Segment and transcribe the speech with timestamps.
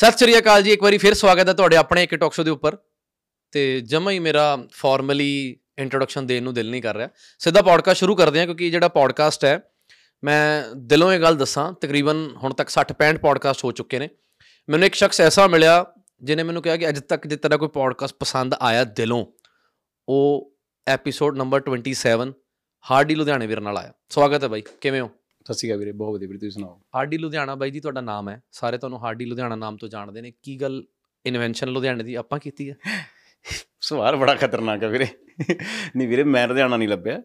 [0.00, 2.50] ਸਤਿ ਸ੍ਰੀ ਅਕਾਲ ਜੀ, ਇੱਕ ਵਾਰੀ ਫਿਰ ਸਵਾਗਤ ਹੈ ਤੁਹਾਡੇ ਆਪਣੇ ਇੱਕ ਟਾਕ ਸ਼ੋ ਦੇ
[2.50, 2.76] ਉੱਪਰ।
[3.52, 8.16] ਤੇ ਜਮਾ ਹੀ ਮੇਰਾ ਫਾਰਮਲੀ ਇੰਟਰੋਡਕਸ਼ਨ ਦੇਣ ਨੂੰ ਦਿਲ ਨਹੀਂ ਕਰ ਰਿਹਾ। ਸਿੱਧਾ ਪੋਡਕਾਸਟ ਸ਼ੁਰੂ
[8.16, 9.60] ਕਰਦੇ ਹਾਂ, ਕਿਉਂਕਿ ਜਿਹੜਾ ਪੋਡਕਾਸਟ ਹੈ,
[10.24, 14.08] ਮੈਂ ਦਿਲੋਂ ਇਹ ਗੱਲ ਦੱਸਾਂ, ਤਕਰੀਬਨ ਹੁਣ ਤੱਕ 60 65 ਪੋਡਕਾਸਟ ਹੋ ਚੁੱਕੇ ਨੇ।
[14.68, 15.76] ਮੈਨੂੰ ਇੱਕ ਸ਼ਖਸ ਐਸਾ ਮਿਲਿਆ
[16.22, 19.26] ਜਿਨੇ ਮੈਨੂੰ ਕਿਹਾ ਕਿ ਅੱਜ ਤੱਕ ਜੇ ਤੇਰਾ ਕੋਈ ਪੋਡਕਾਸਟ ਪਸੰਦ ਆਇਆ ਦਿਲੋਂ,
[20.08, 20.56] ਉਹ
[20.86, 22.34] ਐਪੀਸੋਡ ਨੰਬਰ 27
[22.90, 25.10] ਹਾਰਡੀ ਲੁਧਿਆਣੇ ਵੀਰ ਨਾਲ ਆਇਆ। ਸਵਾਗਤ ਹੈ ਬਾਈ, ਕਿਵੇਂ ਹੋ?
[25.50, 26.80] ਸਤਿ ਸ਼੍ਰੀ ਅਕਾਲ ਵੀਰੇ ਬਹੁਤ ਵਧੀਆ ਵੀਰੇ ਤੁਸੀਂ ਸੁਣਾਓ?
[26.94, 30.32] ਹਾਰਡੀ ਲੁਧਿਆਣਾ ਬਾਈ ਜੀ ਤੁਹਾਡਾ ਨਾਮ ਹੈ। ਸਾਰੇ ਤੁਹਾਨੂੰ ਹਾਰਡੀ ਲੁਧਿਆਣਾ ਨਾਮ ਤੋਂ ਜਾਣਦੇ ਨੇ।
[30.42, 30.82] ਕੀ ਗੱਲ
[31.24, 32.76] ਇਨਵੈਂਸ਼ਨ ਲੁਧਿਆਣੇ ਦੀ ਆਪਾਂ ਕੀਤੀ ਹੈ?
[33.80, 35.06] ਸਵਾਲ ਬੜਾ ਖਤਰਨਾਕ ਹੈ ਵੀਰੇ।
[35.96, 37.22] ਨਹੀਂ ਵੀਰੇ ਮੈਂ ਲੁਧਿਆਣਾ ਨਹੀਂ ਲੱਭਿਆ।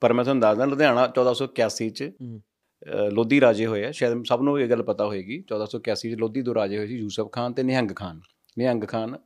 [0.00, 2.10] ਪਰ ਮੈਂ ਤੁਹਾਨੂੰ ਦੱਸਦਾ ਲੁਧਿਆਣਾ 1481 ਚ
[3.12, 6.54] ਲੋਧੀ ਰਾਜੇ ਹੋਏ ਆ। ਸ਼ਾਇਦ ਸਭ ਨੂੰ ਇਹ ਗੱਲ ਪਤਾ ਹੋਏਗੀ। 1481 ਚ ਲੋਧੀ ਦੋ
[6.54, 8.20] ਰਾਜੇ ਹੋਏ ਸੀ ਯੂਸਫ ਖਾਨ ਤੇ ਨਿਹੰਗ ਖਾਨ।
[8.58, 9.16] ਨਿਹੰਗ ਖਾਨ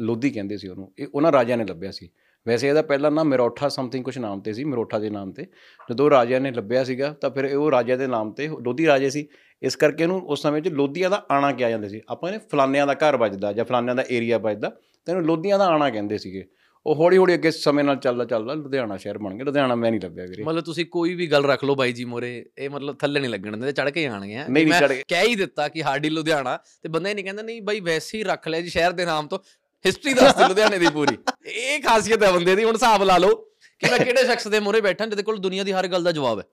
[0.00, 2.08] ਲੋਧੀ ਕਹਿੰਦੇ ਸੀ ਉਹਨੂੰ। ਇਹ ਉਹਨਾਂ ਰਾਜਿਆਂ ਨੇ ਲੱਭਿਆ ਸੀ।
[2.46, 5.46] ਵੈਸੇ ਇਹਦਾ ਪਹਿਲਾ ਨਾਮ ਮਿਰੋਠਾ ਸਮਥਿੰਗ ਕੁਝ ਨਾਮ ਤੇ ਸੀ ਮਿਰੋਠਾ ਦੇ ਨਾਮ ਤੇ।
[5.90, 9.26] ਜਦੋਂ ਰਾਜਿਆਂ ਨੇ ਲੱਭਿਆ ਸੀਗਾ ਤਾਂ ਫਿਰ ਉਹ ਰਾਜਿਆਂ ਦੇ ਨਾਮ ਤੇ ਲੋਧੀ ਰਾਜੇ ਸੀ।
[9.62, 12.86] ਇਸ ਕਰਕੇ ਇਹਨੂੰ ਉਸ ਸਮੇਂ 'ਚ ਲੋਧੀਆਂ ਦਾ ਆਣਾ ਕਿਹਾ ਜਾਂਦਾ ਸੀ। ਆਪਾਂ ਨੇ ਫਲਾਨਿਆਂ
[12.86, 16.44] ਦਾ ਘਰ ਵੱਜਦਾ ਜਾਂ ਫਲਾਨਿਆਂ ਦਾ ਏਰੀਆ ਵੱਜਦਾ ਤਾਂ ਇਹਨੂੰ ਲੋਧੀਆਂ ਦਾ ਆਣਾ ਕਹਿੰਦੇ ਸੀਗੇ।
[16.86, 20.00] ਉਹ ਹੌਲੀ ਹੌਲੀ ਅੱਗੇ ਸਮੇਂ ਨਾਲ ਚੱਲਦਾ ਚੱਲਦਾ ਲੁਧਿਆਣਾ ਸ਼ਹਿਰ ਬਣ ਗਿਆ। ਲੁਧਿਆਣਾ ਮੈਂ ਨਹੀਂ
[20.00, 23.20] ਲੱਭਿਆ ਵੀਰੇ। ਮਤਲਬ ਤੁਸੀਂ ਕੋਈ ਵੀ ਗੱਲ ਰੱਖ ਲਓ ਬਾਈ ਜੀ ਮੋਰੇ ਇਹ ਮਤਲਬ ਥੱਲੇ
[23.20, 24.64] ਨਹੀਂ ਲੱਗਣ ਦਿੰਦੇ ਚੜ ਕੇ ਆਣਗੇ ਆ ਮੈਂ
[25.08, 28.22] ਕਹਿ ਹੀ ਦਿੱਤਾ ਕਿ ਹਾਰਡੀ ਲੁਧਿਆਣਾ ਤੇ ਬੰਦਾ ਹੀ ਨਹੀਂ ਕਹਿੰਦਾ ਨਹੀਂ ਬਾਈ ਵੈਸੇ ਹੀ
[28.24, 29.38] ਰੱਖ ਲਿਆ ਜੀ ਸ਼ਹਿਰ ਦੇ ਨਾਮ ਤੋਂ।
[29.84, 33.34] ਹਿਸਟਰੀ ਦੱਸਦੀ ਲੁਧਿਆਣੇ ਦੀ ਪੂਰੀ। ਇਹ ਖਾਸੀਅਤ ਹੈ ਬੰਦੇ ਦੀ ਹੁਣ ਹਿਸਾਬ ਲਾ ਲਓ
[33.80, 36.38] ਕਿ ਮੈਂ ਕਿਹੜੇ ਸ਼ਖਸ ਦੇ ਮੂਹਰੇ ਬੈਠਾ ਜਿਹਦੇ ਕੋਲ ਦੁਨੀਆ ਦੀ ਹਰ ਗੱਲ ਦਾ ਜਵਾਬ
[36.38, 36.44] ਹੈ।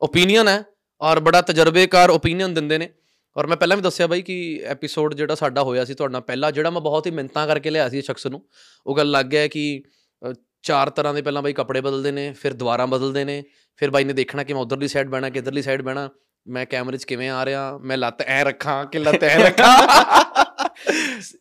[0.00, 0.64] ਓਪੀਨੀਅਨ ਹੈ
[1.00, 2.88] ਔਰ ਬੜਾ ਤਜਰਬੇਕਾਰ ਓਪੀਨੀਅਨ ਦਿੰਦੇ ਨੇ।
[3.36, 6.50] ਔਰ ਮੈਂ ਪਹਿਲਾਂ ਵੀ ਦੱਸਿਆ ਬਾਈ ਕਿ ਐਪੀਸੋਡ ਜਿਹੜਾ ਸਾਡਾ ਹੋਇਆ ਸੀ ਤੁਹਾਡੇ ਨਾਲ ਪਹਿਲਾ
[6.50, 8.42] ਜਿਹੜਾ ਮੈਂ ਬਹੁਤ ਹੀ ਮਿੰਤਾਂ ਕਰਕੇ ਲਿਆ ਸੀ ਇਸ ਸ਼ਖਸ ਨੂੰ
[8.86, 9.82] ਉਹ ਗੱਲ ਲੱਗ ਗਿਆ ਕਿ
[10.30, 13.44] ਅ, ਚਾਰ ਤਰ੍ਹਾਂ ਦੇ ਪਹਿਲਾਂ ਬਾਈ ਕੱਪੜੇ ਬਦਲਦੇ ਨੇ ਫਿਰ ਦੁਬਾਰਾ ਬਦਲਦੇ ਨੇ
[13.76, 16.08] ਫਿਰ ਬਾਈ ਨੇ ਦੇਖਣਾ ਕਿ ਮੈਂ ਉਧਰਲੀ ਸਾਈਡ ਬਹਿਣਾ ਕਿ ਇਧਰਲੀ ਸਾਈਡ ਬਹਿਣਾ
[16.46, 19.88] ਮੈਂ ਕੈਮਰੇ 'ਚ ਕਿਵੇਂ ਆ ਰਿਹਾ ਮੈਂ ਲੱਤ ਐ ਰੱਖਾਂ ਕਿ ਲੱਤ ਐ ਰੱਖਾਂ।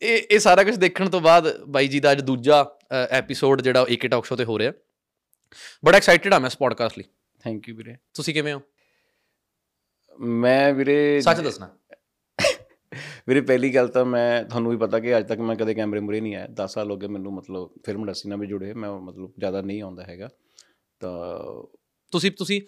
[0.02, 2.66] ਇਹ ਇਹ ਸਾਰਾ ਕੁਝ ਦੇਖਣ ਤੋਂ ਬਾਅਦ ਬਾਈ ਜੀ ਦਾ ਅੱਜ ਦੂਜਾ
[3.10, 4.72] ਐਪੀਸੋਡ ਜਿਹੜਾ ਏਕੇ ਟਾਕ ਸ਼ੋ ਤੇ ਹੋ ਰਿਹਾ।
[5.86, 7.04] ਬੜਾ ਐਕਸਾਈਟਿਡ ਆ ਮੈਂ ਇਸ ਪੋਡਕਾਸਟ ਲਈ।
[7.44, 8.62] ਥੈਂਕ ਯੂ ਵੀਰੇ। ਤੁਸੀਂ ਕਿਵੇਂ ਹੋ?
[10.20, 11.70] ਮੈਂ ਵੀਰੇ ਸੱਚ ਦੱਸਣਾ।
[13.28, 16.22] ਵੀਰੇ ਪਹਿਲੀ ਗੱਲ ਤਾਂ ਮੈਂ ਤੁਹਾਨੂੰ ਵੀ ਪਤਾ ਕਿ ਅੱਜ ਤੱਕ ਮੈਂ ਕਦੇ ਕੈਮਰੇ ਮੁਰੇ
[16.22, 19.32] ਨਹੀਂ ਆਇਆ। 10 ਸਾਲ ਹੋ ਗਏ ਮੈਨੂੰ ਮਤਲਬ ਫਿਲਮ ਇੰਡਸਟਰੀ ਨਾਲ ਵੀ ਜੁੜੇ ਮੈਂ ਮਤਲਬ
[19.38, 20.30] ਜ਼ਿਆਦਾ ਨਹੀਂ ਆਉਂਦਾ ਹੈਗਾ।
[21.00, 21.40] ਤਾਂ
[22.12, 22.62] ਤੁਸੀਂ ਤੁਸੀਂ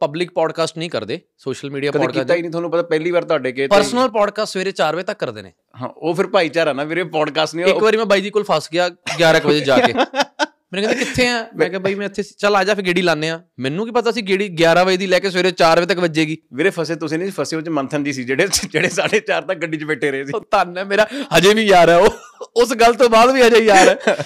[0.00, 3.24] ਪਬਲਿਕ ਪੋਡਕਾਸਟ ਨਹੀਂ ਕਰਦੇ ਸੋਸ਼ਲ ਮੀਡੀਆ ਕਦੇ ਕੀਤਾ ਪੋਡਕਾਸਟ ਹੀ ਨਹੀਂ ਤੁਹਾਨੂੰ ਪਤਾ ਪਹਿਲੀ ਵਾਰ
[3.24, 5.52] ਤੁਹਾਡੇ ਕੇ ਪਰਸਨਲ ਪੋਡਕਾਸਟ ਸਵੇਰੇ 4 ਵਜੇ ਤੱਕ ਕਰਦੇ ਨੇ।
[5.82, 8.68] ਹਾਂ ਉਹ ਫਿਰ ਭਾਈਚਾਰਾ ਨਾ ਵੀਰੇ ਪੋਡਕਾਸਟ ਨਹੀਂ ਇੱਕ ਵਾਰੀ ਮੈਂ ਬਾਈ ਜੀ ਕੋਲ ਫਸ
[8.72, 8.88] ਗਿਆ
[9.20, 9.92] 11 ਕੁ ਵਜੇ ਜਾ ਕੇ।
[10.72, 11.44] ਮੈਨੂੰ ਕਹਿੰਦੇ ਕਿੱਥੇ ਆ?
[11.56, 14.10] ਮੈਂ ਕਿਹਾ ਬਾਈ ਮੈਂ ਇੱਥੇ। ਚੱਲ ਆ ਜਾ ਫਿਰ ਗੇੜੀ ਲਾਣੇ ਆ ਮੈਨੂੰ ਕੀ ਪਤਾ
[14.12, 17.18] ਸੀ ਗੇੜੀ 11 ਵਜੇ ਦੀ ਲੈ ਕੇ ਸਵੇਰੇ 4 ਵਜੇ ਤੱਕ ਵੱਜੇਗੀ। ਵੀਰੇ ਫਸੇ ਤੁਸੀਂ
[17.18, 20.24] ਨਹੀਂ ਫਸੇ ਉਹ ਚ ਮੰਥਨ ਜੀ ਸੀ ਜਿਹੜੇ ਜਿਹੜੇ 4:30 ਤੱਕ ਗੱਡੀ 'ਚ ਬੈਠੇ ਰਹੇ
[20.24, 21.06] ਸੀ। ਉਹ ਧੰਨ ਹੈ ਮੇਰਾ
[21.36, 24.16] ਹਜੇ ਵੀ ਯਾਰ ਹੈ। ਉਹ ਉਸ ਗੱਲ ਤੋਂ ਬਾਅਦ ਵੀ ਹਜੇ ਯਾਰ ਹੈ।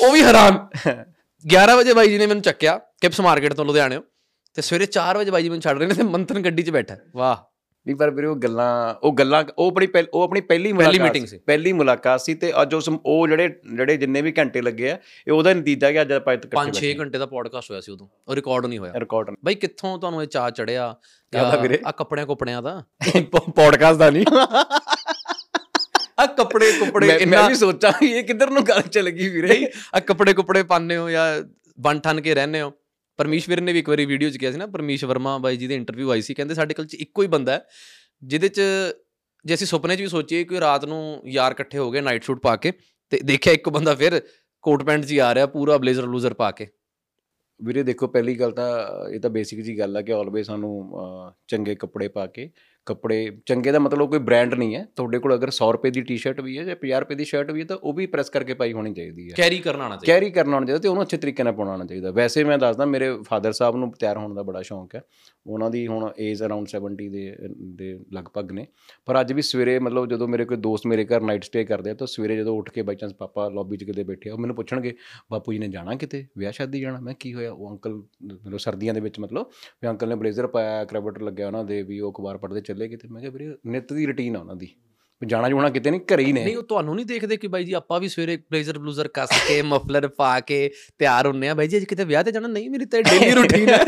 [0.00, 0.66] ਉਹ ਵੀ ਹੈਰਾਨ।
[1.44, 4.00] 11 ਵਜੇ ਬਾਈ ਜੀ ਨੇ ਮੈਨੂੰ ਚੱਕਿਆ ਕਿਪਸ ਮਾਰਕੀਟ ਤੋਂ ਲੁਧਿਆਣਿਓ
[4.54, 6.96] ਤੇ। ਸਵੇਰੇ 4 ਵਜੇ ਬਾਈ ਜੀ ਮੈਨੂੰ ਛੱਡ ਰਹੇ ਨੇ ਤੇ ਮੰਥਨ ਗੱਡੀ 'ਚ ਬੈਠਾ।
[7.16, 7.36] ਵਾਹ।
[7.86, 11.72] ਨਹੀਂ ਪਰ ਵੀਰੇ ਉਹ ਗੱਲਾਂ ਉਹ ਗੱਲਾਂ ਉਹ ਆਪਣੀ ਉਹ ਆਪਣੀ ਪਹਿਲੀ ਮੁਲਾਕਾਤ ਸੀ। ਪਹਿਲੀ
[11.72, 15.54] ਮੁਲਾਕਾਤ ਸੀ ਤੇ ਅੱਜ ਉਸ ਉਹ ਜਿਹੜੇ ਜਿਹੜੇ ਜਿੰਨੇ ਵੀ ਘੰਟੇ ਲੱਗੇ ਆ ਇਹ ਉਹਦਾ
[15.54, 18.78] ਨਤੀਜਾ ਕਿ ਅੱਜ ਆਪਾਂ ਇੱਥੇ 5-6 ਘੰਟੇ ਦਾ ਪੋਡਕਾਸਟ ਹੋਇਆ ਸੀ ਉਦੋਂ। ਉਹ ਰਿਕਾਰਡ ਨਹੀਂ
[18.78, 20.94] ਹੋਇਆ। ਰਿਕਾਰਡ ਬਾਈ ਕਿੱਥੋਂ ਤੁਹਾਨੂੰ ਇਹ ਚਾਹ ਚੜਿਆ?
[21.32, 21.78] ਕਾਹਦਾ ਵੀਰੇ?
[21.86, 22.82] ਆ ਕੱਪੜਿਆਂ ਕੁਪੜਿਆਂ ਦਾ
[23.56, 24.24] ਪੋਡਕਾਸਟ ਦਾ ਨਹੀਂ।
[26.20, 30.00] ਆ ਕੱਪੜੇ ਕੁਪੜੇ ਮੈਂ ਇੰਨਾ ਵੀ ਸੋਚਾਂ ਇਹ ਕਿੱਧਰ ਨੂੰ ਗੱਲ ਚੱਲ ਗਈ ਵੀਰੇ। ਆ
[30.00, 31.26] ਕੱਪੜੇ ਕੁਪੜੇ ਪਾਉਂਦੇ ਹੋ ਜਾਂ
[31.78, 32.72] ਬਣ ਠਨ ਕੇ ਰਹਿੰਦੇ ਹੋ।
[33.18, 35.74] ਪਰਮੇਸ਼ਵਰ ਨੇ ਵੀ ਇੱਕ ਵਾਰੀ ਵੀਡੀਓ 'ਚ ਕਿਹਾ ਸੀ ਨਾ ਪਰਮੇਸ਼ ਵਰਮਾ ਬਾਈ ਜੀ ਦੀ
[35.74, 37.64] ਇੰਟਰਵਿਊ ਆਈ ਸੀ ਕਹਿੰਦੇ ਸਾਡੇ ਕੋਲ 'ਚ ਇੱਕੋ ਹੀ ਬੰਦਾ ਹੈ
[38.22, 38.60] ਜਿਹਦੇ 'ਚ
[39.44, 42.40] ਜੇ ਅਸੀਂ ਸੁਪਨੇ 'ਚ ਵੀ ਸੋਚੀਏ ਕਿ ਰਾਤ ਨੂੰ ਯਾਰ ਇਕੱਠੇ ਹੋ ਗਏ ਨਾਈਟ ਸੂਟ
[42.42, 42.72] ਪਾ ਕੇ
[43.12, 44.20] ਤੇ ਦੇਖਿਆ ਇੱਕ ਬੰਦਾ ਫਿਰ
[44.64, 46.66] ਕੋਟ ਪੈਂਟ 'ਚ ਹੀ ਆ ਰਿਹਾ ਪੂਰਾ ਬਲੇਜ਼ਰ ਲੂਜ਼ਰ ਪਾ ਕੇ।
[47.60, 48.68] ਵੀਰੇ ਦੇਖੋ ਪਹਿਲੀ ਗੱਲ ਤਾਂ
[49.08, 52.48] ਇਹ ਤਾਂ ਬੇਸਿਕ ਜੀ ਗੱਲ ਆ ਕਿ ਆਲਵੇਸ ਸਾਨੂੰ ਚੰਗੇ ਕੱਪੜੇ ਪਾ ਕੇ
[52.90, 56.40] ਕੱਪੜੇ ਚੰਗੇ ਦਾ ਮਤਲਬ ਕੋਈ ਬ੍ਰਾਂਡ ਨਹੀਂ ਹੈ। ਤੁਹਾਡੇ ਕੋਲ ਅਗਰ 100 ਰੁਪਏ ਦੀ ਟੀ-ਸ਼ਰਟ
[56.40, 58.72] ਵੀ ਹੈ ਜਾਂ 50 ਰੁਪਏ ਦੀ ਸ਼ਰਟ ਵੀ ਹੈ ਤਾਂ ਉਹ ਵੀ ਪ੍ਰੈਸ ਕਰਕੇ ਪਾਈ
[58.72, 61.42] ਹੋਣੀ ਚਾਹੀਦੀ ਹੈ। ਕੈਰੀ ਕਰਨਾ ਆਣਾ ਚਾਹੀਦਾ। ਕੈਰੀ ਕਰਨਾ ਆਉਣਾ ਚਾਹੀਦਾ ਤੇ ਉਹਨੂੰ ਅੱਛੇ ਤਰੀਕੇ
[61.42, 64.62] ਨਾਲ ਪਾਉਣਾ ਆਉਣਾ ਚਾਹੀਦਾ। ਵੈਸੇ ਮੈਂ ਦੱਸਦਾ ਮੇਰੇ ਫਾਦਰ ਸਾਹਿਬ ਨੂੰ ਤਿਆਰ ਹੋਣ ਦਾ ਬੜਾ
[64.62, 65.02] ਸ਼ੌਂਕ ਹੈ।
[65.46, 68.66] ਉਹਨਾਂ ਦੀ ਹੁਣ ਏਜ ਅਰਾਊਂਡ 70 ਦੇ ਦੇ ਲਗਭਗ ਨੇ।
[69.06, 71.94] ਪਰ ਅੱਜ ਵੀ ਸਵੇਰੇ ਮਤਲਬ ਜਦੋਂ ਮੇਰੇ ਕੋਈ ਦੋਸਤ ਮੇਰੇ ਘਰ ਨਾਈਟ ਸਟੇ ਕਰਦੇ ਆ
[71.94, 74.56] ਤਾਂ ਸਵੇਰੇ ਜਦੋਂ ਉੱਠ ਕੇ ਬਾਈ ਚਾਂਸ ਪਾਪਾ ਲੌਬੀ 'ਚ ਕਿਤੇ ਬੈਠੇ ਆ ਉਹ ਮੈਨੂੰ
[74.56, 74.94] ਪੁੱਛਣਗੇ
[75.30, 76.26] ਬਾਪੂ ਜੀ ਨੇ ਜਾਣਾ ਕਿਤੇ?
[76.38, 77.00] ਵਿਆਹ ਸ਼ਾਦੀ ਜਾਣਾ?
[77.00, 77.52] ਮੈਂ ਕੀ ਹੋਇਆ?
[77.52, 79.46] ਉਹ ਅੰਕਲ ਮਤਲਬ ਸਰਦੀਆਂ ਦੇ ਵਿੱਚ ਮਤਲਬ
[79.82, 83.08] ਵੀ ਅੰਕਲ ਨੇ ਬਲੇਜ਼ਰ ਪਾਇਆ ਕ੍ਰੈਵਟ ਲੱਗਿਆ ਉਹਨਾਂ ਦੇ ਵੀ ਉਹ ਅਖਬਾਰ ਪੜ੍ਹਦੇ ਚੱਲੇ ਕਿਤੇ,
[83.08, 84.66] ਮੈਂ ਕਿਹਾ ਵੀਰੇ ਨਿੱਤ ਦੀ ਰੁਟੀਨ ਆ ਉਹਨਾਂ ਦੀ।
[85.22, 87.64] ਵੀ ਜਾਣਾ ਜੁਣਾ ਕਿਤੇ ਨਹੀਂ, ਘਰੇ ਹੀ ਨੇ। ਨਹੀਂ, ਉਹ ਤੁਹਾਨੂੰ ਨਹੀਂ ਦੇਖਦੇ ਕਿ ਬਾਈ
[87.64, 91.68] ਜੀ ਆਪਾਂ ਵੀ ਸਵੇਰੇ ਬਲੇਜ਼ਰ ਬਲੂਜ਼ਰ ਕੱਸ ਕੇ ਮਫਲਰ ਪਾ ਕੇ ਤਿਆਰ ਹੁੰਨੇ ਆ। ਬਾਈ
[91.68, 92.48] ਜੀ, ਅੱਜ ਕਿਤੇ ਵਿਆਹ ਤੇ ਜਾਣਾ?
[92.48, 93.84] ਨਹੀਂ, ਮੇਰੀ ਤਾਂ ਡੇਲੀ ਰੂਟੀਨ ਹੈ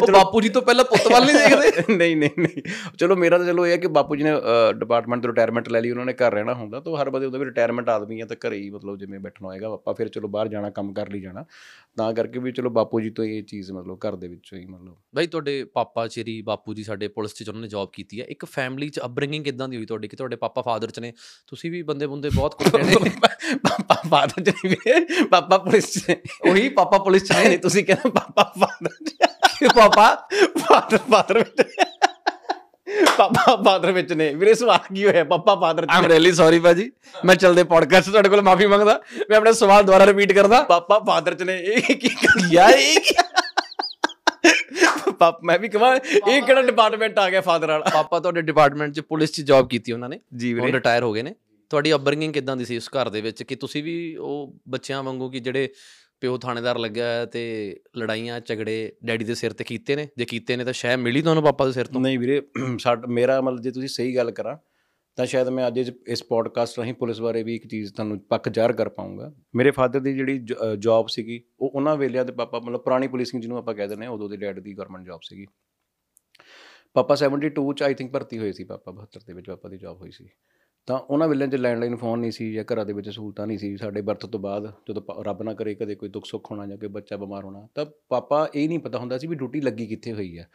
[0.00, 1.96] ਉਹ ਚਲੋ ਬਾਪੂ ਜੀ ਤੋਂ ਪਹਿਲਾਂ ਪੁੱਤ ਵੱਲ ਨਹੀਂ ਦੇਖਦੇ?
[1.96, 2.62] ਨਹੀਂ ਨਹੀਂ ਨਹੀਂ।
[2.98, 4.30] ਚਲੋ ਮੇਰਾ ਤਾਂ ਚਲੋ ਇਹ ਹੈ ਕਿ ਬਾਪੂ ਜੀ ਨੇ
[4.72, 7.44] ਡਿਪਾਰਟਮੈਂਟ ਤੋਂ ਰਿਟਾਇਰਮੈਂਟ ਲੈ ਲਈ ਉਹਨਾਂ ਨੇ ਘਰ ਰਹਿਣਾ ਹੁੰਦਾ ਤਾਂ ਹਰ ਬੰਦੇ ਉਹਦਾ ਵੀ
[7.44, 10.70] ਰਿਟਾਇਰਮੈਂਟ ਆਦਮੀ ਆ ਤਾਂ ਘਰੇ ਹੀ ਮਤਲਬ ਜਿਵੇਂ ਬੈਠਣਾ ਹੋਏਗਾ ਆਪਾਂ ਫਿਰ ਚਲੋ ਬਾਹਰ ਜਾਣਾ
[10.70, 11.44] ਕੰਮ ਕਰ ਲਈ ਜਾਣਾ।
[11.96, 14.96] ਤਾਂ ਕਰਕੇ ਵੀ ਚਲੋ ਬਾਪੂ ਜੀ ਤੋਂ ਇਹ ਚੀਜ਼ ਮਤਲਬ ਘਰ ਦੇ ਵਿੱਚੋਂ ਹੀ ਮਤਲਬ।
[15.14, 18.44] ਬਾਈ ਤੁਹਾਡੇ ਪਾਪਾ ਚੇਰੀ ਬਾਪੂ ਜੀ ਸਾਡੇ ਪੁਲਿਸ 'ਚ ਉਹਨਾਂ ਨੇ ਜੌਬ ਕੀਤੀ ਹੈ ਇੱਕ
[18.44, 20.08] ਫੈਮਿਲੀ 'ਚ ਅਪਬ੍ਰਿੰਗਿੰਗ ਕਿਦਾਂ ਦੀ ਹੋਈ ਤੁਹਾਡੀ?
[20.08, 21.12] ਕਿ ਤੁਹਾਡੇ ਪਾਪਾ ਫਾਦਰ 'ਚ ਨੇ
[21.46, 22.68] ਤੁਸੀਂ ਵੀ ਬੰਦੇ ਬੰਦੇ ਬਹੁਤ ਕੁਝ
[23.04, 23.10] ਨੇ।
[24.08, 26.16] ਫਾਦਰ ਜੀ ਵੀਰੇ ਪਾਪਾ ਪੁਲਿਸ ਚ
[26.50, 31.62] ਉਹੀ ਪਾਪਾ ਪੁਲਿਸ 'ਚ ਨਹੀਂ ਨੇ ਤੁਸੀਂ ਕਹਿੰਦੇ ਪਾਪਾ ਫਾਦਰ ਪਾਪਾ ਫਾਦਰ ਫਾਦਰ ਵਿੱਚ
[33.16, 35.24] ਪਾਪਾ ਫਾਦਰ ਵਿੱਚ ਨੇ। ਵੀਰੇ ਸਵਾਲ ਕੀ ਹੋਇਆ?
[35.24, 36.90] ਪਾਪਾ ਫਾਦਰ ਆਮ ਰੀਲੀ ਸੌਰੀ ਬਾਜੀ
[37.24, 39.00] ਮੈਂ ਚਲਦੇ ਪੋਡਕਾਸਟ ਤੁਹਾਡੇ ਕੋਲ ਮਾਫੀ ਮੰਗਦਾ।
[39.30, 42.10] ਮੈਂ ਆਪਣਾ ਸਵਾਲ ਦੁਬਾਰਾ ਰਿਪੀਟ ਕਰਦਾ। ਪਾਪਾ ਫਾਦਰ ਚ ਨੇ। ਇਹ ਕੀ
[42.50, 43.14] ਯਾਰ ਇਹ ਕੀ
[45.18, 45.94] ਪਾਪ ਮੈਂ ਵੀ ਕਹਾਂ
[46.28, 47.90] ਇਹ ਕਿਹੜਾ ਡਿਪਾਰਟਮੈਂਟ ਆ ਗਿਆ ਫਾਦਰ ਵਾਲਾ?
[47.94, 51.22] ਪਾਪਾ ਤੁਹਾਡੇ ਡਿਪਾਰਟਮੈਂਟ 'ਚ ਪੁਲਿਸ 'ਚ ਜੌਬ ਕੀਤੀ ਉਹਨਾਂ ਨੇ। ਜੀ ਹੁਣ ਰਿਟਾਇਰ ਹੋ ਗਏ
[51.22, 51.34] ਨੇ।
[51.70, 53.42] ਤੁਹਾਡੀ ਅਪਬ੍ਰਿੰਗਿੰਗ ਕਿਦਾਂ ਦੀ ਸੀ ਉਸ ਘਰ ਦੇ ਵਿੱਚ?
[53.42, 55.72] ਕਿ ਤੁਸੀਂ ਵੀ ਉਹ ਬੱਚਿਆਂ ਵਾਂਗੂ ਕਿ ਜਿਹੜੇ
[56.20, 60.08] ਪਿਓ ਥਾਣੇਦਾਰ ਲੱਗਿਆ ਹੋਇਆ ਤੇ ਲੜਾਈਆਂ, ਝਗੜੇ ਡੈਡੀ ਦੇ ਸਿਰ ਤੇ ਕੀਤੇ ਨੇ?
[60.16, 62.00] ਜੇ ਕੀਤੇ ਨੇ ਤਾਂ ਸ਼ਾਇਦ ਮਿਲੀ ਤੁਹਾਨੂੰ ਪਾਪਾ ਦੇ ਸਿਰ ਤੋਂ?
[62.00, 62.42] ਨਹੀਂ ਵੀਰੇ,
[62.78, 64.56] ਸਾਡ, ਮੇਰਾ ਮਤਲਬ ਜੇ ਤੁਸੀਂ ਸਹੀ ਗੱਲ ਕਰਾਂ,
[65.16, 68.48] ਤਾਂ ਸ਼ਾਇਦ ਮੈਂ ਅੱਜ ਇਸ- ਇਸ ਪੋਡਕਾਸਟ ਰਾਹੀਂ ਪੁਲਿਸ ਬਾਰੇ ਵੀ ਇੱਕ ਚੀਜ਼ ਤੁਹਾਨੂੰ ਪੱਕ
[68.48, 70.46] ਜ਼ਾਹਰ ਕਰ ਪਾਉਂਗਾ ਮੇਰੇ ਫਾਦਰ ਦੀ ਜਿਹੜੀ
[70.78, 74.12] ਜੌਬ ਸੀਗੀ, ਉਹ ਉਹਨਾਂ ਵੇਲਿਆਂ ਤੇ ਪਾਪਾ ਮਤਲਬ ਪੁਰਾਣੀ ਪੁਲਿਸਿੰਗ ਜਿਹਨੂੰ ਆਪਾਂ ਕਹਿ ਦਿੰਦੇ ਹਾਂ,
[74.12, 75.46] ਉਦੋਂ ਦੇ ਡੈਡ ਦੀ ਗਵਰਨਮੈਂਟ ਜੌਬ ਸੀਗੀ।
[76.94, 80.00] ਪਾਪਾ 72 ਚ ਆਈ ਥਿੰਕ ਭਰਤੀ ਹੋਏ ਸੀ, ਪਾਪਾ 72 ਦੇ ਵਿੱਚ ਪਾਪਾ ਦੀ ਜੌਬ
[80.00, 80.28] ਹੋਈ ਸੀ।
[80.90, 83.76] ਤਾਂ ਉਹਨਾਂ ਵੇਲੇ 'ਚ ਲੈਂਡਲਾਈਨ ਫੋਨ ਨਹੀਂ ਸੀ ਜਾਂ ਘਰਾਂ ਦੇ ਵਿੱਚ ਸਹੂਲਤਾਂ ਨਹੀਂ ਸੀ।
[83.76, 86.78] ਸਾਡੇ ਬਰਥ ਤੋਂ ਬਾਅਦ ਜਦੋਂ ਪ- ਰੱਬ ਨਾ ਕਰੇ ਕਦੇ ਕੋਈ ਦੁੱਖ ਸੁੱਖ ਹੋਣਾ ਜਾਂ
[86.78, 90.12] ਕੋਈ ਬੱਚਾ ਬਿਮਾਰ ਹੋਣਾ ਤਾਂ ਪਾਪਾ ਇਹ ਨਹੀਂ ਪਤਾ ਹੁੰਦਾ ਸੀ ਵੀ ਡਿਊਟੀ ਲੱਗੀ ਕਿੱਥੇ
[90.12, 90.48] ਹੋਈ ਹੈ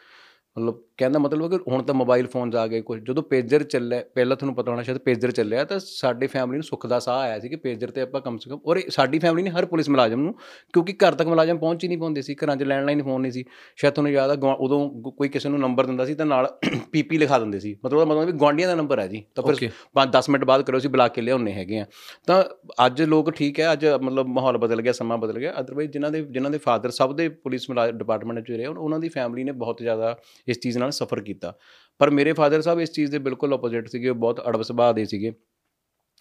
[0.56, 4.36] ਮਤਲਬ ਕਹਿੰਦਾ ਮਤਲਬ ਕਿ ਹੁਣ ਤਾਂ ਮੋਬਾਈਲ ਫੋਨਸ ਆ ਗਏ ਕੁਝ ਜਦੋਂ ਪੇਜਰ ਚੱਲਿਆ ਪਹਿਲਾਂ
[4.36, 7.50] ਤੁਹਾਨੂੰ ਪਤਾ ਹੋਣਾ ਸ਼ਾਇਦ ਪੇਜਰ ਚੱਲਿਆ ਤਾਂ ਸਾਡੇ ਫੈਮਿਲੀ ਨੂੰ ਸੁੱਖ ਦਾ ਸਾਹ ਆਇਆ ਸੀ
[7.50, 10.34] ਕਿ ਪੇਜਰ ਤੇ ਆਪਾਂ ਕਮ ਸੇ ਕਮ ਔਰ ਸਾਡੀ ਫੈਮਿਲੀ ਨੇ ਹਰ ਪੁਲਿਸ ਮੁਲਾਜ਼ਮ ਨੂੰ
[10.74, 13.44] ਕਿਉਂਕਿ ਘਰ ਤੱਕ ਮੁਲਾਜ਼ਮ ਪਹੁੰਚ ਹੀ ਨਹੀਂ ਪਾਉਂਦੇ ਸੀ ਘਰਾਂ 'ਚ ਲੈਂਡਲਾਈਨ ਫੋਨ ਨਹੀਂ ਸੀ
[13.78, 16.48] ਸ਼ਾਇਦ ਤੁਹਾਨੂੰ ਯਾਦ ਆ ਉਦੋਂ ਕੋਈ ਕਿਸੇ ਨੂੰ ਨੰਬਰ ਦਿੰਦਾ ਸੀ ਤਾਂ ਨਾਲ
[16.92, 19.54] ਪੀਪੀ ਲਿਖਾ ਦਿੰਦੇ ਸੀ ਮਤਲਬ ਉਹਦਾ ਮਤਲਬ ਵੀ ਗੁਆਂਢੀਆਂ ਦਾ ਨੰਬਰ ਹੈ ਜੀ ਤਾਂ ਫਿਰ
[19.56, 19.70] Okay.
[19.96, 21.86] 5-10 ਮਿੰਟ ਬਾਅਦ ਕਰੋ ਅਸੀਂ ਬੁਲਾ ਕੇ ਲਿਆਉਣੇ ਹੈਗੇ ਆ
[22.28, 22.42] ਤਾਂ
[22.86, 26.22] ਅੱਜ ਲੋਕ ਠੀਕ ਹੈ ਅੱਜ ਮਤਲਬ ਮਾਹੌਲ ਬਦਲ ਗਿਆ ਸਮਾਂ ਬਦਲ ਗਿਆ ਅਦਰਵਾਈਜ਼ ਜਿਨ੍ਹਾਂ ਦੇ
[26.30, 30.16] ਜਿਨ੍ਹਾਂ ਦੇ ਫਾਦਰ ਸਭ ਦੇ ਪੁਲਿਸ ਡਿਪਾਰਟਮੈਂਟ 'ਚ ਰਹੇ ਉਹਨਾਂ ਦੀ ਫੈਮਿਲੀ ਨੇ ਬਹੁਤ ਜ਼ਿਆਦਾ
[30.48, 31.54] ਇਸ ਚੀਜ਼ ਨਾਲ ਸਫਰ ਕੀਤਾ।
[32.00, 35.06] ਪਰ ਮੇਰੇ ਫਾਦਰ ਸਾਹਿਬ ਇਸ ਚੀਜ਼ ਦੇ ਬਿਲਕੁਲ ਆਪੋਜ਼ਿਟ ਸੀਗੇ ਉਹ ਬਹੁਤ ਅੜਬ ਸੁਭਾਅ ਦੇ
[35.06, 35.34] ਸੀਗੇ।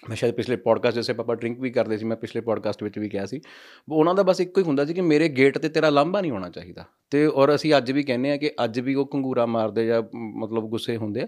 [0.08, 3.08] ਮੈਂ ਸ਼ਾਇਦ ਪਿਛਲੇ ਪੋਡਕਾਸਟ ਜਿਸੇ ਪਾਪਾ ਡਰਿੰਕ ਵੀ ਕਰਦੇ ਸੀ ਮੈਂ ਪਿਛਲੇ ਪੋਡਕਾਸਟ ਵਿੱਚ ਵੀ
[3.08, 3.40] ਕਿਹਾ ਸੀ।
[3.88, 6.30] ਉਹ ਉਹਨਾਂ ਦਾ ਬਸ ਇੱਕੋ ਹੀ ਹੁੰਦਾ ਸੀ ਕਿ ਮੇਰੇ ਗੇਟ ਤੇ ਤੇਰਾ ਲਾਂਭਾ ਨਹੀਂ
[6.30, 9.86] ਹੋਣਾ ਚਾਹੀਦਾ। ਤੇ ਔਰ ਅਸੀਂ ਅੱਜ ਵੀ ਕਹਿੰਦੇ ਆ ਕਿ ਅੱਜ ਵੀ ਉਹ ਕੰਗੂਰਾ ਮਾਰਦੇ
[9.86, 11.26] ਜਾਂ ਮ, ਮਤਲਬ ਗੁੱਸੇ ਹੁੰਦੇ ਆ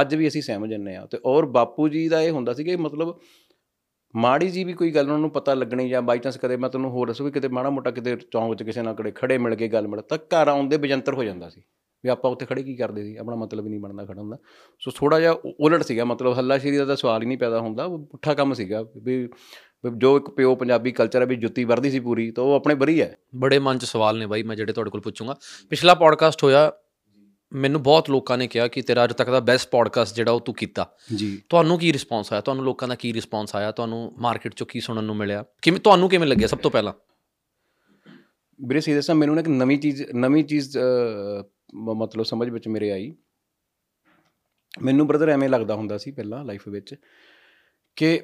[0.00, 2.76] ਅੱਜ ਵੀ ਅਸੀਂ ਸਹਿਮ ਜੰਨੇ ਆ। ਤੇ ਔਰ ਬਾਪੂ ਜੀ ਦਾ ਇਹ ਹੁੰਦਾ ਸੀ ਕਿ
[2.76, 3.18] ਮਤਲਬ
[4.16, 6.90] ਮਾੜੀ ਜੀ ਵੀ ਕੋਈ ਗੱਲ ਉਹਨਾਂ ਨੂੰ ਪਤਾ ਲੱਗਣੀ ਜਾਂ ਬਾਈ ਚਾਂਸ ਕਦੇ ਮੈਂ ਤੁਹਾਨੂੰ
[6.90, 9.68] ਹੋਰ ਦੱਸੂ ਵੀ ਕਿਤੇ ਮਾੜਾ ਮੋਟਾ ਕਿਤੇ ਚੌਂਕ 'ਚ ਕਿਸੇ ਨਾਲ ਕੜੇ ਖੜੇ ਮਿਲ ਕੇ
[9.68, 11.62] ਗੱਲ ਮਿਲ ਤਾਂ ਘਰ ਆਉਂਦੇ ਬਜੰਤਰ ਹੋ ਜਾਂਦਾ ਸੀ।
[12.04, 13.16] ਵੀ ਆਪਾਂ ਉੱਥੇ ਖੜੇ ਕੀ ਕਰਦੇ ਸੀ?
[13.16, 14.36] ਆਪਣਾ ਮਤਲਬ ਹੀ ਨਹੀਂ ਬਣਦਾ ਖੜਨ ਦਾ।
[14.80, 17.98] ਸੋ ਥੋੜਾ ਜਿਹਾ ਉਲਟ ਸੀਗਾ ਮਤਲਬ ਹੱਲਾਸ਼ੇਰੀ ਦਾ ਤਾਂ ਸਵਾਲ ਹੀ ਨਹੀਂ ਪੈਦਾ ਹੁੰਦਾ ਉਹ
[18.06, 19.28] ਪੁੱਠਾ ਕੰਮ ਸੀਗਾ ਵੀ
[19.96, 23.00] ਜੋ ਇੱਕ ਪਿਓ ਪੰਜਾਬੀ ਕਲਚਰ ਹੈ ਵੀ ਜੁੱਤੀ ਵਰਦੀ ਸੀ ਪੂਰੀ ਤਾਂ ਉਹ ਆਪਣੇ ਬਰੀ
[23.02, 25.36] ਹੈ। ਬੜੇ ਮਨ 'ਚ ਸਵਾਲ ਨੇ ਬਾਈ ਮੈਂ ਜਿਹੜੇ ਤੁਹਾਡੇ ਕੋਲ ਪੁੱਛੂੰਗਾ।
[25.70, 26.72] ਪਿਛਲਾ ਪੋਡਕਾਸਟ ਹੋਇਆ
[27.52, 30.54] ਮੈਨੂੰ ਬਹੁਤ ਲੋਕਾਂ ਨੇ ਕਿਹਾ ਕਿ ਤੇਰਾ ਅੱਜ ਤੱਕ ਦਾ ਬੈਸਟ ਪੋਡਕਾਸਟ ਜਿਹੜਾ ਉਹ ਤੂੰ
[30.54, 32.40] ਕੀਤਾ। ਜੀ। ਤੁਹਾਨੂੰ ਕੀ ਰਿਸਪੌਂਸ ਆਇਆ?
[32.40, 33.72] ਤੁਹਾਨੂੰ ਲੋਕਾਂ ਦਾ ਕੀ ਰਿਸਪੌਂਸ ਆਇਆ?
[33.72, 35.44] ਤੁਹਾਨੂੰ ਮਾਰਕੀਟ 'ਚੋਂ ਕੀ ਸੁਣਨ ਨੂੰ ਮਿਲਿਆ?
[35.62, 36.92] ਕਿਵੇਂ ਤੁਹਾਨੂੰ ਕਿਵੇਂ ਲੱਗਿਆ ਸਭ ਤੋਂ ਪਹਿਲਾਂ?
[38.60, 40.78] ਵੀਰੇ ਸੀ ਦੱਸਾਂ ਮੈਨੂੰ ਨਾ ਇੱਕ ਨਵੀਂ ਚੀਜ਼ ਨਵੀਂ ਚੀਜ਼
[41.76, 43.14] ਮਤਲਬ ਸਮਝ ਵਿੱਚ ਮੇਰੇ ਆਈ।
[44.82, 46.94] ਮੈਨੂੰ ਬ੍ਰਦਰ ਐਵੇਂ ਲੱਗਦਾ ਹੁੰਦਾ ਸੀ ਪਹਿਲਾਂ ਲਾਈਫ ਵਿੱਚ
[47.96, 48.20] ਕਿ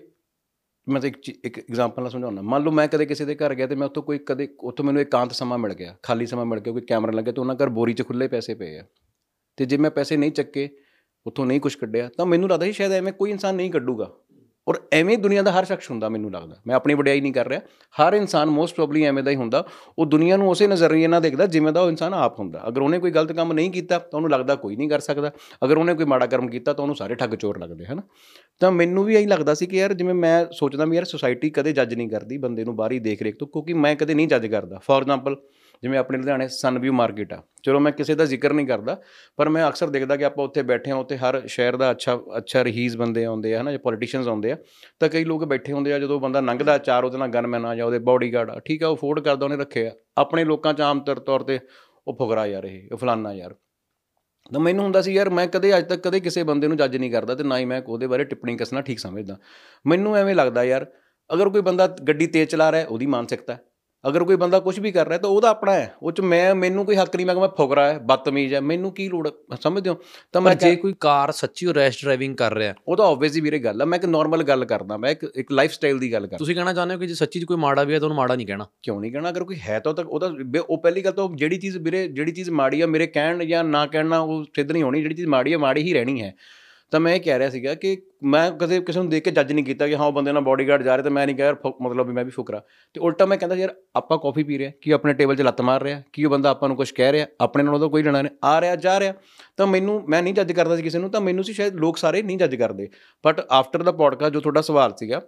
[0.88, 3.54] ਮੈਂ ਤਾਂ ਇੱਕ ਚੀ- ਇੱਕ ਐਗਜ਼ਾਮਪਲ ਨਾਲ ਸਮਝਾਉਣਾ ਮੰਨ ਲਓ ਮੈਂ ਕਦੇ ਕਿਸੇ ਦੇ ਘਰ
[3.54, 6.60] ਗਿਆ ਤੇ ਮੈਂ ਉੱਥੋਂ ਕੋਈ ਕਦੇ, ਉੱਥੋਂ ਮੈਨੂੰ ਇਕਾਂਤ ਸਮਾਂ ਮਿਲ ਗਿਆ, ਖਾਲੀ ਸਮਾਂ ਮਿਲ
[6.60, 8.84] ਗਿਆ, ਕੋਈ ਕੈਮਰਾ ਲੱਗਿਆ ਤੇ ਉਹਨਾਂ ਘਰ ਬੋਰੀ 'ਚ ਖੁੱਲੇ ਪੈਸੇ ਪਏ ਆ।
[9.56, 10.76] ਤੇ ਜੇ ਮੈਂ ਪੈਸੇ ਨਹੀਂ ਚੱਕੇ,
[11.26, 14.16] ਉੱਥੋਂ ਨਹੀਂ ਕੁਝ ਕੱਢਿਆ, ਤਾਂ ਮੈਨੂੰ ਲੱਗਦਾ ਸੀ ਸ਼ਾਇਦ ਐਵੇਂ ਕੋਈ ਇਨਸਾਨ ਨਹੀਂ ਕੱਢੂਗਾ।
[14.70, 17.60] ਔਰ ਐਵੇਂ ਦੁਨੀਆ ਦਾ ਹਰ ਸ਼ਖਸ ਹੁੰਦਾ ਮੈਨੂੰ ਲੱਗਦਾ। ਮੈਂ ਆਪਣੀ ਵਡਿਆਈ ਨਹੀਂ ਕਰ ਰਿਹਾ।
[18.02, 19.66] ਹਰ ਇਨਸਾਨ ਮੋਸਟ ਪ੍ਰੋਬਬਲੀ ਐਵੇਂ ਦਾ ਹੀ ਹੁੰਦਾ।
[19.98, 22.98] ਉਹ ਦੁਨੀਆ ਨੂੰ ਉਸੇ ਨਜ਼ਰੀਏ ਨਾਲ ਦੇਖਦਾ ਜਿਵੇਂ ਦਾ ਉਹ ਇਨਸਾਨ ਆਪ ਹੁੰਦਾ। ਅਗਰ ਉਹਨੇ
[22.98, 25.32] ਕੋਈ ਗਲਤ ਕੰਮ ਨਹੀਂ ਕੀਤਾ, ਤਾਂ ਉਹਨੂੰ ਲੱਗਦਾ ਕੋਈ ਨਹੀਂ ਕਰ ਸਕਦਾ।
[25.64, 28.02] ਅਗਰ ਉਹਨੇ ਕੋਈ ਮਾੜਾ ਕਰਮ ਕੀਤਾ, ਤਾਂ ਉਹਨੂੰ ਸਾਰੇ ਠੱਗ ਚੋਰ ਲੱਗਦੇ, ਹਨ?
[28.60, 31.72] ਤਾਂ ਮੈਨੂੰ ਵੀ ਇਹੀ ਲੱਗਦਾ ਸੀ ਕਿ ਯਾਰ ਜਿਵੇਂ ਮੈਂ ਸੋਚਦਾ ਵੀ ਯਾਰ ਸੋਸਾਇਟੀ ਕਦੇ
[31.72, 34.78] ਜੱਜ ਨਹੀਂ ਕਰਦੀ ਬੰਦੇ ਨੂੰ, ਬਾਹਰੀ ਦੇਖ ਰੇਖ ਤੋਂ, ਕਿਉਂਕਿ ਮੈਂ ਕਦੇ ਨਹੀਂ ਜੱਜ ਕਰਦਾ।
[34.78, 35.36] ਫੋਰ ਐਗਜ਼ਾਮਪਲ
[35.82, 38.96] ਜਿਵੇਂ ਆਪਣੇ ਲੁਧਿਆਣੇ ਸਨਵਿਊ ਮਾਰਕੀਟ ਆ। ਚਲੋ ਮੈਂ ਕਿਸੇ ਦਾ ਜ਼ਿਕਰ ਨਹੀਂ ਕਰਦਾ
[39.38, 42.62] ਪਰ ਮੈਂ ਅਕਸਰ ਦੇਖਦਾ ਕਿ ਆਪਾਂ ਉੱਥੇ ਬੈਠੇ ਹਾਂ ਉੱਥੇ ਹਰ ਸ਼ਹਿਰ ਦਾ ਅੱਛਾ ਅੱਛਾ
[42.62, 44.56] ਰਹੀਜ਼ ਬੰਦੇ ਆਉਂਦੇ ਆ ਹਨਾ ਜਾਂ ਪੋਲੀਟੀਸ਼ੀਅਨਸ ਆਉਂਦੇ ਆ।
[45.00, 47.86] ਤਾਂ ਕਈ ਲੋਕ ਬੈਠੇ ਹੁੰਦੇ ਆ ਜਦੋਂ ਬੰਦਾ ਲੰਘਦਾ ਚਾਰ ਉਹਦੇ ਨਾਲ ਗਨਮੈਨ ਆ ਜਾਂ
[47.86, 51.00] ਉਹਦੇ ਬਾਡੀਗਾਰਡ ਆ ਠੀਕ ਆ ਉਹ ਅਫੋਰਡ ਕਰਦਾ ਉਹਨੇ ਰੱਖੇ ਆ। ਆਪਣੇ ਲੋਕਾਂ 'ਚ ਆਮ
[51.00, 51.58] ਤੌਰ ਤੌਰ ਤੇ
[52.08, 53.54] ਉਹ ਫੁਕਰਾ ਯਾਰ ਇਹ ਉਹ ਫਲਾਨਾ ਯਾਰ।
[54.52, 57.10] ਤਾਂ ਮੈਨੂੰ ਹੁੰਦਾ ਸੀ ਯਾਰ ਮੈਂ ਕਦੇ ਅੱਜ ਤੱਕ ਕਦੇ ਕਿਸੇ ਬੰਦੇ ਨੂੰ ਜੱਜ ਨਹੀਂ
[57.10, 59.36] ਕਰਦਾ ਤੇ ਨਾ ਹੀ ਮੈਂ ਉਹਦੇ ਬਾਰੇ ਟਿੱਪਣੀ ਕੱਸਣਾ ਠੀਕ ਸਮਝਦਾ।
[59.86, 60.86] ਮੈਨੂੰ ਐਵੇਂ ਲੱਗਦਾ ਯਾਰ
[61.30, 63.60] ਅਗਰ ਕੋਈ ਬੰਦਾ ਗੱਡੀ ਤੇਜ਼ ਚਲਾ ਰਿਹਾ ਹੈ, ਉਹਦੀ ਮਾਨਸਿਕਤਾ ਹੈ।
[64.04, 66.84] ਅਗਰ ਕੋਈ ਬੰਦਾ ਕੁਝ ਵੀ ਕਰ ਰਿਹਾ ਤਾਂ ਉਹਦਾ ਆਪਣਾ ਹੈ। ਉਹ ਚ ਮੈਂ ਮੈਨੂੰ
[66.86, 69.28] ਕੋਈ ਹੱਕ ਨਹੀਂ ਮੈਂ ਕਿ ਮੈਂ ਫੁਕਰਾ ਹੈ ਬਦਤਮੀਜ਼ ਹੈ ਮੈਨੂੰ ਕੀ ਲੋੜ?
[69.60, 69.96] ਸਮਝਦੇ ਹੋ?
[70.32, 73.58] ਤਾਂ ਮੈਂ ਜੇ ਕੋਈ ਕਾਰ ਸੱਚੀ ਉਹ ਰੈਸ਼ ਡਰਾਈਵਿੰਗ ਕਰ ਰਿਹਾ ਉਹ ਤਾਂ ਆਬਵੀਅਸਲੀ ਵੀਰੇ
[73.58, 76.36] ਗੱਲ ਹੈ ਮੈਂ ਇੱਕ ਨਾਰਮਲ ਗੱਲ ਕਰਦਾ ਮੈਂ ਇੱਕ ਇੱਕ ਲਾਈਫ ਸਟਾਈਲ ਦੀ ਗੱਲ ਕਰਦਾ।
[76.36, 78.34] ਤੁਸੀਂ ਕਹਿਣਾ ਚਾਹੁੰਦੇ ਹੋ ਕਿ ਜੇ ਸੱਚੀ 'ਚ ਕੋਈ ਮਾੜਾ ਵੀ ਹੈ ਤਾਂ ਉਹਨੂੰ ਮਾੜਾ
[78.36, 78.66] ਨਹੀਂ ਕਹਿਣਾ?
[78.82, 79.30] ਕਿਉਂ ਨਹੀਂ ਕਹਿਣਾ?
[79.30, 82.32] ਅਗਰ ਕੋਈ ਹੈ ਤਾਂ ਉਹ ਤਾਂ ਉਹਦਾ ਉਹ ਪਹਿਲੀ ਗੱਲ ਤਾਂ ਜਿਹੜੀ ਚੀਜ਼ ਵੀਰੇ ਜਿਹੜੀ
[82.32, 85.52] ਚੀਜ਼ ਮਾੜੀ ਆ ਮੇਰੇ ਕਹਿਣ ਜਾਂ ਨਾ ਕਹਿਣਾ ਉਹ ਸਿੱਧ ਨਹੀਂ ਹੋਣੀ ਜਿਹੜੀ ਚੀਜ਼ ਮਾੜੀ
[85.52, 86.34] ਆ ਮਾੜੀ ਹੀ ਰਹਿਣੀ ਹੈ।
[86.90, 89.64] ਤਾਂ ਮੈਂ ਇਹ ਕਹਿ ਰਿਹਾ ਸੀਗਾ ਕਿ ਮੈਂ ਕਦੇ ਕਿਸੇ ਨੂੰ ਦੇਖ ਕੇ ਜੱਜ ਨਹੀਂ
[89.64, 91.82] ਕੀਤਾ ਕਿ ਹਾਂ, ਉਹ ਬੰਦੇ ਨਾਲ ਬਾਡੀਗਾਰਡ ਜਾ ਰਿਹਾ ਤੇ ਮੈਂ ਨਹੀਂ ਕਿਹਾ ਯਾਰ ਫੁ-
[91.82, 92.62] ਮਤਲਬ ਵੀ ਮੈਂ ਵੀ ਫੁਕਰਾ
[92.94, 95.82] ਤੇ ਉਲਟਾ ਮੈਂ ਕਹਿੰਦਾ ਯਾਰ, ਆਪਾਂ ਕਾਫੀ ਪੀ ਰਹੇ ਕੀ ਆਪਣੇ ਟੇਬਲ 'ਚ ਲੱਤ ਮਾਰ
[95.82, 98.32] ਰਿਹਾ, ਕੀ ਉਹ ਬੰਦਾ ਆਪਾਂ ਨੂੰ ਕੁਝ ਕਹਿ ਰਿਹਾ, ਆਪਣੇ ਨਾਲ ਉਹਦਾ ਕੋਈ ਲੈਣਾ ਨਹੀਂ,
[98.44, 99.14] ਆ ਰਿਹਾ, ਜਾ ਰਿਹਾ।
[99.56, 102.22] ਤਾਂ ਮੈਨੂੰ, ਮੈਂ ਨਹੀਂ ਜੱਜ ਕਰਦਾ ਸੀ ਕਿਸੇ ਨੂੰ, ਤਾਂ ਮੈਨੂੰ ਸੀ ਸ਼ਾਇਦ ਲੋਕ ਸਾਰੇ
[102.22, 102.88] ਨਹੀਂ ਜੱਜ ਕਰਦੇ।
[103.26, 105.22] ਬਟ ਆਫਟਰ ਦਾ ਪੋਡਕਾਸਟ ਜੋ ਤੁਹਾਡਾ ਸਵਾਲ ਸੀਗਾ,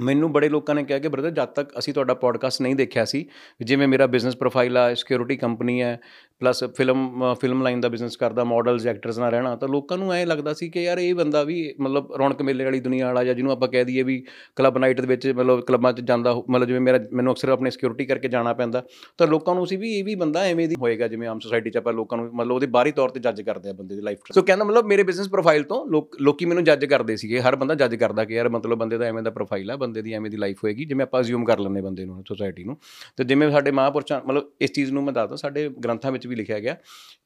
[0.00, 3.28] ਮੈਨੂੰ ਬੜੇ ਲੋਕਾਂ ਨੇ ਕਿਹਾ ਕਿ ਬ੍ਰਦਰ ਜਦ ਤੱਕ ਅਸੀਂ ਤੁਹਾਡਾ ਪੋਡਕਾਸਟ ਨਹੀਂ ਦੇਖਿਆ ਸੀ,
[3.62, 6.00] ਜਿਵੇਂ ਮੇਰਾ ਬਿਜ਼ਨਸ ਪ੍ਰੋਫਾਈਲ ਆ ਸਿਕਿਉਰਿਟੀ ਕੰਪਨੀ ਹੈ
[6.38, 10.26] ਪਲੱਸ ਫਿਲਮ ਫਿਲਮ ਲਾਈਨ ਦਾ ਬਿਜ਼ਨਸ ਕਰਦਾ ਮਾਡਲਸ ਐਕਟਰਸ ਨਾਲ ਰਹਿਣਾ, ਤਾਂ ਲੋਕਾਂ ਨੂੰ ਐਂ
[10.26, 13.52] ਲੱਗਦਾ ਸੀ ਕਿ ਯਾਰ ਇਹ ਬੰਦਾ ਵੀ ਮਤਲਬ ਰੌਣਕ ਮੇਲੇ ਵਾਲੀ ਦੁਨੀਆ ਵਾਲਾ ਜਾਂ ਜਿਹਨੂੰ
[13.52, 14.24] ਆਪਾਂ ਕਹਿ ਦਈਏ ਵੀ
[14.56, 17.70] ਕਲੱਬ ਨਾਈਟ ਦੇ ਵਿੱਚ ਮਤਲਬ ਕਲੱਬਾਂ 'ਚ ਜਾਂਦਾ ਹੋ- ਮਤਲਬ ਜਿਵੇਂ ਮੇਰਾ, ਮੈਨੂੰ ਅਕਸਰ ਆਪਣੀ
[17.70, 18.84] ਸਿਕਿਉਰਿਟੀ ਕਰਕੇ ਜਾਣਾ ਪੈਂਦਾ,
[19.18, 21.76] ਤਾਂ ਲੋਕਾਂ ਨੂੰ ਸੀ ਵੀ ਇਹ ਵੀ ਬੰਦਾ ਐਵੇਂ ਦੀ ਹੋਏਗਾ, ਜਿਵੇਂ ਆਮ ਸੋਸਾਇਟੀ 'ਚ
[21.76, 24.42] ਆਪਾਂ ਲੋਕਾਂ ਨੂੰ ਮਤਲਬ ਉਹਦੇ ਬਾਹਰੀ ਤੌਰ ਤੇ ਜੱਜ ਕਰਦੇ ਆ ਬੰਦੇ ਦੀ ਲਾਈਫ ਸੋ
[24.42, 27.94] ਕਹਿੰਦਾ ਮਤਲਬ ਮੇਰੇ ਬਿਜ਼ਨਸ ਪ੍ਰੋਫਾਈਲ ਤੋਂ ਲੋਕ, ਲੋਕੀ ਮੈਨੂੰ ਜੱਜ ਕਰਦੇ ਸੀਗੇ, ਹਰ ਬੰਦਾ ਜੱਜ
[27.94, 30.58] ਕਰਦਾ ਕਿ ਯਾਰ ਮਤਲਬ ਬੰਦੇ ਦਾ ਐਵੇਂ ਦਾ ਪ੍ਰੋਫਾਈਲ ਆ, ਬੰਦੇ ਦੀ ਐਵੇਂ ਦੀ ਲਾਈਫ
[30.64, 32.76] ਹੋਏਗੀ, ਜਿਵੇਂ ਆਪਾਂ ਅਸਿਊਮ ਕਰ ਲੈਂਦੇ ਬੰਦੇ ਨੂੰ ਸੋਸਾਇਟੀ ਨੂੰ।
[33.16, 36.36] ਤੇ ਜਿਵੇਂ ਸਾਡੇ ਮਹਾਂਪੁਰਸ਼ਾਂ, ਮਤਲਬ ਇਸ ਚੀਜ਼ ਨੂੰ ਮੈਂ ਦੱਸਦਾ, ਸਾਡੇ ਗ੍ਰੰਥਾਂ ਵਿੱਚ ਵੀ ਵੀ
[36.36, 36.76] ਲਿਖਿਆ ਗਿਆ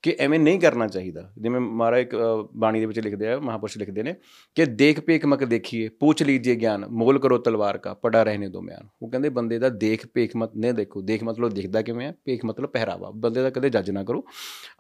[0.02, 3.78] ਕਿ ਐਵੇਂ ਨਹੀਂ ਕਰਨਾ ਚਾਹੀਦਾ। ਜਿਵੇਂ ਮਾਰਾ ਇੱਕ ਅ, ਬਾਣੀ ਦੇ ਵਿੱਚ ਲਿਖਦੇ ਆ ਮਹਾਪੁਰਸ਼
[3.78, 4.14] ਲਿਖਦੇ ਨੇ
[4.54, 8.61] ਕਿ ਦੇਖ ਪੇਖ ਮਤ ਦੇਖੀਏ ਪੁੱਛ ਲੀਜੀਏ ਗਿਆਨ ਮੋਲ ਕਰੋ ਤਲਵਾਰ ਕਾ ਪੜਾ ਰਹਿਣੇ ਦੋ
[8.61, 12.14] ਮਿਆਨ। ਉਹ ਕਹਿੰਦੇ ਬੰਦੇ ਦਾ ਦੇਖ ਪੇਖ ਮਤ ਨੇ ਦੇਖੋ ਦੇਖ ਮਤਲਬ ਦਿਖਦਾ ਕਿਵੇਂ ਹੈ
[12.25, 14.25] ਪੇਖ ਮਤਲਬ ਪਹਿਰਾਵਾ। ਬੰਦੇ ਦਾ ਕਦੇ ਜੱਜ ਨਾ ਕਰੋ।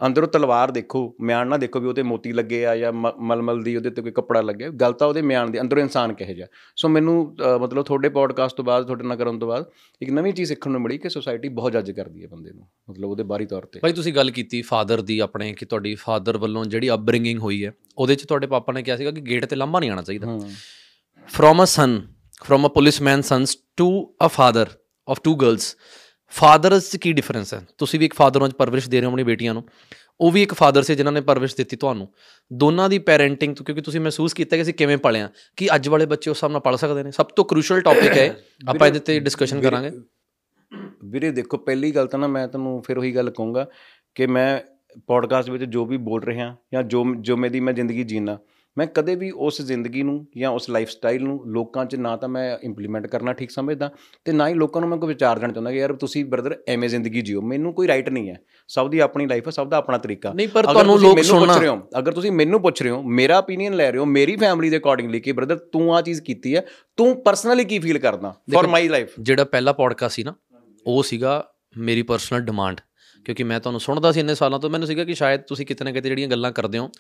[0.06, 3.76] ਅੰਦਰੋਂ ਤਲਵਾਰ ਦੇਖੋ ਮਿਆਨ ਨਾ ਦੇਖੋ ਵੀ ਉਹਤੇ ਮੋਤੀ ਲੱਗੇ ਆ ਜਾਂ ਮ- ਮਲਮਲ ਦੀ
[3.76, 6.88] ਉਹਦੇ ਤੇ ਕੋਈ ਕੱਪੜਾ ਲੱਗਿਆ। ਗੱਲ ਤਾਂ ਉਹਦੇ ਮਿਆਨ ਦੀ ਅੰਦਰੋਂ ਇਨਸਾਨ ਕਿਹੋ ਜਿਹਾ ਸੋ
[6.88, 9.70] ਮੈਨੂੰ ਅ, ਮਤਲਬ ਤੁਹਾਡੇ ਪੋਡਕਾਸਟ ਤੋਂ ਬਾਅਦ ਤੁਹਾਡੇ ਨਾਲ ਕਰਨ ਤੋਂ ਬਾਅਦ
[10.02, 13.08] ਇੱਕ ਨਵੀਂ ਚੀਜ਼ ਸਿੱਖਣ ਨੂੰ ਮਿਲੀ ਕਿ ਸੋਸਾਇਟੀ ਬਹੁਤ ਜੱਜ ਕਰਦੀ ਹੈ ਬੰਦੇ ਨੂੰ। ਮਤਲਬ
[13.08, 16.64] ਉਹਦੇ ਬਾਹਰੀ ਤੌਰ ਤੇ। ਭਾਈ ਤੁਸੀਂ ਗੱਲ ਕੀਤੀ ਫਾਦਰ ਦੀ ਆਪਣੇ ਕਿ ਤੁਹਾਡੀ ਫਾਦਰ ਵੱਲੋਂ
[16.64, 19.80] ਜਿਹੜੀ ਅਪਬ੍ਰਿੰਗਿੰਗ ਹੋਈ ਹੈ ਉਹਦੇ 'ਚ ਤੁਹਾਡੇ ਪਾਪਾ ਨੇ ਕਿਹਾ ਸੀਗਾ ਕਿ ਗੇਟ ਤੇ ਲੰਬਾ
[19.80, 20.38] ਨਹੀਂ ਆਣਾ ਚਾਹੀਦਾ।
[21.28, 21.98] from a son
[22.46, 23.88] from a policeman sons to
[24.26, 24.66] a father
[25.08, 25.74] of two girls
[26.32, 27.66] fathers 'ਚ ਕੀ ਡਿਫਰੈਂਸ ਹੈ?
[27.78, 29.64] ਤੁਸੀਂ ਵੀ ਇੱਕ ਫਾਦਰ ਹੋ ਅੱਜ ਪਰਵਰਿਸ਼ ਦੇ ਰਹੇ ਹੋ ਆਪਣੀ ਬੇਟੀਆਂ ਨੂੰ।
[30.20, 32.08] ਉਹ ਵੀ ਇੱਕ ਫਾਦਰ ਸੀ ਜਿਨ੍ਹਾਂ ਨੇ ਪਰਵਰਿਸ਼ ਦਿੱਤੀ ਤੁਹਾਨੂੰ।
[32.50, 36.06] ਦੋਨਾਂ ਦੀ ਪੈਰੈਂਟਿੰਗ ਤੋਂ ਕਿਉਂਕਿ ਤੁਸੀਂ ਮਹਿਸੂਸ ਕੀਤਾ ਕਿ ਅਸੀਂ ਕਿਵੇਂ ਪਲਿਆ ਕਿ ਅੱਜ ਵਾਲੇ
[36.06, 38.26] ਬੱਚੇ ਉਸ ਹਿਸਾਬ ਨਾਲ ਪੜ ਸਕਦੇ ਨੇ। ਸਭ ਤੋਂ ਕ੍ਰੂਸ਼ੀਅਲ ਟੌਪਿਕ ਹੈ
[38.68, 39.90] ਆਪਾਂ ਇਹਦੇ ਤੇ ਡਿਸਕਸ਼ਨ ਕਰਾਂਗੇ।
[41.04, 43.66] ਵੀਰੇ ਦੇਖੋ ਪਹਿਲੀ ਗੱਲ ਤਾਂ ਨਾ ਮੈਂ ਤੁਹਾਨੂੰ ਫਿਰ ਉਹੀ ਗੱਲ ਕਹੂੰਗਾ
[44.14, 44.60] ਕਿ ਮੈਂ
[45.06, 48.38] ਪੋਡਕਾਸਟ ਵਿੱਚ ਜੋ ਵੀ ਬੋਲ ਰਿਹਾ ਜਾਂ ਜੋ ਜੋ ਮੇਰੀ ਮੈਂ ਜ਼ਿੰਦਗੀ ਜੀਣਾ
[48.78, 52.28] ਮੈਂ ਕਦੇ ਵੀ ਉਸ ਜ਼ਿੰਦਗੀ ਨੂੰ ਜਾਂ ਉਸ ਲਾਈਫ ਸਟਾਈਲ ਨੂੰ ਲੋਕਾਂ 'ਚ ਨਾ ਤਾਂ
[52.28, 53.90] ਮੈਂ ਇੰਪਲੀਮੈਂਟ ਕਰਨਾ ਠੀਕ ਸਮਝਦਾ
[54.24, 56.88] ਤੇ ਨਾ ਹੀ ਲੋਕਾਂ ਨੂੰ ਮੈਂ ਕੋਈ ਵਿਚਾਰ ਦੇਣਾ ਚਾਹੁੰਦਾ ਕਿ ਯਾਰ ਤੁਸੀਂ ਬ੍ਰਦਰ ਐਵੇਂ
[56.88, 59.98] ਜ਼ਿੰਦਗੀ ਜੀਓ ਮੈਨੂੰ ਕੋਈ ਰਾਈਟ ਨਹੀਂ ਹੈ। ਸਭ ਦੀ ਆਪਣੀ ਲਾਈਫ ਹੈ ਸਭ ਦਾ ਆਪਣਾ
[59.98, 63.38] ਤਰੀਕਾ। ਨਹੀਂ ਪਰ ਤੁਹਾਨੂੰ ਲੋਕ ਸੁਣਨਾ। ਰਹੇ ਹੋ ਅਗਰ ਤੁਸੀਂ ਮੈਨੂੰ ਪੁੱਛ ਰਹੇ ਹੋ ਮੇਰਾ
[63.38, 66.66] opinion ਲੈ ਰਹੇ ਹੋ ਮੇਰੀ ਫੈਮਿਲੀ ਦੇ ਅਕੋਰਡਿੰਗਲੀ ਕਿ ਬ੍ਰਦਰ ਤੂੰ ਆ ਚੀਜ਼ ਕੀਤੀ ਹੈ
[66.96, 70.34] ਤੂੰ ਪਰਸਨਲੀ ਕੀ ਫੀਲ ਕਰਦਾ ਫॉर ਮਾਈ ਲਾਈਫ ਜਿਹੜਾ ਪਹਿਲਾ ਪੋਡਕਾਸਟ ਸੀ ਨਾ
[70.86, 72.80] ਉਹ ਸੀਗਾ ਮੇਰੀ ਪਰਸਨਲ ਡਿਮਾਂਡ
[73.24, 75.92] ਕਿਉਂਕਿ ਮੈਂ ਤੁਹਾਨੂੰ ਸੁਣਦਾ ਸੀ ਇੰਨੇ ਸਾਲਾਂ ਤੋਂ ਮੈਨੂੰ ਸੀਗਾ ਕਿ ਸ਼ਾਇਦ ਤੁਸੀਂ ਕਿਤੇ ਨਾ
[75.92, 76.90] ਕਿਤੇ ਜਿਹੜੀਆਂ ਗੱਲਾਂ ਕਰਦੇ ਹੋ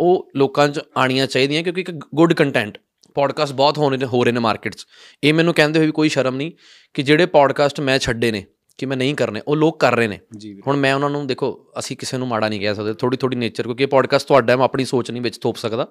[0.00, 2.78] ਉਹ ਲੋਕਾਂ 'ਚ ਆਣੀਆਂ ਚਾਹੀਦੀਆਂ ਕਿਉਂਕਿ ਇੱਕ ਗੁੱਡ ਕੰਟੈਂਟ
[3.14, 4.86] ਪੋਡਕਾਸਟ ਬਹੁਤ ਹੋ ਰਹੇ ਨੇ ਹੋ ਰਹੇ ਨੇ ਮਾਰਕੀਟ 'ਚ।
[5.24, 6.52] ਇਹ ਮੈਨੂੰ ਕਹਿੰਦੇ ਹੋਏ ਵੀ ਕੋਈ ਸ਼ਰਮ ਨਹੀਂ
[6.94, 8.44] ਕਿ ਜਿਹੜੇ ਪੋਡਕਾਸਟ ਮੈਂ ਛੱਡੇ ਨੇ
[8.78, 10.20] ਕਿ ਮੈਂ ਨਹੀਂ ਕਰਨੇ ਉਹ ਲੋਕ ਕਰ ਰਹੇ ਨੇ।
[10.66, 13.62] ਹੁਣ ਮੈਂ ਉਹਨਾਂ ਨੂੰ ਦੇਖੋ ਅਸੀਂ ਕਿਸੇ ਨੂੰ ਮਾੜਾ ਨਹੀਂ ਕਹਿ ਸਕਦੇ ਥੋੜੀ ਥੋੜੀ ਨੇਚਰ
[13.62, 15.88] ਕਿਉਂਕਿ ਇਹ ਪੋਡਕਾਸਟ ਤੁਹਾਡਾ ਹੈ ਮੈਂ ਆਪਣੀ ਸੋਚ ਨਹੀਂ ਵਿੱਚ ਥੋਪ ਸਕਦਾ।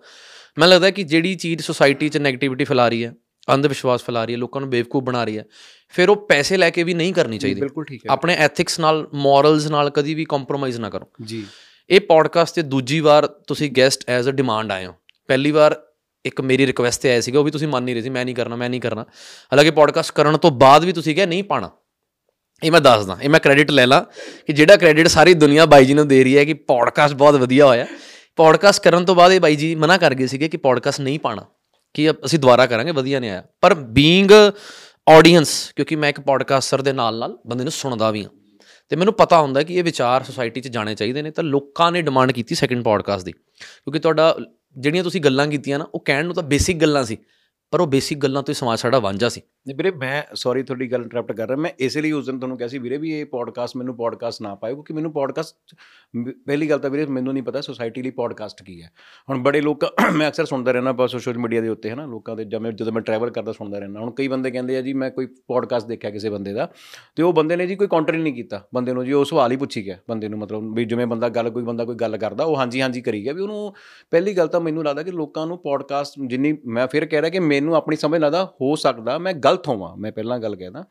[0.57, 3.13] ਮੈਨੂੰ ਲੱਗਦਾ ਕਿ ਜਿਹੜੀ ਚੀਜ਼ ਸੋਸਾਇਟੀ 'ਚ ਨੈਗੇਟਿਵਿਟੀ ਫੈਲਾ ਰਹੀ ਹੈ
[3.53, 5.45] ਅੰਧ ਵਿਸ਼ਵਾਸ ਫੈਲਾ ਰਹੀ ਹੈ ਲੋਕਾਂ ਨੂੰ ਬੇਵਕੂਫ ਬਣਾ ਰਹੀ ਹੈ।
[5.89, 9.07] ਫਿਰ ਉਹ ਪੈਸੇ ਲੈ ਕੇ ਵੀ ਨਹੀਂ ਕਰਨੀ ਚਾਹੀਦੀ। ਬਿਲਕੁਲ ਠੀਕ ਹੈ। ਆਪਣੇ ਐਥਿਕਸ ਨਾਲ
[9.13, 11.45] ਮੋਰਲਸ ਨਾਲ ਕਦੀ ਵੀ ਕੰਪਰੋਮਾਈਜ਼ ਨਾ ਕਰੋ। ਜੀ।
[11.89, 14.93] ਇਹ ਪੋਡਕਾਸਟ ਤੇ ਦੂਜੀ ਵਾਰ ਤੁਸੀਂ ਗੈਸਟ ਐਜ਼ ਅ ਡਿਮਾਂਡ ਆਏ ਹੋ।
[15.27, 15.81] ਪਹਿਲੀ ਵਾਰ
[16.25, 18.35] ਇੱਕ ਮੇਰੀ ਰਿਕੁਐਸਟ ਤੇ ਆਇਆ ਸੀਗਾ ਉਹ ਵੀ ਤੁਸੀਂ ਮੰਨ ਨਹੀਂ ਰਹੇ ਸੀ ਮੈਂ ਨਹੀਂ
[18.35, 21.71] ਕਰਨਾ ਮੈਂ ਨਹੀਂ ਕਰਨਾ। ਹਾਲਾਂਕਿ ਪੋਡਕਾਸਟ ਕਰਨ ਤੋਂ ਬਾਅਦ ਵੀ ਤੁਸੀਂ ਕਿਹਾ ਨਹੀਂ ਪਾਣਾ।
[22.63, 24.03] ਇਹ ਮੈਂ ਦੱਸਦਾ ਇਹ ਮੈਂ ਕ੍ਰੈਡਿਟ ਲੈ ਲਾਂ
[24.47, 27.65] ਕਿ ਜਿਹੜਾ ਕ੍ਰੈਡਿਟ ਸਾਰੀ ਦੁਨੀਆ ਬਾਈ ਜੀ ਨੂੰ ਦੇ ਰਹੀ ਹੈ ਕਿ ਪੋਡਕਾਸਟ ਬਹੁਤ ਵਧੀਆ
[27.65, 27.87] ਹੋਇਆ।
[28.35, 31.45] ਪੋਡਕਾਸਟ ਕਰਨ ਤੋਂ ਬਾਅਦ ਇਹ ਬਾਈ ਜੀ ਮਨਾ ਕਰ ਗਏ ਸੀਗੇ ਕਿ ਪੋਡਕਾਸਟ ਨਹੀਂ ਪਾਣਾ।
[31.93, 34.31] ਕਿ ਅ- ਅਸੀਂ ਦੁਬਾਰਾ ਕਰਾਂਗੇ, ਵਧੀਆ ਨਹੀਂ ਆਇਆ। ਪਰ ਬੀਇੰਗ
[35.09, 38.29] ਆਡੀਅנס ਕਿਉਂਕਿ ਮੈਂ ਇੱਕ ਪੋਡਕਾਸਟਰ ਦੇ ਨਾਲ ਨਾਲ ਬੰਦੇ ਨੂੰ ਸੁਣਦਾ ਵੀ ਹਾਂ।
[38.89, 42.01] ਤੇ ਮੈਨੂੰ ਪਤਾ ਹੁੰਦਾ ਕਿ ਇਹ ਵਿਚਾਰ ਸੋਸਾਇਟੀ 'ਚ ਜਾਣੇ ਚਾਹੀਦੇ ਨੇ, ਤਾਂ ਲੋਕਾਂ ਨੇ
[42.01, 44.37] ਡਿਮਾਂਡ ਕੀਤੀ ਸੈਕੰਡ ਪੋਡਕਾਸਟ ਦੀ। ਕਿਉਂਕਿ ਤੁਹਾਡਾ,
[44.77, 47.17] ਜਿਹੜੀਆਂ ਤੁਸੀਂ ਗੱਲਾਂ ਕੀਤੀਆਂ ਨਾ, ਉਹ ਕਹਿਣ ਨੂੰ ਤਾਂ ਬੇਸਿਕ ਗੱਲਾਂ ਸੀ,
[47.71, 50.91] ਪਰ ਉਹ ਬੇਸਿਕ ਗੱਲਾਂ ਤੋਂ ਹੀ ਸਮਾਜ ਸਾਡਾ ਵਾਂਝਾ ਸੀ। ਨਹੀਂ ਵੀਰੇ, ਮੈਂ ਸੌਰੀ ਤੁਹਾਡੀ
[50.91, 53.25] ਗੱਲ ਇੰਟਰਰਪਟ ਕਰ ਰਿਹਾ। ਮੈਂ ਇਸੇ ਲਈ ਉਸ ਦਿਨ ਤੁਹਾਨੂੰ ਕਿਹਾ ਸੀ ਵੀਰੇ ਵੀ ਇਹ
[53.31, 55.75] ਪੋਡਕਾਸਟ ਮੈਨੂੰ ਪੋਡਕਾਸਟ ਨਾ ਪਾਇਓ ਕਿਉਂਕਿ ਮੈਨੂੰ ਪੋਡਕਾਸਟ
[56.45, 58.89] ਪਹਿਲੀ ਗੱਲ ਤਾਂ ਵੀਰੇ ਮੈਨੂੰ ਨਹੀਂ ਪਤਾ ਸੋਸਾਇਟੀ ਲਈ ਪੋਡਕਾਸਟ ਕੀ ਹੈ।
[59.29, 59.85] ਹੁਣ ਬੜੇ ਲੋਕ
[60.17, 62.93] ਮੈਂ ਅਕਸਰ ਸੁਣਦਾ ਰਹਿਣਾ ਬਸ ਸੋਸ਼ਲ ਮੀਡੀਆ ਦੇ ਉੱਤੇ ਹੈ ਨਾ ਲੋਕਾਂ ਦੇ ਜਿਵੇਂ ਜਦੋਂ
[62.93, 66.09] ਮੈਂ ਟਰੈਵਲ ਕਰਦਾ ਸੁਣਦਾ ਰਹਿਣਾ ਹੁਣ ਕਈ ਬੰਦੇ ਕਹਿੰਦੇ ਆ ਜੀ, ਮੈਂ ਕੋਈ ਪੋਡਕਾਸਟ ਦੇਖਿਆ
[66.11, 66.69] ਕਿਸੇ ਬੰਦੇ ਦਾ
[67.17, 69.51] ਤੇ ਉਹ ਬੰਦੇ ਨੇ ਜੀ ਕੋਈ ਕਾਊਂਟਰ ਹੀ ਨਹੀਂ ਕੀਤਾ। ਬੰਦੇ ਨੂੰ ਜੀ ਉਹ ਸਵਾਲ
[69.51, 72.43] ਹੀ ਪੁੱਛੀ ਗਿਆ ਬੰਦੇ ਨੂੰ ਮਤਲਬ ਵੀ ਜਿਵੇਂ ਬੰਦਾ ਗੱਲ, ਕੋਈ ਬੰਦਾ ਕੋਈ ਗੱਲ ਕਰਦਾ,
[72.43, 73.73] ਉਹ ਹਾਂਜੀ ਹਾਂਜੀ ਕਰੀ ਗਿਆ ਵੀ ਉਹਨੂੰ
[74.11, 77.39] ਪਹਿਲੀ ਗੱਲ ਤਾਂ ਮੈਨੂੰ ਲੱਗਦਾ ਕਿ ਲੋਕਾਂ ਨੂੰ ਪੋਡਕਾਸਟ ਜਿੰਨੀ ਮੈਂ ਫਿਰ ਕਹਿ ਰਿਹਾ ਕਿ
[77.39, 80.83] ਮੈਨੂੰ ਆਪਣੀ ਸਮਝ ਲੱਗਦਾ ਹੋ ਸਕਦਾ ਮੈਂ ਗਲਤ ਹੋਵਾਂ, ਮੈਂ ਪਹਿਲਾਂ ਗੱਲ ਕਹਿਦਾ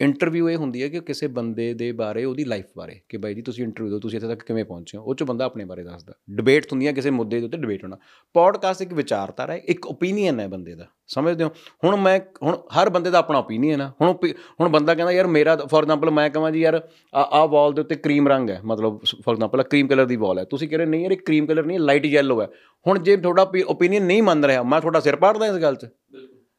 [0.00, 3.42] ਇੰਟਰਵਿਊ ਇਹ ਹੁੰਦੀ ਹੈ ਕਿ ਕਿਸੇ ਬੰਦੇ ਦੇ ਬਾਰੇ, ਉਹਦੀ ਲਾਈਫ ਬਾਰੇ ਕਿ ਬਾਈ ਜੀ
[3.42, 6.14] ਤੁਸੀਂ ਇੰਟਰਵਿਊ ਦਿਓ, ਤੁਸੀਂ ਇੱਥੇ ਤੱਕ ਕਿਵੇਂ ਪਹੁੰਚੇ ਹੋ, ਉਹ ਚ ਬੰਦਾ ਆਪਣੇ ਬਾਰੇ ਦੱਸਦਾ।
[6.30, 7.96] ਡਿਬੇਟ ਹੁੰਦੀਆਂ ਕਿਸੇ ਮੁੱਦੇ ਦੇ ਉੱਤੇ ਡਿਬੇਟ ਹੋਣਾ।
[8.32, 11.50] ਪੋਡਕਾਸਟ ਇੱਕ ਵਿਚਾਰਧਾਰਾ ਹੈ, ਇੱਕ ਓਪੀਨੀਅਨ ਹੈ ਬੰਦੇ ਦਾ, ਸਮਝਦੇ ਹੋ?
[11.84, 15.26] ਹੁਣ ਮੈਂ, ਹੁਣ ਹਰ ਬੰਦੇ ਦਾ ਆਪਣਾ ਓਪੀਨੀਅਨ ਹੈ ਹੁਣ oppi- ਹੁਣ ਬੰਦਾ ਕਹਿੰਦਾ ਯਾਰ
[15.26, 18.60] ਮੇਰਾ ਫੋਰ ਐਗਜ਼ਾਮਪਲ ਮੈਂ ਕਹਾਂ ਜੀ ਯਾਰ ਆ ਆ ਵਾਲ ਦੇ ਉੱਤੇ ਕਰੀਮ ਰੰਗ ਹੈ,
[18.64, 21.46] ਮਤਲਬ ਫੋਰ ਐਗਜ਼ਾਮਪਲ ਕਰੀਮ ਕਲਰ ਦੀ ਵਾਲ ਹੈ। ਤੁਸੀਂ ਕਹਿ ਰਹੇ ਨਹੀਂ ਯਾਰ ਇਹ ਕਰੀਮ
[21.46, 22.48] ਕਲਰ ਨਹੀਂ ਲਾਈਟ ਯੈਲੋ ਹੈ।
[22.86, 25.86] ਹੁਣ ਜੇ ਤੁਹਾਡਾ ਓਪੀਨੀਅਨ ਨਹੀਂ ਮੰਨ ਰਿਹਾ, ਮੈਂ ਤੁਹਾਡਾ ਸਿਰ ਪਾੜਦਾ ਇਸ ਗੱਲ 'ਚ?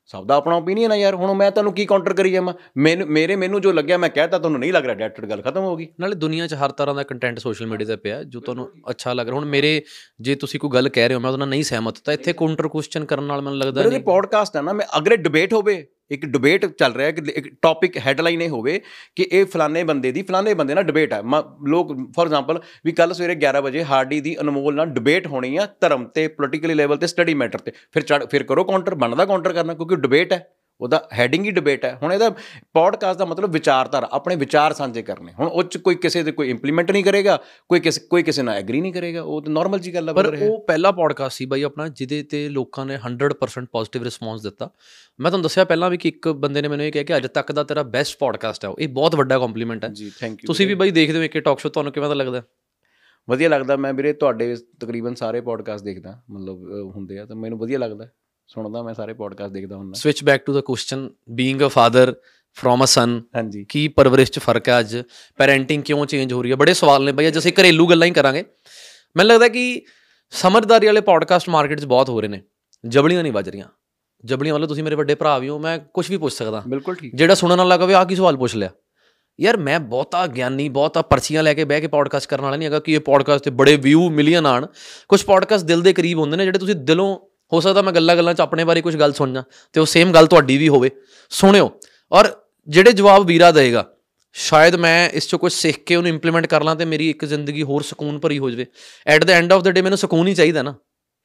[0.08, 2.54] ਸਭ ਦਾ ਆਪਣਾ ਓਪੀਨੀਅਨ ਹੈ ਯਾਰ ਹੁਣ ਮੈਂ ਤੁਹਾਨੂੰ ਕੀ ਕਾਊਂਟਰ ਕਰੀ ਜਾਵਾਂ?
[2.78, 5.76] ਮੈਨੂੰ ਮੇਰੇ ਮੈਨੂੰ ਜੋ ਲੱਗਿਆ ਮੈਂ ਕਹਿਤਾ ਤੁਹਾਨੂੰ ਨਹੀਂ ਲੱਗ ਰਿਹਾ ਡਾਇਰੈਕਟ ਗੱਲ ਖਤਮ ਹੋ
[5.76, 9.14] ਗਈ। ਨਾਲੇ ਦੁਨੀਆ 'ਚ ਹਰ ਤਰ੍ਹਾਂ ਦਾ ਕੰਟੈਂਟ ਸੋਸ਼ਲ ਮੀਡੀਆ ਤੇ ਪਿਆ ਜੋ ਤੁਹਾਨੂੰ ਅੱਛਾ
[9.14, 9.82] ਲੱਗ ਰਿਹਾ। ਹੁਣ ਮੇਰੇ
[10.22, 12.68] ਜੇ ਤੁਸੀਂ ਕੋਈ ਗੱਲ ਕਹਿ ਰਹੇ ਹੋ ਮੈਂ ਉਹਦੇ ਨਾਲ ਨਹੀਂ ਸਹਿਮਤ ਤਾਂ ਇੱਥੇ ਕਾਊਂਟਰ
[12.68, 16.66] ਕੁਐਸਚਨ ਕਰਨ ਨਾਲ ਮੈਨੂੰ ਲੱਗਦਾ ਨਹੀਂ। ਪੋਡਕਾਸਟ ਹੈ ਨਾ ਮੈਂ ਅਗਰ ਡਿਬੇਟ ਹੋਵੇ ਇੱਕ ਡਿਬੇਟ
[16.66, 18.82] ਚੱਲ ਰਿਹਾ ਕਿ ਇੱਕ ਟੌਪਿਕ ਹੈਡਲਾਈਨ ਇਹ ਹੋਵੇ
[19.16, 22.92] ਕਿ ਇਹ ਫਲਾਣੇ ਬੰਦੇ ਦੀ, ਫਲਾਣੇ ਬੰਦੇ ਨਾਲ ਡਿਬੇਟ ਹੈ। ਮ- ਲੋਕ ਫੋਰ ਐਗਜ਼ਾਮਪਲ ਵੀ
[22.92, 26.98] ਕੱਲ ਸਵੇਰੇ 11 ਵਜੇ ਹਾਰਡੀ ਦੀ ਅਨਮੋਲ ਨਾਲ ਡਿਬੇਟ ਹੋਣੀ ਆ ਧਰਮ ਤੇ ਪੋਲੀਟੀਕਲੀ ਲੈਵਲ
[26.98, 30.55] ਤੇ ਸਟੱਡੀ ਮੈਟਰ ਤੇ। ਫਿਰ ਚੜ੍ਹ- ਫਿਰ ਕਰੋ ਕਾਊਂਟਰ ਬਣਦਾ ਕਾਊਂਟਰ ਕਰਨਾ ਕਿਉਂਕਿ ਡਿਬੇਟ ਹੈ।
[30.82, 32.30] ਉਹਦਾ ਹੈਡਿੰਗ ਹੀ ਡਿਬੇਟ ਹੈ। ਹੁਣ ਇਹਦਾ
[32.74, 36.50] ਪੋਡਕਾਸਟ ਦਾ ਮਤਲਬ ਵਿਚਾਰਧਾਰਾ ਆਪਣੇ ਵਿਚਾਰ ਸਾਂਝੇ ਕਰਨੇ। ਹੁਣ ਉਹ ਚ ਕੋਈ ਕਿਸੇ ਦੇ ਕੋਈ
[36.50, 37.40] ਇੰਪਲੀਮੈਂਟ ਨਹੀਂ ਕਰੇਗਾ
[37.70, 40.38] ਕੋਈ ਕਿਸੇ ਕੋਈ ਕਿਸੇ ਨਾਲ ਐਗਰੀ ਨਹੀਂ ਕਰੇਗਾ। ਉਹ ਤਾਂ ਨਾਰਮਲ ਜੀ ਗੱਲ ਹੈ ਪਰ।
[40.42, 44.70] ਉਹ ਪਹਿਲਾ ਪੋਡਕਾਸਟ ਸੀ ਬਾਈ ਆਪਣਾ ਜਿਹਦੇ ਤੇ ਲੋਕਾਂ ਨੇ 100% ਪੋਜ਼ਿਟਿਵ ਰਿਸਪੌਂਸ ਦਿੱਤਾ।
[45.20, 47.52] ਮੈਂ ਤੁਹਾਨੂੰ ਦੱਸਿਆ ਪਹਿਲਾਂ ਵੀ ਕਿ ਇੱਕ ਬੰਦੇ ਨੇ ਮੈਨੂੰ ਇਹ ਕਿਹਾ ਕਿ ਅੱਜ ਤੱਕ
[47.52, 50.74] ਦਾ ਤੇਰਾ ਬੈਸਟ ਪੋਡਕਾਸਟ ਹੈ ਇਹ ਬਹੁਤ ਵੱਡਾ ਕੰਪਲੀਮੈਂਟ ਹੈ। ਜੀ ਥੈਂਕ ਯੂ ਤੁਸੀਂ ਵੀ
[50.74, 52.44] ਬਾਈ ਦੇਖਦੇ ਹੋ ਇੱਕ ਟਾਕ ਸ਼ੋ ਤੁਹਾਨੂੰ ਕਿਵੇਂ ਦਾ ਲੱਗਦਾ?
[53.30, 56.64] ਵਧੀਆ ਲੱਗਦਾ। ਮੈਂ ਵੀਰੇ ਤੁਹਾਡੇ ਤਕਰੀਬਨ ਸਾਰੇ ਪੋਡਕਾਸਟ ਦੇਖਦਾ ਮਤਲਬ
[56.96, 58.08] ਹੁੰਦੇ ਆ ਤਾਂ ਮੈਨੂੰ ਵਧੀਆ ਲੱਗਦਾ।
[58.48, 62.16] ਸੁਣਦਾ ਮੈਂ ਸਾਰੇ ਪੋਡਕਾਸਟ ਦੇਖਦਾ ਹੁੰਦਾ। Switch back to the question being a father
[62.54, 64.98] from a son ਹਾਂਜੀ। ਕੀ ਪਰਵਰਿਸ਼ ਚ ਫ਼ਰਕ ਹੈ ਅੱਜ?
[65.38, 66.56] ਪੈਰੈਂਟਿੰਗ ਕਿਉਂ ਚੇਂਜ ਹੋ ਰਹੀ ਹੈ?
[66.56, 68.46] ਬੜੇ ਸਵਾਲ ਨੇ ਬਈ ਅੱਜ ਅਸੀਂ ਘਰੇਲੂ ਗੱਲਾਂ ਹੀ ਕਰਾਂਗੇ।
[69.18, 69.82] ਮੈਨੂੰ ਲੱਗਦਾ ਕਿ
[70.32, 72.42] ਸਮਝਦਾਰੀ ਵਾਲੇ ਪੋਡਕਾਸਟ ਮਾਰਕੀਟ 'ਚ ਬਹੁਤ ਹੋ ਰਹੇ ਨੇ।
[72.88, 73.66] ਜਬਲੀਆਂ ਨਹੀਂ ਵੱਜ ਰਹੀਆਂ।
[74.26, 77.16] ਜਬਲੀਆਂ ਵਾਲੇ ਤੁਸੀਂ ਮੇਰੇ ਵੱਡੇ ਭਰਾ ਵੀ ਹੋ ਮੈਂ ਕੁਝ ਵੀ ਪੁੱਛ ਸਕਦਾ। ਬਿਲਕੁਲ ਠੀਕ।
[77.16, 78.70] ਜਿਹੜਾ ਸੁਣਨ ਵਾਲਾ ਕਹੇ ਆ ਕੀ ਸਵਾਲ ਪੁੱਛ ਲਿਆ?
[79.42, 82.80] ਯਾਰ ਮੈਂ ਬਹੁਤਾ ਗਿਆਨੀ ਬਹੁਤਾ ਪਰਚੀਆਂ ਲੈ ਕੇ ਬਹਿ ਕੇ ਪੋਡਕਾਸਟ ਕਰਨ ਵਾਲਾ ਨਹੀਂ ਹੈਗਾ
[82.80, 84.68] ਕਿ ਇਹ ਪੋਡਕਾਸਟ ਤੇ ਬੜੇ ਵਿਊ ਮਿਲੀਅਨ ਆਣ।
[85.08, 87.20] ਕੁਝ ਪੋਡਕਾਸਟ ਦਿਲ ਦੇ ਕਰੀਬ ਹੁੰਦੇ ਨੇ ਜਿਹੜੇ ਤੁਸੀਂ ਦਿਲੋਂ
[87.56, 89.44] ਹੋ ਸਕਦਾ ਮੈਂ ਗੱਲਾਂ ਗੱਲਾਂ ਚ ਆਪਣੇ ਬਾਰੇ ਕੁਝ ਗੱਲ ਸੁਣ ਜਾ
[89.76, 90.90] ਤੇ ਉਹ ਸੇਮ ਗੱਲ ਤੁਹਾਡੀ ਵੀ ਹੋਵੇ।
[91.32, 91.70] ਸੁਣਿਓ,
[92.12, 92.36] ਔਰ
[92.68, 93.86] ਜਿਹੜੇ ਜਵਾਬ ਵੀਰਾ ਦੇਗਾ,
[94.36, 97.64] ਸ਼ਾਇਦ ਮੈਂ ਇਸ ਚੋਂ ਕੁਝ ਸਿੱਖ ਕੇ ਉਹਨੂੰ ਇੰਪਲੀਮੈਂਟ ਕਰ ਲਾਂ ਤੇ ਮੇਰੀ ਇੱਕ ਜ਼ਿੰਦਗੀ
[97.64, 98.66] ਹੋਰ ਸਕੂਨ ਭਰੀ ਹੋ ਜਾਵੇ।
[99.08, 100.76] At the end of the day ਮੈਨੂੰ ਸਕੂਨ ਹੀ ਚਾਹੀਦਾ ਨਾ,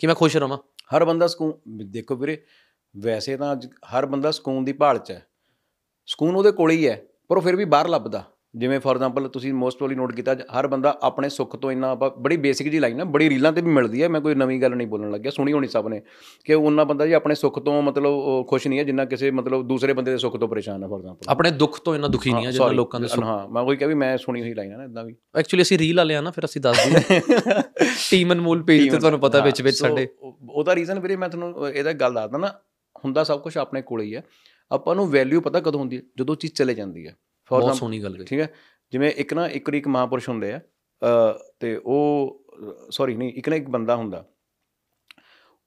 [0.01, 0.59] ਕਿ ਮੈਂ ਖੁਸ਼ ਰਵਾਂ।
[0.97, 1.53] ਹਰ ਬੰਦਾ ਸਕੂਨ,
[1.85, 2.43] ਦੇਖੋ ਵੀਰੇ,
[2.95, 5.27] ਵੈਸੇ ਤਾਂ ਅੱਜ ਹਰ ਬੰਦਾ ਸਕੂਨ ਦੀ ਭਾਲ 'ਚ ਹੈ।
[6.09, 8.25] ਸਕੂਨ ਉਹਦੇ ਕੋਲ ਹੀ ਹੈ, ਪਰ ਉਹ ਫਿਰ ਵੀ ਬਾਹਰ ਲੱਭਦਾ।
[8.57, 12.11] ਜਿਵੇਂ ਫੋਰ ਐਗਜ਼ਾਮਪਲ ਤੁਸੀਂ ਮੋਸਟ ਪ੍ਰੋਬਬਲੀ ਨੋਟ ਕੀਤਾ ਹਰ ਬੰਦਾ ਆਪਣੇ ਸੁੱਖ ਤੋਂ ਇੰਨਾ ਆਪਾਂ
[12.11, 14.75] ਬੜੀ ਬੇਸਿਕ ਜੀ ਲਾਈਨ ਹੈ ਬੜੀ ਰੀਲਾਂ ਤੇ ਵੀ ਮਿਲਦੀ ਹੈ ਮੈਂ ਕੋਈ ਨਵੀਂ ਗੱਲ
[14.77, 16.03] ਨਹੀਂ ਬੋਲਣ ਲੱਗਿਆ ਸੁਣੀ ਹੋਣੀ ਸਭ ਨੇ
[16.45, 18.13] ਕਿ ਉਹਨਾਂ ਬੰਦਾ ਜੀ ਆਪਣੇ ਸੁੱਖ ਤੋਂ ਮਤਲਬ
[18.47, 21.25] ਖੁਸ਼ ਨਹੀਂ ਹੈ ਜਿੰਨਾ ਕਿਸੇ ਮਤਲਬ ਦੂਸਰੇ ਬੰਦੇ ਦੇ ਸੁੱਖ ਤੋਂ ਪਰੇਸ਼ਾਨ ਹੈ ਫੋਰ ਐਗਜ਼ਾਮਪਲ
[21.29, 23.89] ਆਪਣੇ ਦੁੱਖ ਤੋਂ ਇੰਨਾ ਦੁਖੀ ਨਹੀਂ ਆ ਜਿੰਨਾ ਲੋਕਾਂ ਦੇ ਸੁੱਖ ਹਾਂ ਮੈਂ ਉਹੀ ਕਿਹਾ
[23.89, 26.31] ਵੀ ਮੈਂ ਸੁਣੀ ਹੋਈ ਲਾਈਨ ਹੈ ਨਾ ਇਦਾਂ ਵੀ। ਐਕਚੁਅਲੀ ਅਸੀਂ ਰੀਲ ਵਾਲੇ ਆ ਨਾ
[26.31, 27.21] ਫਿਰ ਅਸੀਂ ਦੱਸ ਦਈਏ।
[28.11, 30.09] ਟੀਮ ਅਨਮੋਲ ਪੇਜ ਤੇ ਤੁਹਾਨੂੰ ਪਤਾ ਵਿੱਚ ਵਿੱਚ ਸਾਡੇ।
[30.51, 32.49] ਉਹਦਾ ਰੀਜ਼ਨ ਵੀਰੇ ਮੈਂ ਤੁਹਾਨੂੰ ਇਹਦਾ ਗੱਲ ਦੱਸਦਾ ਨਾ
[33.05, 34.25] ਹੁੰਦਾ ਸਭ ਕੁਝ ਆਪਣੇ ਕੋਲ ਹੀ ਹੈ।
[34.71, 36.03] ਆਪਾਂ ਨੂੰ ਵੈਲਿਊ ਪਤਾ ਕਦੋਂ ਹੁੰਦੀ ਹੈ?
[36.19, 37.17] ਜਦੋਂ ਚੀਜ਼ ਚਲੇ ਜਾਂਦੀ ਹੈ।
[37.51, 38.49] ਫੋਰ ਬਹੁਤ ਸੋਹਣੀ ਗੱਲ ਕਹੀ। ਠੀਕ ਹੈ
[38.93, 40.61] ਜਿਵੇਂ ਇੱਕ ਨਾ ਇੱਕ ਇੱਕ ਮਹਾਪੁਰਸ਼ ਹੁੰਦੇ ਆ
[41.61, 42.45] ਤੇ ਉਹ
[42.91, 44.25] ਸੌਰੀ ਨਹੀਂ ਇੱਕ ਨਾ ਇੱਕ ਬੰਦਾ ਹੁੰਦਾ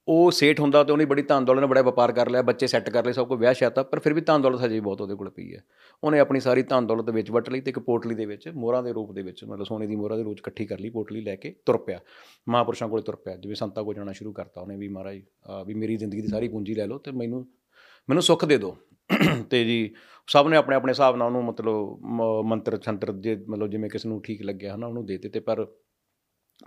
[0.07, 2.89] ਉਹ ਸੇਠ ਹੁੰਦਾ ਤੇ ਉਹਨੇ ਬੜੀ ਧਨ ਦੌਲਤ ਨਾਲ ਬੜਾ ਵਪਾਰ ਕਰ ਲਿਆ ਬੱਚੇ ਸੈੱਟ
[2.89, 5.29] ਕਰ ਲਏ ਸਭ ਕੋ ਵਿਆਹ ਸ਼ਾਤਾ ਪਰ ਫਿਰ ਵੀ ਧਨ ਦੌਲਤ ਹਜੇ ਬਹੁਤ ਉਹਦੇ ਕੋਲ
[5.29, 5.63] ਪਈ ਹੈ।
[6.03, 8.93] ਉਹਨੇ ਆਪਣੀ ਸਾਰੀ ਧਨ ਦੌਲਤ ਵਿੱਚ ਵਟ ਲਈ ਤੇ ਇੱਕ ਪੋਟਲੀ ਦੇ ਵਿੱਚ ਮੋਹਰਾਂ ਦੇ
[8.93, 11.55] ਰੂਪ ਦੇ ਵਿੱਚ ਮਤਲਬ ਸੋਨੇ ਦੀ ਮੋਹਰਾਂ ਦੇ ਰੂਪ ਇਕੱਠੀ ਕਰ ਲਈ ਪੋਟਲੀ ਲੈ ਕੇ
[11.65, 11.99] ਤੁਰ ਪਿਆ
[12.49, 15.21] ਮਹਾਪੁਰਸ਼ਾਂ ਕੋਲੇ ਤੁਰ ਪਿਆ ਜਿਵੇਂ ਸੰਤਾਂ ਕੋਲ ਜਾਣਾ ਸ਼ੁਰੂ ਕਰਤਾ ਉਹਨੇ ਵੀ ਮਹਾਰਾਜ
[15.67, 17.45] ਵੀ ਮੇਰੀ ਜ਼ਿੰਦਗੀ ਦੀ ਸਾਰੀ ਪੂੰਜੀ ਲੈ ਲਓ ਤੇ ਮੈਨੂੰ
[18.09, 18.75] ਮੈਨੂੰ ਸੁੱਖ ਦੇ ਦਿਓ।
[19.49, 19.93] ਤੇ ਜੀ
[20.27, 21.99] ਸਭ ਨੇ ਆਪਣੇ ਆਪਣੇ ਹਿਸਾਬ ਨਾਲ ਉਹਨੂੰ ਮਤਲਬ
[22.45, 25.65] ਮੰਤਰ ਛੰਤਰ ਜੇ ਮਤਲਬ ਜਿਵੇਂ ਕਿਸ ਨੂੰ ਠੀਕ ਲੱਗਿਆ ਹਨਾ ਉਹਨੂੰ ਦੇ ਦਿੱਤੇ ਪਰ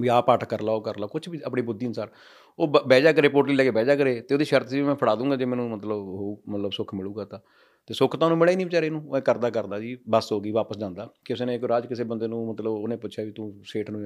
[0.00, 2.10] ਵੀ ਆ ਪਾਠ ਕਰ ਲਾਓ ਕਰ ਲਾ ਕੁਝ ਵੀ ਆਪਣੀ ਬੁੱਧੀ ਅਨਸਾਰ।
[2.58, 4.94] ਉਹ ਬਹਿ ਜਾ ਕਰੇ, ਪੋਟਲੀ ਲੈ ਕੇ ਬਹਿ ਜਾ ਕਰੇ ਤੇ ਉਹਦੀ ਸ਼ਰਤ ਸੀ ਮੈਂ
[4.94, 7.38] ਫੜਾ ਦੂੰਗਾ ਜੇ ਮੈਨੂੰ ਮਤਲਬ ਉਹ ਮਤਲਬ ਸੁੱਖ ਮਿਲੂਗਾ ਤਾਂ।
[7.86, 10.40] ਤੇ ਸੁੱਖ ਤਾਂ ਉਹਨੂੰ ਮਿਲਿਆ ਹੀ ਨਹੀਂ ਵਿਚਾਰੇ ਨੂੰ, ਉਹ ਕਰਦਾ ਕਰਦਾ ਜੀ, ਬਸ ਹੋ
[10.40, 13.60] ਗਈ, ਵਾਪਸ ਜਾਂਦਾ। ਕਿਸੇ ਨੇ ਇੱਕ ਰਾਜ ਕਿਸੇ ਬੰਦੇ ਨੂੰ ਮਤਲਬ ਉਹਨੇ ਪੁੱਛਿਆ ਵੀ ਤੂੰ
[13.64, 14.00] ਸੇਠ ਨੂੰ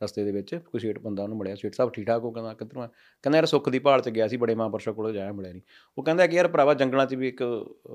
[0.00, 2.30] ਰਸਤੇ ਦੇ ਵਿੱਚ, ਕੋਈ ਸੇਠ ਬੰਦਾ ਉਹਨੂੰ ਮਿਲਿਆ, ਸੇਠ ਸਾਹਿਬ ਠੀਕ ਠਾਕ ਹੋ?
[2.30, 5.32] ਕਹਿੰਦਾ, ਕਿੱਧਰੋਂ ਆ ਕਹਿੰਦਾ, ਯਾਰ ਸੁੱਖ ਦੀ ਭਾਲ 'ਚ ਗਿਆ ਸੀ, ਬੜੇ ਮਹਾਂਪੁਰਸ਼ਾਂ ਕੋਲ ਜਾਇਆ
[5.32, 5.62] ਮਿਲਿਆ ਨਹੀਂ
[5.98, 7.42] ਉਹ ਕਹਿੰਦਾ ਕਿ ਯਾਰ ਭਰਾਵਾ, ਜੰਗਲਾਂ 'ਚ ਵੀ ਇੱਕ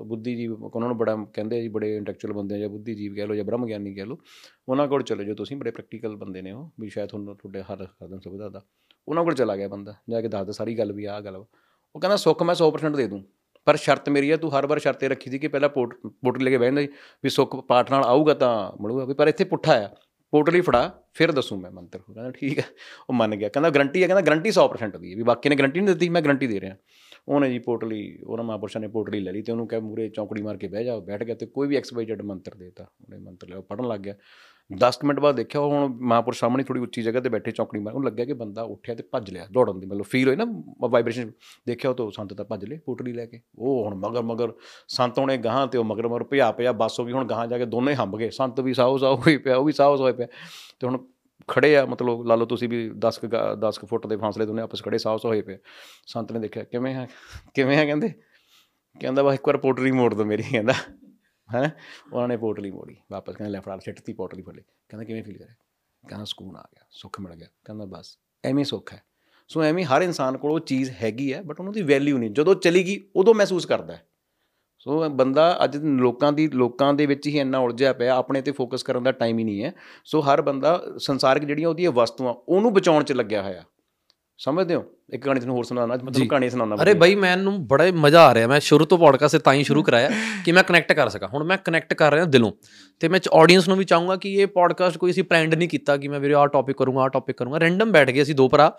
[0.06, 3.26] ਬੁੱਧੀ ਜੀਵ ਉਹਨਾਂ ਨੂੰ ਬੜਾ ਕਹਿੰਦੇ ਜੀ, ਬੜੇ ਇੰਟੈਲੈਕਚੁਅਲ ਬੰਦੇ ਆ ਜਾਂ ਬੁੱਧੀ ਜੀਵ ਕਹਿ
[3.26, 4.18] ਲਓ ਜਾਂ ਬ੍ਰਹਮ ਗਿਆਨੀ ਕਹਿ ਲਓ।
[4.68, 7.86] ਉਹਨਾਂ ਕੋਲ ਚਲੇ ਜੋ ਤੁਸੀਂ, ਬੜੇ ਪ੍ਰੈਕਟੀਕਲ ਬੰਦੇ ਨੇ ਉਹ, ਵੀ ਸ਼ਾਇਦ ਤੁਹਾਨੂੰ ਤੁਹਾਡੇ ਹੱਲ
[7.86, 8.62] ਕਰ ਸੁਵਿਧਾ ਦਾ।
[9.08, 12.16] ਉਹਨਾਂ ਕੋਲ ਚਲਾ ਗਿਆ ਬੰਦਾ, ਜਾ ਕੇ ਦੱਸਦਾ ਸਾਰੀ ਗੱਲ ਵੀ, ਆਹ ਗੱਲ ਉਹ ਕਹਿੰਦਾ,
[12.16, 13.22] ਸੁੱਖ ਮੈਂ 100% ਦੇ ਦੂੰ,
[13.66, 15.94] ਪਰ ਸ਼ਰਤ ਮੇਰੀ ਹੈ ਤੂੰ ਹਰ ਵਾਰ ਸ਼ਰਤੇ ਰੱਖੀ ਸੀ ਕਿ ਪਹਿਲਾਂ ਪੋਟ
[16.24, 16.82] ਪੋਟਲੀ ਲੈ ਕੇ ਬਹਿੰਦਾ
[17.24, 19.88] ਵੀ ਸੁੱਖ ਪਾਠ ਨਾਲ ਆਊਗਾ ਤਾਂ ਮਿਲੂਗਾ, ਵੀ ਪਰ ਇੱਥੇ ਪੁੱਠਾ ਆ।
[20.32, 22.64] ਪੋਟਲੀ ਫੜਾ, ਫਿਰ ਦੱਸੂ ਮੈਂ ਮੰਤਰ ਕਹਿੰਦਾ ਠੀਕ ਹੈ,
[23.10, 25.80] ਉਹ ਮੰਨ ਗਿਆ। ਕਹਿੰਦਾ ਗਰੰਟੀ ਹੈ, ਕਹਿੰਦਾ ਗਰੰਟੀ 100% ਦੀ ਹੈ ਵੀ ਬਾਕੀ ਨੇ ਗਰੰਟੀ
[25.80, 26.76] ਨਹੀਂ ਦਿੱਤੀ, ਮੈਂ ਗਰੰਟੀ ਦੇ ਰਿਹਾ।
[27.28, 30.56] ਉਹਨੇ ਜੀ ਪੋਟਲੀ ਉਹਨਾਂ ਮਹਾਂਪੁਰਸ਼ਾਂ ਨੇ ਪੋਟਲੀ ਲੈ ਲਈ ਤੇ ਉਹਨੂੰ ਕਹੇ ਮੂਰੇ ਚੌਂਕੜੀ ਮਾਰ
[30.56, 33.48] ਕੇ ਬਹਿ ਜਾ, ਬੈਠ ਗਿਆ ਤੇ ਕੋਈ ਵੀ ਐਕਸ ਵਾਈ ਜ਼ੈਡ ਮੰਤਰ ਦੇਤਾ। ਉਹਨੇ ਮੰਤਰ
[33.48, 34.14] ਲਿਆ ਪੜਨ ਲੱਗ ਗਿਆ।
[34.80, 38.06] 10 ਮਿੰਟ ਬਾਅਦ ਦੇਖਿਆ ਹੁਣ ਮਹਾਂਪੁਰ ਸਾਹਮਣੇ ਥੋੜੀ ਉੱਚੀ ਜਗ੍ਹਾ ਤੇ ਬੈਠੇ ਚੌਂਕੜੀ ਮਾਰ, ਉਹਨੂੰ
[38.06, 40.44] ਲੱਗਿਆ ਕਿ ਬੰਦਾ ਉੱਠਿਆ ਤੇ ਭੱਜ ਲਿਆ ਦੌੜਨ ਦੀ, ਮਤਲਬ ਫੀਲ ਹੋਈ ਨਾ
[40.80, 41.32] ਵਾਈਬ੍ਰੇਸ਼ਨ
[41.66, 44.52] ਦੇਖਿਆ ਉਹ ਤੋਂ ਸੰਤ ਤਾਂ ਭੱਜ ਲੇ ਪੋਟਲੀ ਲੈ ਕੇ। ਉਹ ਹੁਣ ਮਗਰ ਮਗਰ
[44.88, 47.58] ਸੰਤ ਉਹਨੇ ਗਾਹਾਂ ਤੇ ਉਹ ਮਗਰ ਮਗਰ ਭਿਆ ਪਿਆ ਬੱਸ ਹੋ ਗਈ, ਹੁਣ ਗਾਹਾਂ ਜਾ
[47.58, 50.26] ਕੇ ਦੋਨੇ ਹੰਬ ਗਏ, ਸੰਤ ਵੀ ਸਾਹੋ ਸਾਹੋ ਹੋਈ ਪਿਆ, ਉਹ ਵੀ ਸਾਹੋ ਹੋਇਆ ਪਿਆ।
[50.80, 50.98] ਤੇ ਹੁਣ
[51.48, 53.20] ਖੜੇ ਆ, ਮਤਲਬ ਲਾ ਲਓ ਤੁਸੀਂ ਵੀ 10
[53.58, 55.58] 10 ਫੁੱਟ ਦੇ ਫਾਸਲੇ ਦੋਨੇ ਆਪਸ ਖੜੇ ਸਾਹੋ ਹੋਏ ਪਏ।
[56.06, 57.08] ਸੰਤ ਨੇ ਦੇਖਿਆ, ਕਿਵੇਂ ਹੈ
[57.54, 58.12] ਕਿਵੇਂ ਹੈ ਕਹਿੰਦੇ?
[59.00, 60.74] ਕਹਿੰਦਾ ਵਾ ਇੱਕ ਵਾਰ ਪੋਟਲੀ ਮੋੜ ਦੋ ਮੇਰੀ, ਕਹਿੰਦਾ।
[61.54, 61.76] ਹੈ?
[62.12, 65.54] ਉਹਨਾਂ ਨੇ ਪੋਟਲੀ ਮੋੜੀ, ਵਾਪਸ ਕਹਿੰਦੇ ਲੈ ਫੜਾ ਛੱਟਤੀ ਪੋਟਲੀ ਫੜੇ ਕਹਿੰਦਾ ਕਿਵੇਂ ਫੀਲ ਕਰੇ
[66.08, 69.02] ਕਹਿੰਦਾ ਸਕੂਨ ਆ ਗਿਆ, ਸੁੱਖ ਮਿਲ ਗਿਆ। ਕਹਿੰਦਾ ਬਸ, ਐਵੇਂ ਸੁੱਖ ਹੈ।
[69.48, 72.54] ਸੋ ਐਵੇਂ ਹਰ ਇਨਸਾਨ ਕੋਲ ਉਹ ਚੀਜ਼ ਹੈਗੀ ਹੈ ਬਟ ਉਹਨੂੰ ਦੀ ਵੈਲਿਊ ਨਹੀਂ। ਜਦੋਂ
[72.54, 74.06] ਚਲੀ ਗਈ, ਉਦੋਂ ਮਹਿਸੂਸ ਕਰਦਾ ਹੈ।
[74.78, 78.82] ਸੋ ਬੰਦਾ ਅੱਜ ਲੋਕਾਂ ਦੀ, ਲੋਕਾਂ ਦੇ ਵਿੱਚ ਹੀ ਇੰਨਾ ਉਲਝਿਆ ਪਿਆ, ਆਪਣੇ ਤੇ ਫੋਕਸ
[78.82, 79.72] ਕਰਨ ਦਾ ਟਾਈਮ ਹੀ ਨਹੀਂ ਹੈ।
[80.04, 83.64] ਸੋ ਹਰ ਬੰਦਾ ਸੰਸਾਰਿਕ ਜਿਹੜੀਆਂ ਉਹਦੀਆਂ ਵਸਤੂਆਂ, ਉਹਨੂੰ ਬਚਾਉਣ 'ਚ ਲੱਗਿਆ ਹੋਇਆ।
[84.38, 84.84] ਸਮਝਦੇ ਹੋ?
[85.12, 88.22] ਇੱਕ ਕਹਾਣੀ ਤੁਹਾਨੂੰ ਹੋਰ ਸੁਣਾਉਣਾ ਅੱਜ ਮੈਂ ਤੁਹਾਨੂੰ ਕਹਾਣੀ ਸੁਣਾਉਣਾ ਅਰੇ ਬਾਈ ਮੈਨੂੰ ਬੜਾ ਮਜ਼ਾ
[88.26, 90.10] ਆ ਰਿਹਾ। ਮੈਂ ਸ਼ੁਰੂ ਤੋਂ ਪੋਡਕਾਸਟ ਤਾਂ ਹੀ ਸ਼ੁਰੂ ਕਰਾਇਆ
[90.44, 92.52] ਕਿ ਮੈਂ ਕਨੈਕਟ ਕਰ ਸਕਾਂ। ਹੁਣ ਮੈਂ ਕਨੈਕਟ ਕਰ ਰਿਹਾ ਦਿਲੋਂ।
[93.00, 96.08] ਤੇ ਮੈਂ ਆਡੀਅנס ਨੂੰ ਵੀ ਚਾਹੂੰਗਾ ਕਿ ਇਹ ਪੋਡਕਾਸਟ ਕੋਈ ਅਸੀਂ ਪਲਾਨਡ ਨਹੀਂ ਕੀਤਾ ਕਿ
[96.08, 98.78] ਮੈਂ ਵੀਰੇ ਆਹ ਟੌਪਿਕ ਕਰੂੰਗਾ ਆਹ ਟੌਪਿਕ ਕਰੂੰਗਾ। ਰੈਂਡਮ ਬੈਠ ਗਏ ਅਸੀਂ ਦੋ ਭਰਾ।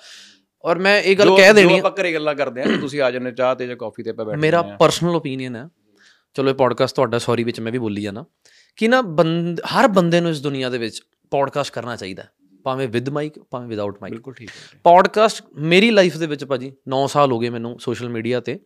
[0.65, 3.31] ਔਰ ਮੈਂ ਇਹ ਗੱਲ ਕਹਿ ਦੇਣੀ ਹੈ ਆਪਾਂ ਘਰੇ ਗੱਲਾਂ ਕਰਦੇ ਆ ਤੁਸੀਂ ਆ ਜਾਂਦੇ
[3.31, 5.67] ਚਾਹ ਤੇ ਜਾਂ ਕਾਫੀ ਤੇ ਆਪਾਂ ਬੈਠੇ ਮੇਰਾ ਪਰਸਨਲ ਓਪੀਨੀਅਨ ਹੈ
[6.33, 8.25] ਚਲੋ ਇਹ ਪੋਡਕਾਸਟ ਤੁਹਾਡਾ ਸੌਰੀ ਵਿੱਚ ਮੈਂ ਵੀ ਬੋਲੀ ਜਾਣਾ
[8.75, 9.01] ਕਿ ਨਾ
[9.75, 12.23] ਹਰ ਬੰਦੇ ਨੂੰ ਇਸ ਦੁਨੀਆ ਦੇ ਵਿੱਚ ਪੋਡਕਾਸਟ ਕਰਨਾ ਚਾਹੀਦਾ।
[12.63, 16.67] ਭਾਵੇਂ ਵਿਦ ਮਾਈਕ ਭਾਵੇਂ ਵਿਦਆਊਟ ਮਾਈਕ ਬਿਲਕੁਲ ਠੀਕ ਹੈ। ਪੋਡਕਾਸਟ ਮੇਰੀ ਲਾਈਫ ਦੇ ਵਿੱਚ ਭਾਜੀ
[16.67, 18.59] 9 ਸਾਲ ਹੋ ਗਏ ਮੈਨੂੰ ਸੋਸ਼ਲ ਮੀਡੀਆ ਤੇ।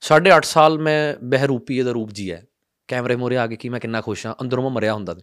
[0.00, 2.42] 8.5 ਸਾਲ ਮੈਂ ਬਹਿਰੂਪੀਏ ਦਾ ਰੂਪ ਜੀਆ
[2.88, 5.14] ਕੈਮਰੇ ਮੋਰੇ ਆ ਕੇ ਕੀ ਮੈਂ ਕਿੰਨਾ ਖੁਸ਼ ਹਾਂ ਅੰਦਰੋਂ ਮੈਂ ਮਰਿਆ ਹੁੰਦਾ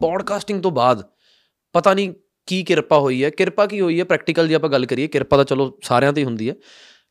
[0.00, 1.02] ਪੋਡਕਾਸਟਿੰਗ ਤੋਂ ਬਾਅਦ
[1.72, 2.14] ਪਤਾ ਨਹੀਂ
[2.46, 4.04] ਕੀ ਕਿਰਪਾ ਹੋਈ ਹੈ। ਕਿਰਪਾ ਕੀ ਹੋਈ ਹੈ?
[4.04, 6.54] ਪ੍ਰੈਕਟੀਕਲ ਜੇ ਆਪਾਂ ਗੱਲ ਕਰੀਏ ਕਿਰਪਾ ਤਾਂ ਚਲੋ ਸਾਰਿਆਂ ਤੇ ਹੀ ਹੁੰਦੀ ਹੈ।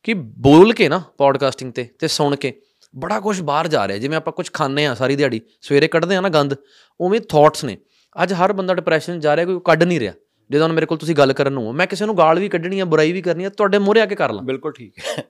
[0.02, 2.60] ਕਿ ਬੋਲ ਕੇ ਨਾ ਪੋਡਕਾਸਟਿੰਗ ਤੇ ਤੇ ਸੁਣ ਕੇ
[2.96, 6.20] ਬੜਾ ਕੁਝ ਬਾਹਰ ਜਾ ਰਿਹਾ। ਜਿਵੇਂ ਆਪਾਂ ਕੁਝ ਖਾਂਦੇ ਆ ਸਾਰੀ ਦਿਹਾੜੀ ਸਵੇਰੇ ਕੱਢਦੇ ਆ
[6.20, 6.54] ਨਾ ਗੰਦ
[7.00, 7.78] ਉਵੇਂ ਥਾਟਸ ਨੇ।
[8.22, 10.12] ਅੱਜ ਹਰ ਬੰਦਾ ਡਿਪਰੈਸ਼ਨ ਜਾ ਰਿਹਾ ਕੋਈ ਕੱਢ ਨਹੀਂ ਰਿਹਾ।
[10.52, 13.12] ਜਦੋਂ ਮੇਰੇ ਕੋਲ ਤੁਸੀਂ ਗੱਲ ਕਰਨ ਨੂੰ ਮੈਂ ਕਿਸੇ ਨੂੰ ਗਾਲ ਵੀ ਕੱਢਣੀ ਆ ਬੁਰਾਈ
[13.12, 15.24] ਵੀ ਕਰਨੀ ਆ ਤੁਹਾਡੇ ਮੂਹਰੇ ਆ ਕੇ ਕਰ ਲਾਂ। ਬਿਲਕੁਲ ਠੀਕ ਹੈ।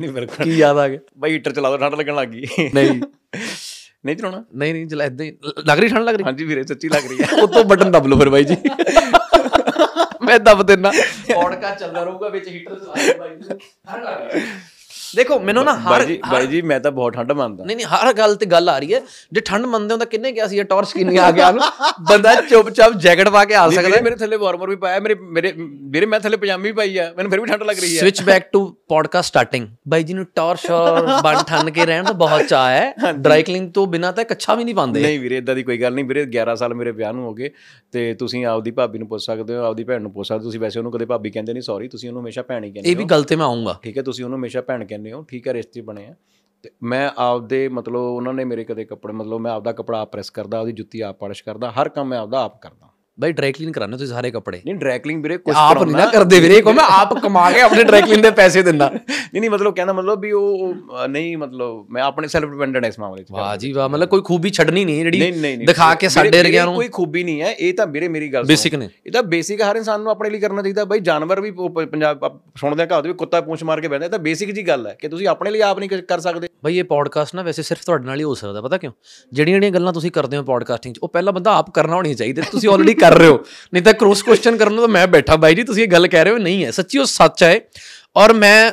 [0.00, 0.98] ਨਹੀਂ ਬਿਲਕੁਲ ਕੀ ਯਾਦ ਆ ਗਿਆ?
[1.18, 3.00] ਬਾਈ ਹੀਟਰ ਚਲਾ ਦੋ ਠੰਡ ਲੱਗਣ ਲੱਗ ਗਈ। ਨਹੀਂ।
[4.04, 4.44] ਨਹੀਂ ਚਲਾਉਣਾ?
[4.54, 6.24] ਨਹੀਂ ਨਹੀਂ ਜਲਾ ਇਦਾਂ ਹੀ ਲੱਗ ਰਹੀ ਠੰਡ ਲੱਗ ਰਹੀ?
[6.24, 8.56] ਹਾਂਜੀ ਵੀਰੇ ਸੱਚੀ ਲੱਗ ਰਹੀ ਹੈ। ਉਤੋਂ ਬਟਨ ਦਬ ਲਓ ਫਿਰ ਬਾਈ ਜੀ।
[10.22, 10.90] ਮੈਂ ਦਬ ਦੇਣਾ
[11.34, 14.40] ਪੌਡਕਾਸਟ ਚੱਲਦਾ ਰਹੂਗਾ ਵਿੱਚ ਹੀਟਰ ਚਲਾ ਬਾਈ ਠੰਡ ਲੱਗ ਰਹੀ
[15.16, 18.34] ਦੇਖੋ ਮੈਨੂੰ ਨਾ ਹਰ ਬਾਈ ਜੀ ਮੈਂ ਤਾਂ ਬਹੁਤ ਠੰਡ ਮੰਨਦਾ। ਨਹੀਂ ਨਹੀਂ ਹਰ ਗੱਲ
[18.34, 19.00] ਤੇ ਗੱਲ ਆ ਰਹੀ ਹੈ।
[19.32, 21.62] ਜੇ ਠੰਡ ਮੰਨਦੇ ਹੋ ਤਾਂ ਕਿੰਨੇ ਕਿਹਾ ਸੀ ਇਹ ਟਾਰਚ ਕਿੰਨੀ ਆ ਗਿਆ ਨੂੰ
[22.08, 25.52] ਬੰਦਾ ਚੁੱਪਚਾਪ ਜੈਕਟ ਪਾ ਕੇ ਆ ਸਕਦਾ ਮੇਰੇ ਥੱਲੇ ਵਾਰਮਰ ਵੀ ਪਾਇਆ ਮੇਰੇ ਮੇਰੇ
[25.90, 28.48] ਵੀਰੇ ਮੈਂ ਥੱਲੇ ਪਜਾਮੀ ਪਾਈ ਆ ਮੈਨੂੰ ਫਿਰ ਵੀ ਠੰਡ ਲੱਗ ਰਹੀ ਹੈ switch back
[28.52, 32.68] to podcast starting ਬਾਈ ਜੀ ਨੂੰ ਟਾਰਚ ਔਰ ਬਣ ਠੰਨ ਕੇ ਰਹਿਣ ਦਾ ਬਹੁਤ ਚਾਹ
[32.68, 35.80] ਹੈ। ਡਰਾਈ ਕਲੀਨ ਤੋਂ ਬਿਨਾ ਤਾਂ ਕੱਛਾ ਵੀ ਨਹੀਂ ਪਾਉਂਦੇ। ਨਹੀਂ ਵੀਰੇ ਇਦਾਂ ਦੀ ਕੋਈ
[35.80, 37.50] ਗੱਲ ਨਹੀਂ ਵੀਰੇ 11 ਸਾਲ ਮੇਰੇ ਵਿਆਹ ਨੂੰ ਹੋ ਗਏ
[37.92, 40.60] ਤੇ ਤੁਸੀਂ ਆਪਦੀ ਭਾਬੀ ਨੂੰ ਪੁੱਛ ਸਕਦੇ ਹੋ ਆਪਦੀ ਭੈਣ ਨੂੰ ਪੁੱਛ ਸਕਦੇ ਹੋ। ਤੁਸੀਂ
[40.60, 43.04] ਵੈਸੇ ਉਹਨੂੰ ਕਦੇ ਭਾਬੀ ਕਹਿੰਦੇ ਨਹੀਂ ਸੌਰੀ ਤੁਸੀਂ ਉਹਨੂੰ ਹਮੇਸ਼ਾ ਭੈਣ ਹੀ ਕਹਿੰਦੇ ਇਹ ਵੀ
[43.04, 45.80] ਗੱਲ ਤੇ ਮੈਂ ਆਉਂਗਾ ਠੀਕ ਹੈ ਤੁਸੀਂ ਉਹਨੂੰ ਹਮੇਸ਼ਾ ਭੈਣ ਕਹਿੰਦੇ ਹੋ, ਠੀਕ ਹੈ ਰਿਸ਼ਤੇ
[45.80, 46.14] ਬਣੇ ਆ।
[46.62, 50.30] ਤੇ ਮੈਂ ਆਪਦੇ ਮਤਲਬ ਉਹਨਾਂ ਨੇ ਮੇਰੇ ਕਦੇ ਕੱਪੜੇ, ਮਤਲਬ ਮੈਂ ਆਪਦਾ ਕੱਪੜਾ ਆਪ ਪ੍ਰੈਸ
[50.30, 53.72] ਕਰਦਾ ਉਹਦੀ ਜੁੱਤੀ ਆਪ ਪਾਲਿਸ਼ ਕਰਦਾ, ਹਰ ਕੰਮ ਮੈਂ ਆਪਦਾ ਆਪ ਕਰਦਾ। ਬਾਈ ਡਰਾਈ ਕਲੀਨ
[53.82, 56.84] ਹੋ ਤੁਸੀਂ ਸਾਰੇ ਕੱਪੜੇ। ਨਹੀਂ ਡਰੈਕਲਿੰਗ ਵੀਰੇ ਕੁਝ ਆਪ ਨਹੀਂ ਨਾ ਕਰਦੇ ਵੀਰੇ ਕੋ ਮੈਂ
[56.90, 58.88] ਆਪ ਕਮਾ ਕੇ ਆਪਣੇ ਡਰਾਈ ਕਲੀਨ ਦੇ ਪੈਸੇ ਦਿੰਦਾ।
[59.32, 60.74] ਨਹੀਂ ਨਹੀਂ ਮਤਲਬ ਕਹਿੰਦਾ ਮਤਲਬ ਵੀ ਉਹ
[61.08, 64.50] ਨਹੀਂ ਮਤਲਬ ਮੈਂ ਆਪਣੇ ਸੈਲਫ ਡਿਪੈਂਡੈਂਟ ਇਸ ਮਾਮਲੇ 'ਚ। ਵਾਹ ਜੀ ਵਾਹ ਮਤਲਬ ਕੋਈ ਖੂਬੀ
[64.50, 67.86] ਛੱਡਣੀ ਨਹੀਂ ਜਿਹੜੀ ਦਿਖਾ ਕੇ ਸਾਡੇ ਵੀਰੇ ਵਰਗਿਆਂ ਨੂੰ। ਕੋਈ ਖੂਬੀ ਨਹੀਂ ਹੈ ਇਹ ਤਾਂ
[67.86, 70.84] ਵੀਰੇ ਮੇਰੀ ਗੱਲ। ਬੇਸਿਕ ਨੇ। ਇਹ ਤਾਂ ਬੇਸਿਕ ਹਰ ਇਨਸਾਨ ਨੂੰ ਆਪਣੇ ਲਈ ਕਰਨਾ ਚਾਹੀਦਾ।
[70.84, 74.18] ਬਈ ਜਾਨਵਰ ਵੀ ਪੰਜਾਬ ਸੁਣਦੇ ਆ ਕਹਾਵਤ ਵੀ ਕੁੱਤਾ ਪੂੰਛ ਮਾਰ ਕੇ ਬਹਿੰਦਾ ਇਹ ਤਾਂ
[74.18, 77.34] ਬੇਸਿਕ ਜੀ ਗੱਲ ਹੈ ਕਿ ਤੁਸੀਂ ਆਪਣੇ ਲਈ ਆਪ ਨਹੀਂ ਕਰ ਸਕਦੇ। ਬਈ ਇਹ ਪੋਡਕਾਸਟ
[77.34, 78.92] ਨਾ ਵੈਸੇ ਸਿਰਫ ਤੁਹਾਡੇ ਨਾਲ ਹੀ ਹੋ ਸਕਦਾ ਪਤਾ ਕਿਉਂ?
[79.32, 82.42] ਜਿਹੜੀਆਂ ਜਿਹੜੀਆਂ ਗੱਲਾਂ ਤੁਸੀਂ ਕਰਦੇ ਹੋ ਪੋਡਕਾਸਟਿੰਗ 'ਚ ਉਹ ਪਹਿਲਾਂ ਬੰਦਾ ਆਪ ਕਰਨਾ ਹੋਣੀ ਚਾਹੀਦੀ
[82.52, 83.40] ਤੁਸੀਂ ਆਲਰੇਡੀ ਕਰ ਰਹੇ ਹੋ?
[83.74, 86.24] ਨਹੀਂ ਤਾਂ ਕ੍ਰੋਸ ਕੁਐਸਚਨ ਕਰਨ ਨੂੰ ਤਾਂ ਮੈਂ ਬੈਠਾ। ਬਾਈ ਜੀ, ਤੁਸੀਂ ਇਹ ਗੱਲ ਕਹਿ
[86.24, 87.60] ਰਹੇ ਹੋ, ਨਹੀਂ ਹੈ। ਸੱਚੀ ਉਹ ਸੱਚ ਹੈ।
[88.16, 88.72] ਔਰ ਮੈਂ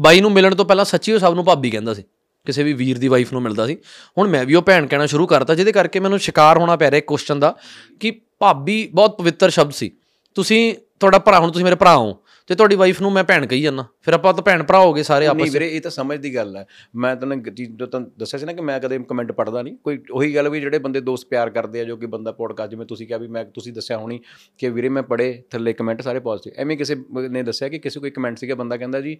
[0.00, 2.02] ਬਾਈ ਨੂੰ ਮਿਲਣ ਤੋਂ ਪਹਿਲਾਂ ਸੱਚੀ ਉਹ ਸਭ ਨੂੰ ਭਾਬੀ ਕਹਿੰਦਾ ਸੀ।
[2.46, 3.78] ਕਿਸੇ ਵੀ ਵੀਰ ਦੀ ਵਾਈਫ ਨੂੰ ਮਿਲਦਾ ਸੀ।
[4.18, 6.98] ਹੁਣ ਮੈਂ ਵੀ ਉਹ ਭੈਣ ਕਹਿਣਾ ਸ਼ੁਰੂ ਕਰਤਾ, ਜਿਹਦੇ ਕਰਕੇ ਮੈਨੂੰ ਸ਼ਿਕਾਰ ਹੋਣਾ ਪੈ ਰਿਹਾ
[6.98, 7.56] ਇੱਕ ਕੁਐਸਚਨ ਦਾ
[8.00, 9.90] ਕਿ ਭਾਬੀ ਬਹੁਤ ਪਵਿੱਤਰ ਸ਼ਬਦ ਸੀ।
[10.34, 12.18] ਤੁਸੀਂ, ਤੁਹਾਡਾ ਭਰਾ, ਹੁਣ ਤੁਸੀਂ ਮੇਰੇ ਭਰਾ ਹੋ।
[12.50, 15.02] ਤੇ ਤੁਹਾਡੀ ਵਾਈਫ ਨੂੰ ਮੈਂ ਭੈਣ ਕਹੀ ਜਾਂਦਾ। ਫਿਰ ਆਪਾਂ ਤਾਂ ਭੈਣ ਭਰਾ ਹੋ ਗਏ
[15.02, 16.64] ਸਾਰੇ ਆਪਸ ਨਹੀਂ ਵੀਰੇ ਇਹ ਤਾਂ ਸਮਝ ਦੀ ਗੱਲ ਹੈ।
[17.02, 19.76] ਮੈਂ ਤੈਨੂੰ ਇੱਕ ਚੀਜ਼ ਜੋ ਤੁਹਾਨੂੰ ਦੱਸਿਆ ਸੀ ਨਾ ਕਿ ਮੈਂ ਕਦੇ ਕਮੈਂਟ ਪੜਦਾ ਨਹੀਂ।
[19.84, 22.86] ਕੋਈ ਉਹੀ ਗੱਲ ਵੀ ਜਿਹੜੇ ਬੰਦੇ ਦੋਸਤ ਪਿਆਰ ਕਰਦੇ ਆ ਜੋ ਕਿ ਬੰਦਾ ਪੋਡਕਾਸਟ ਜਿਵੇਂ
[22.86, 24.18] ਤੁਸੀਂ ਕਿਹਾ ਵੀ ਮੈਂ ਤੁਸੀਂ ਦੱਸਿਆ ਹੋਣੀ
[24.58, 26.96] ਕਿ ਵੀਰੇ ਮੈਂ ਪੜੇ ਥੱਲੇ ਕਮੈਂਟ ਸਾਰੇ ਪੋਜ਼ਿਟਿਵ ਐਵੇਂ ਕਿਸੇ
[27.30, 29.16] ਨੇ ਦੱਸਿਆ ਕਿ ਕਿਸੇ ਕੋਈ ਕਮੈਂਟ ਸੀਗਾ ਬੰਦਾ ਕਹਿੰਦਾ ਜੀ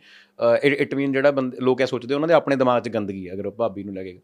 [0.64, 3.50] ਇਟ ਮੀਨ ਜਿਹੜਾ ਬੰਦੇ ਲੋਕ ਇਹ ਸੋਚਦੇ ਉਹਨਾਂ ਦੇ ਆਪਣੇ ਦਿਮਾਗ 'ਚ ਗੰਦਗੀ ਹੈ ਅਗਰ
[3.50, 4.18] ਭਾਬੀ ਨੂੰ ਲੱਗੇ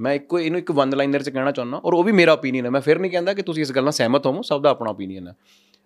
[0.00, 2.70] ਮੈਂ ਇੱਕੋ ਇਹਨੂੰ ਇੱਕ ਵਨ ਲਾਈਨਰ 'ਚ ਕਹਿਣਾ ਚਾਹੁੰਦਾ ਔਰ ਉਹ ਵੀ ਮੇਰਾ ਓਪੀਨੀਅਨ ਹੈ।
[2.70, 5.28] ਮੈਂ ਫਿਰ ਨਹੀਂ ਕਹਿੰਦਾ ਕਿ ਤੁਸੀਂ ਇਸ ਗੱਲ ਨਾਲ ਸਹਿਮਤ ਹੋਵੋ ਸਭ ਦਾ ਆਪਣਾ ਓਪੀਨੀਅਨ
[5.28, 5.34] ਹੈ।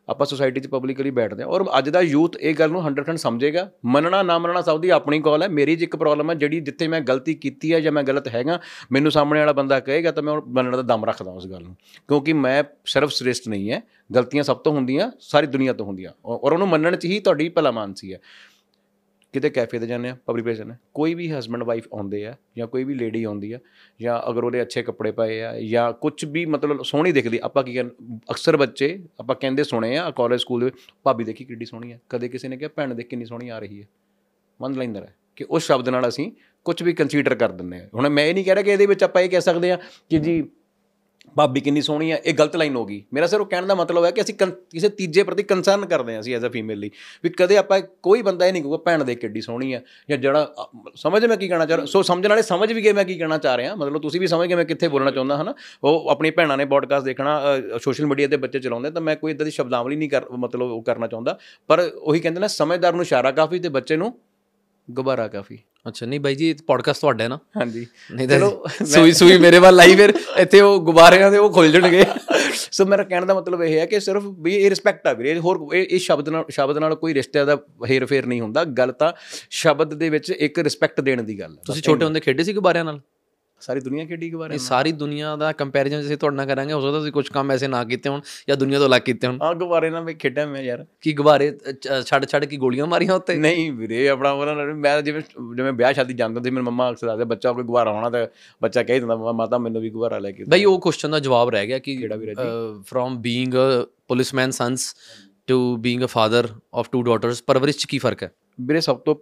[0.08, 3.70] ਆਪਾਂ ਸੋਸਾਇਟੀ 'ਚ ਪਬਲਿਕਲੀ ਬੈਠਦੇ ਹਾਂ। ਔਰ ਅੱਜ ਦਾ ਯੂਥ ਇਹ ਗੱਲ ਨੂੰ 100% ਸਮਝੇਗਾ।
[3.84, 6.88] ਮੰਨਣਾ, ਨਾ ਮੰਨਣਾ ਸਭ ਦੀ ਆਪਣੀ ਕਾਲ ਹੈ। ਮੇਰੀ 'ਚ ਇੱਕ ਪ੍ਰੋਬਲਮ ਹੈ, ਜਿਹੜੀ ਜਿੱਥੇ
[6.88, 8.60] ਮੈਂ ਗਲਤੀ ਕੀਤੀ ਹੈ ਜਾਂ ਮੈਂ ਗਲਤ ਹੈਗਾ,
[8.92, 11.76] ਮੈਨੂੰ ਸਾਹਮਣੇ ਵਾਲਾ ਬੰਦਾ ਕਹੇਗਾ ਤਾਂ ਮੈਂ ਉਹ ਮੰਨਣ ਦਾ ਦਮ ਰੱਖਦਾ ਉਸ ਗੱਲ ਨੂੰ।
[12.08, 13.82] ਕਿਉਂਕਿ ਮੈਂ ਸਰਵ ਸ੍ਰੇਸ਼ਟ ਨਹੀਂ ਹੈ।
[14.14, 17.48] ਗਲਤੀਆਂ ਸਭ ਤੋਂ ਹੁੰਦੀਆਂ, ਸਾਰੀ ਦੁਨੀਆ ਤੋਂ ਹੁੰਦੀਆਂ। ਔਰ ਔਰ ਉਹਨੂੰ ਮੰਨਣ 'ਚ ਹੀ ਤੁਹਾਡੀ
[17.48, 18.18] ਭਲਾ ਮਾਨਸੀ ਹੈ।
[19.34, 22.66] ਕਿਤੇ ਕੈਫੇ ਤੇ ਜਾਂਦੇ ਆ ਪਬਲਿਕ ਪਲੇਸ ਜਾਂਦੇ ਕੋਈ ਵੀ ਹਸਬੰਡ ਵਾਈਫ ਆਉਂਦੇ ਆ ਜਾਂ
[22.66, 23.58] ਕੋਈ ਵੀ ਲੇਡੀ ਆਉਂਦੀ ਆ
[24.00, 27.74] ਜਾਂ ਅਗਰ ਉਹਦੇ ਅੱਛੇ ਕੱਪੜੇ ਪਏ ਆ ਜਾਂ ਕੁਝ ਵੀ ਮਤਲਬ ਸੋਹਣੀ ਦਿਖਦੀ ਆਪਾਂ ਕੀ
[27.74, 31.92] ਕਹਿੰਦੇ ਅਕਸਰ ਬੱਚੇ ਆਪਾਂ ਕਹਿੰਦੇ ਸੁਣੇ ਆ ਕਾਲਜ ਸਕੂਲ ਦੇ ਵਿੱਚ, ਭਾਬੀ ਦੇਖੀ ਕਿੱਡੀ ਸੋਹਣੀ
[31.92, 33.86] ਆ। ਕਦੇ ਕਿਸੇ ਨੇ ਕਿਹਾ ਭੈਣ ਦੇਖ ਕਿੰਨੀ ਸੋਹਣੀ ਆ ਰਹੀ ਹੈ
[34.60, 36.30] ਮੰਨ ਲੈਂਦਾ ਹੈ ਕਿ ਉਸ ਸ਼ਬਦ ਨਾਲ ਅਸੀਂ
[36.66, 39.04] ਕੁਝ ਵੀ ਕੰਸੀਡਰ ਕਰ ਦਿੰਦੇ ਆ। ਹੁਣ ਮੈਂ ਇਹ ਨਹੀਂ ਕਹਿ ਰਿਹਾ ਕਿ ਇਹਦੇ ਵਿੱਚ
[39.04, 39.76] ਆਪਾਂ ਇਹ ਕਹਿ ਸਕਦੇ ਆ
[40.10, 40.42] ਕਿ ਜੀ
[41.37, 44.04] ਭਾਬੀ ਕਿੰਨੀ ਸੋਹਣੀ ਆ ਇਹ ਗਲਤ ਲਾਈਨ ਹੋ ਗਈ। ਮੇਰਾ ਸਿਰ ਉਹ ਕਹਿਣ ਦਾ ਮਤਲਬ
[44.04, 46.90] ਹੈ ਕਿ ਅਸੀਂ ਕਨ- ਕਿਸੇ ਤੀਜੇ ਪ੍ਰਤੀ ਕੰਸਰਨ ਕਰਦੇ ਹਾਂ ਅਸੀਂ ਐਜ਼ ਅ ਫੀਮੇਲ ਲਈ
[47.24, 50.42] ਵੀ ਕਦੇ ਆਪਾਂ ਕੋਈ ਬੰਦਾ ਇਹ ਨਹੀਂ ਕਹੂਗਾ ਭੈਣ ਦੇ ਕਿੱਡੀ ਸੋਹਣੀ ਆ ਜਾਂ ਜਿਹੜਾ
[50.44, 53.18] ਅ, ਸਮਝ ਮੈਂ ਕੀ ਕਹਿਣਾ ਚਾਹ ਰਿਹਾ ਸੋ ਸਮਝਣ ਵਾਲੇ ਸਮਝ ਵੀ ਗਏ ਮੈਂ ਕੀ
[53.18, 55.54] ਕਹਿਣਾ ਚਾਹ ਰਿਹਾ ਮਤਲਬ ਤੁਸੀਂ ਵੀ ਸਮਝ ਗਏ ਮੈਂ ਕਿੱਥੇ ਬੋਲਣਾ ਚਾਹੁੰਦਾ ਹਨਾ
[55.85, 57.40] ਉਹ ਆਪਣੀ ਭੈਣਾਂ ਨੇ ਪੋਡਕਾਸਟ ਦੇਖਣਾ
[57.82, 60.82] ਸੋਸ਼ਲ ਮੀਡੀਆ ਤੇ ਬੱਚੇ ਚਲਾਉਂਦੇ ਤਾਂ ਮੈਂ ਕੋਈ ਇਦਾਂ ਦੀ ਸ਼ਬਦਾਵਲੀ ਨਹੀਂ ਕਰ ਮਤਲਬ ਉਹ
[60.82, 64.14] ਕਰਨਾ ਚਾਹੁੰਦਾ ਪਰ ਉਹੀ ਕਹਿੰਦੇ ਨੇ ਸਮਝਦਾਰ ਨੂੰ ਇਸ਼ਾਰਾ ਕਾਫੀ ਤੇ ਬੱਚੇ ਨੂੰ
[64.88, 67.38] ਗੁਬਾਰਾ ਕਾਫੀ। ਅੱਛਾ ਨਹੀਂ ਬਾਈ ਜੀ ਪੋਡਕਾਸਟ ਤੁਹਾਡਾ ਹੈ ਨਾ?
[67.56, 71.72] ਹਾਂਜੀ। ਨਹੀਂ ਤਾਂ ਸੂਈ ਸੂਈ ਮੇਰੇ ਵੱਲ ਆਈ ਫਿਰ ਇੱਥੇ ਉਹ ਗੁਬਾਰਿਆਂ ਦੇ ਉਹ ਖੁੱਲ
[71.72, 72.04] ਜਾਣਗੇ।
[72.72, 75.58] ਸੋ ਮੇਰਾ ਕਹਿਣ ਦਾ ਮਤਲਬ ਇਹ ਹੈ ਕਿ ਸਿਰਫ ਵੀ ਇਹ ਰਿਸਪੈਕਟ ਆ ਵੀਰੇ ਹੋਰ
[75.74, 77.56] ਇਹ ਇਹ ਸ਼ਬਦ ਨਾਲ ਸ਼ਬਦ ਨਾਲ ਕੋਈ ਰਿਸ਼ਤੇ ਦਾ
[77.90, 79.12] ਹੇਰ ਫੇਰ ਨਹੀਂ ਹੁੰਦਾ। ਗੱਲ ਤਾਂ
[79.50, 82.84] ਸ਼ਬਦ ਦੇ ਵਿੱਚ ਇੱਕ ਰਿਸਪੈਕਟ ਦੇਣ ਦੀ ਗੱਲ ਹੈ। ਤੁਸੀਂ ਛੋਟੇ ਹੁੰਦੇ ਖੇਡੇ ਸੀ ਗੁਬਾਰਿਆਂ
[82.84, 83.00] ਨਾਲ?
[83.62, 86.81] ਸਾਰੀ ਦੁਨੀਆ ਖੇਡੀ ਕੇ ਬਾਰੇ ਇਹ ਸਾਰੀ ਦੁਨੀਆ ਦਾ ਕੰਪੈਰੀਜ਼ਨ ਜਿਵੇਂ ਤੁਹਾਡੇ ਨਾਲ ਕਰਾਂਗੇ ਹੋ
[86.81, 89.55] ਸਕਦਾ ਤੁਸੀਂ ਕੁਝ ਕੰਮ ਐਸੇ ਨਾ ਕੀਤੇ ਹੋਣ ਜਾਂ ਦੁਨੀਆ ਤੋਂ ਅਲੱਗ ਕੀਤੇ ਹੋਣ। ਹਾਂ
[89.55, 93.35] ਗੁਬਾਰੇ ਨਾਲ ਮੈਂ ਖੇਡਿਆ ਮੈਂ ਯਾਰ। ਕੀ ਚ- ਛੱਡ ਛੱਡ ਕੇ ਗੋਲੀਆਂ ਮਾਰੀਆਂ ਉੱਤੇ?
[93.37, 95.22] ਨਹੀਂ ਵੀਰੇ ਆਪਣਾ ਉਹਨਾਂ ਨਾਲ ਮੈਂ ਜਿਵੇਂ
[95.57, 98.27] ਜਿਵੇਂ ਵਿਆਹ ਸ਼ਾਦੀ ਜਾਂਦਾ ਸੀ ਮੇਰੀ ਮੰਮਾ ਅਕਸਰ ਦੱਸਦੇ ਬੱਚਾ ਕੋਈ ਗੁਬਾਰਾ ਹੋਣਾ ਤਾਂ
[98.62, 101.18] ਬੱਚਾ ਕਹਿ ਦਿੰਦਾ "ਮੰਮਾ, ਮਾਤਾ ਮੈਨੂੰ ਵੀ ਗੁਬਾਰਾ ਲੈ ਕੇ ਦਿਓ।" ਬਈ ਉਹ ਕੁਐਸਚਨ ਦਾ
[101.18, 102.35] ਜਵਾਬ ਰਹਿ ਗਿਆ ਕਿ ਕਿਹੜਾ ਵੀਰੇ
[102.87, 104.94] from being a policeman sons
[105.46, 108.31] to being a father of two daughters ਪਰਵਰਿਸ਼ ਚ ਕੀ ਫ਼ਰਕ ਹੈ?
[108.61, 109.14] ਵੀਰੇ ਸਭ ਤੋਂ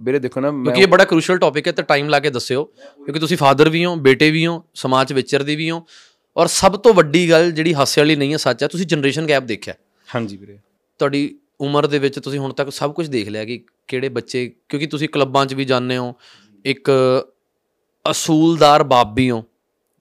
[0.00, 3.20] ਵੀਰੇ ਦੇਖੋ ਨਾ ਕਿਉਂਕਿ ਇਹ ਬੜਾ ਕ੍ਰੂਸ਼ੀਅਲ ਟੌਪਿਕ ਹੈ ਤੇ ਟਾਈਮ ਲਾ ਕੇ ਦੱਸਿਓ। ਕਿਉਂਕਿ
[3.20, 5.86] ਤੁਸੀਂ ਫਾਦਰ ਵੀ ਹੋ ਬੇਟੇ ਵੀ ਹੋ ਸਮਾਜ ਵਿਚਰਦੇ ਵੀ ਹੋ
[6.36, 9.42] ਔਰ ਸਭ ਤੋਂ ਵੱਡੀ ਗੱਲ ਜਿਹੜੀ ਹਾਸੇ ਵਾਲੀ ਨਹੀਂ ਹੈ ਸੱਚ ਹੈ ਤੁਸੀਂ ਜਨਰੇਸ਼ਨ ਗੈਪ
[9.42, 9.74] ਦੇਖਿਆ।
[10.14, 10.58] ਹਾਂਜੀ ਵੀਰੇ।
[10.98, 14.86] ਤੁਹਾਡੀ ਉਮਰ ਦੇ ਵਿੱਚ ਤੁਸੀਂ ਹੁਣ ਤੱਕ ਸਭ ਕੁਝ ਦੇਖ ਲਿਆ ਕਿ ਕਿਹੜੇ ਬੱਚੇ ਕਿਉਂਕਿ
[14.86, 16.14] ਤੁਸੀਂ ਕਲੱਬਾਂ 'ਚ ਵੀ ਜਾਂਦੇ ਹੋ
[16.64, 16.90] ਇੱਕ
[18.10, 19.44] ਅਸੂਲਦਾਰ ਬਾਪ ਵੀ ਹੋ।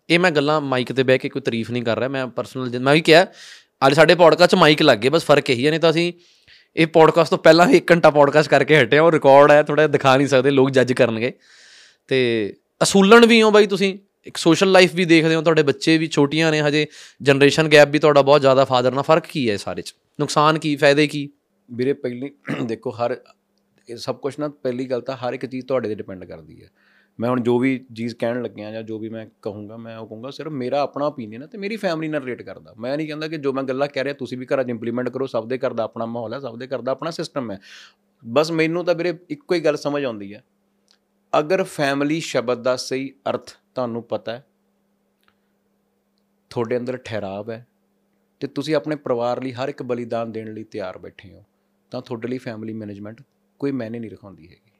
[0.09, 2.93] ਇਹ ਮੈਂ ਗੱਲਾਂ ਮਾਈਕ ਤੇ ਬਹਿ ਕੇ ਕੋਈ ਤਾਰੀਫ ਨਹੀਂ ਕਰ ਰਿਹਾ ਮੈਂ ਪਰਸਨਲ ਮੈਂ
[2.93, 3.25] ਵੀ ਕਿਹਾ
[3.87, 6.13] ਅੱਜ ਸਾਡੇ ਪੋਡਕਾਸਟ 'ਚ ਮਾਈਕ ਲੱਗ ਗਏ ਬਸ ਫ਼ਰਕ ਇਹੀ ਹੈ ਨਹੀਂ ਤਾਂ ਅਸੀਂ
[6.75, 9.87] ਇਹ ਪੋਡਕਾਸਟ ਤੋਂ ਪਹਿਲਾਂ ਹੀ 1 ਘੰਟਾ ਪੋਡਕਾਸਟ ਕਰਕੇ ਹਟੇ ਹਾਂ ਉਹ ਰਿਕਾਰਡ ਹੈ ਥੋੜਾ
[9.87, 11.33] ਦਿਖਾ ਨਹੀਂ ਸਕਦੇ, ਲੋਕ ਜੱਜ ਕਰਨਗੇ।
[12.07, 12.53] ਤੇ
[12.83, 16.51] ਅਸੂਲਣ ਵੀ ਹੋ ਬਾਈ ਤੁਸੀਂ, ਇੱਕ ਸੋਸ਼ਲ ਲਾਈਫ ਵੀ ਦੇਖਦੇ ਹੋ, ਤੁਹਾਡੇ ਬੱਚੇ ਵੀ ਛੋਟੀਆਂ
[16.51, 16.87] ਨੇ, ਹਜੇ
[17.21, 19.95] ਜਨਰੇਸ਼ਨ ਗੈਪ ਵੀ ਤੁਹਾਡਾ ਬਹੁਤ ਜ਼ਿਆਦਾ ਫਾਦਰ ਨਾਲ ਫ਼ਰਕ ਕੀ ਹੈ ਇਸ ਸਾਰੇ 'ਚ?
[20.19, 21.29] ਨੁਕਸਾਨ ਕੀ, ਫਾਇਦੇ ਕੀ?
[21.71, 22.31] ਵੀਰੇ, ਪਹਿਲੀ,
[22.65, 23.17] ਦੇਖੋ, ਹਰ,
[23.89, 26.69] ਇਹ ਸਭ ਕੁਝ ਨਾ, ਪਹਿਲੀ ਗੱਲ ਤਾਂ ਹਰ ਇੱਕ ਚੀਜ਼ ਤੁਹਾਡੇ ਤੇ ਡਿਪੈਂਡ ਕਰਦੀ ਹੈ।
[27.19, 30.29] ਮੈਂ ਹੁਣ ਜੋ ਵੀ ਚੀਜ਼ ਕਹਿਣ ਲੱਗਿਆ ਜਾਂ ਜੋ ਵੀ ਮੈਂ ਕਹੂੰਗਾ, ਮੈਂ ਉਹ ਕਹੂੰਗਾ,
[30.29, 33.37] ਸਿਰਫ ਮੇਰਾ ਆਪਣਾ ਓਪੀਨੀਅਨ ਹੈ ਤੇ ਮੇਰੀ ਫੈਮਿਲੀ ਨਾਲ ਰਿਲੇਟ ਕਰਦਾ। ਮੈਂ ਨਹੀਂ ਕਹਿੰਦਾ ਕਿ
[33.37, 35.83] ਜੋ ਮੈਂ ਗੱਲਾਂ ਕਹਿ ਰਿਹਾ, ਤੁਸੀਂ ਵੀ ਘਰਾਂ 'ਚ ਇੰਪਲੀਮੈਂਟ ਕਰੋ, ਸਭ ਦੇ ਘਰ ਦਾ
[35.83, 37.59] ਆਪਣਾ ਮਾਹੌਲ ਹੈ, ਸਭ ਦੇ ਘਰ ਦਾ ਆਪਣਾ ਸਿਸਟਮ ਹੈ।
[38.23, 40.43] ਬਸ ਮੈਨੂੰ ਤਾਂ ਵੀਰੇ ਇੱਕੋ ਹੀ ਗੱਲ ਸਮਝ ਆਉਂਦੀ ਹੈ।
[41.33, 44.45] ਅਗਰ ਫੈਮਿਲੀ ਸ਼ਬਦ ਦਾ ਸਹੀ ਅਰਥ ਤੁਹਾਨੂੰ ਪਤਾ ਹੈ,
[46.51, 47.65] ਤੁਹਾਡੇ ਅੰਦਰ ਠਹਿਰਾਵ ਹੈ
[48.41, 51.43] ਤੇ ਤੁਸੀਂ ਆਪਣੇ ਪਰਿਵਾਰ ਲਈ ਹਰ ਇੱਕ ਬਲੀਦਾਨ ਦੇਣ ਲਈ ਤਿਆਰ ਬੈਠੇ ਹੋ,
[51.91, 53.21] ਤਾਂ ਤੁਹਾਡੇ ਲਈ ਫੈਮਿਲੀ ਮੈਨੇਜਮੈਂਟ
[53.59, 54.70] ਕੋਈ ਮੈਨੇ ਨਹੀਂ ਰਖਾਉਂਦੀ ਹੈਗੀ।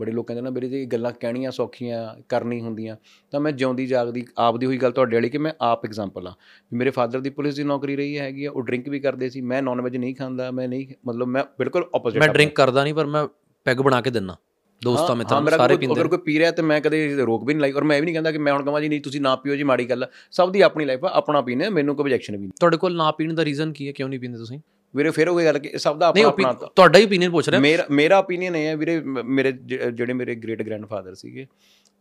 [0.00, 2.96] ਬੜੇ ਲੋਕ ਕਹਿੰਦੇ ਨਾ ਮੇਰੇ ਜੇ ਗੱਲਾਂ ਕਹਿਣੀਆਂ ਸੌਖੀਆਂ ਕਰਨੀ ਹੁੰਦੀਆਂ।
[3.30, 6.34] ਤਾਂ ਮੈਂ ਜਿਉਂਦੀ ਜਾਗਦੀ ਆਪਦੀ ਹੋਈ ਗੱਲ ਤੁਹਾਡੇ ਵਾਲੀ ਕਿ ਮੈਂ ਆਪ ਐਗਜ਼ਾਮਪਲ ਆ।
[6.72, 9.62] ਮੇਰੇ ਫਾਦਰ ਦੀ ਪੁਲਿਸ ਦੀ ਨੌਕਰੀ ਰਹੀ ਹੈਗੀ ਆ ਉਹ ਡਰਿੰਕ ਵੀ ਕਰਦੇ ਸੀ। ਮੈਂ
[9.62, 13.06] ਨਾਨ ਵੈਜ ਨਹੀਂ ਖਾਂਦਾ ਮੈਂ ਨਹੀਂ ਮਤਲਬ ਮੈਂ ਬਿਲਕੁਲ ਆਪੋਜ਼ਿਟ ਮੈਂ ਡਰਿੰਕ ਕਰਦਾ ਨਹੀਂ ਪਰ
[13.06, 13.26] ਮੈਂ
[13.64, 14.36] ਪੈਗ ਬਣਾ ਕੇ ਦਿੰਨਾ।
[14.82, 17.72] ਦੋਸਤਾਂ ਮਿੱਤਰਾਂ ਸਾਰੇ ਪੀਂਦੇ ਅਗਰ ਕੋਈ ਪੀ ਰਿਹਾ ਤੇ ਮੈਂ ਕਦੇ ਰੋਕ ਵੀ ਨਹੀਂ ਲਾਈ।
[17.72, 19.56] ਔਰ ਮੈਂ ਇਹ ਵੀ ਨਹੀਂ ਕਹਿੰਦਾ ਕਿ ਮੈਂ ਹੁਣ ਕਹਾਂ ਜੀ ਨਹੀਂ ਤੁਸੀਂ ਨਾ ਪੀਓ
[19.56, 22.50] ਜੀ ਮਾੜੀ ਗੱਲ ਸਭ ਦੀ ਆਪਣੀ ਲਾਈਫ ਆ ਆਪਣਾ ਪੀਨੇ ਮੈਨੂੰ ਕੋਈ objection ਵੀ ਨਹੀਂ।
[22.60, 23.92] ਤੁਹਾਡੇ ਕੋਲ ਨਾ ਪੀਣ ਦਾ ਰੀਜ਼ਨ ਕੀ ਹੈ?
[23.92, 24.58] ਕਿਉਂ ਨਹੀਂ ਪੀਂਦੇ ਤੁਸੀਂ?
[24.94, 27.84] ਵੀਰੇ ਫਿਰ ਉਹ ਗੱਲ ਕਿ ਸਭ ਦਾ ਆਪਣਾ ਆਪਣਾ ਤੁਹਾਡਾ ਹੀ ਓਪੀਨੀਅਨ ਪੁੱਛ ਰਿਹਾ। ਮੇਰਾ
[27.90, 29.52] ਮੇਰਾ opinion ਇਹ ਹੈ ਵੀਰੇ ਮੇਰੇ
[29.92, 31.46] ਜਿਹੜੇ ਮੇਰੇ ਗ੍ਰੇਟ ਗ੍ਰੈਂਡਫਾਦਰ ਸੀਗੇ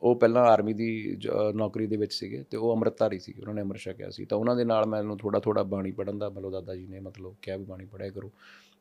[0.01, 1.17] ਉਹ ਪਹਿਲਾਂ ਆਰਮੀ ਦੀ
[1.55, 4.55] ਨੌਕਰੀ ਦੇ ਵਿੱਚ ਸੀਗੇ ਤੇ ਉਹ ਅੰਮ੍ਰਿਤਧਾਰੀ ਸੀ ਉਹਨਾਂ ਨੇ ਅੰਮ੍ਰਿਤ ਛਕਿਆ ਸੀ। ਤਾਂ ਉਹਨਾਂ
[4.55, 7.65] ਦੇ ਨਾਲ ਮੈਨੂੰ ਥੋੜਾ ਥੋੜਾ ਬਾਣੀ ਪੜਨ ਦਾ ਮਤਲਬ ਦਾਦਾ ਜੀ ਨੇ ਮਤਲਬ ਕਿਹਾ ਵੀ
[7.65, 8.31] ਬਾਣੀ ਪੜਿਆ ਕਰੋ।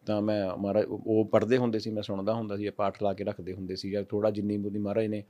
[0.06, 3.24] ਤਾਂ ਮੈਂ ਮਹਾਰਾਜ ਉਹ ਪੜ੍ਹਦੇ ਹੁੰਦੇ ਸੀ ਮੈਂ ਸੁਣਦਾ ਹੁੰਦਾ ਸੀ ਇਹ ਪਾਠ ਲਾ ਕੇ
[3.24, 5.22] ਰੱਖਦੇ ਹੁੰਦੇ ਸੀ ਜਾਂ ਥੋੜਾ ਜਿੰਨੀ ਬੁੱਧੀ ਮਹਾਰਾਜ ਨੇ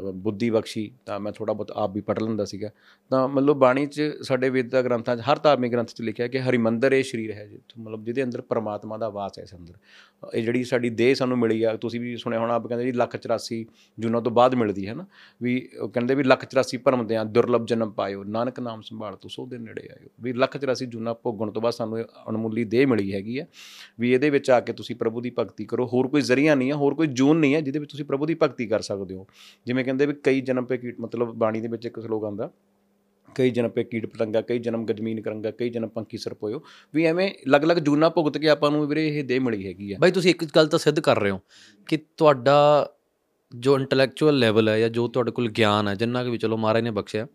[0.00, 2.70] ਬੁੱਧੀ ਬਖਸ਼ੀ, ਤਾਂ ਮੈਂ ਥੋੜਾ ਬਹੁਤ ਆਪ ਵੀ ਪੜ੍ਹ ਲੈਂਦਾ ਸੀਗਾ।
[3.10, 6.92] ਤਾਂ ਮਤਲਬ ਬਾਣੀ 'ਚ ਸਾਡੇ ਵੇਦਾਂ ਗ੍ਰੰਥਾਂ 'ਚ, ਹਰ ਧਾਰਮਿਕ ਗ੍ਰੰਥ 'ਚ ਲਿਖਿਆ ਕਿ ਹਰਿਮੰਦਰ
[6.92, 9.74] ਇਹ ਸਰੀਰ ਹੈ ਜਿੱਥੋਂ ਮਤਲਬ ਜਿਹਦੇ ਅੰਦਰ ਪਰਮਾਤਮਾ ਦਾ ਵਾਸ ਹੈ ਇਸ ਅੰਦਰ।
[10.34, 13.16] ਇਹ ਜਿਹੜੀ ਸਾਡੀ ਦੇਹ ਸਾਨੂੰ ਮਿਲੀ ਆ, ਤੁਸੀਂ ਵੀ ਸੁਣਿਆ ਹੋਣਾ, ਆਪ ਕਹਿੰਦੇ ਜੀ ਲੱਖ
[13.16, 13.64] 84
[13.98, 15.06] ਜੂਨਾਂ ਤੋਂ ਬਾਅਦ ਮਿਲਦੀ ਹੈ ਨਾ,
[15.42, 19.30] ਵੀ ਉਹ ਕਹਿੰਦੇ ਵੀ ਲੱਖ 84 ਭਰਮ ਦਿਆਂ ਦੁਰਲਭ ਜਨਮ ਪਾਇਓ, ਨਾਨਕ ਨਾਮ ਸੰਭਾਲ ਤੂੰ
[19.30, 22.86] ਸੋ ਦੇ ਨੇੜੇ ਆਇਓ। ਵੀ ਲੱਖ 84 ਜੂਨਾਂ ਭੋਗਣ ਤੋਂ ਬਾਅਦ ਸਾਨੂੰ ਇਹ ਅਣਮੁੱਲੀ ਦੇਹ
[22.86, 23.46] ਮਿਲੀ ਹੈਗੀ ਆ,
[24.00, 26.76] ਵੀ ਇਹਦੇ ਵਿੱਚ ਆ ਕੇ ਤੁਸੀਂ ਪ੍ਰਭੂ ਦੀ ਭਗਤੀ ਕਰੋ। ਹੋਰ ਕੋਈ ਜ਼ਰੀਆ ਨਹੀਂ ਹੈ
[26.76, 29.26] ਹੋਰ ਕੋਈ ਜੂਨ ਨਹੀਂ ਹੈ ਜਿਹਦੇ ਵਿੱਚ ਤੁਸੀਂ ਪ੍ਰਭੂ ਦੀ ਭਗਤੀ ਕਰ ਸਕਦੇ ਹੋ।
[29.66, 32.50] ਜਿਵੇਂ ਕਹਿੰਦੇ ਵੀ ਕਈ ਜਨਮ ਪੇ ਕੀਟ, ਮਤਲਬ ਬਾਣੀ ਦੇ ਵਿੱਚ ਇੱਕ ਸ਼ਲੋਕ ਆਉਂਦਾ,
[33.36, 36.62] ਕਈ ਜਨਮ ਪੇ ਕੀਟ ਪਤੰਗਾ, ਕਈ ਜਨਮ ਗਜਮੀਨ ਕਰੰਗਾ, ਕਈ ਜਨਮ ਪੰਖੀ ਸਰਪੋਇਓ,
[36.94, 40.10] ਵੀ ਐਵੇਂ ਅਲੱਗ-ਅਲੱਗ ਜੂਨਾ ਭੁਗਤ ਕੇ ਆਪਾਂ ਨੂੰ ਵੀਰੇ ਇਹ ਦੇਹ ਮਿਲੀ ਹੈਗੀ ਆ। ਬਾਈ
[40.10, 41.40] ਤੁਸੀਂ ਇੱਕ ਗੱਲ ਤਾਂ ਸਿੱਧ ਕਰ ਰਹੇ ਹੋ
[41.86, 42.88] ਕਿ ਤੁਹਾਡਾ
[43.52, 46.82] ਜੋ ਇੰਟੈਲੈਕਚੁਅਲ ਲੈਵਲ ਹੈ ਜਾਂ ਜੋ ਤੁਹਾਡੇ ਕੋਲ ਗਿਆਨ ਹੈ, ਜਿੰਨਾ ਕਿ ਵੀ ਚਲੋ ਮਹਾਰਾਜ
[46.82, 47.26] ਨੇ ਬਖਸ਼ਿਆ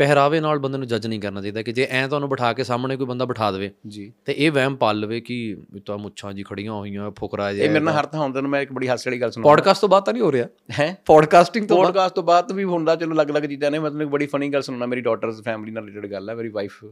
[0.00, 2.96] ਪਹਿਰਾਵੇ ਨਾਲ ਬੰਦੇ ਨੂੰ ਜੱਜ ਨਹੀਂ ਕਰਨਾ ਚਾਹੀਦਾ ਕਿ ਜੇ ਐ ਤੁਹਾਨੂੰ ਬਿਠਾ ਕੇ ਸਾਹਮਣੇ
[2.96, 6.72] ਕੋਈ ਬੰਦਾ ਬਿਠਾ ਦੇਵੇ ਜੀ। ਤੇ ਇਹ ਵਹਿਮ ਪਾਲ ਲਵੇ ਕਿ ਤਾਂ ਮੁੱਛਾਂ ਜੀ ਖੜੀਆਂ
[6.72, 9.20] ਹੋਈਆਂ ਫੁਕਰਾ ਜਿਹਾ ਇਹ ਮੇਰੇ ਨਾਲ ਹਰ ਥਾਂ ਹੁੰਦਾ ਨੂੰ ਮੈਂ ਇੱਕ ਬੜੀ ਹਾਸੇ ਵਾਲੀ
[9.20, 10.46] ਗੱਲ ਸੁਣਾਉਂਦਾ। ਪੋਡਕਾਸਟ ਤੋਂ ਬਾਅਦ ਤਾਂ ਨਹੀਂ ਹੋ ਰਿਹਾ?
[10.80, 10.96] ਹੈ?
[11.06, 14.48] ਪੋਡਕਾਸਟਿੰਗ ਤੋਂ ਪੋਡਕਾਸਟ ਤੋਂ ਬਾਅਦ ਵੀ ਹੁੰਦਾ ਚਲੋ ਅਲੱਗ-ਅਲੱਗ ਚੀਜ਼ਾਂ ਨੇ ਮਤਲਬ ਇੱਕ ਬੜੀ ਫਨੀ
[14.48, 16.84] ਗੱਲ ਸੁਣਨਾ ਮੇਰੀ ਡਾਟਰਸ ਫੈਮਿਲੀ ਨਾਲ ਰਿਲੇਟਡ ਗੱਲ ਹੈ ਮੇਰੀ ਵਾਈਫ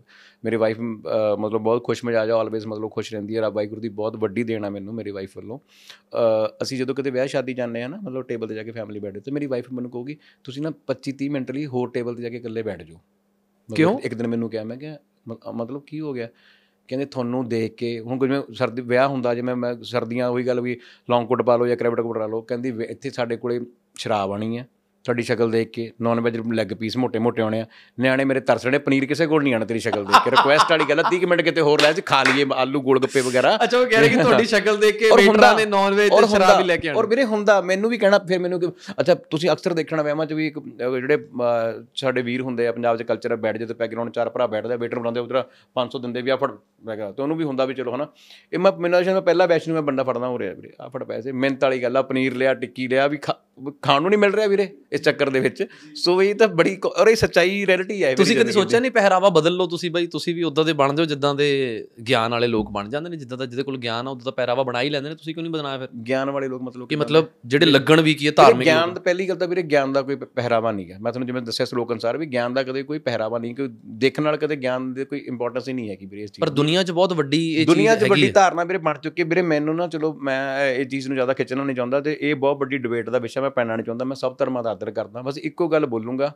[0.45, 0.81] ਮੇਰੀ ਵਾਈਫ
[1.39, 4.43] ਮਤਲਬ ਬਹੁਤ ਖੁਸ਼ ਮਜਾਜ ਆ ਆਲਵੇਜ਼ ਮਤਲਬ ਖੁਸ਼ ਰਹਿੰਦੀ ਹੈ ਰੱਬ ਵਾਹਿਗੁਰੂ ਦੀ ਬਹੁਤ ਵੱਡੀ
[4.43, 5.59] ਦੇਣ ਮੈਨੂੰ ਮੇਰੀ ਵਾਈਫ ਵੱਲੋਂ।
[6.63, 9.21] ਅਸੀਂ ਜਦੋਂ ਕਿਤੇ ਵਿਆਹ ਸ਼ਾਦੀ ਜਾਂਦੇ ਆ ਨਾ ਮਤਲਬ ਟੇਬਲ ਤੇ ਜਾ ਕੇ ਫੈਮਿਲੀ ਬੈਠੇ
[9.21, 12.29] ਤੇ ਮੇਰੀ ਵਾਈਫ ਮੈਨੂੰ ਕਹੂਗੀ ਤੁਸੀਂ ਨਾ 25 30 ਮਿੰਟ ਲਈ ਹੋਰ ਟੇਬਲ ਤੇ ਜਾ
[12.29, 12.98] ਕੇ ਇਕੱਲੇ ਬੈਠ ਜਾਓ।
[13.69, 13.99] ਕਿਉਂ?
[13.99, 14.97] ਇੱਕ ਦਿਨ ਮੈਨੂੰ ਕਿਹਾ ਮੈਂ ਕਿਹਾ
[15.29, 16.29] ਮ- ਮਤਲਬ ਕੀ ਹੋ ਗਿਆ
[16.89, 20.81] ਕਹਿੰਦੇ ਤੁਹਾਨੂੰ ਦੇਖ ਕੇ ਹੁਣ ਜਿਵੇਂ ਸਰਦੀ ਵਿਆਹ ਹੁੰਦਾ ਜਿਵੇਂ ਮੈਂ ਸਰਦੀਆਂ ਉਹੀ ਗੱਲ ਵੀ
[21.11, 23.61] ਲੌਂਗ ਕੋਟ ਪਾ ਲਓ ਜਾਂ ਕ੍ਰੈਵਟ ਕੋਟ ਪਾ ਲਓ ਕਹਿੰਦੀ ਇੱਥੇ ਸਾਡੇ ਕੋਲੇ
[23.95, 24.67] ਸ਼ਰਾਬ ਆਣੀ ਹੈ
[25.05, 27.67] ਤੁਹਾਡੀ ਸ਼ਕਲ ਦੇਖ ਕੇ ਨਾਨ ਵੈਜ ਲੈਗ ਪੀਸ ਮੋٹے ਮੋٹے ਆਉਣੇ ਆ।
[28.01, 31.03] ਨਿਆਣੇ ਮੇਰੇ ਤਰਸੜੇ ਪਨੀਰ ਕਿਸੇ ਕੋਲ ਨਹੀਂ ਆਣਾ ਤੇਰੀ ਸ਼ਕਲ ਦੇਖ ਕੇ। ਰਿਕੁਐਸਟ ਵਾਲੀ ਗੱਲ
[31.07, 34.01] 30 ਮਿੰਟ ਕਿਤੇ ਹੋਰ ਲੈ ਜੇ ਖਾ ਲਈਏ ਆਲੂ ਗੋਲ ਗੱਪੇ ਵਗੈਰਾ। ਅੱਛਾ ਉਹ ਕਹਿ
[34.01, 36.89] ਰਹੇ ਕਿ ਤੁਹਾਡੀ ਸ਼ਕਲ ਦੇਖ ਕੇ ਵੇਟਰਾਂ ਨੇ ਨਾਨ ਵੈਜ ਤੇ ਸ਼ਰਾਬ ਵੀ ਲੈ ਕੇ
[36.89, 38.61] ਆਣਾ ਔਰ ਵੀਰੇ ਹੁੰਦਾ ਮੈਨੂੰ ਵੀ ਕਹਿਣਾ ਫਿਰ ਮੈਨੂੰ
[39.01, 41.19] ਅੱਛਾ ਤੁਸੀਂ ਅਕਸਰ ਦੇਖਣਾ ਵਹਿਮਾਂ ਚ ਵੀ ਇੱਕ ਜਿਹੜੇ
[41.97, 44.77] ਸਾਡੇ ਵੀਰ ਹੁੰਦੇ ਆ ਪੰਜਾਬ ਦੇ ਕਲਚਰ ਬੈਠ ਜੇ ਤੇ ਬੈਕਗ੍ਰਾਉਂਡ ਚਾਰ ਭਰਾ ਬੈਠਦੇ ਆ
[44.77, 45.43] ਵੇਟਰ ਬਣਾਉਂਦੇ ਉਧਰ
[45.77, 46.51] 500 ਦਿੰਦੇ ਵੀ ਆ ਫੜ
[46.87, 48.07] ਮੈਂਗਾ ਤੇ ਉਹਨੂੰ ਵੀ ਹੁੰਦਾ ਵੀ ਚਲੋ ਹਨਾ।
[48.53, 51.03] ਇਹ ਮੈਂ ਮੈਨੂੰ ਸ਼ਾਇਦ ਮੈਂ ਪਹਿਲਾ ਵੈਸ਼ਨੂ ਮੈਂ ਬੰਦਾ ਫੜਦਾ ਹੋ ਰਿਹਾ ਵੀਰੇ। ਆ ਫੜ
[51.05, 54.47] ਪੈਸੇ ਮਿਹਨਤ ਵਾਲੀ ਗੱਲ ਆ ਪਨੀਰ ਲਿਆ ਟਿੱਕੀ ਲਿਆ ਵੀ ਖਾਣ ਨੂੰ ਨਹੀਂ ਮਿਲ ਰਿਹਾ
[54.47, 58.15] ਵੀਰੇ। ਇਸ ਚੱਕਰ ਦੇ ਵਿੱਚ। ਸੋ ਇਹ ਤਾਂ ਬੜੀ ਕ- ਔਰ ਇਹ ਸੱਚਾਈ ਰਿਐਲਿਟੀ ਹੈ
[58.15, 61.07] ਤੁਸੀਂ ਕਦੀ ਸੋਚਿਆ ਨਹੀਂ ਪਹਿਰਾਵਾ ਬਦਲ ਲਓ ਤੁਸੀਂ ਬਾਈ ਤੁਸੀਂ ਵੀ ਉਦਾਂ ਦੇ ਬਣਦੇ ਹੋ
[61.07, 61.49] ਜਿੱਦਾਂ ਦੇ
[62.09, 64.63] ਗਿਆਨ ਵਾਲੇ ਲੋਕ ਬਣ ਜਾਂਦੇ ਨੇ ਜਿੱਦਾਂ ਦਾ ਜਿਹਦੇ ਕੋਲ ਗਿਆਨ ਆ ਉਦਾਂ ਦਾ ਪਹਿਰਾਵਾ
[64.63, 65.89] ਬਣਾ ਹੀ ਲੈਂਦੇ ਨੇ। ਤੁਸੀਂ ਕਿਉਂ ਨਹੀਂ ਬਣਾਇਆ ਫਿਰ?
[66.09, 69.29] ਗਿਆਨ ਵਾਲੇ ਲੋਕ ਮਤਲਬ ਕਿ ਮਤਲਬ ਜਿਹੜੇ ਲੱਗਣ ਵੀ ਕੀ ਹੈ ਧਾਰਮਿਕ ਗਿਆਨ। ਦਾ ਪਹਿਲੀ
[69.29, 72.19] ਗੱਲ ਤਾਂ ਵੀਰੇ ਗਿਆਨ ਦਾ ਕੋਈ ਪਹਿਰਾਵਾ ਨਹੀਂ ਹੈ। ਮੈਂ ਤੁਹਾਨੂੰ ਜਿਵੇਂ ਦੱਸਿਆ ਸ਼ਲੋਕ ਅਨੁਸਾਰ
[72.19, 75.69] ਵੀ ਗਿਆਨ ਦਾ ਕਦੇ ਕੋਈ ਪਹਿਰਾਵਾ ਨਹੀਂ ਕੋਈ ਦੇਖਣ ਨਾਲ ਕਦੇ ਗਿਆਨ ਦੇ ਕੋਈ ਇੰਪੋਰਟੈਂਸ
[75.69, 78.05] ਹੀ ਨਹੀਂ ਹੈਗੀ ਵੀਰੇ ਇਸ ਚੀਜ਼ ਪਰ। ਦੁਨੀਆ 'ਚ ਬਹੁਤ ਵੱਡੀ ਇਹ ਚੀਜ਼ ਦੁਨੀਆ 'ਚ
[78.05, 81.17] ਵੱਡੀ ਹੈ। ਧਾਰਨਾ ਵੀਰੇ ਬਣ ਚੁੱਕੀ ਹੈ। ਵੀਰੇ ਮੈਨੂੰ ਨਾ ਚਲੋ ਮੈਂ ਇਹ ਚੀਜ਼ ਨੂੰ
[81.17, 84.05] ਜ਼ਿਆਦਾ ਖਿੱਚਣਾ ਨਹੀਂ ਚਾਹੁੰਦਾ ਤੇ ਇਹ ਬਹੁਤ ਵੱਡੀ ਡਿਬੇਟ ਦਾ ਵਿਸ਼ਾ ਮੈਂ ਪੈਣਾ ਨਹੀਂ ਚਾਹੁੰਦਾ।
[84.05, 86.33] ਮੈਂ ਸਭ ਧਰਮਾਂ ਦਾ ਆਦਰ ਕਰਦਾ, ਬਸ ਇੱਕੋ ਗੱਲ ਬੋਲੂੰਗਾ।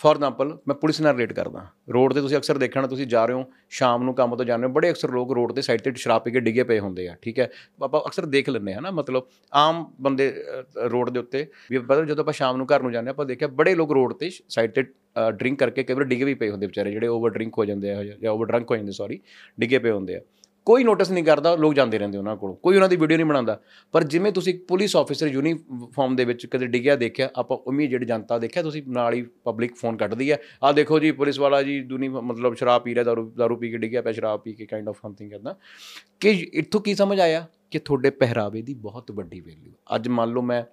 [0.00, 3.34] ਫੋਰ ਐਗਜ਼ਾਮਪਲ ਮੈਂ ਪੁਲਿਸ ਨਾਲ ਰਿਲੇਟ ਕਰਦਾ। ਰੋਡ ਤੇ ਤੁਸੀਂ ਅਕਸਰ ਦੇਖਣਾ ਤੁਸੀਂ ਜਾ ਰਹੇ
[3.34, 6.22] ਹੋ, ਸ਼ਾਮ ਨੂੰ ਕੰਮ ਤੋਂ ਜਾਂਦੇ ਹੋ, ਬੜੇ ਅਕਸਰ ਲੋਕ ਰੋਡ ਤੇ ਸਾਈਡ ਤੇ ਸ਼ਰਾਬ
[6.22, 7.48] ਪੀ ਕੇ ਡਿੱਗੇ ਪਏ ਹੁੰਦੇ ਆ, ਠੀਕ ਹੈ?
[7.82, 10.32] ਆਪਾਂ ਅਕਸਰ ਦੇਖ ਲੈਂਦੇ ਹਾਂ ਨਾ, ਮਤਲਬ ਆਮ ਬੰਦੇ
[10.90, 13.48] ਰੋਡ ਦੇ ਉੱਤੇ, ਵੀ ਪਤਾ, ਜਦੋਂ ਆਪਾਂ ਸ਼ਾਮ ਨੂੰ ਘਰ ਨੂੰ ਜਾਂਦੇ ਹਾਂ, ਆਪਾਂ ਦੇਖਿਆ
[13.54, 14.84] ਬੜੇ ਲੋਕ ਰੋਡ ਤੇ ਸਾਈਡ ਤੇ
[15.32, 18.02] ਡਰਿੰਕ ਕਰਕੇ ਕਈ ਵਾਰ ਡਿੱਗੇ ਵੀ ਪਏ ਹੁੰਦੇ ਵਿਚਾਰੇ, ਜਿਹੜੇ ਓਵਰ ਡਰਿੰਕ ਹੋ ਜਾਂਦੇ ਆ,
[18.04, 19.20] ਜਾਂ ਓਵਰ ਡਰੰਕ ਹੋ ਜਾਂਦੇ ਸੌਰੀ
[19.58, 20.20] ਡਿੱਗੇ ਪਏ ਹੁੰਦੇ ਆ।
[20.66, 23.60] ਕੋਈ ਨੋਟਿਸ ਨਹੀਂ ਕਰਦਾ ਲੋਕ ਜਾਂਦੇ ਰਹਿੰਦੇ ਉਹਨਾਂ ਕੋਲ। ਕੋਈ ਉਹਨਾਂ ਦੀ ਵੀਡੀਓ ਨਹੀਂ ਬਣਾਉਂਦਾ।
[23.92, 28.38] ਪਰ ਜਿਵੇਂ ਤੁਸੀਂ ਇੱਕ ਪੁਲਿਸ ਆਫੀਸਰ ਯੂਨੀਫਾਰਮ ਦੇ ਵਿੱਚ ਕਦੇ ਡਿੱਗਿਆ ਦੇਖਿਆ ਆਪਾਂ ਇਮੀਡੀਏਟ ਜਨਤਾ
[28.38, 32.08] ਦੇਖਿਆ ਤੁਸੀਂ ਨਾਲ ਹੀ ਪਬਲਿਕ ਫੋਨ ਕੱਢਦੀ ਹੈ। ਆ ਦੇਖੋ ਜੀ ਪੁਲਿਸ ਵਾਲਾ ਜੀ ਦੁਨੀ
[32.08, 34.96] ਮਤਲਬ ਸ਼ਰਾਬ ਪੀ ਰਿਹਾ ਦਾਰੂ ਦਾਰੂ ਪੀ ਕੇ ਡਿੱਗਿਆ ਪਿਆ ਸ਼ਰਾਬ ਪੀ ਕੇ ਕਾਈਂਡ ਆਫ
[35.02, 35.56] ਸਮਥਿੰਗ ਕਰਦਾ।
[36.20, 37.46] ਕਿ ਇੱਥੋਂ ਕੀ ਸਮਝ ਆਇਆ?
[37.70, 40.64] ਕਿ ਤੁਹਾਡੇ ਪਹਿਰਾਵੇ ਦੀ ਬਹੁਤ ਵੱਡੀ ਵੈਲਿਊ ਅੱਜ ਮੰਨ ਲਓ ਮੈਂ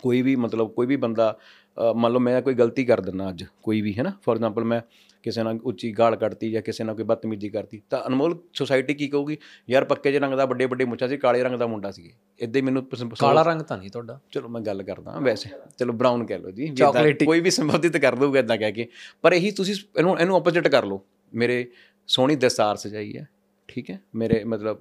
[0.00, 1.38] ਕੋਈ ਵੀ ਮਤਲਬ ਕੋਈ ਵੀ ਬੰਦਾ
[1.78, 4.64] ਅ, ਮੰਨ ਲਓ ਮੈਂ ਕੋਈ ਗਲਤੀ ਕਰ ਦਿੰਦਾ ਅੱਜ ਕੋਈ ਵੀ ਹੈ ਨਾ ਫੋਰ ਐਗਜ਼ਾਮਪਲ
[4.64, 4.80] ਮੈਂ
[5.22, 9.08] ਕਿਸੇ ਨਾਲ ਉੱਚੀ ਗਾਲ ਕੱਢਤੀ ਜਾਂ ਕਿਸੇ ਨਾਲ ਕੋਈ ਬਦਤਮੀਜ਼ੀ ਕਰਤੀ ਤਾਂ ਅਨਮੋਲ ਸੁਸਾਇਟੀ ਕੀ
[9.08, 9.36] ਕਹੂਗੀ?
[9.70, 12.60] ਯਾਰ ਪੱਕੇ ਜਿਹੇ ਰੰਗ ਦਾ ਵੱਡੇ ਵੱਡੇ ਮੁੱਛਾਂ ਸੀ ਕਾਲੇ ਰੰਗ ਦਾ ਮੁੰਡਾ ਸੀ ਇਦਾਂ
[12.60, 12.86] ਹੀ ਮੈਨੂੰ
[13.20, 16.72] ਕਾਲਾ ਰੰਗ ਤਾਂ ਨਹੀਂ ਤੁਹਾਡਾ। ਚਲੋ ਮੈਂ ਗੱਲ ਕਰਦਾ ਵੈਸੇ। ਚਲੋ ਬ੍ਰਾਊਨ ਕਹਿ ਲਓ ਜੀ
[16.82, 18.88] Chocolatey। ਕੋਈ ਵੀ ਸੰਬੰਧਿਤ ਕਰ ਦਊਗਾ ਇਦਾਂ ਕਹਿ ਕੇ।
[19.22, 21.04] ਪਰ ਇਹੀ ਤੁਸੀਂ ਇਹਨੂੰ ਇਹਨੂੰ ਆਪੋਜ਼ਿਟ ਕਰ ਲਓ।
[21.34, 21.66] ਮੇਰੇ
[22.06, 23.28] ਸੋਹਣੀ ਦਸਤਾਰ ਸਜਾਈ ਹੈ।
[23.72, 23.98] ਠੀਕ ਹੈ?
[24.14, 24.80] ਮੇਰੇ ਮਤਲਬ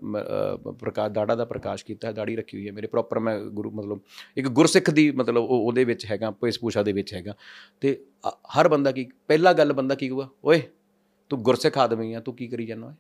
[0.80, 4.00] ਪ੍ਰਕਾਸ਼ ਦਾੜਾ ਦਾ ਪ੍ਰਕਾਸ਼ ਕੀਤਾ ਹੈ ਦਾੜੀ ਰੱਖੀ ਹੋਈ ਹੈ। ਮੇਰੇ ਪ੍ਰੋਪਰ ਮੈਂ ਗੁਰੂ ਮਤਲਬ
[4.38, 7.36] ਇੱਕ ਗੁਰਸਿੱਖ ਦੀ ਮਤਲਬ ਉਹ ਉਹਦੇ ਵਿੱਚ ਹੈਗਾ ਭੂਸ਼ਾ ਦੇ ਵਿੱਚ ਹੈਗਾ।
[7.82, 8.00] ਤੇ
[8.58, 10.30] ਹਰ ਬੰਦਾ ਕੀ ਪਹਿਲਾ ਗੱਲ ਬੰਦਾ ਕੀ ਕਹੂਗਾ?
[10.46, 10.62] ਓਏ
[11.32, 12.94] ਤੂੰ ਗੁਰਸਿੱਖ ਆਦਮੀ ਆ ਤੂੰ ਕੀ ਕਰੀ ਜਾਂਦਾ ਓਏ?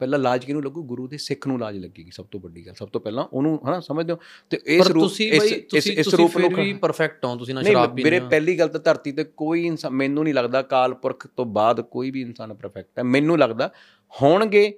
[0.00, 0.82] ਪਹਿਲਾਂ ਲਾਜ ਕਿਹਨੂੰ ਲੱਗੂ?
[0.84, 3.78] ਗੁਰੂ ਦੇ ਸਿੱਖ ਨੂੰ ਲਾਜ ਲੱਗੇਗੀ ਸਭ ਤੋਂ ਵੱਡੀ ਗੱਲ। ਸਭ ਤੋਂ ਪਹਿਲਾਂ ਉਹਨੂੰ ਹਨਾ
[3.80, 4.18] ਸਮਝਦੇ ਹੋ?
[4.50, 8.24] ਤੇ ਇਸ ਰੂਪ ਇਸ ਇਸ ਰੂਪ ਨੂੰ ਵੀ ਪਰਫੈਕਟ ਹੋ ਤੁਸੀਂ ਨਾ ਸ਼ਰਾਬ ਮੇਰੇ ਪੀਂਦੇ
[8.24, 11.80] ਹੋ। ਪਹਿਲੀ ਗੱਲ ਤਾਂ ਧਰਤੀ ਤੇ ਕੋਈ ਇਨਸਾਨ ਮੈਨੂੰ ਨਹੀਂ ਲੱਗਦਾ ਕਾਲ ਪੁਰਖ ਤੋਂ ਬਾਅਦ
[11.80, 13.70] ਕੋਈ ਵੀ ਇਨਸਾਨ ਪਰਫੈਕਟ ਹੈ। ਮੈਨੂੰ ਲੱਗਦਾ
[14.12, 14.72] ਹੋਣਗੇ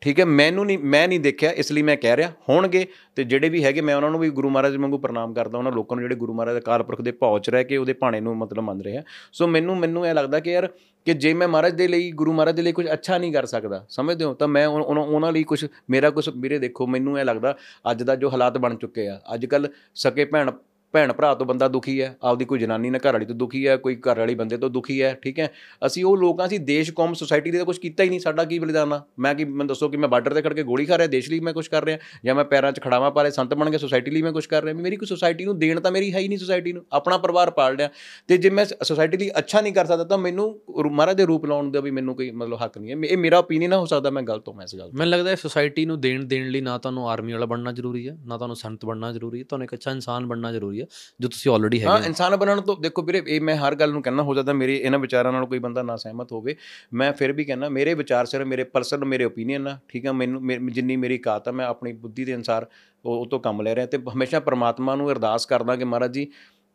[0.00, 2.86] ਠੀਕ ਹੈ, ਮੈਨੂੰ ਨਹੀਂ, ਮੈਂ ਨਹੀਂ ਦੇਖਿਆ, ਇਸ ਲਈ ਮੈਂ ਕਹਿ ਰਿਹਾ, ਹੋਣਗੇ,
[3.16, 5.96] ਤੇ ਜਿਹੜੇ ਵੀ ਹੈਗੇ, ਮੈਂ ਉਹਨਾਂ ਨੂੰ ਵੀ ਗੁਰੂ ਮਹਾਰਾਜ ਵਾਂਗੂ ਪ੍ਰਣਾਮ ਕਰਦਾ ਉਹਨਾਂ ਲੋਕਾਂ
[5.96, 8.62] ਨੂੰ ਜਿਹੜੇ ਗੁਰੂ ਮਹਾਰਾਜ ਦੇ ਕਾਲਪੁਰਖ ਦੇ ਭਾਉ 'ਚ ਰਹਿ ਕੇ ਉਹਦੇ ਭਾਣੇ ਨੂੰ ਮਤਲਬ
[8.62, 10.66] ਮੰਨ ਰਹੇ। ਆ ਸੋ ਮੈਨੂੰ ਮੈਨੂੰ ਇਹ ਲੱਗਦਾ ਕਿ ਯਾਰ,
[11.04, 13.86] ਕਿ ਜੇ ਮੈਂ ਮਹਾਰਾਜ ਦੇ ਲਈ, ਗੁਰੂ ਮਹਾਰਾਜ ਦੇ ਲਈ ਕੁਝ ਅੱਛਾ ਨਹੀਂ ਕਰ ਸਕਦਾ,
[13.88, 14.34] ਸਮਝਦੇ ਹੋ?
[14.34, 17.56] ਤਾਂ ਮੈਂ ਉਨ- ਉਹਨਾਂ ਉਹਨਾਂ ਲਈ ਕੁਝ, ਮੇਰਾ ਕੁਝ, ਵੀਰੇ ਦੇਖੋ, ਮੈਨੂੰ ਇਹ ਲੱਗਦਾ,
[17.90, 20.50] ਅੱਜ ਦਾ ਜੋ ਹਾਲਾਤ ਬਣ ਚੁੱਕੇ ਆ, ਅੱਜ ਕੱਲ ਸਕੇ ਭੈਣ
[20.92, 23.76] ਭੈਣ ਭਰਾ ਤੋਂ ਬੰਦਾ ਦੁਖੀ ਹੈ, ਆਪਦੀ ਕੋਈ ਜਨਾਨੀ ਨਾਲ ਘਰ ਵਾਲੀ ਤੋਂ ਦੁਖੀ ਹੈ,
[23.76, 25.50] ਕੋਈ ਘਰ ਵਾਲੀ ਬੰਦੇ ਤੋਂ ਦੁਖੀ ਹੈ, ਠੀਕ ਹੈ?
[25.86, 28.58] ਅਸੀਂ ਉਹ ਲੋਕਾਂ, ਅਸੀਂ ਦੇਸ਼, ਕੌਮ ਸੁਸਾਇਟੀ ਦੇ ਤਾਂ ਕੁਝ ਕੀਤਾ ਹੀ ਨਹੀਂ, ਸਾਡਾ ਕੀ
[28.58, 29.02] ਬਲੀਦਾਨ ਆ?
[29.18, 31.40] ਮੈਂ ਕੀ, ਮੈਨੂੰ ਦੱਸੋ ਕਿ ਮੈਂ ਬਾਰਡਰ ਤੇ ਖੜ ਕੇ ਗੋਲੀ ਖਾ ਰਿਹਾ, ਦੇਸ਼ ਲਈ
[31.40, 34.10] ਮੈਂ ਕੁਝ ਕਰ ਰਿਹਾ, ਜਾਂ ਮੈਂ ਪੈਰਾਂ 'ਚ ਖੜਾਵਾਂ ਪਾ ਰਿਹਾ, ਸੰਤ ਬਣ ਕੇ ਸੁਸਾਇਟੀ
[34.10, 34.74] ਲਈ ਮੈਂ ਕੁਝ ਕਰ ਰਿਹਾ?
[34.74, 37.76] ਮੇਰੀ ਕੋਈ ਸੁਸਾਇਟੀ ਨੂੰ ਦੇਣ ਤਾਂ ਮੇਰੀ ਹੈ ਹੀ ਨਹੀਂ ਸੁਸਾਇਟੀ ਨੂੰ, ਆਪਣਾ ਪਰਿਵਾਰ ਪਾਲ
[37.76, 37.90] ਲਿਆ
[38.28, 41.46] ਤੇ ਜੇ ਮੈਂ ਸੁਸਾਇਟੀ ਲਈ ਅੱਛਾ ਨਹੀਂ ਕਰ ਸਕਦਾ ਤਾਂ ਮੈਨੂੰ ਰੂ- ਮਹਾਰਾਜ ਦੇ ਰੂਪ
[41.46, 44.22] ਲਾਉਣ ਦਾ ਵੀ ਮੈਨੂੰ ਕੋਈ ਮਤਲਬ ਹੱਕ ਨਹੀਂ ਹੈ। ਇਹ ਮੇਰਾ ਓਪੀਨੀਅਨ ਹੋ ਸਕਦਾ ਮੈਂ
[44.22, 47.10] ਗਲਤ ਹਾਂ ਇਸ ਗੱਲ 'ਤੇ। ਮੈਨੂੰ ਲੱਗਦਾ ਹੈ ਸੋਸਾਇਟੀ ਨੂੰ ਦੇਣ ਦੇਣ ਲਈ ਨਾ ਤੁਹਾਨੂੰ
[47.10, 50.26] ਆਰਮੀ ਵਾਲਾ ਬਣਨਾ ਜ਼ਰੂਰੀ ਹੈ, ਨਾ ਤੁਹਾਨੂੰ ਸੰਤ ਬਣਨਾ ਜ਼ਰੂਰੀ ਹੈ, ਤੁਹਾਨੂੰ ਇੱਕ ਅੱਛਾ ਇਨਸਾਨ
[50.26, 50.86] ਬਣਨਾ ਜ਼ਰੂਰੀ ਹੈ
[51.20, 54.02] ਜੋ ਤੁਸੀਂ ਆਲਰੇਡੀ ਹੈਗੇ ਹੋ। ਇਨਸਾਨ ਬਣਨ ਤੋਂ ਦੇਖੋ ਵੀਰੇ ਇਹ ਮੈਂ ਹਰ ਗੱਲ ਨੂੰ
[54.02, 56.56] ਕਹਿਣਾ ਹੋ ਜਾਂਦਾ ਮੇਰੇ ਇਹਨਾਂ ਵਿਚਾਰਾਂ ਨਾਲ ਕੋਈ ਬੰਦਾ ਨਾ ਸਹਿਮਤ ਹੋਵੇ।
[56.94, 60.12] ਮੈਂ ਫਿਰ ਵੀ ਕਹਿਣਾ ਮੇਰੇ ਵਿਚਾਰ ਸਿਰ ਮੇਰੇ ਪਰਸਨਲ ਮੇਰੇ ਓਪੀਨੀਅਨ ਆ ਠੀਕ ਆ?
[60.12, 62.66] ਮੈਨੂੰ ਜਿੰਨੀ ਮੇਰੀ ਕਾਤ ਆ ਮੈਂ ਆਪਣੀ ਬੁੱਧੀ ਦੇ ਅਨਸਾਰ
[63.04, 66.26] ਉਹ ਤੋਂ ਕੰਮ ਲੈ ਰਿਹਾ ਤੇ ਹਮੇਸ਼ਾ ਪ੍ਰਮਾਤਮਾ ਨੂੰ ਅਰਦਾਸ ਕਰਦਾ ਕਿ ਮਹਾਰਾਜ ਜੀ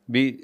[0.09, 0.37] ਵੀ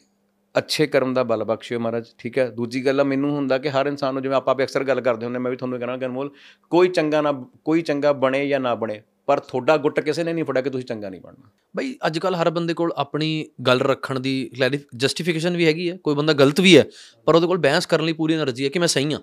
[0.55, 3.85] ਅੱਛੇ ਕਰਮ ਦਾ ਬਲ ਬਖਸ਼ਿਓ ਮਹਾਰਾਜ ਠੀਕ ਹੈ ਦੂਜੀ ਗੱਲ ਆ ਮੈਨੂੰ ਹੁੰਦਾ ਕਿ ਹਰ
[3.85, 6.31] ਇਨਸਾਨ ਨੂੰ ਜਿਵੇਂ ਆਪਾਂ ਵੀ ਅਕਸਰ ਗੱਲ ਕਰਦੇ ਹੁੰਦੇ ਮੈਂ ਵੀ ਤੁਹਾਨੂੰ ਕਹਿਣਾ ਕਿ ਅਨਮੋਲ
[6.71, 7.31] ਕੋਈ ਚੰਗਾ ਨਾ
[7.65, 10.85] ਕੋਈ ਚੰਗਾ ਬਣੇ ਜਾਂ ਨਾ ਬਣੇ ਪਰ ਤੁਹਾਡਾ ਗੁੱਟ ਕਿਸੇ ਨੇ ਨਹੀਂ ਫੜਿਆ ਕਿ ਤੁਸੀਂ
[10.85, 14.49] ਚੰਗਾ ਨਹੀਂ ਬਣਨਾ। ਬਈ ਅੱਜ ਕੱਲ ਹਰ ਬੰਦੇ ਕੋਲ ਆਪਣੀ ਗੱਲ ਰੱਖਣ ਦੀ
[14.95, 16.85] ਜਸਟੀਫਿਕੇਸ਼ਨ ਵੀ ਹੈਗੀ ਹੈ ਕੋਈ ਬੰਦਾ ਗਲਤ ਵੀ ਹੈ
[17.27, 19.19] ਪਰ ਉਹਦੇ ਕੋਲ ਬਹਿਸ ਕਰਨ ਲਈ ਪੂਰੀ એનર્ਜੀ ਹੈ ਕਿ ਮੈਂ ਸਹੀ ਹਾਂ।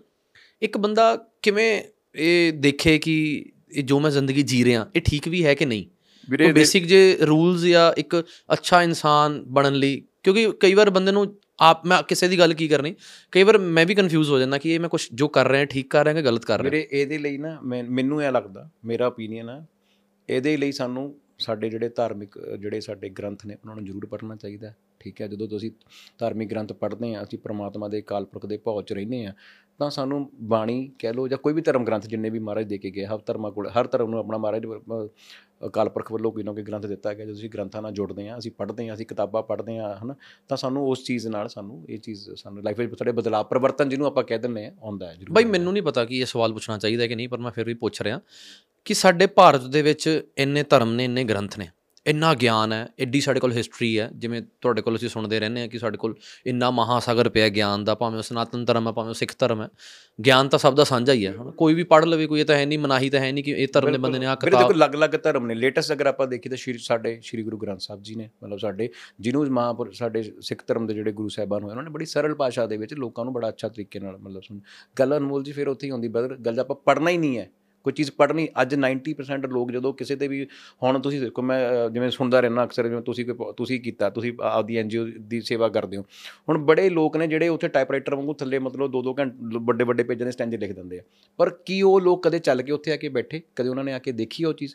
[0.62, 1.82] ਇੱਕ ਬੰਦਾ ਕਿਵੇਂ
[2.14, 3.14] ਇਹ ਦੇਖੇ ਕਿ
[3.72, 5.84] ਇਹ ਜੋ ਮੈਂ ਜ਼ਿੰਦਗੀ ਜੀ ਰਿਹਾ ਇਹ ਠੀਕ ਵੀ ਹੈ ਕਿ ਨਹੀਂ?
[6.30, 11.26] ਵੀਰੇ ਬੇਸਿਕ ਜੇ ਰੂਲਸ ਜਾਂ ਇੱਕ ਅੱਛਾ ਇਨਸਾਨ ਬਣਨ ਲਈ ਕਿਉਂਕਿ ਕਈ ਵਾਰ ਬੰਦੇ ਨੂੰ
[11.61, 12.94] ਆਪ ਮੈਂ ਕਿਸੇ ਦੀ ਗੱਲ ਕੀ ਕਰਨੀ
[13.32, 15.90] ਕਈ ਵਾਰ ਮੈਂ ਵੀ ਕਨਫਿਊਜ਼ ਹੋ ਜਾਂਦਾ ਕਿ ਇਹ ਮੈਂ ਕੁਝ ਜੋ ਕਰ ਰਿਹਾ ਠੀਕ
[15.90, 19.48] ਕਰ ਰਿਹਾ ਕਿ ਗਲਤ ਕਰ ਰਿਹਾ। ਵੀਰੇ ਇਹਦੇ ਲਈ ਨਾ ਮੈਨੂੰ ਇਹ ਲੱਗਦਾ ਮੇਰਾ ਓਪੀਨੀਅਨ
[19.48, 19.64] ਆ
[20.29, 24.37] ਇਹਦੇ ਲਈ ਸਾਨੂੰ ਸਾਡੇ ਜਿਹੜੇ ਧਾਰਮਿਕ ਅ, ਜਿਹੜੇ ਸਾਡੇ ਗ੍ਰੰਥ ਨੇ ਉਹਨਾਂ ਨੂੰ ਜ਼ਰੂਰ ਪੜ੍ਹਨਾ
[24.37, 25.71] ਚਾਹੀਦਾ ਹੈ। ਠੀਕ ਹੈ ਜਦੋਂ ਤੁਸੀਂ
[26.19, 29.33] ਧਾਰਮਿਕ ਗ੍ਰੰਥ ਪੜ੍ਹਦੇ ਆ ਅਸੀਂ ਪ੍ਰਮਾਤਮਾ ਦੇ ਕਾਲਪੁਰਖ ਦੇ ਭਾਉ 'ਚ ਰਹਿੰਦੇ ਆ
[29.81, 32.91] ਤਾਂ ਸਾਨੂੰ ਬਾਣੀ ਕਹਿ ਲਓ ਜਾਂ ਕੋਈ ਵੀ ਧਰਮ ਗ੍ਰੰਥ ਜਿੰਨੇ ਵੀ ਮਹਾਰਾਜ ਦੇ ਕੇ
[32.91, 36.62] ਗਏ ਹਰ ਧਰਮਾਂ ਕੋਲ ਹਰ ਧਰਮ ਨੂੰ ਆਪਣਾ ਮਹਾਰਾਜ ਅ, ਕਾਲਪੁਰਖ ਵੱਲੋਂ ਕੋਈ ਨਾ ਕੋਈ
[36.62, 39.79] ਗ੍ਰੰਥ ਦਿੱਤਾ ਗਿਆ ਜਦੋਂ ਅਸੀਂ ਗ੍ਰੰਥਾਂ ਨਾਲ ਜੁੜਦੇ ਆ ਅਸੀਂ ਪੜ੍ਹਦੇ ਆ ਅਸੀਂ ਕਿਤਾਬਾਂ ਪੜ੍ਹਦੇ
[39.79, 40.14] ਆ ਹਨਾ
[40.49, 44.07] ਤਾਂ ਸਾਨੂੰ ਉਸ ਚੀਜ਼ ਨਾਲ ਸਾਨੂੰ ਇਹ ਚੀਜ਼ ਸਾਨੂੰ ਲਾਈਫ ਵਿੱਚ ਸਾਡੇ ਬਦਲਾਅ ਪਰਿਵਰਤਨ ਜਿਹਨੂੰ
[44.07, 46.79] ਆਪਾਂ ਕਹਿ ਦਿੰਦੇ ਆ ਆਉਂਦਾ ਹੈ ਜ਼ਰੂਰ ਬਈ ਮੈਨੂੰ ਨਹੀਂ ਪਤਾ ਕਿ ਇਹ ਸਵਾਲ ਪੁੱਛਣਾ
[46.79, 48.21] ਚਾਹੀਦਾ ਕਿ ਨਹੀਂ ਪਰ ਮੈਂ ਫਿਰ ਵੀ ਪੁੱਛ ਰਿਹਾ
[48.88, 51.68] ਕਿ ਸਾਡੇ ਭਾਰਤ ਦੇ ਵਿੱਚ ਇੰਨੇ ਧਰਮ ਨੇ ਇੰਨੇ ਗ੍ਰੰਥ ਨੇ
[52.07, 55.68] ਇੰਨਾ ਗਿਆਨ ਹੈ ਐਡੀ ਸਾਡੇ ਕੋਲ ਹਿਸਟਰੀ ਹੈ ਜਿਵੇਂ ਤੁਹਾਡੇ ਕੋਲ ਅਸੀਂ ਸੁਣਦੇ ਰਹਿੰਦੇ ਹਾਂ
[55.68, 56.14] ਕਿ ਸਾਡੇ ਕੋਲ
[56.46, 59.68] ਇੰਨਾ ਮਹਾਸਾਗਰ ਪਿਆ ਗਿਆਨ ਦਾ ਭਾਵੇਂ ਉਹ ਸਨਾਤਨ ਧਰਮ ਹੈ ਭਾਵੇਂ ਉਹ ਸਿੱਖ ਧਰਮ ਹੈ
[60.24, 62.66] ਗਿਆਨ ਤਾਂ ਸਭ ਦਾ ਸਾਂਝਾ ਹੀ ਹੈ। ਕੋਈ ਵੀ ਪੜ੍ਹ ਲਵੇ ਕੋਈ ਇਹ ਤਾਂ ਹੈ
[62.66, 64.77] ਨਹੀਂ ਮਨਾਹੀ ਤਾਂ ਹੈ ਨਹੀਂ ਕਿ ਇਹ ਧਰਮ ਦੇ ਬੰਦੇ ਨੇ ਆ ਵੀਰੇ ਦੇਖੋ ਕਿਤਾਬ
[64.77, 68.14] ਅਲੱਗ-ਅਲੱਗ ਧਰਮ ਨੇ। ਲੇਟੈਸਟ ਅਗਰ ਆਪਾਂ ਦੇਖੀਏ ਤਾਂ ਸ਼੍ਰੀ ਸਾਡੇ ਸ਼੍ਰੀ ਗੁਰੂ ਗ੍ਰੰਥ ਸਾਹਿਬ ਜੀ
[68.14, 68.88] ਨੇ ਮਤਲਬ ਸਾਡੇ
[69.20, 72.66] ਜਿਹਨੂੰ ਮਹਾਂਪੁਰ ਸਾਡੇ ਸਿੱਖ ਧਰਮ ਦੇ ਜਿਹੜੇ ਗੁਰੂ ਸਾਹਿਬਾਨ ਹੋਏ ਉਹਨਾਂ ਨੇ ਬੜੀ ਸਰਲ ਭਾਸ਼ਾ
[72.66, 74.61] ਦੇ ਵਿੱਚ ਲੋਕਾਂ ਨੂੰ ਬੜਾ ਅੱਛਾ ਤਰੀਕੇ ਨਾਲ ਮਤਲਬ ਸੁਣ
[74.98, 77.51] ਗੱਲ ਅਨਮੋਲ ਜੀ ਫਿਰ ਉੱਥੇ ਹੀ ਹੁੰਦੀ ਬਦਰ ਗੱਲ ਆਪਾਂ ਪੜ੍ਹਨਾ ਹੀ ਨਹੀਂ ਹੈ।
[77.88, 80.46] ਕੋਈ ਚੀਜ਼ ਪੜ੍ਹਨੀ ਅੱਜ 90% ਲੋਕ ਜਦੋਂ ਕਿਸੇ ਤੇ ਵੀ
[80.83, 84.11] ਹੁਣ ਤੁਸੀਂ ਦੇਖੋ ਮੈਂ ਅ, ਜਿਵੇਂ ਸੁਣਦਾ ਰਹਿਣਾ ਅਕਸਰ ਜਿਵੇਂ ਤੁਸੀਂ ਕੋਈ ਪ- ਤੁਸੀਂ ਕੀਤਾ
[84.11, 86.03] ਤੁਸੀਂ ਆਪਦੀ ਐਨਜੀਓ ਦੀ ਸੇਵਾ ਕਰਦੇ ਹੋ।
[86.48, 90.03] ਹੁਣ ਬੜੇ ਲੋਕ ਨੇ ਜਿਹੜੇ ਉੱਥੇ ਟਾਈਪਰਾਈਟਰ ਵਾਂਗੂ ਥੱਲੇ ਮਤਲਬ ਦੋ ਦੋ ਘੰਟੇ ਵੱਡੇ ਵੱਡੇ
[90.03, 91.03] ਪੇਜਾਂ ਦੇ ਸਟੈਂਜੇ ਲਿਖ ਦਿੰਦੇ ਆ।
[91.37, 93.42] ਪਰ ਕੀ ਉਹ ਲੋਕ ਕਦੇ ਚੱਲ ਕੇ ਉੱਥੇ ਆ ਕੇ ਬੈਠੇ?
[93.57, 94.74] ਕਦੇ ਉਹਨਾਂ ਨੇ ਆ ਕੇ ਦੇਖੀ ਉਹ ਚੀਜ਼?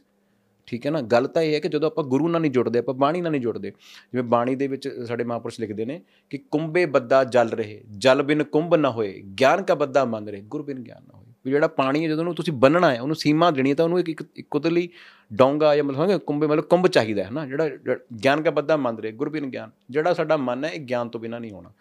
[0.68, 1.02] ਠੀਕ ਹੈ ਨਾ?
[1.02, 3.42] ਗੱਲ ਤਾਂ ਇਹ ਹੈ ਕਿ ਜਦੋਂ ਆਪਾਂ ਗੁਰੂ ਨਾਲ ਨਹੀਂ ਜੁੜਦੇ ਆਪਾਂ ਬਾਣੀ ਨਾਲ ਨਹੀਂ
[3.42, 8.24] ਜੁੜਦੇ। ਜਿਵੇਂ ਬਾਣੀ ਦੇ ਵਿੱਚ ਸਾਡੇ ਮਹਾਂਪੁਰਸ਼ ਲਿਖਦੇ ਨੇ ਕਿ ਕੁੰਭੇ ਬੱਦਾ ਜਲ ਰਹੇ ਜਲ
[8.24, 11.52] ਬਿਨ ਕੁੰਭ ਨਾ ਹੋਏ ਗਿਆਨ ਕਾ ਬੱਦਾ ਮੰਨ ਰਹੇ ਗੁਰ ਬਿਨ ਗਿਆਨ ਨਾ ਹੋਏ। ਵੀ
[11.52, 14.10] ਜਿਹੜਾ ਪਾਣੀ ਹੈ ਜਦੋਂ ਉਹਨੂੰ ਤੁਸੀਂ ਬੰਨਣਾ ਹੈ ਉਹਨੂੰ ਸੀਮਾ ਦੇਣੀ ਹੈ ਤਾਂ ਉਹਨੂੰ ਇੱਕ
[14.10, 14.90] ਇੱਕ ਇੱਕ ਉਹਦੇ ਲਈ
[15.34, 18.98] ਡੋਂਗਾ ਜਾਂ ਮਤਲਬ ਕੁੰਭੇ ਮਤਲਬ ਕੁੰਭ ਚਾਹੀਦਾ ਹੈ ਨਾ ਜਿਹੜਾ ਜਿਹੜਾ ਗਿਆਨ ਕਾ ਬੱਦਾ ਮੰਨ
[18.98, 21.72] ਰਹੇ ਗੁਰ ਬਿਨ ਗਿਆਨ ਜਿਹੜਾ ਸਾਡਾ ਮਨ ਹੈ ਇਹ ਗਿਆਨ ਤੋਂ ਬਿਨਾ ਨਹੀਂ ਹੋਣਾ।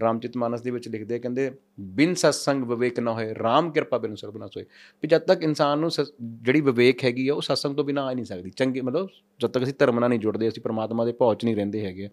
[0.00, 4.14] ਰਾਮਚਿਤ ਮਾਨਸ ਦੇ ਵਿੱਚ ਲਿਖਦੇ ਆ, ਕਹਿੰਦੇ ਬਿਨ ਸਤਸੰਗ ਵਿਵੇਕ ਨਾ ਹੋਏ RAM ਕਿਰਪਾ ਬਿਨ
[4.14, 4.62] ਸਰਬ ਨਾ ਸੋਏ।
[5.02, 8.10] ਵੀ ਜਦ ਤੱਕ ਇਨਸਾਨ ਨੂੰ ਸਸ- ਜਿਹੜੀ ਵਿਵੇਕ ਹੈਗੀ ਆ ਉਹ ਸਤਸੰਗ ਤੋਂ ਬਿਨਾ ਆ
[8.10, 9.08] ਹੀ ਨਹੀਂ ਸਕਦੀ। ਚੰਗੇ ਮਤਲਬ
[9.40, 12.08] ਜਦ ਤੱਕ ਅਸੀਂ ਧਰਮ ਨਾਲ ਨਹੀਂ ਜੁੜਦੇ ਅਸੀਂ ਪ੍ਰਮਾਤਮਾ ਦੇ ਭਾਉ 'ਚ ਨਹੀਂ ਰਹਿੰਦੇ ਹੈਗੇ।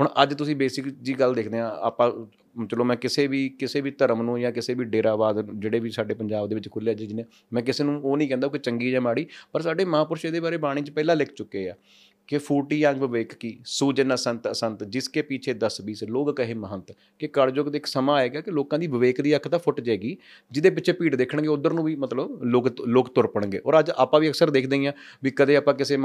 [0.00, 2.10] ਹੁਣ ਅੱਜ ਤੁਸੀਂ ਬੇਸਿਕ ਜੀ ਗੱਲ ਦੇਖਦੇ ਆ, ਆਪਾਂ
[2.70, 6.14] ਚਲੋ ਮੈਂ ਕਿਸੇ ਵੀ ਕਿਸੇ ਵੀ ਧਰਮ ਨੂੰ ਜਾਂ ਕਿਸੇ ਵੀ ਡੇਰਾਵਾਦ ਜਿਹੜੇ ਵੀ ਸਾਡੇ
[6.14, 9.26] ਪੰਜਾਬ ਦੇ ਵਿੱਚ ਖੁੱਲੇ ਜਿਹਨੇ, ਮੈਂ ਕਿਸੇ ਨੂੰ ਉਹ ਨਹੀਂ ਕਹਿੰਦਾ ਕਿ ਚੰਗੀ ਜਾਂ ਮਾੜੀ,
[9.52, 11.74] ਪਰ ਸਾਡੇ ਮਹਾਂਪੁਰਸ਼ ਇਹਦੇ ਬਾਰੇ ਬਾਣੀ 'ਚ ਪਹਿਲਾਂ ਲਿਖ ਚੁੱਕੇ ਆ
[12.28, 16.92] ਕਿ ਫੂਟੀ ਅੰਗ ਵਿਵੇਕ ਕੀ, ਸੂਜਨ ਅਸੰਤ ਅਸੰਤ ਜਿਸਕੇ ਪਿੱਛੇ 10 20 ਲੋਕ ਕਹੇ ਮਹੰਤ।
[17.20, 20.16] ਕਿ ਕਲਯੁਗ ਦੇ ਇੱਕ ਸਮਾਂ ਆਏਗਾ ਕਿ ਲੋਕਾਂ ਦੀ ਵਿਵੇਕ ਦੀ ਅੱਖ ਤਾਂ ਫੁੱਟ ਜਾਏਗੀ,
[20.52, 24.20] ਜਿਹਦੇ ਪਿੱਛੇ ਭੀੜ ਦੇਖਣਗੇ, ਉਧਰ ਨੂੰ ਵੀ ਮਤਲਬ ਲੋਕ ਲੋਕ ਤੁਰ ਪਣਗੇ ਔਰ ਅੱਜ ਆਪਾਂ
[24.20, 25.96] ਵੀ ਅਕਸਰ ਦੇਖਦੇ ਹੀ ਆ ਵੀ ਕਦੇ ਆਪਾਂ ਕਿਸੇ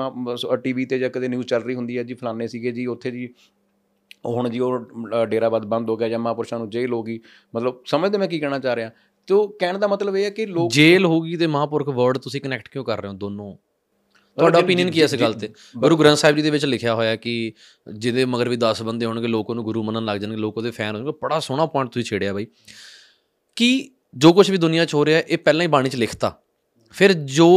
[0.63, 3.27] ਟੀਵੀ ਤੇ ਜਾਂ ਕਦੇ ਨਿਊਜ਼ ਚੱਲ ਰਹੀ ਹੁੰਦੀ ਹੈ ਜੀ, ਫਲਾਣੇ ਸੀਗੇ ਜੀ, ਉੱਥੇ ਜੀ
[3.64, 3.64] ਉਹ
[4.25, 7.19] ਹੁਣ ਜੀ ਉਹ ਅ, ਡੇਰਾਵਾਦ ਬੰਦ ਹੋ ਗਿਆ ਜਾਂ ਮਹਾਂਪੁਰਸ਼ਾਂ ਨੂੰ ਜੇਲ੍ਹ ਹੋ ਗਈ
[7.55, 8.91] ਮਤਲਬ ਸਮਝਦੇ ਮੈਂ ਕੀ ਕਹਿਣਾ ਚਾਹ ਰਿਹਾ।
[9.27, 12.69] ਤੇ ਕਹਿਣ ਦਾ ਮਤਲਬ ਇਹ ਹੈ ਕਿ ਲੋਕ ਜੇਲ ਹੋਗੀ ਤੇ ਮਹਾਂਪੁਰਖ ਵਰਡ ਤੁਸੀਂ ਕਨੈਕਟ
[12.69, 13.55] ਕਿਉਂ ਕਰ ਰਹੇ ਹੋ ਦੋਨੋਂ?
[14.37, 15.49] ਤੁਹਾਡਾ ਓਪੀਨੀਅਨ ਕੀ ਹੈ ਇਸ ਗੱਲ ਤੇ?
[15.77, 17.53] ਗੁਰੂ ਗ੍ਰੰਥ ਸਾਹਿਬ ਜੀ ਦੇ ਵਿੱਚ ਲਿਖਿਆ ਹੋਇਆ ਕਿ
[17.93, 20.95] ਜਿਹਦੇ ਮਗਰ ਵੀ 10 ਬੰਦੇ ਹੋਣਗੇ ਲੋਕ ਉਹਨੂੰ ਗੁਰੂ ਮੰਨਣ ਲੱਗ ਜਾਣਗੇ ਲੋਕ ਉਹਦੇ ਫੈਨ
[20.95, 22.47] ਹੋ ਜਾਣਗੇ ਬੜਾ ਸੋਹਣਾ ਪੁਆਇੰਟ ਤੁਸੀਂ ਛੇੜਿਆ ਬਾਈ।
[23.55, 26.39] ਕਿ ਜੋ ਕੁਝ ਵੀ ਦੁਨੀਆ 'ਚ ਹੋ ਰਿਹਾ ਇਹ ਪਹਿਲਾਂ ਹੀ ਬਾਣੀ 'ਚ ਲਿਖਤਾ।
[26.91, 27.49] ਫਿਰ ਜੋ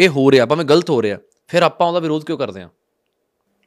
[0.00, 2.68] ਇਹ ਹੋ ਰਿਹਾ ਭਾਵੇਂ ਗਲਤ ਹੋ ਰਿਹਾ ਫਿਰ ਆਪਾਂ ਉਹਦਾ ਵਿਰੋਧ ਕਿਉਂ ਕਰਦੇ ਹਾਂ?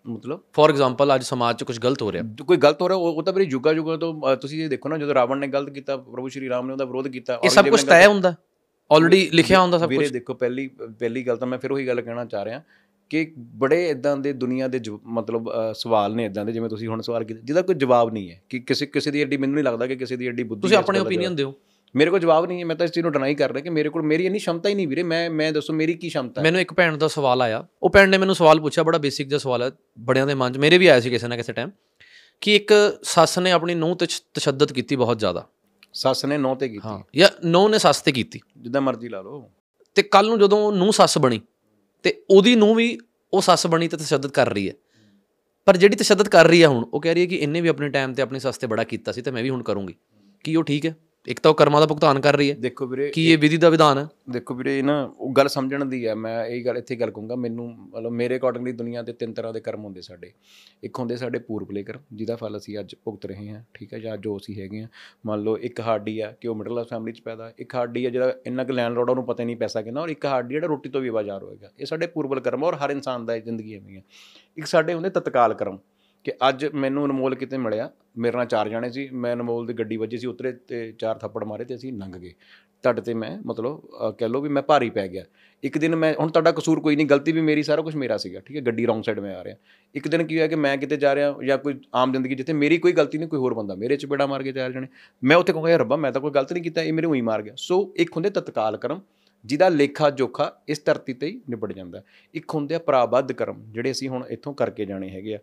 [0.05, 0.41] ਮਤਲਬ?
[0.53, 3.33] ਫੋਰ ਐਗਜ਼ਾਮਪਲ ਅੱਜ ਸਮਾਜ 'ਚ ਕੁਝ ਗਲਤ ਹੋ ਰਿਹਾ। ਕੋਈ ਗਲਤ ਹੋ ਰਿਹਾ ਉਹ ਤਾਂ
[3.33, 6.49] ਮੇਰੀ ਜੁਗਾ ਜੁਗਾ ਤੋਂ ਤੁਸੀਂ ਇਹ ਦੇਖੋ ਨਾ ਜਦੋਂ ਰਾਵਣ ਨੇ ਗਲਤ ਕੀਤਾ ਪ੍ਰਭੂ ਸ਼੍ਰੀ
[6.49, 8.33] ਰਾਮ ਨੇ ਉਹਦਾ ਵਿਰੋਧ ਕੀਤਾ ਇਹ ਸਭ ਕੁਝ ਤੈਅ ਹੁੰਦਾ।
[8.91, 10.67] ਆਲਰੇਡੀ ਲਿਖਿਆ ਹੁੰਦਾ ਸਭ ਵੀਰੇ ਕੁਝ ਦੇਖੋ ਪਹਿਲੀ
[10.99, 12.61] ਪਹਿਲੀ ਗੱਲ ਤਾਂ ਮੈਂ ਫਿਰ ਉਹੀ ਗੱਲ ਕਹਿਣਾ ਚਾਹ ਰਿਹਾ
[13.11, 17.23] ਕਿ ਬੜੇ ਇਦਾਂ ਦੇ ਦੁਨੀਆ ਦੇ ਮਤਲਬ ਸਵਾਲ ਨੇ ਇਦਾਂ ਦੇ ਜਿਵੇਂ ਤੁਸੀਂ ਹੁਣ ਸਵਾਲ
[17.23, 19.95] ਕੀਤਾ ਜਿਹਦਾ ਕੋਈ ਜਵਾਬ ਨਹੀਂ ਹੈ। ਕਿ ਕਿਸੇ ਕਿਸੇ ਦੀ ਐਡੀ ਮੈਨੂੰ ਨਹੀਂ ਲੱਗਦਾ ਕਿ
[19.95, 21.53] ਕਿਸੇ ਦੀ ਐਡੀ ਬੁੱਧੀ ਤੁਸੀਂ ਆਪਣੇ ਓਪੀਨੀਅਨ ਦਿਓ।
[21.95, 23.89] ਮੇਰੇ ਕੋਲ ਜਵਾਬ ਨਹੀਂ ਹੈ ਮੈਂ ਤਾਂ ਇਸ ਚੀਜ਼ ਨੂੰ ਡਿਨਾਈ ਕਰ ਰਿਹਾ ਕਿ ਮੇਰੇ
[23.89, 26.43] ਕੋਲ ਮੇਰੀ ਇੰਨੀ ਸ਼ਮਤਾ ਹੀ ਨਹੀਂ ਵੀਰੇ ਮੈਂ ਮੈਂ ਦੱਸੋ ਮੇਰੀ ਕੀ ਸ਼ਮਤਾ ਹੈ?
[26.43, 29.39] ਮੈਨੂੰ ਇੱਕ ਭੈਣ ਦਾ ਸਵਾਲ ਆਇਆ। ਉਹ ਭੈਣ ਨੇ ਮੈਨੂੰ ਸਵਾਲ ਪੁੱਛਿਆ ਬੜਾ ਬੇਸਿਕ ਜਿਹਾ
[29.39, 31.69] ਸਵਾਲ ਹੈ ਬੜਿਆਂ ਦੇ ਮਨ 'ਚ। ਮੇਰੇ ਵੀ ਆਇਆ ਸੀ ਕਿਸੇ ਨਾ ਕਿਸੇ ਟਾਈਮ
[32.41, 35.47] ਕਿ ਇੱਕ ਸੱਸ ਨੇ ਆਪਣੀ ਨੂੰਹ ਤੇ ਤਸ਼- ਤਸ਼ੱਦਦ ਕੀਤੀ ਬਹੁਤ ਜ਼ਿਆਦਾ।
[35.93, 39.21] ਸੱਸ ਨੇ ਨੌ ਤੇ ਕੀਤੀ। ਹਾਂ ਜਾਂ ਨੂੰਹ ਨੇ ਸੱਸ ਤੇ ਕੀਤੀ। ਜਿੱਦਾਂ ਮਰਜ਼ੀ ਲਾ
[39.21, 39.51] ਲਓ।
[39.95, 41.41] ਤੇ ਕੱਲ ਨੂੰ ਜਦੋਂ ਨੂੰਹ ਸੱਸ ਬਣੀ
[42.03, 42.97] ਤੇ ਉਹਦੀ ਨੂੰਹ ਵੀ
[43.33, 44.73] ਉਹ ਸੱਸ ਬਣੀ ਤੇ ਤਸ਼ੱਦਦ ਕਰ ਰਹੀ ਹੈ।
[45.65, 47.89] ਪਰ ਜਿਹੜੀ ਤਸ਼ੱਦਦ ਕਰ ਰਹੀ ਹੈ ਹੁਣ ਉਹ ਕਹਿ ਰਹੀ ਹੈ ਕਿ ਇਹਨੇ ਵੀ ਆਪਣੇ
[47.89, 49.95] ਟਾਈਮ ਤੇ ਆਪਣੀ ਸੱਸ ਤੇ ਬੜਾ ਕੀਤਾ ਸੀ ਤੇ ਮੈਂ ਵੀ ਹੁਣ ਕਰੂੰਗੀ।
[50.43, 50.95] ਕੀ ਉਹ ਠੀਕ ਹੈ?
[51.27, 53.69] ਇੱਕ ਤਾਂ ਉਹ ਕਰਮਾਂ ਦਾ ਭੁਗਤਾਨ ਕਰ ਰਹੀ ਹੈ। ਦੇਖੋ ਵੀਰੇ ਕੀ ਇਹ ਵਿਧੀ ਦਾ
[53.69, 54.07] ਵਿਧਾਨ ਹੈ?
[54.29, 57.35] ਦੇਖੋ ਵੀਰੇ ਇਹ ਨਾ ਉਹ ਗੱਲ ਸਮਝਣ ਦੀ ਹੈ। ਮੈਂ ਇਹ ਗੱਲ ਇੱਥੇ ਗੱਲ ਕਹੂੰਗਾ
[57.35, 60.31] ਮੈਨੂੰ ਮਤਲਬ ਮੇਰੇ ਅਕੋਰਡਿੰਗਲੀ ਦੁਨੀਆ ਤੇ ਤਿੰਨ ਤਰ੍ਹਾਂ ਦੇ ਕਰਮ ਹੁੰਦੇ ਸਾਡੇ।
[60.83, 64.17] ਇੱਕ ਹੁੰਦੇ ਸਾਡੇ ਪੂਰਬਲੇ ਕਰਮ ਜਿਹਦਾ ਫਲ ਅਸੀਂ ਅੱਜ ਭੁਗਤ ਰਹੇ ਹਾਂ ਠੀਕ ਹੈ ਜਾਂ
[64.17, 64.87] ਜੋ ਅਸੀਂ ਹੈਗੇ ਹਾਂ।
[65.25, 68.09] ਮੰਨ ਲਓ ਇੱਕ ਹਾਰਡੀ ਆ ਕਿ ਉਹ ਮਿਡਲ ਕਲਾਸ ਫੈਮਿਲੀ ਚ ਪੈਦਾ ਇੱਕ ਹਾਰਡੀ ਆ
[68.09, 70.89] ਜਿਹੜਾ ਇੰਨਾ ਕੁ ਲੈਂਡ ਲੋਡਾਂ ਨੂੰ ਪਤਾ ਨਹੀਂ ਪੈਸਾ ਕਿੰਨਾ ਔਰ ਇੱਕ ਹਾਰਡੀ ਜਿਹੜਾ ਰੋਟੀ
[70.89, 73.97] ਤੋਂ ਵੀ ਬਾਜ਼ਾਰ ਹੋਏਗਾ। ਇਹ ਸਾਡੇ ਪੂਰਬਲ ਕਰਮ ਔਰ ਹਰ ਇਨਸਾਨ ਦਾ ਇਹ ਜ਼ਿੰਦਗੀ ਐਵੇਂ
[73.97, 74.03] ਹੈ
[74.57, 75.77] ਇੱਕ ਸਾਡੇ ਹੁੰਦੇ ਤਤਕਾਲ ਕਰਮ।
[76.23, 79.97] ਕਿ ਅੱਜ ਮੈਨੂੰ ਅਨਮੋਲ ਕਿਤੇ ਮਿਲਿਆ। ਮੇਰੇ ਨਾਲ ਚਾਰ ਜਾਣੇ ਸੀ। ਮੈਂ ਅਨਮੋਲ ਦੀ ਗੱਡੀ
[79.97, 82.33] ਵੱਜੀ ਸੀ ਉਤਰੇ ਤੇ ਚਾਰ ਥੱਪੜ ਮਾਰੇ ਤੇ ਅਸੀਂ ਲੰਘ ਗਏ।
[82.83, 85.25] ਤੁਹਾਡੇ ਤੇ ਮੈਂ ਮਤਲਬ ਅਹ ਕਹਿ ਲਓ ਵੀ ਮੈਂ ਭਾਰੀ ਪੈ ਗਿਆ।
[85.63, 88.39] ਇੱਕ ਦਿਨ ਮੈਂ, ਹੁਣ ਤੁਹਾਡਾ ਕਸੂਰ ਕੋਈ ਨਹੀਂ, ਗਲਤੀ ਵੀ ਮੇਰੀ, ਸਾਰਾ ਕੁਝ ਮੇਰਾ ਸੀਗਾ,
[88.39, 88.61] ਠੀਕ ਹੈ?
[88.61, 89.55] ਗੱਡੀ ਰੌਂਗ ਸਾਈਡ ਮੈਂ ਆ ਰਿਹਾ।
[89.95, 92.77] ਇੱਕ ਦਿਨ ਕੀ ਹੋਇਆ ਕਿ ਮੈਂ ਕਿਤੇ ਜਾ ਰਿਹਾ ਜਾਂ ਕੋਈ ਆਮ ਜ਼ਿੰਦਗੀ ਜਿੱਥੇ ਮੇਰੀ
[92.77, 94.87] ਕੋਈ ਗਲਤੀ ਨਹੀਂ, ਕੋਈ ਹੋਰ ਬੰਦਾ, ਮੇਰੇ ਚ ਬੇੜਾ ਮਾਰ ਕੇ ਚਾਰ ਜਣੇ।
[95.23, 97.41] ਮੈਂ ਉੱਥੇ ਕਹੂੰਗਾ, ਯਾਰ ਰੱਬਾ, ਮੈਂ ਤਾਂ ਕੋਈ ਗਲਤ ਨਹੀਂ ਕੀਤਾ, ਇਹ ਮੇਰੇ ਉਹੀ ਮਾਰ
[97.41, 99.01] ਗਿਆ। ਸੋ ਇੱਕ ਹੁੰਦੇ ਤਤਕਾਲ ਕਰਮ,
[99.45, 102.03] ਜਿਹਦਾ ਲੇਖਾ ਜੋਖਾ ਇਸ ਧਰਤੀ ਤੇ ਹੀ ਨਿਬੜ ਜਾਂਦਾ।
[102.33, 105.41] ਇੱਕ ਹੁੰਦੇ ਆ ਪ੍ਰਾਬੱਧ ਕਰਮ, ਜਿਹੜੇ ਅਸੀਂ ਹੁਣ ਇੱਥੋਂ ਕਰਕੇ ਜਾਣੇ ਹੈਗੇ ਆ। ਜ-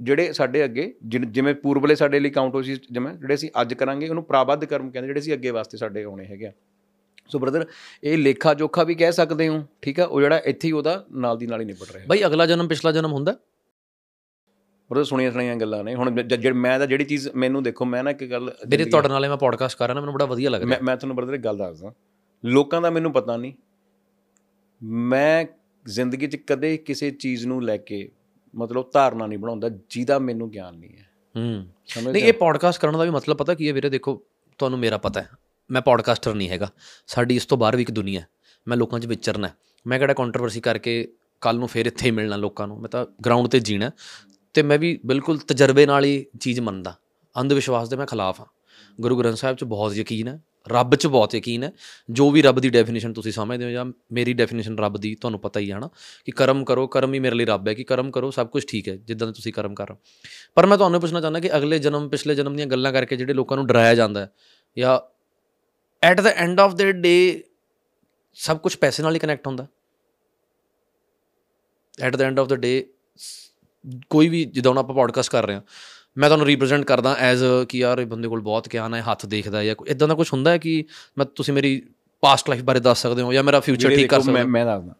[0.00, 4.08] ਜਿਹੜੇ ਸਾਡੇ ਅੱਗੇ ਜਿਵੇਂ ਪੂਰਬਲੇ ਸਾਡੇ ਲਈ ਕਾਊਂਟ ਹੋਈ ਸੀ ਜਿਵੇਂ ਜਿਹੜੇ ਅਸੀਂ ਅੱਜ ਕਰਾਂਗੇ
[4.08, 6.52] ਉਹਨੂੰ ਪ੍ਰਾਬੱਧ ਕਰਮ ਕਹਿੰਦੇ ਜਿਹੜੇ ਅਸੀਂ ਅੱਗੇ ਵਾਸਤੇ ਸਾਡੇ ਆਉਣੇ ਹੈਗੇ ਆ।
[7.28, 7.66] ਸੋ ਬ੍ਰਦਰ
[8.04, 10.04] ਇਹ ਲੇਖਾ ਜੋਖਾ ਵੀ ਕਹਿ ਸਕਦੇ ਹੋ ਠੀਕ ਆ?
[10.04, 12.92] ਉਹ ਜਿਹੜਾ ਇੱਥੇ ਹੀ ਉਹਦਾ ਨਾਲ ਦੀ ਨਾਲ ਹੀ ਨਿਬੜ ਰਿਹਾ। ਬਈ ਅਗਲਾ ਜਨਮ ਪਿਛਲਾ
[12.92, 13.32] ਜਨਮ ਹੁੰਦਾ?
[14.90, 18.04] ਬ੍ਰਦਰ ਸੁਣੀਆਂ ਸੁਣੀਆਂ ਗੱਲਾਂ ਨੇ। ਹੁਣ ਜ- ਜ- ਮੈਂ ਤਾਂ ਜਿਹੜੀ ਚੀਜ਼ ਮੈਨੂੰ ਦੇਖੋ ਮੈਂ
[18.04, 20.60] ਨਾ ਇੱਕ ਗੱਲ ਮੇਰੇ ਤੁਹਾਡੇ ਨਾਲ ਮੈਂ ਪੋਡਕਾਸਟ ਕਰ ਰਿਹਾ ਨਾ ਮੈਨੂੰ ਬੜਾ ਵਧੀਆ ਲੱਗ
[20.60, 21.94] ਰਿਹਾ ਮੈਂ ਮੈਂ ਤੁਹਾਨੂੰ ਬ੍ਰਦਰ ਇੱਕ ਗੱਲ ਦੱਸਦਾ।
[22.44, 23.52] ਲੋਕਾਂ ਦਾ ਮੈਨੂੰ ਪਤਾ ਨਹੀਂ।
[24.82, 25.44] ਮੈਂ
[25.86, 28.10] ਜ਼ਿੰਦਗੀ 'ਚ ਕਦੇ ਕਿਸੇ ਚੀਜ਼ ਨੂੰ ਲੈ ਕੇ
[28.56, 31.66] ਮਤਲਬ ਧਾਰਨਾ ਨਹੀਂ ਬਣਾਉਂਦਾ ਜਿਹਦਾ ਮੈਨੂੰ ਗਿਆਨ ਨਹੀਂ ਹੈ। ਹੂੰ।
[32.10, 34.22] ਨਹੀਂ ਇਹ ਪੋਡਕਾਸਟ ਕਰਨ ਦਾ ਵੀ ਮਤਲਬ ਪਤਾ ਕੀ ਹੈ ਵੀਰੇ ਦੇਖੋ
[34.58, 35.30] ਤੁਹਾਨੂੰ ਮੇਰਾ ਪਤਾ ਹੈ।
[35.70, 36.70] ਮੈਂ ਪੋਡਕਾਸਟਰ ਨਹੀਂ ਹੈਗਾ।
[37.06, 38.26] ਸਾਡੀ ਇਸ ਤੋਂ ਬਾਹਰ ਵੀ ਇੱਕ ਦੁਨੀਆ ਹੈ।
[38.68, 39.48] ਮੈਂ ਲੋਕਾਂ 'ਚ ਵਿਚਰਨਾ।
[39.86, 42.80] ਮੈਂ ਕਿਹੜਾ ਕੰਟਰੋਵਰਸੀ ਕਰਕੇ ਕੱਲ ਨੂੰ ਫੇਰ ਇੱਥੇ ਹੀ ਮਿਲਣਾ ਲੋਕਾਂ ਨੂੰ?
[42.80, 43.90] ਮੈਂ ਤਾਂ ਗਰਾਊਂਡ ਤੇ ਜੀਣਾ।
[44.54, 46.96] ਤੇ ਮੈਂ ਵੀ ਬਿਲਕੁਲ ਤਜਰਬੇ ਨਾਲ ਹੀ ਚੀਜ਼ ਮੰਨਦਾ।
[47.40, 48.46] ਅੰਧ ਵਿਸ਼ਵਾਸ ਦੇ ਮੈਂ ਖਿਲਾਫ ਹਾਂ।
[49.00, 51.72] ਗੁਰੂ ਗ੍ਰੰਥ ਸਾਹਿਬ 'ਚ ਬਹੁਤ ਯਕੀਨ ਹੈ। ਰੱਬ 'ਚ ਬਹੁਤ ਯਕੀਨ ਹੈ।
[52.10, 55.60] ਜੋ ਵੀ ਰੱਬ ਦੀ ਡੈਫੀਨੇਸ਼ਨ ਤੁਸੀਂ ਸਮਝਦੇ ਹੋ ਜਾਂ ਮੇਰੀ ਡੈਫੀਨੇਸ਼ਨ ਰੱਬ ਦੀ, ਤੁਹਾਨੂੰ ਪਤਾ
[55.60, 55.88] ਹੀ ਹੈ ਨਾ
[56.24, 58.88] ਕਿ ਕਰਮ ਕਰੋ, ਕਰਮ ਹੀ ਮੇਰੇ ਲਈ ਰੱਬ ਹੈ ਕਿ ਕਰਮ ਕਰੋ, ਸਭ ਕੁਝ ਠੀਕ
[58.88, 60.00] ਹੈ, ਜਿੱਦਾਂ ਦੇ ਤੁਸੀਂ ਕਰਮ ਕਰ ਰਹੇ ਹੋ।
[60.54, 63.34] ਪਰ ਮੈਂ ਤੁਹਾਨੂੰ ਇਹ ਪੁੱਛਣਾ ਚਾਹੁੰਦਾ ਕਿ ਅਗਲੇ ਜਨਮ, ਪਿਛਲੇ ਜਨਮ ਦੀਆਂ ਗੱਲਾਂ ਕਰਕੇ ਜਿਹੜੇ
[63.34, 64.30] ਲੋਕਾਂ ਨੂੰ ਡਰਾਇਆ ਜਾਂਦਾ ਹੈ,
[64.76, 64.98] ਜਾਂ
[66.02, 67.44] at the end of the day
[68.34, 69.66] ਸਭ ਕੁਝ ਪੈਸੇ ਨਾਲ ਹੀ ਕਨੈਕਟ ਹੁੰਦਾ
[72.00, 72.86] at the end of the day
[74.10, 75.62] ਕੋਈ ਵੀ, ਜਿੱਦਾਂ ਹੁਣ ਆਪਾਂ ਪੋਡਕਾਸਟ ਕਰ ਰਹੇ ਹਾਂ
[76.16, 79.64] ਮੈਂ ਤੁਹਾਨੂੰ ਰਿਪਰੈਜ਼ੈਂਟ ਕਰਦਾ ਐਜ਼ ਕਿ ਯਾਰ ਇਹ ਬੰਦੇ ਕੋਲ ਬਹੁਤ ਗਿਆਨ ਹੈ ਹੱਥ ਦੇਖਦਾ
[79.64, 80.84] ਜਾਂ ਕੋਈ ਇਦਾਂ ਦਾ ਕੁਝ ਹੁੰਦਾ ਹੈ ਕਿ
[81.18, 81.82] ਮੈਂ ਤੁਸੀਂ ਮੇਰੀ
[82.22, 84.48] ਪਾਸਟ ਲਾਈਫ ਬਾਰੇ ਦੱਸ ਸਕਦੇ ਹੋ ਜਾਂ ਮੇਰਾ ਫਿਊਚਰ ਠੀਕ ਕਰ ਸਕਦੇ ਮੈਂ ਹੋ?
[84.48, 84.94] ਮੈਂ ਦੱਸਦਾ।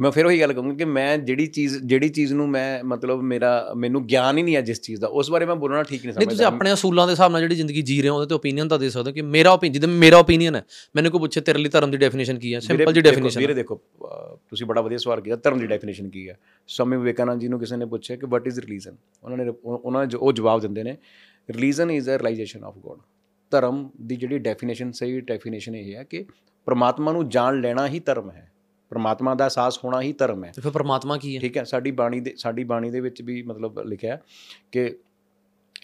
[0.00, 3.50] ਮੈਂ ਫਿਰ ਉਹੀ ਗੱਲ ਕਹੂੰਗਾ ਕਿ ਮੈਂ ਜਿਹੜੀ ਚੀਜ਼ ਜਿਹੜੀ ਚੀਜ਼ ਨੂੰ ਮੈਂ ਮਤਲਬ ਮੇਰਾ
[3.76, 6.26] ਮੈਨੂੰ ਗਿਆਨ ਹੀ ਨਹੀਂ ਹੈ ਜਿਸ ਚੀਜ਼ ਦਾ ਉਸ ਬਾਰੇ ਮੈਂ ਬੋਲਣਾ ਠੀਕ ਨਹੀਂ ਨਹੀਂ
[6.26, 8.68] ਤੁਸੀਂ ਸਮਝਦਾ। ਆਪਣੇ ਅਸੂਲਾਂ ਦੇ ਹਿਸਾਬ ਨਾਲ ਜਿਹੜੀ ਜ਼ਿੰਦਗੀ ਜੀ ਰਹੇ ਹੋ ਉਹਦੇ ਤੇ ਓਪੀਨੀਅਨ
[8.68, 11.58] ਤਾਂ ਦੇ ਸਕਦੇ ਹੋ ਕਿ ਮੇਰਾ ਓਪੀਨੀਅਨ ਜਿੱਦਾਂ ਮੇਰਾ ਓਪੀਨੀਅਨ ਹੈ ਮੈਨੂੰ ਕੋਈ ਪੁੱਛੇ ਤੇਰੇ
[11.58, 12.60] ਲਈ ਧਰਮ ਦੀ ਡੈਫੀਨੇਸ਼ਨ ਕੀ ਹੈ?
[12.60, 13.80] ਸਿੰਪਲ ਜੀ ਡੈਫੀਨੇਸ਼ਨ ਵੀਰੇ ਦੇਖੋ
[14.48, 16.36] ਤੁਸੀਂ ਬੜਾ ਵਧੀਆ ਸਵਾਲ ਕੀਤਾ ਧਰਮ ਦੀ ਡੈਫੀਨੇਸ਼ਨ ਕੀ ਹੈ?
[16.68, 20.00] ਸਵਾਮੀ ਵਿਵੇਕਾਨੰਦ ਜੀ ਨੂੰ ਕਿਸੇ ਨੇ ਪੁੱਛਿਆ ਕਿ ਵਾਟ ਇਜ਼ ਰਿਲੀਜਨ ਉਹਨਾਂ ਨੇ ਉਹ- ਉਹਨਾਂ
[20.00, 20.96] ਨੇ ਜੋ- ਉਹ ਜਵਾਬ ਦਿੰਦੇ ਨੇ
[21.48, 22.98] religion is a realization of God
[23.52, 26.24] ਧਰਮ ਦੀ ਜਿਹੜੀ ਡੈਫੀਨੇਸ਼ਨ ਸਹੀ ਡੈਫੀਨੇਸ਼ਨ ਇਹ ਹੈ ਕਿ
[26.66, 28.48] ਪ੍ਰਮਾਤਮਾ ਨੂੰ ਜਾਣ ਲੈਣਾ ਹੀ ਧਰਮ ਹੈ।
[28.90, 31.40] ਪ੍ਰਮਾਤਮਾ ਦਾ ਅਹਿਸਾਸ ਹੋਣਾ ਹੀ ਧਰਮ ਹੈ। ਤੇ ਫਿਰ ਪਰਮਾਤਮਾ ਕੀ ਹੈ?
[31.40, 34.18] ਠੀਕ ਹੈ ਸਾਡੀ ਬਾਣੀ ਦੇ ਸਾਡੀ ਬਾਣੀ ਦੇ ਵਿੱਚ ਵੀ ਮਤਲਬ ਲਿਖਿਆ
[34.72, 34.90] ਕਿ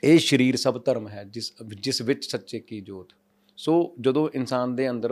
[0.04, 3.12] ਇਹ ਸਰੀਰ ਸਭ ਧਰਮ ਹੈ ਜਿਸ ਜਿਸ ਵਿੱਚ ਸੱਚੇ ਕੀ ਜੋਤ।
[3.59, 5.11] ਸੋ ਜਦੋਂ ਇਨਸਾਨ ਦੇ ਅੰਦਰ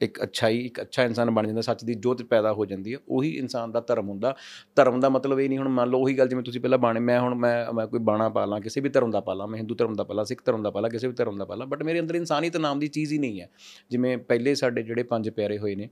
[0.00, 3.30] ਇੱਕ ਅੱਛਾਈ ਇੱਕ ਅੱਛਾ ਇਨਸਾਨ ਬਣ ਜਾਂਦਾ ਸੱਚ ਦੀ ਜੋਤ ਪੈਦਾ ਹੋ ਜਾਂਦੀ ਹੈ ਉਹੀ
[3.38, 4.34] ਇਨਸਾਨ ਦਾ ਧਰਮ ਹੁੰਦਾ।
[4.76, 7.20] ਧਰਮ ਦਾ ਮਤਲਬ ਇਹ ਨਹੀਂ ਹੁਣ ਮੰਨ ਲਓ ਉਹੀ ਗੱਲ ਜਿਵੇਂ ਤੁਸੀਂ ਪਹਿਲਾਂ ਬਾਣੇ ਮੈਂ
[7.20, 9.74] ਹੁਣ ਮੈਂ ਮੈਂ ਕੋਈ ਬਾਣਾ ਪਾ ਲਾਂ ਕਿਸੇ ਵੀ ਧਰਮ ਦਾ ਪਾ ਲਾਂ ਮੈਂ ਹਿੰਦੂ
[9.74, 11.66] ਧਰਮ ਦਾ ਪਾ ਲਾਂ ਸਿੱਖ ਧਰਮ ਦਾ ਪਾ ਲਾਂ ਕਿਸੇ ਵੀ ਧਰਮ ਦਾ ਪਾ ਲਾਂ
[11.66, 13.48] ਬਟ ਮੇਰੇ ਅੰਦਰ ਇਨਸਾਨੀਅਤ ਨਾਮ ਦੀ ਚੀਜ਼ ਹੀ ਨਹੀਂ ਹੈ।
[13.90, 15.88] ਜਿਵੇਂ ਪਹਿਲੇ ਸਾਡੇ ਜਿਹੜੇ ਪੰਜ ਪਿਆਰੇ ਹੋਏ ਨੇ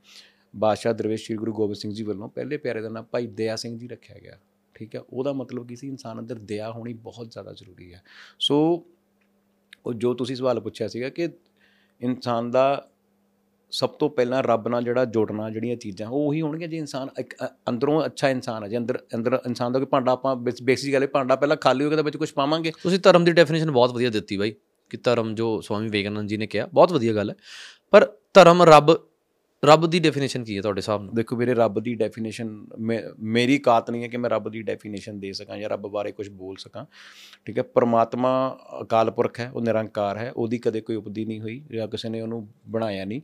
[0.57, 3.79] ਬਾਦਸ਼ਾਹ ਦਰਵੇਸ਼ ਸ੍ਰੀ ਗੁਰੂ ਗੋਬਿੰਦ ਸਿੰਘ ਜੀ ਵੱਲੋਂ ਪਹਿਲੇ ਪਿਆਰੇ ਦਾ ਨਾਮ ਭਾਈ ਦਇਆ ਸਿੰਘ
[3.79, 4.39] ਜੀ ਰੱਖਿਆ ਗਿਆ।
[4.75, 5.89] ਠੀਕ ਹੈ, ਉਹਦਾ ਮਤਲਬ ਕੀ ਸੀ?
[5.89, 8.03] ਇਨਸਾਨ ਅੰਦਰ ਦਇਆ ਹੋਣੀ ਬਹੁਤ ਜ਼ਿਆਦਾ ਜ਼ਰੂਰੀ ਹੈ।
[8.39, 8.85] ਸੋ,
[9.87, 11.29] ਉਹ ਜੋ ਤੁਸੀਂ ਸਵਾਲ ਪੁੱਛਿਆ ਸੀਗਾ ਕਿ
[12.01, 12.89] ਇਨਸਾਨ ਦਾ
[13.71, 17.35] ਸਭ ਤੋਂ ਪਹਿਲਾਂ ਰੱਬ ਨਾਲ ਜਿਹੜਾ ਜੁੜਨਾ, ਜਿਹੜੀਆਂ ਚੀਜ਼ਾਂ, ਉਹ ਉਹੀ ਹੋਣਗੀਆਂ ਜੇ ਇਨਸਾਨ ਇੱਕ,
[17.45, 18.69] ਅ- ਅੰਦਰੋਂ ਅੱਛਾ ਇਨਸਾਨ ਹੈ?
[18.69, 21.97] ਜੇ ਅੰਦਰ ਅੰਦਰ ਇਨਸਾਨ ਦਾ ਕੋਈ ਭਾਂਡਾ ਆਪਾਂ ਬੇਸਿਕ ਗੱਲ ਹੈ, ਭਾਂਡਾ ਪਹਿਲਾਂ ਖਾਲੀ ਹੋਏਗਾ
[21.97, 24.55] ਤਾਂ ਵਿੱਚ ਕੁਝ ਪਾਵਾਂਗੇ। ਤੁਸੀਂ ਧਰਮ ਦੀ ਡੈਫੀਨੇਸ਼ਨ ਬਹੁਤ ਵਧੀਆ ਦਿੱਤੀ ਬਾਈ,
[24.91, 27.35] ਕਿ ਧਰਮ ਜੋ ਸਵਾਮੀ ਵਿਵੇਕਾਨੰਦ ਜੀ ਨੇ ਕਿਹਾ, ਬਹੁਤ ਵਧੀਆ ਗੱਲ ਹੈ।
[27.91, 29.10] ਪਰ ਧਰਮ ਰੱਬ
[29.65, 31.15] ਰੱਬ ਦੀ ਡੈਫੀਨੇਸ਼ਨ ਕੀ ਹੈ ਤੁਹਾਡੇ ਹਿਸਾਬ ਨਾਲ?
[31.15, 32.67] ਦੇਖੋ ਵੀਰੇ, ਰੱਬ ਦੀ ਡੈਫੀਨੇਸ਼ਨ
[33.21, 36.29] ਮੇਰੀ ਕਾਤ ਨਹੀਂ ਹੈ ਕਿ ਮੈਂ ਰੱਬ ਦੀ ਡੈਫੀਨੇਸ਼ਨ ਦੇ ਸਕਾਂ ਜਾਂ ਰੱਬ ਬਾਰੇ ਕੁਝ
[36.29, 36.85] ਬੋਲ ਸਕਾਂ।
[37.47, 38.31] ਠੀਕ ਹੈ, ਪਰਮਾਤਮਾ
[38.83, 42.21] ਅਕਾਲ ਪੁਰਖ ਹੈ, ਉਹ ਨਿਰੰਕਾਰ ਹੈ, ਉਹਦੀ ਕਦੇ ਕੋਈ ਉਪਦੀ ਨਹੀਂ ਹੋਈ ਜਾਂ ਕਿਸੇ ਨੇ
[42.21, 43.21] ਉਹਨੂੰ ਬਣਾਇਆ ਨਹੀਂ।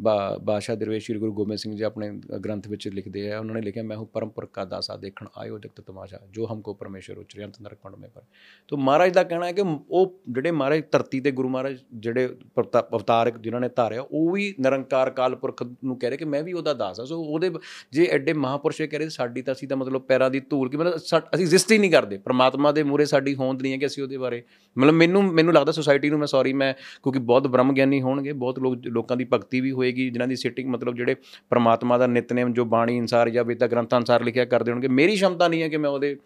[0.00, 2.10] ਬਾ ਬਾਦਸ਼ਾਹ ਦਰਵੇਸ਼ ਸ਼੍ਰੀ ਗੁਰੂ ਗੋਬਿੰਦ ਸਿੰਘ ਜੀ ਆਪਣੇ
[2.44, 5.58] ਗ੍ਰੰਥ ਵਿੱਚ ਲਿਖਦੇ ਆ, ਉਹਨਾਂ ਨੇ ਲਿਖਿਆ, ਮੈਂ ਹੂੰ ਪਰਮ ਪੁਰਖ ਕਾ ਦਾਸਾ ਦੇਖਣ ਆਇਓ
[5.58, 8.22] ਜਗਤ ਤਮਾਸ਼ਾ, ਜੋ ਹਮਕੋ ਪਰਮੇਸ਼ਰ ਉਚਰੇ, ਅੰਤ ਨਰਕ ਪੰਡ ਮੇ ਪਰ।
[8.68, 12.82] ਤੋ ਮਹਾਰਾਜ ਦਾ ਕਹਿਣਾ ਹੈ ਕਿ ਉਹ ਜਿਹੜੇ ਮਹਾਰਾਜ ਧਰਤੀ ਤੇ ਗੁਰੂ ਮਹਾਰਾਜ ਜਿਹੜੇ ਪਰਤਾ-
[12.82, 16.52] ਅਵਤਾਰ ਜਿਨ੍ਹਾਂ ਨੇ ਧਾਰਿਆ, ਉਹ ਵੀ ਨਿਰੰਕਾਰ ਕਾਲ ਪੁਰਖ ਨੂੰ ਕਹਿ ਰਹੇ ਕਿ ਮੈਂ ਵੀ
[16.52, 17.50] ਉਹਦਾ ਦਾਸ ਹਾਂ ਸੋ ਉਹਦੇ
[17.92, 20.76] ਜੇ ਐਡੇ ਮਹਾਪੁਰਸ਼ ਇਹ ਕਹਿ ਰਹੇ, ਸਾਡੀ ਤਾਂ ਅਸੀਂ ਤਾਂ ਮਤਲਬ ਪੈਰਾਂ ਦੀ ਧੂਲ ਕਿ
[20.76, 23.86] ਮਤਲਬ ਸਾ- ਅਸੀਂ ਐਗਜ਼ਿਸਟ ਹੀ ਨਹੀਂ ਕਰਦੇ। ਪ੍ਰਮਾਤਮਾ ਦੇ ਮੂਰੇ ਸਾਡੀ ਹੋਂਦ ਨਹੀਂ ਹੈ ਕਿ
[23.86, 24.42] ਅਸੀਂ ਉਹਦੇ ਬਾਰੇ
[24.78, 28.58] ਮਤਲਬ ਮੈਨੂੰ ਮੈਨੂੰ ਲੱਗਦਾ ਸੋਸਾਇਟੀ ਨੂੰ ਮੈਂ ਸੌਰੀ ਮੈਂ ਕਿਉਂਕਿ ਬਹੁਤ ਬ੍ਰਹਮ ਗਿਆਨੀ ਹੋਣਗੇ, ਬਹੁਤ
[28.58, 31.14] ਲੋਕ, ਲੋਕਾਂ ਦੀ ਭਗਤੀ ਵੀ ਹੋਏਗੀ ਜਿਨ੍ਹਾਂ ਦੀ ਸਿਟਿੰਗ ਮਤਲਬ ਜਿਹੜੇ
[31.50, 35.48] ਪ੍ਰਮਾਤਮਾ ਦਾ ਨਿਤਨੇਮ ਜੋ ਬਾਣੀ ਅਨਸਾਰ ਜਾਂ ਵੇਦਾਂ ਗ੍ਰੰਥਾਂ ਅਨਸਾਰ ਲਿਖਿਆ ਕਰਦੇ ਹੋਣਗੇ ਮੇਰੀ ਸ਼ਮਤਾ
[35.48, 36.16] ਨਹੀਂ ਹੈ ਕਿ ਮੈਂ ਉਹਦੇ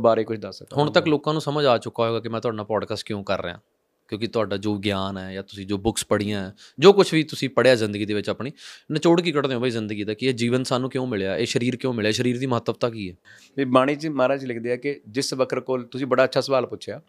[0.00, 2.64] ਬਾਰੇ ਕੁਝ ਦੱਸ ਸਕਾਂ। ਹੁਣ ਤੱਕ ਲੋਕਾਂ ਨੂੰ ਸਮਝ ਆ ਚੁੱਕਾ ਹੋਵੇਗਾ ਕਿ ਮੈਂ ਤੁਹਾਡੇ
[2.64, 3.60] ਪੋਡਕਾਸਟ ਕਿਉਂ ਕਰ ਰਿਹਾ।
[4.08, 7.48] ਕਿਉਂਕਿ ਤੁਹਾਡਾ ਜੋ ਗਿਆਨ ਹੈ ਜਾਂ ਤੁਸੀਂ ਜੋ ਬੁੱਕਸ ਪੜ੍ਹੀਆਂ ਹੈ ਜੋ ਕੁਝ ਵੀ ਤੁਸੀਂ
[7.48, 8.52] ਪੜ੍ਹਿਆ ਜ਼ਿੰਦਗੀ ਦੇ ਵਿੱਚ ਆਪਣੀ
[8.92, 10.14] ਨਿਚੋੜ ਕੀ ਕੱਢਦੇ ਹੋ ਬਈ ਜ਼ਿੰਦਗੀ ਦਾ?
[10.14, 11.36] ਕਿ ਇਹ ਜੀਵਨ ਸਾਨੂੰ ਕਿਉਂ ਮਿਲਿਆ?
[11.36, 12.12] ਇਹ ਸਰੀਰ ਕਿਉਂ ਮਿਲਿਆ?
[12.12, 13.14] ਸਰੀਰ ਦੀ ਮਹੱਤਵਤਾ ਕੀ ਹੈ?
[13.56, 17.02] ਵੀ ਬਾਣੀ ਚ ਮਹਾਰਾਜ ਲਿਖਦੇ ਆ ਕਿ ਜਿਸ ਵਕਰ ਕੋਲ ਤੁਸੀਂ ਬੜਾ ਅੱਛਾ ਸਵਾਲ ਪੁੱਛਿਆ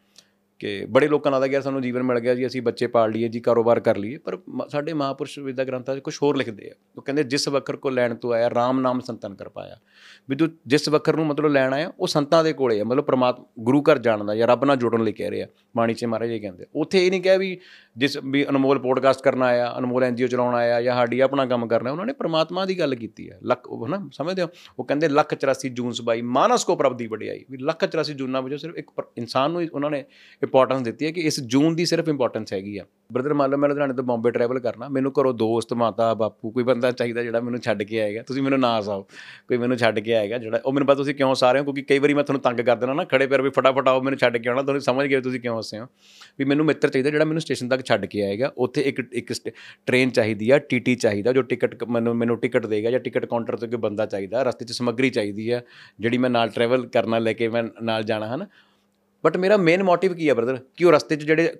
[0.59, 3.27] ਕਿ ਬੜੇ ਲੋਕਾਂ ਨਾਲ ਦਾ ਗਿਆ ਸਾਨੂੰ ਜੀਵਨ ਮਿਲ ਗਿਆ ਜੀ, ਅਸੀਂ ਬੱਚੇ ਪਾਲ ਲਈਏ
[3.27, 6.73] ਜੀ, ਕਾਰੋਬਾਰ ਕਰ ਲਈਏ, ਪਰ ਮ- ਸਾਡੇ ਮਹਾਪੁਰਸ਼ ਵਿਦਾ ਗ੍ਰੰਥਾਂ 'ਚ ਕੁਝ ਹੋਰ ਲਿਖਦੇ ਆ।
[6.97, 9.77] ਉਹ ਕਹਿੰਦੇ, ਜਿਸ ਵਕਰ ਕੋ ਲੈਣ ਤੋਂ ਆਇਆ RAM ਨਾਮ ਸੰਤਨ ਕਰ ਪਾਇਆ।
[10.29, 13.45] ਵੀ ਤੂੰ ਜਿਸ ਵਕਰ ਨੂੰ ਮਤਲਬ ਲੈਣ ਆਇਆ, ਉਹ ਸੰਤਾਂ ਦੇ ਕੋਲੇ ਆ, ਮਤਲਬ ਪ੍ਰਮਾਤਮਾ
[13.59, 15.47] ਗੁਰੂ ਘਰ ਜਾਣ ਦਾ ਜਾਂ ਰੱਬ ਨਾਲ ਜੁੜਨ ਲਈ ਕਹਿ ਰਹੇ ਆ
[15.77, 17.59] ਬਾਣੀ 'ਚ ਮਹਾਰਾਜ ਇਹ ਕਹਿੰਦੇ ਉੱਥੇ ਇਹ ਨਹੀਂ ਕਿਹਾ ਵੀ
[17.97, 21.91] ਜਿਸ ਵੀ ਅਨਮੋਲ ਪੋਡਕਾਸਟ ਕਰਨ ਆਇਆ, ਅਨਮੋਲ ਐਨਜੀਓ ਚਲਾਉਣ ਆਇਆ ਜਾਂ ਸਾਡੀ ਆਪਣਾ ਕੰਮ ਕਰਨਾ
[21.91, 24.47] ਉਹਨਾਂ ਨੇ ਪ੍ਰਮਾਤਮਾ ਦੀ ਗੱਲ ਕੀਤੀ ਹੈ। ਲੱਖ, ਉਹ ਹਨਾ, ਸਮਝਦੇ ਹੋ?
[24.79, 28.41] ਉਹ ਕਹਿੰਦੇ, ਲੱਖ 84 ਜੂਨ ਸਬਾਈ ਮਾਨਸ ਕੋ ਪ੍ਰਭ ਦੀ ਵਡਿਆਈ। ਵੀ ਲੱਖ 84 ਜੂਨਾਂ
[28.41, 30.05] ਵਿੱਚੋਂ ਸਿਰਫ ਇੱਕ ਪਰ- ਇਨਸਾਨ ਨੂੰ ਹੀ ਉਹਨਾਂ ਨੇ
[30.49, 33.67] ਇੰਪੋਰਟੈਂਸ ਦਿੱਤੀ ਹੈ ਕਿ ਇਸ ਜੂਨ ਦੀ ਸਿਰਫ ਇੰਪੋਰਟੈਂਸ ਹੈਗੀ ਆ। ਬ੍ਰਦਰ ਮੰਨ ਲਓ ਮੈਂ
[33.69, 37.59] ਲੁਧਿਆਣੇ ਤੋਂ ਬੰਬੇ ਟਰੈਵਲ ਕਰਨਾ, ਮੈਨੂੰ ਘਰੋਂ ਦੋਸਤ, ਮਾਤਾ, ਬਾਪੂ ਕੋਈ ਬੰਦਾ ਚਾਹੀਦਾ ਜਿਹੜਾ ਮੈਨੂੰ
[37.59, 39.01] ਛੱਡ ਕੇ ਆਏਗਾ, ਤੁਸੀਂ ਮੈਨੂੰ ਨਾ ਸਾਓ
[39.49, 41.99] ਕੋਈ ਮੈਨੂੰ ਛੱਡ ਕੇ ਆਏਗਾ ਜਿਹੜਾ, ਉਹ ਮੈਨੂੰ ਪਤਾ ਤੁਸੀਂ ਕਿਉਂ ਸਾਰੇ ਹੋ, ਕਿਉਂਕਿ ਕਈ
[41.99, 44.49] ਵਾਰੀ ਮੈਂ ਤੁਹਾਨੂੰ ਤੰਗ ਕਰ ਦੇਣਾ ਨਾ, ਖੜੇ ਪੈਰ ਵੀ ਫਟਾਫਟ ਆਓ, ਮੈਨੂੰ ਛੱਡ ਕੇ
[44.49, 45.87] ਆਉਣਾ, ਤੁਹਾਨੂੰ ਸਮਝ ਗਏ ਤੁਸੀਂ ਕਿਉਂ ਹੱਸੇ ਹੋ।
[46.39, 49.33] ਵੀ ਮੈਨੂੰ ਮਿੱਤਰ ਚਾਹੀਦਾ ਜਿਹੜਾ ਮੈਨੂੰ ਸਟੇਸ਼ਨ ਤੱਕ ਛੱਡ ਕੇ ਆਏਗਾ, ਉੱਥੇ ਇੱਕ ਇੱਕ
[49.85, 53.67] ਟ੍ਰੇਨ ਚਾਹੀਦੀ ਆ ਟੀਟੀ ਚਾਹੀਦਾ, ਜੋ ਟਿਕਟ ਮੈਨੂੰ ਮੈਨੂੰ ਟਿਕਟ ਦੇਗਾ ਜਾਂ ਟਿਕਟ ਕਾਊਂਟਰ ਤੇ
[53.67, 55.61] ਕੋਈ ਬੰਦਾ ਚਾਹੀਦਾ, ਰਸਤੇ 'ਚ ਸਮੱਗਰੀ ਚਾਹੀਦੀ ਆ,
[55.99, 58.45] ਜਿਹੜੀ ਮੈਂ ਨਾਲ ਟਰੈਵਲ ਕਰਨਾ ਲੈ ਕੇ ਮੈਂ ਨਾਲ ਜਾਣਾ, ਹਨ?
[59.25, 61.53] ਬਟ ਮੇਰਾ ਮੇਨ ਮੋਟਿਵ ਕੀ ਆ ਬ੍ਰਦਰ ਕਿ ਉਹ ਰਸਤੇ 'ਚ ਜਿਹੜੇ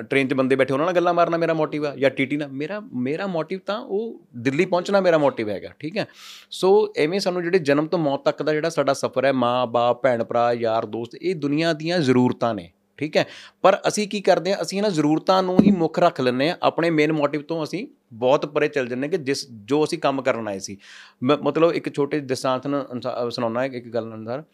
[0.00, 1.96] ਟ੍ਰੇਨ 'ਚ ਬੰਦੇ ਬੈਠੇ, ਉਹਨਾਂ ਨਾਲ ਗੱਲਾਂ ਮਾਰਨਾ ਮੇਰਾ ਮੋਟਿਵ ਆ?
[1.96, 2.48] ਜਾਂ ਟੀਟੀ ਨਾਲ?
[2.48, 6.06] ਮੇਰਾ ਮੇਰਾ ਮੋਟਿਵ ਤਾਂ ਉਹ ਦਿੱਲੀ ਪਹੁੰਚਣਾ ਮੇਰਾ ਮੋਟਿਵ ਹੈਗਾ, ਠੀਕ ਹੈ?
[6.50, 10.02] ਸੋ ਐਵੇਂ ਸਾਨੂੰ ਜਿਹੜੇ ਜਨਮ ਤੋਂ ਮੌਤ ਤੱਕ ਦਾ ਜਿਹੜਾ ਸਾਡਾ ਸਫ਼ਰ ਹੈ, ਮਾਂ, ਬਾਪ,
[10.02, 13.26] ਭੈਣ, ਭਰਾ, ਯਾਰ, ਦੋਸਤ, ਇਹ ਦੁਨੀਆ ਦੀਆਂ ਜ਼ਰੂਰਤਾਂ ਨੇ, ਠੀਕ ਹੈ?
[13.62, 14.62] ਪਰ ਅਸੀਂ ਕੀ ਕਰਦੇ ਹਾਂ?
[14.62, 18.46] ਅਸੀਂ ਇਹਨਾਂ ਜ਼ਰੂਰਤਾਂ ਨੂੰ ਹੀ ਮੁੱਖ ਰੱਖ ਲੈਂਦੇ ਹਾਂ। ਆਪਣੇ ਮੇਨ ਮੋਟਿਵ ਤੋਂ ਅਸੀਂ ਬਹੁਤ
[18.46, 20.76] ਪਰੇ ਚੱਲ ਜੰਨੇ ਕਿ ਜਿਸ, ਜੋ ਅਸੀਂ ਕੰਮ ਕਰਨ ਆਏ ਸੀ।
[21.24, 24.44] ਮ- ਮਤਲਬ ਇੱਕ ਛੋਟੇ ਦ੍ਰਿਸ਼ਟਾਂਤ ਨੂੰ ਅਨਸਾ- ਸੁਣਾਉਣਾ ਇੱਕ ਗੱਲ ਅਨੁਸਾਰ,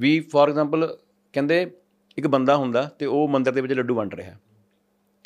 [0.00, 0.98] ਵੀ ਫੋਰ ਐਗਜ਼ਾਮਪਲ
[1.38, 1.70] ਕਹਿੰਦੇ
[2.18, 4.34] ਇੱਕ ਬੰਦਾ ਹੁੰਦਾ ਤੇ ਉਹ ਮੰਦਿਰ ਦੇ ਵਿੱਚ ਲੱਡੂ ਵੰਡ ਰਿਹਾ।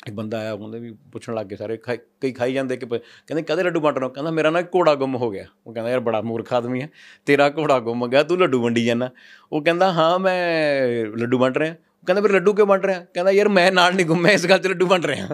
[0.07, 2.97] ਇੱਕ ਬੰਦਾ ਆਇਆ ਉਹਨੇ ਵੀ ਪੁੱਛਣ ਲੱਗ ਗਏ ਸਾਰੇ, ਖਾਈ- ਕਈ ਖਾਈ ਜਾਂਦੇ ਕਿ ਪ-
[2.97, 4.13] ਕਹਿੰਦੇ ਕਦੇ ਲੱਡੂ ਵੰਡ ਰਹੇ ਹੋ?
[4.13, 6.89] ਕਹਿੰਦਾ ਮੇਰਾ ਨਾ ਘੋੜਾ ਗੁੰਮ ਹੋ ਗਿਆ। ਉਹ ਕਹਿੰਦਾ ਯਾਰ ਬੜਾ ਮੂਰਖ ਆਦਮੀ ਹੈ,
[7.25, 9.11] ਤੇਰਾ ਘੋੜਾ ਗੁੰਮ ਗਿਆ, ਤੂੰ ਲੱਡੂ ਵੰਡੀ ਜਾਂਦਾ।
[9.51, 13.05] ਉਹ ਕਹਿੰਦਾ, ਹਾਂ, ਮੈਂ ਲੱਡੂ ਵੰਡ ਰਿਹਾ। ਉਹ ਕਹਿੰਦਾ, ਫਿਰ ਲੱਡੂ ਕਿਉਂ ਵੰਡ ਰਿਹਾ?
[13.13, 15.27] ਕਹਿੰਦਾ, ਯਾਰ ਮੈਂ ਨਾਲ ਨਹੀਂ ਗੁੰਮਿਆ, ਇਸ ਗੱਲ 'ਚ ਲੱਡੂ ਵੰਡ ਰਿਹਾ।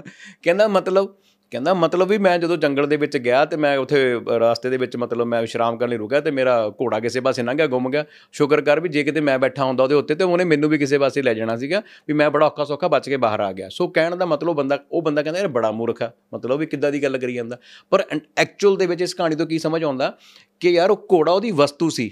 [0.44, 1.16] ਕਹਿੰਦਾ ਮਤਲਬ
[1.52, 4.00] ਕਹਿੰਦਾ ਮਤਲਬ ਵੀ ਮੈਂ ਜਦੋਂ ਜੰਗਲ ਦੇ ਵਿੱਚ ਗਿਆ ਤੇ ਮੈਂ ਉੱਥੇ
[4.40, 7.58] ਰਾਸਤੇ ਦੇ ਵਿੱਚ ਮਤਲਬ ਮੈਂ ਵਿਸ਼ਰਾਮ ਕਰਨ ਲਈ ਰੁਕਿਆ ਤੇ ਮੇਰਾ ਘੋੜਾ ਕਿਸੇ ਪਾਸੇ ਲੰਘ
[7.58, 10.44] ਗਿਆ, ਗੁੰਮ ਗਿਆ। ਸ਼ੁਕਰ ਕਰ ਵੀ ਜੇ ਕਿਤੇ ਮੈਂ ਬੈਠਾ ਹੁੰਦਾ ਉਹਦੇ ਉੱਤੇ ਤੇ ਉਹਨੇ
[10.44, 13.40] ਮੈਨੂੰ ਵੀ ਕਿਸੇ ਪਾਸੇ ਲੈ ਜਾਣਾ ਸੀਗਾ ਵੀ ਮੈਂ ਬੜਾ ਔਖਾ ਸੌਖਾ ਬਚ ਕੇ ਬਾਹਰ
[13.40, 16.60] ਆ ਗਿਆ। ਸੋ ਕਹਿਣ ਦਾ ਮਤਲਬ ਬੰਦਾ, ਉਹ ਬੰਦਾ ਕਹਿੰਦਾ ਯਾਰ ਬੜਾ ਮੂਰਖ ਆ, ਮਤਲਬ
[16.60, 17.58] ਵੀ ਕਿੱਦਾਂ ਦੀ ਗੱਲ ਕਰੀ ਜਾਂਦਾ।
[17.92, 18.06] ਪਰ
[18.38, 20.14] ਐਕਚੁਅਲ ਦੇ ਵਿੱਚ ਇਸ ਕਹਾਣੀ ਤੋਂ ਕੀ ਸਮਝ ਆਉਂਦਾ
[20.60, 22.12] ਕਿ ਯਾਰ ਉਹ ਘੋੜਾ ਉਹਦੀ ਵਸਤੂ ਸੀ,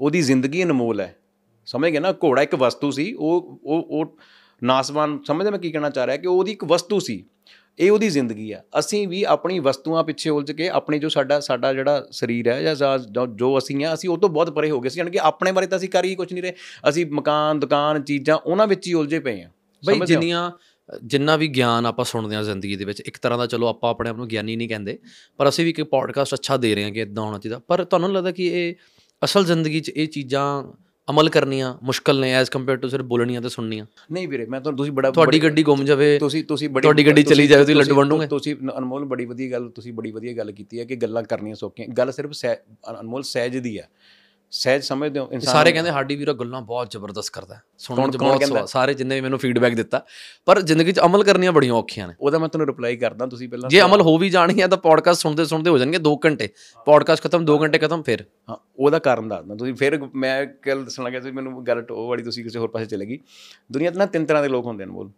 [0.00, 1.14] ਉਹਦੀ ਜ਼ਿੰਦਗੀ ਅਨਮੋਲ ਹੈ।
[1.66, 2.12] ਸਮਝ ਗਏ ਨਾ?
[2.24, 4.16] ਘੋੜਾ ਇੱਕ ਵਸਤੂ ਸੀ, ਉਹ ਉਹ ਉਹ
[4.62, 7.24] ਨਾਸਵਾਨ, ਸਮਝਦੇ ਮੈਂ ਕੀ ਕਹਿਣਾ ਚਾਹ ਰਿਹਾ ਕਿ ਉਹਦੀ ਇੱਕ ਵਸਤੂ ਸੀ।
[7.78, 11.72] ਇਹ ਉਹਦੀ ਜ਼ਿੰਦਗੀ ਆ। ਅਸੀਂ ਵੀ ਆਪਣੀ ਵਸਤੂਆਂ ਪਿੱਛੇ ਉਲਝ ਕੇ ਆਪਣੀ ਜੋ ਸਾਡਾ ਸਾਡਾ
[11.72, 14.98] ਜਿਹੜਾ ਸਰੀਰ ਹੈ ਜਾਂ ਜਾਂ ਅਸੀਂ ਆ ਅਸੀਂ ਉਹ ਤੋਂ ਬਹੁਤ ਪਰੇ ਹੋ ਗਏ ਸੀ।
[14.98, 16.52] ਯਾਨੀ ਕਿ ਆਪਣੇ ਬਾਰੇ ਤਾਂ ਅਸੀਂ ਕਰ ਹੀ ਕੁਝ ਨਹੀਂ ਰਹੇ।
[16.88, 19.50] ਅਸੀਂ ਮਕਾਨ ਦੁਕਾਨ ਚੀਜ਼ਾਂ ਉਹਨਾਂ ਵਿੱਚ ਹੀ ਉਲਝੇ ਪਏ ਆ।
[19.86, 20.00] ਬਈ?
[20.06, 20.50] ਜਿੰਨੀਆਂ
[21.04, 24.10] ਜਿੰਨਾ ਵੀ ਗਿਆਨ ਆਪਾਂ ਸੁਣਦੇ ਹਾਂ ਜ਼ਿੰਦਗੀ ਦੇ ਵਿੱਚ ਇੱਕ ਤਰ੍ਹਾਂ ਦਾ ਚਲੋ ਆਪਾਂ ਆਪਣੇ
[24.10, 24.98] ਆਪ ਨੂੰ ਗਿਆਨੀ ਨਹੀਂ ਕਹਿੰਦੇ
[25.36, 28.12] ਪਰ ਅਸੀਂ ਵੀ ਇੱਕ ਪੋਡਕਾਸਟ ਅੱਛਾ ਦੇ ਰਹੇ ਹਾਂ ਕਿ ਇਦਾਂ ਹੋਣਾ ਚਾਹੀਦਾ। ਪਰ ਤੁਹਾਨੂੰ
[28.12, 28.74] ਲੱਗਦਾ ਕਿ ਇਹ
[29.24, 30.62] ਅਸਲ ਜ਼ਿੰਦਗੀ 'ਚ ਇਹ ਚੀਜ਼ਾਂ
[31.10, 34.76] ਅਮਲ ਕਰਨੀਆਂ ਮੁਸ਼ਕਲ ਨੇ ਐਜ਼ ਕੰਪੇਅਰ ਟੂ ਸਿਰ ਬੋਲਣੀਆਂ ਤੇ ਸੁਣਨੀਆਂ। ਨਹੀਂ ਵੀਰੇ ਮੈਂ ਤੁਹਾਨੂੰ
[34.78, 37.94] ਤੁਸੀਂ ਬੜਾ ਤੁਹਾਡੀ ਗੱਡੀ ਗੁੰਮ ਜਾਵੇ ਤੁਸੀਂ ਤੁਸੀਂ ਬੜੀ ਤੁਹਾਡੀ ਗੱਡੀ ਚਲੀ ਜਾਵੇ, ਤੁਸੀਂ ਲੱਡੂ
[37.94, 38.26] ਵੰਡੋਗੇ?
[38.26, 41.88] ਤੁਸੀਂ ਅਨਮੋਲ ਬੜੀ ਵਧੀਆ ਗੱਲ ਤੁਸੀਂ ਬੜੀ ਵਧੀਆ ਗੱਲ ਕੀਤੀ ਹੈ ਕਿ ਗੱਲਾਂ ਕਰਨੀਆਂ ਸੌਖੀਆਂ।
[41.88, 42.32] ਗੱਲ ਸਿਰਫ
[43.00, 43.84] ਅਨਮੋਲ ਸਹਿਜ ਦੀ ਆ
[44.50, 45.28] ਸਹਿਜ ਸਮਝਦੇ ਹੋ?
[45.32, 48.44] ਇਨਸਾਨ ਸਾਰੇ ਕਹਿੰਦੇ ਸਾਡੀ ਵੀਰਾ ਗੱਲਾਂ ਬਹੁਤ ਜ਼ਬਰਦਸਤ ਕਰਦਾ। ਸੁਣਨ ਚ ਬਹੁਤ?
[48.44, 50.04] ਸਵਾਦ ਸਾਰੇ ਜਿੰਨੇ ਵੀ ਮੈਨੂੰ ਫੀਡਬੈਕ ਦਿੱਤਾ।
[50.46, 53.70] ਪਰ ਜ਼ਿੰਦਗੀ 'ਚ ਅਮਲ ਕਰਨੀਆਂ ਬੜੀਆਂ ਔਖੀਆਂ ਨੇ। ਉਹਦਾ ਮੈਂ ਤੁਹਾਨੂੰ ਰਿਪਲਾਈ ਕਰਦਾ ਤੁਸੀਂ ਪਹਿਲਾਂ
[53.70, 56.48] ਜੇ ਅਮਲ ਹੋ ਵੀ ਜਾਣੀ ਹੈ ਤਾਂ ਪੋਡਕਾਸਟ ਸੁਣਦੇ ਸੁਣਦੇ ਹੋ ਜਾਣਗੇ 2 ਘੰਟੇ।
[56.86, 61.02] ਪੋਡਕਾਸਟ ਖਤਮ 2 ਘੰਟੇ ਖਤਮ ਫਿਰ। ਹਾਂ ਉਹਦਾ ਕਾਰਨ ਦੱਸਦਾ ਤੁਸੀਂ ਫਿਰ ਮੈਂ ਕੱਲ ਦੱਸਣ
[61.02, 63.18] ਲੱਗਿਆ ਸੀ ਮੈਨੂੰ ਗੱਲ ਉਹ ਵਾਲੀ ਤੁਸੀਂ ਕਿਸੇ ਹੋਰ ਪਾਸੇ ਚਲੇ ਗਈ।
[63.72, 65.10] ਦੁਨੀਆ 'ਤੇ ਨਾ ਤਿੰਨ ਤਰ੍ਹਾਂ ਦੇ ਲੋਕ ਹੁੰਦੇ ਨੇ ਬੋਲ।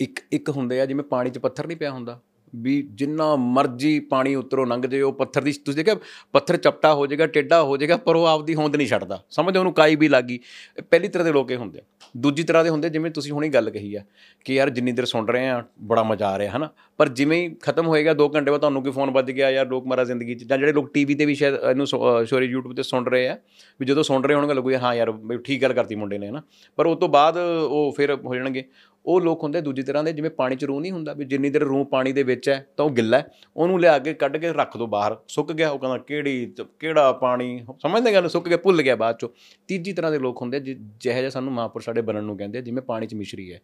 [0.00, 2.20] ਇੱਕ ਇੱਕ ਹੁੰਦੇ ਆ ਜਿਵੇਂ ਪਾਣੀ 'ਚ ਪੱਥਰ ਨਹੀਂ ਪਿਆ ਹੁੰਦਾ।
[2.56, 5.96] ਵੀ ਜਿੰਨਾ ਮਰਜ਼ੀ ਪਾਣੀ ਉਤਰੋ ਲੰਘ ਜੇ ਉਹ ਪੱਥਰ ਦੀ, ਤੁਸੀਂ ਦੇਖਿਆ,
[6.32, 9.72] ਪੱਥਰ ਚਪਟਾ ਹੋ ਜਾਏਗਾ, ਟੇਢਾ ਹੋ ਜਾਏਗਾ, ਪਰ ਉਹ ਆਪਦੀ ਹੋਂਦ ਨਹੀਂ ਛੱਡਦਾ। ਸਮਝਦੇ ਉਹਨੂੰ
[9.72, 10.38] ਕਾਈ ਵੀ ਲੱਗੀ
[10.78, 11.82] ਇਹ ਪਹਿਲੀ ਤਰ੍ਹਾਂ ਦੇ ਲੋਕ ਇਹ ਹੁੰਦੇ ਆ।
[12.16, 14.02] ਦੂਜੀ ਤਰ੍ਹਾਂ ਦੇ ਹੁੰਦੇ ਜਿਵੇਂ ਤੁਸੀਂ ਹੁਣੀ ਗੱਲ ਕਹੀ ਆ,
[14.46, 16.68] ਕਿ ਯਾਰ ਜਿੰਨੀ ਦੇਰ ਸੁਣ ਰਹੇ ਆ, ਬੜਾ ਮਜ਼ਾ ਆ ਰਿਹਾ, ਹਨਾ?
[16.98, 19.86] ਪਰ ਜਿਵੇਂ ਹੀ ਖਤਮ ਹੋਏਗਾ 2 ਘੰਟੇ ਬਾਅਦ ਤੁਹਾਨੂੰ ਕੋਈ ਫੋਨ ਵੱਜ ਗਿਆ ਯਾਰ ਲੋਕ
[19.86, 23.06] ਮਾਰਾ ਜ਼ਿੰਦਗੀ 'ਚ, ਜਾਂ ਜਿਹੜੇ ਲੋਕ ਟੀਵੀ ਤੇ ਵੀ ਸ਼ਾਇਦ ਇਹਨੂੰ ਸੋਰੀ YouTube ਤੇ ਸੁਣ
[23.06, 23.36] ਰਹੇ ਆ,
[23.80, 26.42] ਵੀ ਜਦੋਂ ਸੁਣ ਰਹੇ ਹੋਣਗੇ, ਲੱਗੂਗਾ, ਹਾਂ ਯਾਰ ਵੀ ਠੀਕ ਗੱਲ ਕਰਤੀ ਮੁੰਡੇ ਨੇ, ਹਨਾ?
[26.78, 28.64] ਪਰ ਉਸ ਤੋਂ ਬਾਅਦ ਉਹ ਫਿਰ ਹੋ ਜਾਣਗੇ।
[29.08, 31.62] ਉਹ ਲੋਕ ਹੁੰਦੇ ਦੂਜੀ ਤਰ੍ਹਾਂ ਦੇ ਜਿਵੇਂ ਪਾਣੀ 'ਚ ਰੂਹ ਨਹੀਂ ਹੁੰਦਾ ਵੀ ਜਿੰਨੀ ਦੇਰ
[31.62, 34.76] ਰੂਹ ਪਾਣੀ ਦੇ ਵਿੱਚ ਹੈ ਤਾਂ ਉਹ ਗਿੱਲਾ ਹੈ। ਉਹਨੂੰ ਲਿਆ ਕੇ ਕੱਢ ਕੇ ਰੱਖ
[34.76, 38.82] ਦੋ ਬਾਹਰ ਸੁੱਕ ਗਿਆ ਉਹ ਕਹਿੰਦਾ ਕਿਹੜੀ ਤੇ ਕਿਹੜਾ ਪਾਣੀ ਸਮਝਦੇ ਗੱਲ ਸੁੱਕ ਗਿਆ ਭੁੱਲ
[38.82, 39.28] ਗਿਆ ਬਾਅਦ ਚੋਂ।
[39.68, 42.60] ਤੀਜੀ ਤਰ੍ਹਾਂ ਦੇ ਲੋਕ ਹੁੰਦੇ ਜਿ- ਜਿਹੋ ਜਿਹਾ ਸਾਨੂੰ ਮਹਾਂਪੁਰਸ਼ ਸਾਡੇ ਬਣਨ ਨੂੰ ਕਹਿੰਦੇ ਆ,
[42.60, 43.60] ਜਿਵੇਂ ਪਾਣੀ 'ਚ ਮਿਸ਼ਰੀ ਹੈ।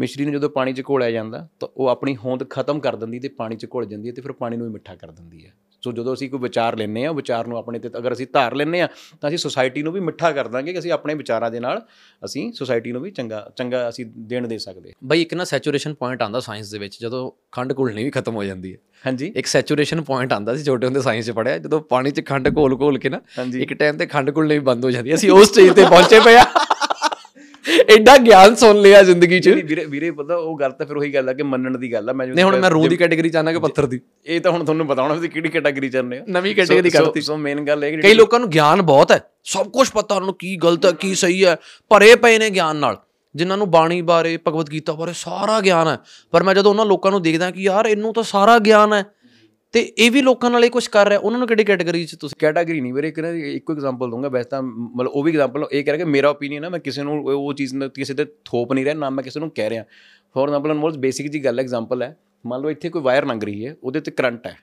[0.00, 3.28] ਮਿਸ਼ਰੀ ਨੂੰ ਜਦੋਂ ਪਾਣੀ 'ਚ ਘੋਲਿਆ ਜਾਂਦਾ ਤਾਂ ਉਹ ਆਪਣੀ ਹੋਂਦ ਖਤਮ ਕਰ ਦਿੰਦੀ ਤੇ
[3.28, 5.52] ਪਾਣੀ 'ਚ ਘੁਲ ਜਾਂਦੀ ਹੈ ਤੇ ਫਿਰ ਪਾਣੀ ਨੂੰ ਵੀ ਮਿੱਠਾ ਕਰ ਦਿੰਦੀ ਹੈ।
[5.84, 8.80] ਸੋ ਜਦੋਂ ਅਸੀਂ ਕੋਈ ਵਿਚਾਰ ਲੈਂਦੇ ਆ ਵਿਚਾਰ ਨੂੰ ਆਪਣੇ ਤੇ ਅਗਰ ਅਸੀਂ ਧਾਰ ਲੈਂਦੇ
[8.80, 8.88] ਆ
[9.20, 11.80] ਤਾਂ ਅਸੀਂ ਸੁਸਾਇਟੀ ਨੂੰ ਵੀ ਮਿੱਠਾ ਕਰ ਦਾਂਗੇ ਕਿ ਅਸੀਂ ਆਪਣੇ ਵਿਚਾਰਾਂ ਦੇ ਨਾਲ
[12.24, 16.22] ਅਸੀਂ ਸੁਸਾਇਟੀ ਨੂੰ ਵੀ ਚੰਗਾ ਚੰਗਾ ਅਸੀਂ ਦੇਣ ਦੇ ਸਕਦੇ ਬਈ ਇੱਕ ਨਾ ਸੈਚੂਰੇਸ਼ਨ ਪੁਆਇੰਟ
[16.22, 20.00] ਆਂਦਾ ਸਾਇੰਸ ਦੇ ਵਿੱਚ ਜਦੋਂ ਖੰਡ ਘੁਲਣੀ ਵੀ ਖਤਮ ਹੋ ਜਾਂਦੀ ਹੈ। ਹਾਂਜੀ। ਇੱਕ ਸੈਚੂਰੇਸ਼ਨ
[20.02, 23.08] ਪੁਆਇੰਟ ਆਂਦਾ ਸੀ ਛੋਟੇ ਹੁੰਦੇ ਸਾਇੰਸ 'ਚ ਪੜਿਆ ਜਦੋਂ ਪਾਣੀ 'ਚ ਖੰਡ ਘੋਲ ਘੋਲ ਕੇ
[23.08, 23.20] ਨਾ
[23.62, 26.36] ਇੱਕ ਟਾਈਮ ਤੇ ਖੰਡ ਘੁਲਣੀ ਵੀ ਬੰਦ ਹੋ ਜਾਂਦੀ। ਅਸੀਂ ਉਸ ਚੀਜ਼ ਤੇ ਪਹੁੰਚੇ ਪਏ
[26.36, 26.44] ਆ
[27.92, 31.28] ਐਡਾ ਗਿਆਨ ਸੁਣ ਲਿਆ ਜ਼ਿੰਦਗੀ 'ਚ। ਵੀਰੇ ਵੀਰੇ ਪਤਾ ਉਹ ਗੱਲ ਤਾਂ ਫਿਰ ਉਹੀ ਗੱਲ
[31.28, 33.58] ਆ ਕਿ ਮੰਨਣ ਦੀ ਗੱਲ ਆ। ਮੈਂ ਨਹੀਂ ਹੁਣ ਮੈਂ ਰੂਹ ਦੀ ਕੈਟਾਗਰੀ ਚਾਹਨਾ ਕਿ
[33.58, 36.54] ਪੱਥਰ ਦੀ। ਇਹ ਤਾਂ ਹੁਣ ਤੁਹਾਨੂੰ ਪਤਾ ਹੋਣਾ ਤੁਸੀਂ ਕਿਹੜੀ ਕੈਟਾਗਰੀ ਚ ਰਹੇ ਹੋ। ਨਵੀਂ
[36.54, 39.90] ਕੈਟਾਗਰੀ ਕਰਤੀ ਸੋ ਮੇਨ ਗੱਲ ਇਹ ਕਿ ਕਈ ਲੋਕਾਂ ਨੂੰ ਗਿਆਨ ਬਹੁਤ ਹੈ। ਸਭ ਕੁਝ
[39.90, 41.56] ਪਤਾ ਉਹਨਾਂ ਨੂੰ ਕੀ ਗਲਤ ਹੈ ਕੀ ਸਹੀ ਹੈ।
[41.88, 42.96] ਭਰੇ ਪਏ ਨੇ ਗਿਆਨ ਨਾਲ।
[43.34, 45.98] ਜਿਨ੍ਹਾਂ ਨੂੰ ਬਾਣੀ ਬਾਰੇ ਭਗਵਤ ਗੀਤਾ ਬਾਰੇ ਸਾਰਾ ਗਿਆਨ ਹੈ।
[46.30, 49.04] ਪਰ ਮੈਂ ਜਦੋਂ ਉਹਨਾਂ ਲੋਕਾਂ ਨੂੰ ਦੇਖਦਾ ਕਿ ਯਾਰ ਇਹਨੂੰ ਤਾਂ ਸਾਰਾ ਗਿਆਨ ਹੈ।
[49.74, 52.36] ਤੇ ਇਹ ਵੀ ਲੋਕਾਂ ਨਾਲ ਇਹ ਕੁਝ ਕਰ ਰਿਹਾ, ਉਹਨਾਂ ਨੂੰ ਕਿਹੜੀ ਕੈਟਾਗਰੀ 'ਚ ਤੁਸੀਂ
[52.40, 55.84] ਕੈਟਾਗਰੀ ਨਹੀਂ ਵੀਰੇ, ਇੱਕ ਨਾ ਇੱਕੋ ਐਗਜ਼ਾਮਪਲ ਦਊਂਗਾ, ਵੈਸੇ ਤਾਂ ਮਤਲਬ ਉਹ ਵੀ ਐਗਜ਼ਾਮਪਲ ਇਹ
[55.84, 58.26] ਕਹਿ ਰਿਹਾ ਕਿ ਮੇਰਾ ਓਪੀਨੀਅਨ ਹੈ ਮੈਂ ਕਿਸੇ ਨੂੰ ਉਹ ਉਹ ਚੀਜ਼ ਨੂੰ ਕਿਸੇ ਤੇ
[58.44, 59.84] ਥੋਪ ਨਹੀਂ ਰਿਹਾ, ਨਾ ਮੈਂ ਕਿਸੇ ਨੂੰ ਕਹਿ ਰਿਹਾ।
[60.34, 63.66] ਫੋਰ ਐਗਜ਼ਾਮਪਲ ਅਨਮੋਲ ਬੇਸਿਕ ਜੀ ਗੱਲ ਐਗਜ਼ਾਮਪਲ ਹੈ, ਮੰਨ ਲਓ ਇੱਥੇ ਕੋਈ ਵਾਇਰ ਲੰਘ ਰਹੀ
[63.66, 64.56] ਹੈ, ਉਹਦੇ ਤੇ ਕਰੰਟ ਹੈ।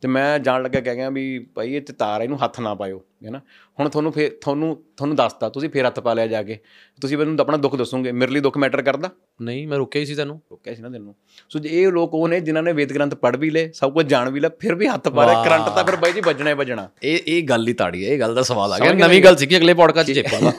[0.00, 3.02] ਤੇ ਮੈਂ ਜਾਣ ਲੱਗਾ ਕਹਿ ਗਿਆ ਵੀ ਭਾਈ ਇਹ ਤੇ ਤਾਰ ਇਹਨੂੰ ਹੱਥ ਨਾ ਪਾਇਓ
[3.24, 3.40] ਹੈ ਨਾ?
[3.80, 6.58] ਹੁਣ ਤੁਹਾਨੂੰ ਫੇਰ ਤੁਹਾਨੂੰ ਤੁਹਾਨੂੰ ਦੱਸਤਾ ਤੁਸੀਂ ਫੇਰ ਹੱਥ ਪਾ ਲਿਆ ਜਾ ਕੇ।
[7.00, 9.10] ਤੁਸੀਂ ਮੈਨੂੰ ਆਪਣਾ ਦੁੱਖ ਦੱਸੋਗੇ ਮੇਰੇ ਲਈ ਦੁੱਖ ਮੈਟਰ ਕਰਦਾ?
[9.42, 11.14] ਨਹੀਂ ਮੈਂ ਰੁਕਿਆ ਹੀ ਸੀ ਤੈਨੂੰ। ਰੋਕਿਆ ਸੀ ਨਾ ਤੈਨੂੰ।
[11.48, 14.06] ਸੋ ਜੇ ਇਹ ਲੋਕ ਉਹ ਨੇ ਜਿਨ੍ਹਾਂ ਨੇ ਵੇਦ ਗ੍ਰੰਥ ਪੜ੍ਹ ਵੀ ਲਏ ਸਭ ਕੁਝ
[14.06, 16.54] ਜਾਣ ਵੀ ਲਿਆ ਫਿਰ ਵੀ ਹੱਥ ਪਾ ਲਿਆ ਕਰੰਟ ਤਾਂ ਫਿਰ ਬਾਈ ਜੀ ਵੱਜਣਾ ਹੀ
[16.54, 19.36] ਵੱਜਣਾ। ਇਹ ਇਹ ਗੱਲ ਹੀ ਤਾੜੀ ਹੈ ਇਹ ਗੱਲ ਦਾ ਸਵਾਲ ਆ ਗਿਆ। ਨਵੀਂ ਗੱਲ
[19.36, 20.52] ਸੀ ਕਿ ਅਗਲੇ ਪੋਡਕਾਸਟ 'ਚ ਚੇਪਾਂਗਾ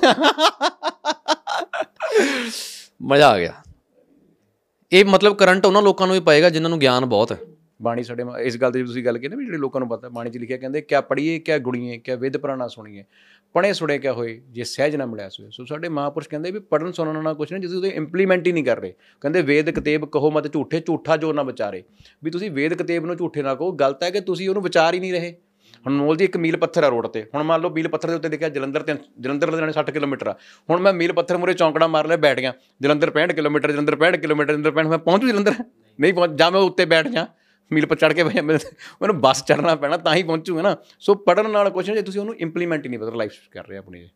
[3.01, 3.53] ਮਜ਼ਾ ਆ ਗਿਆ।
[4.91, 7.37] ਇਹ ਮਤਲਬ ਕਰੰਟ ਉਹਨਾਂ ਲੋਕਾਂ ਨੂੰ ਹੀ ਪਏਗਾ ਜਿਨ੍ਹਾਂ ਨੂੰ ਗਿਆਨ ਬਹੁਤ ਹੈ।
[7.81, 10.09] ਬਾਣੀ ਸਾਡੇ ਮਾ- ਇਸ ਗੱਲ ਦੀ ਤੁਸੀਂ ਗੱਲ ਕੀਤੀ ਨਾ ਵੀ ਜਿਹੜੇ ਲੋਕਾਂ ਨੂੰ ਪਤਾ,
[10.09, 13.03] ਬਾਣੀ 'ਚ ਲਿਖਿਆ ਕਹਿੰਦੇ, ਕਿਆ ਪੜੀਏ ਕਿਆ ਗੁਣੀਏ, ਕਿਆ ਵੇਦ ਪੁਰਾਣਾ ਸੁਣੀਏ
[13.53, 16.91] ਪੜੇ ਸੁਣੇ ਕਿਆ ਹੋਏ, ਜੇ ਸਹਿਜ ਨਾ ਮਿਲਿਆ ਸੋਏ। ਸੋ ਸਾਡੇ ਮਹਾਂਪੁਰਸ਼ ਕਹਿੰਦੇ ਵੀ ਪੜਨ
[16.91, 20.31] ਸੁਣਨ ਨਾਲ ਕੁਛ ਨਹੀਂ, ਜਿਸ ਉਹਦੇ ਇੰਪਲੀਮੈਂਟ ਹੀ ਨਹੀਂ ਕਰ ਰਹੇ। ਕਹਿੰਦੇ ਵੇਦ ਕਤੇਬ ਕਹੋ
[20.31, 21.83] ਮਤ ਝੂਠੇ, ਝੂਠਾ ਜੋ ਨਾ ਵਿਚਾਰੇ।
[22.23, 24.99] ਵੀ ਤੁਸੀਂ ਵੇਦ ਕਤੇਬ ਨੂੰ ਝੂਠੇ ਨਾ ਕਹੋ, ਗਲਤ ਹੈ ਕਿ ਤੁਸੀਂ ਉਹਨੂੰ ਵਿਚਾਰ ਹੀ
[24.99, 25.35] ਨਹੀਂ ਰਹੇ?
[25.85, 28.15] ਹੁਣ ਮੋਲ ਜੀ ਇੱਕ ਮੀਲ ਪੱਥਰ ਆ ਰੋਡ ਤੇ। ਹੁਣ ਮੰਨ ਲਓ ਮੀਲ ਪੱਥਰ ਦੇ
[28.15, 30.35] ਉੱਤੇ ਲਿਖਿਆ ਜਲੰਧਰ ਤੇ ਜਲੰਧਰ ਲੁਧਿਆਣੇ 60 ਕਿਲੋਮੀਟਰ ਆ।
[30.69, 34.17] ਹੁਣ ਮੈਂ ਮੀਲ ਪੱਥਰ ਮੂਰੇ ਚੌਂਕੜਾ ਮਾਰ ਲਿਆ, ਬੈਠ ਗਿਆ। ਜਲੰਧਰ 65 ਕਿਲੋਮੀਟਰ, ਜਲੰਧਰ 65
[34.17, 35.53] ਕਿਲੋਮੀਟਰ, ਜਲੰਧਰ 65 ਮੈਂ ਪਹੁੰਚੂ ਜਲੰਧਰ?
[35.99, 37.27] ਨਹੀਂ ਪਹੁੰਚ, ਜਾਂ ਮੈਂ ਉੱਤੇ ਬੈਠ ਜਾ।
[37.73, 41.69] ਮੀਲ ਪਰ ਚੜ ਕੇ ਮੈਨੂੰ ਬੱਸ ਚੜਨਾ ਪੈਣਾ ਤਾਂ ਹੀ ਪਹੁੰਚੂਗਾ ਨਾ। ਸੋ ਪੜਨ ਨਾਲ
[41.69, 44.07] ਕੁਛ ਨਹੀਂ ਜੇ ਤੁਸੀਂ ਉਹਨੂੰ ਇੰਪਲੀਮੈਂਟ ਹੀ ਨਹੀਂ ਪਤਾ ਲਾਈਫ ਕਰ ਰਹੇ ਆਪਣੀ।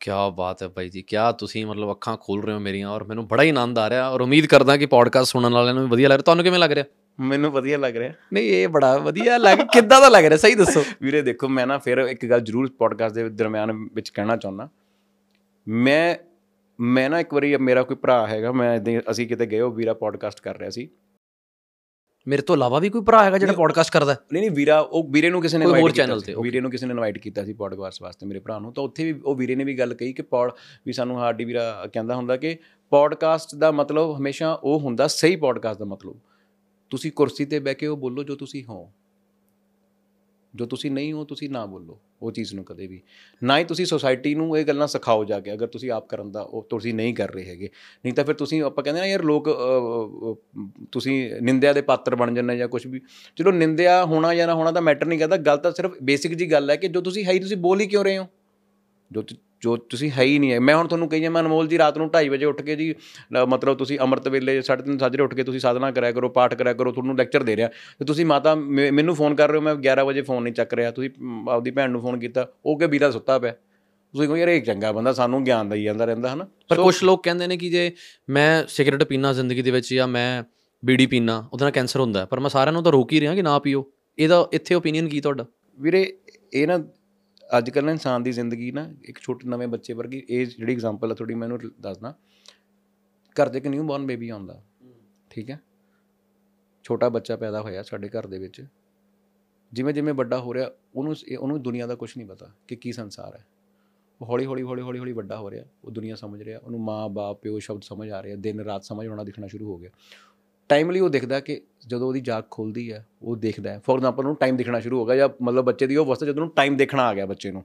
[0.00, 3.26] ਕੀ ਬਾਤ ਹੈ ਭਾਈ ਜੀ ਕੀ ਤੁਸੀਂ ਮਤਲਬ ਅੱਖਾਂ ਖੋਲ ਰਹੇ ਹੋ ਮੇਰੀਆਂ ਔਰ ਮੈਨੂੰ
[3.28, 6.08] ਬੜਾ ਹੀ ਆਨੰਦ ਆ ਰਿਹਾ ਔਰ ਉਮੀਦ ਕਰਦਾ ਕਿ ਪੋਡਕਾਸਟ ਸੁਣਨ ਵਾਲਿਆਂ ਨੂੰ ਵੀ ਵਧੀਆ
[6.08, 6.84] ਲੱਗ ਰਿਹਾ। ਤੁਹਾਨੂੰ ਕਿਵੇਂ ਲੱਗ ਰਿਹਾ?
[7.20, 10.36] ਮੈਨੂੰ ਵਧੀਆ ਲੱਗ ਰਿਹਾ। ਨਹੀਂ ਇਹ ਬੜਾ ਵਧੀਆ ਲੱਗ ਕਿੱਦਾਂ ਦਾ ਲੱਗ ਰਿਹਾ?
[10.36, 14.36] ਸਹੀ ਦੱਸੋ। ਵੀਰੇ ਦੇਖੋ ਮੈਂ ਨਾ ਫਿਰ ਇੱਕ ਗੱਲ ਜ਼ਰੂਰ ਪੋਡਕਾਸਟ ਦੇ ਦਰਮਿਆਨ ਵਿੱਚ ਕਹਿਣਾ
[14.36, 14.68] ਚਾਹੁੰਦਾ।
[15.68, 16.14] ਮੈਂ
[16.80, 18.80] ਮੈਂ ਨਾ ਇੱਕ ਵਾਰੀ ਮੇਰਾ ਕੋਈ ਭਰਾ ਹੈਗਾ ਮੈਂ
[19.10, 20.88] ਅਸੀਂ ਕਿਤੇ ਗਏ ਉਹ ਵੀਰਾ ਪੋਡਕਾਸਟ ਕਰ ਰਿਹਾ ਸੀ।
[22.28, 24.16] ਮੇਰੇ ਤੋਂ ਇਲਾਵਾ ਵੀ ਕੋਈ ਭਰਾ ਹੈਗਾ ਜਿਹੜਾ ਪੋਡਕਾਸਟ ਕਰਦਾ?
[24.32, 26.92] ਨਹੀਂ ਨਹੀਂ ਵੀਰਾ ਉਹ ਵੀਰੇ ਨੂੰ ਕਿਸੇ ਨੇ ਹੋਰ ਕੀਤਾ ਸੀ। ਵੀਰੇ ਨੂੰ ਕਿਸੇ ਨੇ
[26.92, 29.78] ਇਨਵਾਈਟ ਕੀਤਾ ਸੀ ਪੋਡਕਾਸਟ ਵਾਸਤੇ ਮੇਰੇ ਭਰਾ ਨੂੰ। ਤਾਂ ਉੱਥੇ ਵੀ ਉਹ ਵੀਰੇ ਨੇ ਵੀ
[29.78, 30.52] ਗੱਲ ਕਹੀ ਕਿ ਪੌਡ
[30.86, 32.58] ਵੀ ਸਾਨੂੰ ਹਾਰਡੀ ਵੀਰਾ ਕਹਿੰਦਾ ਹੁੰਦਾ ਕਿ
[32.90, 36.16] ਪੋਡਕਾਸਟ ਦਾ ਮਤਲਬ ਹਮੇਸ਼ਾ ਉਹ ਹੁੰਦਾ ਸਹੀ ਪੋਡਕਾਸਟ ਦਾ ਮਤਲਬ।
[36.90, 38.92] ਤੁਸੀਂ ਕੁਰਸੀ ਤੇ ਬਹਿ ਕੇ ਉਹ ਬੋਲੋ ਜੋ ਤੁਸੀਂ ਹੋ।
[40.54, 43.02] ਜੋ ਤੁਸੀਂ ਨਹੀਂ ਹੋ ਤੁਸੀਂ ਨਾ ਬੋਲੋ। ਉਹ ਚੀਜ਼ ਨੂੰ ਕਦੇ ਵੀ।
[43.44, 46.42] ਨਾ ਹੀ ਤੁਸੀਂ ਸੋਸਾਇਟੀ ਨੂੰ ਇਹ ਗੱਲਾਂ ਸਿਖਾਓ ਜਾ ਕੇ ਅਗਰ ਤੁਸੀਂ ਆਪ ਕਰਨ ਦਾ
[46.42, 47.70] ਉਹ ਤੁਸੀਂ ਨਹੀਂ ਕਰ ਰਹੇ ਹੈਗੇ।
[48.04, 51.82] ਨਹੀਂ ਤਾਂ ਫਿਰ ਤੁਸੀਂ ਆਪਾਂ ਕਹਿੰਦੇ ਨਾ ਯਾਰ ਲੋਕ ਅ, ਅ, ਅ, ਤੁਸੀਂ ਨਿੰਦਿਆ ਦੇ
[51.82, 53.00] ਪਾਤਰ ਬਣ ਜਾਂਦੇ ਜਾਂ ਕੁਝ ਵੀ।
[53.36, 56.52] ਚਲੋ ਨਿੰਦਿਆ ਹੋਣਾ ਜਾਂ ਨਾ ਹੋਣਾ ਤਾਂ ਮੈਟਰ ਨਹੀਂ ਕਰਦਾ ਗੱਲ ਤਾਂ ਸਿਰਫ ਬੇਸਿਕ ਜੀ
[56.52, 58.26] ਗੱਲ ਹੈ ਕਿ ਜੋ ਤੁਸੀਂ ਹੈ ਹੀ ਤੁਸੀਂ ਬੋਲ ਹੀ ਕਿਉਂ ਰਹੇ ਹੋ?
[59.12, 61.78] ਜੋ ਤੁ- ਜੋ ਤੁਸੀਂ ਹੈ ਹੀ ਨਹੀਂ ਹੈ। ਮੈਂ ਹੁਣ ਤੁਹਾਨੂੰ ਕਹੀ ਮੈਂ ਅਨਮੋਲ ਜੀ
[61.78, 62.94] ਰਾਤ ਨੂੰ 2:30 ਵਜੇ ਉੱਠ ਕੇ ਜੀ
[63.48, 66.92] ਮਤਲਬ ਤੁਸੀਂ ਅੰਮ੍ਰਿਤ ਵੇਲੇ 3:30 ਸਾਜਰੇ ਉੱਠ ਕੇ ਤੁਸੀਂ ਸਾਧਨਾ ਕਰਿਆ ਕਰੋ ਪਾਠ ਕਰਿਆ ਕਰੋ
[66.92, 70.22] ਤੁਹਾਨੂੰ ਲੈਕਚਰ ਦੇ ਰਿਹਾ। ਤੇ ਤੁਸੀਂ ਮਾਤਾ ਮੈਨੂੰ ਫੋਨ ਕਰ ਰਹੇ ਹੋ ਮੈਂ 11 ਵਜੇ
[70.22, 71.10] ਫੋਨ ਨਹੀਂ ਚੱਕ ਰਿਹਾ। ਤੁਸੀਂ
[71.50, 73.54] ਆਪਦੀ ਭੈਣ ਨੂੰ ਫੋਨ ਕੀਤਾ ਉਹ ਕਿ ਵੀਰਾ ਸੁੱਤਾ ਪਿਆ।
[74.14, 76.46] ਤੁਸੀਂ ਕਹੋ ਯਾਰ ਇਹ ਚੰਗਾ ਬੰਦਾ ਸਾਨੂੰ ਗਿਆਨ ਦਈ ਜਾਂਦਾ ਰਹਿੰਦਾ ਹਨਾ?
[76.68, 77.90] ਪਰ ਕੁਝ ਲੋਕ ਕਹਿੰਦੇ ਨੇ ਕਿ ਜੇ
[78.30, 80.42] ਮੈਂ ਸਿਗਰਟ ਪੀਣਾ ਜ਼ਿੰਦਗੀ ਦੇ ਵਿੱਚ ਜਾਂ ਮੈਂ
[80.82, 83.42] ਬੀੜੀ ਪੀਣਾ ਉਹਦੇ ਨਾਲ ਕੈਂਸਰ ਹੁੰਦਾ। ਪਰ ਮੈਂ ਸਾਰਿਆਂ ਨੂੰ ਤਾਂ ਰੋਕ ਹੀ ਰਿਹਾ ਕਿ
[83.42, 83.84] ਨਾ ਪੀਓ।
[84.18, 85.46] ਇਹਦਾ ਇੱਥੇ ਓਪੀਨੀਅਨ ਕੀ ਤੁਹਾਡਾ?
[85.78, 86.02] ਵੀਰੇ
[86.52, 86.78] ਇਹ ਨਾ
[87.58, 91.10] ਅੱਜ ਕੱਲ੍ਹ ਨਾ ਇਨਸਾਨ ਦੀ ਜ਼ਿੰਦਗੀ ਨਾ ਇੱਕ ਛੋਟੇ ਨਵੇਂ ਬੱਚੇ ਵਰਗੀ ਇਹ ਜਿਹੜੀ ਐਗਜ਼ਾਮਪਲ
[91.10, 92.14] ਆ ਤੁਹਾਡੀ ਮੈਨੂੰ ਦੱਸਦਾ।
[93.32, 94.64] ਘਰ ਦੇ ਇੱਕ ਨਿਊ ਬੌਰਨ ਬੇਬੀ ਆਉਂਦਾ,
[95.30, 95.60] ਠੀਕ ਹੈ?
[96.82, 98.66] ਛੋਟਾ ਬੱਚਾ ਪੈਦਾ ਹੋਇਆ ਸਾਡੇ ਘਰ ਦੇ ਵਿੱਚ।
[99.72, 102.92] ਜਿਵੇਂ ਜਿਵੇਂ ਵੱਡਾ ਹੋ ਰਿਹਾ, ਉਹਨੂੰ ਇਹ- ਉਹਨੂੰ ਦੁਨੀਆ ਦਾ ਕੁਝ ਨਹੀਂ ਪਤਾ ਕਿ ਕੀ
[102.92, 103.46] ਸੰਸਾਰ ਹੈ।
[104.20, 107.08] ਉਹ ਹੌਲੀ ਹੌਲੀ ਹੌਲੀ ਹੌਲੀ ਹੌਲੀ ਵੱਡਾ ਹੋ ਰਿਹਾ, ਉਹ ਦੁਨੀਆ ਸਮਝ ਰਿਹਾ, ਉਹਨੂੰ ਮਾਂ,
[107.08, 109.90] ਬਾਪ, ਪਿਓ ਸ਼ਬਦ ਸਮਝ ਆ ਰਹੇ ਆ, ਦਿਨ ਰਾਤ ਸਮਝ ਆਉਣਾ, ਦਿਖਣਾ ਸ਼ੁਰੂ ਹੋ ਗਿਆ।
[110.70, 114.36] ਟਾਈਮਲੀ ਉਹ ਦਿਖਦਾ ਕਿ ਜਦੋਂ ਉਹਦੀ ਜਾਗ ਖੁੱਲਦੀ ਹੈ ਉਹ ਦੇਖਦਾ ਹੈ। ਫੋਰ ਐਗਜ਼ਾਮਪਲ ਉਹਨੂੰ
[114.36, 117.02] ਟਾਈਮ ਦਿਖਣਾ ਸ਼ੁਰੂ ਹੋ ਗਿਆ ਜਾਂ ਮਤਲਬ ਬੱਚੇ ਦੀ ਉਹ ਅਵਸਥਾ ਜਦੋਂ ਉਹਨੂੰ ਟਾਈਮ ਦੇਖਣਾ
[117.02, 117.64] ਆ ਗਿਆ ਬੱਚੇ ਨੂੰ,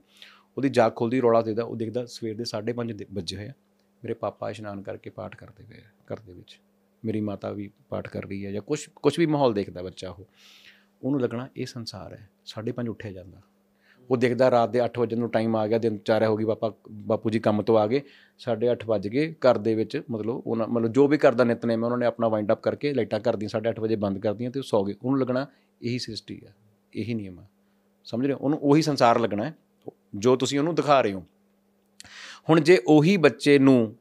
[0.56, 3.52] ਉਹਦੀ ਜਾਗ ਖੁੱਲਦੀ, ਰੌਲਾ ਦੇਦਾ ਉਹ ਦੇਖਦਾ ਸਵੇਰ ਦੇ 5:30 ਵੱਜੇ ਹੋਏ ਆ।
[4.02, 6.58] ਮੇਰੇ ਪਾਪਾ ਇਸ਼ਨਾਨ ਕਰਕੇ ਪਾਠ ਕਰਦੇ ਪਏ ਆ, ਘਰ ਦੇ ਵਿੱਚ।
[7.02, 10.26] ਮੇਰੀ ਮਾਤਾ ਵੀ ਪਾਠ ਕਰ ਰਹੀ ਹੈ ਜਾਂ ਕੁਝ ਕੁਝ ਵੀ ਮਾਹੌਲ ਦੇਖਦਾ ਬੱਚਾ ਉਹ।
[11.02, 13.40] ਉਹਨੂੰ ਲੱਗਣਾ ਇਹ ਸੰਸਾਰ ਹੈ 5:30 ਉੱਠਿਆ ਜਾਂਦਾ।
[14.10, 16.72] ਉਹ ਦੇਖਦਾ ਰਾਤ ਦੇ 8 ਵਜੇ ਨੂੰ ਟਾਈਮ ਆ ਗਿਆ, ਦਿਨ ਚਾਰਿਆ ਹੋ ਗਈ ਪਾਪਾ
[17.06, 18.00] ਬਾਪੂ ਜੀ ਕੰਮ ਤੋਂ ਆ ਗਏ
[18.40, 21.98] 8:30 ਵੱਜ ਗਏ, ਘਰ ਦੇ ਵਿੱਚ ਮਤਲਬ ਉਹਨਾਂ, ਮਤਲਬ ਜੋ ਵੀ ਕਰਦਾ ਨਿਤਨੇਮ ਹੈ, ਉਹਨਾਂ
[21.98, 24.84] ਨੇ ਆਪਣਾ ਵਾਈਂਡ ਅਪ ਕਰਕੇ ਲਾਈਟਾਂ ਘਰ ਦੀਆਂ 8:30 ਵਜੇ ਬੰਦ ਕਰਦੀਆਂ ਤੇ ਉਹ ਸੌ
[24.84, 25.46] ਗਏ। ਉਹਨੂੰ ਲੱਗਣਾ
[25.80, 26.54] ਇਹੀ ਸ੍ਰਿਸ਼ਟੀ ਹੈ
[26.94, 27.48] ਇਹੀ ਨਿਯਮ ਹੈ
[28.06, 28.38] ਸਮਝ ਰਹੇ ਹੋ?
[28.38, 29.54] ਉਹਨੂੰ ਉਹੀ ਸੰਸਾਰ ਲੱਗਣਾ ਹੈ,
[30.16, 31.22] ਜੋ ਤੁਸੀਂ ਉਹਨੂੰ ਦਿਖਾ ਰਹੇ ਹੋ।
[32.48, 33.94] ਹੁਣ ਜੇ ਉਹੀ ਬੱਚੇ ਨੂੰ,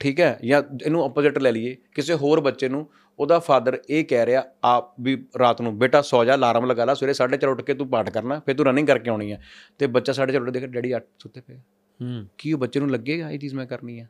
[0.00, 2.86] ਠੀਕ ਹੈ, ਜਾਂ ਇਹਨੂੰ ਆਪੋਜ਼ਿਟ ਲੈ ਲਈਏ, ਕਿਸੇ ਹੋਰ ਬੱਚੇ ਨੂੰ
[3.22, 6.94] ਉਹਦਾ ਫਾਦਰ ਇਹ ਕਹਿ ਰਿਹਾ ਆਪ ਵੀ ਰਾਤ ਨੂੰ ਬੇਟਾ ਸੌ ਜਾ ਅਲਾਰਮ ਲਗਾ ਲਾ
[6.94, 9.42] ਸਵੇਰੇ 4:30 ਉੱਠ ਕੇ ਤੂੰ ਪਾਠ ਕਰਨਾ ਫਿਰ ਤੂੰ ਰਨਿੰਗ ਕਰਕੇ ਆਉਣੀ ਹੈ
[9.78, 11.58] ਤੇ ਬੱਚਾ 4:30 ਉੱਠ ਦੇਖ ਡੈਡੀ ਅੱਠ ਸੁੱਤੇ ਪਏ।
[12.00, 14.08] ਹੂੰ। ਕੀ ਉਹ ਬੱਚੇ ਨੂੰ ਲੱਗੇਗਾ ਇਹ ਚੀਜ਼ ਮੈਂ ਕਰਨੀ ਹੈ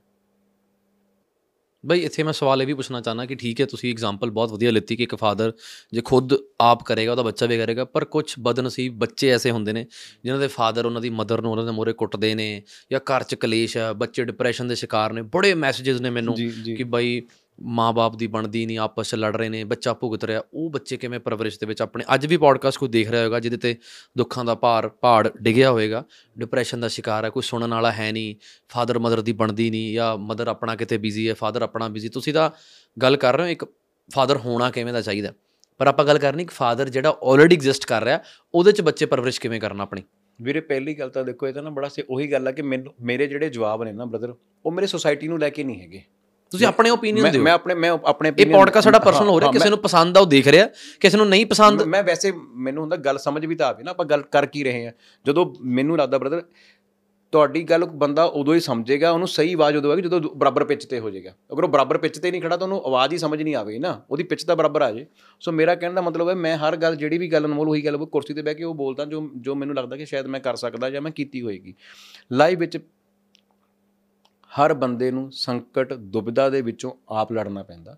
[1.85, 4.71] ਬਈ ਇੱਥੇ ਮੈਂ ਸਵਾਲ ਇਹ ਵੀ ਪੁੱਛਣਾ ਚਾਹਨਾ ਕਿ ਠੀਕ ਹੈ ਤੁਸੀਂ ਐਗਜ਼ਾਮਪਲ ਬਹੁਤ ਵਧੀਆ
[4.71, 5.53] ਲਿੱਤੀ ਕਿ ਇੱਕ ਫਾਦਰ
[5.93, 9.87] ਜੇ ਖੁਦ ਆਪ ਕਰੇਗਾ ਉਹਦਾ ਬੱਚਾ ਵੀ ਕਰੇਗਾ ਪਰ ਕੁਝ ਬਦਨਸੀਬ ਬੱਚੇ ਐਸੇ ਹੁੰਦੇ ਨੇ
[10.25, 13.35] ਜਿਨ੍ਹਾਂ ਦੇ ਫਾਦਰ ਉਹਨਾਂ ਦੀ ਮਦਰ ਨੂੰ ਉਹਨਾਂ ਦੇ ਮੋਰੇ ਕੁੱਟਦੇ ਨੇ ਜਾਂ ਘਰ 'ਚ
[13.35, 16.35] ਕਲੇਸ਼ ਆ ਬੱਚੇ ਡਿਪਰੈਸ਼ਨ ਦੇ ਸ਼ਿਕਾਰ ਨੇ ਬੜੇ ਮੈਸੇजेस ਨੇ ਮੈਨੂੰ
[16.77, 17.23] ਕਿ ਬਈ
[17.61, 21.21] ਮਾਂ-ਬਾਪ ਦੀ ਬਣਦੀ ਨਹੀਂ, ਆਪਸ 'ਚ ਲੜ ਰਹੇ ਨੇ, ਬੱਚਾ ਭੁਗਤ ਰਿਹਾ, ਉਹ ਬੱਚੇ ਕਿਵੇਂ
[21.21, 23.77] ਪਰਵਰਿਸ਼ ਦੇ ਵਿੱਚ ਆਪਣੇ, ਅੱਜ ਵੀ ਪੋਡਕਾਸਟ ਕੋਈ ਦੇਖ ਰਿਹਾ ਹੋਵੇਗਾ ਜਿਹਦੇ ਤੇ
[24.19, 26.05] ਦੁੱਖਾਂ ਦਾ ਭਾਰ, ਪਹਾੜ ਡਿੱਗਿਆ ਹੋਵੇਗਾ
[26.39, 28.37] ਡਿਪਰੈਸ਼ਨ ਦਾ ਸ਼ਿਕਾਰ ਹੈ, ਕੋਈ ਸੁਣਨ ਵਾਲਾ ਹੈ ਨਹੀਂ
[28.69, 32.35] ਫਾਦਰ ਮਦਰ ਦੀ ਬਣਦੀ ਨਹੀਂ ਜਾਂ ਮਦਰ ਆਪਣਾ ਕਿਤੇ ਬਿਜ਼ੀ ਹੈ ਫਾਦਰ ਆਪਣਾ ਬਿਜ਼ੀ ਤੁਸੀਂ
[32.35, 32.51] ਤਾਂ
[33.03, 33.65] ਗੱਲ ਕਰ ਰਹੇ ਹੋ, ਇੱਕ
[34.15, 35.33] ਫਾਦਰ ਹੋਣਾ ਕਿਵੇਂ ਦਾ ਚਾਹੀਦਾ?
[35.79, 38.21] ਪਰ ਆਪਾਂ ਗੱਲ ਕਰਨੀ ਕਿ ਫਾਦਰ ਜਿਹੜਾ ਆਲਰੇਡੀ ਐਗਜ਼ਿਸਟ ਕਰ ਰਿਹਾ,
[38.55, 40.03] ਉਹਦੇ 'ਚ ਬੱਚੇ ਪਰਵਰਿਸ਼ ਕਿਵੇਂ ਕਰਨਾ ਆਪਣੀ?
[40.43, 42.95] ਵੀਰੇ, ਪਹਿਲੀ ਗੱਲ ਤਾਂ ਦੇਖੋ, ਇਹ ਤਾਂ ਨਾ ਬੜਾ ਸੇ, ਉਹੀ ਗੱਲ ਆ ਕਿ ਮੈਨੂੰ,
[43.01, 44.35] ਮੇਰੇ ਜਿਹੜੇ ਜਵਾਬ ਨੇ ਨਾ ਬ੍ਰਦਰ
[44.67, 46.03] ਉਹ ਮੇਰੇ ਸੋਸਾਇਟੀ ਨੂੰ ਲੈ ਕੇ ਨਹੀਂ ਹੈਗੇ।
[46.53, 49.69] ਤੁਸੀਂ ਆਪਣੇ ਓਪੀਨੀਅਨ ਦਿਓ। ਮੈਂ ਆਪਣੇ ਮੈਂ ਆਪਣੇ ਇਹ ਪੋਡਕਾਸਟ ਸਾਡਾ ਪਰਸਨਲ ਹੋ ਰਿਹਾ ਕਿਸੇ
[49.69, 50.69] ਨੂੰ ਪਸੰਦ ਆ ਉਹ ਦੇਖ ਰਿਹਾ।
[51.01, 54.07] ਕਿਸੇ ਨੂੰ ਨਹੀਂ ਪਸੰਦ ਮੈਂ- ਵੈਸੇ ਮੈਨੂੰ ਹੁੰਦਾ ਗੱਲ ਸਮਝ ਵੀ ਤਾਂ ਆਵੇ ਨਾ ਆਪਾਂ
[54.07, 54.93] ਗੱਲ ਕਰ ਕੀ ਰਹੇ ਆ
[55.27, 56.43] ਜਦੋਂ ਮੈਨੂੰ ਲੱਗਦਾ ਬ੍ਰਦਰ
[57.33, 60.99] ਤੁਹਾਡੀ ਗੱਲ ਬੰਦਾ ਉਦੋਂ ਹੀ ਸਮਝੇਗਾ ਉਹਨੂੰ ਸਹੀ ਆਵਾਜ਼ ਉਦੋਂ ਆਏਗੀ ਜਦੋਂ ਬਰਾਬਰ ਪਿੱਚ ਤੇ
[60.99, 63.55] ਹੋ ਜਾਏਗਾ। ਅਗਰ ਉਹ ਬਰਾਬਰ ਪਿੱਚ ਤੇ ਨਹੀਂ ਖੜਾ ਤਾਂ ਉਹਨੂੰ ਆਵਾਜ਼ ਹੀ ਸਮਝ ਨਹੀਂ
[63.55, 65.07] ਆਵੇ ਨਾ। ਉਹਦੀ ਪਿੱਚ ਤਾਂ ਬਰਾਬਰ ਆ ਜੇ।
[65.41, 67.97] ਸੋ ਮੇਰਾ ਕਹਿਣ ਦਾ ਮਤਲਬ ਹੈ ਮੈਂ ਹਰ ਗੱਲ ਜਿਹੜੀ ਵੀ ਗੱਲ ਅਨਮੋਲ ਉਹੀ ਗੱਲ
[67.97, 70.57] ਉਹ ਕੁਰਸੀ ਤੇ ਬਹਿ ਕੇ ਉਹ ਬੋਲਦਾ ਜੋ ਜੋ ਮੈਨੂੰ ਲੱਗਦਾ ਕਿ ਸ਼ਾਇਦ ਮੈਂ ਕਰ
[70.57, 71.75] ਸਕਦਾ ਜਾਂ ਮੈਂ ਕੀਤੀ ਹੋਏਗੀ।
[72.33, 72.79] ਲਾਈਵ ਵਿੱਚ
[74.53, 77.97] ਹਰ ਬੰਦੇ ਨੂੰ ਸੰਕਟ, ਦੁਬਿਧਾ ਦੇ ਵਿੱਚੋਂ ਆਪ ਲੜਨਾ ਪੈਂਦਾ,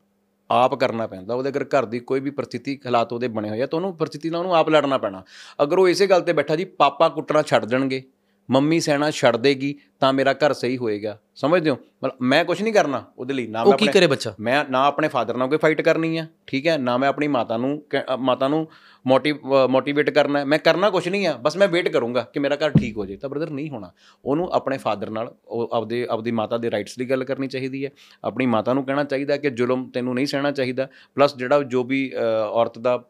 [0.50, 3.66] ਆਪ ਕਰਨਾ ਪੈਂਦਾ। ਉਹਦੇ ਅਗਰ ਘਰ ਦੀ ਕੋਈ ਵੀ ਪ੍ਰਸਥਿਤੀ, ਹਾਲਾਤ ਉਹਦੇ ਬਣੇ ਹੋਏ ਆ,
[3.66, 5.22] ਤਾਂ ਉਹਨੂੰ ਪ੍ਰਸਥਿਤੀ ਨਾਲ ਉਹਨੂੰ ਆਪ ਲੜਨਾ ਪੈਣਾ।
[5.62, 8.02] ਅਗਰ ਉਹ ਇਸੇ ਗੱਲ ਤੇ ਬੈਠਾ ਜੀ, ਪਾਪਾ ਕੁੱਟਣਾ ਛੱਡ ਦੇਣਗੇ,
[8.50, 11.76] ਮੰਮੀ ਸਹਿਣਾ ਛੱਡ ਦੇਗੀ, ਤਾਂ ਮੇਰਾ ਘਰ ਸਹੀ ਹੋਏਗਾ। ਸਮਝਦੇ ਹੋ?
[12.05, 14.35] ਮਤਲਬ ਮੈਂ ਕੁਝ ਨਹੀਂ ਕਰਨਾ ਉਹਦੇ ਲਈ ਨਾ ਮੈਂ ਕੀ ਆਪਣੇ ਕਰੇ ਬੱਚਾ?
[14.41, 16.76] ਮੈਂ ਨਾ ਆਪਣੇ ਫਾਦਰ ਨਾਲ ਕੋਈ ਫਾਈਟ ਕਰਨੀ ਆ ਠੀਕ ਹੈ?
[16.78, 17.82] ਨਾ ਮੈਂ ਆਪਣੀ ਮਾਤਾ ਨੂੰ
[18.20, 18.66] ਮਾਤਾ ਨੂੰ
[19.07, 19.39] ਮੋਟਿਵ
[19.70, 22.70] ਮੋਟੀਵੇਟ ਕਰਨਾ ਹੈ। ਮੈਂ ਕਰਨਾ ਕੁਝ ਨਹੀਂ ਆ ਬਸ ਮੈਂ ਵੇਟ ਕਰੂੰਗਾ ਕਿ ਮੇਰਾ ਘਰ
[22.70, 23.91] ਠੀਕ ਹੋ ਜਾਏ। ਤਾਂ ਬ੍ਰਦਰ ਨਹੀਂ ਹੋਣਾ।
[24.24, 27.91] ਉਹਨੂੰ ਆਪਣੇ ਫਾਦਰ ਨਾਲ ਉਹ ਆਪਦੇ ਆਪਦੀ ਮਾਤਾ ਦੇ ਰਾਈਟਸ ਦੀ ਗੱਲ ਕਰਨੀ ਚਾਹੀਦੀ ਹੈ।
[28.24, 32.11] ਆਪਣੀ ਮਾਤਾ ਨੂੰ ਕਹਿਣਾ ਚਾਹੀਦਾ ਕਿ ਜ਼ੁਲਮ ਤੈਨੂੰ ਨਹੀਂ ਸਹਿਣਾ ਚਾਹੀਦਾ। ਪਲੱਸ ਜਿਹੜਾ ਜੋ ਵੀ
[32.51, 33.03] ਔਰਤ ਦਾ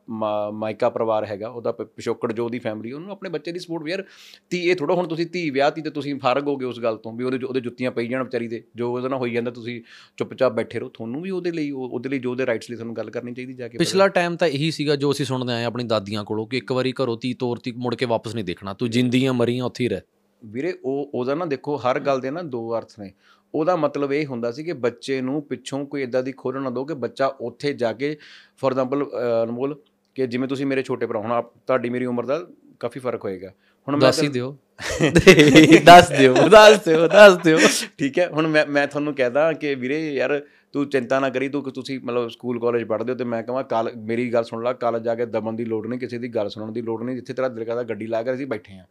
[0.52, 4.04] ਮਾਇਕਾ ਪਰਿਵਾਰ ਹੈਗਾ ਉਹਦਾ ਪਿਛੋਕੜ ਜੋ ਉਹਦੀ ਫੈਮਿਲੀ ਉਹਨੂੰ ਆਪਣੇ ਬੱਚੇ ਦੀ ਸਪੋਰਟ ਯਾਰ
[4.50, 7.24] ਧੀ ਇਹ ਥੋੜਾ ਹੁਣ ਤੁਸੀਂ ਧੀ ਵਿਆਹਤੀ ਤੇ ਤੁਸੀਂ ਫਾਰਗ ਹੋਗੇ ਉਸ ਗੱਲ ਤੋਂ ਵੀ
[7.24, 9.82] ਉਹਦੇ ਉਹਦੇ ਜੁੱਤੀਆਂ ਪਈ ਜਾਣ ਵਿਚਾਰੀ ਦੇ ਜੋ ਉਹਦੇ ਨਾਲ ਹੋਈ ਜਾਂਦਾ ਤੁਸੀਂ
[10.16, 12.96] ਚੁੱਪਚਾਪ ਬੈਠੇ ਰਹੋ ਤੁਹਾਨੂੰ ਵੀ ਉਹਦੇ ਲਈ ਉਹ- ਉਹਦੇ ਲਈ ਜੋ ਉਹਦੇ ਰਾਈਟਸ ਲਈ ਤੁਹਾਨੂੰ
[12.96, 15.84] ਗੱਲ ਕਰਨੀ ਚਾਹੀਦੀ ਜਾ ਕੇ ਪਿਛਲਾ ਟਾਈਮ ਤਾਂ ਇਹੀ ਸੀਗਾ ਜੋ ਅਸੀਂ ਸੁਣਦੇ ਆਏ ਆਪਣੀ
[15.84, 19.34] ਦਾਦੀਆਂ ਕੋਲੋਂ ਕਿ ਇੱਕ ਵਾਰੀ ਘਰੋਂ ਤੀ ਤੋਰਤੀ ਮੁੜ ਕੇ ਵਾਪਸ ਨਹੀਂ ਦੇਖਣਾ ਤੂੰ ਜਿੰਦੀਆਂ
[19.34, 20.00] ਮਰੀਆਂ ਉੱਥੇ ਹੀ ਰਹਿ।
[20.44, 23.12] ਵੀਰੇ ਉਹ ਉਹਦਾ ਨਾ ਦੇਖੋ ਹਰ ਗੱਲ ਦੇ ਨਾ ਦੋ ਅਰਥ ਨੇ।
[23.54, 26.84] ਉਹਦਾ ਮਤਲਬ ਇਹ ਹੁੰਦਾ ਸੀ ਕਿ ਬੱਚੇ ਨੂੰ ਪਿੱਛੋਂ ਕੋਈ ਇਦਾਂ ਦੀ ਖੋਲ੍ਹ ਨਾ ਦਿਓ
[26.84, 28.16] ਕਿ ਬੱਚਾ ਉੱਥੇ ਜਾ ਕੇ
[28.56, 29.10] ਫੋਰ ਐਗਜ਼ਾਮਪਲ
[29.42, 29.76] ਅਨਮੋਲ
[30.14, 32.46] ਕਿ ਜਿਵੇਂ ਤੁਸੀਂ ਮੇਰੇ ਛੋਟੇ ਭਰਾ ਹੁਣ ਤੁਹਾਡੀ ਮੇਰੀ ਉਮਰ ਦਾ
[32.80, 33.52] ਕਾਫੀ ਫ਼ਰਕ ਹੋਏਗਾ।
[33.88, 34.56] ਹੁਣ ਮੈਂ ਦੱਸ ਹੀ ਦਿਓ।
[35.84, 37.58] ਦੱਸ ਦਿਓ ਦੱਸ ਦਿਓ ਦੱਸ ਦਿਓ।
[37.98, 40.40] ਠੀਕ ਹੈ ਹੁਣ ਮੈਂ ਮੈਂ ਤੁਹਾਨੂੰ ਕਹਿਦਾ ਕਿ ਵੀਰੇ ਯਾਰ
[40.72, 43.90] ਤੂੰ ਚਿੰਤਾ ਨਾ ਕਰੀ ਤੂੰ ਤੁਸੀਂ ਮਤਲਬ ਸਕੂਲ ਕਾਲਜ ਪੜ੍ਹਦੇ ਹੋ ਤੇ ਮੈਂ ਕਹਾਂ ਕਾਲ
[43.96, 46.72] ਮੇਰੀ ਗੱਲ ਸੁਣ ਲੈ ਕਾਲਜ ਜਾ ਕੇ ਦਮਨ ਦੀ ਲੋੜ ਨਹੀਂ ਕਿਸੇ ਦੀ ਗੱਲ ਸੁਣਨ
[46.72, 48.84] ਦੀ ਲੋੜ ਨਹੀਂ ਜਿੱਥੇ ਤੇਰਾ ਦਿਲ ਕਰਦਾ ਗੱਡੀ ਲਾ ਕੇ ਅਸੀਂ ਬੈਠੇ ਆ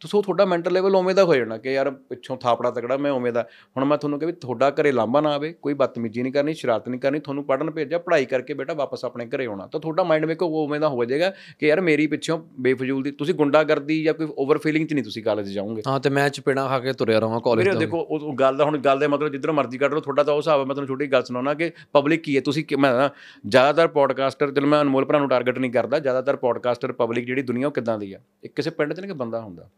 [0.00, 3.32] ਤੁਸੀਂ ਤੁਹਾਡਾ ਮੈਂਟਲ ਲੈਵਲ ਉਵੇਂ ਦਾ ਹੋ ਜਾਣਾ ਕਿ ਯਾਰ ਪਿੱਛੋਂ ਥਾਪੜਾ ਤਕੜਾ ਮੈਂ ਉਵੇਂ
[3.32, 3.42] ਦਾ।
[3.76, 7.00] ਹੁਣ ਮੈਂ ਤੁਹਾਨੂੰ ਕਿਹਾ ਤੁਹਾਡਾ ਘਰੇ ਲਾਂਭਾ ਨਾ ਆਵੇ ਕੋਈ ਬਦਤਮੀਜ਼ੀ ਨਹੀਂ ਕਰਨੀ ਸ਼ਰਾਰਤ ਨਹੀਂ
[7.00, 10.46] ਕਰਨੀ ਤੁਹਾਨੂੰ ਪੜਨ ਭੇਜਿਆ ਪੜ੍ਹਾਈ ਕਰਕੇ ਬੇਟਾ ਵਾਪਸ ਆਪਣੇ ਘਰੇ ਆਉਣਾ। ਤਾਂ ਤੁਹਾਡਾ ਮਾਈਂਡ ਵੇਖੋ
[10.64, 14.58] ਉਵੇਂ ਦਾ ਹੋ ਜਾਏਗਾ ਕਿ ਯਾਰ ਮੇਰੀ ਪਿੱਛੋਂ ਬੇਫਜ਼ੂਲ ਦੀ ਤੁਸੀਂ ਗੁੰਡਾਗਰਦੀ ਜਾਂ ਕੋਈ ਓਵਰ
[14.58, 17.68] ਫੀਲਿੰਗ 'ਚ ਨਹੀਂ ਤੁਸੀਂ ਕਾਲਜ ਜਾਓਗੇ। ਹਾਂ ਤੇ ਮੈਂ ਚਪੇੜਾਂ ਖਾ ਕੇ ਤੁਰਿਆ ਰਹਾਂ ਕਾਲਜ
[17.68, 20.22] ਦਾ ਦੇਖੋ ਉਹ ਉਹ ਗੱਲ ਦਾ ਹੁਣ ਗੱਲ ਦੇ ਮਤਲਬ ਜਿੱਧਰ ਮਰਜ਼ੀ ਕੱਢ ਲਓ ਤੁਹਾਡਾ
[20.22, 22.40] ਤਾਂ ਉਹ ਹਿਸਾਬ ਹੈ ਮੈਂ ਤੁਹਾਨੂੰ ਛੋਟੀ ਗੱਲ ਸੁਣਾਉਣਾ ਕਿ ਪਬਲਿਕ ਕੀ ਹੈ?
[22.40, 23.08] ਤੁਸੀਂ ਮੈਂ
[23.48, 27.66] ਜ਼ਿਆਦਾਤਰ ਪੋਡਕਾਸਟਰ ਚਲ ਮੈਂ ਅਨਮੋਲ ਭਰਾ ਨੂੰ ਟਾਰਗੇਟ ਨਹੀਂ ਕਰਦਾ ਜ਼ਿਆਦਾਤਰ ਪੋਡਕਾਸਟਰ ਪਬਲਿਕ ਜਿਹੜੀ ਦੁਨੀਆ
[27.66, 28.18] ਉਹ ਕਿੱਦਾਂ ਦੀ ਆ?
[28.44, 29.68] ਇੱਕ ਕਿਸੇ ਪਿੰਡ 'ਚ ਨਾ ਕਿ ਬੰਦਾ ਹੁੰਦਾ।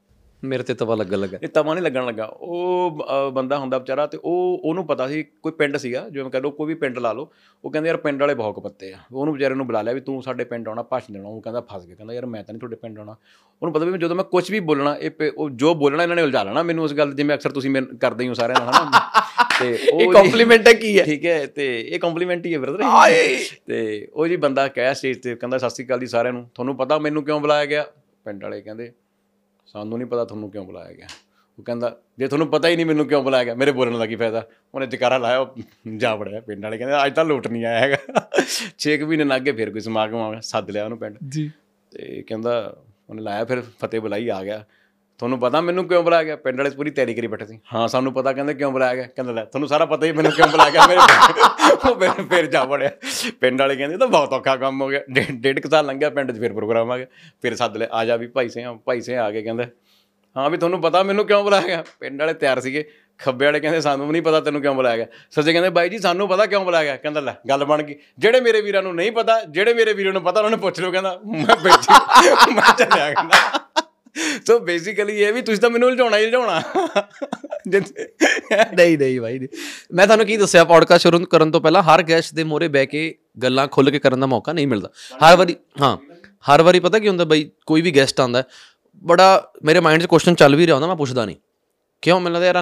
[0.45, 4.18] ਮੇਰੇ ਤੇ ਤਵਾ ਲੱਗਣ ਲੱਗਾ। ਇਹ ਤਵਾ ਨਹੀਂ ਲੱਗਣ ਲੱਗਾ। ਉਹ ਬੰਦਾ ਹੁੰਦਾ ਵਿਚਾਰਾ ਤੇ
[4.24, 7.30] ਉਹ ਉਹਨੂੰ ਪਤਾ ਸੀ ਕੋਈ ਪਿੰਡ ਸੀਗਾ ਜਿਵੇਂ ਕਹ ਲਓ ਕੋਈ ਵੀ ਪਿੰਡ ਲਾ ਲਓ
[7.64, 10.22] ਉਹ ਕਹਿੰਦੇ ਯਾਰ ਪਿੰਡ ਵਾਲੇ ਬਹੁਤ ਪੱਤੇ ਆ। ਉਹਨੂੰ ਵਿਚਾਰੇ ਨੂੰ ਬੁਲਾ ਲਿਆ ਵੀ ਤੂੰ
[10.22, 12.76] ਸਾਡੇ ਪਿੰਡ ਆਉਣਾ ਭਾਸ਼ਣ ਦੇਣਾ ਉਹ ਕਹਿੰਦਾ ਫਸ ਗਿਆ ਕਹਿੰਦਾ ਯਾਰ ਮੈਂ ਤਾਂ ਨਹੀਂ ਤੁਹਾਡੇ
[12.76, 13.12] ਪਿੰਡ ਆਉਣਾ।
[13.62, 16.43] ਉਹਨੂੰ ਪਤਾ ਵੀ ਜਦੋਂ ਮੈਂ ਕੁਝ ਵੀ ਬੋਲਣਾ ਇਹ ਉਹ ਜੋ ਬੋਲਣਾ ਇਹਨਾਂ ਨੇ ਉਲਝਾ
[16.43, 19.11] ਲੈਣਾ ਮੈਨੂੰ ਉਸ ਗੱਲ ਜਿਵੇਂ ਅਕਸਰ ਤੁਸੀਂ ਮੈਨੂੰ ਕਰਦੇ ਹੀ ਸਾਰਿਆਂ ਨਾਲ ਹਨਾ?
[19.61, 21.05] ਤੇ ਉਹ ਇਹ ਕੰਪਲੀਮੈਂਟ ਹੈ ਕੀ ਹੈ?
[21.05, 22.82] ਠੀਕ ਹੈ ਤੇ ਇਹ ਕੰਪਲੀਮੈਂਟ ਹੀ ਹੈ ਬ੍ਰਦਰ
[23.66, 26.76] ਤੇ ਉਹ ਜੀ ਬੰਦਾ ਕਹਿਆ ਸਟੇਜ ਤੇ ਕਹਿੰਦਾ ਸਤਿ ਸ਼੍ਰੀ ਅਕਾਲ ਜੀ ਸਾਰਿਆਂ ਨੂੰ ਤੁਹਾਨੂੰ
[26.76, 27.86] ਪਤਾ ਮੈਨੂੰ ਕਿਉਂ ਬੁਲਾਇਆ ਗਿਆ?
[28.24, 28.93] ਪਿੰਡ ਵਾਲੇ ਕਹਿੰਦੇ
[29.72, 31.06] ਸਾਨੂੰ ਨਹੀਂ ਪਤਾ ਤੁਹਾਨੂੰ ਕਿਉਂ ਬੁਲਾਇਆ ਗਿਆ।
[31.58, 34.16] ਉਹ ਕਹਿੰਦਾ ਜੇ ਤੁਹਾਨੂੰ ਪਤਾ ਹੀ ਨਹੀਂ ਮੈਨੂੰ ਕਿਉਂ ਬੁਲਾਇਆ ਗਿਆ ਮੇਰੇ ਬੋਲਣ ਦਾ ਕੀ
[34.16, 34.46] ਫਾਇਦਾ?
[34.74, 35.46] ਉਹਨੇ ਜਕਾਰਾ ਲਾਇਆ
[35.96, 37.96] ਜਾ ਵੜਿਆ ਪਿੰਡ ਵਾਲੇ ਕਹਿੰਦੇ ਅੱਜ ਤਾਂ ਲੁੱਟ ਨਹੀਂ ਆਇਆ ਹੈਗਾ।
[38.78, 41.50] ਛੇ ਕੁ ਮਹੀਨੇ ਲੱਗੇ ਫਿਰ ਕੋਈ ਸਮਾਗਮ ਆ ਗਿਆ ਸੱਦ ਲਿਆ ਉਹਨੂੰ ਪਿੰਡ। ਜੀ।
[41.90, 42.76] ਤੇ ਕਹਿੰਦਾ
[43.10, 44.64] ਉਹਨੇ ਲਾਇਆ ਫਿਰ ਫਤਿਹ ਬੁਲਾਈ ਆ ਗਿਆ।
[45.20, 46.36] ਤੁਹਾਨੂੰ ਪਤਾ ਮੈਨੂੰ ਕਿਉਂ ਬੁਲਾਇਆ ਗਿਆ?
[46.36, 49.32] ਪਿੰਡ ਵਾਲੇ ਪੂਰੀ ਤਿਆਰੀ ਕਰੀ ਬੈਠੇ ਸੀ। ਹਾਂ, ਸਾਨੂੰ ਪਤਾ ਕਹਿੰਦੇ ਕਿਉਂ ਬੁਲਾਇਆ ਗਿਆ। ਕਹਿੰਦਾ
[49.32, 51.00] ਲੈ, ਤੁਹਾਨੂੰ ਸਾਰਾ ਪਤਾ ਹੀ ਮੈਨੂੰ ਕਿਉਂ ਬੁਲਾਇਆ ਗਿਆ। ਮੇਰੇ
[51.90, 52.90] ਉਹ ਫਿਰ ਫਿਰ ਜਾ ਵੜਿਆ।
[53.40, 56.10] ਪਿੰਡ ਵਾਲੇ ਕਹਿੰਦੇ, ਇਹ ਤਾਂ ਬਹੁਤ ਔਖਾ ਕੰਮ ਹੋ ਗਿਆ। ਡੇ- ਡੇਢ ਕੁ ਸਾਲ ਲੰਘਿਆ
[56.10, 57.06] ਪਿੰਡ 'ਚ, ਫਿਰ ਪ੍ਰੋਗਰਾਮ ਆ ਗਿਆ।
[57.42, 59.64] ਫਿਰ ਸੱਦ ਲਿਆ, ਆ ਜਾ ਵੀ ਭਾਈ ਸੇ ਭਾਈ ਸੇ ਆ ਕੇ ਕਹਿੰਦਾ।
[60.36, 61.84] ਹਾਂ ਵੀ ਤੁਹਾਨੂੰ ਪਤਾ ਮੈਨੂੰ ਕਿਉਂ ਬੁਲਾਇਆ ਗਿਆ?
[62.00, 65.06] ਪਿੰਡ ਵਾਲੇ ਤਿਆਰ ਸੀਗੇ। ਖੱਬੇ ਵਾਲੇ ਕਹਿੰਦੇ, ਸਾਨੂੰ ਵੀ ਨਹੀਂ ਪਤਾ ਤੈਨੂੰ ਕਿਉਂ ਬੁਲਾਇਆ ਗਿਆ।
[65.30, 66.96] ਸੱਜੇ ਕਹਿੰਦੇ, ਬਾਈ ਜੀ, ਸਾਨੂੰ ਪਤਾ ਕਿਉਂ ਬੁਲਾਇਆ ਗਿਆ?
[66.96, 70.22] ਕਹਿੰਦਾ, ਲੈ, ਗੱਲ ਬਣ ਗਈ। ਜਿਹੜੇ ਮੇਰੇ ਵੀਰਾਂ ਨੂੰ ਨਹੀਂ ਪਤਾ, ਜਿਹੜੇ ਮੇਰੇ ਵੀਰਾਂ ਨੂੰ
[70.22, 71.94] ਪਤਾ, ਉਹਨਾਂ ਨੂੰ ਪੁੱਛ ਲਓ, ਕਹਿੰਦਾ। ਮੈਂ ਬੈਠੀ
[72.54, 73.60] ਮੈਂ ਚੱਲਿਆ ਕਹਿੰਦਾ।
[74.46, 76.62] ਸੋ ਬੇਸਿਕਲੀ ਇਹ ਵੀ ਤੁਸੀਂ ਤਾਂ ਮੈਨੂੰ ਉਲਝਾਉਣਾ ਹੀ ਉਲਝਾਉਣਾ।
[78.76, 79.38] ਨਹੀਂ ਨਹੀਂ ਭਾਈ
[79.94, 83.14] ਮੈਂ ਤੁਹਾਨੂੰ ਕੀ ਦੱਸਿਆ ਪੋਡਕਾਸਟ ਸ਼ੁਰੂ ਕਰਨ ਤੋਂ ਪਹਿਲਾਂ ਹਰ ਗੈਸਟ ਦੇ ਮੋਰੇ ਬਹਿ ਕੇ
[83.42, 84.90] ਗੱਲਾਂ ਖੁੱਲ ਕੇ ਕਰਨ ਦਾ ਮੌਕਾ ਨਹੀਂ ਮਿਲਦਾ।
[85.24, 85.96] ਹਰ ਵਾਰੀ ਹਾਂ
[86.50, 88.42] ਹਰ ਵਾਰੀ ਪਤਾ ਕੀ ਹੁੰਦਾ ਬਈ ਕੋਈ ਵੀ ਗੈਸਟ ਆਂਦਾ
[89.02, 91.36] ਬੜਾ ਮੇਰੇ ਮਾਈਂਡ 'ਚ ਕੁਐਸਚਨ ਚੱਲ ਵੀ ਰਿਹਾ ਹੁੰਦਾ ਮੈਂ ਪੁੱਛਦਾ ਨਹੀਂ।
[92.02, 92.20] ਕਿਉਂ?
[92.20, 92.58] ਮੈਨੂੰ ਲੱਗਦਾ ਯਾਰ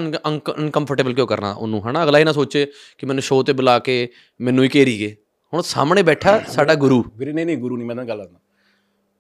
[0.59, 2.03] ਅਨਕੰਫਰਟੇਬਲ ਕਿਉਂ ਕਰਨਾ ਉਹਨੂੰ ਹਨਾ?
[2.05, 2.67] ਅਗਲਾ ਹੀ ਨਾ ਸੋਚੇ
[2.99, 4.09] ਕਿ ਮੈਨੂੰ ਸ਼ੋਅ ਤੇ ਬੁਲਾ ਕੇ
[4.41, 5.17] ਮੈਨੂੰ ਹੀ ਘੇਰੀ ਗਏ
[5.53, 8.39] ਹੁਣ ਸਾਹਮਣੇ ਬੈਠਾ ਸਾਡਾ ਗੁਰੂ। ਵੀਰੇ ਨਹੀਂ ਨਹੀਂ ਗੁਰੂ ਨਹੀਂ ਮੈਂ ਤਾਂ ਗੱਲ ਕਰਦਾ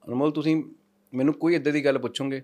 [0.08, 0.62] ਅਨਮੋਲ ਤੁਸੀਂ
[1.14, 2.40] ਮੈਨੂੰ ਕੋਈ ਇਦਾਂ ਦੀ ਗੱਲ ਪੁੱਛੋਗੇ?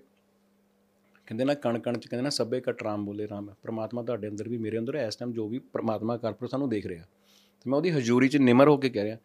[1.27, 4.29] ਕਹਿੰਦੇ ਨਾ ਕਣ ਕਣ ਚ ਕਹਿੰਦੇ ਨਾ ਸਭੇ ਕਟ ਰਾਮ ਬੋਲੇ ਰਾਮ। ਹੈ ਪ੍ਰਮਾਤਮਾ ਤੁਹਾਡੇ
[4.29, 7.03] ਅੰਦਰ ਵੀ ਮੇਰੇ ਅੰਦਰ ਇਸ ਟਾਈਮ ਜੋ ਵੀ ਪ੍ਰਮਾਤਮਾ ਕਰਪੁਰ ਸਾਨੂੰ ਦੇਖ ਰਿਹਾ।
[7.61, 9.17] ਤੇ ਮੈਂ ਉਹਦੀ ਹਜ਼ੂਰੀ 'ਚ ਨਿਮਰ ਹੋ ਕੇ ਕਹਿ ਰਿਹਾ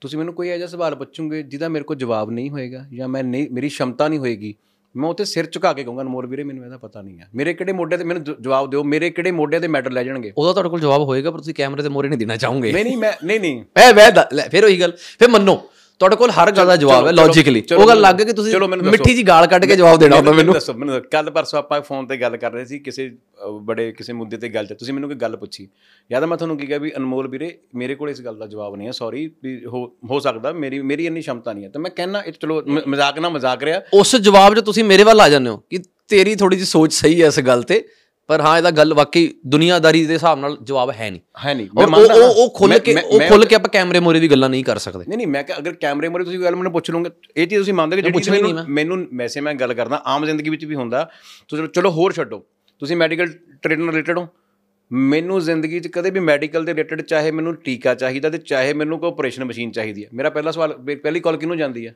[0.00, 3.48] ਤੁਸੀਂ ਮੈਨੂੰ ਕੋਈ ਐਜਾ ਸਵਾਲ ਪੁੱਛੋਗੇ ਜਿਹਦਾ ਮੇਰੇ ਕੋਲ ਜਵਾਬ ਨਹੀਂ ਹੋਏਗਾ ਜਾਂ ਮੈਂ ਨਹੀਂ
[3.52, 4.54] ਮੇਰੀ ਸ਼ਮਤਾ ਨਹੀਂ ਹੋਏਗੀ?
[4.96, 7.72] ਮੈਂ ਉੱਥੇ ਸਿਰ ਝੁਕਾ ਕੇ ਕਹੂੰਗਾ ਅਨਮੋਲ ਵੀਰੇ ਮੈਨੂੰ ਇਹਦਾ ਪਤਾ ਨਹੀਂ ਹੈ। ਮੇਰੇ ਕਿਹੜੇ
[7.72, 10.32] ਮੋਢੇ ਤੇ ਮੈਨੂੰ ਜਵਾਬ ਦਿਓ ਮੇਰੇ ਕਿਹੜੇ ਮੋਢੇ ਤੇ ਮੈਟਰ ਲੈ ਜਾਣਗੇ?
[10.38, 12.96] ਉਹਦਾ ਤੁਹਾਡੇ ਕੋਲ ਜਵਾਬ ਹੋਏਗਾ ਪਰ ਤੁਸੀਂ ਕੈਮਰੇ ਦੇ ਮੋਰੇ ਨਹੀਂ ਦੇਣਾ ਚਾਹੋਗੇ। ਨਹੀਂ ਨਹੀਂ
[12.96, 14.10] ਮੈਂ ਨਹੀਂ ਨਹੀਂ। ਐ ਵੈ
[14.50, 15.60] ਫਿਰ ਉਹੀ ਗੱਲ। ਫਿਰ ਮੰਨੋ
[16.00, 19.22] ਤੁਹਾਡੇ ਕੋਲ ਹਰ ਗੱਲ ਦਾ ਜਵਾਬ ਹੈ ਲੌਜੀਕਲੀ ਉਹ ਗੱਲ ਲੱਗ ਕਿ ਤੁਸੀਂ। ਮਿੱਠੀ ਜੀ
[19.28, 22.36] ਗਾਲ ਕੱਢ ਕੇ ਜਵਾਬ ਦੇਣਾ ਹੁੰਦਾ ਮੈਨੂੰ। ਦੱਸੋ ਮੈਨੂੰ ਕੱਲ ਪਰਸੋਂ ਆਪਾਂ ਫੋਨ ਤੇ ਗੱਲ
[22.36, 23.10] ਕਰ ਰਹੇ ਸੀ ਕਿਸੇ
[23.62, 25.68] ਬੜੇ ਕਿਸੇ ਮੁੱਦੇ ਤੇ ਗੱਲ ਤੁਸੀਂ ਮੈਨੂੰ ਕੋਈ ਗੱਲ ਪੁੱਛੀ।
[26.10, 28.76] ਜਾਂ ਤਾਂ ਮੈਂ ਤੁਹਾਨੂੰ ਕੀ ਕਿਹਾ ਵੀ ਅਨਮੋਲ ਵੀਰੇ ਮੇਰੇ ਕੋਲ ਇਸ ਗੱਲ ਦਾ ਜਵਾਬ
[28.76, 29.60] ਨਹੀਂ ਹੈ ਸੌਰੀ ਵੀ
[30.10, 33.28] ਹੋ ਸਕਦਾ ਮੇਰੀ ਮੇਰੀ ਇੰਨੀ ਸ਼ਮਤਾ ਨਹੀਂ ਹੈ। ਤਾਂ ਮੈਂ ਕਹਿਣਾ ਇਹ ਚਲੋ ਮਜ਼ਾਕ ਨਾ
[33.28, 35.78] ਮਜ਼ਾਕ ਰਿਹਾ। ਉਸ ਜਵਾਬ 'ਚ ਤੁਸੀਂ ਮੇਰੇ ਵੱਲ ਆ ਜਾਂਦੇ ਹੋ ਕਿ
[36.08, 37.84] ਤੇਰੀ ਥੋੜੀ ਜਿਹੀ ਸੋਚ ਸਹੀ ਹੈ ਇਸ ਗੱਲ ਤੇ।
[38.28, 41.82] ਪਰ ਹਾਂ ਇਹਦਾ ਗੱਲ ਵਾਕਈ ਦੁਨੀਆਦਾਰੀ ਦੇ ਹਿਸਾਬ ਨਾਲ ਜਵਾਬ ਹੈ ਨਹੀਂ। ਹੈ ਨਹੀਂ। ਉਹ।
[42.14, 45.04] ਉਹ- ਉਹ ਖੁੱਲ ਕੇ ਉਹ ਖੁੱਲ ਕੇ ਆਪਾਂ ਕੈਮਰੇ ਮੋਰੇ ਵੀ ਗੱਲਾਂ ਨਹੀਂ ਕਰ ਸਕਦੇ।
[45.08, 47.74] ਨਹੀਂ ਨਹੀਂ ਮੈਂ ਕਿਹਾ ਅਗਰ ਕੈਮਰੇ ਮੋਰੇ ਤੁਸੀਂ ਗੱਲ ਮੈਨੂੰ ਪੁੱਛ ਲਓਗੇ ਇਹ ਚੀਜ਼ ਤੁਸੀਂ
[47.74, 51.10] ਮੰਨਦੇ ਕਿ ਜਿਹੜੀ ਮੈਨੂੰ ਮੈਨੂੰ ਵੈਸੇ ਮੈਂ ਗੱਲ ਕਰਦਾ ਆਮ ਜ਼ਿੰਦਗੀ ਵਿੱਚ ਵੀ ਹੁੰਦਾ।
[51.48, 52.44] ਤੁਸੀਂ ਚਲੋ- ਚਲੋ ਹੋਰ ਛੱਡੋ।
[52.78, 54.28] ਤੁਸੀਂ ਮੈਡੀਕਲ ਟ੍ਰੇਡ ਨਾਲ ਰਿਲੇਟਡ ਹੋ।
[54.92, 58.98] ਮੈਨੂੰ ਜ਼ਿੰਦਗੀ 'ਚ ਕਦੇ ਵੀ ਮੈਡੀਕਲ ਦੇ ਰਿਲੇਟਡ ਚਾਹੇ ਮੈਨੂੰ ਟੀਕਾ ਚਾਹੀਦਾ ਤੇ ਚਾਹੇ ਮੈਨੂੰ
[58.98, 61.94] ਕੋਈ ਆਪਰੇਸ਼ਨ ਮਸ਼ੀਨ ਚਾਹੀਦੀ ਹੈ। ਮੇਰਾ ਪਹਿਲਾ ਸਵਾਲ ਪਹਿ- ਪਹਿਲੀ ਕਾਲ ਕਿਹਨੂੰ ਜਾਂਦੀ ਹੈ?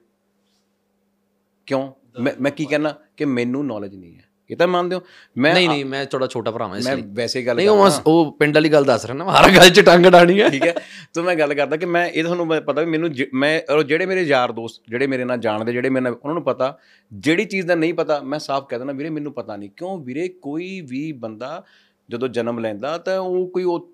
[1.67, 1.93] ਕਿਉਂ?
[2.21, 5.01] ਮੈਂ ਮੈਂ ਕੀ ਕਹਿਣਾ ਕਿ ਮੈਨੂੰ ਨੌਲੇਜ ਨਹੀਂ ਹੈ। ਇਹ ਤਾਂ ਮੰਨਦੇ ਹੋ।
[5.39, 7.89] ਮੈਂ ਨਹੀਂ ਨਹੀਂ ਮੈਂ ਥੋੜਾ ਛੋਟਾ ਭਰਾ ਹਾਂ ਇਸ ਮੈਂ ਲਈ। ਵੈਸੇ ਗੱਲ ਨਹੀਂ ਉਹ
[8.07, 10.75] ਉਹ ਪਿੰਡ ਵਾਲੀ ਗੱਲ ਦੱਸ ਰਿਹਾ ਨਾ ਹਰ ਗੱਲ 'ਚ ਟੰਗ ਡਾਣੀ ਹੈ। ਠੀਕ ਹੈ।
[11.15, 14.23] ਤਾਂ ਮੈਂ ਗੱਲ ਕਰਦਾ ਕਿ ਮੈਂ ਇਹ ਤੁਹਾਨੂੰ ਮੈਂ ਪਤਾ ਵੀ ਮੈਨੂੰ ਮੈਂ ਜਿਹੜੇ ਮੇਰੇ
[14.23, 16.79] ਯਾਰ ਦੋਸਤ ਜਿਹੜੇ ਮੇਰੇ ਨਾਲ ਜਾਣਦੇ ਜਿਹੜੇ ਮੇਰੇ ਨਾਲ ਉਹਨਾਂ ਨੂੰ ਪਤਾ
[17.13, 19.99] ਜਿਹੜੀ ਚੀਜ਼ ਦਾ ਨਹੀਂ ਪਤਾ ਮੈਂ ਸਾਫ਼ ਕਹਿ ਦਿੰਦਾ ਵੀਰੇ ਮੈਨੂੰ ਪਤਾ ਨਹੀਂ। ਕਿਉਂ?
[19.99, 21.65] ਵੀਰੇ ਕੋਈ ਵੀ ਬੰਦਾ
[22.09, 23.91] ਜਦੋਂ ਜਨਮ ਲੈਂਦਾ ਤਾਂ ਉਹ ਕੋਈ ਉਹ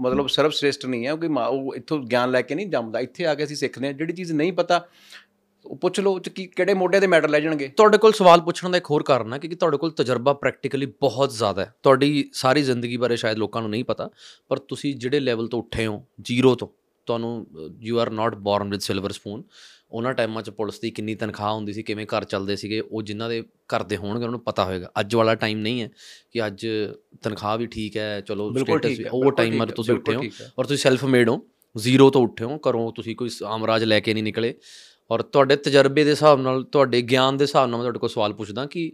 [0.00, 3.34] ਮਤਲਬ ਸਰਵ ਸ੍ਰੇਸ਼ਟ ਨਹੀਂ ਹੈ ਮਾਂ- ਉਹ ਇੱਥੋਂ ਗਿਆਨ ਲੈ ਕੇ ਨਹੀਂ ਜੰਮਦਾ। ਇੱਥੇ ਆ
[3.34, 4.86] ਕੇ ਅਸੀਂ ਸਿੱਖਦੇ ਹਾਂ ਜਿਹੜੀ ਚੀਜ਼ ਨਹੀਂ ਪਤਾ
[5.64, 8.76] ਉਹ ਪੁੱਛ ਲਓ ਕੀ ਕਿਹੜੇ ਮੋਢੇ ਤੇ ਮੈਟਰ ਲੈ ਜਾਣਗੇ। ਤੁਹਾਡੇ ਕੋਲ ਸਵਾਲ ਪੁੱਛਣ ਦਾ
[8.76, 12.96] ਇੱਕ ਹੋਰ ਕਾਰਨ ਹੈ ਕਿ ਤੁਹਾਡੇ ਕੋਲ ਤਜਰਬਾ ਪ੍ਰੈਕਟੀਕਲੀ ਬਹੁਤ ਜ਼ਿਆਦਾ ਹੈ। ਤੁਹਾਡੀ ਸਾਰੀ ਜ਼ਿੰਦਗੀ
[12.96, 14.08] ਬਾਰੇ ਸ਼ਾਇਦ ਲੋਕਾਂ ਨੂੰ ਨਹੀਂ ਪਤਾ
[14.48, 16.68] ਪਰ ਤੁਸੀਂ ਜਿਹੜੇ ਲੈਵਲ ਤੋਂ ਉੱਠੇ ਹੋ ਜ਼ੀਰੋ ਤੋਂ
[17.06, 17.46] ਤੁਹਾਨੂੰ
[17.80, 19.42] you are not born with silver spoon
[19.92, 23.28] ਉਹਨਾਂ ਟਾਈਮਾਂ 'ਚ ਪੁਲਿਸ ਦੀ ਕਿੰਨੀ ਤਨਖਾਹ ਹੁੰਦੀ ਸੀ ਕਿਵੇਂ ਘਰ ਚੱਲਦੇ ਸੀਗੇ ਉਹ ਜਿਨ੍ਹਾਂ
[23.28, 23.42] ਦੇ
[23.74, 25.88] ਘਰ ਦੇ ਹੋਣਗੇ ਉਹਨਾਂ ਨੂੰ ਪਤਾ ਹੋਏਗਾ। ਅੱਜ ਵਾਲਾ ਟਾਈਮ ਨਹੀਂ ਹੈ
[26.32, 26.66] ਕਿ ਅੱਜ
[27.22, 31.04] ਤਨਖਾਹ ਵੀ ਠੀਕ ਹੈ ਚਲੋ ਸਟੇਟਸ ਉਹ ਟਾਈਮ ਮਰ ਤੁਸੀਂ ਉੱਠੇ ਹੈ। ਔਰ ਤੁਸੀਂ ਸੈਲਫ
[31.04, 31.40] ਮੇਡ ਹੋ
[31.76, 34.54] ਜ਼ੀਰੋ ਤੋਂ ਉੱਠੇ ਹੋ ਘਰੋਂ ਤੁਸੀਂ ਕੋਈ ਆਮਰਾਜ ਲੈ ਕੇ ਨਹੀਂ ਨਿਕਲੇ।
[35.12, 38.32] ਔਰ ਤੁਹਾਡੇ ਤਜਰਬੇ ਦੇ ਹਿਸਾਬ ਨਾਲ ਤੁਹਾਡੇ ਗਿਆਨ ਦੇ ਹਿਸਾਬ ਨਾਲ ਮੈਂ ਤੁਹਾਡੇ ਕੋਲ ਸਵਾਲ
[38.32, 38.92] ਪੁੱਛਦਾ ਕਿ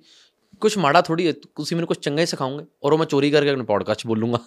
[0.61, 2.65] ਕੁਝ ਮਾੜਾ ਥੋੜੀ ਤੁਸੀਂ ਮੈਨੂੰ ਕੁਝ ਚੰਗਾ ਹੀ ਸਿਖਾਓਗੇ?
[2.85, 4.39] ਔਰ ਉਹ ਮੈਂ ਚੋਰੀ ਕਰਕੇ ਆਪਣੇ ਪੋਡਕਾਸਟ 'ਚ ਬੋਲੂੰਗਾ।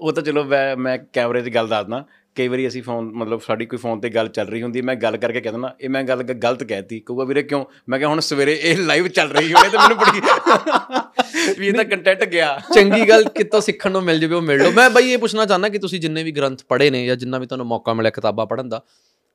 [0.00, 2.04] ਉਹ ਤਾਂ ਚਲੋ ਮੈਂ ਮੈਂ ਕੈਮਰੇ 'ਚ ਗੱਲ ਦੱਸਦਾ।
[2.36, 5.16] ਕਈ ਵਾਰੀ ਅਸੀਂ ਫੋਨ ਮਤਲਬ ਸਾਡੀ ਕੋਈ ਫੋਨ ਤੇ ਗੱਲ ਚੱਲ ਰਹੀ ਹੁੰਦੀ ਮੈਂ ਗੱਲ
[5.16, 7.64] ਕਰਕੇ ਕਹਿ ਦਿੰਦਾ ਇਹ ਮੈਂ ਗੱਲ ਗਲਤ ਕਹਿਤੀ ਕਹੂਗਾ ਵੀਰੇ ਕਿਉਂ?
[7.88, 10.20] ਮੈਂ ਕਿਹਾ ਹੁਣ ਸਵੇਰੇ ਇਹ ਲਾਈਵ ਚੱਲ ਰਹੀ ਹੋਣੀ ਤੇ ਮੈਨੂੰ ਬੜੀ
[11.60, 14.70] ਵੀ ਇਹ ਤਾਂ ਕੰਟੈਂਟ ਗਿਆ। ਚੰਗੀ ਗੱਲ ਕਿਤੋਂ ਸਿੱਖਣ ਨੂੰ ਮਿਲ ਜਾਵੇ ਉਹ ਮਿਲ ਲਓ।
[14.70, 17.46] ਮੈਂ ਬਈ ਇਹ ਪੁੱਛਣਾ ਚਾਹੁੰਦਾ ਕਿ ਤੁਸੀਂ ਜਿੰਨੇ ਵੀ ਗ੍ਰੰਥ ਪੜ੍ਹੇ ਨੇ ਜਾਂ ਜਿੰਨਾ ਵੀ
[17.46, 18.82] ਤੁਹਾਨੂੰ ਮੌਕਾ ਮਿਲਿਆ ਕਿਤਾਬਾਂ ਪੜ੍ਹਨ ਦਾ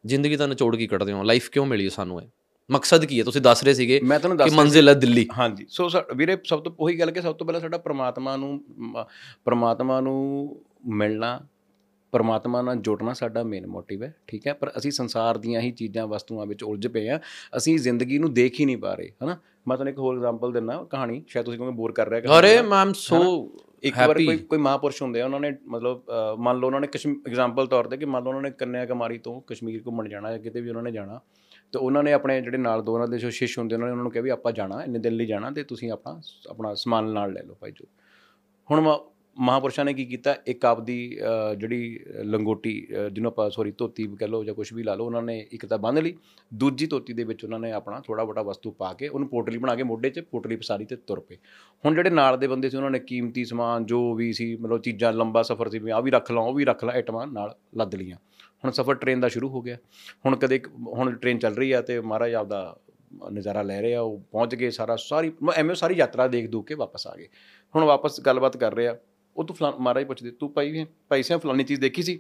[0.06, 1.24] ਜ਼ਿੰਦਗੀ ਦਾ ਨਿਚੋੜ ਕੀ ਕੱਢਦੇ ਹੋ?
[1.24, 2.28] ਲਾਈਫ ਕਿਉਂ ਮਿਲੀ ਹੈ ਸਾਨੂੰ ਇਹ?
[2.70, 3.24] ਮਕਸਦ ਕੀ ਹੈ?
[3.24, 7.00] ਤੁਸੀਂ ਦੱਸ ਰਹੇ ਸੀਗੇ ਮੈਂ ਕਿ ਮੰਜ਼ਿਲ ਹੈ ਦਿੱਲੀ। ਹਾਂਜੀ। ਸੋ ਵੀਰੇ ਸਭ ਤੋਂ ਉਹੀ
[7.00, 9.04] ਗੱਲ ਕਿ ਸਭ ਤੋਂ ਪਹਿਲਾਂ ਸਾਡਾ ਪ੍ਰਮਾਤਮਾ ਨੂੰ ਮ-
[9.46, 11.40] ਪ੍ਰਮਾਤਮਾ ਨੂੰ ਮਿਲਣਾ
[12.14, 14.54] ਪਰਮਾਤਮਾ ਨਾਲ ਜੁੜਨਾ ਸਾਡਾ ਮੇਨ ਮੋਟਿਵ ਹੈ ਠੀਕ ਹੈ?
[14.54, 17.20] ਪਰ ਅਸੀਂ ਸੰਸਾਰ ਦੀਆਂ ਹੀ ਚੀਜ਼ਾਂ ਵਸਤੂਆਂ ਵਿੱਚ ਉਲਝ ਪਏ ਆ
[17.58, 19.38] ਅਸੀਂ ਜ਼ਿੰਦਗੀ ਨੂੰ ਦੇਖ ਹੀ ਨਹੀਂ ਪਾ ਰਹੇ ਹਨਾ?
[19.68, 22.68] ਮੈਂ ਤੁਹਾਨੂੰ ਇੱਕ ਹੋਰ ਐਗਜ਼ਾਮਪਲ ਦਿੰਦਾ ਕਹਾਣੀ ਸ਼ਾਇਦ ਤੁਸੀਂ ਕਹੋਗੇ ਬੋਰ ਕਰ ਰਿਹਾ ਅਰੇ ਨਾਲ।
[22.68, 23.20] ਮੈਮ ਸੋ
[23.84, 26.04] ਇੱਕ ਵਾਰ। ਕੋਈ ਕੋਈ ਮਹਾਪੁਰਸ਼ ਹੁੰਦੇ ਆ ਉਹਨਾਂ ਨੇ ਮਤਲਬ
[26.40, 29.18] ਮੰਨ ਲਓ ਉਹਨਾਂ ਨੇ ਕਸ਼ਮੀਰ ਐਗਜ਼ਾਮਪਲ ਤੌਰ ਤੇ ਕਿ ਮੰਨ ਲਓ ਉਹਨਾਂ ਨੇ ਕੰਨਿਆ ਕੁਮਾਰੀ
[29.18, 31.20] ਤੋਂ ਕਸ਼ਮੀਰ ਘੁੰਮਣ ਜਾਣਾ ਜਾਂ ਕਿਤੇ ਵੀ ਉਹਨਾਂ ਨੇ ਜਾਣਾ
[31.72, 34.04] ਤੇ ਉਹਨਾਂ ਨੇ ਆਪਣੇ ਜਿਹੜੇ ਨਾਲ ਦੋ ਉਹਨਾਂ ਦੇ ਜੋ ਸ਼ਿਸ਼ ਹੁੰਦੇ ਉਹਨਾਂ ਨੇ ਉਹਨਾਂ
[34.04, 37.34] ਨੂੰ ਕਿਹਾ ਵੀ ਆਪਾਂ ਜਾਣਾ ਇੰਨੇ ਦਿਨ ਲਈ ਜਾਣਾ ਤੇ ਤੁਸੀਂ ਆਪਣਾ ਆਪਣਾ ਸਮਾਨ ਨਾਲ
[37.34, 37.86] ਲੈ ਲਓ ਭਾਈ ਜੋ
[38.72, 39.00] ਹੁਣ
[39.38, 40.36] ਮਹਾਪੁਰਸ਼ਾਂ ਨੇ ਕੀ ਕੀਤਾ?
[40.48, 44.84] ਇੱਕ ਆਪਦੀ ਅਹ, ਜਿਹੜੀ ਲੰਗੋਟੀ ਅਹ, ਜਿਹਨੂੰ ਆਪਾਂ ਸੌਰੀ ਧੋਤੀ ਕਹਿ ਲਓ ਜਾਂ ਕੁਝ ਵੀ
[44.84, 46.18] ਲਾ ਲਓ ਉਹਨਾਂ ਨੇ ਇੱਕ ਤਾਂ ਬੰਨ੍ਹ ਲਈ।
[46.54, 49.76] ਦੂਜੀ ਧੋਤੀ ਦੇ ਵਿੱਚ ਉਹਨਾਂ ਨੇ ਆਪਣਾ ਥੋੜਾ ਬੋਟਾ ਵਸਤੂ ਪਾ ਕੇ ਉਹਨੂੰ ਪੋਟਲੀ ਬਣਾ
[49.76, 51.38] ਕੇ ਮੋਢੇ 'ਚ ਪੋਟਲੀ ਪਸਾਰੀ ਤੇ ਤੁਰ ਪਏ।
[51.86, 55.14] ਹੁਣ ਜਿਹੜੇ ਨਾਲ ਦੇ ਬੰਦੇ ਸੀ ਉਹਨਾਂ ਨੇ ਕੀਮਤੀ ਸਮਾਨ ਜੋ ਵੀ ਸੀ ਮਤਲਬ ਚੀਜ਼ਾਂ
[55.14, 57.96] ਲੰਬਾ ਸਫ਼ਰ ਸੀ ਵੀ ਆ ਵੀ ਰੱਖ ਲਾਂ ਉਹ ਵੀ ਰੱਖ ਲਾਂ ਆਈਟਮਾਂ ਨਾਲ ਲੱਦ
[57.96, 58.18] ਲੀਆਂ
[58.64, 59.78] ਹੁਣ ਸਫ਼ਰ ਟ੍ਰੇਨ ਦਾ ਸ਼ੁਰੂ ਹੋ ਗਿਆ।
[60.26, 62.78] ਹੁਣ ਕਦੇ ਇੱਕ- ਹੁਣ ਟ੍ਰੇਨ ਚੱਲ ਰਹੀ ਆ ਤੇ ਮਹਾਰਾਜ ਆਪਦਾ
[63.32, 66.50] ਨਜ਼ਾਰਾ ਲੈ ਰਹੇ ਆ ਉਹ ਪਹੁੰਚ ਗਏ ਸਾਰਾ ਸਾਰੀ ਮ- ਐਵੇਂ ਉਹ ਸਾਰੀ ਯਾਤਰਾ ਦੇਖ
[66.50, 67.28] ਦੂ ਕੇ ਵਾਪਸ ਆ ਗਏ।
[67.76, 68.98] ਹੁਣ ਵਾਪਸ ਗੱਲਬਾਤ ਕਰ ਰਹੇ ਆ।
[69.40, 72.20] ਉਹ ਤੂੰ ਫਲਾਂ ਮਹਾਰਾਜ ਪੁੱਛਦੇ, ਤੂੰ ਭਾਈ ਭਾਈ ਸਾਹਿਬ ਫਲਾਨੀ ਚੀਜ਼ ਦੇਖੀ ਸੀ?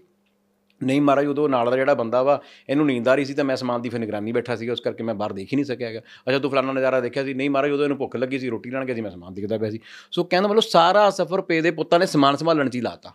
[0.81, 3.55] ਨਹੀਂ ਮਹਾਰਾਜ ਉਦੋਂ ਨਾਲ ਦਾ ਜਿਹੜਾ ਬੰਦਾ ਵਾ, ਇਹਨੂੰ ਨੀਂਦ ਆ ਰਹੀ ਸੀ ਤਾਂ ਮੈਂ
[3.55, 5.99] ਸਮਾਨ ਦੀ ਫਿਰ ਨਿਗਰਾਨੀ ਬੈਠਾ ਸੀਗਾ, ਉਸ ਕਰਕੇ ਮੈਂ ਬਾਹਰ ਦੇਖ ਹੀ ਨਹੀਂ ਸਕਿਆ ਹੈਗਾ।
[5.99, 7.33] ਅੱਛਾ, ਤੂੰ ਫਲਾਨਾ ਨਜ਼ਾਰਾ ਦੇਖਿਆ ਸੀ?
[7.33, 9.69] ਨਹੀਂ ਮਹਾਰਾਜ ਉਦੋਂ ਇਹਨੂੰ ਭੁੱਖ ਲੱਗੀ ਸੀ, ਰੋਟੀ ਲੈਣ ਗਿਆ ਸੀ, ਮੈਂ ਸਮਾਨ ਦੇਖਦਾ ਪਿਆ
[9.69, 9.79] ਸੀ।
[10.11, 13.13] ਸੋ ਕਹਿੰਦਾ ਮਤਲਬ ਸਾਰਾ ਸਫ਼ਰ ਪੇ ਦੇ ਪੁੱਤਾਂ ਨੇ ਸਮਾਨ ਸੰਭਾਲਣ 'ਚ ਹੀ ਲਾਤਾ।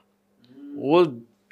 [0.78, 1.04] ਉਹ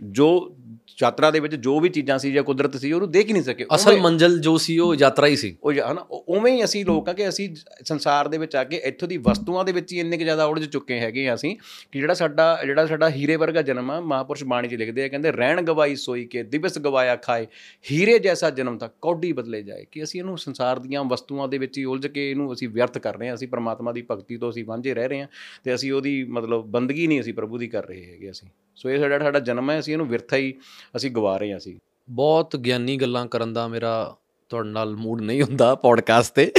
[0.02, 0.56] ਜੋ
[1.02, 3.66] ਯਾਤਰਾ ਦੇ ਵਿੱਚ ਜੋ ਵੀ ਚੀਜ਼ਾਂ ਸੀ ਜਾਂ ਕੁਦਰਤ ਸੀ ਉਹਨੂੰ ਦੇਖ ਹੀ ਨਹੀਂ ਸਕੇ।
[3.74, 7.12] ਅਸਲ ਮੰਜ਼ਿਲ ਜੋ ਸੀ ਉਹ ਯਾਤਰਾ ਹੀ ਸੀ। ਉਹ ਹਨਾ ਉਵੇਂ ਹੀ ਅਸੀਂ ਲੋਕ ਆ
[7.12, 7.48] ਕਿ ਅਸੀਂ
[7.84, 10.68] ਸੰਸਾਰ ਦੇ ਵਿੱਚ ਆ ਕੇ ਇੱਥੋਂ ਦੀ ਵਸਤੂਆਂ ਦੇ ਵਿੱਚ ਹੀ ਇੰਨੇ ਕੁ ਜ਼ਿਆਦਾ ਉਲਝ
[10.68, 11.56] ਚੁੱਕੇ ਹੈਗੇ ਆ ਅਸੀਂ
[11.92, 15.32] ਕਿ ਜਿਹੜਾ ਸਾਡਾ ਜਿਹੜਾ ਸਾਡਾ ਹੀਰੇ ਵਰਗਾ ਜਨਮ ਆ ਮਹਾਪੁਰਸ਼ ਬਾਣੀ 'ਚ ਲਿਖਦੇ ਆ ਕਹਿੰਦੇ
[15.32, 17.46] ਰਹਿਣ ਗਵਾਈ ਸੋਈ ਕੇ ਦਿਵਸ ਗਵਾਇਆ ਖਾਏ
[17.90, 21.78] ਹੀਰੇ ਜੈਸਾ ਜਨਮ ਤਾਂ ਕੌਡੀ ਬਦਲੇ ਜਾਏ। ਕਿ ਅਸੀਂ ਇਹਨੂੰ ਸੰਸਾਰ ਦੀਆਂ ਵਸਤੂਆਂ ਦੇ ਵਿੱਚ
[21.78, 24.64] ਹੀ ਉਲਝ ਕੇ ਇਹਨੂੰ ਅਸੀਂ ਵਿਅਰਥ ਕਰ ਰਹੇ ਹਾਂ ਅਸੀਂ ਪਰਮਾਤਮਾ ਦੀ ਭਗਤੀ ਤੋਂ ਅਸੀਂ
[24.64, 25.28] ਵਾਂਝੇ ਰਹਿ ਰਹੇ ਹਾਂ
[25.64, 28.98] ਤੇ ਅਸੀਂ ਉਹਦੀ ਮਤਲਬ ਬੰਦਗੀ ਨਹੀਂ ਅਸੀਂ ਪ੍ਰਭੂ ਦੀ ਕਰ ਰਹੇ ਹੈਗੇ ਅਸੀਂ। ਸੋ ਇਹ
[28.98, 30.52] ਸਾਡਾ ਸਾਡਾ ਜਨਮ ਹੈ ਅਸੀਂ ਇਹਨੂੰ ਵਿਰਥਾ ਹੀ
[30.96, 31.76] ਅਸੀਂ ਗਵਾ ਰਹੇ ਹਾਂ ਅਸੀਂ।
[32.08, 34.16] ਬਹੁਤ ਗਿਆਨੀ ਗੱਲਾਂ ਕਰਨ ਦਾ ਮੇਰਾ
[34.50, 36.50] ਤੁਹਾਡੇ ਨਾਲ ਮੂਡ ਨਹੀਂ ਹੁੰਦਾ ਪੋਡਕਾਸਟ ਤੇ।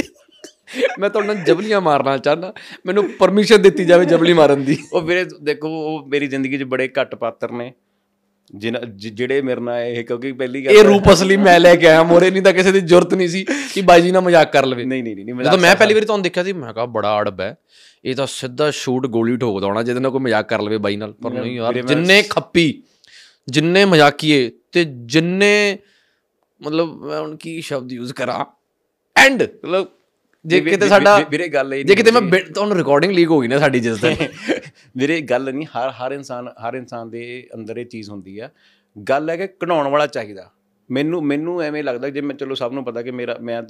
[1.00, 2.52] ਮੈਂ ਤੁਹਾਡੇ ਨਾਲ ਜਬਲੀਆਂ ਮਾਰਨਾ ਚਾਹਨਾ
[2.86, 6.88] ਮੈਨੂੰ ਪਰਮਿਸ਼ਨ ਦਿੱਤੀ ਜਾਵੇ ਜਬਲੀ ਮਾਰਨ ਦੀ। ਉਹ ਵੀਰੇ ਦੇਖੋ ਉਹ ਮੇਰੀ ਜ਼ਿੰਦਗੀ 'ਚ ਬੜੇ
[7.00, 7.72] ਘੱਟ ਪਾਤਰ ਨੇ।
[8.54, 12.30] ਜਿਹੜੇ ਮੇਰੇ ਨਾਲ ਇਹ ਕਿਉਂਕਿ ਪਹਿਲੀ ਗੱਲ ਇਹ ਰੂਪ ਅਸਲੀ ਮੈਂ ਲੈ ਕੇ ਆਇਆ ਮੋਰੇ
[12.30, 15.02] ਨਹੀਂ ਤਾਂ ਕਿਸੇ ਦੀ ਜ਼ਰੂਰਤ ਨਹੀਂ ਸੀ ਕਿ ਬਾਈ ਜੀ ਨਾਲ ਮਜ਼ਾਕ ਕਰ ਲਵੇ। ਨਹੀਂ
[15.04, 17.56] ਨਹੀਂ ਨਹੀਂ ਜਦੋਂ ਮੈਂ ਪਹਿਲੀ ਵਾਰੀ ਤੁਹਾਨੂੰ ਦੇਖਿਆ ਸੀ ਮੈਂ ਕਿਹਾ ਬੜਾ ਅੜਬ ਹੈ।
[18.04, 21.12] ਇਹ ਤਾਂ ਸਿੱਧਾ ਸ਼ੂਟ ਗੋਲੀ ਠੋਕ ਦਉਣਾ ਜਿਹਦੇ ਨਾਲ ਕੋਈ ਮਜ਼ਾਕ ਕਰ ਲਵੇ ਬਾਈ ਨਾਲ।
[21.12, 22.82] ਪਰ ਨਹੀਂ ਯਾਰ ਜਿੰਨੇ ਖੱਪੀ
[23.48, 25.78] ਜਿੰਨੇ ਮਜ਼ਾਕੀਏ ਤੇ ਜਿੰਨੇ
[26.62, 28.44] ਮਤਲਬ ਮੈਂ ਹੁਣ ਕੀ ਸ਼ਬਦ ਯੂਜ਼ ਕਰਾਂ?
[29.16, 29.88] ਐਂਡ ਮਤਲਬ
[30.46, 33.58] ਜੇ ਕਿਤੇ ਸਾਡਾ ਵੀਰੇ ਗੱਲ ਇਹ ਜੇ ਕਿਤੇ ਮੈਂ ਤੁਹਾਨੂੰ ਰਿਕਾਰਡਿੰਗ ਲੀਕ ਹੋ ਗਈ ਨਾ
[33.58, 34.16] ਸਾਡੀ ਜਿਸ ਦਿਨ।
[34.96, 38.50] ਵੀਰੇ ਗੱਲ ਨਹੀਂ ਹਰ ਹਰ ਇਨਸਾਨ ਹਰ ਇਨਸਾਨ ਦੇ ਅੰਦਰ ਇਹ ਚੀਜ਼ ਹੁੰਦੀ ਆ।
[39.08, 40.50] ਗੱਲ ਹੈ ਕਿ ਕਢਾਉਣ ਵਾਲਾ ਚਾਹੀਦਾ।
[40.90, 43.62] ਮੈਨੂੰ ਮੈਨੂੰ ਐਵੇਂ ਲੱਗਦਾ ਜੇ ਮੈਂ ਚਲੋ ਸਭ ਨੂੰ ਪਤਾ ਕਿ ਮੇਰਾ ਮੈਂ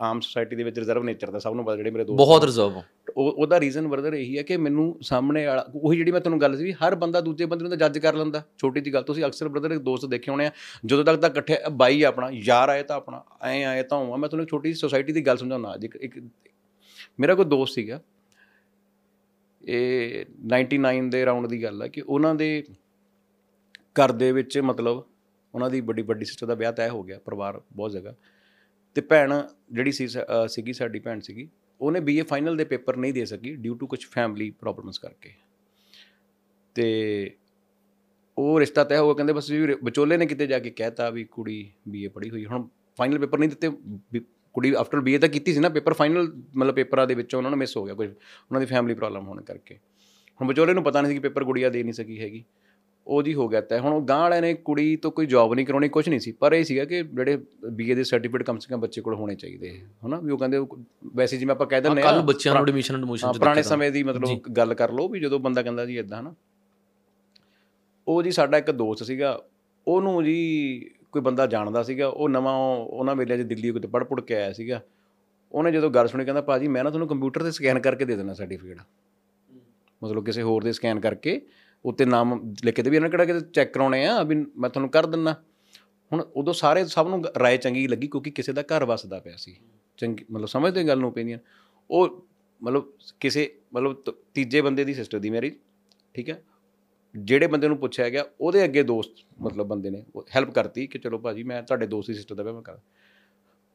[0.00, 2.82] ਆਮ ਸੋਸਾਇਟੀ ਦੇ ਵਿੱਚ ਰਿਜ਼ਰਵ ਨੇਚਰ ਦਾ ਸਭ ਨੂੰ ਪਤਾ ਜਿਹੜੇ ਮੇਰੇ ਦੋਸਤ ਬਹੁਤ ਰਿਜ਼ਰਵ
[3.16, 6.56] ਉਹ ਉਹਦਾ ਰੀਜ਼ਨ ਬਰਦਰ ਇਹੀ ਹੈ ਕਿ ਮੈਨੂੰ ਸਾਹਮਣੇ ਵਾਲਾ ਉਹੀ ਜਿਹੜੀ ਮੈਂ ਤੁਹਾਨੂੰ ਗੱਲ
[6.56, 9.24] ਸੀ ਵੀ ਹਰ ਬੰਦਾ ਦੂਜੇ ਬੰਦੇ ਨੂੰ ਤਾਂ ਜੱਜ ਕਰ ਲੈਂਦਾ। ਛੋਟੀ ਜੀ ਗੱਲ ਤੁਸੀਂ
[9.24, 10.50] ਅਕਸਰ ਬਰਦਰ ਇੱਕ ਦੋਸਤ ਦੇਖੇ ਹੋਣੇ ਆ
[10.86, 14.28] ਜਦੋਂ ਤੱਕ ਤਾਂ ਇਕੱਠੇ ਬਾਈ ਆਪਣਾ ਯਾਰ ਆਏ ਤਾਂ ਆਪਣਾ ਐ ਆਏ ਤਾਂ ਹੋਵਾਂ ਮੈਂ
[14.28, 16.20] ਤੁਹਾਨੂੰ ਇੱਕ ਛੋਟੀ ਸੋਸਾਇਟੀ ਦੀ ਗੱਲ ਸਮਝਾਉਣਾ ਅੱਜ ਇੱਕ ਇੱਕ
[17.20, 18.02] ਮੇਰਾ ਕੋਈ ਦੋਸਤ ਸੀਗਾ।
[19.64, 20.24] ਇਹ
[20.54, 22.64] 99 ਦੇ ਰਾਉਂਡ ਦੀ ਗੱਲ ਹੈ ਕਿ ਉਹਨਾਂ ਦੇ
[23.70, 25.04] ਘਰ ਦੇ ਵਿੱਚ ਮਤਲਬ
[25.54, 28.14] ਉਹਨਾਂ ਦੀ ਵੱਡੀ ਵੱਡੀ ਸਿਸਟਰ ਦਾ ਵਿਆਹ ਤੈਅ ਹੋ ਗਿਆ, ਪਰਿਵਾਰ ਬਹੁਤ ਜਗ੍ਹਾ
[28.94, 29.42] ਤੇ ਭੈਣ
[29.72, 31.48] ਜਿਹੜੀ ਸੀ, ਸ- ਅਹ ਸੀਗੀ, ਸਾਡੀ ਭੈਣ ਸੀਗੀ,
[31.80, 35.30] ਉਹਨੇ ਬੀਏ ਫਾਈਨਲ ਦੇ ਪੇਪਰ ਨਹੀਂ ਦੇ ਸਕੀ ਡਿਊ ਟੂ ਕੁਝ ਫੈਮਿਲੀ ਪ੍ਰੋਬਲਮਸ ਕਰਕੇ।
[36.74, 37.30] ਤੇ
[38.38, 41.24] ਉਹ ਰਿਸ਼ਤਾ ਤੈਅ ਹੋ ਗਿਆ, ਕਹਿੰਦੇ ਬਸ ਵੀ ਵਿਚੋਲੇ ਨੇ ਕਿਤੇ ਜਾ ਕੇ ਕਹਿਤਾ ਵੀ
[41.24, 43.68] ਕੁੜੀ ਬੀਏ ਪੜ੍ਹੀ ਹੋਈ ਹੁਣ ਫਾਈਨਲ ਪੇਪਰ ਨਹੀਂ ਦਿੱਤੇ,
[44.12, 44.20] ਵੀ
[44.52, 47.58] ਕੁੜੀ ਆਫਟਰ ਬੀਏ ਤਾਂ ਕੀਤੀ ਸੀ ਨਾ, ਪੇਪਰ ਫਾਈਨਲ ਮਤਲਬ ਪੇਪਰਾਂ ਦੇ ਵਿੱਚੋਂ ਉਹਨਾਂ ਨੂੰ
[47.58, 49.74] ਮਿਸ ਹੋ ਗਿਆ ਕੁਝ ਉਹਨਾਂ ਦੀ ਫੈਮਿਲੀ ਪ੍ਰੋਬਲਮ ਹੋਣ ਕਰਕੇ।
[50.40, 52.44] ਹੁਣ ਵਿਚੋਲੇ ਨੂੰ ਪਤਾ ਨਹੀਂ ਸੀ ਕਿ ਪੇਪਰ ਗੁੜੀਆ ਦੇ ਨਹੀਂ ਸਕੀ ਹੈਗੀ।
[53.10, 55.66] ਉਹ ਜੀ ਹੋ ਗਿਆ ਤੈਅ। ਹੁਣ ਉਹ ਗਾਂ ਵਾਲਿਆਂ ਨੇ ਕੁੜੀ ਤੋਂ ਕੋਈ ਜੌਬ ਨਹੀਂ
[55.66, 57.38] ਕਰਾਉਣੀ ਕੁਝ ਨਹੀਂ ਸੀ। ਪਰ ਇਹ ਸੀਗਾ ਕਿ ਜਿਹੜੇ
[57.72, 60.20] ਬੀਏ ਦੇ ਸਰਟੀਫਿਕੇਟ ਕਮ ਸੇ ਕਮ ਬੱਚੇ ਕੋਲ ਹੋਣੇ ਚਾਹੀਦੇ ਹਨਾ?
[60.20, 60.58] ਵੀ ਉਹ ਕਹਿੰਦੇ
[61.16, 64.40] ਵੈਸੇ ਜਿਵੇਂ ਆਪਾਂ ਕਹਿ ਦਿੰਦੇ ਕੱਲ ਆ ਬੱਚਿਆਂ ਨੂੰ ਐਡਮਿਸ਼ਨ ਐਡਮਿਸ਼ਨ ਪੁਰਾਣੇ ਸਮੇਂ ਦੀ ਮਤਲਬ
[64.52, 66.34] ਗੱਲ ਕਰ ਲਓ ਵੀ ਜਦੋਂ ਬੰਦਾ ਕਹਿੰਦਾ ਜੀ ਇਦਾਂ ਹਨਾ?
[68.08, 69.42] ਉਹ ਜੀ ਸਾਡਾ ਇੱਕ ਦੋਸਤ ਸੀਗਾ
[69.88, 74.20] ਉਹਨੂੰ ਜੀ ਕੋਈ ਬੰਦਾ ਜਾਣਦਾ ਸੀਗਾ ਉਹ ਨਵਾਂ ਉਹਨਾਂ ਵੇਲੇ ਚ ਦਿੱਲੀ ਕਿਤੇ ਪੜ੍ਹ ਪੁੜ
[74.20, 74.82] ਕੇ ਆਇਆ ਸੀਗਾ।
[75.52, 78.34] ਉਹਨੇ ਜਦੋਂ ਗੱਲ ਸੁਣੀ ਕਹਿੰਦਾ ਭਾਜੀ ਮੈਂ ਨਾ ਤੁਹਾਨੂੰ ਕੰਪਿਊਟਰ ਤੇ ਸਕੈਨ ਕਰਕੇ ਦੇ ਦੇਣਾ
[78.34, 78.78] ਸਰਟੀਫਿਕੇਟ
[80.04, 81.40] ਮਤਲਬ ਕਿਸੇ ਹੋਰ ਦੇ ਸਕੈਨ ਕਰਕੇ
[81.84, 84.90] ਉੱਤੇ ਨਾਮ ਲਿਖ ਕੇ ਤੇ ਵੀ ਇਹਨਾਂ ਕਿਹੜਾ ਕਿਤੇ ਚੈੱਕ ਕਰਾਉਣੇ ਆ, ਵੀ ਮੈਂ ਤੁਹਾਨੂੰ
[84.90, 85.32] ਕਰ ਦਿੰਨਾ।
[86.12, 89.56] ਹੁਣ ਉਦੋਂ ਸਾਰੇ ਸਭ ਨੂੰ ਰਾਏ ਚੰਗੀ ਲੱਗੀ ਕਿਉਂਕਿ ਕਿਸੇ ਦਾ ਘਰ ਵਸਦਾ ਪਿਆ ਸੀ।
[89.96, 91.38] ਚੰਗੀ, ਮਤਲਬ ਸਮਝਦੇ ਗੱਲ ਨੂੰ ਓਪੀਨੀਅਨ
[91.90, 92.26] ਉਹ
[92.62, 95.54] ਮਤਲਬ ਕਿਸੇ, ਮਤਲਬ ਤ- ਤੀਜੇ ਬੰਦੇ ਦੀ ਸਿਸਟਰ ਦੀ ਮੈਰਿਜ
[96.14, 96.42] ਠੀਕ ਹੈ?
[97.16, 100.04] ਜਿਹੜੇ ਬੰਦੇ ਨੂੰ ਪੁੱਛਿਆ ਗਿਆ, ਉਹਦੇ ਅੱਗੇ ਦੋਸਤ, ਮਤਲਬ ਬੰਦੇ ਨੇ
[100.36, 102.78] ਹੈਲਪ ਕਰਤੀ ਕਿ ਚਲੋ ਭਾਜੀ ਮੈਂ ਤੁਹਾਡੇ ਦੋਸਤ ਦੀ ਸਿਸਟਰ ਦਾ ਵਿਆਹ ਮੈਂ ਕਰ।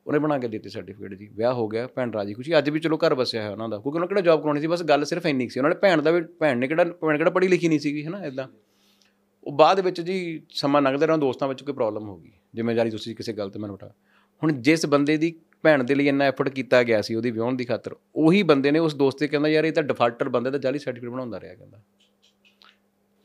[0.08, 2.98] ਉਹਨੇ ਬਣਾ ਕੇ ਦਿੱਤੀ ਸਰਟੀਫਿਕੇਟ ਜੀ। ਵਿਆਹ ਹੋ ਗਿਆ, ਭੈਣ ਰਾਜੀ ਖੁਸ਼ੀ। ਅੱਜ ਵੀ ਚਲੋ
[2.98, 5.46] ਘਰ ਵਸਿਆ ਹੈ ਉਹਨਾਂ ਦਾ। ਕਿਉਂਕਿ ਉਹਨਾਂ ਕਿਹੜਾ ਜੌਬ ਕਰਾਉਣੀ ਸੀ, ਬਸ ਗੱਲ ਸਿਰਫ ਇੰਨੀ
[5.46, 7.80] ਕੁ ਸੀ। ਉਹਨਾਂ ਨੇ ਭੈਣ ਦਾ ਵੀ, ਭੈਣ ਨੇ ਕਿਹੜਾ, ਭੈਣ ਕਿਹੜਾ ਪੜ੍ਹੀ ਲਿਖੀ ਨਹੀਂ
[7.80, 8.48] ਸੀਗੀ, ਹਨਾ ਇਦਾਂ
[9.44, 13.16] ਉਹ ਬਾਅਦ ਵਿੱਚ ਜੀ ਸਮਾਂ ਲੰਘਦੇ ਰਹਿਣ ਦੋਸਤਾਂ ਵਿੱਚ ਕੋਈ ਪ੍ਰੋਬਲਮ ਹੋ ਗਈ। ਜ਼ਿੰਮੇਵਾਰੀ ਤੁਸੀਂ
[13.16, 13.92] ਕਿਸੇ ਗੱਲ ਤੇ ਮੈਨੂੰ ਉਠਾ
[14.44, 17.66] ਹੁਣ ਜਿਸ ਬੰਦੇ ਦੀ ਭੈਣ ਦੇ ਲਈ ਇੰਨਾ ਐਫਰਟ ਕੀਤਾ ਗਿਆ ਸੀ ਉਹਦੀ ਵਿਆਹਣ ਦੀ
[17.66, 20.80] ਖਾਤਰ, ਉਹੀ ਬੰਦੇ ਨੇ ਉਸ ਦੋਸਤ ਤੇ ਕਹਿੰਦਾ, ਯਾਰ ਇਹ ਤਾਂ ਡਿਫਾਲਟਰ ਬੰਦੇ ਦਾ ਜਾਲੀ
[20.80, 21.82] ਸਰਟੀਫਿਕੇਟ ਬਣਾਉਂਦਾ ਰਿਹਾ, ਕਹਿੰਦਾ।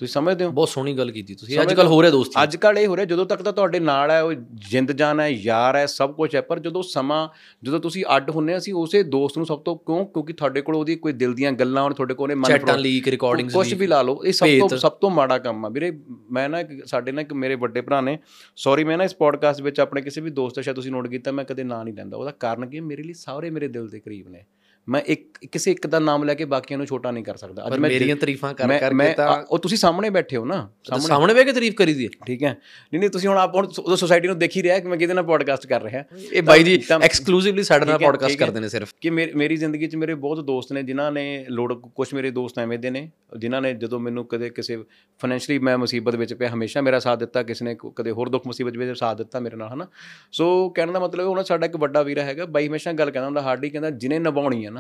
[0.01, 0.51] ਤੁਸੀਂ ਸਮਝਦੇ ਹੋ?
[0.51, 2.03] ਬਹੁਤ ਸੋਹਣੀ ਗੱਲ ਕੀਤੀ ਤੁਸੀਂ। ਅੱਜ ਕੱਲ ਹੋ?
[2.03, 4.33] ਰਿਹਾ ਦੋਸਤੀ। ਅੱਜ ਕੱਲ ਇਹ ਹੋ ਰਿਹਾ ਜਦੋਂ ਤੱਕ ਤਾਂ ਤੁਹਾਡੇ ਨਾਲ ਹੈ ਉਹ
[4.71, 7.29] ਜਿੰਦ ਜਾਨ ਹੈ ਯਾਰ ਹੈ ਸਭ ਕੁਝ ਹੈ ਪਰ ਜਦੋਂ ਸਮਾਂ
[7.63, 10.97] ਜਦੋਂ ਤੁਸੀਂ ਅੱਡ ਹੁੰਨੇ ਅਸੀਂ ਉਸੇ ਦੋਸਤ ਨੂੰ ਸਭ ਤੋਂ ਕਿਉਂ ਕਿਉਂਕਿ ਤੁਹਾਡੇ ਕੋਲ ਉਹਦੀ
[10.97, 14.03] ਕੋਈ ਦਿਲ ਦੀਆਂ ਗੱਲਾਂ ਔਰ ਤੁਹਾਡੇ ਕੋਲ ਉਹਨੇ ਮਨ ਚੈਟਾਂ ਲੀਕ ਰਿਕਾਰਡਿੰਗਸ ਕੁਝ ਵੀ ਲਾ
[14.03, 15.99] ਲਓ ਇਹ ਸਭ ਤੋਂ। ਸਭ ਤੋਂ ਮਾੜਾ ਕੰਮ ਆ। ਵੀਰੇ
[16.33, 18.19] ਮੈਂ ਨਾ ਇੱਕ- ਸਾਡੇ ਨਾਲ ਇੱਕ ਮੇਰੇ ਵੱਡੇ ਭਰਾ ਨੇ
[18.57, 21.33] ਸੌਰੀ ਮੈਂ ਨਾ ਇਸ ਪੋਡਕਾਸਟ ਵਿੱਚ ਆਪਣੇ ਕਿਸੇ ਵੀ ਦੋਸਤ ਦਾ ਸ਼ਾਇਦ ਤੁਸੀਂ ਨੋਟ ਕੀਤਾ
[21.33, 24.29] ਮੈਂ ਕਦੇ ਨਾਂ ਨਹੀਂ ਲੈਂਦਾ। ਉਹਦਾ ਕਾਰਨ ਕੀ ਮੇਰੇ ਲਈ ਸਾਰੇ ਮੇਰੇ ਦਿਲ ਦੇ ਕਰੀਬ
[24.29, 24.45] ਨੇ।
[24.89, 27.79] ਮੈਂ ਇੱਕ ਕਿਸੇ ਇੱਕ ਦਾ ਨਾਮ ਲੈ ਕੇ ਬਾਕੀਆਂ ਨੂੰ ਛੋਟਾ ਨਹੀਂ ਕਰ ਸਕਦਾ। ਪਰ
[27.79, 31.35] ਮੇਰੀਆਂ ਤਾਰੀਫਾਂ ਕਰ ਮੈਂ- ਕਰਕੇ ਮੈਂ- ਤਾਂ ਉਹ ਤੁਸੀਂ ਸਾਹਮਣੇ ਬੈਠੇ ਹੋ ਨਾ। ਸਾਹਮਣੇ ਸਾਹਮਣੇ
[31.35, 34.29] ਬਹਿ ਕੇ ਤਾਰੀਫ ਕਰੀ ਦੀ ਠੀਕ ਹੈ। ਨਹੀਂ ਨਹੀਂ ਤੁਸੀਂ ਹੁਣ ਆਪ ਹੁਣ ਉਦੋਂ ਸੋਸਾਇਟੀ
[34.29, 37.63] ਨੂੰ ਦੇਖ ਹੀ ਰਿਹਾ ਕਿ ਮੈਂ ਕਿਹਦੇ ਨਾਲ ਪੋਡਕਾਸਟ ਕਰ ਰਿਹਾ। ਇਹ ਬਾਈ ਜੀ ਐਕਸਕਲੂਸਿਵਲੀ
[37.63, 41.13] ਸਾਡੇ ਨਾਲ ਪੋਡਕਾਸਟ। ਕਰਦੇ ਨੇ ਸਿਰਫ। ਕਿ ਮੇਰੀ ਜ਼ਿੰਦਗੀ 'ਚ ਮੇਰੇ ਬਹੁਤ ਦੋਸਤ ਨੇ ਜਿਨ੍ਹਾਂ
[41.13, 44.77] ਨੇ ਲੋੜ ਕੁਝ ਮੇਰੇ ਦੋਸਤ ਐਵੇਂ ਦੇ ਨੇ ਜਿਨ੍ਹਾਂ ਨੇ ਜਦੋਂ ਮੈਨੂੰ ਕਦੇ ਕਿਸੇ
[45.19, 48.77] ਫਾਈਨੈਂਸ਼ਲੀ ਮੈਂ ਮੁਸੀਬਤ ਵਿੱਚ ਪਿਆ ਹਮੇਸ਼ਾ ਮੇਰਾ ਸਾਥ ਦਿੱਤਾ ਕਿਸੇ ਨੇ ਕਦੇ ਹੋਰ ਦੁੱਖ ਮੁਸੀਬਤ
[48.77, 49.87] ਵਿੱਚ ਸਾਥ ਦਿੱਤਾ ਮੇਰੇ ਨਾਲ ਹਨਾ।
[50.33, 53.41] ਸੋ ਕਹਿਣ ਦਾ ਮਤਲਬ ਉਹਨਾਂ ਸਾਡਾ ਇੱਕ ਵੱਡਾ ਵੀਰਾ ਹੈਗਾ ਬਾਈ ਹਮੇਸ਼ਾ ਗੱਲ ਕਹਿੰਦਾ ਹੁੰਦਾ
[53.43, 54.71] ਹਾਰਡੀ ਕਹਿੰਦਾ ਜਿਹਨੇ ਨਿਭਾਉਣੀ ਹੈ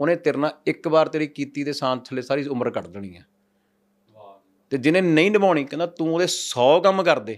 [0.00, 3.26] ਉਹਨੇ ਤੇਰੇ ਨਾਲ ਇੱਕ ਵਾਰ ਤੇਰੀ ਕੀਤੀ ਦੇ ਸਾਥ ਥੱਲੇ ਸਾਰੀ ਉਮਰ ਕੱਢ ਦੇਣੀ ਹੈ
[4.72, 7.34] ਤੇ ਜਿਹਨੇ ਨਹੀਂ ਨਿਭਾਉਣੀ, ਕਹਿੰਦਾ ਤੂੰ ਉਹਦੇ 100 ਕੰਮ ਕਰ ਦੇ।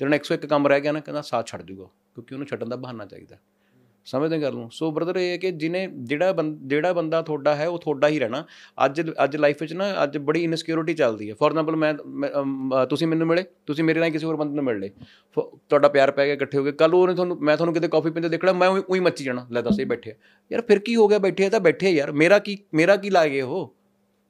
[0.00, 1.84] ਤੇਰੇ ਨਾਲ 101 ਕੰਮ ਰਹਿ ਗਿਆ ਨਾ, ਕਹਿੰਦਾ ਸਾਥ ਛੱਡ ਜੂਗਾ
[2.14, 3.36] ਕਿਉਂਕਿ ਉਹਨੂੰ ਛੱਡਣ ਦਾ ਬਹਾਨਾ ਚਾਹੀਦਾ।
[4.04, 7.68] ਸਮਝਦੇ ਗੱਲ ਨੂੰ। ਸੋ ਬ੍ਰਦਰ ਇਹ ਹੈ ਕਿ ਜਿਹਨੇ ਜਿਹੜਾ ਬੰ- ਜਿਹੜਾ ਬੰਦਾ ਤੁਹਾਡਾ ਹੈ
[7.68, 8.44] ਉਹ ਤੁਹਾਡਾ ਹੀ ਰਹਿਣਾ।
[8.84, 12.70] ਅੱਜ ਅੱਜ ਲਾਈਫ ਵਿੱਚ ਨਾ ਅੱਜ ਬੜੀ ਇਨਸਿਕਿਉਰਿਟੀ ਚੱਲਦੀ ਹੈ। ਫੋਰ ਐਗਜ਼ਾਮਪਲ ਮੈਂ ਮੈਂ, ਅਮ,
[12.82, 14.88] ਅ, ਤੁਸੀਂ ਮੈਨੂੰ ਮਿਲੇ ਤੁਸੀਂ ਮੇਰੇ ਨਾਲ ਕਿਸੇ ਹੋਰ ਬੰਦੇ ਨੂੰ ਮਿਲ ਲਏ।
[15.38, 18.10] ਫ- ਤੁਹਾਡਾ ਪਿਆਰ ਪੈ ਗਿਆ ਇਕੱਠੇ ਹੋ ਗਏ। ਕੱਲ ਉਹਨੇ ਤੁਹਾਨੂੰ ਮੈਂ ਤੁਹਾਨੂੰ ਕਿਤੇ ਕਾਫੀ
[18.10, 20.14] ਪੀਂਦੇ ਦੇਖਣਾ ਮੈਂ ਉਹੀ ਮੱਚੀ ਜਾਣਾ। ਲੈ ਦੱਸ ਇਹ ਬੈਠੇ ਆ।
[20.52, 21.18] ਯਾਰ ਫਿਰ ਕੀ ਹੋ ਗਿਆ?
[21.18, 23.76] ਬੈਠੇ ਆ ਤਾਂ ਬੈਠੇ ਆ ਯਾਰ। ਮੇਰਾ ਕੀ ਮੇਰਾ ਕੀ ਲਾਗੇ ਉਹ?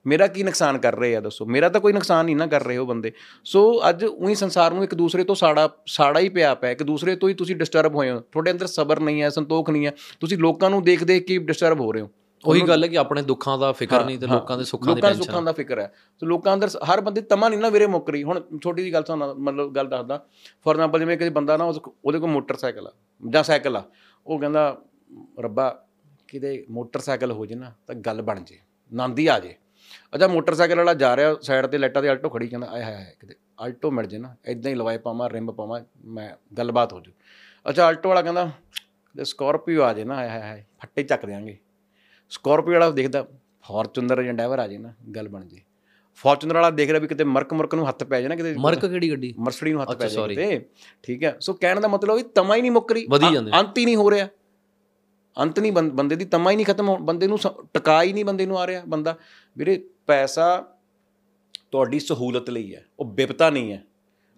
[0.06, 1.46] ਮੇਰਾ ਕੀ ਨੁਕਸਾਨ ਕਰ ਰਹੇ ਆ ਦੱਸੋ?
[1.46, 3.12] ਮੇਰਾ ਤਾਂ ਕੋਈ ਨੁਕਸਾਨ ਨਹੀਂ ਨਾ ਕਰ ਰਹੇ ਉਹ ਬੰਦੇ।
[3.44, 7.16] ਸੋ ਅੱਜ ਉਹੀ ਸੰਸਾਰ ਨੂੰ ਇੱਕ ਦੂਸਰੇ ਤੋਂ ਸਾੜਾ ਸਾੜਾ ਹੀ ਪਿਆ ਪਿਆ ਇੱਕ ਦੂਸਰੇ
[7.16, 10.38] ਤੋਂ ਹੀ ਤੁਸੀਂ ਡਿਸਟਰਬ ਹੋਏ ਹੋ। ਤੁਹਾਡੇ ਅੰਦਰ ਸਬਰ ਨਹੀਂ ਹੈ ਸੰਤੋਖ ਨਹੀਂ ਹੈ। ਤੁਸੀਂ
[10.38, 12.10] ਲੋਕਾਂ ਨੂੰ ਦੇਖ ਦੇਖ ਕੇ ਡਿਸਟਰਬ ਹੋ ਰਹੇ ਹੋ।
[12.44, 15.00] ਉਹੀ ਗੱਲ ਹੈ ਕਿ ਆਪਣੇ ਦੁੱਖਾਂ ਦਾ ਫਿਕਰ ਨਹੀਂ ਤੇ ਹਾਂ, ਲੋਕਾਂ ਦੇ ਸੁੱਖਾਂ ਦੀ
[15.00, 17.86] ਲੋਕਾਂ ਟੈਨਸ਼ਨ। ਸੁੱਖਾਂ ਦਾ ਫਿਕਰ ਹੈ। ਸੋ ਲੋਕਾਂ ਅੰਦਰ ਹਰ ਬੰਦੇ ਤਮਾ ਨਹੀਂ ਨਾ ਵੀਰੇ
[17.86, 20.24] ਮੁੱਕ ਰਹੀ। ਹੁਣ ਛੋਟੀ ਜੀ ਗੱਲ ਤੁਹਾਨੂੰ ਮਤਲਬ ਗੱਲ ਦੱਸਦਾ।
[20.64, 22.92] ਫੋਰ ਐਗਜ਼ਾਮਪਲ ਜਿਵੇਂ ਕਿਸੇ ਬੰਦਾ ਨਾ ਉਹਦੇ ਕੋਲ ਮੋਟਰਸਾਈਕਲ ਆ
[23.28, 23.82] ਜਾਂ ਸਾਈਕਲ ਆ।
[24.26, 24.78] ਉਹ ਕਹਿੰਦਾ
[25.40, 25.84] ਰੱਬਾ
[26.28, 28.58] ਕਿਤੇ ਮੋਟਰਸਾਈਕਲ ਹੋ ਜੇ ਨਾ ਤਾਂ ਗੱਲ ਬਣ ਜੇ।
[28.92, 29.54] ਨੰਦੀ ਆ ਜੇ।
[30.14, 33.14] ਅੱਛਾ ਮੋਟਰਸਾਈਕਲ ਵਾਲਾ ਜਾ ਰਿਹਾ ਸਾਈਡ ਤੇ ਲਾਈਟਾਂ ਦੇ ਆਲਟੋ ਖੜੀ ਕਹਿੰਦਾ ਆਏ ਹਾਏ ਹਾਏ
[33.20, 37.12] ਕਿਤੇ ਆਲਟੋ ਮਿਲ ਜੇ ਨਾ ਇਦਾਂ ਹੀ ਲਵਾਏ ਪਾਵਾਂ ਰਿੰਮ ਪਾਵਾਂ ਮੈਂ ਗੱਲਬਾਤ ਹੋ ਜੂ।
[37.68, 38.50] ਅੱਛਾ ਆਲਟੋ ਵਾਲਾ ਕਹਿੰਦਾ
[39.16, 41.58] ਤੇ ਸਕਾਰਪੀਓ ਆ ਜੇ ਨਾ ਆਏ ਹਾਏ ਹਾਏ ਫੱਟੇ ਚੱਕ ਦਿਆਂਗੇ।
[42.30, 43.26] ਸਕਾਰਪੀਓ ਵਾਲਾ ਦੇਖਦਾ
[43.62, 45.60] ਫੋਰਚੂਨਰ ਜਾਂ ਡਰਾਈਵਰ ਆ ਜੇ ਨਾ ਗੱਲ ਬਣ ਜੇ।
[46.14, 49.10] ਫੋਰਚੂਨਰ ਵਾਲਾ ਦੇਖ ਰਿਹਾ ਵੀ ਕਿਤੇ ਮਰਕ ਮਰਕ ਨੂੰ ਹੱਥ ਪੈ ਨਾ ਕਿਤੇ। ਮਰਕ ਕਿਹੜੀ
[49.10, 49.34] ਗੱਡੀ?
[49.38, 50.64] ਮਰਸਡੀ ਨੂੰ ਹੱਥ ਪੈ sorry। ਕਿਤੇ
[51.02, 53.06] ਠੀਕ ਹੈ। ਸੋ ਕਹਿਣ ਦਾ ਮਤਲਬ ਵੀ ਤਮਾ ਹੀ ਨਹੀਂ ਮੁੱਕ ਰਹੀ।
[53.60, 54.28] ਅੰਤ ਹੀ ਨਹੀਂ ਹੋ ਰਿਹਾ।
[55.38, 57.38] ਅੰਤ ਨਹੀਂ ਬੰਦੇ ਦੀ ਤਮਾ ਹੀ ਨਹੀਂ ਖਤਮ ਹੋ ਬੰਦੇ ਨੂੰ
[57.74, 59.16] ਟਿਕਾ ਹੀ ਨਹੀਂ ਬੰਦੇ ਨੂੰ ਆ ਰਿਹਾ ਬੰਦਾ।
[59.58, 60.68] ਵੀਰੇ ਪੈਸਾ
[61.72, 63.82] ਤੁਹਾਡੀ ਸਹੂਲਤ ਲਈ ਹੈ ਉਹ ਬਿਪਤਾ ਨਹੀਂ ਹੈ।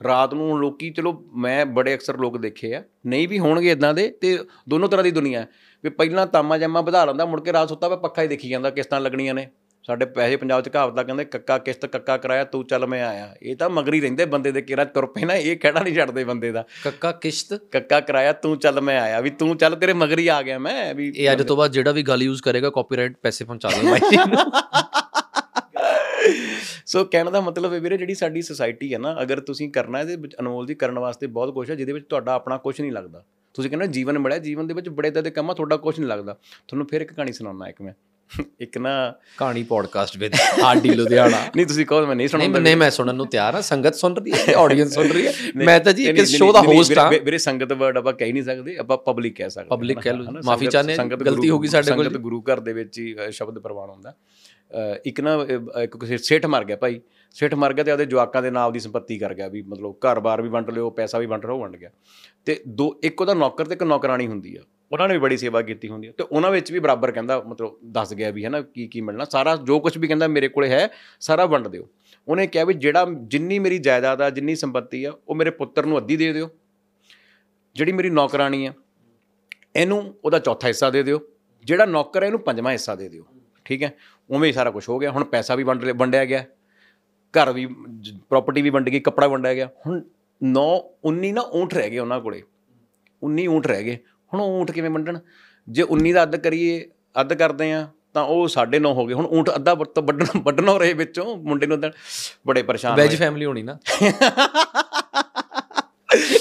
[0.04, 4.08] ਰਾਤ ਨੂੰ ਲੋਕੀ ਚਲੋ ਮੈਂ ਬੜੇ ਅਕਸਰ ਲੋਕ ਦੇਖੇ ਆ ਨਹੀਂ ਵੀ ਹੋਣਗੇ ਇਦਾਂ ਦੇ
[4.08, 4.38] ਤੇ
[4.68, 5.48] ਦੋਨੋਂ ਤਰ੍ਹਾਂ ਦੀ ਦੁਨੀਆ ਹੈ।
[5.84, 8.70] ਵੀ ਪਹਿਲਾਂ ਤਾਮਾ ਜੰਮਾ ਵਧਾ ਲੈਂਦਾ ਮੁੜ ਕੇ ਰਾਤ ਸੁੱਤਾ ਪਿਆ ਪੱਖਾ ਹੀ ਦੇਖੀ ਜਾਂਦਾ
[8.70, 9.48] ਕਿਸ਼ਤਾਂ ਲੱਗਣੀਆਂ ਨੇ।
[9.86, 13.56] ਸਾਡੇ ਪੈਸੇ ਪੰਜਾਬ ਚ ਕਹਾਵਤਾਂ ਕਹਿੰਦੇ ਕੱਕਾ ਕਿਸ਼ਤ ਕੱਕਾ ਕਰਾਇਆ ਤੂੰ ਚੱਲ ਮੈਂ ਆਇਆ। ਇਹ
[13.56, 16.64] ਤਾਂ ਮਗਰੀ ਰਹਿੰਦੇ ਬੰਦੇ ਦੇ ਕਿਹੜਾ ਤੁਰ ਪਏ ਨਾ ਇਹ ਕਿਹੜਾ ਨਹੀਂ ਛੱਡਦੇ ਬੰਦੇ ਦਾ।
[16.84, 17.54] ਕੱਕਾ ਕਿਸ਼ਤ?
[17.54, 21.12] ਕੱਕਾ ਕਰਾਇਆ ਤੂੰ ਚੱਲ ਮੈਂ ਆਇਆ। ਵੀ ਤੂੰ ਚੱਲ ਤੇਰੇ ਮਗਰੀ ਆ ਗਿਆ ਮੈਂ ਵੀ
[21.16, 24.00] ਇਹ ਅੱਜ ਤੋਂ ਬਾਅਦ ਜਿਹੜਾ ਵੀ ਗੱਲ ਯੂਜ਼ ਕਰੇਗਾ ਕਾਪੀਰਾਈਟ ਪੈਸੇ ਪਹੁੰਚਾ ਦੇ ਬਾਈ।
[26.86, 30.16] ਸੋ ਕਹਿਣ ਦਾ ਮਤਲਬ ਹੈ ਵੀਰੇ ਜਿਹੜੀ ਸਾਡੀ ਸੁਸਾਇਟੀ ਹੈ ਨਾ ਅਗਰ ਤੁਸੀਂ ਕਰਨਾ ਇਹਦੇ
[30.16, 33.24] ਵਿੱਚ ਅਨਮੋਲ ਜੀ ਕਰਨ ਵਾਸਤੇ ਬਹੁਤ ਕੁਝ ਹੈ ਜਿਹਦੇ ਵਿੱਚ ਤੁਹਾਡਾ ਆਪਣਾ ਕੁਝ ਨਹੀਂ ਲੱਗਦਾ।
[33.54, 36.32] ਤੁਸੀਂ ਕਹਿੰਦੇ ਜੀਵਨ ਮਿਲਿਆ ਜੀਵਨ ਦੇ ਵਿੱਚ ਬੜੇ ਤਰ੍ਹਾਂ ਦੇ ਕੰਮ ਤੁਹਾਡਾ ਕੁਝ ਨਹੀਂ ਲੱਗਦਾ।
[36.68, 37.92] ਤੁਹਾਨੂੰ ਫਿਰ ਇੱਕ ਕਹਾਣੀ ਸੁਣਾਉਣਾ ਇੱਕ ਮੈਂ।
[38.60, 42.90] ਇੱਕ ਨਾ ਕਹਾਣੀ ਪੋਡਕਾਸਟ ਵਿੱਚ ਆਰਡੀ ਲੁਧਿਆਣਾ। ਨਹੀਂ ਤੁਸੀਂ ਕਹੋ ਮੈਂ ਨਹੀਂ ਸੁਣਾਉਂਦਾ ਨਹੀਂ ਮੈਂ
[42.90, 45.32] ਸੁਣਨ ਨੂੰ ਤਿਆਰ ਹਾਂ ਸੰਗਤ ਸੁਣ ਰਹੀ ਹੈ ਆਡੀਅנס ਸੁਣ ਰਹੀ ਹੈ?
[45.56, 48.76] ਮੈਂ ਤਾਂ ਜੀ ਇੱਕ ਸ਼ੋਅ ਦਾ ਹੋਸਟ ਹਾਂ। ਵੀਰੇ ਸੰਗਤ ਵਰਡ ਆਪਾਂ ਕਹਿ ਨਹੀਂ ਸਕਦੇ
[48.76, 52.16] ਆਪਾਂ ਪਬਲਿਕ ਕਹਿ ਸਕਦੇ ਹਾਂ, ਕਹਿ ਲਓ, ਮਾਫ਼ੀ ਸੰਗਤ ਗਲਤੀ ਹੋ ਗਈ ਸਾਡੇ ਕੋਲ ਸੰਗਤ
[52.18, 54.14] ਗੁਰੂ ਘਰ ਦੇ ਵਿੱਚ ਹੀ ਸ਼ਬਦ ਪ੍ਰਵਾਨ ਹੁੰਦਾ।
[55.04, 57.00] ਇੱਕ ਨਾ ਅ, ਇੱਕ ਕਿਸੇ ਸੇਠ ਮਰ ਗਿਆ ਭਾਈ।
[57.32, 60.42] ਸੇਠ ਮਰ ਗਿਆ ਤੇ ਉਹਦੇ ਜਵਾਕਾਂ ਦੇ ਨਾਮ ਦੀ ਸੰਪਤੀ ਕਰ ਗਿਆ ਵੀ ਮਤਲਬ ਘਰ-ਬਾਰ
[60.42, 61.90] ਵੀ ਵੰਡ ਲਿਓ ਪੈਸਾ ਵੀ ਵੰਡ ਲਿਓ ਵੰਡ ਗਿਆ।
[62.46, 64.60] ਤੇ ਦੋ ਇੱਕ ਉਹਦਾ ਨੌਕਰ ਤੇ ਇੱਕ ਨੌਕਰਾਨੀ ਹੁੰਦੀ ਆ।
[64.92, 67.76] ਉਹਨਾਂ ਨੇ ਵੀ ਬੜੀ ਸੇਵਾ ਕੀਤੀ ਹੁੰਦੀ ਹੈ ਤੇ ਉਹਨਾਂ ਵਿੱਚ ਵੀ ਬਰਾਬਰ ਕਹਿੰਦਾ ਮਤਲਬ
[67.84, 70.68] ਦੱਸ ਗਿਆ ਵੀ ਹੈ ਨਾ ਕੀ ਕੀ ਮਿਲਣਾ। ਸਾਰਾ ਜੋ ਕੁਝ ਵੀ ਕਹਿੰਦਾ ਮੇਰੇ ਕੋਲੇ
[70.68, 70.88] ਹੈ
[71.20, 71.88] ਸਾਰਾ ਵੰਡ ਦਿਓ।
[72.28, 75.98] ਉਹਨੇ ਕਿਹਾ ਵੀ ਜਿਹੜਾ ਜਿੰਨੀ ਮੇਰੀ ਜਾਇਦਾਦ ਆ ਜਿੰਨੀ ਸੰਪਤੀ ਆ ਉਹ ਮੇਰੇ ਪੁੱਤਰ ਨੂੰ
[75.98, 76.48] ਅੱਧੀ ਦੇ ਦਿਓ।
[77.76, 78.72] ਜਿਹੜੀ ਮੇਰੀ ਨੌਕਰਾਨੀ ਆ
[79.76, 81.20] ਇਹਨੂੰ ਉਹਦਾ ਚੌਥਾ ਹਿੱਸਾ ਦੇ ਦਿਓ।
[81.64, 83.24] ਜਿਹੜਾ ਨੌਕਰ ਹੈ ਇਹਨੂੰ ਪੰਜਵਾਂ ਹਿੱਸਾ ਦੇ ਦਿਓ।
[83.64, 83.92] ਠੀਕ ਹੈ?
[84.30, 86.44] ਉਵੇਂ ਹੀ ਸਾਰਾ ਕੁਝ ਹੋ ਗਿਆ। ਹੁਣ ਪੈਸਾ ਵੀ ਵੰਡ ਵੰਡਿਆ ਗਿਆ।
[87.34, 87.66] ਘਰ ਵੀ
[88.28, 90.00] ਪ੍ਰਾਪਰਟੀ ਵੀ ਵੰਡ ਗਈ ਕੱਪੜਾ ਵੰਡਿਆ ਗਿਆ। ਹੁਣ
[90.40, 90.66] 9
[91.04, 92.42] 19 ਨਾ ਊਂਠ ਰਹਿ ਗਏ ਉਹਨਾਂ ਕੋਲੇ।
[93.22, 93.98] 19 ਊਂਠ ਰਹਿ ਗਏ।
[94.32, 95.18] ਹੁਣ ਉਹ ਊਂਠ ਕਿਵੇਂ ਵੰਡਣ?
[95.68, 96.84] ਜੇ 19 ਦਾ ਅੱਧ ਕਰੀਏ
[97.20, 101.36] ਅੱਧ ਕਰਦੇ ਆ ਤਾਂ ਉਹ 9.5 ਹੋ ਗਏ। ਹੁਣ ਊਂਠ ਅੱਧਾ ਵੱਢਣਾ ਵੱਢਣਾ ਰਹੇ ਵਿੱਚੋਂ
[101.36, 101.90] ਮੁੰਡੇ ਨੂੰ ਤਾਂ
[102.46, 103.78] ਬੜੇ ਪਰੇਸ਼ਾਨ ਵੈਜ ਫੈਮਿਲੀ ਹੋਣੀ ਨਾ।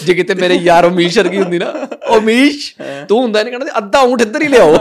[0.06, 1.74] ਜੇ ਕਿਤੇ ਮੇਰੇ ਯਾਰ ਉਮੀਸ਼ ਵਰਗੀ ਹੁੰਦੀ ਨਾ
[2.10, 2.74] ਉਮੀਸ਼
[3.08, 4.76] ਤੂੰ ਹੁੰਦਾ ਨਹੀਂ ਕਹਿੰਦਾ ਅੱਧਾ ਊਂਠ ਇੱਧਰ ਹੀ ਲਿਆਓ।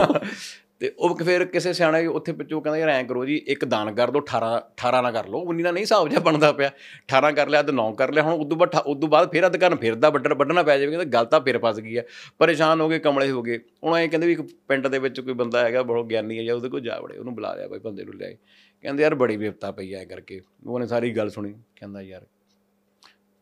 [0.83, 4.11] ਤੇ ਉਹ ਫਿਰ ਕਿਸੇ ਸਿਆਣੇ ਉੱਥੇ ਪਿੱਛੋਂ ਕਹਿੰਦਾ ਯਾਰ ਐਂ ਕਰੋ ਜੀ, ਇੱਕ ਦਾਨ ਕਰ
[4.11, 6.71] ਦਿਓ 18 18 ਨਾ ਕਰ ਲਓ 19 ਦਾ ਨਹੀਂ ਹਿਸਾਬ ਜਿਹਾ ਬਣਦਾ ਪਿਆ।
[7.07, 9.75] 18 ਕਰ ਲਿਆ ਤੇ 9 ਕਰ ਲਿਆ, ਹੁਣ ਉਦੋਂ ਬਾਅਦ ਉਦੋਂ ਬਾਅਦ ਫਿਰ ਅੱਧ ਕਰਨ
[9.75, 12.03] ਫਿਰਦਾ ਵੱਢਣ, ਵੱਢਣਾ ਪੈ ਜਾਵੇ, ਕਹਿੰਦਾ ਗੱਲ ਤਾਂ ਫਿਰ ਫਸ ਗਈ ਆ।
[12.39, 15.33] ਪਰੇਸ਼ਾਨ ਹੋ ਗਏ, ਕਮਲੇ ਹੋ ਗਏ। ਹੁਣ ਐਂ ਕਹਿੰਦੇ ਵੀ ਇੱਕ ਪਿੰਡ ਦੇ ਵਿੱਚ ਕੋਈ
[15.33, 18.03] ਬੰਦਾ ਹੈਗਾ, ਬਹੁਤ ਗਿਆਨੀ ਹੈ ਜਾਂ ਉਹਦੇ ਕੋਲ ਜਾ ਵੜੇ, ਉਹਨੂੰ ਬੁਲਾ ਲਿਆ ਬਾਈ ਬੰਦੇ
[18.03, 18.37] ਨੂੰ ਲਿਆਏ
[18.83, 22.25] ਕਹਿੰਦੇ ਯਾਰ ਬੜੀ ਵਿਪਤਾ ਪਈ ਐ ਕਰਕੇ। ਉਹਨੇ ਸਾਰੀ ਗੱਲ ਸੁਣੀ, ਕਹਿੰਦਾ ਯਾਰ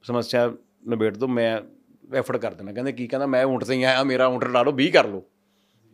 [0.04, 0.54] ਸਮੱਸਿਆ
[0.88, 1.60] ਨਿਬੇੜ ਦੋ, ਮੈਂ
[2.16, 4.72] ਐਫਰਟ ਕਰ ਦੇਣਾ ਕਹਿੰਦੇ ਕੀ ਕਹਿੰਦਾ, ਮੈਂ ਊਂਠ ਤੇ ਹੀ ਆਇਆ, ਮੇਰਾ ਊਂਠ ਲਾ ਲਓ
[4.72, 5.26] 20 ਕਰ ਲਓ।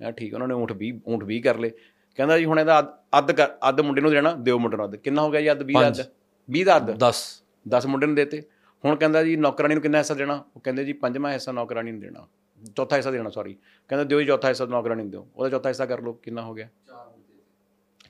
[0.01, 1.71] ਯਾਰ ਠੀਕ ਉਹਨਾਂ ਨੇ ਊਂਠ 20 ਊਂਠ 20 ਕਰ ਲਏ।
[2.15, 5.31] ਕਹਿੰਦਾ ਜੀ ਹੁਣ ਇਹਦਾ ਅੱਧ- ਅੱਧ ਮੁੰਡੇ ਨੂੰ ਦੇਣਾ ਦਿਓ ਮੁੰਡੇ ਨੂੰ ਅੱਧ। ਕਿੰਨਾ ਹੋ
[5.31, 6.01] ਗਿਆ ਜੀ ਅੱਧ 20 ਦਾ ਅੱਧ?
[6.49, 6.91] 20 ਦਾ ਅੱਧ?
[6.91, 8.43] 10 10 ਮੁੰਡੇ ਨੂੰ ਦੇਤੇ।
[8.85, 10.43] ਹੁਣ ਕਹਿੰਦਾ ਜੀ ਨੌਕਰਾਨੀ ਨੂੰ ਕਿੰਨਾ ਹਿੱਸਾ ਦੇਣਾ?
[10.55, 12.27] ਉਹ ਕਹਿੰਦੇ ਜੀ ਪੰਜਵਾਂ ਹਿੱਸਾ ਨੌਕਰਾਨੀ ਨੂੰ ਦੇਣਾ।
[12.75, 13.53] ਚੌਥਾ ਹਿੱਸਾ ਦੇਣਾ ਸੌਰੀ
[13.87, 16.53] ਕਹਿੰਦਾ ਦਿਓ ਜੀ ਚੌਥਾ ਹਿੱਸਾ ਨੌਕਰਾਨੀ ਨੂੰ ਦਿਓ। ਉਹਦਾ ਚੌਥਾ ਹਿੱਸਾ ਕਰ ਲਓ ਕਿੰਨਾ ਹੋ
[16.53, 16.69] ਗਿਆ?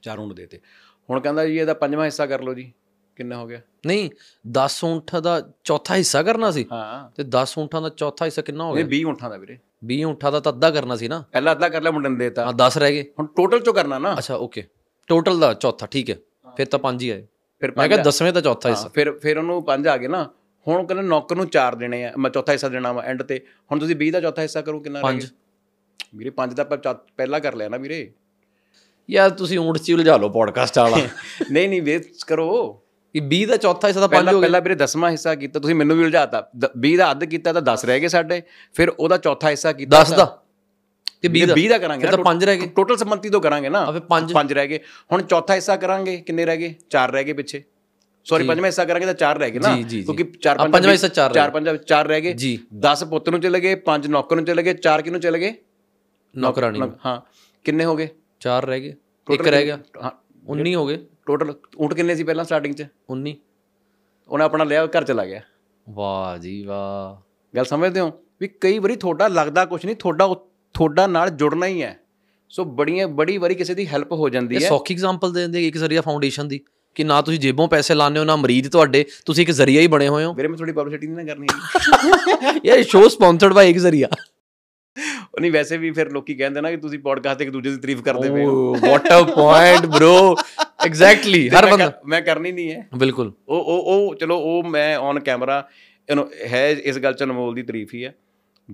[0.02, 0.60] ਚਾਰ ਊਂਠ ਦੇਤੇ।
[1.10, 2.74] ਹੁਣ ਕਹਿੰਦਾ ਜੀ ਇਹਦਾ ਪੰਜਵਾਂ ਹਿੱਸਾ ਕਰ ਲਓ ਜੀ।
[3.18, 3.62] ਕਿੰਨਾ ਹੋ ਗਿਆ?
[3.86, 4.10] ਨਹੀਂ
[4.48, 8.64] 10 ਊਂਠਾਂ ਦਾ ਚੌਥਾ ਹਿੱਸਾ ਕਰਨਾ ਸੀ ਹਾਂ। ਤੇ 10 ਊਂਠਾਂ ਦਾ ਚੌਥਾ ਹਿੱਸਾ ਕਿੰਨਾ
[8.64, 8.86] ਹੋ ਇਹ ਗਿਆ?
[8.86, 11.82] 20 ਊਂਠਾਂ ਦਾ ਵੀਰੇ। 20 ਊਂਠਾਂ ਦਾ ਤਾਂ ਅੱਧਾ ਕਰਨਾ ਸੀ ਨਾ। ਪਹਿਲਾਂ ਅੱਧਾ ਕਰ
[11.82, 14.64] ਲਿਆ ਮੁੰਡੇ ਨੂੰ ਦੇਤਾ। ਹਾਂ 10 ਰਹਿ ਗਏ। ਹੁਣ ਟੋਟਲ ਚੋਂ ਕਰਨਾ ਨਾ। ਅੱਛਾ ਓਕੇ
[15.08, 16.16] ਟੋਟਲ ਦਾ ਚੌਥਾ ਠੀਕ ਹੈ।
[16.58, 17.28] ਫਿਰ ਤਾਂ ਪੰਜ ਹੀ ਆਏ।
[17.60, 20.30] ਫਿਰ ਮੈਂ ਕਿਹਾ ਦਸਵੇਂ ਦਾ ਚੌਥਾ ਹਿੱਸਾ। ਫਿਰ ਫਿਰ ਉਹਨੂੰ ਪੰਜ ਆ ਗਏ ਨਾ।
[20.68, 23.80] ਹੁਣ ਕਹਿੰਦੇ ਨੌਕਰ ਨੂੰ ਚਾਰ ਦੇਣੇ ਆ ਮੈਂ ਚੌਥਾ ਹਿੱਸਾ ਦੇਣਾ ਵਾ ਐਂਡ ਤੇ। ਹੁਣ
[23.80, 25.28] ਤੁਸੀਂ 20 ਦਾ ਚੌਥਾ ਹਿੱਸਾ ਕਰੋ ਕਿੰਨਾ ਰਹਿ। ਗਿਆ?
[26.16, 28.12] ਵੀਰੇ ਪੰਜ ਦਾ ਆਪਾਂ ਪਹਿਲਾਂ ਕਰ ਲਿਆ ਨਾ ਵੀਰੇ।
[29.10, 30.98] ਯਾਰ ਤੁਸੀਂ ਊਂਠ ਚ ਉਲਝਾ ਲਓ ਪੋਡਕਾਸਟ ਵਾਲਾ।
[31.52, 32.82] ਨਹੀਂ ਨਹੀਂ ਵੇਟ ਕਰੋ।
[33.18, 35.60] ਕਿ 20 ਦਾ ਚੌਥਾ ਹਿੱਸਾ ਤਾਂ ਪੰਜ ਪਹਿਲਾਂ ਹੋ ਗਿਆ। ਪਹਿਲਾਂ ਵੀਰੇ ਦਸਵਾਂ ਹਿੱਸਾ ਕੀਤਾ
[35.60, 38.42] ਤੁਸੀਂ ਮੈਨੂੰ ਵੀ ਉਲਝਾਤਾ। 20 ਦਾ ਅੱਧ ਕੀਤਾ ਤਾਂ 10 ਰਹਿ ਗਏ ਸਾਡੇ
[38.74, 40.26] ਫਿਰ ਉਹਦਾ ਚੌਥਾ ਹਿੱਸਾ ਕੀਤਾ 10 ਦਾ?
[41.22, 41.54] ਕਿ 20 ਦਾ?
[41.54, 44.54] 20 ਦਾ ਕਰਾਂਗੇ ਤਾਂ ਪੰਜ ਰਹਿ ਗਏ। ਟੋਟਲ ਸੰਮਤੀ ਤੋਂ ਕਰਾਂਗੇ ਨਾ। ਫਿਰ ਪੰਜ। ਪੰਜ
[44.54, 44.80] ਰਹਿ ਗਏ।
[45.12, 46.76] ਹੁਣ ਚੌਥਾ ਹਿੱਸਾ ਕਰਾਂਗੇ ਕਿੰਨੇ ਰਹਿ ਗਏ?
[46.90, 47.64] ਚਾਰ ਰਹਿ ਗਏ ਪਿੱਛੇ।
[48.26, 51.08] ਸੌਰੀ ਪੰਜਵਾਂ ਹਿੱਸਾ ਕਰਾਂਗੇ ਤਾਂ ਚਾਰ ਰਹਿ ਗਏ ਨਾ। ਕਿਉਂਕਿ ਚਾਰ ਆ, ਪੰਜ ਪੰਜਵਾਂ ਹਿੱਸਾ
[51.08, 54.36] ਚਾਰ ਰਹਿ ਚਾਰ ਪੰਜ ਚਾਰ ਰਹਿ ਗਏ। ਜੀ। 10 ਪੁੱਤ ਨੂੰ ਚਲੇ ਗਏ 5 ਨੌਕਰ
[54.36, 55.54] ਨੂੰ ਚਲੇ ਗਏ 4 ਕਿਹਨੂੰ ਚਲੇ ਗਏ?
[56.38, 57.22] ਨੌਕਰਾਨੀ। ਹਾਂ।
[57.64, 58.10] ਕਿੰਨੇ ਹੋ ਗਏ?
[58.40, 58.94] ਚਾਰ ਰਹਿ ਗਏ।
[59.34, 60.12] ਇੱਕ ਰਹਿ ਗਿਆ। ਹਾਂ।
[60.48, 62.86] 19 ਹੋ ਗਏ। ਟੋਟਲ ਊਂਟ ਕਿੰਨੇ ਸੀ ਪਹਿਲਾਂ ਸਟਾਰਟਿੰਗ 'ਚ?
[63.14, 63.34] 19
[64.30, 65.42] ਉਹਨੇ ਆਪਣਾ ਲਿਆ ਘਰ ਚਲਾ ਗਿਆ।
[65.90, 67.22] ਵਾਹ ਜੀ ਵਾਹ।
[67.56, 68.12] ਗੱਲ ਸਮਝਦੇ ਹੋ?
[68.42, 70.28] ਵੀ ਕਈ ਵਾਰੀ ਤੁਹਾਡਾ ਲੱਗਦਾ ਕੁਝ ਨਹੀਂ ਤੁਹਾਡਾ
[70.74, 72.00] ਤੁਹਾਡਾ ਨਾਲ ਜੁੜਨਾ ਹੀ ਹੈ।
[72.50, 75.68] ਸੋ ਬੜੀਆਂ ਬੜੀ ਵਾਰੀ ਕਿਸੇ ਦੀ ਹੈਲਪ ਹੋ ਜਾਂਦੀ ਇਹ ਹੈ। ਸੌਖੀ ਐਗਜ਼ਾਮਪਲ ਦੇ ਦਿੰਦੇ
[75.68, 76.60] ਇੱਕ ਜ਼ਰੀਆ ਫਾਊਂਡੇਸ਼ਨ ਦੀ
[76.96, 80.08] ਕਿ ਨਾ ਤੁਸੀਂ ਜੇਬੋਂ ਪੈਸੇ ਲਾਉਂਦੇ ਹੋ ਨਾ ਮਰੀਜ਼ ਤੁਹਾਡੇ ਤੁਸੀਂ ਇੱਕ ਜ਼ਰੀਆ ਹੀ ਬਣੇ
[80.08, 81.48] ਹੋਏ ਹੋ। ਵੀਰੇ ਮੈਂ ਥੋੜੀ ਪਬਲਿਸਿਟੀ ਨਹੀਂ ਨਾ ਕਰਨੀ
[82.66, 84.08] ਇਹ ਸ਼ੋਅ ਸਪਾਂਸਰਡ ਬਾਈ ਇੱਕ ਜ਼ਰੀਆ।
[85.36, 88.02] ਉਹ ਨਹੀਂ ਵੈਸੇ ਵੀ ਫਿਰ ਲੋਕੀ ਕਹਿੰਦੇ ਨਾ ਕਿ ਤੁਸੀਂ ਪੋਡਕਾਸਟ ਇੱਕ ਦੂਜੇ ਦੀ ਤਾਰੀਫ
[88.02, 90.36] ਕਰਦੇ ਪਏ ਹੋ। What a point bro
[90.86, 95.20] exactly ਹਰ ਬੰਦਾ। ਮੈਂ ਕਰਨੀ ਨਹੀਂ ਹੈ। ਬਿਲਕੁਲ। ਉਹ ਉਹ ਉਹ ਚਲੋ ਉਹ ਮੈਂ ਔਨ
[95.20, 95.68] ਕੈਮਰਾ
[96.10, 98.16] ਇਹਨੂੰ ਹੈ ਇਸ ਗੱਲ ਚ ਅਨਮੋਲ ਦੀ ਤਾਰੀਫ ਹੀ ਹੈ।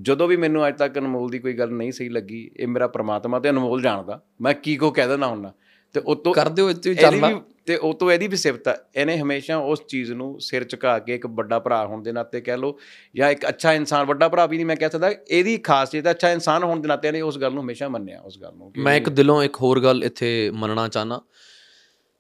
[0.01, 3.39] ਜਦੋਂ ਵੀ ਮੈਨੂੰ ਅੱਜ ਤੱਕ ਅਨਮੋਲ ਦੀ ਕੋਈ ਗੱਲ ਨਹੀਂ ਸਹੀ ਲੱਗੀ ਇਹ ਮੇਰਾ ਪ੍ਰਮਾਤਮਾ
[3.39, 5.53] ਤੇ ਅਨਮੋਲ ਜਾਣਦਾ। ਮੈਂ ਕੀ ਕੋ ਕਹਿ ਦੇਣਾ ਹੁੰਦਾ।
[5.93, 7.35] ਤੇ ਉਤੋਂ ਕਰ ਦਿਓ ਇੱਥੇ ਵੀ
[7.65, 11.15] ਤੇ ਉਹ ਤੋਂ ਇਹਦੀ ਵੀ ਸਿਫਤ ਹੈ ਇਹਨੇ ਹਮੇਸ਼ਾ ਉਸ ਚੀਜ਼ ਨੂੰ ਸਿਰ ਝੁਕਾ ਕੇ
[11.15, 12.77] ਇੱਕ ਵੱਡਾ ਭਰਾ ਹੋਣ ਦੇ ਨਾਤੇ ਕਹਿ ਲਓ
[13.15, 16.31] ਜਾਂ ਇੱਕ ਅੱਛਾ ਇਨਸਾਨ ਵੱਡਾ ਭਰਾ ਵੀ ਨਹੀਂ ਮੈਂ ਕਹਿ ਸਕਦਾ ਇਹਦੀ ਖਾਸੀਅਤ ਹੈ ਅੱਛਾ
[16.31, 19.09] ਇਨਸਾਨ ਹੋਣ ਦੇ ਨਾਤੇ ਇਹਨੇ ਉਸ ਗੱਲ ਨੂੰ ਹਮੇਸ਼ਾ ਮੰਨਿਆ ਉਸ ਗੱਲ ਨੂੰ ਮੈਂ ਇੱਕ
[19.09, 21.21] ਦਿਲੋਂ ਇੱਕ ਹੋਰ ਗੱਲ ਇੱਥੇ ਮੰਨਣਾ ਚਾਹਨਾ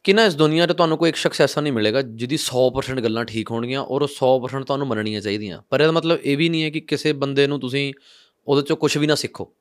[0.03, 3.25] ਕਿ ਨਾ ਇਸ ਦੁਨੀਆ 'ਤੇ ਤੁਹਾਨੂੰ ਕੋਈ ਇੱਕ ਸ਼ਖਸ ਐਸਾ ਨਹੀਂ ਮਿਲੇਗਾ ਜਿਹਦੀ 100% ਗੱਲਾਂ
[3.25, 6.69] ਠੀਕ ਹੋਣਗੀਆਂ ਔਰ ਉਹ 100% ਤੁਹਾਨੂੰ ਮੰਨਣੀਆਂ ਚਾਹੀਦੀਆਂ। ਪਰ ਇਹਦਾ ਮਤਲਬ ਇਹ ਵੀ ਨਹੀਂ ਹੈ
[6.69, 7.93] ਕਿ ਕਿਸੇ ਬੰਦੇ ਨੂੰ ਤੁਸੀਂ
[8.47, 9.55] ਉਹਦੇ 'ਚੋਂ ਕੁਝ ਵੀ ਨਾ ਸਿੱਖੋ।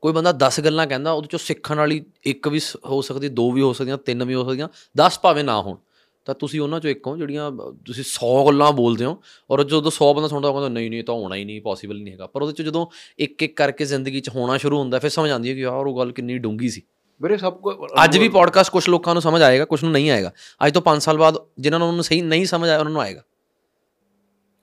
[0.00, 3.62] ਕੋਈ ਬੰਦਾ 10 ਗੱਲਾਂ ਕਹਿੰਦਾ ਉਹਦੇ 'ਚੋਂ ਸਿੱਖਣ ਵਾਲੀ ਇੱਕ ਵੀ ਹੋ ਸਕਦੀ ਦੋ ਵੀ
[3.62, 4.68] ਹੋ ਸਕਦੀਆਂ ਤਿੰਨ ਵੀ ਹੋ ਸਕਦੀਆਂ
[4.98, 5.76] 10 ਭਾਵੇਂ ਨਾ ਹੋਣ।
[6.24, 7.52] ਤਾਂ ਤੁਸੀਂ ਉਹਨਾਂ ਚੋਂ ਇੱਕ ਹੋ ਜਿਹੜੀਆਂ
[7.86, 11.36] ਤੁਸੀਂ 100 ਗੱਲਾਂ ਬੋਲਦੇ ਹੋ ਔਰ ਜਦੋਂ 100 ਬੰਦਾ ਸੁਣਦਾ ਤਾਂ ਨਹੀਂ ਨਹੀਂ ਤਾਂ ਹੋਣਾ
[11.36, 12.86] ਹੀ ਨਹੀਂ ਪੋਸੀਬਲ ਨਹੀਂ ਹੈਗਾ। ਪਰ ਉਹਦੇ ਚ ਜਦੋਂ
[13.18, 15.98] ਇੱਕ ਇੱਕ ਕਰਕੇ ਜ਼ਿੰਦਗੀ ਚ ਹੋਣਾ ਸ਼ੁਰੂ ਹੁੰਦਾ ਫਿਰ ਸਮਝ ਆਉਂਦੀ ਹੈ ਕਿ ਯਾਰ ਉਹ
[15.98, 16.82] ਗੱਲ ਕਿੰਨੀ ਡੂੰਗੀ ਸੀ।
[17.22, 20.32] ਵੀਰੇ ਸਭ ਕੋ ਅੱਜ ਵੀ ਪੋਡਕਾਸਟ ਕੁਝ ਲੋਕਾਂ ਨੂੰ ਸਮਝ ਆਏਗਾ ਕੁਝ ਨੂੰ ਨਹੀਂ ਆਏਗਾ।
[20.66, 23.22] ਅੱਜ ਤੋਂ 5 ਸਾਲ ਬਾਅਦ ਜਿਨ੍ਹਾਂ ਨੂੰ ਉਹਨੂੰ ਸਹੀ ਨਹੀਂ ਸਮਝ ਆਇਆ ਉਹਨਾਂ ਨੂੰ ਆਏਗਾ।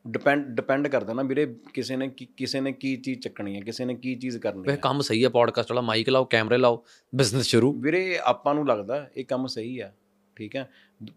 [0.06, 3.86] ਡਿਪੈਂਡ ਡਿਪੈਂਡ ਕਰਦਾ ਨਾ ਵੀਰੇ ਕਿਸੇ ਨੇ ਕੀ- ਕਿਸੇ ਨੇ ਕੀ ਚੀਜ਼ ਚੱਕਣੀ ਹੈ ਕਿਸੇ
[3.86, 6.84] ਨੇ ਕੀ ਚੀਜ਼ ਕਰਨੀ ਵੇ ਹੈ। ਕੰਮ ਸਹੀ ਹੈ ਪੋਡਕਾਸਟ ਵਾਲਾ ਮਾਈਕ ਲਾਓ ਕੈਮਰੇ ਲਾਓ
[7.16, 9.92] ਬਿਜ਼ਨਸ ਸ਼ੁਰੂ। ਵੀਰੇ ਆਪਾਂ ਨੂੰ ਲੱਗਦਾ ਇਹ ਕੰਮ ਸਹੀ ਆ
[10.38, 10.70] ਠੀਕ ਹੈ?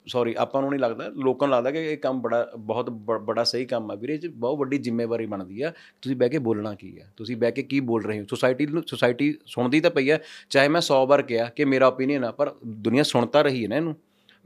[0.07, 3.65] ਸੌਰੀ ਆਪਾਂ ਨੂੰ ਨਹੀਂ ਲੱਗਦਾ ਲੋਕਾਂ ਨੂੰ ਲੱਗਦਾ ਕਿ ਇਹ ਕੰਮ ਬੜਾ ਬਹੁਤ ਬੜਾ ਸਹੀ
[3.65, 5.73] ਕੰਮ ਆ ਵੀਰੇ ਇਹ 'ਚ ਬਹੁਤ ਵੱਡੀ ਜ਼ਿੰਮੇਵਾਰੀ ਬਣਦੀ ਆ
[6.03, 8.25] ਤੁਸੀਂ ਬਹਿ ਕੇ ਬੋਲਣਾ ਕੀ ਆ ਤੁਸੀਂ ਬਹਿ ਕੇ ਕੀ ਬੋਲ ਰਹੇ ਹੋ?
[8.31, 10.19] ਸੋਸਾਇਟੀ ਨੂੰ ਸੋਸਾਇਟੀ ਸੁਣਦੀ ਤਾਂ ਪਈ ਆ
[10.51, 13.77] ਚਾਹੇ ਮੈਂ 100 ਵਾਰ ਕਿਹਾ ਕਿ ਮੇਰਾ ਓਪੀਨੀਅਨ ਆ ਪਰ ਦੁਨੀਆ ਸੁਣਤਾ ਰਹੀ ਹੈ ਨਾ
[13.77, 13.95] ਇਹਨੂੰ।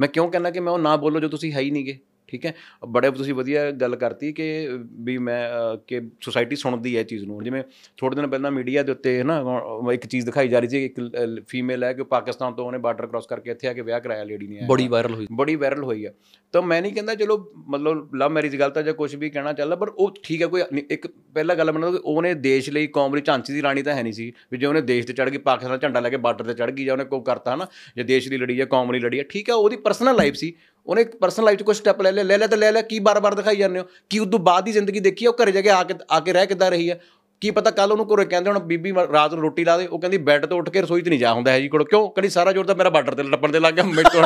[0.01, 1.99] ਮੈਂ ਕਿਉਂ ਕਹਿੰਦਾ ਕਿ ਮੈਂ ਉਹ ਨਾ ਬੋਲੋ ਜੋ ਤੁਸੀਂ ਹੈ ਹੀ ਨਹੀਂਗੇ
[2.31, 2.55] ਠੀਕ ਹੈ?
[2.89, 4.69] ਬੜੇ ਤੁਸੀਂ ਵਧੀਆ ਗੱਲ ਕਰਤੀ ਕਿ
[5.01, 5.40] ਵੀ ਮੈਂ
[5.86, 7.62] ਕਿ ਸੋਸਾਇਟੀ ਸੁਣਦੀ ਹੈ ਚੀਜ਼ ਨੂੰ। ਜਿਵੇਂ
[7.97, 9.44] ਥੋੜੇ ਦਿਨ ਪਹਿਲਾਂ ਮੀਡੀਆ ਦੇ ਉੱਤੇ ਨਾ
[9.93, 11.01] ਇੱਕ ਚੀਜ਼ ਦਿਖਾਈ ਜਾ ਰਹੀ ਸੀ ਇੱਕ
[11.48, 14.47] ਫੀਮੇਲ ਹੈ ਕਿ ਪਾਕਿਸਤਾਨ ਤੋਂ ਉਹਨੇ ਬਾਰਡਰ ਕ੍ਰਾਸ ਕਰਕੇ ਇੱਥੇ ਆ ਕੇ ਵਿਆਹ ਕਰਾਇਆ ਲੇਡੀ
[14.47, 16.12] ਨੇ। ਬੜੀ ਵਾਇਰਲ ਹੋਈ। ਬੜੀ ਵਾਇਰਲ ਹੋਈ ਆ।
[16.52, 19.77] ਤਾਂ ਮੈਂ ਨਹੀਂ ਕਹਿੰਦਾ ਚਲੋ ਮਤਲਬ ਲਵ ਮੈਰਿਜ ਗਲਤ ਆ ਜਾਂ ਕੁਝ ਵੀ ਕਹਿਣਾ ਚੱਲਦਾ,
[19.77, 23.14] ਪਰ ਉਹ ਠੀਕ ਹੈ, ਕੋਈ ਨਹੀਂ- ਇੱਕ ਪਹਿਲਾ ਗੱਲ ਮੰਨੋ ਕਿ ਉਹਨੇ ਦੇਸ਼ ਲਈ ਕੌਮ
[23.14, 25.39] ਲਈ ਝਾਂਸੀ ਦੀ ਰਾਣੀ ਤਾਂ ਹੈ ਨਹੀਂ ਸੀ, ਵੀ ਜੇ ਉਹਨੇ ਦੇਸ਼ ਤੇ ਚੜ ਗਈ,
[25.39, 27.66] ਪਾਕਿਸਤਾਨ ਦਾ ਝੰਡਾ ਲੈ ਕੇ ਬਾਰਡਰ ਤੇ ਚੜ ਗਈ ਜਾਂ ਉਹਨੇ ਕੋਈ ਕਰਤਾ ਹਨਾ,
[27.97, 30.55] ਜੇ ਦੇਸ਼ ਦੀ ਲੜੀ ਜਾਂ ਕੌਮ ਲਈ ਲੜੀ ਆ ਠੀਕ ਹੈ, ਉਹਦੀ ਪਰਸਨਲ ਲਾਈਫ ਸੀ,
[30.86, 33.35] ਉਹਨੇ ਪਰਸਨਲ ਲਾਈਫ 'ਚ ਕੋਈ ਸਟੈਪ ਲੈ ਲਿਆ ਲੈ ਲਿਆ ਤਾਂ ਲੈ ਲਿਆ, ਕੀ ਬਾਰ-ਬਾਰ
[33.35, 35.82] ਦਿਖਾਈ ਜਾਂਦੇ ਹੋ, ਕੀ ਉਦੋਂ ਬਾਅਦ ਦੀ ਜ਼ਿੰਦਗੀ ਦੇਖੀ ਆ ਉਹ ਘਰੇ ਜਾ ਕੇ ਆ
[35.85, 36.97] ਕੇ ਆ ਕੇ ਰਹਿ ਕਿੱਦਾਂ ਰਹੀ ਆ
[37.40, 39.98] ਕੀ ਪਤਾ ਕੱਲ ਉਹਨੂੰ ਘਰੇ ਕਹਿੰਦੇ ਹੁਣ, ਬੀਬੀ ਮ- ਰਾਤ ਨੂੰ ਰੋਟੀ ਲਾ ਦੇ, ਉਹ
[40.01, 42.09] ਕਹਿੰਦੀ ਬੈੱਡ ਤੋਂ ਉੱਠ ਕੇ ਰਸੋਈ 'ਚ ਨਹੀਂ ਜਾ ਹੁੰਦਾ ਹੈ ਜੀ ਕੋਲ ਕਿਉਂ?
[42.10, 44.22] ਕਹਿੰਦੀ ਸਾਰਾ ਜ਼ੋਰ ਤਾਂ ਮੇਰਾ ਬਾਰਡਰ ਤੇ ਲੱਪਣ ਦੇ ਲੱਗ ਗਿਆ, ਮੇਰੇ ਤੋਂ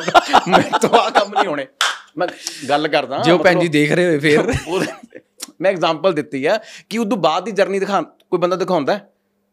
[0.48, 1.66] ਮੇਰੇ ਤੋਂ ਆ ਕੰਮ ਨਹੀਂ ਹੋਣੇ।
[2.18, 2.28] ਮੈਂ
[2.68, 4.42] ਗੱਲ ਕਰਦਾ ਜੇ ਭੈਣ ਜੀ ਦੇਖ ਰਹੇ ਹੋਏ ਫੇਰ।
[5.60, 6.58] ਮੈਂ ਐਗਜ਼ਾਮਪਲ ਦਿੱਤੀ ਆ
[6.90, 9.00] ਕਿ ਉਦੋਂ ਬਾਅਦ ਦੀ ਜਰਨੀ ਦਿਖਾ ਕੋਈ ਬੰਦਾ ਦਿਖਾਉਂਦਾ?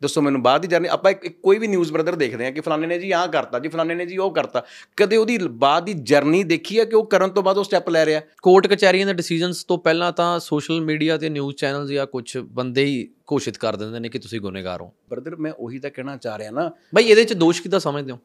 [0.02, 3.00] ਦੱਸੋ ਮੈਨੂੰ ਬਾਅਦ ਦੀ ਜਰਨੀ ਆਪਾਂ ਕੋਈ ਵੀ ਨਿਊਜ਼ ਬ੍ਰਦਰ ਦੇਖਦੇ ਆ ਕਿ ਫਲਾਣੇ ਨੇ
[3.00, 4.66] ਜੀ ਆਹ ਕਰਤਾ ਜੀ ਫਲਾਣੇ ਨੇ ਜੀ ਉਹ ਕਰਤਾ।
[4.98, 8.06] ਕਦੇ ਉਹਦੀ ਬਾਅਦ ਦੀ ਜਰਨੀ ਦੇਖੀ ਹੈ ਕਿ ਉਹ ਕਰਨ ਤੋਂ ਬਾਅਦ ਉਹ ਸਟੈਪ ਲੈ
[8.06, 8.22] ਰਿਹਾ?
[8.42, 12.86] ਕੋਰਟ ਕਚਹਿਰੀਆਂ ਦੇ ਡਿਸੀਜਨਸ ਤੋਂ ਪਹਿਲਾਂ ਤਾਂ ਸੋਸ਼ਲ ਮੀਡੀਆ ਤੇ ਨਿਊਜ਼ ਚੈਨਲਸ ਜਾਂ ਕੁਝ ਬੰਦੇ
[12.86, 16.38] ਹੀ ਘੋਸ਼ਿਤ ਕਰ ਦਿੰਦੇ ਨੇ ਕਿ ਤੁਸੀਂ ਗੁਨੇਗਾਰ ਹੋ। ਬ੍ਰਦਰ ਮੈਂ ਉਹੀ ਤਾਂ ਕਹਿਣਾ ਚਾਹ
[16.38, 18.20] ਰਿਹਾ ਨਾ। ਬਈ ਇਹਦੇ ਚ ਦੋਸ਼ ਕਿੱਦਾਂ ਸਮਝਦੇ ਹੋ?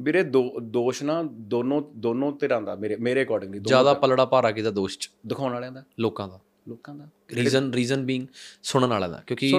[0.00, 4.70] ਵੀਰੇ ਦੋ ਦੋਸ਼ ਨਾ ਦੋਨੋਂ ਦੋਨੋਂ ਧਿਰਾਂ ਦਾ ਮੇਰੇ ਮੇਰੇ ਅਕੋਰਡਿੰਗਲੀ ਜ਼ਿਆਦਾ ਪਲੜਾ ਭਾਰਾ ਕਿਹਦਾ
[4.70, 5.10] ਦੋਸ਼ ਚ?
[5.26, 8.26] ਦਿਖਾਉਣ ਵਾਲਿਆਂ ਦਾ। ਲੋਕਾਂ ਦਾ। ਲੋਕਾਂ ਦਾ। ਰੀਜ਼ਨ ਰੀਜ਼ਨ ਬੀਇੰਗ
[8.62, 9.50] ਸੁਣਨ ਵਾਲਾ ਦਾ ਕਿਉਂਕਿ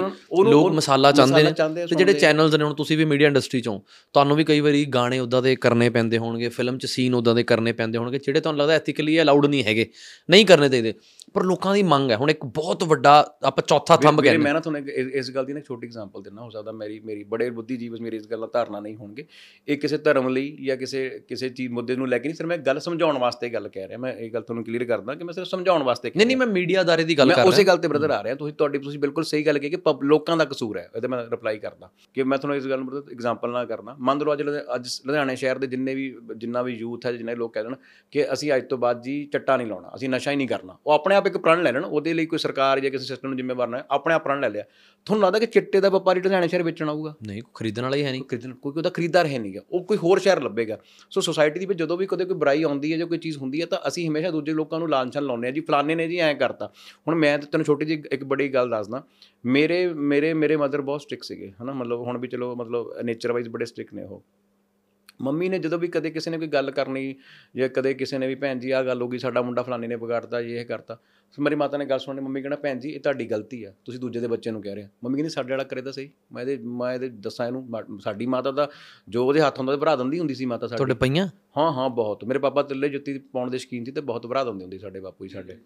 [0.44, 1.50] ਲੋਕ ਮਸਾਲਾ ਚਾਹੁੰਦੇ ਨੇ
[1.86, 3.78] ਤੇ ਜਿਹੜੇ। ਚੈਨਲਸ ਨੇ ਹੁਣ ਤੁਸੀਂ ਵੀ ਮੀਡੀਆ ਇੰਡਸਟਰੀ ਚੋਂ
[4.14, 7.42] ਤੁਹਾਨੂੰ ਵੀ ਕਈ ਵਾਰੀ ਗਾਣੇ ਉਦਾਂ ਦੇ ਕਰਨੇ ਪੈਂਦੇ ਹੋਣਗੇ ਫਿਲਮ 'ਚ ਸੀਨ ਉਦਾਂ ਦੇ
[7.42, 9.86] ਕਰਨੇ ਪੈਂਦੇ ਹੋਣਗੇ ਜਿਹੜੇ ਤੁਹਾਨੂੰ ਲੱਗਦਾ ਐਥੀਕਲੀ ਅਲਾਉਡ ਨਹੀਂ ਹੈਗੇ
[10.28, 10.94] ਨਹੀਂ ਕਰਨੇ ਚਾਹੀਦੇ
[11.34, 13.10] ਪਰ ਲੋਕਾਂ ਦੀ ਮੰਗ ਹੈ ਹੁਣ ਇੱਕ ਬਹੁਤ ਵੱਡਾ
[13.44, 16.48] ਆਪਾਂ ਚੌਥਾ ਥੰਬ ਕਹਿੰਦੇ ਮੈਂ ਨਾ ਤੁਹਾਨੂੰ ਇਸ- ਗੱਲ ਦੀ ਨਾ ਛੋਟੀ ਐਗਜ਼ਾਮਪਲ ਦਿੰਦਾ ਹੋ
[16.50, 19.24] ਸਕਦਾ ਮੇਰੀ ਮੇਰੀ ਬੜੇ ਬੁੱਧੀਜੀਵ ਮੇਰੀ ਇਸ ਗੱਲ ਦਾ ਧਾਰਨਾ ਨਹੀਂ ਹੋਣਗੇ।
[19.68, 22.58] ਇਹ ਕਿਸੇ ਧਰਮ ਲਈ ਜਾਂ ਕਿਸੇ ਕਿਸੇ ਚੀਜ਼ ਮੁੱਦੇ ਨੂੰ ਲੈ ਕੇ ਨਹੀਂ ਸਿਰ ਮੈਂ
[22.58, 25.46] ਗੱਲ ਸਮਝਾਉਣ ਵਾਸਤੇ ਗੱਲ ਕਹਿ ਰਿਹਾ ਮੈਂ ਇਹ ਗੱਲ ਤੁਹਾਨੂੰ ਕਲੀਅਰ ਕਰਦਾ ਕਿ ਮੈਂ ਸਿਰਫ
[25.46, 28.22] ਸਮਝਾਉਣ ਵਾਸਤੇ ਨਹੀਂ ਨਹੀਂ ਮੈਂ ਮੀਡੀਆ ਅਦਾਰੇ ਦੀ ਗੱਲ ਕਰ ਉਸੇ ਗੱਲ ਤੇ ਬ੍ਰਦਰ ਆ
[28.24, 31.18] ਰਿਹਾ ਤੁਸੀਂ ਤੁਹਾਡੀ ਤੁਸੀਂ ਬਿਲਕੁਲ ਸਹੀ ਗੱਲ ਕਹੀ ਕਿ ਲੋਕਾਂ ਦਾ ਕਸੂਰ ਹੈ। ਇਹਦੇ ਮੈਂ
[31.30, 34.42] ਰਿਪਲਾਈ ਕਰਦਾ। ਕਿ ਮੈਂ ਤੁਹਾਨੂੰ ਇਸ ਗੱਲ ਨੂੰ ਐਗਜ਼ਾਮਪਲ ਨਾਲ ਕਰਨਾ ਮੰਨ ਲਓ ਅੱਜ
[34.74, 36.04] ਅੱਜ ਲੁਧਿਆਣੇ ਸ਼ਹਿਰ ਦੇ ਜਿੰਨੇ ਵੀ
[36.36, 37.74] ਜਿੰਨਾ ਵੀ ਯੂਥ ਹੈ ਜਿੰਨੇ ਲੋਕ ਕਹਿ ਦੇਣ
[38.10, 40.92] ਕਿ ਅਸੀਂ ਅੱਜ ਤੋਂ ਬਾਅਦ ਜੀ ਚੱਟਾ ਨਹੀਂ ਲਾਉਣਾ ਅਸੀਂ ਨਸ਼ਾ ਹੀ ਨਹੀਂ ਕਰਨਾ। ਉਹ
[40.92, 43.68] ਆਪਣੇ ਆਪ ਇੱਕ ਪ੍ਰਣ ਲੈ ਲੈਣ। ਉਹਦੇ ਲਈ ਕੋਈ ਸਰਕਾਰ ਜਾਂ ਕਿਸੇ ਸਿਸਟਮ ਨੂੰ ਜ਼ਿੰਮੇਵਾਰ
[43.68, 44.64] ਨਾ ਆਪਣੇ ਆਪ ਪ੍ਰਣ ਲੈ ਲਿਆ।
[45.06, 48.10] ਤੁਹਾਨੂੰ ਲੱਗਦਾ ਕਿ ਚਿੱਟੇ ਦਾ ਵਪਾਰੀ ਲੁਧਿਆਣੇ ਸ਼ਹਿਰ ਵੇਚਣ ਆਊਗਾ ਨਹੀਂ ਖਰੀਦਣ ਵਾਲਾ ਹੀ ਹੈ
[48.10, 50.78] ਨਹੀਂ। ਖਰੀਦਣ ਕੋਈ ਉਹਦਾ ਖਰੀਦਦਾਰ ਹੈ ਨਹੀਂਗਾ ਉਹ ਕੋਈ ਹੋਰ ਸ਼ਹਿਰ ਲੱਭੇਗਾ।
[51.10, 53.60] ਸੋ ਸੋਸਾਇਟੀ ਦੇ ਵਿੱਚ ਜਦੋਂ ਵੀ ਕਦੇ ਕੋਈ ਬੁਰਾਈ ਆਉਂਦੀ ਹੈ ਜਾਂ ਕੋਈ ਚੀਜ਼ ਹੁੰਦੀ
[53.60, 56.34] ਹੈ ਤਾਂ ਅਸੀਂ ਹਮੇਸ਼ਾ ਦੂਜੇ ਲੋਕਾਂ ਨੂੰ ਲਾਂਛਨ ਲਾਉਂਦੇ ਆ ਜੀ ਫਲਾਣੇ ਨੇ ਜੀ ਐਂ
[56.34, 56.70] ਕਰਤਾ।
[57.08, 59.02] ਹੁਣ ਮੈਂ ਤੈਨੂੰ ਛੋਟੀ ਜਿਹੀ ਇੱਕ ਬੜੀ ਗੱਲ ਦੱਸਦਾ।
[59.44, 61.72] ਮੇਰੇ ਮੇਰੇ ਮੇਰੇ ਮਦਰ ਬਹੁਤ ਸਟ੍ਰਿਕ ਸੀਗੇ ਹਨਾ?
[61.72, 64.22] ਮਤਲਬ ਹੁਣ ਵੀ ਚਲੋ ਮਤਲਬ ਨੇਚਰ ਵਾਈਜ਼ ਬੜੇ ਸਟ੍ਰਿਕ ਨੇ ਉਹ।
[65.22, 67.14] ਮੰਮੀ ਨੇ ਜਦੋਂ ਵੀ ਕਦੇ ਕਿਸੇ ਨੇ ਕੋਈ ਗੱਲ ਕਰਨੀ
[67.56, 69.96] ਜਾਂ ਕਦੇ ਕਿਸੇ ਨੇ ਵੀ ਭੈਣ ਜੀ ਆਹ ਗੱਲ ਹੋ ਗਈ ਸਾਡਾ ਮੁੰਡਾ ਫਲਾਣੇ ਨੇ
[69.96, 70.94] ਵਿਗਾੜਤਾ ਜੀ ਇਹ ਕਰਤਾ।
[71.34, 74.00] ਫਿਰ ਮੇਰੀ ਮਾਤਾ ਨੇ ਗੱਲ ਸੁਣਨੀ ਮੰਮੀ ਕਹਿਣਾ ਭੈਣ ਜੀ ਇਹ ਤੁਹਾਡੀ ਗਲਤੀ ਆ ਤੁਸੀਂ
[74.00, 76.42] ਦੂਜੇ ਦੇ ਬੱਚੇ ਨੂੰ ਕਹਿ ਰਹੇ ਹੋ। ਮੰਮੀ ਕਹਿੰਦੀ ਸਾਡੇ ਵਾਲਾ ਕਰੇ ਤਾਂ ਸਹੀ। ਮੈਂ
[76.42, 78.68] ਇਹਦੇ ਮੈਂ ਇਹਦੇ ਦੱਸਾਂ ਇਹਨੂੰ ਸਾਡੀ ਮਾਤਾ ਦਾ
[79.08, 81.28] ਜੋ ਉਹਦੇ ਹੱਥ ਹੁੰਦਾ ਭਰਾ ਦਿੰਦੀ ਹੁੰਦੀ ਸੀ ਮਾਤਾ ਸਾਡੀ। ਤੁਹਾਡੇ ਪਈਆਂ?
[81.58, 84.64] ਹਾਂ ਹਾਂ ਬਹੁਤ। ਮੇਰੇ ਪਾਪਾ ਤਿੱਲੇ ਜੁੱਤੀ ਪਾਉਣ ਦੇ ਸ਼ੌਕੀਨ ਸੀ ਤੇ ਬਹੁਤ ਭਰਾ ਦਿੰਦੇ
[84.64, 85.56] ਹੁੰਦੇ ਸੀ ਸਾਡੇ ਬਾਪੂ ਜੀ ਸਾਡੇ।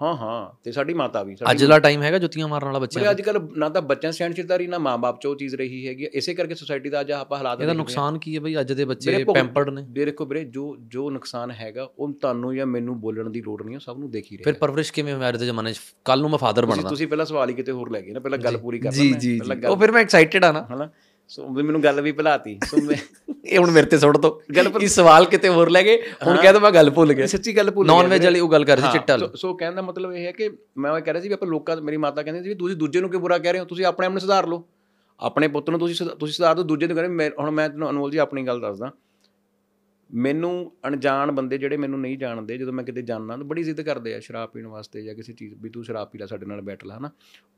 [0.00, 3.10] ਹਾਂ ਹਾਂ। ਤੇ ਸਾਡੀ ਮਾਤਾ ਵੀ ਸਾਡੀ ਅੱਜ ਦਾ ਟਾਈਮ ਹੈਗਾ ਜੁੱਤੀਆਂ ਮਾਰਨ ਵਾਲਾ ਬੱਚਿਆਂ
[3.10, 6.54] ਅੱਜ ਕੱਲ ਨਾ ਤਾਂ ਬੱਚਿਆਂ ਸਹਿਣਸ਼ੀਲਤਾਰੀ ਨਾ ਮਾਂ-ਬਾਪ ਚ ਉਹ ਚੀਜ਼ ਰਹੀ ਹੈਗੀ। ਇਸੇ ਕਰਕੇ
[6.54, 8.60] ਸੋਸਾਇਟੀ ਦਾ ਅੱਜ ਆਪਾਂ ਹਾਲਾਤ ਇਹਦਾ। ਨੁਕਸਾਨ ਕੀ ਹੈ ਬਈ?
[8.60, 13.00] ਅੱਜ ਦੇ ਬੱਚੇ ਪੈਂਪਰਡ ਨੇ। ਦੇਖੋ ਵੀਰੇ ਜੋ ਜੋ ਨੁਕਸਾਨ ਹੈਗਾ ਉਹ ਤੁਹਾਨੂੰ ਜਾਂ ਮੈਨੂੰ
[13.00, 15.46] ਬੋਲਣ ਦੀ ਲੋੜ ਨਹੀਂ ਹੈ ਸਭ ਨੂੰ ਦੇਖ ਹੀ ਰਿਹਾ। ਫਿਰ ਪਰਵਰਿਸ਼ ਕਿਵੇਂ ਅੱਜ ਦੇ
[15.46, 15.80] ਜ਼ਮਾਨੇ 'ਚ?
[16.04, 18.38] ਕੱਲ ਨੂੰ ਮੈਂ ਫਾਦਰ ਬਣਦਾ। ਤੁਸੀਂ ਪਹਿਲਾਂ ਸਵਾਲ ਹੀ ਕਿਤੇ ਹੋਰ ਲੈ ਗਏ ਨਾ ਪਹਿਲਾਂ
[18.38, 20.90] ਗੱਲ ਪੂਰੀ ਮੈਂ, ਜੀ ਪਹਿਲਾਂ ਉਹ ਫਿਰ ਮੈਂ ਐਕਸਾਈਟਡ ਆ ਨਾ। ਹਨਾ?
[21.32, 22.96] ਸੋ ਵੀ ਮੈਨੂੰ ਗੱਲ ਵੀ ਭੁਲਾਤੀ। ਸੋ ਮੈਂ
[23.44, 26.36] ਇਹ ਹੁਣ ਮੇਰੇ ਤੇ ਸੁੱਟ ਦੋ। ਗੱਲ ਪਰ- ਕੀ ਸਵਾਲ ਕਿਤੇ ਹੋਰ ਲੈ ਗਏ ਹੁਣ
[26.36, 28.48] ਕਹਿ ਦੋ ਮੈਂ ਗੱਲ ਭੁੱਲ ਗਿਆ। ਸੱਚੀ ਗੱਲ ਭੁੱਲ ਨਾਨ ਗਿਆ ਵੈਜ ਵੀਰੇ। ਵਾਲੀ ਉਹ
[28.52, 31.22] ਗੱਲ ਕਰ ਰਹੀ ਚਿੱਟਾ ਸੋ- ਕਹਿਣ ਦਾ ਮਤਲਬ ਇਹ ਹੈ ਕਿ ਮੈਂ ਉਹ ਕਹਿ ਰਿਹਾ
[31.22, 33.52] ਸੀ ਵੀ ਆਪਾਂ ਲੋਕਾਂ ਮੇਰੀ ਮਾਤਾ ਕਹਿੰਦੀ ਸੀ ਵੀ ਤੁਸੀਂ ਦੂਜੇ ਨੂੰ ਕਿਉਂ ਬੁਰਾ ਕਹਿ
[33.52, 33.64] ਰਹੇ ਹੋ?
[33.64, 34.64] ਤੁਸੀਂ ਆਪਣੇ ਆਪ ਨੂੰ ਸੁਧਾਰ ਲਓ।
[35.20, 38.18] ਆਪਣੇ ਪੁੱਤ ਨੂੰ ਤੁਸੀਂ ਤੁਸੀਂ ਸੁਧਾਰ ਦਿਓ ਦੂਜੇ ਨੂੰ ਕਹਿੰਦੇ ਹੁਣ ਮੈਂ ਤੁਹਾਨੂੰ ਅਨਮੋਲ ਜੀ
[38.18, 38.90] ਆਪਣੀ ਗੱਲ ਦੱਸਦਾ।
[40.14, 44.14] ਮੈਨੂੰ ਅਣਜਾਣ ਬੰਦੇ ਜਿਹੜੇ ਮੈਨੂੰ ਨਹੀਂ ਜਾਣਦੇ ਜਦੋਂ ਮੈਂ ਕਿਤੇ ਜਾਣਾ ਤਾਂ ਬੜੀ ਜ਼ਿੱਦ ਕਰਦੇ
[44.14, 46.84] ਆ ਸ਼ਰਾਬ ਪੀਣ ਵਾਸਤੇ ਜਾਂ ਕਿਸੇ ਚੀਜ਼ ਵੀ ਤੂੰ ਸ਼ਰਾਬ ਪੀ ਲੈ ਸਾਡੇ ਨਾਲ ਬੈਠ
[46.84, 47.10] ਲੈ ਹਨਾ।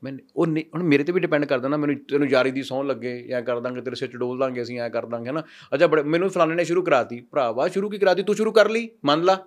[0.05, 3.23] ਮੈਂ ਉਹ ਹੁਣ ਮੇਰੇ ਤੇ ਵੀ ਡਿਪੈਂਡ ਕਰਦਾ ਨਾ ਮੈਨੂੰ ਤੈਨੂੰ ਯਾਰੀ ਦੀ ਸੌਂ ਲੱਗੇ
[3.23, 5.43] ਜਾਂ ਕਰ ਦਾਂਗੇ ਤੇਰੇ ਸਿਰ ਚ ਡੋਲ ਦਾਂਗੇ ਅਸੀਂ ਐ ਕਰ ਦਾਂਗੇ ਹਨਾ।
[5.75, 8.23] ਅੱਛਾ ਬੜੇ ਮੈਨੂੰ ਫਲਾਣੇ ਨੇ ਸ਼ੁਰੂ ਕਰਾਤੀ। ਭਰਾਵਾ ਸ਼ੁਰੂ ਕੀ ਕਰਾਤੀ?
[8.23, 9.47] ਤੂੰ ਸ਼ੁਰੂ ਕਰ ਲਈ ਮੰਨ ਲਾ।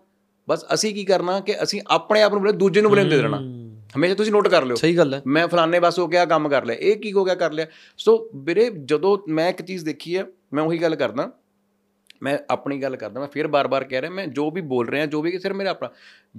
[0.49, 3.37] ਬਸ ਅਸੀਂ ਕੀ ਕਰਨਾ ਕਿ ਅਸੀਂ ਆਪਣੇ ਆਪ ਨੂੰ ਬਲੇ ਦੂਜੇ ਨੂੰ ਬਲੇਮ ਦੇ ਦੇਣਾ
[3.97, 6.65] ਹਮੇਸ਼ਾ ਤੁਸੀਂ ਨੋਟ ਕਰ ਲਿਓ। ਸਹੀ ਗੱਲ ਹੈ। ਮੈਂ ਫਲਾਣੇ ਬਸ ਹੋ ਗਿਆ ਕੰਮ ਕਰ
[6.65, 7.65] ਲਿਆ। ਇਹ ਕੀ ਹੋ ਗਿਆ ਕਰ ਲਿਆ।
[7.97, 11.31] ਸੋ ਵੀਰੇ ਜਦੋਂ ਮੈਂ ਇੱਕ ਚੀਜ਼ ਦੇਖੀ ਹੈ ਮੈਂ ਉਹੀ ਗੱਲ ਕਰਦਾ।
[12.23, 15.21] ਮੈਂ ਆਪਣੀ ਗੱਲ ਕਰਦਾ ਮੈਂ ਫਿਰ ਬਾਰ-ਬਾਰ ਕਹਿ ਰਿਹਾ, ਮੈਂ ਜੋ ਵੀ ਬੋਲ ਰਿਹਾ, ਜੋ
[15.21, 15.89] ਵੀ ਸਿਰ ਮੇਰਾ ਆਪਣਾ,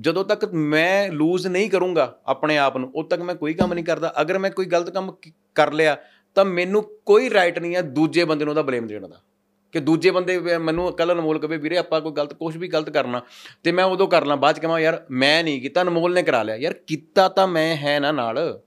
[0.00, 3.84] ਜਦੋਂ ਤੱਕ ਮੈਂ ਲੂਜ਼ ਨਹੀਂ ਕਰੂੰਗਾ ਆਪਣੇ ਆਪ ਨੂੰ, ਉਦ ਤੱਕ ਮੈਂ ਕੋਈ ਕੰਮ ਨਹੀਂ
[3.84, 5.96] ਕਰਦਾ। ਅਗਰ ਮੈਂ ਕੋਈ ਗਲਤ ਕੰਮ ਕੀ- ਕਰ ਲਿਆ,
[6.34, 9.20] ਤਾਂ ਮੈਨੂੰ ਕੋਈ ਰਾਈਟ ਨਹੀਂ ਹੈ ਦੂਜੇ ਬੰਦੇ ਨੂੰ ਉਹਦਾ ਬਲੇਮ ਦੇਣ ਦਾ।
[9.72, 12.90] ਕਿ ਦੂਜੇ ਬੰਦੇ ਵੀ ਮੈਨੂੰ ਕੱਲ ਅਨਮੋਲ ਕਵੇ ਵੀਰੇ ਆਪਾਂ ਕੋਈ ਗਲਤ ਕੁਝ ਵੀ ਗਲਤ
[12.90, 13.22] ਕਰਨਾ,
[13.62, 16.42] ਤੇ ਮੈਂ ਉਦੋਂ ਕਰ ਲਾਂ, ਬਾਅਦ ਚ ਕਹਾਂ, ਯਾਰ ਮੈਂ ਨਹੀਂ ਕੀਤਾ, ਅਨਮੋਲ ਨੇ ਕਰਾ
[16.42, 18.60] ਲਿਆ। ਯਾਰ ਕੀਤਾ ਤਾਂ ਮੈਂ ਹੈ ਨਾ ਨਾਲ।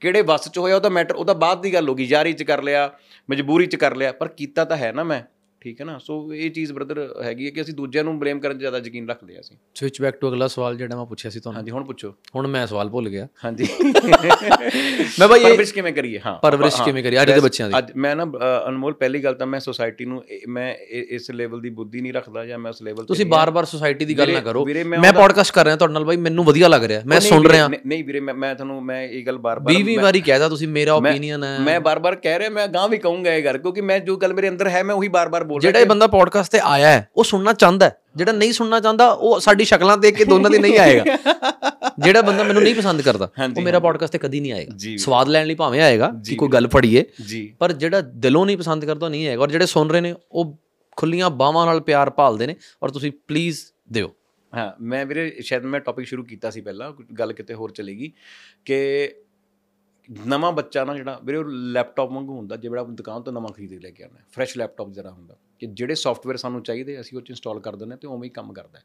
[0.00, 2.32] ਕਿਹੜੇ ਵੱਸ ਚ ਹੋਇਆ ਉਹ ਤਾਂ ਮੈਟਰ ਉਹ ਤਾਂ ਬਾਅਦ ਦੀ ਗੱਲ ਹੋ ਗਈ, ਯਾਰੀ
[2.32, 2.92] ਚ ਕਰ ਲਿਆ,
[3.30, 5.35] ਮਜਬੂਰੀ ਚ ਕਰ ਲਿਆ, ਪਰ ਕੀਤਾ ਤਾਂ ਹੈ ਨਾ ਮੈਂ।
[5.66, 5.98] ਠੀਕ ਹੈ ਨਾ?
[5.98, 9.34] ਸੋ ਇਹ ਚੀਜ਼ ਬ੍ਰਦਰ ਹੈਗੀ ਹੈ ਕਿ ਅਸੀਂ ਦੂਜਿਆਂ ਨੂੰ ਬਲੇਮ ਕਰਨ ਜ਼ਿਆਦਾ ਯਕੀਨ ਰੱਖਦੇ
[9.34, 12.14] ਹਾਂ ਅਸੀਂ। ਸਵਿਚ ਬੈਕ ਟੂ ਅਗਲਾ ਸਵਾਲ ਜਿਹੜਾ ਮੈਂ ਪੁੱਛਿਆ ਸੀ ਤੁਹਾਨੂੰ। ਹਾਂਜੀ ਹੁਣ ਪੁੱਛੋ।
[12.36, 13.64] ਹੁਣ ਮੈਂ ਸਵਾਲ ਭੁੱਲ ਗਿਆ। ਹਾਂਜੀ।
[15.20, 16.20] ਮੈਂ ਇਹ ਪਰਵਰਿਸ਼ ਕਿਵੇਂ ਕਰੀਏ?
[16.26, 17.22] ਹਾਂ। ਪਰਵਰਿਸ਼ ਕਿਵੇਂ ਕਰੀਏ?
[17.22, 18.26] ਅੱਜ ਦੇ ਬੱਚਿਆਂ ਦੀ। ਅੱਜ ਮੈਂ ਨਾ
[18.68, 22.58] ਅਨਮੋਲ ਪਹਿਲੀ ਗੱਲ ਤਾਂ ਮੈਂ ਸੋਸਾਇਟੀ ਨੂੰ ਮੈਂ ਇਸ ਲੈਵਲ ਦੀ ਬੁੱਧੀ ਨਹੀਂ ਰੱਖਦਾ ਜਾਂ
[22.58, 25.76] ਮੈਂ ਉਸ ਲੈਵਲ ਤੇ ਤੁਸੀਂ। ਬਾਰ-ਬਾਰ ਸੁਸਾਇਟੀ ਦੀ ਗੱਲ ਨਾ ਕਰੋ। ਮੈਂ ਪੋਡਕਾਸਟ ਕਰ ਰਿਹਾ
[25.76, 29.02] ਤੁਹਾਡੇ ਨਾਲ ਬਾਈ ਮੈਨੂੰ ਵਧੀਆ ਲੱਗ ਰਿਹਾ। ਮੈਂ ਸੁਣ ਰਿਹਾ। ਨਹੀਂ- ਵੀਰੇ ਮੈਂ ਤੁਹਾਨੂੰ ਮੈਂ
[29.02, 32.68] ਇਹ ਗੱਲ ਬਾਰ-ਬਾਰ 20 ਵਾਰੀ ਕਹਿਦਾ ਤੁਸੀਂ ਮੇਰਾ ਓਪੀਨੀਅਨ ਹੈ। ਮੈਂ ਬਾਰ-ਬਾਰ ਕਹਿ ਰਿਹਾ ਮੈਂ
[32.68, 35.44] ਗਾਂ ਵੀ ਕਹੂੰਗਾ ਇਹ ਗੱਲ ਕਿਉਂਕਿ ਮੈਂ ਜੋ ਗੱਲ ਮੇਰੇ ਅੰਦਰ ਹੈ ਮੈਂ ਉਹੀ ਬਾਰ-ਬਾਰ
[35.60, 39.10] ਜਿਹੜਾ ਇਹ ਬੰਦਾ ਪੋਡਕਾਸਟ ਤੇ ਆਇਆ ਹੈ ਉਹ ਸੁਣਨਾ ਚਾਹੁੰਦਾ ਹੈ। ਜਿਹੜਾ ਨਹੀਂ ਸੁਣਨਾ ਚਾਹੁੰਦਾ
[39.10, 41.04] ਉਹ ਸਾਡੀ ਸ਼ਕਲਾਂ ਦੇਖ ਕੇ ਦੋਨਾਂ ਦੀ ਨਹੀਂ ਆਏਗਾ।
[41.98, 45.46] ਜਿਹੜਾ ਬੰਦਾ ਮੈਨੂੰ ਨਹੀਂ ਪਸੰਦ ਕਰਦਾ ਉਹ ਮੇਰਾ ਪੋਡਕਾਸਟ ਤੇ ਕਦੀ ਨਹੀਂ ਆਏਗਾ। ਸਵਾਦ ਲੈਣ
[45.46, 47.04] ਲਈ ਭਾਵੇਂ ਆਏਗਾ ਕਿ। ਕੋਈ ਗੱਲ ਫੜੀਏ
[47.58, 50.58] ਪਰ ਜਿਹੜਾ ਦਿਲੋਂ ਨਹੀਂ ਪਸੰਦ ਕਰਦਾ ਨਹੀਂ ਆਏਗਾ। ਔਰ ਜਿਹੜੇ ਸੁਣ ਰਹੇ ਨੇ ਉਹ
[50.96, 53.60] ਖੁੱਲੀਆਂ ਬਾਹਾਂ ਨਾਲ ਪਿਆਰ ਭਾਲਦੇ ਨੇ। ਔਰ ਤੁਸੀਂ ਪਲੀਜ਼
[53.92, 54.14] ਦਿਓ।
[54.56, 58.12] ਹਾਂ ਮੈਂ ਵੀਰੇ ਸ਼ਾਇਦ ਮੈਂ ਟੌਪਿਕ ਸ਼ੁਰੂ ਕੀਤਾ ਸੀ ਪਹਿਲਾਂ ਗੱਲ ਕਿਤੇ ਹੋਰ ਚਲੇਗੀ
[58.64, 59.10] ਕਿ
[60.26, 63.70] ਨਵਾਂ ਬੱਚਾ ਨਾ ਜਿਹੜਾ ਵੀਰੇ ਉਹ ਲੈਪਟਾਪ ਵਾਂਗੂ ਹੁੰਦਾ ਜਿਹੜਾ ਆਪਾਂ ਦੁਕਾਨ ਤੋਂ ਨਵਾਂ ਖਰੀਦ
[63.70, 67.22] ਕੇ ਲੈ ਕੇ ਆਉਣਾ ਫਰੈਸ਼ ਲੈਪਟਾਪ ਜਰਾ ਹੁੰਦਾ। ਕਿ ਜਿਹੜੇ ਸੌਫਟਵੇਅਰ ਸਾਨੂੰ ਚਾਹੀਦੇ ਅਸੀਂ ਉਹ
[67.22, 68.84] ਚ ਇੰਸਟਾਲ ਕਰ ਦਿੰਦੇ ਹਾਂ ਤੇ ਉਵੇਂ ਹੀ ਕੰਮ ਕਰਦਾ ਹੈ।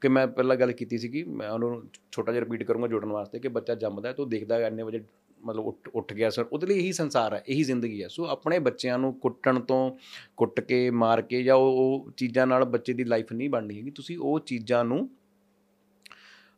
[0.00, 3.38] ਕਿ ਮੈਂ ਪਹਿਲਾਂ ਗੱਲ ਕੀਤੀ ਸੀ ਕਿ ਮੈਂ ਉਹਨੂੰ ਛੋਟਾ ਜਿਹਾ ਰਿਪੀਟ ਕਰੂੰਗਾ ਜੋੜਨ ਵਾਸਤੇ
[3.38, 5.00] ਕਿ ਬੱਚਾ ਜੰਮਦਾ ਹੈ ਤਾਂ ਉਹ ਦੇਖਦਾ ਹੈ ਇੰਨੇ ਵਜੇ
[5.44, 8.58] ਮਤਲਬ ਉੱਠ ਉੱਠ ਗਿਆ ਸਰ ਉਹਦੇ ਲਈ ਇਹੀ ਸੰਸਾਰ ਹੈ ਇਹੀ ਜ਼ਿੰਦਗੀ ਹੈ। ਸੋ ਆਪਣੇ
[8.58, 9.96] ਬੱਚਿਆਂ ਨੂੰ ਕੁੱਟਣ ਤੋਂ
[10.36, 13.90] ਕੁੱਟ ਕੇ ਮਾਰ ਕੇ ਜਾਂ ਉਹ ਉਹ ਚੀਜ਼ਾਂ ਨਾਲ ਬੱਚੇ ਦੀ ਲਾਈਫ ਨਹੀਂ ਬਣਨੀ ਹੈਗੀ
[13.90, 15.10] ਤੁਸੀਂ ਉਹ ਚੀਜ਼ਾਂ ਨੂੰ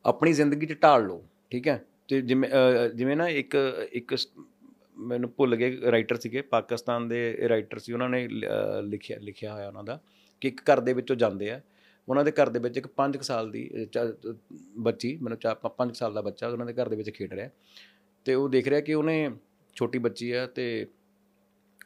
[0.04, 1.84] ਆਪਣੀ ਜ਼ਿੰਦਗੀ 'ਚ ਢਾਲ ਲਓ ਠੀਕ ਹੈ?
[2.08, 3.56] ਤੇ ਜਿਵੇਂ ਅਹ, ਜਿਵੇਂ ਨਾ ਇੱਕ
[3.92, 4.28] ਇੱਕ ਸ-
[4.98, 9.54] ਮੈਨੂੰ ਭੁੱਲ ਗਏ ਰਾਈਟਰ ਸੀਗੇ ਪਾਕਿਸਤਾਨ ਦੇ ਰਾਈਟਰ ਸੀ ਉਹਨਾਂ ਨੇ ਲ- ਅਹ, ਲਿਖਿਆ ਲਿਖਿਆ
[9.54, 10.00] ਹੋਇਆ ਉਹਨਾਂ ਦਾ
[10.40, 11.60] ਕਿ ਇੱਕ ਘਰ ਦੇ ਵਿੱਚੋਂ ਜਾਂਦੇ ਆ।
[12.08, 14.34] ਉਹਨਾਂ ਦੇ ਘਰ ਦੇ ਵਿੱਚ ਇੱਕ 5 ਸਾਲ ਦੀ ਅਹ, ਚ-
[14.78, 17.50] ਬੱਚੀ ਮੈਨੂੰ 5 ਸਾਲ ਦਾ ਬੱਚਾ ਉਹਨਾਂ ਦੇ ਘਰ ਦੇ ਵਿੱਚ ਖੇਡ ਰਿਹਾ।
[18.24, 19.30] ਤੇ ਉਹ ਦੇਖ ਰਿਹਾ ਕਿ ਉਹਨੇ
[19.74, 20.86] ਛੋਟੀ ਬੱਚੀ ਆ ਤੇ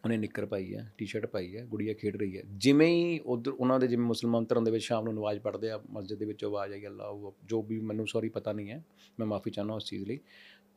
[0.04, 3.80] ਉਹਨੇ ਨਿੱਕਰ ਪਾਈ ਹੈ ਟੀ-ਸ਼ਰਟ ਪਾਈ ਹੈ ਗੁੜੀਆ ਖੇਡ ਰਹੀ ਹੈ ਜਿਵੇਂ ਹੀ ਉਧਰ ਉਹਨਾਂ
[3.80, 6.72] ਦੇ ਜਿਵੇਂ ਮੁਸਲਮਾਨ ਧਰਮ ਦੇ ਵਿੱਚ ਸ਼ਾਮ ਨੂੰ ਨਮਾਜ਼ ਪੜ੍ਹਦੇ ਆ ਮਸਜਿਦ ਦੇ ਵਿੱਚ ਆਵਾਜ਼
[6.72, 8.84] ਆਈ ਅੱਲਾਹ ਉਹ ਜੋ ਵੀ ਮੈਨੂੰ ਸੌਰੀ ਪਤਾ ਨਹੀਂ ਹੈ
[9.18, 10.18] ਮੈਂ ਮਾਫੀ ਚਾਹੁੰਦਾ ਉਸ ਚੀਜ਼ ਲਈ।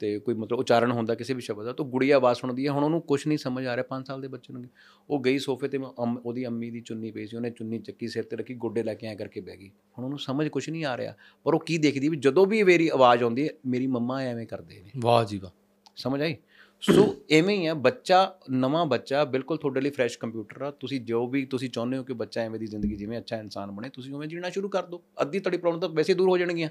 [0.01, 2.83] ਤੇ ਕੋਈ ਮਤਲਬ ਉਚਾਰਨ ਹੁੰਦਾ ਕਿਸੇ ਵੀ ਸ਼ਬਦ ਦਾ ਤਾਂ ਗੁੜੀਆ ਆਵਾਜ਼ ਸੁਣਦੀ ਹੈ। ਹੁਣ
[2.83, 4.63] ਉਹਨੂੰ ਕੁਝ ਨਹੀਂ ਸਮਝ ਆ ਰਿਹਾ 5 ਸਾਲ ਦੇ ਬੱਚੇ ਨੂੰ।
[5.09, 8.37] ਉਹ ਗਈ ਸੋਫੇ ਤੇ ਉਹਦੀ ਅੰਮੀ ਦੀ ਚੁੰਨੀ ਪਈ ਸੀ ਉਹਨੇ ਚੁੰਨੀ ਚੱਕੀ ਸਿਰ ਤੇ
[8.37, 11.15] ਰੱਖੀ ਗੋਡੇ ਲੈ ਕੇ ਐਂ ਕਰਕੇ ਬਹਿ ਗਈ। ਹੁਣ ਉਹਨੂੰ ਸਮਝ ਕੁਝ ਨਹੀਂ ਆ ਰਿਹਾ
[11.43, 14.81] ਪਰ ਉਹ ਕੀ ਦੇਖਦੀ ਵੀ ਜਦੋਂ ਵੀ ਮੇਰੀ ਆਵਾਜ਼ ਆਉਂਦੀ ਹੈ ਮੇਰੀ ਮੰਮਾ ਐਵੇਂ ਕਰਦੇ
[14.81, 15.51] ਨੇ। ਵਾਹ ਜੀ ਵਾਹ।
[15.95, 16.35] ਸਮਝ ਆਈ?
[16.81, 18.19] ਸੋ ਐਵੇਂ ਹੀ ਆ ਬੱਚਾ
[18.51, 22.13] ਨਵਾਂ ਬੱਚਾ ਬਿਲਕੁਲ ਤੁਹਾਡੇ ਲਈ ਫਰੈਸ਼ ਕੰਪਿਊਟਰ ਆ। ਤੁਸੀਂ ਜੋ ਵੀ ਤੁਸੀਂ ਚਾਹੁੰਦੇ ਹੋ ਕਿ
[22.13, 25.39] ਬੱਚਾ ਐਵੇਂ ਦੀ ਜ਼ਿੰਦਗੀ ਜਿਵੇਂ ਅੱਛਾ ਇਨਸਾਨ ਬਣੇ ਤੁਸੀਂ ਉਵੇਂ ਜੀਣਾ ਸ਼ੁਰੂ ਕਰ ਦਿਓ। ਅੱਧੀ
[25.39, 26.69] ਤੁਹਾਡੀ ਪ੍ਰੋਬਲਮ ਤਾਂ ਵੈਸੇ ਦੂਰ ਹੋ ਜਾਣਗੀਆਂ।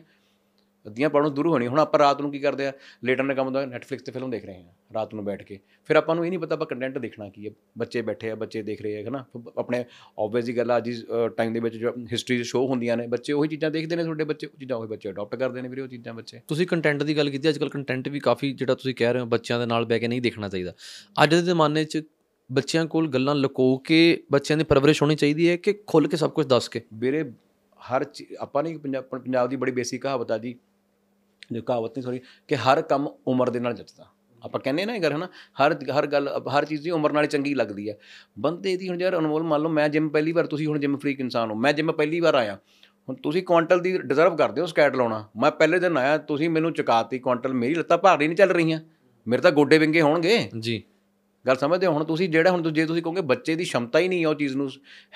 [0.87, 2.73] ਅੱਧੀਆਂ ਪ੍ਰੋਬਲਮ ਦੂਰ ਹੋਣੀ ਹੁਣ ਆਪਾਂ ਰਾਤ ਨੂੰ ਕੀ ਕਰਦੇ ਆ?
[3.05, 5.59] ਲੇਟਰ ਨੇ ਕੰਮ ਹੁੰਦਾ ਨੈਟਫਲਿਕਸ ਤੇ ਫਿਲਮ ਦੇਖ ਰਹੇ ਆ ਰਾਤ ਨੂੰ ਬੈਠ ਕੇ।
[5.89, 8.63] ਫਿਰ ਆਪਾਂ ਨੂੰ ਇਹ ਨਹੀਂ ਪਤਾ ਆਪਾਂ ਕੰਟੈਂਟ ਦੇਖਣਾ ਕੀ ਹੈ। ਬੱਚੇ ਬੈਠੇ ਆ ਬੱਚੇ
[8.63, 9.25] ਦੇਖ ਰਹੇ ਆ ਹੈ ਨਾ
[9.59, 9.85] ਆਪਣੇ
[10.19, 10.91] ਆਬਵੀਅਸ ਦੀ ਗੱਲ ਆ ਅੱਜ
[11.37, 14.47] ਟਾਈਮ ਦੇ ਵਿੱਚ ਜੋ ਹਿਸਟਰੀ ਸ਼ੋਅ ਹੁੰਦੀਆਂ ਨੇ ਬੱਚੇ ਉਹੀ ਚੀਜ਼ਾਂ ਦੇਖਦੇ ਨੇ ਤੁਹਾਡੇ ਬੱਚੇ
[14.47, 17.31] ਉਹ ਚੀਜ਼ਾਂ ਉਹੀ ਬੱਚੇ ਅਡਾਪਟ ਕਰਦੇ ਨੇ ਵੀਰੇ ਉਹ ਚੀਜ਼ਾਂ ਬੱਚੇ। ਤੁਸੀਂ ਕੰਟੈਂਟ ਦੀ ਗੱਲ
[17.31, 19.99] ਕੀਤੀ ਅੱਜ ਕੱਲ ਕੰਟੈਂਟ ਵੀ ਕਾਫੀ ਜਿਹੜਾ ਤੁਸੀਂ ਕਹਿ ਰਹੇ ਹੋ ਬੱਚਿਆਂ ਦੇ ਨਾਲ ਬਹਿ
[20.01, 20.73] ਕੇ ਨਹੀਂ ਦੇਖਣਾ ਚਾਹੀਦਾ।
[21.23, 22.03] ਅੱਜ ਦੇ ਜ਼ਮਾਨੇ 'ਚ
[22.51, 23.99] ਬੱਚਿਆਂ ਕੋਲ ਗੱਲਾਂ ਲੁਕੋ ਕੇ
[24.33, 26.81] ਬੱਚਿਆਂ ਦੀ ਪਰਵਰਿਸ਼ ਹੋਣੀ ਚਾਹੀਦੀ ਹੈ ਕਿ ਖੁੱਲ ਕੇ ਸਭ ਕੁਝ ਦੱਸ ਕੇ?
[26.95, 27.23] ਵੀਰੇ
[27.81, 28.05] ਹਰ
[28.41, 30.55] ਆਪਾਂ ਨੇ ਪੰਜਾਬ ਪੰਜਾਬ ਦੀ ਬੜੀ ਬੇਸਿਕ ਕਹਾਵਤ ਆ ਜੀ
[31.53, 34.07] ਜੋ ਕਹਾਵਤ ਨਹੀਂ ਸੌਰੀ ਕਿ ਹਰ ਕੰਮ ਉਮਰ ਦੇ ਨਾਲ ਜੱਜਦਾ
[34.45, 35.29] ਆਪਾਂ ਕਹਿੰਦੇ ਨਾ ਇਹ ਗੱਲ ਹੈ ਨਾ
[35.63, 36.29] ਹਰ ਹਰ ਗੱਲ
[36.59, 37.99] ਹਰ ਚੀਜ਼ ਦੀ ਉਮਰ ਨਾਲ ਹੀ ਚੰਗੀ ਲੱਗਦੀ ਹੈ।
[38.39, 41.21] ਬੰਦੇ ਦੀ ਹੁਣ ਯਾਰ ਅਨਮੋਲ ਮੰਨ ਲਓ ਮੈਂ ਜਿਮ ਪਹਿਲੀ ਵਾਰ ਤੁਸੀਂ ਹੁਣ ਜਿਮ ਫਰੀਕ
[41.21, 42.59] ਇਨਸਾਨ ਹੋ ਮੈਂ ਜਿਮ ਪਹਿਲੀ ਵਾਰ ਆਇਆ।
[43.09, 46.73] ਹੁਣ ਤੁਸੀਂ ਕੁਆਂਟਲ ਦੀ ਡਿਜ਼ਰਵ ਕਰਦੇ ਹੋ ਸਕੈਟ ਲਾਉਣਾ। ਮੈਂ ਪਹਿਲੇ ਦਿਨ ਆਇਆ ਤੁਸੀਂ ਮੈਨੂੰ
[46.73, 48.81] ਚੁਕਾਤੀ ਕੁਆਂਟਲ ਮੇਰੀ ਲੱਤਾਂ ਭਾਰੀ ਨਹੀਂ ਚੱਲ ਰਹੀਆਂ।
[49.29, 50.83] ਮੇਰੇ ਤਾਂ ਗੋਡੇ ਵਿੰਗੇ ਹੋਣਗੇ। ਜੀ।
[51.47, 51.93] ਗੱਲ ਸਮਝਦੇ ਹੋ?
[51.93, 54.57] ਹੁਣ ਤੁਸੀਂ ਜਿਹੜਾ ਹੁਣ ਜੇ ਤੁਸੀਂ ਕਹੋਗੇ ਬੱਚੇ ਦੀ ਸ਼ਮਤਾ ਹੀ ਨਹੀਂ ਹੈ ਉਹ ਚੀਜ਼
[54.57, 54.71] ਨੂੰ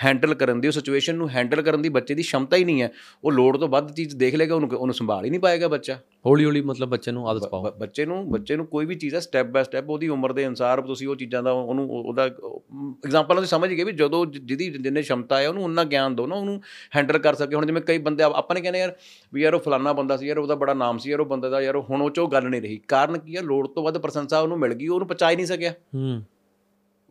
[0.04, 2.92] ਹੈਂਡਲ ਕਰਨ ਦੀ ਉਹ ਸਿਚੁਏਸ਼ਨ ਨੂੰ ਹੈਂਡਲ ਕਰਨ ਦੀ ਬੱਚੇ ਦੀ ਸ਼ਮਤਾ ਹੀ ਨਹੀਂ ਹੈ।
[3.24, 6.44] ਉਹ ਲੋੜ ਤੋਂ ਵੱਧ ਚੀਜ਼ ਦੇਖ ਲੇਗਾ ਉਹਨੂੰ ਉਹਨੂੰ ਸੰਭਾਲ ਹੀ ਨਹੀਂ ਪਾਏਗਾ ਬੱਚਾ। ਹੌਲੀ
[6.44, 9.46] ਹੌਲੀ ਮਤਲਬ ਬੱਚੇ ਨੂੰ ਆਦਤ ਪਾਓ। ਬੱਚੇ ਨੂੰ ਬੱਚੇ ਨੂੰ ਕੋਈ ਵੀ ਚੀਜ਼ ਹੈ ਸਟੈਪ
[9.46, 13.48] ਬਾय ਸਟੈਪ ਉਹਦੀ ਉਮਰ ਦੇ ਅਨਸਾਰ ਤੁਸੀਂ ਉਹ ਚੀਜ਼ਾਂ ਦਾ ਉਹਨੂੰ ਉਹ- ਉਹਦਾ ਐਗਜ਼ਾਮਪਲ ਤੁਸੀਂ
[13.48, 16.62] ਸਮਝ ਗਏ ਵੀ ਜਦੋਂ ਜਿਹਦੀ ਜਿੰਨੇ ਸ਼ਮਤਾ ਹੈ ਉਹਨੂੰ ਉਨਾ ਗਿਆਨ ਦਿਓ ਨਾ ਉਹਨੂੰ
[16.96, 18.96] ਹੈਂਡਲ ਕਰ ਸਕੇ। ਹੁਣ ਜਿਵੇਂ ਕਈ ਬੰਦੇ ਆਪ- ਆਪਾਂ ਨੇ ਕਹਿੰਦੇ ਯਾਰ
[19.34, 21.60] ਵੀ ਯਾਰ ਉਹ ਫਲਾਨਾ ਬੰਦਾ ਸੀ ਯਾਰ ਉਹਦਾ ਬੜਾ ਨਾਮ ਸੀ ਯਾਰ ਉਹ ਬੰਦੇ ਦਾ
[21.60, 24.58] ਯਾਰ ਹੁਣ ਉਹ ਚੋਂ ਗੱਲ ਨਹੀਂ ਰਹੀ। ਕਾਰਨ ਕੀ ਹੈ ਲੋੜ ਤੋਂ ਵੱਧ ਪ੍ਰਸ਼ੰਸਾ ਉਹਨੂੰ
[24.58, 26.22] ਮਿਲ ਗਈ ਉਹਨੂੰ ਪਚਾ ਹੀ ਨਹੀਂ ਸਕਿਆ। ਹੂੰ।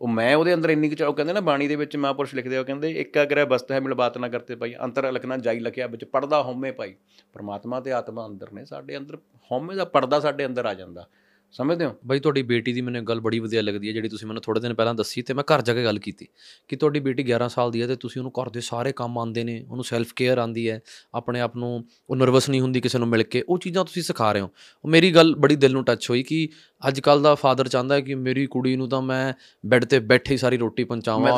[0.04, 2.60] ਉਹ ਮੈਂ ਉਹਦੇ ਅੰਦਰ ਇੰਨੀ ਕੁ ਉਹ ਕਹਿੰਦੇ ਨਾ ਬਾਣੀ ਦੇ ਵਿੱਚ ਮਹਾਂਪੁਰਸ਼ ਲਿਖਦੇ ਆ,
[2.60, 5.88] ਉਹ ਕਹਿੰਦੇ, ਇੱਕ ਅਗਰ ਬਸਤ ਹੈ ਮਿਲ ਬਾਤ ਨਾ ਕਰਤੇ ਭਾਈ, ਅੰਤਰ ਲਖਣਾ ਜਾਈ ਲਖਿਆ
[5.88, 6.96] ਵਿੱਚ ਪੜਦਾ ਹਉਮੈ ਭਾਈ।
[7.34, 9.18] ਪਰਮਾਤਮਾ ਤੇ ਆਤਮਾ ਅੰਦਰ ਨੇ, ਸਾਡੇ ਅੰਦਰ
[9.52, 11.08] ਹਉਮੈ ਦਾ ਪਰਦਾ ਸਾਡੇ ਅੰਦਰ ਆ ਜਾਂਦਾ।
[11.54, 11.96] ਸਮਝਦੇ ਹੋ?
[12.06, 14.74] ਬਈ ਤੁਹਾਡੀ ਬੇਟੀ ਦੀ ਮੈਨੂੰ ਗੱਲ ਬੜੀ ਵਧੀਆ ਲੱਗਦੀ ਹੈ ਜਿਹੜੀ ਤੁਸੀਂ ਮੈਨੂੰ ਥੋੜੇ ਦਿਨ
[14.74, 16.28] ਪਹਿਲਾਂ ਦੱਸੀ ਤੇ ਮੈਂ ਘਰ ਜਾ ਕੇ ਗੱਲ ਕੀਤੀ
[16.68, 19.44] ਕਿ ਤੁਹਾਡੀ ਬੇਟੀ 11 ਸਾਲ ਦੀ ਹੈ ਤੇ ਤੁਸੀਂ ਉਹਨੂੰ ਘਰ ਦੇ ਸਾਰੇ ਕੰਮ ਆਉਂਦੇ
[19.44, 20.82] ਨੇ ਉਹਨੂੰ ਸੈਲਫ ਕੇਅਰ ਆਂਦੀ ਹੈ
[21.14, 24.32] ਆਪਣੇ ਆਪ ਨੂੰ ਉਹ ਨਰਵਸ ਨਹੀਂ ਹੁੰਦੀ ਕਿਸੇ ਨੂੰ ਮਿਲ ਕੇ ਉਹ ਚੀਜ਼ਾਂ ਤੁਸੀਂ ਸਿਖਾ
[24.32, 24.50] ਰਹੇ ਹੋ।
[24.86, 26.50] ਮੇਰੀ ਗੱਲ ਬੜੀ ਦਿਲ ਨੂੰ ਟੱਚ ਹੋਈ ਕਿ
[26.88, 29.34] ਅੱਜ ਕੱਲ ਦਾ ਫਾਦਰ ਚਾਹੁੰਦਾ ਹੈ ਕਿ ਮੇਰੀ ਕੁੜੀ ਨੂੰ ਤਾਂ ਮੈਂ
[29.66, 31.32] ਬੈੱਡ ਤੇ ਬੈਠੇ ਹੀ ਸਾਰੀ ਰੋਟੀ ਪਹੁੰਚਾਵਾਂ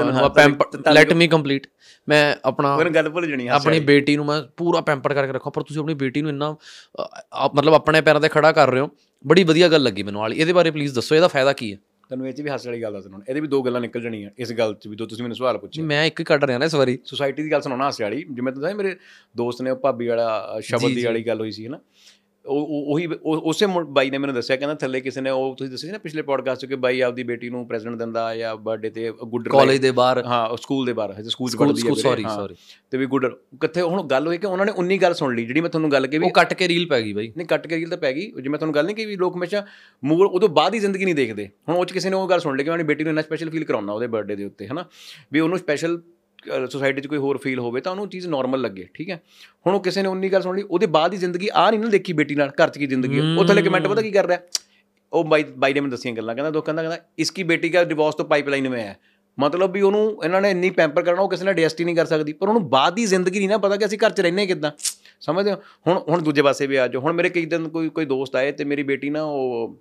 [0.94, 1.68] ਲੈਟ ਮੀ ਕੰਪਲੀਟ
[2.10, 5.64] ਮੈਂ ਆਪਣਾ ਉਹਨਾਂ ਗੱਲ ਭੁੱਲ ਜਣੀ ਆਪਣੀ ਬੇਟੀ ਨੂੰ ਮੈਂ ਪੂਰਾ ਪੈਂਪਰ ਕਰਕੇ ਰੱਖਾਂ ਪਰ
[5.64, 6.56] ਤੁਸੀਂ ਆਪਣੀ ਬੇਟੀ ਨੂੰ ਇੰਨਾ
[7.56, 8.90] ਮਤਲਬ ਆਪਣੇ ਪੈਰਾਂ ਤੇ ਖੜਾ ਕਰ ਰਹੇ ਹੋ
[9.28, 11.78] ਬੜੀ ਵਧੀਆ ਗੱਲ ਲੱਗੀ ਮੈਨੂੰ ਵਾਲੀ। ਇਹਦੇ ਬਾਰੇ ਪਲੀਜ਼ ਦੱਸੋ ਇਹਦਾ ਫਾਇਦਾ ਕੀ ਹੈ?
[12.10, 14.30] ਤੈਨੂੰ ਇਹ ਚ ਵੀ ਹਾਸੇ ਵਾਲੀ ਗੱਲ ਦੱਸ ਹੁਣ ਇਹਦੇ ਵੀ ਦੋ ਗੱਲਾਂ ਨਿਕਲ ਜਣੀਆਂ
[14.38, 16.66] ਇਸ ਗੱਲ ਚ ਵੀ ਜੋ ਤੁਸੀਂ ਮੈਨੂੰ ਸਵਾਲ ਪੁੱਛੇ। ਮੈਂ ਇੱਕ ਹੀ ਕੱਢ ਰਿਹਾ ਨਾ
[16.66, 18.96] ਇਸ ਵਾਰੀ। ਸੁਸਾਇਟੀ ਦੀ ਗੱਲ ਸੁਣਾਉਣਾ ਹਾਸੇ ਵਾਲੀ। ਜਿਵੇਂ ਤੁਸੀਂ ਮੇਰੇ
[19.38, 21.80] ਦੋਸਤ ਨੇ ਉਹ ਭਾਬੀ ਵਾਲਾ ਸ਼ਬਦ ਦੀ। ਵਾਲੀ ਗੱਲ ਹੋਈ ਸੀ ਨਾ
[22.46, 25.98] ਉਹ ਉਸੇ ਬਾਈ ਨੇ ਮੈਨੂੰ ਦੱਸਿਆ ਕਹਿੰਦਾ ਥੱਲੇ ਕਿਸੇ ਨੇ ਉਹ ਤੁਸੀਂ ਦੱਸਿਆ ਸੀ ਨਾ
[25.98, 29.78] ਪਿਛਲੇ ਪੋਡਕਾਸਟ 'ਚ ਕਿ ਬਾਈ ਆਪਦੀ ਬੇਟੀ ਨੂੰ ਪ੍ਰੈਜ਼ੈਂਟ ਦਿੰਦਾ ਜਾਂ ਬਰਥਡੇ ਤੇ ਗੁੱਡ ਕਾਲਜ
[29.78, 32.56] ਦੇ ਬਾਹਰ। ਹਾਂ ਸਕੂਲ ਦੇ ਬਾਹਰ ਹਜੇ ਸਕੂਲ 'ਚ ਪੜ੍ਹਦੀ ਹੈ। ਸੌਰੀ। ਸੌਰੀ
[32.92, 33.26] ਤੇ ਵੀ ਗੁੱਡ
[33.62, 36.08] ਕਿੱਥੇ ਹੁਣ ਗੱਲ ਹੋਈ ਕਿ ਉਹਨਾਂ ਨੇ 19 ਗੱਲ ਸੁਣ ਲਈ ਜਿਹੜੀ ਮੈਂ ਤੁਹਾਨੂੰ ਗੱਲ
[36.08, 38.14] ਕਹੀ ਵੀ ਉਹ ਕੱਟ ਕੇ ਰੀਲ ਪੈ ਗਈ ਬਾਈ। ਨਹੀਂ ਕੱਟ ਕੇ ਗੱਲ ਤਾਂ ਪੈ
[38.14, 39.66] ਗਈ ਜਿਵੇਂ ਤੁਹਾਨੂੰ ਗੱਲ ਨਹੀਂ ਕਿ ਵੀ ਲੋਕ ਹਮੇਸ਼ਾ
[40.04, 42.40] ਮੂਲ ਉਹ ਤੋਂ ਬਾਅਦ ਹੀ ਜ਼ਿੰਦਗੀ ਨਹੀਂ ਦੇਖਦੇ। ਹੁਣ ਉਹ ਚ ਕਿਸੇ ਨੇ ਉਹ ਗੱਲ
[42.40, 44.68] ਸੁਣ ਲਈ ਕਿ ਮੈਂ ਆਪਣੀ ਬੇਟੀ ਨੂੰ ਇੰਨਾ ਸਪੈਸ਼ਲ ਫੀਲ ਕਰਾਉਣਾ ਉਹਦੇ ਬਰਥਡੇ ਦੇ ਉੱਤੇ
[44.68, 44.86] ਹਨਾ?
[45.34, 46.02] ਵੀ ਉਹਨੂੰ ਸਪੈਸ਼ਲ
[46.72, 49.22] ਸੋਸਾਇਟੀ 'ਚ ਕੋਈ ਹੋਰ ਫੀਲ ਹੋਵੇ ਤਾਂ ਉਹਨੂੰ ਚੀਜ਼ ਨਾਰਮਲ ਲੱਗੇ, ਠੀਕ ਹੈ?
[49.68, 51.88] ਹੁਣ ਉਹ ਕਿਸੇ ਨੇ ਉਨੀ ਗੱਲ ਸੁਣ ਲਈ, ਉਹਦੇ ਬਾਅਦ ਹੀ ਜ਼ਿੰਦਗੀ ਆ ਨਹੀਂ ਨਾ
[51.88, 54.40] ਦੇਖੀ ਬੇਟੀ ਨਾਲ, ਘਰ 'ਚ ਕੀ ਜ਼ਿੰਦਗੀ ਉਹ ਥੱਲੇ ਕਮੈਂਟ ਪਤਾ ਕੀ ਕਰ ਰਿਹਾ?
[55.14, 58.16] ਉਹ ਬਾਈ ਬਾਈ ਨੇ ਮੈਨੂੰ ਦਸੀਆਂ ਗੱਲਾਂ, ਕਹਿੰਦਾ ਦੋਸਤ ਕਹਿੰਦਾ ਕਹਿੰਦਾ ਇਸकी ਬੇਟੀ ਦਾ ਡਿਵੋਰਸ
[58.16, 58.98] ਤੋਂ ਪਾਈਪਲਾਈਨ ਵਿੱਚ ਹੈ?
[59.40, 62.34] ਮਤਲਬ ਵੀ ਉਹਨੂੰ ਇਹਨਾਂ ਨੇ ਇੰਨੀ ਪੈਂਪਰ ਕਰਨਾ, ਉਹ ਕਿਸੇ ਨਾਲ ਡੈਸਟੀ ਨਹੀਂ ਕਰ ਸਕਦੀ।
[62.34, 64.72] ਪਰ ਉਹਨੂੰ ਬਾਅਦ ਦੀ ਜ਼ਿੰਦਗੀ ਨਹੀਂ ਨਾ ਪਤਾ ਕਿ ਅਸੀਂ ਘਰ 'ਚ ਰਹਿੰਨੇ ਕਿਦਾਂ।
[65.22, 65.58] ਸਮਝਦੇ ਹੋ?
[65.88, 68.52] ਹੁਣ ਹੁਣ ਦੂਜੇ ਪਾਸੇ ਵੀ ਆ ਜਾਓ। ਹੁਣ ਮੇਰੇ ਕਈ ਦਿਨ ਕੋਈ ਕੋਈ ਦੋਸਤ ਆਏ
[68.52, 69.78] ਤੇ ਮੇਰੀ ਬੇਟੀ ਨਾ, ਉਹ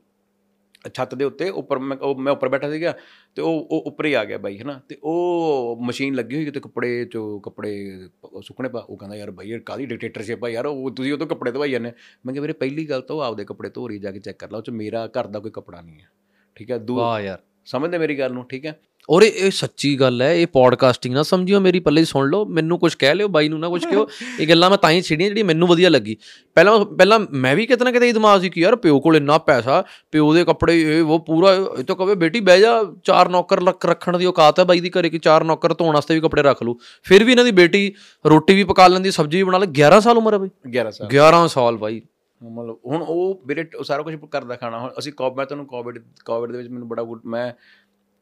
[0.94, 2.94] ਛੱਤ ਦੇ ਉੱਤੇ ਉੱਪਰ ਮੈਂ ਉਹ ਮੈਂ ਉੱਪਰ ਬੈਠਾ ਸੀਗਾ
[3.34, 4.80] ਤੇ ਉਹ ਉਹ ਉੱਪਰ ਹੀ ਆ ਗਿਆ ਬਾਈ ਹਨਾ?
[4.88, 8.08] ਤੇ ਉਹ ਮਸ਼ੀਨ ਲੱਗੀ ਹੋਈ ਤੇ ਕੱਪੜੇ ਚੋਂ ਕੱਪੜੇ
[8.42, 11.26] ਸੁੱਕਣੇ ਪਾ ਉਹ ਕਹਿੰਦਾ ਯਾਰ ਬਾਈ ਇਹ ਕਾਦੀ ਡਿਕਟੇਟਰਸ਼ਿਪ ਆ ਯਾਰ ਉਹ ਤੁਸੀਂ ਉਹ ਤੋਂ
[11.26, 11.92] ਕੱਪੜੇ ਧਵਾਈ ਜਾਂਦੇ
[12.26, 14.50] ਮੈਂ ਕਿਹਾ ਵੀਰੇ ਪਹਿਲੀ ਗੱਲ ਤਾਂ ਉਹ ਆਪਦੇ ਕੱਪੜੇ ਧੋ ਰਹੀ ਜਾ ਕੇ ਚੈੱਕ ਕਰ
[14.50, 16.08] ਲਾ ਉਹ ਚ ਮੇਰਾ ਘਰ ਦਾ ਕੋਈ ਕੱਪੜਾ ਨਹੀਂ ਹੈ।
[16.54, 16.78] ਠੀਕ ਹੈ?
[16.78, 18.44] ਦੂ ਵਾਹ ਯਾਰ। ਸਮਝਦੇ ਮੇਰੀ ਗੱਲ ਨੂੰ?
[18.44, 18.80] ਠੀਕ ਹੈ?
[19.10, 22.94] ਔਰ ਇਹ ਸੱਚੀ ਗੱਲ ਹੈ ਇਹ ਪੋਡਕਾਸਟਿੰਗ ਨਾ ਸਮਝਿਓ ਮੇਰੀ ਪੱਲੇ ਸੁਣ ਲਓ ਮੈਨੂੰ ਕੁਝ
[22.94, 24.08] ਕਹਿ ਲਿਓ ਬਾਈ ਨੂੰ ਨਾ ਕੁਝ ਕਿਹੋ।
[24.40, 26.16] ਇਹ ਗੱਲਾਂ ਮੈਂ ਤਾਂ ਹੀ ਛੇੜੀਆਂ ਜਿਹੜੀ ਮੈਨੂੰ ਵਧੀਆ ਲੱਗੀ।
[26.54, 29.38] ਪਹਿਲਾਂ ਪਹਿਲਾਂ ਮੈਂ ਵੀ ਕਿਤੇ ਨਾ ਕਿਤੇ ਇਹ ਦਿਮਾਗ ਸੀ ਕਿ ਯਾਰ ਪਿਓ ਕੋਲ ਇੰਨਾ
[29.38, 33.62] ਪੈਸਾ ਪਿਓ ਦੇ ਕੱਪੜੇ ਇਹ ਉਹ ਪੂਰਾ ਇਹ ਤਾਂ ਕਹੇ ਬੇਟੀ ਬਹਿ ਜਾ ਚਾਰ ਨੌਕਰ
[33.86, 36.62] ਰੱਖਣ ਦੀ ਔਕਾਤ ਹੈ ਬਾਈ ਦੀ ਘਰੇ ਕਿ ਚਾਰ ਨੌਕਰ ਧੋਣ ਵਾਸਤੇ ਵੀ ਕੱਪੜੇ ਰੱਖ
[36.62, 37.94] ਲੂ ਫਿਰ ਵੀ ਇਹਨਾਂ ਦੀ ਬੇਟੀ
[38.26, 40.48] ਰੋਟੀ ਵੀ ਪਕਾ ਲੈਂਦੀ ਸਬਜ਼ੀ ਵੀ ਬਣਾ ਲੈ। 11 ਸਾਲ ਉਮਰ ਹੈ ਬਾਈ?
[40.78, 42.02] 11 ਸਾਲ। 11 ਸਾਲ ਬਾਈ।
[42.42, 43.44] ਮਤਲਬ ਹੁਣ ਉਹ
[43.78, 46.88] ਉਹ ਸਾਰਾ ਕੁਝ ਕਰਦਾ ਖਾਣਾ। ਹੁਣ ਅਸੀਂ ਕੋਵਿਡ ਮੈਂ ਤੁਹਾਨੂੰ ਕੋਵਿਡ ਕੋਵਿਡ ਦੇ ਵਿੱਚ ਮੈਨੂੰ
[46.88, 47.52] ਬੜਾ ਗੁੱਡ ਮੈਂ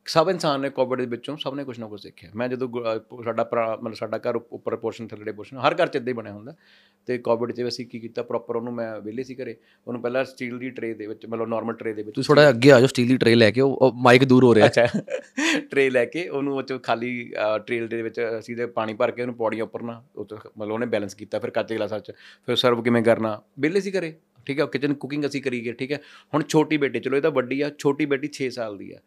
[0.06, 2.68] ਸਭ ਇਨਸਾਨ ਨੇ ਕੋਵਿਡ ਦੇ ਵਿੱਚੋਂ ਸਭ ਨੇ ਕੁਝ ਨਾ ਕੁਝ ਸਿੱਖਿਆ। ਮੈਂ ਜਦੋਂ
[3.24, 3.42] ਸਾਡਾ
[3.82, 6.54] ਮਤਲਬ ਸਾਡਾ ਘਰ ਉੱਪ- ਉੱਪਰ ਪੋਰਸ਼ਨ ਥੱਲੇ ਪੋਰਸ਼ਨ ਹਰ ਘਰ ਚ ਇਦਾਂ ਹੀ ਬਣਿਆ ਹੁੰਦਾ।
[7.06, 9.56] ਤੇ ਕੋਵਿਡ 'ਚ ਅਸੀਂ ਕੀ ਕੀਤਾ ਪ੍ਰੋਪਰ ਉਹਨੂੰ ਮੈਂ ਵਿਹਲੇ ਸੀ ਘਰੇ
[9.86, 12.72] ਉਹਨੂੰ ਪਹਿਲਾਂ ਸਟੀਲ ਦੀ ਟਰੇ ਦੇ ਵਿੱਚ ਮਤਲਬ ਨਾਰਮਲ ਟਰੇ ਦੇ ਵਿੱਚ ਤੁਸੀਂ ਥੋੜਾ ਅੱਗੇ
[12.72, 14.86] ਆ ਜਾਓ ਸਟੀਲ ਦੀ ਟਰੇ ਲੈ ਕੇ ਉਹ ਮਾਈਕ ਦੂਰ ਹੋ ਰਿਹਾ। ਅੱਛਾ।
[15.70, 17.32] ਟਰੇ ਲੈ ਕੇ ਉਹਨੂੰ ਉਹ 'ਚ ਖਾਲੀ
[17.66, 20.26] ਟ੍ਰੇਲ ਦੇ ਵਿੱਚ ਅਸੀਂ ਤੇ ਪਾਣੀ ਭਰ ਕੇ ਉਹਨੂੰ ਪੌੜੀਆਂ ਉੱਪਰ ਨਾ ਉਹ
[20.58, 22.12] ਮਤਲਬ ਉਹਨੇ ਬੈਲੈਂਸ ਕੀਤਾ ਫਿਰ ਕੱਚ ਦੇ ਗਲਾਸਾਂ 'ਚ
[22.46, 24.14] ਫਿਰ ਸਰਵ ਕਿਵੇਂ ਕਰਨਾ। ਵਿਹਲੇ ਸੀ ਘਰੇ
[24.46, 26.00] ਠੀਕ ਹੈ ਕਿਚਨ ਕੁਕਿੰਗ ਅਸੀਂ ਕਰੀ ਗਏ ਠੀਕ ਹੈ
[26.34, 28.98] ਹੁਣ ਛੋਟੀ ਬੇਟੀ ਚਲੋ ਇਹ ਤਾਂ ਵੱਡੀ ਆ ਛੋਟੀ ਬੇਟੀ 6 ਸਾਲ ਦੀ ਆ।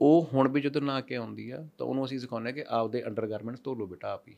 [0.00, 3.60] ਉਹ ਹੁਣ ਵੀ ਜਦੋਂ ਨਾ ਕੇ ਆਉਂਦੀ ਆ ਤਾਂ ਉਹਨੂੰ ਅਸੀਂ ਸਿਖਾਉਂਦੇ ਕਿ ਆਪਦੇ ਅੰਡਰਗਾਰਮੈਂਟਸ
[3.60, 4.34] ਧੋ ਲਓ ਬੇਟਾ ਆਪ ਹੀ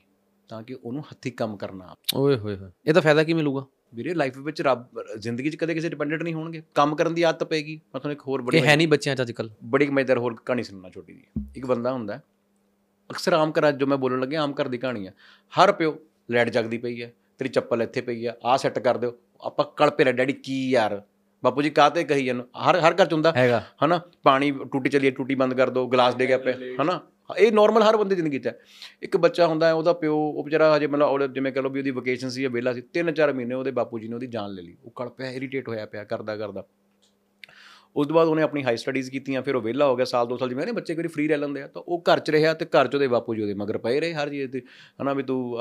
[0.48, 3.64] ਤਾਂ ਕਿ ਉਹਨੂੰ ਹੱਥੀਂ ਕੰਮ ਕਰਨਾ ਓਏ ਹੋਏ ਹੋਏ ਇਹਦਾ ਫਾਇਦਾ ਕੀ ਮਿਲੂਗਾ?
[3.94, 7.44] ਵੀਰੇ ਲਾਈਫ ਵਿੱਚ ਰੱਬ ਜ਼ਿੰਦਗੀ 'ਚ ਕਦੇ ਕਿਸੇ ਡਿਪੈਂਡੈਂਟ ਨਹੀਂ ਹੋਣਗੇ। ਕੰਮ ਕਰਨ ਦੀ ਆਦਤ
[7.44, 10.18] ਪਏਗੀ ਮੈਂ ਤੁਹਾਨੂੰ ਇੱਕ ਹੋਰ ਬੜੀ ਇਹ ਹੈ ਨਹੀਂ ਬੱਚਿਆਂ ਚ ਅੱਜ ਕੱਲ ਬੜੀ ਮਜ਼ੇਦਾਰ
[10.18, 11.24] ਹੋਰ ਕਹਾਣੀ ਸੁਣਨਾ ਛੋਟੀ ਜੀ
[11.56, 12.20] ਇੱਕ ਬੰਦਾ ਹੁੰਦਾ
[13.10, 15.12] ਅਕਸਰ ਆਮ 'ਚ ਜੋ ਮੈਂ ਬੋਲਣ ਲੱਗਿਆ ਆਮ ਘਰ ਦੀ ਕਹਾਣੀ ਆ।
[15.54, 15.96] ਹਰ ਪਿਓ
[16.30, 20.04] ਲਾਈਟ ਜਗਦੀ ਪਈ ਹੈ ਤੇਰੀ ਚੱਪਲ ਇੱਥੇ ਪਈ ਆ ਆਹ ਸੈੱਟ ਕਰ ਦਿਓ। ਆਪਾਂ ਕਲਪੇ
[20.04, 21.00] ਰੇ ਡੈਡੀ ਕੀ ਯਾਰ?
[21.44, 24.00] ਬਾਪੂ ਜੀ ਕਾਹਤੇ ਕਹੀ ਜਾਨ ਹਰ ਹਰ ਘਰ 'ਚ ਹੁੰਦਾ। ਹੈਗਾ। ਹਨਾ?
[24.22, 27.00] ਪਾਣੀ ਟੂਟੀ ਚੱਲੀਏ ਟੂਟੀ ਬੰਦ ਕਰ ਦਿਓ ਗਲਾਸ ਡੇ ਗਿਆ ਪਿਆ। ਹਨਾ?
[27.38, 28.58] ਇਹ ਨਾਰਮਲ ਹਰ ਬੰਦੇ ਦੀ ਜ਼ਿੰਦਗੀ 'ਚ ਹੈ।
[29.02, 31.90] ਇੱਕ ਬੱਚਾ ਹੁੰਦਾ ਹੈ ਉਹਦਾ ਪਿਓ ਉਹ ਵਿਚਾਰਾ ਹਜੇ ਮਤਲਬ ਜਿਵੇਂ ਕਹ ਲਓ ਵੀ ਉਹਦੀ
[31.90, 34.62] ਵਕੇਸ਼ਨ ਸੀ ਜਾਂ ਵਿਹਲਾ ਸੀ ਤਿੰਨ ਚਾਰ ਮਹੀਨੇ ਉਹਦੇ ਬਾਪੂ ਜੀ ਨੇ ਉਹਦੀ ਜਾਨ ਲੈ
[34.62, 36.64] ਲਈ। ਉਹ ਕੜ ਪਿਆ ਇਰੀਟੇਟ ਹੋਇਆ ਪਿਆ ਕਰਦਾ ਕਰਦਾ।
[37.96, 40.36] ਉਸ ਤੋਂ ਬਾਅਦ ਉਹਨੇ ਆਪਣੀ ਹਾਈ ਸਟੱਡੀਜ਼ ਕੀਤੀਆਂ ਫਿਰ ਉਹ ਵਿਹਲਾ ਹੋ ਗਿਆ ਸਾਲ ਦੋ
[40.36, 42.66] ਸਾਲ ਜਿਵੇਂ ਨੇ ਬੱਚੇ ਕੋਈ ਫ੍ਰੀ ਰਹਿ ਲੈਂਦੇ ਆ। ਤਾਂ ਉਹ ਘਰ 'ਚ ਰਿਹਾ ਤੇ
[42.66, 44.62] ਘਰ 'ਚ ਉਹਦੇ ਬਾਪੂ ਜੀ ਉਹਦੇ ਮਗਰ ਪਏ ਰਹੇ ਹਰ ਚੀਜ਼ ਤੇ।
[45.02, 45.56] ਹਨਾ ਵੀ ਤੂੰ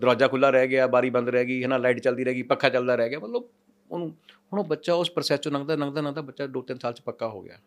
[0.00, 2.94] ਦਰਵਾਜ਼ਾ ਖੁੱਲਾ ਰਹਿ ਗਿਆ ਬਾਰੀ ਬੰਦ ਰਹਿ ਗਈ ਹਨਾ ਲਾਈਟ ਚੱਲਦੀ ਰਹਿ ਗਈ ਪੱਖਾ ਚੱਲਦਾ
[2.94, 3.44] ਰਹਿ ਗਿਆ ਮਤਲਬ
[3.90, 4.14] ਉਹਨੂੰ
[4.52, 7.28] ਹੁਣ ਉਹ ਬੱਚਾ ਉਸ ਪ੍ਰੋਸੈਸ ਚੋਂ ਲੰਘਦਾ ਲੰਘਦਾ ਲੰਘਦਾ ਬੱਚਾ ਦੋ ਤਿੰਨ ਸਾਲ 'ਚ ਪੱਕਾ
[7.28, 7.58] ਹੋ ਗਿਆ।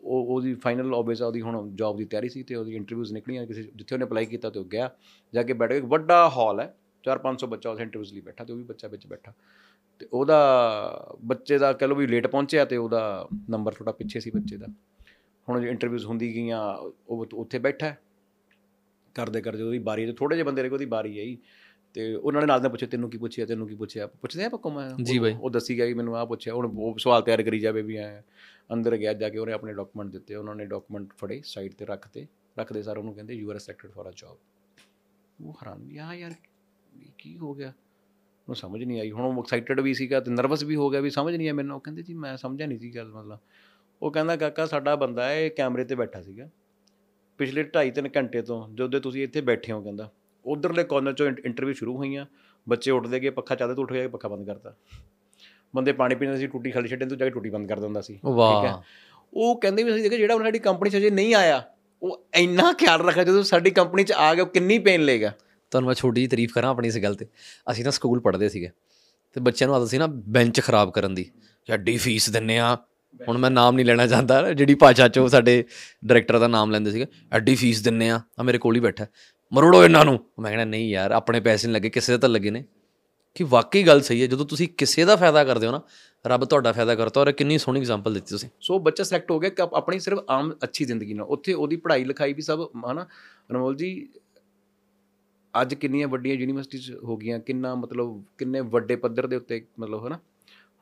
[0.00, 3.62] ਉਹ, ਉਹਦੀ ਫਾਈਨਲ ਆਬਵੀਅਸ ਉਹਦੀ ਹੁਣ ਜੌਬ ਦੀ ਤਿਆਰੀ ਸੀ ਤੇ ਉਹਦੀ ਇੰਟਰਵਿਊਜ਼ ਨਿਕਲੀਆਂ, ਕਿਸੇ
[3.62, 4.90] ਜਿੱਥੇ ਉਹਨੇ ਅਪਲਾਈ ਕੀਤਾ ਤੇ ਉਹ ਗਿਆ।
[5.34, 6.74] ਜਾ ਕੇ ਬੈਠ ਗਿਆ ਇੱਕ ਵੱਡਾ ਹਾਲ ਹੈ
[7.04, 9.32] 4-500 ਬੱਚਾ ਉਸ ਇੰਟਰਵਿਊਜ਼ ਲਈ ਬੈਠਾ ਤੇ ਉਹ ਵੀ ਬੱਚਾ ਵਿੱਚ ਬੈਠਾ।
[9.98, 10.38] ਤੇ ਉਹਦਾ
[11.24, 14.66] ਬੱਚੇ ਦਾ ਕਹ ਲਓ ਵੀ ਲੇਟ ਪਹੁੰਚਿਆ ਤੇ ਉਹਦਾ ਨੰਬਰ ਥੋੜਾ ਪਿੱਛੇ ਸੀ ਬੱਚੇ ਦਾ।
[15.48, 16.76] ਹੁਣ ਜੋ ਇੰਟਰਵਿਊਜ਼ ਹੁੰਦੀ ਗਈਆਂ,
[17.08, 17.98] ਉਹ ਉੱਥੇ ਬੈਠਾ ਹੈ।
[19.14, 21.38] ਕਰਦੇ ਕਰਦੇ ਉਹਦੀ ਬਾਰੀ ਤੇ ਥੋੜੇ ਜਿਹੇ ਬੰਦੇ ਰਹੇ ਉਹਦੀ ਬਾਰੀ ਆਈ
[21.94, 24.06] ਤੇ ਉਹਨਾਂ ਨੇ ਨਾਲ ਦੇ ਪੁੱਛਿਆ ਤੈਨੂੰ ਕੀ ਪੁੱਛਿਆ ਤੈਨੂੰ ਕੀ ਪੁੱਛਿਆ?
[24.06, 26.98] ਪੁੱਛਦੇ ਆ ਪੱਕੋ ਮੈਂ ਜੀ ਬਾਈ। ਉਹ ਦੱਸੀ ਗਿਆ ਕਿ ਮੈਨੂੰ ਆਹ ਪੁੱਛਿਆ ਹੁਣ ਉਹ
[26.98, 28.20] ਸਵਾਲ ਤਿਆਰ ਕਰੀ ਜਾਵੇ ਵੀ ਐ
[28.72, 32.26] ਅੰਦਰ ਗਿਆ ਜਾ ਕੇ ਉਹਨੇ ਆਪਣੇ ਡਾਕੂਮੈਂਟ ਦਿੱਤੇ ਉਹਨਾਂ ਨੇ ਡਾਕੂਮੈਂਟ ਫੜੇ ਸਾਈਡ ਤੇ ਰੱਖਤੇ
[32.58, 34.36] ਰੱਖਦੇ ਸਾਰ ਉਹਨੂੰ ਕਹਿੰਦੇ you are selected for a job
[35.38, 36.34] ਉਹ ਹੈਰਾਨ ਵੀ ਆ ਯਾਰ
[37.18, 37.68] ਕੀ ਹੋ ਗਿਆ?
[37.68, 41.10] ਉਹਨੂੰ ਸਮਝ ਨਹੀਂ ਆਈ। ਹੁਣ ਉਹ ਐਕਸਾਈਟਡ ਵੀ ਸੀਗਾ ਤੇ ਨਰਵਸ ਵੀ ਹੋ ਗਿਆ ਵੀ
[41.10, 43.38] ਸਮਝ ਨਹੀਂ ਆ ਮੈਨੂੰ। ਉਹ ਕਹਿੰਦੇ ਜੀ ਮੈਂ ਸਮਝਿਆ ਨਹੀਂ ਸੀ ਗੱਲ ਮਤਲਬ।
[44.02, 46.48] ਉਹ ਕਹਿੰਦਾ ਕਾਕਾ ਸਾਡਾ ਬੰਦਾ ਹੈ ਇਹ ਕੈਮਰੇ ਤੇ ਬੈਠਾ ਸੀਗਾ
[47.38, 50.10] ਪਿਛਲੇ 2.5-3 ਘੰਟੇ ਤੋਂ ਜਦੋਂ ਤੁਸੀਂ ਇੱਥੇ ਬੈਠੇ ਹੋ ਕਹਿੰਦਾ।
[50.46, 52.26] ਉਧਰਲੇ ਕਾਰਨਰ ਚੋਂ ਇੰਟਰਵਿਊ ਸ਼ੁਰੂ ਹੋਈਆਂ।
[52.68, 54.74] ਬੱਚੇ ਉੱਠਦੇ ਗਏ ਪੱਖਾ ਚੱਲਦਾ ਤੋਂ ਉੱਠ ਗਿਆ ਪੱਖਾ ਬੰਦ ਕਰਤਾ।
[55.76, 58.20] ਬੰਦੇ ਪਾਣੀ ਪੀਂਦੇ ਸੀ ਟੂਟੀ ਖਾਲੀ ਛੱਡਣ ਤੋਂ ਜਾ ਕੇ ਟੂਟੀ ਬੰਦ ਕਰ ਦਿੰਦਾ ਸੀ।
[58.24, 58.78] ਵਾਹ।
[59.34, 61.64] ਉਹ ਕਹਿੰਦੇ ਵੀ ਅਸੀਂ ਜਿਹੜਾ ਉਹਨਾਂ ਸਾਡੀ ਕੰਪਨੀ 'ਚ ਅਜੇ ਨਹੀਂ ਆਇਆ
[62.02, 65.34] ਉਹ ਇੰਨਾ ਖਿਆਲ ਰੱਖਿਆ ਜਦੋਂ ਸਾਡੀ ਕੰਪਨੀ 'ਚ ਆ ਗਿਆ ਕਿੰਨੀ ਪੇਨ ਲੇਗਾ
[65.70, 67.26] ਤੁਹਾਨੂੰ ਮੈਂ ਛੋਟੀ ਜਿਹੀ ਤਾਰੀਫ ਕਰਾਂ ਆਪਣੀ ਇਸ ਗੱਲ ਤੇ।
[67.70, 68.70] ਅਸੀਂ ਨਾ ਸਕੂਲ ਪੜ੍ਹਦੇ ਸੀਗੇ।
[69.32, 71.30] ਤੇ ਬੱਚਿਆਂ ਨੂੰ ਆਦਤ ਸੀ ਨਾ ਬੈਂਚ ਖਰਾਬ ਕਰਨ ਦੀ।
[71.70, 72.78] ਐਡੀ ਫੀਸ ਦਿੰਨੇ ਆ।
[73.28, 75.64] ਹੁਣ ਮੈਂ ਨਾਮ ਨਹੀਂ ਲੈਣਾ ਚਾਹੁੰਦਾ। ਜਿਹੜੀ ਭਾਸ਼ਾ ਚੋਂ ਸਾਡੇ
[76.04, 79.06] ਡਾਇਰੈਕਟਰ ਦਾ ਨਾਮ ਲੈਂਦੇ ਸੀਗੇ। ਐਡੀ ਫੀਸ ਦਿੰਨੇ ਆ। ਆ ਮੇਰੇ ਕੋਲ ਹੀ ਬੈਠਾ।
[79.54, 82.50] ਮਰੋੜੋ ਇਹਨਾਂ ਨੂੰ। ਮੈਂ ਕਹਿੰਦਾ ਨਹੀਂ ਯਾਰ, ਆਪਣੇ ਪੈਸੇ ਨਹੀਂ ਲੱਗੇ, ਕਿਸੇ ਦੇ ਤਾਂ ਲੱਗੇ
[82.50, 82.64] ਨੇ।
[83.34, 85.80] ਕਿ ਵਾਕਈ ਗੱਲ ਸਹੀ ਹੈ, ਜਦੋਂ ਤੁਸੀਂ ਕਿਸੇ ਦਾ ਫਾਇਦਾ ਕਰਦੇ ਹੋ ਨਾ,
[86.26, 89.38] ਰੱਬ ਤੁਹਾਡਾ ਫਾਇਦਾ ਕਰਦਾ, ਔਰ ਇਹ ਕਿੰਨੀ ਸੋਹਣੀ ਐਗਜ਼ਾਮਪਲ ਦਿੱਤੀ ਤੁਸੀਂ। ਸੋ ਬੱਚਾ ਸਿਲੈਕਟ ਹੋ
[89.38, 92.68] ਗਿਆ ਕਿ ਆਪ- ਆਪਣੀ ਸਿਰਫ ਆਮ ਅੱਛੀ ਜ਼ਿੰਦਗੀ ਨਾਲ। ਉੱਥੇ ਉਹਦੀ ਪੜ੍ਹਾਈ ਲਿਖਾਈ ਵੀ ਸਭ,
[92.92, 93.06] ਹਨਾ?
[93.50, 94.08] ਅਨਮੋਲ ਜੀ,
[95.62, 100.18] ਅੱਜ ਕਿੰਨੀਆਂ ਵੱਡੀਆਂ ਯੂਨੀਵਰਸਿਟੀਜ਼ ਹੋ ਗਈਆਂ, ਕਿੰਨਾ ਮਤਲਬ, ਕਿੰਨੇ ਵੱਡੇ ਪੱਧਰ ਦੇ ਉੱਤੇ ਮਤਲਬ, ਹਨਾ?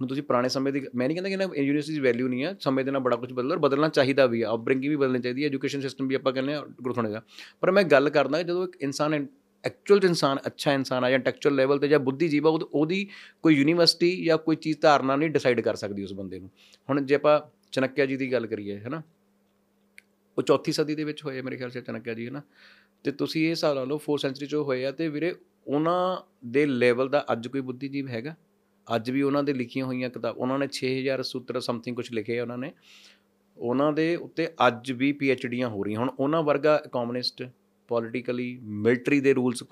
[0.02, 2.56] ਹੁਣ ਤੁਸੀਂ ਪੁਰਾਣੇ ਸਮੇਂ ਦੀ ਮੈਂ ਨਹੀਂ ਕਹਿੰਦਾ ਕਿ ਨਾ ਯੂਨੀਵਰਸਿਟੀ ਦੀ ਵੈਲਿਊ ਨਹੀਂ ਹੈ
[2.60, 5.42] ਸਮੇਂ ਦੇ ਨਾਲ ਬੜਾ ਕੁਝ ਬਦਲਦਾ ਔਰ ਬਦਲਣਾ ਚਾਹੀਦਾ ਵੀ ਆ ਅਪਬ੍ਰਿੰਗਿੰਗ ਵੀ ਬਦਲਣੀ ਚਾਹੀਦੀ
[5.42, 7.22] ਹੈ ਐਜੂਕੇਸ਼ਨ ਸਿਸਟਮ ਵੀ ਆਪਾਂ ਕਹਿੰਦੇ ਆ ਗਰੋਥ ਹੋਣੇ ਦਾ।
[7.60, 9.26] ਪਰ ਮੈਂ ਗੱਲ ਕਰਦਾ ਕਿ ਜਦੋਂ ਇੱਕ ਇਨਸਾਨ
[9.64, 13.08] ਐਕਚੁਅਲ ਇਨਸਾਨ, ਅੱਛਾ ਇਨਸਾਨ ਆ ਜਾਂ ਟੈਕਚੁਅਲ ਲੈਵਲ ਤੇ ਜਾਂ ਬੁੱਧੀਜੀਵ ਆ ਉਹਦ- ਉਹਦੀ
[13.42, 16.50] ਕੋਈ ਯੂਨੀਵਰਸਿਟੀ ਜਾਂ ਕੋਈ ਚੀਜ਼ ਧਾਰਨਾ ਨਹੀਂ ਡਿਸਾਈਡ ਕਰ ਸਕਦੀ ਉਸ ਬੰਦੇ ਨੂੰ।
[16.90, 17.40] ਹੁਣ ਜੇ ਆਪਾਂ
[17.72, 19.02] ਚਨੱਕਿਆ ਜੀ ਦੀ ਗੱਲ ਕਰੀਏ, ਹੈਨਾ?
[20.38, 22.42] ਉਹ ਚੌਥੀ ਸਦੀ ਦੇ ਵਿੱਚ ਹੋਏ ਮੇਰੇ ਖਿਆਲ ਸੇ ਚਨੱਕਿਆ ਜੀ, ਹੈਨਾ?
[23.04, 25.34] ਤੇ ਤੁਸੀਂ ਇਹ ਹਿਸਾਬ ਲਾ ਲਓ 4th ਸੈਂਚਰੀ ਚ ਉਹ ਹੋਏ ਆ ਤੇ ਵੀਰੇ,
[25.66, 28.34] ਉਹਨਾਂ ਦੇ ਲੈਵਲ ਦਾ ਅੱਜ ਕੋਈ ਬੁੱਧੀਜੀਵ ਹੈਗਾ?
[28.96, 32.42] ਅੱਜ ਵੀ ਉਹਨਾਂ ਦੇ ਲਿਖੀਆਂ ਹੋਈਆਂ ਕਿਤਾਬ, ਉਹਨਾਂ ਨੇ 6000 ਸੂਤਰ ਸਮਥਿੰਗ ਕੁਝ ਲਿਖੇ ਆ
[32.42, 32.72] ਉਹਨਾਂ ਨੇ।
[33.58, 35.12] ਉਹਨਾਂ ਦੇ ਉੱਤੇ ਅੱਜ ਵੀ
[35.46, 37.48] ਡੀਆਂ ਹੋ ਰਹੀਆਂ। ਹੁਣ ਉਹਨਾਂ ਵਰਗਾ ਕਮਿਊਨਿਸਟ
[37.88, 39.62] ਪੋਲੀਟੀਕਲੀ ਮਿਲਟਰੀ ਦੇ ਰੂਲਸ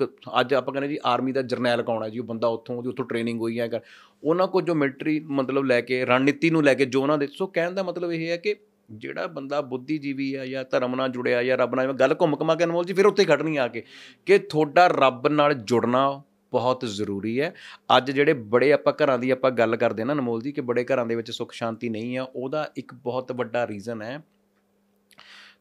[0.41, 2.19] ਅੱਜ ਆਪਾਂ ਕਹਿੰਦੇ ਜੀ ਆਰਮੀ ਦਾ ਜਰਨੈਲ ਕੌਣ ਹੈ ਜੀ?
[2.19, 3.81] ਉਹ ਬੰਦਾ ਉੱਥੋਂ, ਉਹਦੀ ਉੱਥੋਂ ਟ੍ਰੇਨਿੰਗ ਹੋਈ ਹੈ ਕਰ।
[4.25, 7.47] ਉਹਨਾਂ ਕੋਲ ਜੋ ਮਿਲਟਰੀ ਮਤਲਬ ਲੈ ਕੇ, ਰਣਨੀਤੀ ਨੂੰ ਲੈ ਕੇ ਜੋ ਉਹਨਾਂ ਦੇ, ਸੋ
[7.47, 8.57] ਕਹਿਣ ਦਾ ਮਤਲਬ ਇਹ ਹੈ ਕਿ
[8.91, 12.65] ਜਿਹੜਾ ਬੰਦਾ ਬੁੱਧੀਜੀਵੀ ਆ ਜਾਂ ਧਰਮ ਨਾਲ ਜੁੜਿਆ ਜਾਂ ਰੱਬ ਨਾਲ, ਗੱਲ ਘੁੰਮ ਘਮਾ ਕੇ
[12.65, 13.83] ਅਨਮੋਲ ਜੀ ਫਿਰ ਉੱਥੇ ਖੜਨੀ ਆ ਕੇ।
[14.27, 16.23] ਕਿ ਤੁਹਾਡਾ ਰੱਬ ਨਾਲ ਜੁੜਨਾ
[16.53, 17.55] ਬਹੁਤ ਜ਼ਰੂਰੀ ਹੈ।
[17.97, 21.07] ਅੱਜ ਜਿਹੜੇ ਬੜੇ ਆਪਾਂ ਘਰਾਂ ਦੀ ਆਪਾਂ ਗੱਲ ਕਰਦੇ ਨਾ ਅਨਮੋਲ ਜੀ ਕਿ ਬੜੇ ਘਰਾਂ
[21.07, 24.25] ਦੇ ਵਿੱਚ ਸੁੱਖ ਸ਼ਾਂਤੀ ਨਹੀਂ ਆ ਉਹਦਾ ਇੱਕ ਬਹੁਤ ਵੱਡਾ ਰੀਜ਼ਨ ਹੈ।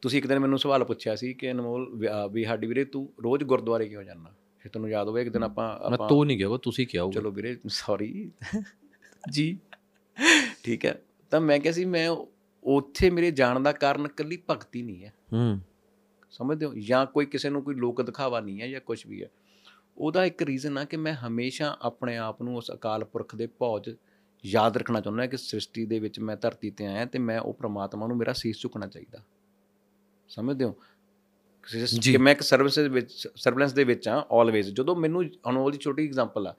[0.01, 3.87] ਤੁਸੀਂ ਇੱਕ ਦਿਨ ਮੈਨੂੰ ਸਵਾਲ ਪੁੱਛਿਆ ਸੀ ਕਿ ਅਨਮੋਲ ਵੀ- ਸਾਡੀ ਵੀਰੇ ਤੂੰ ਰੋਜ਼ ਗੁਰਦੁਆਰੇ
[3.87, 4.31] ਕਿਉਂ ਜਾਂਦਾ?
[4.59, 7.19] ਫਿਰ ਤੁਹਾਨੂੰ ਯਾਦ ਹੋਵੇ ਇੱਕ ਦਿਨ ਆਪਾਂ ਮੈਂ ਤੂੰ ਨਹੀਂ ਕਿਹਾ ਉਹ ਤੁਸੀਂ ਕਿਹਾ ਹੋਊਗਾ।
[7.19, 8.31] ਚਲੋ ਵੀਰੇ ਸੌਰੀ
[9.31, 9.57] ਜੀ।
[10.63, 11.01] ਠੀਕ ਹੈ।
[11.31, 12.09] ਤਾਂ ਮੈਂ ਕਿਹਾ ਸੀ ਮੈਂ
[12.63, 15.59] ਉੱਥੇ ਮੇਰੇ ਜਾਣ ਦਾ ਕਾਰਨ ਇਕੱਲੀ ਭਗਤੀ ਨਹੀਂ ਹੈ। ਹੂੰ।
[16.31, 16.73] ਸਮਝਦੇ ਹੋ?
[16.73, 19.29] ਜਾਂ ਕੋਈ ਕਿਸੇ ਨੂੰ ਕੋਈ ਲੋਕ ਦਿਖਾਵਾ ਨਹੀਂ ਹੈ ਜਾਂ ਕੁਝ ਵੀ ਹੈ।
[19.99, 23.95] ਉਹਦਾ ਇੱਕ ਰੀਜ਼ਨ ਆ ਕਿ ਮੈਂ ਹਮੇਸ਼ਾ ਆਪਣੇ ਆਪ ਨੂੰ ਉਸ ਅਕਾਲ ਪੁਰਖ ਦੇ ਭੌਜ
[24.45, 28.07] ਯਾਦ ਰੱਖਣਾ ਚਾਹੁੰਦਾ ਕਿ ਸ੍ਰਿਸ਼ਟੀ ਦੇ ਵਿੱਚ ਮੈਂ ਧਰਤੀ ਤੇ ਆਇਆ ਤੇ ਮੈਂ ਉਹ ਪ੍ਰਮਾਤਮਾ
[28.07, 29.19] ਨੂੰ ਮੇਰਾ ਸੀਸ ਝੁਕਣਾ ਚਾਹੀਦਾ।
[30.29, 30.75] ਸਮਝਦੇ ਹੋ।
[32.01, 35.77] ਕਿ ਮੈਂ ਇੱਕ ਸਰਵਿਸ ਦੇ ਵਿੱਚ ਸਰਵਲੈਂਸ ਦੇ ਵਿੱਚ ਆ ਆਲਵੇਜ਼ ਜਦੋਂ ਮੈਨੂੰ ਅਨਮੋਲ ਦੀ
[35.77, 36.55] ਛੋਟੀ ਐਗਜ਼ਾਮਪਲ ਆ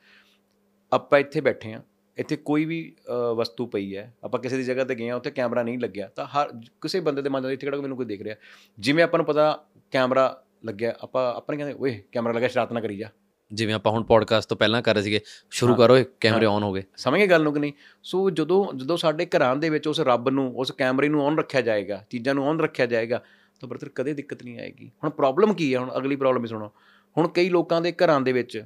[0.93, 1.83] ਆਪਾਂ ਇੱਥੇ ਬੈਠੇ ਆ
[2.17, 2.97] ਇੱਥੇ ਕੋਈ ਵੀ
[3.37, 6.27] ਵਸਤੂ ਪਈ ਹੈ ਆਪਾਂ ਕਿਸੇ ਦੀ ਜਗ੍ਹਾ ਤੇ ਗਏ ਆ ਉੱਥੇ ਕੈਮਰਾ ਨਹੀਂ ਲੱਗਿਆ ਤਾਂ
[6.27, 8.37] ਹਰ ਕਿਸੇ ਬੰਦੇ ਦੇ ਮਨ ਦੇ ਇੱਥੇ ਕਿਹੜਾ ਮੈਨੂੰ ਕੋਈ ਦੇਖ ਰਿਹਾ।
[8.79, 12.81] ਜਿਵੇਂ ਆਪਾਂ ਨੂੰ ਪਤਾ ਕੈਮਰਾ ਲੱਗਿਆ ਆਪਾਂ ਆਪਾਂ ਨਹੀਂ ਕਹਿੰਦੇ ਓਏ ਕੈਮਰਾ ਲੱਗਾ ਸ਼ਰਾਰਤ ਨਾ
[12.81, 13.09] ਕਰੀ ਜਾ।
[13.53, 15.21] ਜਿਵੇਂ ਆਪਾਂ ਹੁਣ ਪੋਡਕਾਸਟ ਤੋਂ ਪਹਿਲਾਂ ਕਰ ਰਹੇ ਸੀਗੇ
[15.51, 17.73] ਸ਼ੁਰੂ। ਕਰੋ ਇਹ ਕੈਮਰੇ ਆਨ ਹੋ ਗਏ। ਸਮਝ ਗਏ ਗੱਲ ਨੂੰ ਕਿ ਨਹੀਂ?
[18.03, 21.61] ਸੋ ਜਦੋਂ ਜਦੋਂ ਸਾਡੇ ਘਰਾਂ ਦੇ ਵਿੱਚ ਉਸ ਰੱਬ ਨੂੰ ਉਸ ਕੈਮਰੇ ਨੂੰ ਔਨ ਰੱਖਿਆ
[21.61, 23.23] ਜਾਏਗਾ ਚੀਜ਼ਾਂ ਨੂੰ ਔਨ ਰੱਖਿਆ ਜਾਏਗਾ
[23.61, 25.79] ਤਾਂ ਬਰਦਰ ਕਦੇ ਦਿੱਕਤ ਨਹੀਂ ਆਏਗੀ। ਹੁਣ ਪ੍ਰੋਬਲਮ ਕੀ ਹੈ?
[25.79, 26.71] ਹੁਣ ਅਗਲੀ ਪ੍ਰੋਬਲਮ ਹੀ ਸੁਣੋ।
[27.19, 28.65] ਹੁਣ ਕਈ ਲੋਕਾਂ ਦੇ ਘਰਾਂ ਦੇ ਵਿੱਚ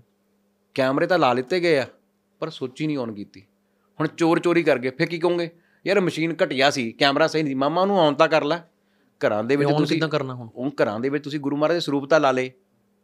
[0.75, 1.87] ਕੈਮਰੇ ਤਾਂ ਲਾ ਲਿੱਤੇ ਗਏ ਆ
[2.39, 3.41] ਪਰ ਸੁੱਚ ਹੀ ਨਹੀਂ ਔਨ ਕੀਤੀ।
[4.01, 5.51] ਹੁਣ ਚੋਰ ਚੋਰੀ ਕਰ ਗਏ ਫਿਰ ਕੀ ਕਹੋਗੇ?
[5.87, 8.59] ਯਾਰ ਮਸ਼ੀਨ ਘਟਿਆ ਸੀ ਕੈਮਰਾ ਸਹੀ ਨਹੀਂ ਮਾਮਾ ਨੂੰ ਔਨ ਤਾਂ ਕਰ ਲੈ।
[9.27, 10.49] ਘਰਾਂ ਦੇ ਵਿੱਚ ਆਨ ਤੁਸੀਂ ਕਿੱਦਾਂ ਕਰਨਾ ਹੁਣ?
[10.55, 12.53] ਉਹ ਘਰਾਂ ਦੇ ਵਿੱਚ ਤੁਸੀਂ ਗੁਰੂ ਮਹਾਰਾਜ ਦੇ ਸਰੂਪ ਤਾਂ ਲਾ ਲੇ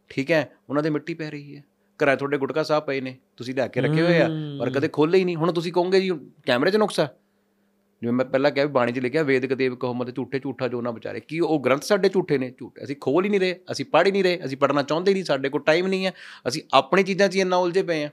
[0.09, 1.63] ਠੀਕ ਹੈ ਉਹਨਾਂ ਦੇ ਮਿੱਟੀ ਪੈ ਰਹੀ ਹੈ।
[2.03, 4.27] ਘਰਾਂ ਤੁਹਾਡੇ ਗੁਟਕਾ ਸਾਹਿਬ ਪਏ ਨੇ ਤੁਸੀਂ ਲੈ ਕੇ ਰੱਖੇ ਹੋਏ ਆ
[4.59, 6.11] ਪਰ ਕਦੇ ਖੋਲੇ ਹੀ ਨਹੀਂ। ਹੁਣ ਤੁਸੀਂ ਕਹੋਗੇ ਜੀ
[6.45, 6.99] ਕੈਮਰੇ 'ਚ ਨੁਕਸ
[8.01, 10.81] ਜਿਵੇਂ ਮੈਂ ਪਹਿਲਾਂ ਕਿਹਾ ਵੀ ਬਾਣੀ 'ਚ ਲਿਖਿਆ ਵੇਦਕ ਦੇਵ ਕਹੋ ਮਤ ਝੂਠੇ ਝੂਠਾ ਜੋ
[10.81, 12.49] ਨਾ ਵਿਚਾਰੇ। ਕੀ ਉਹ ਗ੍ਰੰਥ ਸਾਡੇ ਝੂਠੇ ਨੇ?
[12.59, 15.23] ਝੂਠੇ। ਅਸੀਂ ਖੋਲ ਹੀ ਨਹੀਂ ਰਹੇ ਅਸੀਂ ਪੜ੍ਹ ਹੀ ਨਹੀਂ ਰਹੇ ਅਸੀਂ ਪੜ੍ਹਨਾ ਚਾਹੁੰਦੇ ਨਹੀਂ
[15.23, 16.13] ਸਾਡੇ ਕੋਲ ਟਾਈਮ ਨਹੀਂ ਹੈ।
[16.47, 18.09] ਅਸੀਂ ਆਪਣੀ ਚੀਜ਼ਾਂ 'ਚ ਇੰਨਾ ਉਲਝੇ ਪਏ ਆ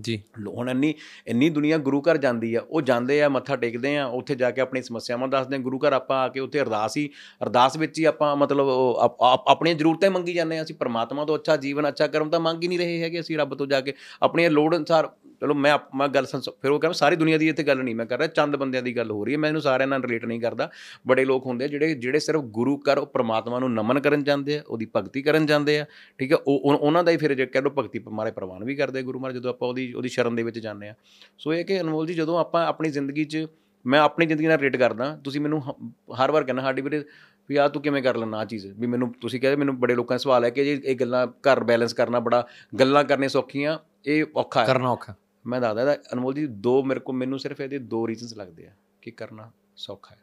[0.00, 0.94] ਜੀ। ਲੋ- ਹੁਣ ਇੰਨੀ
[1.26, 4.60] ਇੰਨੀ ਦੁਨੀਆ ਗੁਰੂ ਘਰ ਜਾਂਦੀ ਆ, ਉਹ ਜਾਂਦੇ ਆ, ਮੱਥਾ ਟੇਕਦੇ ਆ, ਉੱਥੇ ਜਾ ਕੇ
[4.60, 7.10] ਆਪਣੀ ਸਮੱਸਿਆਵਾਂ ਦੱਸਦੇ ਆ, ਗੁਰੂ ਘਰ ਆਪਾਂ ਆ ਕੇ ਉੱਥੇ ਅਰਦਾਸ ਹੀ,
[7.42, 10.74] ਅਰਦਾਸ ਵਿੱਚ ਹੀ ਆਪਾਂ ਮਤਲਬ ਉਹ ਆਪ- ਆਪ- ਆਪਣੀਆਂ ਜ਼ਰੂਰਤਾਂ ਹੀ ਮੰਗੀ ਜਾਂਦੇ ਆ, ਅਸੀਂ
[10.74, 13.66] ਪਰਮਾਤਮਾ ਤੋਂ ਅੱਛਾ ਜੀਵਨ, ਅੱਛਾ ਕਰਮ ਤਾਂ ਮੰਗ ਹੀ ਨਹੀਂ ਰਹੇ ਹੈਗੇ ਅਸੀਂ ਰੱਬ ਤੋਂ
[13.66, 15.10] ਜਾ ਕੇ, ਆਪਣੀਆਂ ਲੋੜ ਅਨੁਸਾਰ
[15.40, 17.94] ਚਲੋ ਮੈਂ ਆਪ- ਮੈਂ ਗੱਲ ਸੰਸ- ਫਿਰ ਉਹ ਕਹਿੰਦਾ ਸਾਰੀ ਦੁਨੀਆ ਦੀ ਇੱਥੇ ਗੱਲ ਨਹੀਂ,
[17.94, 20.24] ਮੈਂ ਕਰ ਰਿਹਾ ਚੰਦ ਬੰਦਿਆਂ ਦੀ ਗੱਲ ਹੋ ਰਹੀ ਹੈ, ਮੈਂ ਇਹਨੂੰ ਸਾਰਿਆਂ ਨਾਲ ਰਿਲੇਟ
[20.24, 20.70] ਨਹੀਂ ਕਰਦਾ।
[21.06, 24.58] ਬੜੇ ਲੋਕ ਹੁੰਦੇ ਆ ਜਿਹੜੇ ਜਿਹੜੇ ਸਿਰਫ ਗੁਰੂ ਘਰ ਉਹ ਪ੍ਰਮਾਤਮਾ ਨੂੰ ਨਮਨ ਕਰਨ ਜਾਂਦੇ
[24.58, 25.86] ਆ, ਉਹਦੀ ਭਗਤੀ ਕਰਨ ਜਾਂਦੇ ਆ,
[26.18, 26.36] ਠੀਕ ਹੈ?
[26.36, 29.02] ਉਹ ਉਹ- ਉਹਨਾਂ ਦਾ ਹੀ ਫਿਰ ਜੇ ਕਹਿ ਲਓ ਭਗਤੀ ਮਾਰੇ ਪ੍ਰਵਾਨ ਵੀ ਕਰਦੇ ਆ
[29.02, 30.94] ਗੁਰੂ ਮਹਾਰਾਜ, ਜਦੋਂ ਆਪਾਂ ਉਹਦੀ ਉਹਦੀ ਸ਼ਰਨ ਦੇ ਵਿੱਚ ਜਾਂਦੇ ਆ।
[31.38, 33.46] ਸੋ ਇਹ ਕਿ ਅਨਮੋਲ ਜੀ, ਜਦੋਂ ਆਪਾਂ ਆਪਣੀ ਜ਼ਿੰਦਗੀ 'ਚ
[33.86, 37.04] ਮੈਂ ਆਪਣੀ ਜ਼ਿੰਦਗੀ ਨਾਲ ਰਿਲੇਟ ਕਰਦਾ, ਤੁਸੀਂ ਮੈਨੂੰ ਹ- ਹਰ ਵਾਰ ਕਹਿੰਦਾ ਸਾਡੀ ਵੀਰੇ
[37.48, 40.14] ਵੀ ਆ ਤੂੰ ਕਿਵੇਂ ਕਰ ਲੈਣਾ ਆ ਚੀਜ਼, ਵੀ ਮੈਨੂੰ ਤੁਸੀਂ ਕਹਿੰਦੇ ਮੈਨੂੰ ਬੜੇ ਲੋਕਾਂ
[40.14, 42.46] ਦਾ ਸਵਾਲ ਹੈ ਕਿ ਜੀ ਇਹ ਗੱਲਾਂ ਘਰ ਬੈਲੈਂਸ ਕਰਨਾ ਬੜਾ
[42.80, 45.14] ਗੱਲਾਂ ਕਰਨੀਆਂ ਸੌਖੀਆਂ, ਇਹ ਔਖਾ ਹੈ। ਕਰਨਾ ਔਖਾ।
[45.46, 48.70] ਮੈਂ ਦੱਸਦਾ ਇਹਦਾ, ਅਨਮੋਲ ਜੀ, ਦੋ ਮੇਰੇ ਕੋਲ, ਮੈਨੂੰ ਸਿਰਫ ਇਹਦੇ ਦੋ ਰੀਜ਼ਨਸ ਲੱਗਦੇ ਆ
[49.02, 50.20] ਕਿ ਕਰਨਾ ਸੌਖਾ ਹੈ।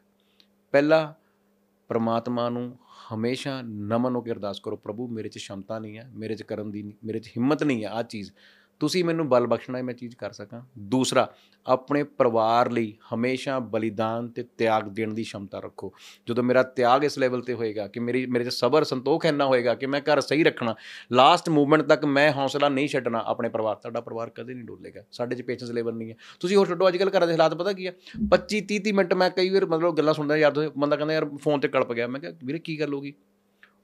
[0.72, 1.14] ਪਹਿਲਾ,
[1.88, 2.78] ਪ੍ਰਮਾਤਮਾ ਨੂੰ
[3.14, 6.70] ਹਮੇਸ਼ਾ ਨਮਨ ਹੋ ਕੇ ਅਰਦਾਸ ਕਰੋ, ਪ੍ਰਭੂ, ਮੇਰੇ 'ਚ ਸ਼ਮਤਾ ਨਹੀਂ ਹੈ, ਮੇਰੇ 'ਚ ਕਰਨ
[6.70, 8.32] ਦੀ ਨਹੀਂ ਮੇਰੇ 'ਚ ਹਿੰਮਤ ਨਹੀਂ ਹੈ ਆ ਚੀਜ਼
[8.82, 11.34] ਤੁਸੀਂ ਮੈਨੂੰ ਬਲ ਬਖਸ਼ਣਾ ਹੈ ਮੈਂ ਚੀਜ਼ ਕਰ ਸਕਾਂ। ਦੂਸਰਾ
[11.66, 15.92] ਆਪਣੇ ਪਰਿਵਾਰ ਲਈ ਹਮੇਸ਼ਾ ਬਲੀਦਾਨ ਤੇ ਤਿਆਗ ਦੇਣ ਦੀ ਸ਼ਮਤਾ ਰੱਖੋ।
[16.28, 19.74] ਜਦੋਂ ਮੇਰਾ ਤਿਆਗ ਇਸ ਲੈਵਲ ਤੇ ਹੋਏਗਾ ਕਿ ਮੇਰੀ ਮੇਰੇ 'ਚ ਸਬਰ ਸੰਤੋਖ ਇੰਨਾ ਹੋਏਗਾ
[19.74, 20.74] ਕਿ ਮੈਂ ਘਰ ਸਹੀ ਰੱਖਣਾ
[21.12, 25.36] ਲਾਸਟ ਮੂਵਮੈਂਟ ਤੱਕ ਮੈਂ ਹੌਸਲਾ ਨਹੀਂ ਛੱਡਣਾ ਆਪਣੇ ਪਰਿਵਾਰ ਤੁਹਾਡਾ ਪਰਿਵਾਰ ਕਦੇ ਨਹੀਂ ਡੋਲੇਗਾ। ਸਾਡੇ
[25.36, 27.86] 'ਚ ਪੇਸ਼ੈਂਸ ਲੈਵਲ ਨਹੀਂ ਹੈ। ਤੁਸੀਂ ਹੋਰ ਛੱਡੋ ਅੱਜ ਕੱਲ੍ਹ ਘਰਾਂ ਦੇ ਹਾਲਾਤ ਪਤਾ ਕੀ
[27.86, 27.92] ਆ
[28.30, 31.30] 25 30 30 ਮਿੰਟ ਮੈਂ ਕਈ ਵਾਰ ਮਤਲਬ ਗੱਲਾਂ ਸੁਣਦਾ ਯਾਰ ਦੋਸਤ, ਬੰਦਾ ਕਹਿੰਦਾ ਯਾਰ
[31.36, 33.12] ਫੋਨ ਤੇ ਕਲਪ ਗਿਆ। ਮੈਂ ਕਿਹਾ ਵੀਰੇ ਕੀ ਗੱਲ ਹੋ ਗਈ?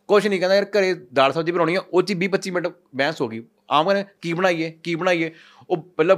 [0.09, 3.21] ਕੁਛ ਨਹੀਂ ਕਹਿੰਦਾ ਯਾਰ ਘਰੇ ਦਾਲ ਸਬਜ਼ੀ ਬਣਾਉਣੀ ਆ ਉਹ 'ਚ 20 25 ਮਿੰਟ ਬਹਿਸ
[3.21, 5.31] ਹੋ ਗਈ। ਆਮ ਕਹਿੰਦੇ ਕੀ ਬਣਾਈਏ ਕੀ ਬਣਾਈਏ?
[5.71, 6.17] ਉਹ ਪਹਿਲਾਂ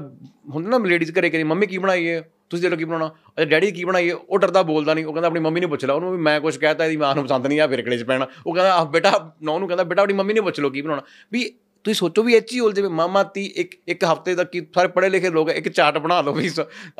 [0.50, 2.22] ਹੁੰਦਾ ਨਾ ਲੇਡੀਜ਼ ਘਰੇ ਕਰੀ ਮੰਮੀ ਕੀ ਬਣਾਈਏ?
[2.50, 3.10] ਤੁਸੀਂ ਦੇ ਲੋ ਕੀ ਬਣਾਉਣਾ?
[3.38, 4.10] ਅਜੇ ਡੈਡੀ ਕੀ ਬਣਾਈਏ?
[4.10, 6.56] ਉਹ ਡਰਦਾ ਬੋਲਦਾ ਨਹੀਂ। ਉਹ ਕਹਿੰਦਾ, ਆਪਣੀ ਮੰਮੀ ਨੂੰ ਪੁੱਛ ਲਾ। ਉਹਨੂੰ ਵੀ ਮੈਂ ਕੁਝ
[6.56, 9.36] ਕਹਿਤਾ, ਇਹਦੀ ਮਾਂ ਨੂੰ ਪਸੰਦ ਨਹੀਂ ਆ, ਫਿਰ ਕਿਲੇ 'ਚ ਪੈਣਾ। ਉਹ ਕਹਿੰਦਾ, ਆਹ ਬੇਟਾ,
[9.42, 11.02] ਨੌ ਨੂੰ ਕਹਿੰਦਾ, ਬੇਟਾ, ਆਪਣੀ ਮੰਮੀ ਨੂੰ ਪੁੱਛ ਲਓ ਕੀ ਬਣਾਉਣਾ?
[11.32, 11.54] ਵੀ
[11.84, 14.60] ਤੁਸੀਂ ਸੋਚੋ ਵੀ ਇਹ 'ਚ ਹੀ ਉਲਝੇ ਵੀ ਮਾਮਾ ਤੀ ਇੱਕ ਇੱਕ ਹਫ਼ਤੇ ਤੱਕ ਕੀ
[14.74, 16.50] ਸਾਰੇ ਪੜ੍ਹੇ ਲਿਖੇ ਲੋਕ ਆ, ਇੱਕ ਚਾਰਟ ਬਣਾ ਲਓ ਵੀ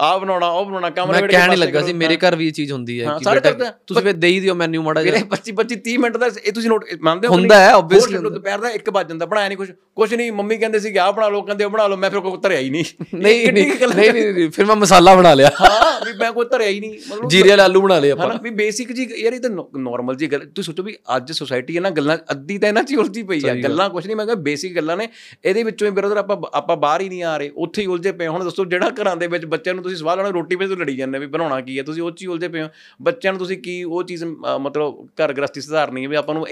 [0.01, 3.01] ਆਹ ਬਣਾਉਣਾ ਉਹ ਬਣਾਉਣਾ ਕੰਮ ਮੈਂ ਕਹਿਣ ਲੱਗਾ ਸੀ। ਮੇਰੇ ਘਰ ਵੀ ਇਹ ਚੀਜ਼ ਹੁੰਦੀ
[3.01, 5.97] ਹੈ ਕਿ ਬੇਟਾ ਆ। ਤੁਸੀਂ ਫਿਰ ਦੇ ਹੀ ਦਿਓ ਮੈਨੂ ਮਾੜਾ ਜਿਹਾ। 25 25 30
[5.99, 7.59] ਮਿੰਟ ਦਾ ਇਹ ਤੁਸੀਂ ਨੋਟ ਮੰਨਦੇ ਹੋ ਹੁੰਦਾ?
[7.61, 10.93] ਹੈ ਆਬਵੀਅਸਲੀ ਦੁਪਹਿਰ ਦਾ 1 ਵਜ ਜਾਂਦਾ ਬਣਾਇਆ ਨਹੀਂ ਕੁਝ ਕੁਝ ਨਹੀਂ ਮੰਮੀ ਕਹਿੰਦੇ ਸੀ
[10.93, 12.85] ਕਿ ਆਹ ਬਣਾ ਲਓ ਕਹਿੰਦੇ ਉਹ ਬਣਾ ਲਓ ਮੈਂ ਫਿਰ ਕੋਈ ਧਰਿਆ ਹੀ ਨਹੀਂ
[13.17, 16.99] ਨਹੀਂ ਨਹੀਂ ਨਹੀਂ ਫਿਰ ਮੈਂ ਮਸਾਲਾ ਬਣਾ ਲਿਆ। ਹਾਂ ਵੀ ਮੈਂ ਕੋਈ ਧਰਿਆ ਹੀ ਨਹੀਂ
[17.11, 20.27] ਮਤਲਬ ਜੀਰੇ ਵਾਲੇ ਆਲੂ ਬਣਾ ਲਏ ਆਪਾਂ। ਵੀ ਬੇਸਿਕ ਜੀ ਯਾਰ ਇਹ ਤਾਂ ਨਾਰਮਲ ਜੀ
[20.27, 23.41] ਗੱਲ ਤੁਸੀਂ ਸੋਚੋ ਵੀ ਅੱਜ ਸੋਸਾਇਟੀ ਹੈ ਨਾ ਗੱਲਾਂ ਅੱਧੀ ਤਾਂ ਇਹਨਾਂ 'ਚ ਉਲਝੀ ਪਈ
[23.45, 25.09] ਆ। ਗੱਲ। ਕੁਝ ਨਹੀਂ ਮੈਂ ਕਿਹਾ ਬੇਸਿਕ ਗੱਲਾਂ ਨੇ?
[25.45, 28.27] ਇਹਦੇ ਵਿੱਚੋਂ ਹੀ ਬ੍ਰਦਰ ਆਪਾਂ ਆਪਾਂ ਬਾਹਰ ਹੀ ਨਹੀਂ ਆ ਰਹੇ। ਉੱਥੇ ਹੀ ਉਲਝੇ ਪਏ
[28.27, 30.97] ਹੋ। ਹੁਣ। ਦੱਸੋ ਜਿਹੜਾ ਘਰਾਂ ਦੇ ਵਿੱਚ ਬੱਚਿਆਂ ਨੂੰ ਤੁਸੀਂ ਸਵਾਲ ਲਾਉਣਾ ਰੋਟੀ ਵਿੱਚ ਲੜੀ
[30.97, 31.83] ਜਾਂਦੇ ਵੀ ਬਣਾਉਣਾ ਕੀ ਹੈ?
[31.83, 32.69] ਤੁਸੀਂ ਉਹ 'ਚ ਹੀ ਉਲਝੇ ਪਏ ਹੋ।
[33.03, 34.27] ਬੱਚਿਆਂ ਨੂੰ ਤੁਸੀਂ ਕੀ ਉਹ ਚੀਜ਼ ਅ,
[34.61, 36.47] ਮਤਲਬ ਘਰ ਗ੍ਰਸਤੀ ਸੁਧਾਰਨੀ ਹੈ ਵੀ ਆਪਾਂ ਨੂੰ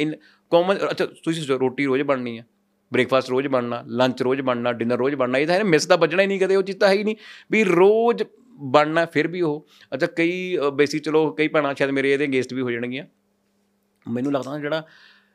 [0.52, 2.46] ਕਾਮਨ ਅੱਛਾ ਤੁਸੀਂ ਸੋਚੋ, ਰੋਟੀ ਰੋਜ਼ ਬਣਨੀ ਹੈ?
[2.92, 6.22] ਬ੍ਰੇਕਫਾਸਟ ਰੋਜ਼ ਬਣਨਾ ਲੰਚ ਰੋਜ਼ ਬਣਨਾ ਡਿਨਰ ਰੋਜ਼ ਬਣਨਾ ਇਹ ਤਾਂ ਹੈ ਮਿਸ ਤਾਂ ਵੱਜਣਾ
[6.22, 7.16] ਹੀ ਨਹੀਂ ਕਦੇ ਉਹ ਚੀਜ਼ ਤਾਂ ਹੈ ਹੀ ਨਹੀਂ।
[7.50, 8.22] ਵੀ ਰੋਜ਼
[8.60, 12.60] ਬਣਨਾ ਫਿਰ ਵੀ ਉਹ। ਅੱਛਾ ਕਈ ਬੇਸਿਕ ਚਲੋ ਕਈ ਭੈਣਾਂ ਸ਼ਾਇਦ ਮੇਰੇ ਇਹਦੇ ਗੈਸਟ ਵੀ
[12.62, 13.04] ਹੋ ਜਾਣਗੀਆਂ।
[14.06, 14.82] ਮੈਨੂੰ ਲੱਗਦਾ ਨਾ ਜਿਹੜਾ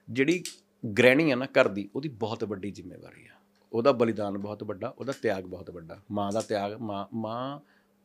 [0.10, 0.44] ਜਿਹੜੀ
[0.84, 3.32] ਗ੍ਰਹਿਣੀ ਆ ਨਾ ਘਰ ਦੀ ਉਹਦੀ ਬਹੁਤ ਵੱਡੀ ਜ਼ਿੰਮੇਵਾਰੀ ਆ।
[3.72, 7.60] ਉਹਦਾ ਬਲੀਦਾਨ ਬਹੁਤ ਵੱਡਾ ਉਹਦਾ ਤਿਆਗ ਬਹੁਤ ਵੱਡਾ। ਮਾਂ ਦਾ ਤਿਆਗ ਮਾਂ ਮਾਂ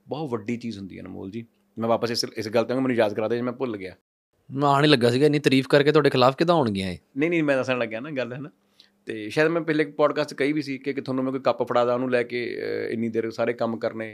[0.07, 1.45] ਬਹੁਤ ਵੱਡੀ ਚੀਜ਼ ਹੁੰਦੀ ਹੈ ਅਨਮੋਲ ਜੀ।
[1.77, 3.95] ਮੈਂ ਵਾਪਸ ਇਸ ਇਸ ਗੱਲ ਤੇ ਮੈਨੂੰ ਯਾਦ ਕਰਾ ਦੇ ਜੇ ਮੈਂ ਭੁੱਲ ਗਿਆ।
[4.51, 6.99] ਮਾਣ ਹੀ ਲੱਗਾ ਸੀਗਾ ਇੰਨੀ ਤਾਰੀਫ ਕਰਕੇ ਤੁਹਾਡੇ ਖਿਲਾਫ ਕਿਦਾਂ ਹੋਣਗੀਆਂ ਇਹ?
[7.17, 8.51] ਨਹੀਂ ਨਹੀਂ ਮੈਂ ਦੱਸਣ ਲੱਗਿਆ ਨਾ ਗੱਲ ਹੈ ਨਾ
[9.07, 11.95] ਤੇ ਸ਼ਾਇਦ ਮੈਂ ਪਹਿਲੇ ਪੋਡਕਾਸਟ ਕਹੀ ਵੀ ਸੀ ਕਿ ਕਿ ਤੁਹਾਨੂੰ ਮੈਂ ਕੋਈ ਕੱਪ ਫੜਾਦਾ
[11.95, 12.43] ਉਹਨੂੰ ਲੈ ਕੇ
[12.91, 14.09] ਇੰਨੀ ਦੇਰ ਸਾਰੇ ਕੰਮ ਕਰਨੇ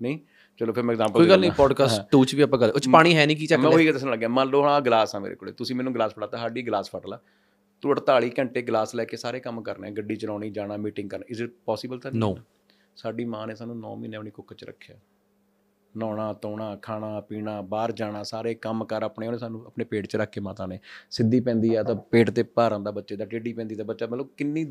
[0.00, 0.18] ਨਹੀਂ?
[0.60, 2.88] ਚਲੋ ਫਿਰ ਮੈਂ ਐਗਜ਼ਾਮਪਲ ਕੋਈ ਗੱਲ ਨਹੀਂ ਪੋਡਕਾਸਟ 2 ਚ ਵੀ ਆਪਾਂ ਗੱਲ ਉਹ ਚ
[2.88, 5.34] ਪਾਣੀ ਹੈ ਨਹੀਂ ਕੀ ਚੱਕ ਮੈਂ ਉਹੀ ਦੱਸਣ ਲੱਗਿਆ ਮੰਨ ਲਓ ਹਾਂ ਗਲਾਸ ਆ ਮੇਰੇ
[5.34, 7.20] ਕੋਲੇ ਤੁਸੀਂ ਮੈਨੂੰ ਗਲਾਸ ਫੜਾਤਾ ਸਾਡੀ ਗਲਾਸ ਫੜ ਲਾ।
[7.82, 11.42] ਤੂੰ 48 ਘੰਟੇ ਗਲਾਸ ਲੈ ਕੇ ਸਾਰੇ ਕੰਮ ਕਰਨੇ ਗੱਡੀ ਚਲਾਉਣੀ ਜਾਣਾ ਮੀਟਿੰਗ ਕਰਨਾ ਇਜ਼
[11.42, 12.34] ਇਟ ਪੋਸੀਬਲ ਤਾਂ No.
[12.96, 14.96] ਸਾਡੀ ਮਾਂ ਨੇ ਸਾਨੂੰ 9 ਮਹੀਨੇ ਆਪਣੀ ਕੁੱਕ 'ਚ ਰੱਖਿਆ।
[15.96, 20.16] ਨਹਾਉਣਾ ਧੋਣਾ ਖਾਣਾ ਪੀਣਾ ਬਾਹਰ ਜਾਣਾ ਸਾਰੇ ਕੰਮ ਕਰ ਆਪਣੇ ਉਹਨੇ ਸਾਨੂੰ ਆਪਣੇ ਪੇਟ 'ਚ
[20.16, 20.78] ਰੱਖ ਕੇ ਮਾਤਾ ਨੇ।
[21.10, 24.28] ਸਿੱਧੀ ਪੈਂਦੀ ਆ ਤਾਂ ਪੇਟ ਤੇ ਭਾਰ ਆਉਂਦਾ ਬੱਚੇ ਦਾ ਟੇਢੀ ਪੈਂਦੀ ਤਾਂ ਬੱਚਾ ਮਤਲਬ
[24.36, 24.64] ਕਿੰਨੀ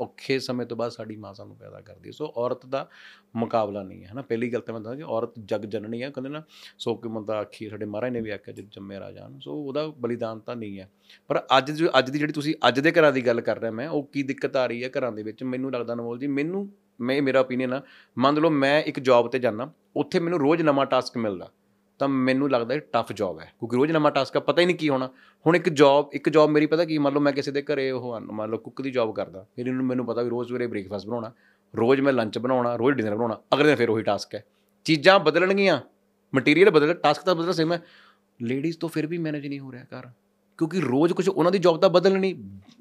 [0.00, 2.88] ਔਖੇ ਸਮੇਂ ਤੋਂ ਬਾਅਦ ਸਾਡੀ ਮਾਂ ਸਾਨੂੰ ਪੈਦਾ ਕਰਦੀ ਹੈ। ਸੋ ਔਰਤ ਦਾ
[3.36, 4.22] ਮੁਕਾਬਲਾ ਨਹੀਂ ਹੈ, ਹਨਾ?
[4.22, 6.42] ਪਹਿਲੀ ਗੱਲ ਤਾਂ ਮੈਂ ਦੱਸਾਂ ਕਿ ਔਰਤ ਜਗ ਜਨਨੀ ਹੈ। ਕਹਿੰਦੇ ਨਾ,
[6.78, 10.40] ਸੋ ਕਿ ਮੰਦਾ ਆਖੀ, ਸਾਡੇ ਮਹਾਰਾਜ ਨੇ ਵੀ ਆਖਿਆ, ਜਦ ਜੰਮੇ ਰਾਜਾਨ ਸੋ ਉਹਦਾ ਬਲੀਦਾਨ
[10.40, 10.90] ਤਾਂ ਨਹੀਂ ਹੈ।
[11.28, 13.88] ਪਰ ਅੱਜ ਜੋ ਅੱਜ ਦੀ ਜਿਹੜੀ ਤੁਸੀਂ, ਅੱਜ ਦੇ ਘਰਾਂ ਦੀ ਗੱਲ ਕਰ ਰਿਹਾ ਮੈਂ,
[13.88, 15.42] ਉਹ ਕੀ ਦਿੱਕਤ ਆ ਰਹੀ ਹੈ ਘਰਾਂ ਦੇ ਵਿੱਚ?
[15.42, 17.82] ਮੈਨੂੰ ਲੱਗਦਾ ਅਨਮੋਲ ਜੀ, ਮੈਨੂੰ, ਮੈਂ ਇਹ ਮੇਰਾ ਓਪੀਨੀਅਨ ਆ,
[18.18, 21.50] ਮੰਨ ਲਓ ਮੈਂ ਇੱਕ ਜੌਬ ਤੇ ਜਾਣਾ ਉੱਥੇ ਮੈਨੂੰ ਰੋਜ਼ ਨਵਾਂ ਟਾਸਕ ਮਿਲਦਾ।
[22.02, 24.76] ਤਾਂ ਮੈਨੂੰ ਲੱਗਦਾ ਇਹ ਟਫ ਜੌਬ ਹੈ। ਕਿਉਂਕਿ ਰੋਜ਼ ਨਵਾਂ ਟਾਸਕ ਆ ਪਤਾ ਹੀ ਨਹੀਂ
[24.76, 25.06] ਕੀ ਹੋਣਾ।
[25.46, 28.12] ਹੁਣ ਇੱਕ ਜੌਬ ਇੱਕ ਜੌਬ ਮੇਰੀ ਪਤਾ ਕੀ ਮੰਨ ਲਓ ਮੈਂ ਕਿਸੇ ਦੇ ਘਰੇ ਉਹ
[28.12, 31.06] ਆ, ਮੰਨ ਲਓ ਕੁੱਕ ਦੀ ਜੌਬ ਕਰਦਾ। ਫਿਰ ਇਹਨੂੰ ਮੈਨੂੰ ਪਤਾ ਵੀ ਰੋਜ਼ ਸਵੇਰੇ ਬ੍ਰੇਕਫਾਸਟ
[31.06, 31.32] ਬਣਾਉਣਾ
[31.76, 34.44] ਰੋਜ਼ ਮੈਂ ਲੰਚ ਬਣਾਉਣਾ ਰੋਜ਼ ਡਿਨਰ ਬਣਾਉਣਾ ਅਗਲੇ ਦਿਨ ਫਿਰ ਉਹੀ ਟਾਸਕ ਹੈ।
[34.84, 35.80] ਚੀਜ਼ਾਂ ਬਦਲਣਗੀਆਂ
[36.34, 37.82] ਮਟੀਰੀਅਲ ਬਦਲ ਟਾਸਕ ਤਾਂ ਬਦਲ ਸੇਮ ਹੈ।
[38.42, 40.10] ਲੇਡੀਜ਼ ਤੋਂ ਫਿਰ ਵੀ ਮੈਨੇਜ ਨਹੀਂ ਹੋ ਰਿਹਾ ਘਰ।
[40.58, 42.34] ਕਿਉਂਕਿ ਰੋਜ਼ ਕੁਝ ਉਹਨਾਂ ਦੀ ਜੌਬ ਤਾਂ ਬਦਲਣੀ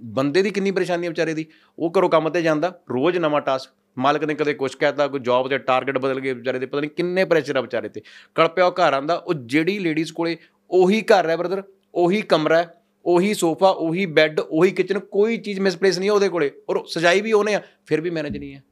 [0.03, 1.45] ਬੰਦੇ ਦੀ ਕਿੰਨੀ ਪਰੇਸ਼ਾਨੀ ਹੈ ਵਿਚਾਰੇ ਦੀ
[1.79, 5.49] ਉਹ ਘਰੋਂ ਕੰਮ ਤੇ ਜਾਂਦਾ ਰੋਜ਼ ਨਵਾਂ ਟਾਸਕ ਮਾਲਕ ਨੇ ਕਦੇ ਕੁਝ ਕਹਿਤਾ, ਕੋਈ ਜੌਬ
[5.49, 8.01] ਦੇ ਟਾਰਗੇਟ ਬਦਲ ਗਏ ਵਿਚਾਰੇ ਦੇ, ਪਤਾ ਨਹੀਂ ਕਿੰਨੇ ਪ੍ਰੈਸ਼ਰ ਆ ਵਿਚਾਰੇ ਤੇ।
[8.35, 10.37] ਕਲਪਿਆ ਉਹ ਘਰ ਆਂਦਾ, ਉਹ ਜਿਹੜੀ ਲੇਡੀਜ਼ ਕੋਲੇ
[10.71, 11.63] ਉਹੀ ਘਰ ਹੈ ਬ੍ਰਦਰ
[11.95, 12.69] ਉਹੀ ਕਮਰਾ ਹੈ,
[13.05, 17.21] ਉਹੀ ਸੋਫਾ, ਉਹੀ ਬੈੱਡ ਉਹੀ ਕਿਚਨ ਕੋਈ ਚੀਜ਼ ਮਿਸਪਲੇਸ ਨਹੀਂ ਹੈ ਉਹਦੇ ਕੋਲੇ। ਔਰ ਸਜਾਈ
[17.21, 18.63] ਵੀ ਉਹਨੇ ਆ, ਫਿਰ ਵੀ ਮੈਨੇਜ ਨਹੀਂ ਹੈ।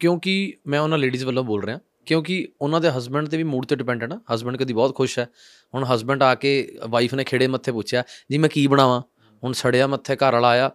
[0.00, 3.76] ਕਿਉਂਕਿ ਮੈਂ ਉਹਨਾਂ ਲੇਡੀਜ਼ ਵੱਲੋਂ ਬੋਲ ਰਿਹਾ, ਕਿਉਂਕਿ ਉਹਨਾਂ ਦੇ ਹਸਬੰਡ ਤੇ ਵੀ ਮੂਡ ਤੇ
[3.76, 5.28] ਡਿਪੈਂਡ ਹੈ ਨਾ। ਹਸਬੰਡ ਕਦੀ ਬਹੁਤ ਖੁਸ਼ ਹੈ।
[5.74, 6.50] ਹੁਣ ਹਸਬੰਡ ਆ ਕੇ
[6.88, 9.00] ਵਾਈਫ ਨੇ ਖੇੜੇ ਮੱਥੇ ਪੁੱਛਿਆ, ਜੀ ਮੈਂ ਕੀ ਬਣਾਵਾਂ?
[9.42, 10.68] ਹੁਣ ਸੜਿਆ ਮੱਥੇ ਘਰ ਵਾਲਾ ਆਇਆ,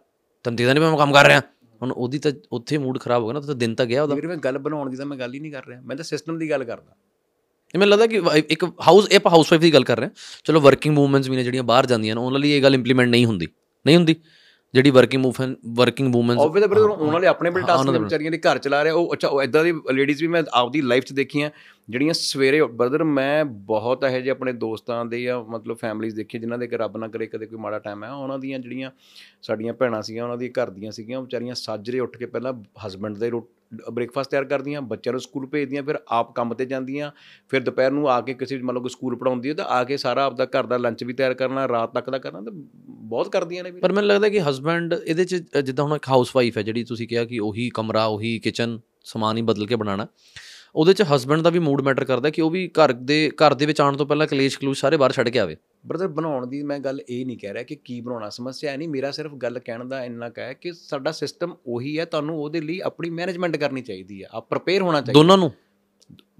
[0.45, 1.41] ਤੈਨੂੰ ਦਿਖਦਾ ਨਹੀਂ ਮੈਂ ਕੰਮ ਕਰ ਰਿਹਾ।
[1.83, 4.27] ਹੁਣ ਉਹਦੀ ਤਾਂ ਉੱਥੇ ਮੂਡ ਖਰਾਬ ਹੋ ਗਿਆ ਨਾ ਤਾਂ ਦਿਨ ਤਾਂ ਗਿਆ ਉਹਦਾ। ਵੀਰੇ
[4.27, 6.49] ਮੈਂ ਗੱਲ ਬਣਾਉਣ ਦੀ ਤਾਂ ਮੈਂ ਗੱਲ ਹੀ ਨਹੀਂ ਕਰ ਰਿਹਾ। ਮੈਂ ਤਾਂ ਸਿਸਟਮ ਦੀ
[6.49, 6.95] ਗੱਲ ਕਰਦਾ।
[7.75, 10.59] ਇਹ ਮੈਨੂੰ ਲੱਗਦਾ ਕਿ ਇੱਕ ਹਾਊਸ ਇਹ ਹਾਊਸ ਵਾਈਫ ਦੀ ਗੱਲ ਕਰ ਰਹੇ ਹਾਂ। ਚਲੋ
[10.59, 13.47] ਵਰਕਿੰਗ ਵੂਮਨਸ ਵੀ ਨੇ ਜਿਹੜੀਆਂ ਬਾਹਰ ਜਾਂਦੀਆਂ ਨੇ ਉਹਨਾਂ ਲਈ ਇਹ ਗੱਲ ਇੰਪਲੀਮੈਂਟ ਨਹੀਂ ਹੁੰਦੀ।
[13.85, 14.15] ਨਹੀਂ ਹੁੰਦੀ।
[14.73, 18.37] ਜਿਹੜੀ working women working womens obvious brother ਉਹਨਾਂ ਵਾਲੇ ਆਪਣੇ ਹਾਂ, ਟਾਸਕ ਨੇ ਵਿਚਾਰੀਆਂ ਦੇ
[18.39, 21.49] ਘਰ ਚਲਾ ਰਿਹਾ ਉਹ ਅੱਛਾ ਉਹ ਇਦਾਂ ਦੀ ਲੇਡੀਜ਼ ਵੀ ਮੈਂ ਆਪਦੀ ਲਾਈਫ 'ਚ ਦੇਖੀਆਂ
[21.89, 26.59] ਜਿਹੜੀਆਂ ਸਵੇਰੇ ਬ੍ਰਦਰ ਮੈਂ ਬਹੁਤ ਇਹੋ ਜਿਹੇ ਆਪਣੇ ਦੋਸਤਾਂ ਦੇ ਜਾਂ ਮਤਲਬ ਫੈਮਲੀਜ਼ ਦੇਖੀ ਜਿਨ੍ਹਾਂ
[26.59, 28.91] ਦੇ ਕਿ ਰੱਬ ਨਾ ਕਰੇ ਕਦੇ ਕੋਈ ਮਾੜਾ ਟਾਈਮ ਹੈ ਉਹਨਾਂ ਦੀਆਂ ਜਿਹੜੀਆਂ
[29.41, 32.53] ਸਾਡੀਆਂ ਭੈਣਾਂ ਸੀਗੀਆਂ ਉਹਨਾਂ ਦੀ ਘਰ ਦੀਆਂ ਸੀਗੀਆਂ ਵਿਚਾਰੀਆਂ ਸਾਜਰੇ ਉੱਠ ਕੇ ਪਹਿਲਾਂ
[32.85, 33.29] ਹਸਬੰਡ ਦੇ
[33.91, 37.11] ਬ੍ਰੇਕਫਾਸਟ ਤਿਆਰ ਕਰਦੀਆਂ ਬੱਚਿਆਂ ਨੂੰ ਸਕੂਲ ਭੇਜਦੀਆਂ ਫਿਰ ਆਪ ਕੰਮ ਤੇ ਜਾਂਦੀਆਂ
[37.49, 39.97] ਫਿਰ ਦੁਪਹਿਰ ਨੂੰ ਆ ਕੇ ਕਿਸੇ ਮੰਨ ਲਓ ਕੋਈ ਸਕੂਲ ਪੜਾਉਂਦੀ ਹੈ ਤਾਂ ਆ ਕੇ
[39.97, 42.51] ਸਾਰਾ ਆਪਦਾ ਘਰ ਦਾ ਲੰਚ ਵੀ ਤਿਆਰ ਕਰਨਾ ਰਾਤ ਤੱਕ ਦਾ ਕਰਨਾ ਤਾਂ
[42.87, 46.09] ਬਹੁਤ ਕਰਦੀਆਂ ਨੇ ਵੀ। ਪਰ ਮੈਨੂੰ ਲੱਗਦਾ ਕਿ ਹਸਬੰਡ ਇਹਦੇ ਚ ਅ, ਜਿੱਦਾਂ ਹੁਣ ਇੱਕ
[46.09, 49.75] ਹਾਊਸ ਵਾਈਫ ਹੈ ਜਿਹੜੀ ਤੁਸੀਂ ਕਿਹਾ ਕਿ ਉਹੀ ਕਮਰਾ ਉਹੀ ਕਿਚਨ ਸਮਾਨ ਹੀ ਬਦਲ ਕੇ
[49.75, 50.07] ਬਣਾਉਣਾ
[50.75, 53.65] ਉਹਦੇ ਚ ਹਸਬੰਡ ਦਾ ਵੀ ਮੂਡ ਮੈਟਰ ਕਰਦਾ ਕਿ ਉਹ ਵੀ ਘਰ ਦੇ ਘਰ ਦੇ
[53.65, 56.79] ਵਿੱਚ ਆਉਣ ਤੋਂ ਪਹਿਲਾਂ ਕਲੇਸ਼ ਕਲੂਸ਼ ਸਾਰੇ ਬਾਹਰ ਛੱਡ ਕੇ ਆਵੇ। ਬ੍ਰਦਰ ਬਣਾਉਣ ਦੀ ਮੈਂ
[56.79, 60.05] ਗੱਲ ਇਹ ਨਹੀਂ ਕਹਿ ਰਿਹਾ ਕਿ ਕੀ ਬਣਾਉਣਾ ਸਮੱਸਿਆ ਨਹੀਂ ਮੇਰਾ ਸਿਰਫ ਗੱਲ ਕਹਿਣ ਦਾ
[60.05, 64.23] ਇੰਨਾ ਕੁ ਹੈ ਕਿ ਸਾਡਾ ਸਿਸਟਮ ਉਹੀ ਹੈ ਤੁਹਾਨੂੰ ਉਹਦੇ ਲਈ ਆਪਣੀ ਮੈਨੇਜਮੈਂਟ ਕਰਨੀ ਚਾਹੀਦੀ
[64.23, 65.51] ਹੈ ਆਪ ਪ੍ਰਪੇਅਰ ਹੋਣਾ ਚਾਹੀਦਾ। ਦੋਨਾਂ ਨੂੰ?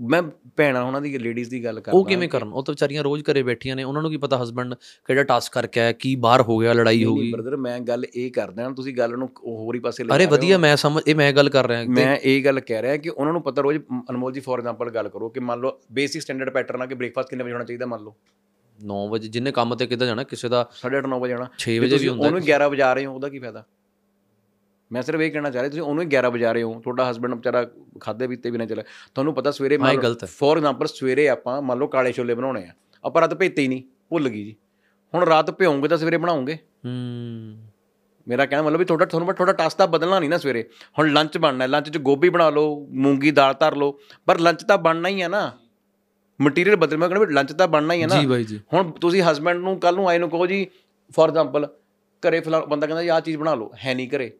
[0.02, 0.22] ਮੈਂ
[0.58, 2.48] ਭੈਣਾਂ ਉਹਨਾਂ ਦੀ ਲੇਡੀਜ਼ ਦੀ ਗੱਲ ਕਰਦਾ ਉਹ ਕਿਵੇਂ ਕਰਨ?
[2.54, 4.74] ਉਹ ਤਾਂ ਵਿਚਾਰੀਆਂ ਰੋਜ਼ ਘਰੇ ਬੈਠੀਆਂ ਨੇ ਉਹਨਾਂ ਨੂੰ ਕੀ ਪਤਾ ਹਸਬੰਡ
[5.06, 8.32] ਕਿਹੜਾ ਟਾਸਕ ਕਰਕੇ ਆਇਆ ਕੀ ਬਾਹਰ ਹੋ ਗਿਆ ਲੜਾਈ ਹੋ ਗਈ। ਬ੍ਰਦਰ ਮੈਂ ਗੱਲ ਇਹ
[8.32, 11.32] ਕਰਦਾ ਹਾਂ ਤੁਸੀਂ ਗੱਲ ਨੂੰ ਹੋਰ ਹੀ ਪਾਸੇ ਲੈ ਅਰੇ। ਵਧੀਆ ਮੈਂ ਸਮਝ ਇਹ ਮੈਂ
[11.34, 13.78] ਗੱਲ ਕਰ ਰਿਹਾ। ਮੈਂ ਇਹ ਗੱਲ ਕਹਿ ਰਿਹਾ ਕਿ ਉਹਨਾਂ ਨੂੰ ਪਤਾ ਰੋਜ਼
[14.10, 17.30] ਅਨਮੋਲ ਜੀ ਫੋਰ ਐਗਜ਼ਾਮਪਲ ਗੱਲ ਕਰੋ ਕਿ ਮੰਨ ਲਓ ਬੇਸਿਕ ਸਟੈਂਡਰਡ ਪੈਟਰਨ ਆ ਕਿ ਬ੍ਰੇਕਫਾਸਟ
[17.30, 18.16] ਕਿੰਨੇ ਵਜੇ ਹੋਣਾ ਚਾਹੀਦਾ ਮੰਨ ਲਓ?
[18.80, 21.80] 9 ਵਜੇ ਜਿੰਨੇ ਕੰਮ ਤੇ ਕਿੱਦਾਂ ਜਾਣਾ ਕਿਸੇ ਦਾ 8:30 9 ਵਜੇ ਹੋਣਾ 6 ਜੇ
[21.80, 23.66] ਵਜੇ ਵੀ ਹੁੰਦਾ ਉਹਨੂੰ 11 ਵਜਾ ਰਹੇ ਹੋ ਉਹਦਾ ਕੀ ਫਾਇਦਾ?
[24.94, 27.34] ਮੈਂ ਸਿਰਫ ਇਹ ਕਹਿਣਾ ਚਾਹ ਰਿਹਾ ਤੁਸੀਂ ਉਹਨੂੰ ਹੀ 11 ਵਜਾ ਰਹੇ ਹੋ ਤੁਹਾਡਾ ਹਸਬੰਡ
[27.34, 27.66] ਵਿਚਾਰਾ
[28.00, 28.84] ਖਾਦੇ ਪੀਤੇ ਵੀ ਨਾ ਚਲੇ
[29.16, 32.74] ਤੁਹਾਨੂੰ ਪਤਾ ਸਵੇਰੇ ਇਹ ਗਲਤ। ਫੋਰ ਐਗਜ਼ਾਮਪਲ ਸਵੇਰੇ ਆਪਾਂ ਮੰਨ ਲਓ ਕਾਲੇ ਛੋਲੇ ਬਣਾਉਣੇ ਆ
[33.04, 34.56] ਆਪਾਂ ਰਾਤ ਭੇਤੇ ਹੀ ਨਹੀਂ ਭੁੱਲ ਗਈ ਜੀ।
[35.14, 37.58] ਹੁਣ ਰਾਤ ਭਿਉਂਗੇ ਤਾਂ ਸਵੇਰੇ ਬਣਾਉਂਗੇ। ਹੂੰ।
[38.28, 41.38] ਮੇਰਾ ਕਹਿਣਾ ਮਤਲਬ ਵੀ ਤੁਹਾਡਾ ਤੁਹਾਨੂੰ ਤੁਹਾਡਾ ਟਾਸਕ ਤਾਂ ਬਦਲਣਾ ਨਹੀਂ ਨਾ ਸਵੇਰੇ। ਹੁਣ ਲੰਚ
[41.38, 45.22] ਬਣਨਾ ਲੰਚ 'ਚ ਗੋਭੀ ਬਣਾ ਲਓ ਮੂੰਗੀ ਦਾਲ ਧਰ ਲਓ ਪਰ ਲੰਚ ਤਾਂ ਬਣਨਾ ਹੀ
[45.22, 45.52] ਹੈ ਨਾ।
[46.42, 49.24] ਮਟੀਰੀਅਲ ਬਦਲ ਮੈਂ ਕਹਿੰਦਾ ਲੰਚ ਤਾਂ ਬਣਨਾ ਹੀ ਹੈ ਨਾ। ਜੀ ਬਾਈ ਜੀ। ਹੁਣ ਤੁਸੀਂ
[49.24, 50.68] ਹਸਬੰਡ ਨੂੰ ਕੱਲ ਨੂੰ ਆਏ ਨੂੰ ਕਹੋ ਜੀ
[51.16, 51.68] ਫੋਰ ਐਗਜ਼ਾਮਪਲ
[52.24, 54.32] ਘਰੇ ਫਲਾ ਬੰਦਾ ਕਹਿੰਦਾ ਆਹ ਚੀਜ਼ ਬਣਾ ਲਓ ਹੈ ਨਹੀਂ ਘਰੇ।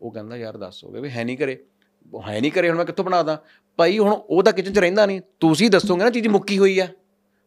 [0.00, 1.38] ਉਹ ਕਹਿੰਦਾ ਯਾਰ ਦੱਸ ਹੋਵੇ ਵੀ ਹੈ ਨਹੀਂ
[2.12, 3.42] ਉਹ ਹੈ ਨਹੀਂ ਘਰੇ ਹੁਣ ਮੈਂ ਕਿੱਥੋਂ ਬਣਾਦਾ
[3.76, 6.88] ਭਾਈ ਹੁਣ ਉਹ ਤਾਂ ਕਿਚਨ 'ਚ ਰਹਿੰਦਾ ਨਹੀਂ ਤੁਸੀਂ ਦੱਸੋਗੇ ਨਾ ਚੀਜ਼ ਮੁੱਕੀ ਹੋਈ ਆ।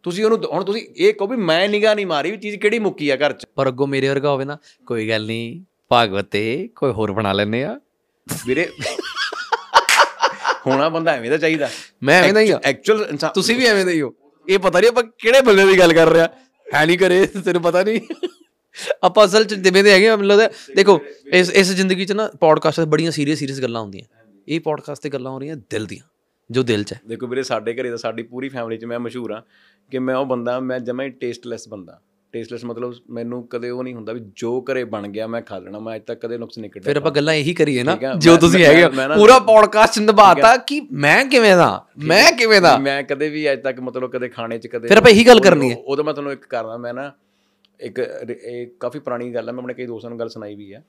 [0.03, 3.09] ਤੁਸੀਂ ਉਹਨੂੰ ਹੁਣ ਤੁਸੀਂ ਇਹ ਕਹੋ ਵੀ ਮੈਂ ਨਿਗਾਹ ਨਹੀਂ ਮਾਰੀ ਵੀ ਚੀਜ਼ ਕਿਹੜੀ ਮੁੱਕੀ
[3.09, 4.57] ਆ ਘਰ 'ਚ। ਪਰ ਅੱਗੋਂ ਮੇਰੇ ਵਰਗਾ ਹੋਵੇ ਨਾ
[4.87, 7.79] ਕੋਈ ਗੱਲ ਨਹੀਂ ਭਾਗਵਤੇ ਕੋਈ ਹੋਰ ਬਣਾ ਲੈਨੇ ਆ।
[8.47, 8.69] ਵੀਰੇ
[10.67, 11.69] ਹੋਣਾ ਬੰਦਾ ਐਵੇਂ ਦਾ ਚਾਹੀਦਾ।
[12.03, 14.13] ਮੈਂ ਐਵੇਂ ਦਾ ਹੀ ਆ। ਐਕਚੁਅਲ ਇਨਸਾਨ ਤੁਸੀਂ ਵੀ ਐਵੇਂ ਦੇ ਹੀ ਹੋ।
[14.49, 16.29] ਇਹ ਪਤਾ ਨਹੀਂ ਆਪਾਂ ਕਿਹੜੇ ਬੰਦੇ ਦੀ ਗੱਲ ਕਰ ਰਿਹਾ
[16.75, 17.99] ਹੈ ਨਹੀਂ ਕਰੇ ਤੈਨੂੰ ਪਤਾ ਨਹੀਂ
[19.03, 20.99] ਆਪਾਂ ਅਸਲ ਚ ਜਿਵੇਂ ਦੇ ਹੈਗੇ ਮੈਨੂੰ ਲੱਗਦਾ ਦੇਖੋ
[21.33, 24.05] ਇਸ ਇਸ ਜ਼ਿੰਦਗੀ ਚ ਨਾ ਪੋਡਕਾਸਟ 'ਤੇ ਬੜੀਆਂ ਸੀਰੀਅਸ ਸੀਰੀਅਸ ਗੱਲਾਂ ਹੁੰਦੀਆਂ।
[24.47, 26.03] ਇਹ ਪੋਡਕਾਸਟ ਤੇ ਗੱਲਾਂ ਹੋ ਰਹੀਆਂ ਦਿਲ ਦੀਆਂ
[26.49, 29.31] ਜੋ ਦਿਲ 'ਚ ਹੈ। ਦੇਖੋ ਵੀਰੇ ਸਾਡੇ ਘਰੇ ਤਾਂ ਸਾਡੀ ਪੂਰੀ ਫੈਮਿਲੀ 'ਚ ਮੈਂ ਮਸ਼ਹੂਰ
[29.31, 29.41] ਆ
[29.91, 31.99] ਕਿ ਮੈਂ ਉਹ ਬੰਦਾ ਮੈਂ ਜਮਾਂ ਹੀ ਟੇਸਟਲੈਸ ਬੰਦਾ।
[32.33, 35.79] ਟੇਸਟਲੈਸ ਮਤਲਬ ਮੈਨੂੰ ਕਦੇ ਉਹ ਨਹੀਂ ਹੁੰਦਾ ਵੀ ਜੋ ਘਰੇ ਬਣ ਗਿਆ ਮੈਂ ਖਾ ਲੈਣਾ
[35.79, 38.63] ਮੈਂ ਅੱਜ ਤੱਕ ਕਦੇ ਨੁਕਸ ਨਹੀਂ ਕੱਢਿਆ ਫਿਰ ਆਪਾਂ ਗੱਲਾਂ ਇਹੀ ਕਰੀਏ ਨਾ ਜੋ ਤੁਸੀਂ
[38.65, 41.69] ਹੈਗੇ ਪੂਰਾ ਪੋਡਕਾਸਟ ਨਿਭਾਤਾ ਕਿ ਮੈਂ ਕਿਵੇਂ ਦਾ
[41.99, 45.11] ਮੈਂ ਕਿਵੇਂ ਦਾ। ਮੈਂ ਕਦੇ ਵੀ ਅੱਜ ਤੱਕ ਮਤਲਬ ਕਦੇ ਖਾਣੇ 'ਚ ਕਦੇ ਫਿਰ ਆਪਾਂ
[45.11, 47.11] ਇਹੀ ਗੱਲ ਕਰਨੀ ਹੈ। ਉਦੋਂ ਮੈਂ ਤੁਹਾਨੂੰ ਇੱਕ ਕਰਦਾ ਮੈਂ ਨਾ
[47.79, 50.83] ਇੱਕ ਇਹ ਕਾਫੀ ਪੁਰਾਣੀ ਗੱਲ ਹੈ ਮੈਂ ਆਪਣੇ ਕਈ ਦੋਸਤਾਂ ਨੂੰ ਗੱਲ ਸੁਣਾਈ ਵੀ ਹੈ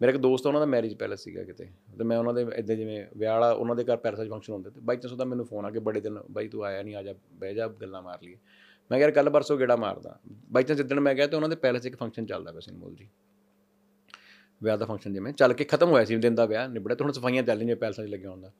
[0.00, 1.66] ਮੇਰਾ ਇੱਕ ਦੋਸਤ ਉਹਨਾਂ ਦਾ ਮੈਰਿਜ ਪੈਲਸ ਸੀਗਾ ਕਿਤੇ।
[1.98, 4.80] ਤੇ ਮੈਂ ਉਹਨਾਂ ਦੇ ਇਦਾਂ ਜਿਵੇਂ ਵਿਆਹ ਵਾਲਾ ਉਹਨਾਂ ਦੇ ਘਰ ਪੈਲਸ ਫੰਕਸ਼ਨ ਹੁੰਦੇ ਤੇ
[4.80, 7.14] ਬਾਈ ਚਾਂਸ ਉਹਦਾ ਮੈਨੂੰ ਫੋਨ ਆ ਕੇ ਬੜੇ ਦਿਨ ਬਾਈ ਤੂੰ ਆਇਆ ਨਹੀਂ ਆ ਜਾ
[7.32, 8.36] ਬਹਿ ਜਾ ਗੱਲਾਂ ਮਾਰ ਲਈਏ।
[8.90, 10.18] ਮੈਂ ਕਿਹਾ ਕੱਲ ਪਰਸੋਂ ਗੇੜਾ ਮਾਰਦਾ।
[10.52, 12.70] ਬਾਈ ਚਾਂਸ ਜਿੱਦਣ ਮੈਂ ਗਿਆ ਤੇ ਉਹਨਾਂ ਦੇ ਪੈਲਸ 'ਚ ਇੱਕ ਫੰਕਸ਼ਨ ਚੱਲਦਾ ਪਿਆ ਸੀ
[12.70, 13.08] ਅਨਮੋਲ ਜੀ।
[14.62, 17.12] ਵਿਆਹ ਦਾ ਫੰਕਸ਼ਨ ਜਿਵੇਂ ਚੱਲ ਕੇ ਖਤਮ ਹੋਇਆ ਸੀ ਦਿਨ ਦਾ ਵਿਆਹ ਨਿਬੜਿਆ ਤੇ ਹੁਣ
[17.12, 18.52] ਸਫਾਈਆਂ ਚੱਲ ਰਹੀਆਂ ਪੈਲਸਾਂ 'ਚ ਲੱਗਿਆ ਹੁੰਦਾ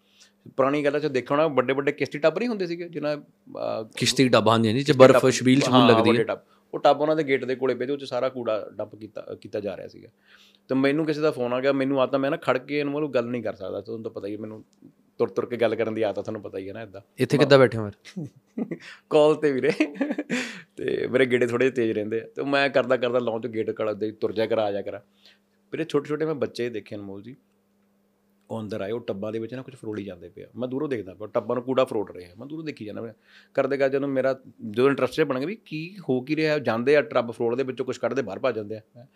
[0.56, 4.28] ਪੁਰਾਣੀ ਗੱਲਾਂ 'ਚ ਦੇਖੋ ਨਾ ਵੱਡੇ ਵੱਡੇ ਕਿਸ਼ਤੀ ਟੱਬ ਨਹੀਂ ਹੁੰਦੇ ਸੀਗੇ ਜਿਨ੍ਹਾਂ ਅਹ, ਕਿਸ਼ਤੀ
[4.28, 6.38] ਡੱਬਾ ਹਾਂਜੀ ਹਾਂਜੀ, ਚ ਬਰਫ਼ ਛਬੀਲ ਛਬੂਲ ਲੱਗਦੀ ਹੈ। ਟੱਬ
[6.76, 9.26] ਉਹ ਟੱਬ ਉਹਨਾਂ ਦੇ ਗੇਟ ਦੇ ਕੋਲੇ ਪਏ ਤੇ ਉਹ ਚ ਸਾਰਾ ਕੂੜਾ ਡੰਪ ਕੀਤਾ
[9.40, 10.08] ਕੀਤਾ ਜਾ ਰਿਹਾ ਸੀਗਾ।
[10.68, 13.10] ਤੇ ਮੈਨੂੰ ਕਿਸੇ ਦਾ ਫੋਨ ਆ ਗਿਆ ਮੈਨੂੰ ਆਤਾ ਮੈਂ ਨਾ ਖੜ ਕੇ ਇਹਨੂੰ ਮਤਲਬ
[13.10, 14.64] ਗੱਲ ਨਹੀਂ ਕਰ ਸਕਦਾ ਤੁਹਾਨੂੰ ਤਾਂ ਪਤਾ ਹੀ ਹੈ ਮੈਨੂੰ
[15.18, 17.58] ਤੁਰ ਤੁਰ ਕੇ ਗੱਲ ਕਰਨ ਦੀ ਆਦਤ ਤੁਹਾਨੂੰ ਪਤਾ ਹੀ ਹੈ ਨਾ ਇਦਾਂ ਇੱਥੇ ਕਿੱਦਾਂ
[17.58, 18.26] ਬੈਠੇ ਹੋ ਫਿਰ?
[19.10, 19.70] ਕਾਲ ਤੇ ਵੀਰੇ।
[20.76, 24.10] ਤੇ ਮੇਰੇ ਗੇੜੇ ਥੋੜੇ ਤੇਜ਼ ਰਹਿੰਦੇ ਆ। ਤੇ ਮੈਂ ਕਰਦਾ ਕਰਦਾ ਲਾਉਂ ਗੇਟ ਕੜਾ ਦੇ
[24.10, 24.98] ਤੁਰ ਜਾ ਕਰ ਆ ਜਾ ਕਰ।
[25.72, 27.36] ਵੀਰੇ ਛੋਟੇ ਛੋਟੇ ਮੈਂ ਬੱਚੇ ਦੇਖੇ ਅਨਮੋਲ ਜੀ।
[28.50, 31.14] ਉਹ ਅੰਦਰ ਆਏ ਉਹ ਟੱਬਾਂ ਦੇ ਵਿੱਚ ਨਾ ਕੁਝ ਫਰੋੜੀ ਜਾਂਦੇ ਪਿਆ ਮੈਂ ਦੂਰੋਂ ਦੇਖਦਾ
[31.14, 33.12] ਪਿਆ ਟੱਬਾਂ ਨੂੰ ਕੂੜਾ ਫਰੋੜ ਰਹੇ ਆ। ਮੈਂ ਦੂਰੋਂ ਦੇਖੀ ਜਾਂਦਾ
[33.54, 34.40] ਕਰਦੇ ਕਰ ਜਦੋਂ ਮੇਰਾ
[34.70, 37.86] ਜਦੋਂ ਇੰਟਰਸਟ ਬਣ ਗਿਆ ਵੀ ਕੀ ਹੋ ਕੀ ਰਿਹਾ ਜਾਂਦੇ ਆ ਟੱਬ ਫਰੋੜ ਦੇ ਵਿੱਚੋਂ
[37.86, 39.06] ਕੁਝ ਕੱਢਦੇ ਬਾਹਰ ਭੱਜ ਜਾਂਦੇ ਆ।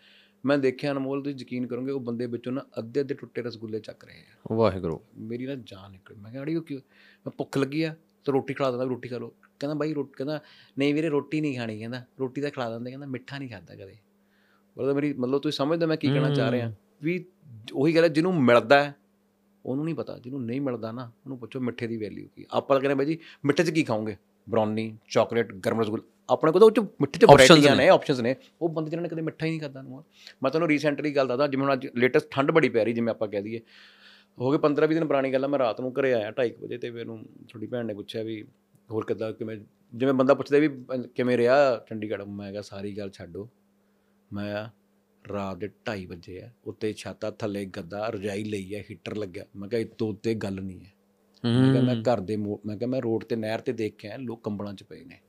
[0.45, 4.05] ਮੈਂ ਦੇਖਿਆ ਅਨਮੋਲ ਤੁਸੀਂ ਯਕੀਨ ਕਰੋਗੇ ਉਹ ਬੰਦੇ ਵਿੱਚੋਂ ਨਾ ਅੱਧੇ ਅੱਧੇ ਟੁੱਟੇ ਰਸਗੁੱਲੇ ਚੱਕ
[4.05, 6.79] ਰਹੇ ਆ। ਵਾਹਿਗੁਰੂ। ਮੇਰੀ ਨਾ ਜਾਨ ਨਿਕਲ। ਮੈਂ ਕਿਹਾ ਅੜੀ ਉਹ ਕਿਉਂ?
[7.25, 7.95] ਮੈਂ ਭੁੱਖ ਲੱਗੀ ਆ
[8.25, 9.27] ਤੇ ਰੋਟੀ ਖਿਲਾ ਦਿੰਦਾ ਰੋਟੀ ਖਾ ਲਓ।
[9.59, 10.39] ਕਹਿੰਦਾ ਬਾਈ ਰੋਟੀ ਕਹਿੰਦਾ
[10.79, 13.95] ਨਹੀਂ ਵੀਰੇ ਰੋਟੀ ਨਹੀਂ ਖਾਣੀ। ਕਹਿੰਦਾ ਰੋਟੀ ਤਾਂ ਖਿਲਾ ਦਿੰਦੇ। ਕਹਿੰਦਾ ਮਿੱਠਾ ਨਹੀਂ ਖਾਦਾ ਕਦੇ।
[14.77, 17.25] ਮਤਲਬ ਮੇਰੀ ਮਤਲਬ ਤੁਸੀਂ ਸਮਝਦੇ ਮੈਂ ਕੀ ਕਹਿਣਾ ਚਾਹ ਰਿਹਾ। ਵੀ
[17.73, 18.95] ਉਹੀ ਗੱਲ ਹੈ ਜਿਹਨੂੰ ਮਿਲਦਾ ਹੈ
[19.65, 22.95] ਉਹਨੂੰ ਨਹੀਂ ਪਤਾ ਜਿਹਨੂੰ ਨਹੀਂ ਮਿਲਦਾ ਨਾ ਉਹਨੂੰ ਪੁੱਛੋ ਮਿੱਠੇ ਦੀ ਵੈਲਿਊ ਕੀ ਆਪਾਂ ਕਹਿੰਦੇ
[22.95, 24.15] ਬਾਈ ਜੀ ਮਿੱਠੇ 'ਚ ਕੀ ਖਾਓਗੇ?
[24.47, 28.35] ਬ੍ਰਾਉਨੀ ਚਾਕਲੇਟ ਗਰਮ ਰਸਗੁੱਲ। ਆਪਣੇ ਕੋਲ ਤਾਂ ਉਹ 'ਚ ਮਿੱਠੇ 'ਚ ਵੈਰਾਈਟੀਆਂ ਨੇ। ਆਪਸ਼ਨਸ ਨੇ।
[28.61, 30.03] ਉਹ ਬੰਦੇ ਜਿਹਨਾਂ ਨੇ ਕਦੇ ਮਿੱਠਾ ਹੀ ਨਹੀਂ ਖਾਦਾ ਨੂੰ
[30.43, 33.27] ਮੈਂ ਤੁਹਾਨੂੰ ਰੀਸੈਂਟਲੀ ਗੱਲ ਦੱਸਦਾ ਜਿਵੇਂ ਹੁਣ ਅੱਜ ਲੇਟੈਸਟ ਠੰਡ ਬੜੀ ਪੈ ਰਹੀ ਜਿਵੇਂ ਆਪਾਂ
[33.27, 33.59] ਕਹਿ ਦਈਏ।
[34.37, 36.77] ਹੋ ਗਏ 15 20 ਦਿਨ ਪੁਰਾਣੀ ਗੱਲ ਆ ਮੈਂ ਰਾਤ ਨੂੰ ਘਰੇ ਆਇਆ 2:30 ਵਜੇ
[36.77, 37.17] ਤੇ ਮੈਨੂੰ
[37.49, 38.41] ਤੁਹਾਡੀ ਭੈਣ ਨੇ ਪੁੱਛਿਆ ਵੀ
[38.89, 39.57] ਹੋਰ ਕਿੱਦਾਂ ਕਿਵੇਂ
[39.93, 40.69] ਜਿਵੇਂ ਬੰਦਾ ਪੁੱਛਦਾ ਵੀ
[41.15, 41.55] ਕਿਵੇਂ ਰਿਹਾ
[41.89, 43.47] ਚੰਡੀਗੜ੍ਹ ਮੈਂ ਕਿਹਾ ਸਾਰੀ ਗੱਲ ਛੱਡੋ।
[44.31, 44.67] ਮੈਂ
[45.29, 49.69] ਰਾਤ ਦੇ 2:30 ਵਜੇ ਆ ਉੱਤੇ ਛਾਤਾ ਥੱਲੇ ਗੱਦਾ ਰਜਾਈ ਲਈ ਹੈ ਹੀਟਰ ਲੱਗਿਆ। ਮੈਂ
[49.69, 50.91] ਕਿਹਾ ਇਹ ਤੋਂ ਉੱਤੇ ਗੱਲ ਨਹੀਂ ਹੈ।
[51.43, 54.17] ਮੈਂ ਕਿਹਾ ਮੈਂ ਘਰ ਦੇ ਮੈਂ ਕਿਹਾ ਮੈਂ ਰੋਡ ਤੇ ਨਹਿਰ ਤੇ ਦੇਖ ਕੇ ਆਇਆ
[54.17, 55.19] ਲੋਕ ਕੰਬਲਾਂ 'ਚ ਪਏ ਨੇ।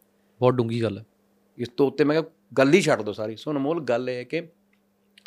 [0.40, 1.04] ਬਹੁਤ ਡੂੰਗੀ ਗੱਲ।
[1.58, 4.24] ਇਸ ਤੋਂ ਉੱਤੇ ਮੈਂ ਕਿਹਾ ਗੱਲ ਹੀ ਛੱਡ ਦੋ ਸਾਰੀ। ਸੋ ਅਨਮੋਲ ਗੱਲ ਇਹ ਹੈ
[4.24, 4.42] ਕਿ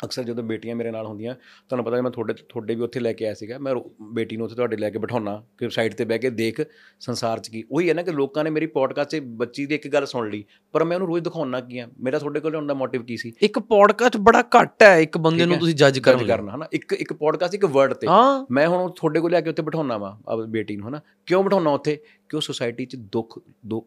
[0.04, 3.12] ਅਕਸਰ ਜਦੋਂ ਬੇਟੀਆਂ ਮੇਰੇ ਨਾਲ ਹੁੰਦੀਆਂ ਤੁਹਾਨੂੰ ਪਤਾ ਹੈ ਮੈਂ ਤੁਹਾਡੇ ਤੁਹਾਡੇ ਵੀ ਉੱਥੇ ਲੈ
[3.12, 6.18] ਕੇ ਆਇਆ ਸੀਗਾ ਮੈਂ ਬੇਟੀ ਨੂੰ ਉੱਥੇ ਤੁਹਾਡੇ ਲੈ ਕੇ ਬਿਠਾਉਣਾ ਕਿ ਸਾਈਡ ਤੇ ਬਹਿ
[6.18, 6.60] ਕੇ ਦੇਖ
[7.00, 9.88] ਸੰਸਾਰ 'ਚ ਕੀ ਉਹੀ ਹੈ ਨਾ ਕਿ ਲੋਕਾਂ ਨੇ ਮੇਰੀ ਪੋਡਕਾਸਟ 'ਚ ਬੱਚੀ ਦੀ ਇੱਕ
[9.88, 11.88] ਗੱਲ ਸੁਣ ਲਈ ਪਰ ਮੈਂ ਉਹਨੂੰ ਰੋਜ਼ ਦਿਖਾਉਣਾ ਕੀ ਆ?
[12.00, 13.32] ਮੇਰਾ ਤੁਹਾਡੇ ਕੋਲ ਲਿਆਉਣ ਦਾ ਮੋਟਿਵ ਕੀ ਸੀ?
[13.42, 16.66] ਇੱਕ ਪੋਡਕਾਸਟ ਬੜਾ ਘੱਟ ਹੈ ਇੱਕ ਬੰਦੇ ਨੂੰ। ਤੁਸੀਂ ਜੱਜ ਕਰਨ ਕਰਨਾ ਹਨਾ?
[16.72, 18.06] ਇੱਕ ਇੱਕ ਪੋਡਕਾਸਟ ਇੱਕ ਵਰਡ ਤੇ।
[18.50, 20.18] ਮੈਂ ਹੁਣ ਤੁਹਾਡੇ ਕੋਲ ਲਿਆ ਕੇ ਉੱਥੇ ਬਿਠਾਉਣਾ ਵਾ
[20.48, 21.00] ਬੇਟੀ ਨੂੰ ਹਨਾ?
[21.26, 21.96] ਕਿਉਂ ਬਿਠਾਉਣਾ ਉੱਥੇ?
[22.28, 23.38] ਕਿ ਉਹ ਸੋਸਾਇਟੀ 'ਚ ਦੁੱਖ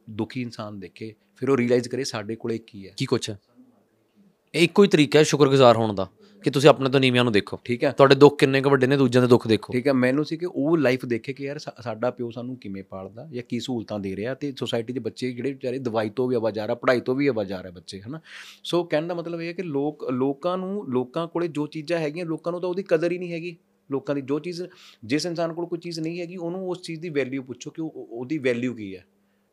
[0.10, 3.38] ਦੁਖੀ ਇਨਸਾਨ ਦੇਖੇ ਫਿਰ ਉਹ ਰੀਅਲਾਈਜ਼ ਕਰੇ ਸਾਡੇ ਕੋਲੇ ਕੀ ਹੈ। ਕੀ ਕੁਛ ਹੈ?
[4.53, 6.07] ਇਹ ਇੱਕੋ ਹੀ ਤਰੀਕਾ ਹੈ ਸ਼ੁਕਰਗੁਜ਼ਾਰ ਹੋਣ ਦਾ
[6.45, 8.97] ਕਿ ਤੁਸੀਂ ਆਪਣੇ ਤੋਂ ਨੀਵਿਆਂ ਨੂੰ ਦੇਖੋ ਠੀਕ ਹੈ। ਤੁਹਾਡੇ ਦੁੱਖ ਕਿੰਨੇ ਕੁ ਵੱਡੇ ਨੇ
[8.97, 12.11] ਦੂਜਿਆਂ ਦੇ ਦੁੱਖ ਦੇਖੋ। ਠੀਕ ਹੈ ਮੈਨੂੰ ਸੀ ਕਿ ਉਹ ਲਾਈਫ ਦੇਖੇ ਕਿ ਯਾਰ ਸਾਡਾ
[12.11, 15.80] ਪਿਓ ਸਾਨੂੰ ਕਿਵੇਂ ਪਾਲਦਾ ਜਾਂ ਕੀ ਸਹੂਲਤਾਂ ਦੇ ਰਿਹਾ ਤੇ ਸੋਸਾਇਟੀ ਦੇ ਬੱਚੇ ਜਿਹੜੇ ਵਿਚਾਰੇ
[15.80, 18.19] ਦਵਾਈ ਤੋਂ ਵੀ ਆਵਾਜ਼ਾਰ ਆ ਪੜ੍ਹਾਈ ਤੋਂ ਵੀ ਆਵਾਜ਼ਾਰ ਆ ਬੱਚੇ ਹਨਾ।
[18.63, 22.26] ਸੋ ਕਹਿਣ ਦਾ ਮਤਲਬ ਇਹ ਹੈ ਕਿ ਲੋਕ ਲੋਕਾਂ ਨੂੰ ਲੋਕਾਂ ਕੋਲੇ ਜੋ ਚੀਜ਼ਾਂ ਹੈਗੀਆਂ
[22.26, 23.57] ਲੋਕਾਂ ਨੂੰ ਤਾਂ ਉਹਦੀ ਕਦਰ ਹੀ ਨਹੀਂ ਹੈਗੀ।
[23.91, 24.63] ਲੋਕਾਂ ਦੀ ਜੋ ਚੀਜ਼
[25.05, 27.91] ਜਿਸ ਇਨਸਾਨ ਕੋਲ ਕੋਈ ਚੀਜ਼ ਨਹੀਂ ਹੈਗੀ ਉਹਨੂੰ ਉਸ ਚੀਜ਼ ਦੀ ਵੈਲਿਊ ਪੁੱਛੋ ਕਿ ਉਹ-
[27.95, 29.05] ਉਹਦੀ ਵੈਲਿਊ ਕੀ ਹੈ।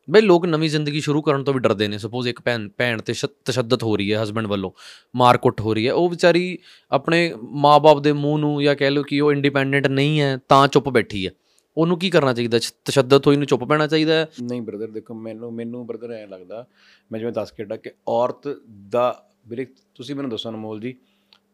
[0.09, 3.13] ਬਈ ਲੋਕ ਨਵੀਂ ਜ਼ਿੰਦਗੀ ਸ਼ੁਰੂ ਕਰਨ ਤੋਂ ਵੀ ਡਰਦੇ ਨੇ। ਸਪੋਜ਼ ਇੱਕ ਭੈਣ ਭੈਣ ਤੇ
[3.13, 4.71] ਸ਼- ਤਸ਼ੱਦਦ ਹੋ ਰਹੀ ਹੈ ਹਸਬੰਡ ਵੱਲੋਂ
[5.15, 6.57] ਮਾਰਕੁੱਟ ਹੋ ਰਹੀ ਹੈ। ਉਹ ਵਿਚਾਰੀ
[6.91, 10.89] ਆਪਣੇ ਮਾਪੇ ਦੇ ਮੂੰਹ ਨੂੰ ਜਾਂ ਕਹਿ ਲਓ ਕਿ ਉਹ ਇੰਡੀਪੈਂਡੈਂਟ ਨਹੀਂ ਹੈ, ਤਾਂ ਚੁੱਪ
[10.89, 11.31] ਬੈਠੀ ਹੈ।
[11.77, 12.59] ਉਹਨੂੰ ਕੀ ਕਰਨਾ ਚਾਹੀਦਾ?
[12.59, 14.29] ਸ਼- ਤਸ਼ੱਦਦ ਹੋਈ ਨੂੰ ਚੁੱਪ ਪੈਣਾ ਚਾਹੀਦਾ ਹੈ?
[14.41, 16.67] ਨਹੀਂ ਬ੍ਰਦਰ ਦੇਖੋ ਮੈਨੂੰ ਮੈਨੂੰ ਬ੍ਰਦਰ ਐਂ ਲੱਗਦਾ,
[17.11, 18.57] ਮੈਂ ਜਿਵੇਂ ਦੱਸ ਕੇ ਹਟਾ ਕਿ ਔਰਤ
[18.89, 20.95] ਦਾ, ਵੀਰੇ ਤੁਸੀਂ ਮੈਨੂੰ ਦੱਸੋ ਅਨਮੋਲ ਜੀ,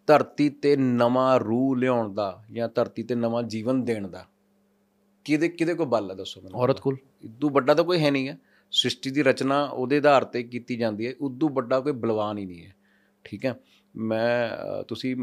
[0.07, 4.25] ਧਰਤੀ ਤੇ ਨਵਾਂ ਰੂਹ ਲਿਆਉਣ ਦਾ ਜਾਂ ਧਰਤੀ ਤੇ ਨਵਾਂ ਜੀਵਨ ਦੇਣ ਦਾ
[5.25, 8.29] ਕਿਹਦੇ ਕਿਹਦੇ ਕੋਲ ਬਲ ਹੈ ਦੱਸੋ ਮੈਨੂੰ ਔਰਤ ਕੋਲ। ਇਦੋਂ ਵੱਡਾ ਤਾਂ ਕੋਈ ਹੈ ਨਹੀਂ
[8.29, 8.39] ਹੈ
[8.71, 12.65] ਸ੍ਰਿਸ਼ਟੀ ਦੀ ਰਚਨਾ ਉਹਦੇ ਆਧਾਰ ਤੇ ਕੀਤੀ ਜਾਂਦੀ ਹੈ। ਉਦੋਂ ਵੱਡਾ ਕੋਈ ਬਲਵਾਨ ਹੀ ਨਹੀਂ
[12.65, 12.75] ਹੈ।
[13.23, 13.59] ਠੀਕ ਹੈ?
[13.95, 14.49] ਮੈਂ
[14.83, 15.15] ਤੁਸੀਂ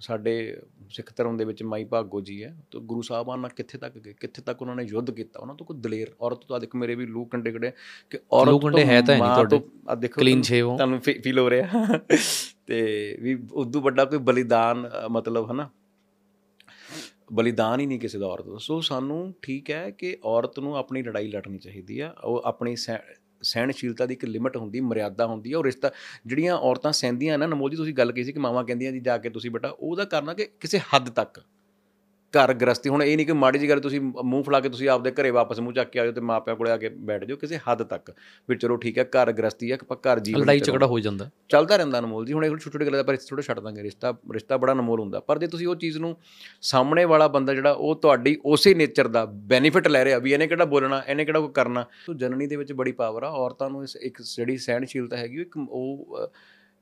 [0.00, 0.56] ਸਾਡੇ
[0.90, 4.14] ਸਿੱਖ ਧਰਮ ਦੇ ਵਿੱਚ ਮਾਈ ਭਾਗੋ ਜੀ ਹੈ। ਤਾਂ ਗੁਰੂ ਸਾਹਿਬਾਨ ਨਾਲ ਕਿੱਥੇ ਤੱਕ ਗਏ?
[4.20, 5.40] ਕਿੱਥੇ ਤੱਕ ਉਹਨਾਂ ਨੇ ਯੁੱਧ ਕੀਤਾ?
[5.40, 7.72] ਉਹਨਾਂ ਤੋਂ ਕੋਈ ਦਲੇਰ ਔਰਤ ਤੋਂ ਆ ਦੇਖੋ ਮੇਰੇ ਵੀ ਲੂ ਕੰਡੇ ਕੜੇ
[8.10, 11.38] ਕਿ ਔਰਤ ਲੂ ਕੰਡੇ ਹੈ ਤਾਂ ਨਹੀਂ ਤੁਹਾਡੇ। ਆ ਦੇਖੋ ਤੁਹਾਨੂੰ- shave ਹੋ। ਤੁਹਾਨੂੰ ਫੀਲ
[11.38, 11.68] ਹੋ ਰਿਹਾ।
[12.66, 15.70] ਤੇ ਵੀ ਉਦੋਂ ਵੱਡਾ ਕੋਈ ਬਲੀਦਾਨ ਮਤਲਬ ਹਨਾ?
[17.32, 21.02] ਬਲੀਦਾਨ ਹੀ ਨਹੀਂ ਕਿਸੇ ਦਾ ਔਰਤ ਦਾ। ਸੋ ਸਾਨੂੰ ਠੀਕ ਹੈ ਕਿ ਔਰਤ ਨੂੰ ਆਪਣੀ
[21.02, 25.58] ਲੜਾਈ ਲੜਨੀ ਚਾਹੀਦੀ ਆ। ਉਹ ਆਪਣੀ ਸਹਿ- ਸਹਿਣਸ਼ੀਲਤਾ ਦੀ ਇੱਕ ਲਿਮਟ ਹੁੰਦੀ, ਮਰਿਆਦਾ ਹੁੰਦੀ ਹੈ
[25.58, 25.90] ਉਹ ਰਿਸ਼ਤਾ,
[26.26, 29.18] ਜਿਹੜੀਆਂ ਔਰਤਾਂ ਸਹਿੰਦੀਆਂ ਨਾ ਨਮੋਲ ਜੀ ਤੁਸੀਂ ਗੱਲ ਕੀਤੀ ਸੀ ਕਿ ਮਾਵਾਂ ਕਹਿੰਦੀਆਂ ਜੀ ਜਾ
[29.18, 31.42] ਕੇ ਤੁਸੀਂ ਬੇਟਾ, ਉਹਦਾ ਕਰਨਾ ਕਿ ਕਿਸੇ ਹੱਦ ਤੱਕ
[32.36, 35.10] ਘਰ ਗ੍ਰਸਤੀ ਹੁਣ ਇਹ ਨਹੀਂ ਕਿ ਮਾੜੀ ਜੀ ਗੱਲ ਤੁਸੀਂ ਮੂੰਹ ਫਲਾ ਕੇ ਤੁਸੀਂ ਆਪਦੇ
[35.10, 37.82] ਘਰੇ ਵਾਪਸ ਮੂੰਹ ਚੱਕ ਕੇ ਆਜੋ ਤੇ ਮਾਪਿਆਂ ਕੋਲੇ ਆ ਕੇ ਬੈਠ ਜਾਓ ਕਿਸੇ ਹੱਦ
[37.82, 38.10] ਤੱਕ।
[38.48, 41.76] ਵੀ ਚਲੋ ਠੀਕ ਹੈ ਘਰ ਗ੍ਰਸਤੀ ਹੈ ਆਪਾਂ ਘਰ ਜੀਵਨ ਲੜਾਈ। ਝਗੜਾ ਹੋ ਜਾਂਦਾ। ਚੱਲਦਾ
[41.76, 44.56] ਰਹਿੰਦਾ ਅਨਮੋਲ ਜੀ ਹੁਣ ਇਹ ਛੋਟੇ ਛੋਟੇ ਗੱਲਾਂ ਦਾ ਪਰ ਥੋੜਾ ਛੱਡ ਦਾਂਗੇ ਰਿਸ਼ਤਾ ਰਿਸ਼ਤਾ
[44.56, 46.16] ਬੜਾ ਅਨਮੋਲ ਹੁੰਦਾ। ਪਰ ਜੇ ਤੁਸੀਂ ਉਹ ਚੀਜ਼ ਨੂੰ
[46.60, 50.64] ਸਾਹਮਣੇ ਵਾਲਾ ਬੰਦਾ ਜਿਹੜਾ ਉਹ ਤੁਹਾਡੀ ਉਸੇ ਨੇਚਰ ਦਾ ਬੈਨੀਫਿਟ ਲੈ ਰਿਹਾ ਵੀ ਇਹਨੇ ਕਿਹੜਾ
[50.64, 53.96] ਬੋਲਣਾ ਇਹਨੇ ਕਿਹੜਾ ਕੋਈ ਕਰਨਾ। ਸੋ ਜਨਨੀ ਦੇ ਵਿੱਚ ਬੜੀ ਪਾਵਰ ਆ ਔਰਤਾਂ ਨੂੰ ਇਸ
[53.96, 56.18] ਇੱਕ ਜਿਹੜੀ ਸਹਿਣਸ਼ੀਲਤਾ ਹੈਗੀ ਇੱਕ ਉਹ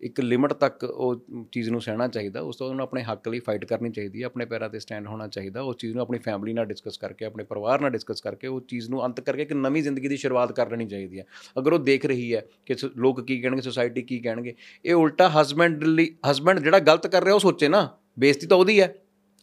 [0.03, 3.39] ਇੱਕ ਲਿਮਟ ਤੱਕ ਉਹ ਚੀਜ਼ ਨੂੰ ਸਹਿਣਾ ਚਾਹੀਦਾ, ਉਸ ਤੋਂ ਬਾਅਦ ਉਹਨੂੰ ਆਪਣੇ ਹੱਕ ਲਈ
[3.39, 6.53] ਫਾਈਟ ਕਰਨੀ ਚਾਹੀਦੀ ਹੈ, ਆਪਣੇ ਪੈਰਾਂ ਤੇ ਸਟੈਂਡ ਹੋਣਾ ਚਾਹੀਦਾ, ਉਸ ਚੀਜ਼ ਨੂੰ ਆਪਣੀ ਫੈਮਿਲੀ
[6.53, 9.83] ਨਾਲ ਡਿਸਕਸ ਕਰਕੇ, ਆਪਣੇ ਪਰਿਵਾਰ ਨਾਲ ਡਿਸਕਸ ਕਰਕੇ, ਉਹ ਚੀਜ਼ ਨੂੰ ਅੰਤ ਕਰਕੇ ਇੱਕ ਨਵੀਂ
[9.83, 11.25] ਜ਼ਿੰਦਗੀ ਦੀ ਸ਼ੁਰੂਆਤ ਕਰ ਲੈਣੀ ਚਾਹੀਦੀ ਹੈ।
[11.59, 14.55] ਅਗਰ ਉਹ ਦੇਖ ਰਹੀ ਹੈ ਕਿ ਸ- ਲੋਕ ਕੀ ਕਹਿਣਗੇ ਸੋਸਾਇਟੀ ਕੀ ਕਹਿਣਗੇ,
[14.85, 18.81] ਇਹ ਉਲਟਾ ਹਸਬੈਂਡ ਲਈ ਹਸਬੈਂਡ ਜਿਹੜਾ ਗਲਤ ਕਰ ਰਿਹਾ ਉਹ ਸੋਚੇ ਨਾ, ਬੇਇੱਜ਼ਤੀ ਤਾਂ ਉਹਦੀ
[18.81, 18.95] ਹੈ।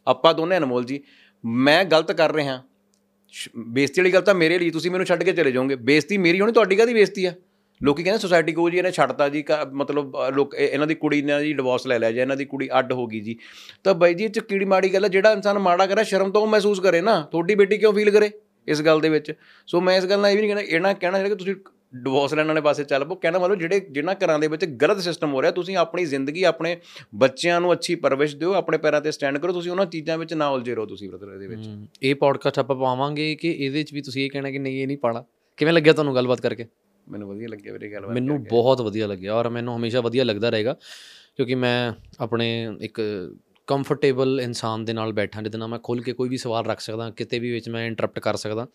[0.08, 1.04] ਆਪਾਂ ਦੋਨੇ ਅਨਮੋਲ ਜੀ,
[1.46, 2.64] ਮੈਂ ਗਲਤ ਕਰ ਰਿਹਾ,
[3.32, 6.42] ਸ਼- ਬੇਇੱਜ਼ਤੀ ਵਾਲੀ ਗੱਲ ਤਾਂ ਮੇਰੇ ਲਈ, ਤੁਸੀਂ ਮੈਨੂੰ ਛੱਡ ਕੇ ਚਲੇ ਜਾਓਗੇ। ਬੇਇੱਜ਼ਤੀ ਮੇਰੀ
[6.42, 7.34] ਹੋਣੀ, ਤੁਹਾਡੀ ਕਾਹਦੀ ਬੇਇੱਜ਼ਤੀ ਆ?
[7.84, 10.96] ਲੋਕੀ ਕਹਿੰਦੇ ਸੋਸਾਇਟੀ ਕੋ ਜੀ ਇਹਨੇ ਛੱਡਤਾ ਜੀ ਕਾ- ਮਤਲਬ ਅ, ਲੋਕ ਇਹ- ਇਹਨਾਂ ਦੀ
[10.96, 13.38] ਕੁੜੀ ਨੇ ਜੀ ਡਿਵੋਰਸ ਲੈ ਲਿਆ ਜਾਂ ਇਹਨਾਂ ਦੀ ਕੁੜੀ ਅੱਡ ਹੋ ਗਈ ਜੀ।
[13.84, 16.42] ਤਾਂ ਬਾਈ ਜੀ ਇਹ ਚ ਕੀੜੀ ਮਾੜੀ ਗੱਲ ਹੈ ਜਿਹੜਾ ਇਨਸਾਨ ਮਾੜਾ ਕਰੇ ਸ਼ਰਮ ਤਾਂ
[16.42, 18.32] ਉਹ ਮਹਿਸੂਸ ਕਰੇ ਨਾ ਤੁਹਾਡੀ ਬੇਟੀ ਕਿਉਂ ਫੀਲ ਕਰੇ
[18.68, 19.34] ਇਸ ਗੱਲ ਦੇ ਵਿੱਚ?
[19.68, 21.56] ਸੋ ਮੈਂ ਇਸ ਗੱਲ ਨਾਲ ਇਹ ਵੀ ਨਹੀਂ ਕਹਿੰਦਾ ਇਹਨਾਂ ਕਹਿਣਾ ਜਿਹੜਾ ਕਿ ਤੁਸੀਂ
[21.96, 25.34] ਡਿਵੋਰਸ ਲੈਣ ਵਾਲੇ ਪਾਸੇ ਚੱਲ ਪਓ ਕਹਿਣਾ ਮਤਲਬ ਜਿਹੜੇ ਜਿਨ੍ਹਾਂ ਘਰਾਂ ਦੇ ਵਿੱਚ ਗਲਤ ਸਿਸਟਮ
[25.34, 26.78] ਹੋ ਰਿਹਾ ਤੁਸੀਂ ਆਪਣੀ ਜ਼ਿੰਦਗੀ ਆਪਣੇ
[27.16, 30.50] ਬੱਚਿਆਂ ਨੂੰ ਅੱਛੀ ਪਰਵਿਸ਼ ਦਿਓ ਆਪਣੇ ਪੈਰਾਂ ਤੇ ਸਟੈਂਡ ਕਰੋ ਤੁਸੀਂ ਉਹਨਾਂ ਚੀਜ਼ਾਂ ਵਿੱਚ ਨਾ
[30.50, 34.02] ਉਲਝੇ ਰਹੋ ਤੁਸੀਂ ਬ੍ਰਦਰ ਇਹਦੇ ਵਿੱਚ। ਹਮ, ਇਹ ਪੋਡਕਾਸਟ ਆਪਾਂ ਪਾਵਾਂਗੇ ਕਿ ਇਹਦੇ 'ਚ ਵੀ
[34.02, 35.24] ਤੁਸੀਂ ਇਹ ਕਹਿਣਾ ਕਿ ਨਹੀਂ ਇਹ ਨਹੀਂ ਪਾਣਾ।
[35.58, 36.66] ਕਿਵੇਂ ਲੱਗਿਆ ਤੁਹਾਨੂੰ ਗੱਲਬਾਤ ਕਰਕੇ?
[37.12, 40.74] ਮੈਨੂੰ ਵਧੀਆ ਲੱਗਿਆ ਵੀਰੇ ਗੱਲ ਮੈਨੂੰ ਬਹੁਤ ਵਧੀਆ ਲੱਗਿਆ ਔਰ ਮੈਨੂੰ ਹਮੇਸ਼ਾ ਵਧੀਆ ਲੱਗਦਾ ਰਹੇਗਾ
[41.38, 43.02] ਕਿਉਂਕਿ ਮੈਂ ਆਪਣੇ ਇੱਕ
[43.68, 47.10] ਕੰਫਰਟੇਬਲ ਇਨਸਾਨ ਦੇ ਨਾਲ ਬੈਠਾ ਜਿਹਦੇ ਨਾਲ ਮੈਂ ਖੁੱਲ ਕੇ ਕੋਈ ਵੀ ਸਵਾਲ ਰੱਖ ਸਕਦਾ
[47.10, 48.68] ਕਿਤੇ ਵੀ ਵਿੱਚ ਮੈਂ ਇੰਟਰਰਪਟ ਕਰ ਸਕਦਾ।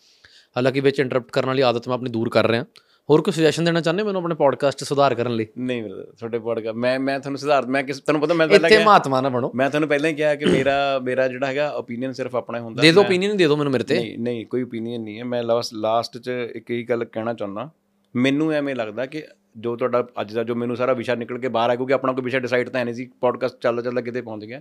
[0.56, 2.64] ਹਾਲਾਂਕਿ ਵਿੱਚ ਇੰਟਰਰਪਟ ਕਰਨ ਵਾਲੀ ਆਦਤ ਮੈਂ ਆਪਣੀ ਦੂਰ ਕਰ ਰਿਹਾ।
[3.10, 5.46] ਹੋਰ ਕੋਈ ਸੁਜੈਸ਼ਨ ਦੇਣਾ ਚਾਹੁੰਦੇ ਮੈਨੂੰ ਆਪਣੇ ਪੋਡਕਾਸਟ ਸੁਧਾਰ ਕਰਨ ਲਈ?
[5.58, 8.84] ਨਹੀਂ ਬ੍ਰਦਰ ਤੁਹਾਡੇ ਪੋਡਕਾਸਟ ਮੈਂ ਮੈਂ ਤੁਹਾਨੂੰ ਸੁਧਾਰ ਮੈਂ ਕਿਸ ਤੁਹਾਨੂੰ ਪਤਾ ਮੈਂ ਪਹਿਲਾਂ ਇੱਥੇ
[8.84, 12.36] ਮਹਾਤਮਾ ਨਾ ਬਣੋ। ਮੈਂ ਤੁਹਾਨੂੰ ਪਹਿਲਾਂ ਹੀ ਕਿਹਾ ਕਿ ਮੇਰਾ ਮੇਰਾ ਜਿਹੜਾ ਹੈਗਾ ਓਪੀਨੀਅਨ ਸਿਰਫ
[12.36, 15.02] ਆਪਣਾ ਹੀ ਹੁੰਦਾ। ਦੇ ਦਿਓ ਓਪੀਨੀਅਨ ਦੇ ਦਿਓ ਮੈਨੂੰ ਮੇਰੇ ਤੇ। ਨਹੀਂ ਨਹੀਂ ਕੋਈ ਓਪੀਨੀਅਨ
[15.02, 15.42] ਨਹੀਂ ਹੈ। ਮੈਂ
[15.74, 17.70] ਲਾਸਟ 'ਚ ਇੱਕ ਹੀ ਗੱਲ ਕਹਿਣਾ ਚਾਹੁੰਦਾ।
[18.14, 19.22] ਮੈਨੂੰ ਐਵੇਂ ਲੱਗਦਾ ਕਿ
[19.56, 22.22] ਜੋ ਤੁਹਾਡਾ ਅੱਜ ਦਾ ਜੋ ਮੈਨੂੰ ਸਾਰਾ ਵਿਸ਼ਾ ਨਿਕਲ ਕੇ ਬਾਹਰ ਆ ਕਿਉਂਕਿ ਆਪਣਾ ਕੋਈ
[22.22, 24.60] ਵਿਸ਼ਾ ਡਿਸਾਈਡ ਤਾਂ ਹੈ ਨਹੀਂ ਸੀ ਪੋਡਕਾਸਟ ਚੱਲਦਾ ਚੱਲਦਾ ਕਿਤੇ ਪਹੁੰਚ ਗਿਆ।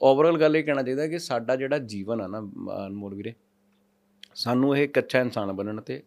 [0.00, 3.34] ਓਵਰਆਲ ਗੱਲ ਇਹ ਕਹਿਣਾ ਚਾਹੀਦਾ ਕਿ ਸਾਡਾ ਜਿਹੜਾ ਜੀਵਨ ਆ ਨਾ ਅਮ, ਅਨਮੋਲ ਵੀਰੇ
[4.34, 6.02] ਸਾਨੂੰ ਇਹ ਇੱਕ ਅੱਛਾ ਇਨਸਾਨ ਬਣਨ ਤੇ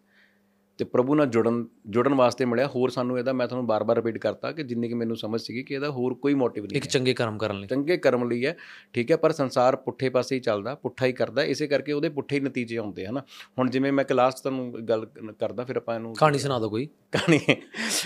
[0.80, 4.52] ਤੇ ਪ੍ਰਭੂ ਨਾਲ ਜੁੜਨ ਜੁੜਨ ਵਾਸਤੇ ਮਿਲਿਆ। ਹੋਰ ਸਾਨੂੰ ਇਹਦਾ ਮੈਂ ਤੁਹਾਨੂੰ ਬਾਰ-ਬਾਰ ਰਿਪੀਟ ਕਰਤਾ
[4.52, 7.38] ਕਿ ਜਿੰਨੀ ਕਿ ਮੈਨੂੰ ਸਮਝ ਸੀਗੀ ਕਿ ਇਹਦਾ ਹੋਰ ਕੋਈ ਮੋਟਿਵ ਨਹੀਂ ਇੱਕ ਚੰਗੇ ਕਰਮ
[7.38, 8.56] ਕਰਨ ਲਈ। ਚੰਗੇ ਕਰਮ ਲਈ ਹੈ
[8.94, 12.36] ਠੀਕ ਹੈ ਪਰ ਸੰਸਾਰ ਪੁੱਠੇ ਪਾਸੇ ਹੀ ਚੱਲਦਾ ਪੁੱਠਾ ਹੀ ਕਰਦਾ ਇਸੇ ਕਰਕੇ ਉਹਦੇ ਪੁੱਠੇ
[12.36, 13.22] ਹੀ ਨਤੀਜੇ ਆਉਂਦੇ ਹਨ।
[13.60, 15.06] ਹੁਣ ਜਿਵੇਂ ਮੈਂ ਕਲਾਸ ਤੁਹਾਨੂੰ ਗੱਲ
[15.40, 17.40] ਕਰਦਾ ਫਿਰ ਆਪਾਂ ਇਹਨੂੰ ਕਹਾਣੀ ਸੁਣਾ ਦਿਓ ਕੋਈ। ਕਹਾਣੀ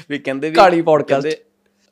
[0.09, 1.31] ਵੀ ਕਹਿੰਦੇ ਵੀ ਕਹਾਣੀ podcast।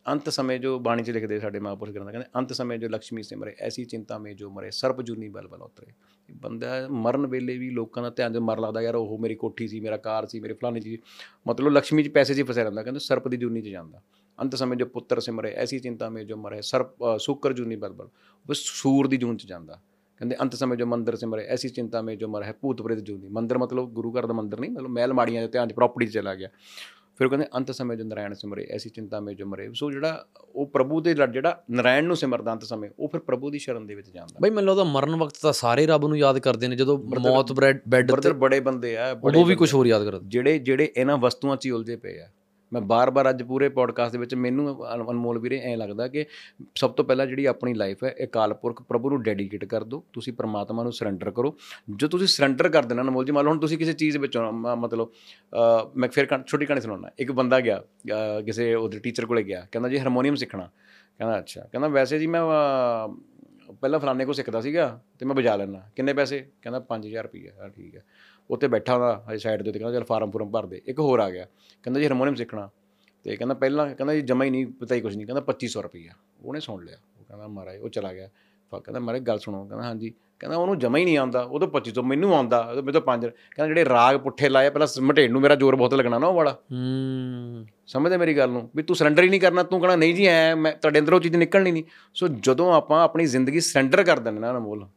[0.06, 3.56] ਅੰਤ ਸਮੇਂ ਜੋ ਬਾਣੀ 'ਚ ਲਿਖਦੇ ਸਾਡੇ ਮਹਾਂਪੁਰਸ਼ ਗ੍ਰੰਥ ਕਹਿੰਦੇ, ਅੰਤ ਸਮੇਂ ਜੋ ਲక్ష్ਮੀ ਸਿਮਰੇ,
[3.60, 5.92] ਐਸੀ ਚਿੰਤਾ ਮੇ ਜੋ ਮਰੇ ਸਰਪ ਜੁਨੀ ਬਲ ਬਲ ਉਤਰੇ।
[6.30, 9.80] ਬੰਦਾ ਮਰਨ ਵੇਲੇ ਵੀ ਲੋਕਾਂ ਦਾ ਧਿਆਨ ਜੋ ਮਰ ਲੱਗਦਾ, ਯਾਰ ਉਹ ਮੇਰੀ ਕੋਠੀ ਸੀ,
[9.80, 11.02] ਮੇਰਾ ਕਾਰ ਸੀ, ਮੇਰੇ ਫਲਾਣੀ ਚੀਜ਼,
[11.48, 14.02] ਮਤਲਬ ਲక్ష్ਮੀ 'ਚ ਪੈਸੇ 'ਚ ਫਸਿਆ ਰਹਿੰਦਾ, ਕਹਿੰਦੇ ਸਰਪ ਦੀ ਜੁਨੀ 'ਚ ਜਾਂਦਾ।
[14.40, 18.08] ਅੰਤ ਸਮੇਂ ਜੋ ਪੁੱਤਰ ਸਿਮਰੇ, ਐਸੀ ਚਿੰਤਾ ਮੇ ਜੋ ਮਰੇ, ਸਰਪ ਸੂਕਰ ਜੁਨੀ ਬਲ ਬਲ,
[18.46, 19.80] ਉਹ ਸੂਰ ਦੀ ਜੂਨ 'ਚ ਜਾਂਦਾ।
[20.18, 23.28] ਕਹਿੰਦੇ ਅੰਤ ਸਮੇਂ ਜੋ ਮੰਦਰ ਸਿਮਰੇ, ਐਸੀ ਚਿੰਤਾ ਮੇ ਜੋ ਮਰ ਹੈ, ਭੂਤ ਪ੍ਰੇਤ ਜੂਨੀ।
[23.28, 26.14] ਮੰਦਰ ਮਤਲਬ ਗੁਰੂ ਘਰ ਦਾ ਮੰਦਰ ਨਹੀਂ, ਮਤਲਬ ਮਹਿਲ ਮਾੜੀਆਂ ਦੇ ਧਿਆਨ 'ਚ ਪ੍ਰਾਪਰਟੀ 'ਚ
[26.14, 26.50] ਚਲਾ ਗਿਆ।
[27.20, 30.26] ਫਿਰ ਉਹ ਕਹਿੰਦੇ ਅੰਤ ਸਮੇਂ ਜੋ ਨਰਾਇਣ ਸਿਮਰੇ ਐਸੀ ਚਿੰਤਾ ਮੇ ਜੋ ਮਰੇ। ਸੋ ਜਿਹੜਾ
[30.56, 33.96] ਉਹ ਪ੍ਰਭੂ ਦੇ ਜਿਹੜਾ ਨਰਾਇਣ ਨੂੰ ਸਿਮਰਦਾ ਅੰਤ ਸਮੇਂ ਉਹ ਫਿਰ ਪ੍ਰਭੂ ਦੀ ਸ਼ਰਨ ਦੇ
[33.96, 36.98] ਵਿੱਚ ਜਾਂਦਾ। ਬਈ ਮੈਨੂੰ ਲੱਗਦਾ ਮਰਨ ਵਕਤ ਤਾਂ ਸਾਰੇ ਰੱਬ ਨੂੰ ਯਾਦ ਕਰਦੇ ਨੇ ਜਦੋਂ
[37.22, 41.18] ਮੌਤ ਬੈੱਡ ਤੇ ਬੜੇ ਬੰਦੇ ਆ ਉਦੋਂ ਵੀ ਕੁਝ ਹੋਰ ਯਾਦ ਕਰਦੇ। ਜਿਹੜੇ ਜਿਹੜੇ ਇਹਨਾਂ
[41.18, 42.28] ਵਸਤੂਆਂ 'ਚ ਹੀ ਉਲਝੇ ਪਏ ਆ।
[42.74, 46.26] ਮੈਂ ਬਾਰ-ਬਾਰ ਅੱਜ ਪੂਰੇ ਪੋਡਕਾਸਟ ਦੇ ਵਿੱਚ ਮੈਨੂੰ ਅਨ- ਅਨਮੋਲ ਵੀਰੇ ਐਂ ਲੱਗਦਾ ਕਿ
[46.76, 50.04] ਸਭ ਤੋਂ ਪਹਿਲਾਂ ਜਿਹੜੀ ਆਪਣੀ ਲਾਈਫ ਹੈ ਇਹ ਅਕਾਲ ਪੁਰਖ ਪ੍ਰਭੂ ਨੂੰ ਡੈਡੀਕੇਟ ਕਰ ਦਿਓ
[50.14, 51.56] ਤੁਸੀਂ ਪ੍ਰਮਾਤਮਾ ਨੂੰ ਸਰੈਂਡਰ ਕਰੋ।
[51.90, 54.52] ਜੋ ਤੁਸੀਂ ਸਰੈਂਡਰ ਕਰ ਦੇਣਾ ਅਨਮੋਲ ਜੀ ਮੰਨ ਲਓ ਹੁਣ ਤੁਸੀਂ ਕਿਸੇ ਚੀਜ਼ ਵਿੱਚ ਹੋ,
[54.52, 59.00] ਮ- ਮਤਲਬ ਅ, ਮੈਂ ਫਿਰ ਕਹਾਣੀ- ਛੋਟੀ ਕਹਾਣੀ ਸੁਣਾਉਣਾ। ਇੱਕ ਬੰਦਾ ਗਿਆ ਅ, ਕਿਸੇ ਉਹਦੇ
[59.00, 60.70] ਟੀਚਰ ਕੋਲੇ ਗਿਆ ਕਹਿੰਦਾ ਜੀ ਹਾਰਮੋਨੀਅਮ ਸਿੱਖਣਾ।
[61.18, 63.16] ਕਹਿੰਦਾ ਅੱਛਾ। ਕਹਿੰਦਾ ਵੈਸੇ ਜੀ ਮੈਂ ਅ,
[63.82, 66.40] ਪਹਿਲਾਂ ਫਲਾਣੇ ਕੋ ਸਿੱਖਦਾ ਸੀਗਾ ਤੇ ਮੈਂ ਵਜਾ ਲੈਣਾ ਕਿੰਨੇ ਪੈਸੇ?
[66.62, 68.04] ਕਹਿੰਦਾ 5000 ਰੁਪਏ ਹਾਂ ਠੀਕ ਹੈ।
[68.52, 71.20] ਉੱਥੇ ਬੈਠਾ ਉਹਦਾ ਹਜੇ ਸਾਈਡ ਦੇ ਉੱਤੇ ਕਹਿੰਦਾ ਚਲ ਫਾਰਮ ਫੁਰਮ ਭਰ ਦੇ। ਇੱਕ ਹੋਰ
[71.20, 71.46] ਆ ਗਿਆ
[71.84, 72.70] ਕਹਿੰਦਾ ਜੀ ਹਾਰਮੋਨੀਅਮ ਸਿੱਖਣਾ।
[73.24, 76.12] ਤੇ ਕਹਿੰਦਾ ਪਹਿਲਾਂ ਕਹਿੰਦਾ ਜੀ ਜਮਾ ਹੀ ਨਹੀਂ ਪਤਾ ਹੀ ਕੁਝ ਨਹੀਂ ਕਹਿੰਦਾ 2500 ਰੁਪਈਆ।
[76.46, 78.30] ਉਹਨੇ ਸੁਣ ਲਿਆ। ਉਹ ਕਹਿੰਦਾ ਮਹਾਰਾਜ ਉਹ ਚਲਾ ਗਿਆ।
[78.72, 81.68] ਫਾ ਕਹਿੰਦਾ ਮਹਾਰਾਜ ਗੱਲ ਸੁਣੋ ਕਹਿੰਦਾ ਹਾਂਜੀ। ਕਹਿੰਦਾ ਉਹਨੂੰ ਜਮਾ ਹੀ ਨਹੀਂ ਆਉਂਦਾ ਉਹ ਤਾਂ
[81.68, 85.42] 2500 ਮੈਨੂੰ ਆਉਂਦਾ ਉਹ ਮੇਰੇ ਤੋਂ 5 ਕਹਿੰਦਾ ਜਿਹੜੇ ਰਾਗ ਪੁੱਠੇ ਲਾਏ ਪਹਿਲਾਂ ਮਟੇੜ ਨੂੰ
[85.42, 88.70] ਮੇਰਾ ਜ਼ੋਰ ਬਹੁਤ ਲੱਗਣਾ ਨਾ ਉਹ ਵਾਲਾ। ਹੂੰ। ਸਮਝਦੇ ਮੇਰੀ ਗੱਲ ਨੂੰ?
[88.76, 91.36] ਵੀ ਤੂੰ ਸਰੈਂਡਰ ਹੀ ਨਹੀਂ ਕਰਨਾ ਤੂੰ ਕਹਣਾ ਨਹੀਂ ਜੀ ਐ ਮੈਂ ਤੁਹਾਡੇ ਅੰਦਰੋਂ ਚੀਜ਼
[91.36, 91.84] ਨਿਕਲਣੀ ਨਹੀਂ।
[92.14, 94.88] ਸੋ ਜਦੋਂ ਆਪਾਂ ਆਪਣੀ ਜ਼ਿੰਦਗੀ ਸਰੈਂਡਰ ਕਰ ਦਿੰਦੇ ਨਾ ਅਨਮੋਲ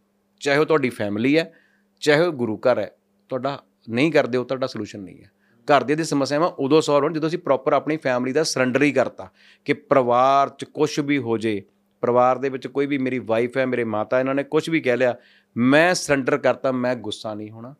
[0.40, 1.52] ਚਾਹੇ ਉਹ ਤੁਹਾਡੀ ਫੈਮਿਲੀ ਹੈ
[2.00, 2.90] ਚਾਹੇ ਉਹ ਗੁਰੂ ਘਰ ਹੈ
[3.34, 5.30] ਤੁਹਾਡਾ ਨਹੀਂ ਕਰਦੇ ਉਹ ਤੁਹਾਡਾ ਸੋਲੂਸ਼ਨ ਨਹੀਂ ਹੈ।
[5.64, 8.92] ਘਰ ਦੀਆਂ ਦੀ ਸਮੱਸਿਆਵਾਂ ਉਦੋਂ ਸੋਲਵ ਹੋਣ ਜਦੋਂ ਅਸੀਂ ਪ੍ਰੋਪਰ ਆਪਣੀ ਫੈਮਿਲੀ ਦਾ ਸਰੈਂਡਰ ਹੀ
[8.92, 9.30] ਕਰਤਾ
[9.64, 11.62] ਕਿ ਪਰਿਵਾਰ 'ਚ ਕੁਝ ਵੀ ਹੋ ਜੇ,
[12.00, 14.96] ਪਰਿਵਾਰ ਦੇ ਵਿੱਚ ਕੋਈ ਵੀ ਮੇਰੀ ਵਾਈਫ ਹੈ, ਮੇਰੇ ਮਾਤਾ, ਇਹਨਾਂ ਨੇ ਕੁਝ ਵੀ ਕਹਿ
[14.96, 15.16] ਲਿਆ,
[15.56, 17.74] ਮੈਂ ਸਰੈਂਡਰ ਕਰਤਾ, ਮੈਂ ਗੁੱਸਾ ਨਹੀਂ ਹੋਣਾ।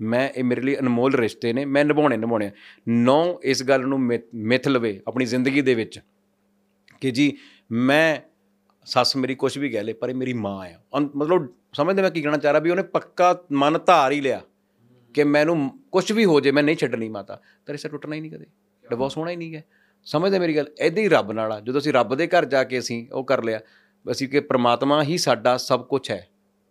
[0.00, 2.50] ਮੈਂ ਇਹ ਮੇਰੇ ਲਈ ਅਨਮੋਲ ਰਿਸ਼ਤੇ ਨੇ, ਮੈਂ ਨਿਭਾਉਣੇ ਨਿਭਾਉਣੇ ਆ।
[2.88, 6.00] ਨੌ ਇਸ ਗੱਲ ਨੂੰ ਮਿ- ਮਿਥ ਲਵੇ ਆਪਣੀ ਜ਼ਿੰਦਗੀ ਦੇ ਵਿੱਚ
[7.00, 7.36] ਕਿ ਜੀ
[7.72, 8.20] ਮੈਂ
[8.84, 12.10] ਸੱਸ ਮੇਰੀ ਕੁਝ ਵੀ ਕਹਿ ਲੇ, ਪਰ ਇਹ ਮੇਰੀ ਮਾਂ ਆ। ਅਨ- ਮਤਲਬ ਸਮਝਦੇ ਮੈਂ
[12.10, 14.40] ਕੀ ਕਹਿਣਾ ਚਾਹ ਰਿਹਾ ਵੀ ਉਹਨੇ ਪੱਕਾ ਮਨ ਧਾਰ ਹੀ ਲਿਆ।
[15.18, 18.30] ਕਿ ਮੈਨੂੰ ਕੁਝ ਵੀ ਹੋ ਜੇ, ਮੈਂ ਨਹੀਂ ਛੱਡਣੀ ਮਾਤਾ। ਤੇਰੇ ਸੇ ਟੁੱਟਣਾ ਹੀ ਨਹੀਂ
[18.30, 18.46] ਕਦੇ।
[18.90, 19.64] ਡਿਵੋਰਸ ਹੋਣਾ ਹੀ ਨਹੀਂ ਹੈ।
[20.04, 20.66] ਸਮਝਦੇ ਮੇਰੀ ਗੱਲ?
[20.80, 23.44] ਐਦਾਂ ਹੀ ਰੱਬ ਨਾਲ ਆ। ਜਦੋਂ ਅਸੀਂ ਰੱਬ ਦੇ ਘਰ ਜਾ ਕੇ ਅਸੀਂ ਉਹ ਕਰ
[23.44, 23.60] ਲਿਆ,
[24.10, 26.28] ਅਸੀਂ ਕਿ ਪ੍ਰਮਾਤਮਾ ਹੀ ਸਾਡਾ ਸਭ ਕੁਝ ਹੈ।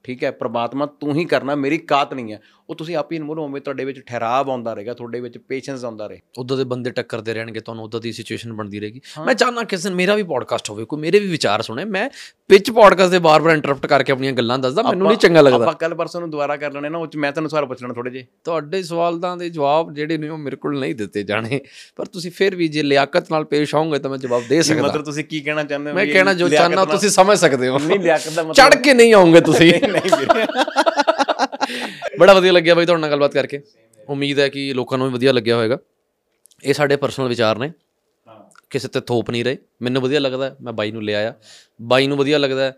[0.08, 3.40] ਠੀਕ ਹੈ ਪ੍ਰਮਾਤਮਾ ਤੂੰ ਹੀ ਕਰਨਾ ਮੇਰੀ ਕਾਤ ਨਹੀਂ ਹੈ। ਉਹ ਤੁਸੀਂ ਆਪ ਹੀ ਅਨਮੋਲ
[3.40, 7.34] ਹੋਵੇਂ ਤੁਹਾਡੇ ਵਿੱਚ ਠਹਿਰਾਵ ਆਉਂਦਾ ਰਹੇਗਾ ਤੁਹਾਡੇ ਵਿੱਚ ਪੇਸ਼ੈਂਸ ਆਉਂਦਾ ਰਹੇ। ਉਦੋਂ ਦੇ ਬੰਦੇ ਟੱਕਰਦੇ
[7.34, 10.86] ਰਹਿਣਗੇ ਤੁਹਾਨੂੰ ਉਦੋਂ ਦੀ ਸਿਚੁਏਸ਼ਨ ਬਣਦੀ ਰਹੇਗੀ। ਮੈਂ ਚਾਹਨਾ ਕਿਸੇ ਨੇ ਮੇਰਾ ਵੀ ਪੋਡਕਾਸਟ ਹੋਵੇ
[10.86, 12.10] ਕੋਈ ਮੇਰੇ ਵੀ ਵਿਚਾਰ ਸੁਣੇ। ਮੈਂ
[12.50, 15.96] ਵਿੱਚ ਪੋਡਕਾਸਟ ਦੇ ਬਾਰ-ਬਾਰ ਇੰਟਰਰਪਟ ਕਰਕੇ ਆਪਣੀਆਂ ਗੱਲਾਂ ਦੱਸਦਾ ਮੈਨੂੰ ਨਹੀਂ ਚੰਗਾ ਲੱਗਦਾ। ਆਪਾਂ ਕੱਲ
[15.96, 18.84] ਪਰਸੋਂ ਨੂੰ ਦੁਬਾਰਾ ਕਰ ਲੈਣੇ ਨਾ ਉਹ ਚ ਮੈਂ ਤੁਹਾਨੂੰ ਸਵਾਲ ਪੁੱਛਣਾ ਥੋੜੇ ਜੇ ਤੁਹਾਡੇ
[18.84, 21.62] ਸਵਾਲਾਂ ਦੇ ਜਵਾਬ ਜਿਹੜੇ ਨੇ ਉਹ ਮੇਰੇ ਕੋਲ ਨਹੀਂ ਦਿੱਤੇ ਜਾਣੇ।
[21.96, 25.04] ਪਰ ਤੁਸੀਂ ਫਿਰ ਵੀ ਜੇ ਲਿਆਕਤ ਨਾਲ ਪੇਸ਼ ਆਉਂਗੇ ਤਾਂ ਮੈਂ ਜਵਾਬ ਦੇ ਸਕਦਾ। ਮਤਲਬ
[25.04, 28.30] ਤੁਸੀਂ ਕੀ ਕਹਿਣਾ ਚਾਹੁੰਦੇ ਹੋ ਮੈਂ ਕਹਿਣਾ ਜੋ ਚਾਹਨਾ ਤੁਸੀਂ ਸਮਝ ਸਕਦੇ ਹੋ। ਨਹੀਂ ਲਿਆਕਤ
[28.30, 30.46] ਦਾ ਮਤਲਬ ਚੜ ਕੇ ਨਹੀਂ ਆਉਂਗੇ ਤੁਸੀਂ। ਨਹੀਂ ਵੀਰੇ।
[32.20, 33.62] ਬੜਾ ਵਧੀਆ ਲੱਗਿਆ ਬਾਈ ਤੁਹਾਡੇ ਨਾਲ ਗੱਲਬਾਤ ਕਰਕੇ।
[34.10, 35.78] ਉਮੀਦ ਹੈ ਕਿ ਲੋਕਾਂ ਨੂੰ ਵੀ ਵਧੀਆ ਲੱਗਿਆ ਹੋਵੇਗਾ।
[36.64, 37.72] ਇਹ ਸਾਡੇ ਪਰਸਨਲ ਵਿਚਾਰ ਨੇ।
[38.70, 41.34] ਕਿਸੇ ਤੇ ਥੋਪ ਨਹੀਂ ਰਹੇ। ਮੈਨੂੰ ਵਧੀਆ ਲੱਗਦਾ ਹੈ, ਮੈਂ ਬਾਈ ਨੂੰ ਲੈ ਆਇਆ।
[41.82, 42.76] ਬਾਈ ਨੂੰ ਵਧੀਆ ਲੱਗਦਾ ਹੈ,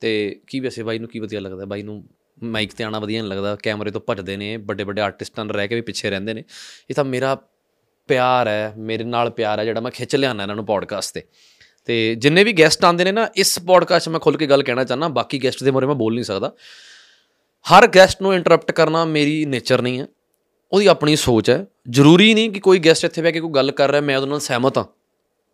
[0.00, 1.66] ਤੇ ਕੀ ਵੈਸੇ ਬਾਈ ਨੂੰ ਕੀ ਵਧੀਆ ਲੱਗਦਾ ਹੈ?
[1.66, 2.04] ਬਾਈ ਨੂੰ
[2.42, 5.68] ਮਾਈਕ ਤੇ ਆਣਾ ਵਧੀਆ ਨਹੀਂ ਲੱਗਦਾ। ਕੈਮਰੇ ਤੋਂ ਭੱਜਦੇ ਨੇ। ਵੱਡੇ ਵੱਡੇ ਆਰਟਿਸਟਾਂ ਨਾਲ ਰਹਿ
[5.68, 6.44] ਕੇ ਵੀ ਪਿੱਛੇ ਰਹਿੰਦੇ ਨੇ।
[6.90, 7.36] ਇਹ ਤਾਂ ਮੇਰਾ
[8.08, 11.22] ਪਿਆਰ ਹੈ। ਮੇਰੇ ਨਾਲ ਪਿਆਰ ਹੈ ਜਿਹੜਾ ਮੈਂ ਖਿੱਚ ਲਿਆਣਾ ਇਹਨਾਂ ਨੂੰ ਪੋਡਕਾਸਟ ਤੇ।
[11.88, 14.84] ਤੇ ਜਿੰਨੇ ਵੀ ਗੈਸਟ ਆਉਂਦੇ ਨੇ ਨਾ, ਇਸ ਪੋਡਕਾਸਟ 'ਚ ਮੈਂ ਖੁੱਲ ਕੇ ਗੱਲ ਕਹਿਣਾ
[14.84, 16.52] ਚਾਹਨਾ ਬਾਕੀ ਗੈਸਟ ਦੇ ਬਾਰੇ ਮੈਂ ਬੋਲ ਨਹੀਂ ਸਕਦਾ।
[17.66, 20.06] ਹਰ ਗੈਸਟ ਨੂੰ ਇੰਟਰਰਪਟ ਕਰਨਾ ਮੇਰੀ ਨੇਚਰ ਨਹੀਂ ਹੈ,
[20.72, 23.90] ਉਹਦੀ ਆਪਣੀ ਸੋਚ ਹੈ। ਜ਼ਰੂਰੀ ਨਹੀਂ ਕਿ ਕੋਈ ਗੈਸਟ ਇੱਥੇ ਬਹਿ ਕੇ ਕੋਈ ਗੱਲ ਕਰ
[23.90, 24.84] ਰਿਹਾ, ਮੈਂ ਉਹਦੇ ਨਾਲ ਸਹਿਮਤ ਹਾਂ।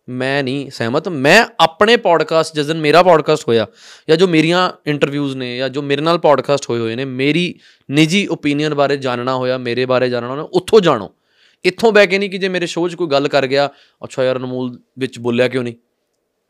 [0.09, 3.67] ਮੈਂ ਨਹੀਂ ਸਹਿਮਤ, ਮੈਂ ਆਪਣੇ ਪੋਡਕਾਸਟ ਜਿਸ ਦਿਨ ਮੇਰਾ ਪੋਡਕਾਸਟ ਹੋਇਆ,
[4.09, 7.59] ਜਾਂ ਜੋ ਮੇਰੀਆਂ ਇੰਟਰਵਿਊਜ਼ ਨੇ, ਜਾਂ ਜੋ ਮੇਰੇ ਨਾਲ ਪੋਡਕਾਸਟ ਹੋਏ ਹੋਏ ਨੇ, ਮੇਰੀ
[7.91, 11.11] ਨਿੱਜੀ ਓਪੀਨੀਅਨ ਬਾਰੇ ਜਾਣਨਾ ਹੋਇਆ, ਮੇਰੇ ਬਾਰੇ ਜਾਣਨਾ ਹੋਇਆ, ਉੱਥੋਂ ਜਾਣੋ।
[11.63, 13.69] ਇੱਥੋਂ ਬਹਿ ਕੇ ਨਹੀਂ ਕਿ ਜੇ ਮੇਰੇ ਸ਼ੋਅ 'ਚ ਕੋਈ ਗੱਲ ਕਰ ਗਿਆ,
[14.03, 15.73] ਅੱਛਾ ਯਾਰ ਅਨਮੋਲ ਵਿੱਚ ਬੋਲਿਆ ਕਿਉਂ ਨਹੀਂ?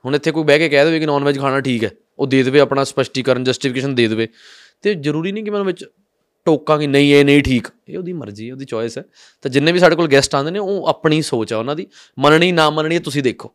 [0.05, 2.43] ਹੁਣ ਇੱਥੇ ਕੋਈ ਬਹਿ ਕੇ ਕਹਿ ਦੇਵੇ ਕਿ ਨਾਨ ਵੈਜ ਖਾਣਾ ਠੀਕ ਹੈ ਉਹ ਦੇ
[2.43, 4.27] ਦੇਵੇ ਆਪਣਾ ਸਪਸ਼ਟੀਕਰਨ ਜਸਟੀਫਿਕੇਸ਼ਨ ਦੇ ਦੇਵੇ।
[4.81, 5.85] ਤੇ ਜ਼ਰੂਰੀ ਨਹੀਂ ਕਿ ਮੈਂ ਉਹਨੂੰ ਵਿੱਚ
[6.45, 9.03] ਟੋਕਾਂ ਕਿ ਨਹੀਂ ਇਹ ਨਹੀਂ ਠੀਕ। ਇਹ ਉਹਦੀ ਮਰਜ਼ੀ ਹੈ ਉਹਦੀ ਚੋਇਸ ਹੈ।
[9.41, 11.87] ਤਾਂ ਜਿੰਨੇ ਵੀ ਸਾਡੇ ਕੋਲ ਗੈਸਟ ਆਉਂਦੇ ਨੇ ਉਹ ਆਪਣੀ ਸੋਚ ਹੈ ਉਹਨਾਂ ਦੀ।
[12.19, 13.51] ਮੰਨਣੀ ਨਾ ਮੰਨਣੀ ਇਹ ਤੁਸੀਂ ਦੇਖੋ।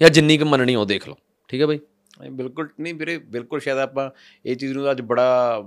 [0.00, 1.14] ਜਾਂ ਜਿੰਨੀ ਕੁ ਮੰਨਣੀ ਉਹ ਦੇਖ ਲਓ।
[1.48, 1.76] ਠੀਕ ਹੈ ਬਾਈ?
[1.76, 1.95] ਨਹੀਂ,
[2.30, 4.10] ਬਿਲਕੁਲ ਨਹੀਂ ਵੀਰੇ ਬਿਲਕੁਲ ਸ਼ਾਇਦ ਆਪਾਂ
[4.46, 5.62] ਇਹ ਚੀਜ਼ ਨੂੰ ਅੱਜ ਬੜਾ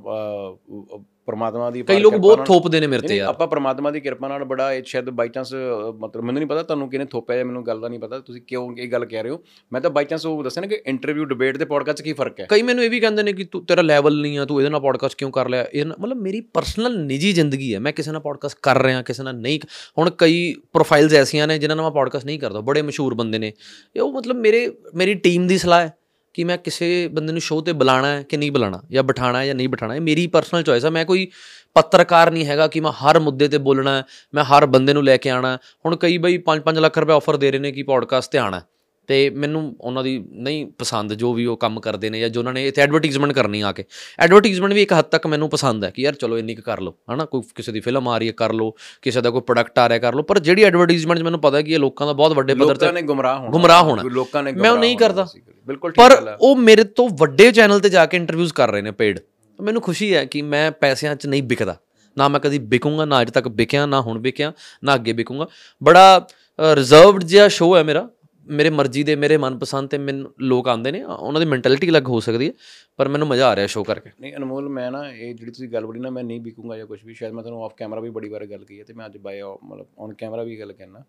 [1.26, 4.44] ਪ੍ਰਮਾਤਮਾ ਦੀ ਕਈ ਲੋਕ ਬਹੁਤ ਥੋਪਦੇ ਨੇ ਮੇਰੇ ਤੇ ਯਾਰ। ਆਪਾਂ ਪ੍ਰਮਾਤਮਾ ਦੀ ਕਿਰਪਾ ਨਾਲ
[4.44, 5.54] ਬੜਾ ਇਹ ਸ਼ਾਇਦ ਬਾਈ ਚਾਂਸ
[6.00, 8.76] ਮਤਲਬ ਮੈਨੂੰ ਨਹੀਂ ਪਤਾ ਤੁਹਾਨੂੰ ਕਿਹਨੇ ਥੋਪਿਆ ਜਾਂ ਮੈਨੂੰ ਗੱਲ ਦਾ ਨਹੀਂ ਪਤਾ ਤੁਸੀਂ ਕਿਉਂ
[8.78, 9.44] ਇਹ ਗੱਲ ਕਹਿ ਰਹੇ ਹੋ?
[9.74, 12.40] ਮੈਂ ਤਾਂ ਬਾਈ ਚਾਂਸ ਉਹ ਦੱਸਿਆ ਨਾ ਕਿ ਇੰਟਰਵਿਊ ਡਿਬੇਟ ਤੇ ਪੋਡਕਾਸਟ 'ਚ ਕੀ ਫ਼ਰਕ
[12.40, 12.46] ਹੈ?
[12.50, 14.82] ਕਈ ਮੈਨੂੰ ਇਹ ਵੀ ਕਹਿੰਦੇ ਨੇ ਕਿ ਤੂੰ ਤੇਰਾ ਲੈਵਲ ਨਹੀਂ ਆ ਤੂੰ ਇਹਦੇ ਨਾਲ
[14.82, 15.66] ਪੋਡਕਾਸਟ ਕਿਉਂ ਕਰ ਲਿਆ?
[15.74, 19.36] ਇਹ ਮਤਲਬ ਮੇਰੀ ਪਰਸਨਲ ਨਿੱਜੀ ਜ਼ਿੰਦਗੀ ਹੈ ਮੈਂ ਕਿਸੇ ਨਾਲ ਪੋਡਕਾਸਟ ਕਰ ਰਿਹਾ ਕਿਸੇ ਨਾਲ
[19.36, 19.60] ਨਹੀਂ।
[19.98, 23.54] ਹੁਣ ਕਈ ਪ੍ਰੋਫਾਈਲਸ ਐਸੀਆਂ ਨੇ ਜਿਨ੍ਹਾਂ ਨਾਲ ਮੈਂ ਪੋਡਕਾਸਟ ਨਹੀਂ ਕਰਦਾ ਬੜੇ ਮਸ਼ਹੂਰ ਬੰਦੇ ਨੇ।
[23.96, 25.94] ਇਹ ਉਹ ਮਤਲਬ ਮੇਰੇ ਮੇਰੀ ਟੀਮ ਦੀ ਸਲਾਹ ਹੈ।
[26.34, 29.46] ਕਿ ਮੈਂ ਕਿਸੇ ਬੰਦੇ ਨੂੰ ਸ਼ੋਅ ਤੇ ਬੁਲਾਣਾ ਹੈ ਕਿ ਨਹੀਂ ਬੁਲਾਣਾ ਜਾਂ ਬਿਠਾਣਾ ਹੈ
[29.46, 31.28] ਜਾਂ ਨਹੀਂ ਬਿਠਾਣਾ ਇਹ ਮੇਰੀ ਪਰਸਨਲ ਚੋਇਸ ਹੈ ਮੈਂ ਕੋਈ
[31.76, 34.04] ਪੱਤਰਕਾਰ ਨਹੀਂ ਹੈਗਾ ਕਿ ਮੈਂ ਹਰ ਮੁੱਦੇ ਤੇ ਬੋਲਣਾ ਹੈ,
[34.34, 37.38] ਮੈਂ ਹਰ ਬੰਦੇ ਨੂੰ ਲੈ ਕੇ ਆਣਾ ਹੈ। ਹੁਣ ਕਈ ਬਈ 5-5 ਲੱਖ ਰੁਪਏ ਆਫਰ
[37.38, 38.64] ਦੇ ਰਹੇ ਨੇ ਕਿ ਪੋਡਕਾਸਟ ਤੇ ਆਣਾ ਹੈ।
[39.10, 42.54] ਤੇ ਮੈਨੂੰ ਉਹਨਾਂ ਦੀ ਨਹੀਂ ਪਸੰਦ ਜੋ ਵੀ ਉਹ ਕੰਮ ਕਰਦੇ ਨੇ ਜਾਂ ਜੋ ਉਹਨਾਂ
[42.54, 43.84] ਨੇ ਇੱਥੇ ਐਡਵਰਟਾਈਜ਼ਮੈਂਟ ਕਰਨੀ ਆ ਕੇ।
[44.20, 46.94] ਐਡਵਰਟਾਈਜ਼ਮੈਂਟ ਵੀ ਇੱਕ ਹੱਦ ਤੱਕ ਮੈਨੂੰ ਪਸੰਦ ਹੈ ਕਿ ਯਾਰ ਚਲੋ ਇੰਨੀ ਕੁ ਕਰ ਲਓ
[47.14, 48.72] ਹਨਾ ਕੋਈ ਕਿਸੇ ਦੀ ਫਿਲਮ ਆ ਰਹੀ ਹੈ ਕਰ ਲਓ
[49.02, 51.80] ਕਿਸੇ ਦਾ ਕੋਈ ਪ੍ਰੋਡਕਟ ਆ ਰਿਹਾ ਕਰ ਲਓ ਪਰ ਜਿਹੜੀ ਐਡਵਰਟਾਈਜ਼ਮੈਂਟ ਮੈਨੂੰ ਪਤਾ ਕਿ ਇਹ
[51.80, 54.72] ਲੋਕਾਂ ਦਾ ਬਹੁਤ ਵੱਡੇ ਪੱਧਰ ਲੋਕਾਂ ਤੇ ਨੇ ਗੁੰਮਰਾਹ ਹੋਣਾ। ਗੁੰਮਰਾਹ ਹੋਣਾ। ਲੋਕਾਂ ਨੇ ਮੈਂ
[54.72, 55.28] ਉਹ ਨਹੀਂ ਕਰਦਾ।
[55.68, 58.92] ਬਿਲਕੁਲ ਠੀਕ ਪਰ ਉਹ ਮੇਰੇ ਤੋਂ ਵੱਡੇ ਚੈਨਲ ਤੇ ਜਾ ਕੇ ਇੰਟਰਵਿਊਜ਼ ਕਰ ਰਹੇ ਨੇ
[58.92, 59.20] ਪੇਡ
[59.60, 61.76] ਮੈਨੂੰ ਖੁਸ਼ੀ ਹੈ ਕਿ ਮੈਂ ਪੈਸਿਆਂ 'ਚ ਨਹੀਂ ਵਿਕਦਾ।
[62.18, 64.54] ਨਾ ਮੈਂ ਕਦੀ ਵਿਕੂੰਗਾ ਨਾ ਅਜੇ ਤੱਕ ਵਿਕਿਆ ਨਾ ਹੁਣ ਵਿਕਿਆ
[64.84, 65.48] ਨਾ ਅੱਗੇ ਵਿਕੂੰਗਾ।
[65.84, 66.28] ਬੜਾ
[66.60, 68.08] ਰਿਜ਼ਰਵਡ ਜਿਹਾ ਸ਼ੋਅ ਹੈ ਮੇਰਾ।
[68.50, 72.20] ਮੇਰੇ ਮਰਜ਼ੀ ਦੇ ਮੇਰੇ ਮਨਪਸੰਦ ਤੇ ਮੈਨੂੰ ਲੋਕ ਆਉਂਦੇ ਨੇ ਉਹਨਾਂ ਦੀ ਮੈਂਟੈਲਿਟੀ ਅਲੱਗ ਹੋ
[72.20, 72.54] ਸਕਦੀ ਹੈ
[73.00, 75.86] ਪਰ ਮੈਨੂੰ ਮਜ਼ਾ ਆ ਰਿਹਾ ਸ਼ੋਅ ਕਰਕੇ। ਨਹੀਂ ਅਨਮੋਲ ਮੈਂ ਨਾ ਇਹ ਜਿਹੜੀ ਤੁਸੀਂ ਗੱਲ
[75.86, 78.30] ਬੋਲੀ ਨਾ ਮੈਂ ਨਹੀਂ ਵਿਕੂੰਗਾ ਜਾਂ ਕੁਝ ਵੀ ਸ਼ਾਇਦ ਮੈਂ ਤੁਹਾਨੂੰ ਆਫ ਕੈਮਰਾ ਵੀ ਬੜੀ
[78.30, 81.04] ਵਾਰ ਗੱਲ ਕੀਤੀ ਹੈ ਤੇ ਮੈਂ ਅੱਜ ਬਾਈ ਮਤਲਬ ਔਨ ਕੈਮਰਾ ਵੀ ਗੱਲ ਕਹਿਣਾ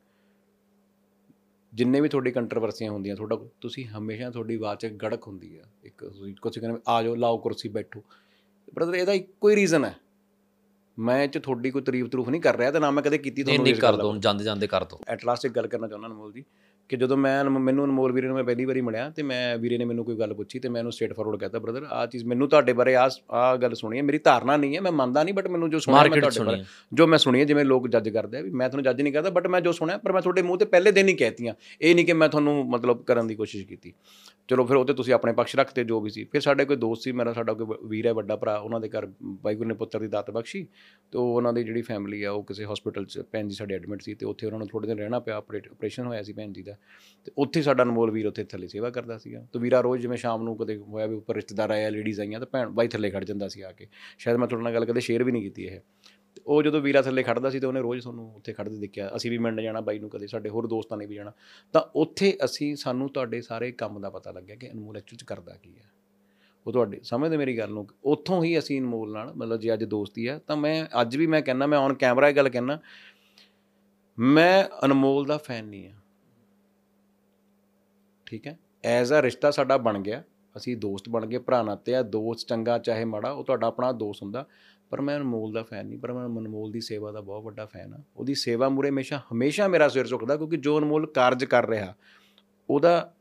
[1.72, 6.04] ਜਿੰਨੇ ਵੀ ਤੁਹਾਡੀ ਕੰਟਰੋਵਰਸੀਆਂ ਹੁੰਦੀਆਂ ਤੁਹਾਡਾ ਤੁਸੀਂ ਹਮੇਸ਼ਾ ਤੁਹਾਡੀ ਆਵਾਜ਼ 'ਚ ਗੜਕ ਹੁੰਦੀ ਆ ਇੱਕ
[6.42, 8.02] ਕੁਝ ਕਹਿੰਦੇ ਆ ਜਾਓ ਲਾਓ ਕੁਰਸੀ ਬੈਠੋ।
[8.74, 9.94] ਬ੍ਰਦਰ ਇਹਦਾ ਇੱਕੋ ਹੀ ਰੀਜ਼ਨ ਹੈ।
[10.98, 13.58] ਮੈਂ 'ਚ ਤੁਹਾਡੀ ਕੋਈ ਤਾਰੀਫ ਤਰੂਫ ਨਹੀਂ ਕਰ ਰਿਹਾ ਤੇ ਨਾ ਮੈਂ ਕਦੇ ਕੀਤੀ ਨਹੀਂ
[13.58, 16.44] ਨਹੀਂ ਕਰ ਦੋ ਜਾਂਦੇ ਜਾਂਦੇ ਕਰ ਦੋ। ਐਟ ਲਾਸਟ ਇੱਕ ਗੱਲ ਕਰਨਾ ਚਾਹੁੰਦਾ ਅਨਮੋਲ ਜੀ।
[16.90, 19.84] ਕਿ ਜਦੋਂ ਮੈਂ ਮੈਨੂੰ ਅਨਮੋਲ ਵੀਰੇ ਨੂੰ ਮੈਂ ਪਹਿਲੀ ਵਾਰੀ ਮਿਲਿਆ ਤੇ ਮੈਂ ਵੀਰੇ ਨੇ
[19.84, 22.72] ਮੈਨੂੰ ਕੋਈ ਗੱਲ ਪੁੱਛੀ ਤੇ ਮੈਂ ਉਹਨੂੰ ਸਟ੍ਰੇਟ ਫਾਰਵਰਡ ਕਹਤਾ ਬ੍ਰਦਰ ਆਹ ਚੀਜ਼ ਮੈਨੂੰ ਤੁਹਾਡੇ
[22.72, 25.70] ਬਾਰੇ ਆ ਆ ਗੱਲ ਸੁਣੀ ਹੈ ਮੇਰੀ ਧਾਰਨਾ ਨਹੀਂ ਹੈ ਮੈਂ ਮੰਨਦਾ ਨਹੀਂ ਬਟ ਮੈਨੂੰ
[25.70, 28.50] ਜੋ ਸੁਣਿਆ ਮੈਂ ਤੁਹਾਡੇ ਬਾਰੇ ਜੋ ਮੈਂ ਸੁਣੀ ਹੈ ਜਿਵੇਂ ਲੋਕ ਜੱਜ ਕਰਦੇ ਆ ਵੀ
[28.50, 30.92] ਮੈਂ ਤੁਹਾਨੂੰ ਜੱਜ ਨਹੀਂ ਕਰਦਾ ਬਟ ਮੈਂ ਜੋ ਸੁਣਿਆ ਪਰ ਮੈਂ ਤੁਹਾਡੇ ਮੂੰਹ ਤੇ ਪਹਿਲੇ
[30.92, 33.92] ਦਿਨ ਹੀ ਕਹਿਤੀਆਂ। ਇਹ ਨਹੀਂ ਕਿ ਮੈਂ ਤੁਹਾਨੂੰ ਮਤਲਬ ਕਰਨ ਦੀ ਕੋਸ਼ਿਸ਼ ਕੀਤੀ।
[34.48, 37.02] ਚਲੋ ਫਿਰ ਉਹ ਤੇ ਤੁਸੀਂ ਆਪਣੇ ਪੱਖ ਰੱਖਤੇ ਜੋ ਵੀ ਸੀ। ਫਿਰ ਸਾਡੇ ਕੋਈ ਦੋਸਤ
[37.02, 40.08] ਸੀ ਮੇਰਾ ਸਾਡਾ ਕੋਈ ਵੀਰ ਹੈ ਵੱਡਾ ਭਰਾ ਉਹਨਾਂ ਦੇ ਘਰ ਵਾਹਿਗੁਰੂ ਨੇ ਪੁੱਤਰ ਦੀ
[40.08, 40.66] ਦਾਤ ਬਖਸ਼ੀ
[41.12, 44.02] ਤੇ ਉਹ ਉਹਨਾਂ ਦੀ ਜਿਹੜੀ ਫੈਮਿਲੀ ਆ ਉਹ ਕਿਸੇ ਹਸਪੀਟਲ 'ਚ ਭੈਣ ਜੀ ਸਾਡੇ ਐਡਮਿਟ
[44.02, 46.76] ਸੀ ਤੇ ਉੱਥੇ ਉਹਨਾਂ ਨੂੰ ਥੋੜੇ ਦਿਨ ਰਹਿਣਾ ਪਿਆ ਆਪਰੇਸ਼ਨ ਹੋਇਆ ਸੀ ਭੈਣ ਜੀ ਦਾ।
[47.24, 50.42] ਤੇ ਉੱਥੇ ਸਾਡਾ ਅਨਮੋਲ ਵੀਰ ਉੱਥੇ ਥੱਲੇ ਸੇਵਾ ਕਰਦਾ ਸੀਗਾ। ਤੇ ਵੀਰਾ ਰੋਜ਼ ਜਿਵੇਂ ਸ਼ਾਮ
[50.42, 53.48] ਨੂੰ ਕਦੇ ਹੋਇਆ ਵੀ ਉੱਪਰ ਰਿਸ਼ਤੇਦਾਰ ਆਇਆ ਲੇਡੀਜ਼ ਆਈਆਂ, ਤਾਂ ਭੈਣ ਬਾਈ ਥੱਲੇ ਖੜ ਜਾਂਦਾ
[53.48, 53.86] ਸੀ ਆ ਕੇ।
[54.18, 55.80] ਸ਼ਾਇਦ ਮੈਂ ਤੁਹਾਡੇ ਨਾਲ ਗੱਲ ਕਦੇ ਸ਼ੇਅਰ ਵੀ ਨਹੀਂ ਕੀਤੀ ਇਹ।
[56.34, 59.30] ਤੇ ਉਹ ਜਦੋਂ ਵੀਰਾ ਥੱਲੇ ਖੜਦਾ ਸੀ ਤੇ ਉਹਨੇ ਰੋਜ਼ ਤੁਹਾਨੂੰ ਉੱਥੇ ਖੜਦੇ ਦੇਖਿਆ। ਅਸੀਂ
[59.30, 61.32] ਵੀ ਮਿਲਣ ਜਾਣਾ, ਬਾਈ ਨੂੰ ਕਦੇ, ਸਾਡੇ ਹੋਰ ਦੋਸਤਾਂ ਨੇ ਵੀ ਜਾਣਾ।
[61.72, 65.56] ਤਾਂ ਉੱਥੇ ਅਸੀਂ, ਸਾਨੂੰ ਤੁਹਾਡੇ ਸਾਰੇ ਕੰਮ ਦਾ ਪਤਾ ਲੱਗਿਆ ਕਿ ਅਨਮੋਲ ਐਕਚੁਅਲ ਚ ਕਰਦਾ
[65.62, 65.90] ਕੀ ਹੈ
[66.66, 67.88] ਉਹ ਤੁਹਾਡੇ, ਸਮਝਦੇ ਮੇਰੀ ਗੱਲ ਨੂੰ?
[68.04, 71.42] ਉੱਥੋਂ ਹੀ ਅਸੀਂ ਅਨਮੋਲ ਨਾਲ, ਮਤਲਬ ਜੇ ਅੱਜ ਦੋਸਤੀ ਆ, ਤਾਂ ਮੈਂ, ਅੱਜ ਵੀ ਮੈਂ
[71.42, 72.80] ਕਹਿੰਦਾ ਮੈਂ ਔਨ ਕੈਮਰਾ ਇਹ ਗੱਲ ਕਹਿੰਦਾ
[74.18, 75.92] ਮੈਂ ਅਨਮੋਲ ਦਾ ਫੈਨ ਨਹੀਂ ਆ।
[78.30, 78.58] ਠੀਕ ਹੈ?
[78.84, 80.22] ਐਜ਼ ਅ ਰਿਸ਼ਤਾ ਸਾਡਾ ਬਣ ਗਿਆ।
[80.56, 84.22] ਅਸੀਂ ਦੋਸਤ ਬਣ ਗਏ, ਭਰਾ ਨਾਤੇ ਆ, ਦੋਸਤ ਚੰਗਾ ਚਾਹੇ ਮਾੜਾ, ਉਹ ਤੁਹਾਡਾ ਆਪਣਾ ਦੋਸਤ
[84.22, 84.46] ਹੁੰਦਾ।
[84.90, 87.94] ਪਰ ਮੈਂ ਅਨਮੋਲ ਦਾ ਫੈਨ ਨਹੀਂ, ਪਰ ਮੈਂ ਅਨਮੋਲ ਦੀ ਸੇਵਾ ਦਾ ਬਹੁਤ ਵੱਡਾ ਫੈਨ
[87.94, 91.94] ਆ। ਉਹਦੀ ਸੇਵਾ ਮੂਰੇ ਹਮੇਸ਼ਾ ਹਮੇਸ਼ਾ ਮੇਰਾ ਸਿਰ ਝੁਕਦਾ, ਕਿਉਂਕਿ ਜੋ ਅਨਮੋਲ ਕਾਰਜ ਕਰ ਰਿਹਾ,
[92.70, 93.14] ਉਹਦਾ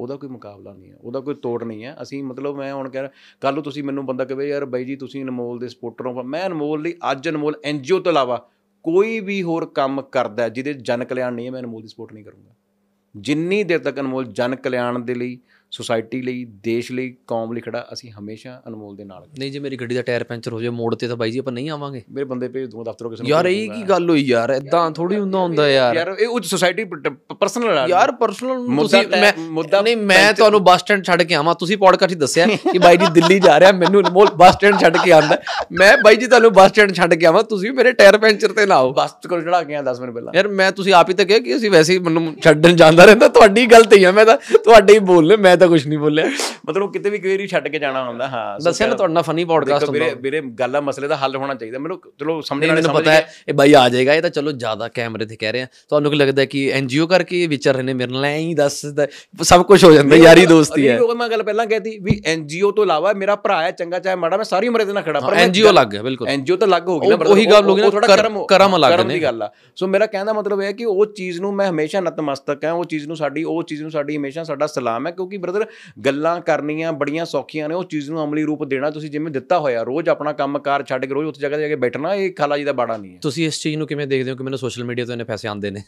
[0.00, 3.02] ਉਹਦਾ ਕੋਈ ਮੁਕਾਬਲਾ ਨਹੀਂ ਹੈ, ਉਹਦਾ ਕੋਈ ਤੋੜ ਨਹੀਂ ਹੈ। ਅਸੀਂ ਮਤਲਬ ਮੈਂ ਹੁਣ ਕਹਿ
[3.02, 3.10] ਰਿਹਾ
[3.40, 6.46] ਕੱਲ ਨੂੰ ਤੁਸੀਂ ਮੈਨੂੰ ਬੰਦਾ ਕਹੇ ਯਾਰ ਬਾਈ ਜੀ, ਤੁਸੀਂ ਅਨਮੋਲ ਦੇ ਸਪੋਰਟਰ ਹੋ। ਮੈਂ
[6.46, 8.48] ਅਨਮੋਲ ਲਈ, ਅੱਜ ਅਨਮੋਲ ਐਨਜੀਓ ਤੋਂ ਇਲਾਵਾ
[8.82, 12.12] ਕੋਈ ਵੀ ਹੋਰ ਕੰਮ ਕਰਦਾ ਹੈ ਜਿਹਦੇ ਜਨ ਕਲਿਆਣ ਨਹੀਂ ਹੈ, ਮੈਂ ਅਨਮੋਲ ਦੀ ਸਪੋਰਟ
[12.12, 12.54] ਨਹੀਂ ਕਰੂੰਗਾ।
[13.16, 15.38] ਜਿੰਨੀ ਦੇਰ ਤੱਕ ਅਨਮੋਲ ਜਨ ਕਲਿਆਣ ਦੇ ਲਈ
[15.70, 19.76] ਸੁਸਾਇਟੀ ਲਈ ਦੇਸ਼ ਲਈ ਕੌਮ ਲਈ ਖੜਾ ਅਸੀਂ ਹਮੇਸ਼ਾ ਅਨਮੋਲ ਦੇ ਨਾਲ ਨਹੀਂ ਜੇ ਮੇਰੀ
[19.76, 22.24] ਗੱਡੀ ਦਾ ਟਾਇਰ ਪੈਂਚਰ ਹੋ ਜਾਏ ਮੋੜ ਤੇ ਤਾਂ ਬਾਈ ਜੀ ਆਪਾਂ ਨਹੀਂ ਆਵਾਂਗੇ। ਮੇਰੇ
[22.24, 24.50] ਬੰਦੇ ਭੇਜ ਦੂੰਗਾ ਦਫ਼ਤਰੋਂ ਕਿਸੇ ਨੂੰ ਯਾਰ ਇਹ। ਕੀ ਗੱਲ ਹੋਈ ਯਾਰ?
[24.50, 26.84] ਇਦਾਂ ਥੋੜੀ ਹੁੰਦਾ ਹੁੰਦਾ ਯਾਰ ਯਾਰ। ਇਹ ਉੱਚ ਸੁਸਾਇਟੀ
[27.40, 31.76] ਪਰਸਨਲ ਯਾਰ ਪਰਸਨਲ ਤੁਸੀਂ ਮੈਂ ਮੁੱਦਾ ਨਹੀਂ ਮੈਂ ਤੁਹਾਨੂੰ ਬੱਸ ਸਟੈਂਡ ਛੱਡ ਕੇ ਆਵਾਂ। ਤੁਸੀਂ
[31.76, 35.12] ਪੋਡਕਾਸਟ ਹੀ ਦੱਸਿਆ ਕਿ ਬਾਈ ਜੀ ਦਿੱਲੀ ਜਾ ਰਿਹਾ ਮੈਨੂੰ ਅਨਮੋਲ ਬੱਸ ਸਟੈਂਡ ਛੱਡ ਕੇ
[35.12, 35.38] ਆਂਦਾ
[35.72, 38.74] ਮੈਂ ਬਾਈ ਜੀ ਤੁਹਾਨੂੰ ਬੱਸ ਸਟੈਂਡ ਛੱਡ ਕੇ ਆਵਾਂ ਤੁਸੀਂ ਮੇਰੇ ਟਾਇਰ ਪੈਂਚਰ ਤੇ ਨਾ
[38.74, 41.24] ਆਓ ਬੱਸ ਕੋਲ ਚੜਾ ਕੇ ਆ 10 ਮਿੰਟ ਪਹਿਲਾਂ। ਯਾਰ ਮੈਂ ਤੁਸੀਂ ਆਪ ਹੀ ਤਾਂ
[41.24, 44.94] ਕਿਹਾ ਕਿ ਅਸੀਂ ਵੈਸੇ ਹੀ ਮੈਨੂੰ ਛੱਡਣ ਜਾਂਦਾ ਰਹਿੰਦਾ ਤੁਹਾਡੀ ਗਲਤੀ ਆ। ਮੈਂ ਤਾਂ ਤੁਹਾਡੇ
[44.94, 46.24] ਹੀ ਬੋਲਨੇ ਮੈਂ ਮੈਂ ਤਾਂ ਕੁਝ ਨਹੀਂ ਬੋਲਿਆ।
[46.68, 49.98] ਮਤਲਬ ਕਿਤੇ ਵੀ ਕੋਈ ਛੱਡ ਕੇ ਜਾਣਾ ਹੁੰਦਾ ਹਾਂ ਦੱਸਿਆ ਨਾ ਤੁਹਾਡਾ ਫਨੀ ਪੋਡਕਾਸਟ ਹੁੰਦਾ
[50.04, 53.54] ਵੀਰੇ ਵੀਰੇ ਗੱਲ ਮਸਲੇ ਦਾ ਹੱਲ ਹੋਣਾ ਚਾਹੀਦਾ। ਮੈਨੂੰ ਚਲੋ ਸਮਝਣ ਵਾਲੇ ਪਤਾ ਹੈ ਇਹ
[53.54, 56.44] ਬਾਈ ਆ ਜਾਏਗਾ ਇਹ ਤਾਂ ਚਲੋ ਜ਼ਿਆਦਾ ਕੈਮਰੇ ਤੇ ਕਹਿ ਰਹੇ ਆ। ਤੁਹਾਨੂੰ ਕੀ ਲੱਗਦਾ
[56.44, 59.06] ਕਿ ਐਨਜੀਓ ਕਰਕੇ ਵਿਚਰ ਰਹੇ ਨੇ ਮੇਰੇ ਨਾਲ ਐਂ ਹੀ ਦੱਸਦਾ
[59.42, 62.84] ਸਭ ਕੁਝ ਹੋ ਜਾਂਦਾ ਯਾਰੀ ਦੋਸਤੀ ਹੈ। ਉਹ ਮੈਂ ਗੱਲ ਪਹਿਲਾਂ ਕਹਿਤੀ ਵੀ ਐਨਜੀਓ ਤੋਂ
[62.84, 65.72] ਇਲਾਵਾ ਮੇਰਾ ਭਰਾ ਹੈ ਚੰਗਾ ਚਾਹੇ ਮਾੜਾ ਮੈਂ ਸਾਰੀ ਉਮਰ ਇਹਦੇ ਨਾਲ ਖੜਾ ਮੈਂ ਐਨਜੀਓ
[65.72, 67.20] ਲੱਗ ਗਿਆ ਬਿਲਕੁਲ। ਐਨਜੀਓ ਤਾਂ ਲੱਗ ਹੋ ਗਈ ਨਾ ਉਹ-
[67.50, 70.60] ਗੱਲ ਹੋ ਗਈ ਨਾ, ਕਰਮ ਕਰਮ ਕਰਮ ਨੇ। ਗੱਲ ਆ। ਸੋ ਮੇਰਾ ਕਹਿਣ ਦਾ ਮਤਲਬ
[70.62, 73.62] ਇਹ ਹੈ ਕਿ ਉਹ ਚੀਜ਼ ਨੂੰ ਮੈਂ ਹਮੇਸ਼ਾ ਨਤਮਸਤਕ ਹਾਂ ਉਹ ਚੀਜ਼ ਨੂੰ ਸਾਡੀ ਉਹ
[73.62, 75.66] ਚੀਜ਼ ਨੂੰ ਸਾਡੀ ਹਮੇਸ਼ਾ ਸਾਡਾ ਸਲਾਮ ਹੈ ਕਿਉਂਕਿ ਬ੍ਰਦਰ
[76.06, 79.82] ਗੱਲਾਂ ਕਰਨੀਆਂ ਬੜੀਆਂ ਸੌਖੀਆਂ ਨੇ ਉਹ ਚੀਜ਼ ਨੂੰ ਅਮਲੀ ਰੂਪ ਦੇਣਾ ਤੁਸੀਂ ਜਿਵੇਂ ਦਿੱਤਾ ਹੋਇਆ
[79.82, 82.72] ਰੋਜ਼ ਆਪਣਾ ਕੰਮਕਾਰ ਛੱਡ ਕੇ ਰੋਜ਼ ਉੱਥੇ ਜਗ੍ਹਾ ਜਾ ਕੇ ਬੈਠਣਾ ਇਹ ਖਾਲਾ ਜੀ ਦਾ
[82.72, 85.14] ਬਾੜਾ ਨਹੀਂ ਹੈ। ਤੁਸੀਂ ਇਸ ਚੀਜ਼ ਨੂੰ ਕਿਵੇਂ ਦੇਖਦੇ ਹੋ ਕਿ ਮੈਨੂੰ ਸੋਸ਼ਲ ਮੀਡੀਆ ਤੋਂ
[85.14, 85.82] ਇਹਨੇ ਪੈਸੇ ਆਉਂਦੇ ਨੇ?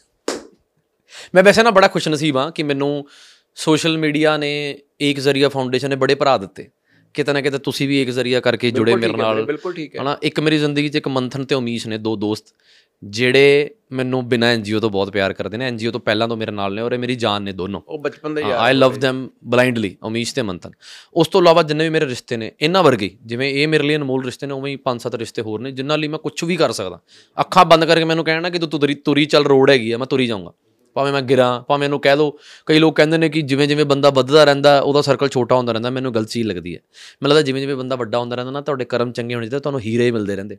[1.35, 3.07] ਮੈਂ ਵੈਸੇ ਨਾ ਬੜਾ ਖੁਸ਼ਨਸੀਬ ਹਾਂ ਕਿ ਮੈਨੂੰ
[3.55, 6.69] ਸੋਸ਼ਲ ਮੀਡੀਆ ਨੇ ਏਕ ਜ਼ਰੀਆ ਫਾਊਂਡੇਸ਼ਨ ਨੇ ਬੜੇ ਭਰਾ ਦਿੱਤੇ।
[7.15, 9.47] ਕਿਤੇ ਨਾ ਕਿਤੇ ਤੁਸੀਂ ਵੀ ਏਕ ਜ਼ਰੀਆ ਕਰਕੇ ਜੁੜੇ ਮੇਰੇ ਨਾਲ।
[10.03, 12.45] ਹਨਾ ਇੱਕ ਮੇਰੀ ਜ਼ਿੰਦਗੀ 'ਚ ਇੱਕ ਮੰਥਨ ਤੇ ਉਮੀਸ਼ ਨੇ ਦੋ ਦੋਸਤ।
[13.03, 16.75] ਜਿਹੜੇ ਮੈਨੂੰ ਬਿਨਾਂ ਐਨਜੀਓ ਤੋਂ ਬਹੁਤ ਪਿਆਰ ਕਰਦੇ ਨੇ ਐਨਜੀਓ ਤੋਂ ਪਹਿਲਾਂ ਤੋਂ ਮੇਰੇ ਨਾਲ
[16.75, 19.97] ਨੇ ਔਰ ਇਹ ਮੇਰੀ ਜਾਨ ਨੇ ਦੋਨੋਂ। ਉਹ ਬਚਪਨ ਦੇ ਯਾਰ ਆਈ ਲਵ them ਬਲਾਈਂਡਲੀ
[20.03, 20.73] ਉਮੀਸ਼ ਤੇ ਮੰਥਨ।
[21.15, 24.25] ਉਸ ਤੋਂ ਇਲਾਵਾ ਜਿੰਨੇ ਵੀ ਮੇਰੇ ਰਿਸ਼ਤੇ ਨੇ ਇਹਨਾਂ ਵਰਗੇ ਜਿਵੇਂ ਇਹ ਮੇਰੇ ਲਈ ਅਨਮੋਲ
[24.25, 26.73] ਰਿਸ਼ਤੇ ਨੇ ਉਵੇਂ ਹੀ ਪੰਜ ਸੱਤ ਰਿਸ਼ਤੇ ਹੋਰ ਨੇ ਜਿਨ੍ਹਾਂ ਲਈ ਮੈਂ ਕੁਝ ਵੀ ਕਰ
[26.73, 27.01] ਸਕਦਾ।
[27.37, 30.27] ਅੱਖਾਂ ਬੰਦ ਕਰਕੇ ਮੈਨੂੰ ਕਹਿਣਾ ਕਿ ਤੂੰ ਤੁਰੀ ਤੁਰੀ ਚੱਲ ਰੋਡ ਹੈਗੀ ਆ ਮੈਂ ਤੁਰੀ
[30.27, 30.53] ਜਾਊਂਗਾ।
[30.97, 34.11] ਭਾਵੇਂ ਮੈਂ ਗਿਰਾਂ ਭਾਵੇਂ ਇਹਨੂੰ ਕਹਿ ਦੋ ਕਈ ਲੋਕ ਕਹਿੰਦੇ ਨੇ ਕਿ ਜਿਵੇਂ ਜਿਵੇਂ ਬੰਦਾ
[34.11, 36.81] ਵੱਧਦਾ ਰਹਿੰਦਾ ਉਹਦਾ ਸਰਕਲ ਛੋਟਾ ਹੁੰਦਾ ਰਹਿੰਦਾ ਮੈਨੂੰ ਗਲਤ ਚੀਜ਼ ਲੱਗਦੀ ਹੈ।
[37.23, 39.81] ਮੈਨੂੰ ਲੱਗਦਾ ਜਿਵੇਂ ਜਿਵੇਂ ਬੰਦਾ ਵੱਡਾ ਹੁੰਦਾ ਰਹਿੰਦਾ ਨਾ ਤੁਹਾਡੇ ਕਰਮ ਚੰਗੇ ਹੋਣੇ ਚਾਹੀਦੇ ਤੁਹਾਨੂੰ
[39.81, 40.57] ਹੀਰੇ ਮਿਲਦੇ ਰਹਿੰਦੇ।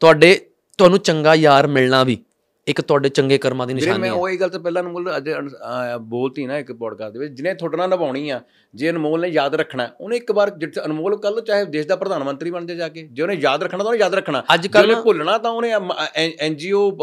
[0.00, 0.40] ਤੁਹਾਡੇ
[0.78, 2.18] ਤੁਹਾਨੂੰ ਚੰਗਾ ਯਾਰ ਮਿਲਣਾ ਵੀ।
[2.66, 5.30] ਇੱਕ ਤੁਹਾਡੇ ਚੰਗੇ ਕਰਮਾਂ ਦੀ ਨਿਸ਼ਾਨੀ ਮੈਂ ਹੈ। ਉਹ ਇਹ ਗੱਲ ਤਾਂ ਪਹਿਲਾਂ ਅਨਮੋਲ ਅੱਜ
[6.00, 8.40] ਬੋਲਤੀ ਨਾ ਇੱਕ ਪੋਡਕਾਸਟ ਦੇ ਵਿੱਚ ਜਿਹਨੇ ਤੁਹਾਡੇ ਨਾਲ ਨਿਭਾਉਣੀ ਆ
[8.74, 10.50] ਜੇ ਅਨਮੋਲ ਨੇ ਯਾਦ ਰੱਖਣਾ ਉਹਨੇ ਇੱਕ ਵਾਰ
[10.86, 13.78] ਅਨਮੋਲ ਕੱਲ ਚਾਹੇ ਦੇਸ਼ ਦਾ ਪ੍ਰਧਾਨ ਮੰਤਰੀ ਬਣ ਜਾਏ ਜਾ ਕੇ ਜੇ ਉਹਨੇ ਯਾਦ ਰੱਖਣਾ
[13.78, 15.72] ਤਾਂ ਉਹਨੇ ਯਾਦ ਰੱਖਣਾ। ਅੱਜ ਜੇ ਨਾ- ਭੁੱਲਣਾ ਤਾਂ ਉਹਨੇ
[16.40, 16.98] ਐਨਜੀਓ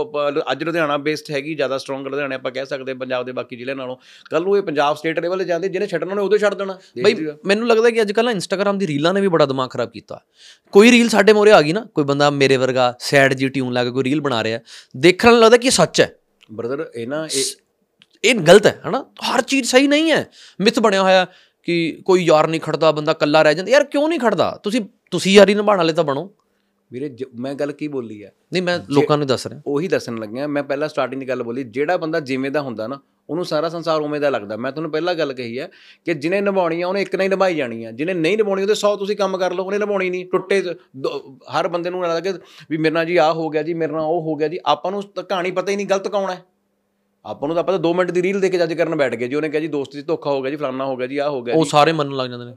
[0.52, 3.96] ਅੱਜ ਲੁਧਿਆਣਾ ਬੇਸਡ ਹੈਗੀ ਜ਼ਿਆਦਾ ਸਟਰੋਂਗ ਲੁਧਿਆਣਾ ਆਪਾਂ ਕਹਿ ਸਕਦੇ ਪੰਜਾਬ ਦੇ ਬਾਕੀ ਜ਼ਿਲ੍ਹਿਆਂ ਨਾਲੋਂ।
[4.30, 7.28] ਕੱਲ ਨੂੰ ਇਹ ਪੰਜਾਬ ਸਟੇਟ ਲੈਵਲ ਤੇ ਜਾਂਦੇ ਜਿਹਨੇ ਛੱਡਣਾ ਉਹਨੇ ਉਦੋਂ ਛੱਡ ਦੇਣਾ। ਬਈ
[7.46, 10.22] ਮੈਨੂੰ ਲੱਗਦਾ ਕਿ ਅੱਜ ਕੱਲ੍ਹ ਨਾ ਇੰਸਟਾਗ੍ਰam ਦੀ ਰੀਲਾਂ ਨੇ ਵੀ ਬੜਾ ਦਿਮਾਗ ਖਰਾਬ ਕੀਤਾ।
[10.72, 13.84] ਕੋਈ ਰੀਲ ਸਾਡੇ ਮੋਰੇ ਆ ਗਈ ਨਾ ਕੋਈ ਬੰਦਾ ਮੇਰੇ ਵਰਗਾ ਸੈਡ ਜੀ ਟਿਊਨ ਲਾ
[13.84, 14.60] ਕੇ ਕੋਈ ਰੀਲ ਬਣਾ ਰਿਹਾ।
[14.98, 16.16] ਦੇਖਣ ਲੱਗਦਾ ਕਿ ਇਹ ਸੱਚ ਹੈ।
[16.52, 17.44] ਬ੍ਰਦਰ ਇਹ ਨਾ ਇਹ
[18.24, 19.06] ਇਹ ਗਲਤ ਹੈ ਹਨਾ?
[19.32, 20.30] ਹਰ ਚੀਜ਼ ਸਹੀ ਨਹੀਂ ਹੈ।
[20.62, 21.28] ਮਿੱਥ ਬਣਿਆ ਹੋਇਆ
[21.64, 24.60] ਕਿ ਕੋਈ ਯਾਰ ਨਹੀਂ ਖੜਦਾ ਬੰਦਾ ਕੱਲਾ ਰਹਿ ਜਾਂਦਾ। ਯਾਰ ਕਿਉਂ ਨਹੀਂ ਖੜਦਾ?
[24.64, 24.82] ਤੁਸੀਂ
[25.12, 26.32] ਤੁਸੀਂ ਯਾਰੀ ਨਿਭਾਉਣ ਵਾਲੇ ਤਾਂ ਬਣੋ।
[26.92, 28.32] ਵੀਰੇ ਜ- ਮੈਂ ਗੱਲ ਕੀ ਬੋਲੀ ਹੈ?
[28.54, 31.64] ਨਹੀਂ ਮੈਂ ਲੋਕਾਂ ਨੂੰ ਦੱਸ ਰਿਹਾ। ਉਹੀ ਦੱਸਣ ਲੱਗਿਆ ਮੈਂ ਪਹਿਲਾਂ ਸਟਾਰਟਿੰਗ ਦੀ ਗੱਲ ਬੋਲੀ
[31.64, 33.00] ਜਿਹੜਾ ਬੰਦਾ ਜਿਵੇਂ ਦਾ ਹੁੰਦਾ ਨਾ
[33.30, 35.70] ਉਹਨੂੰ ਸਾਰਾ ਸੰਸਾਰ ਉਵੇਂ ਦਾ ਲੱਗਦਾ। ਮੈਂ ਤੁਹਾਨੂੰ ਪਹਿਲਾਂ ਗੱਲ ਕਹੀ ਹੈ
[36.06, 38.74] ਕਿ ਜਿਹਨੇ ਨਿਭਾਉਣੀ ਆ ਉਹਨੇ ਇੱਕ ਨਾਲ ਹੀ ਨਿਭਾਈ ਜਾਣੀ ਆ ਜਿਹਨੇ ਨਹੀਂ ਨਿਭਾਉਣੀ ਉਹਦੇ
[38.74, 40.62] 100 ਤੁਸੀਂ ਕੰਮ ਕਰ ਲਓ, ਉਹਨੇ ਨਿਭਾਉਣੀ ਨਹੀਂ। ਟੁੱਟੇ
[40.98, 42.40] ਦੋ- ਹਰ ਬੰਦੇ ਨੂੰ ਲੱਗਦਾ ਕਿ
[42.70, 44.92] ਵੀ ਮੇਰੇ ਨਾਲ ਜੀ ਆਹ ਹੋ ਗਿਆ ਜੀ, ਮੇਰੇ ਨਾਲ ਉਹ ਹੋ ਗਿਆ ਜੀ। ਆਪਾਂ
[44.92, 46.44] ਨੂੰ ਤਾਂ ਕਹਾਣੀ ਪਤਾ ਹੀ ਨਹੀਂ, ਗਲਤ ਕੌਣ ਹੈ?
[47.26, 49.36] ਆਪਾਂ ਨੂੰ ਤਾਂ ਪਤਾ 2 ਮਿੰਟ ਦੀ ਰੀਲ ਦੇਖ ਕੇ ਜੱਜ ਕਰਨ ਬੈਠ ਗਏ ਜੀ
[49.36, 51.42] ਉਹਨੇ ਕਿਹਾ ਜੀ ਦੋਸਤ ਜੀ ਧੋਖਾ ਹੋ ਗਿਆ ਜੀ ਫਲਾਨਾ ਹੋ ਗਿਆ ਜੀ ਆਹ ਹੋ
[51.42, 52.52] ਗਿਆ ਉਹ ਸਾਰੇ ਮੰਨਣ ਲੱਗ ਜਾਂਦੇ ਨੇ।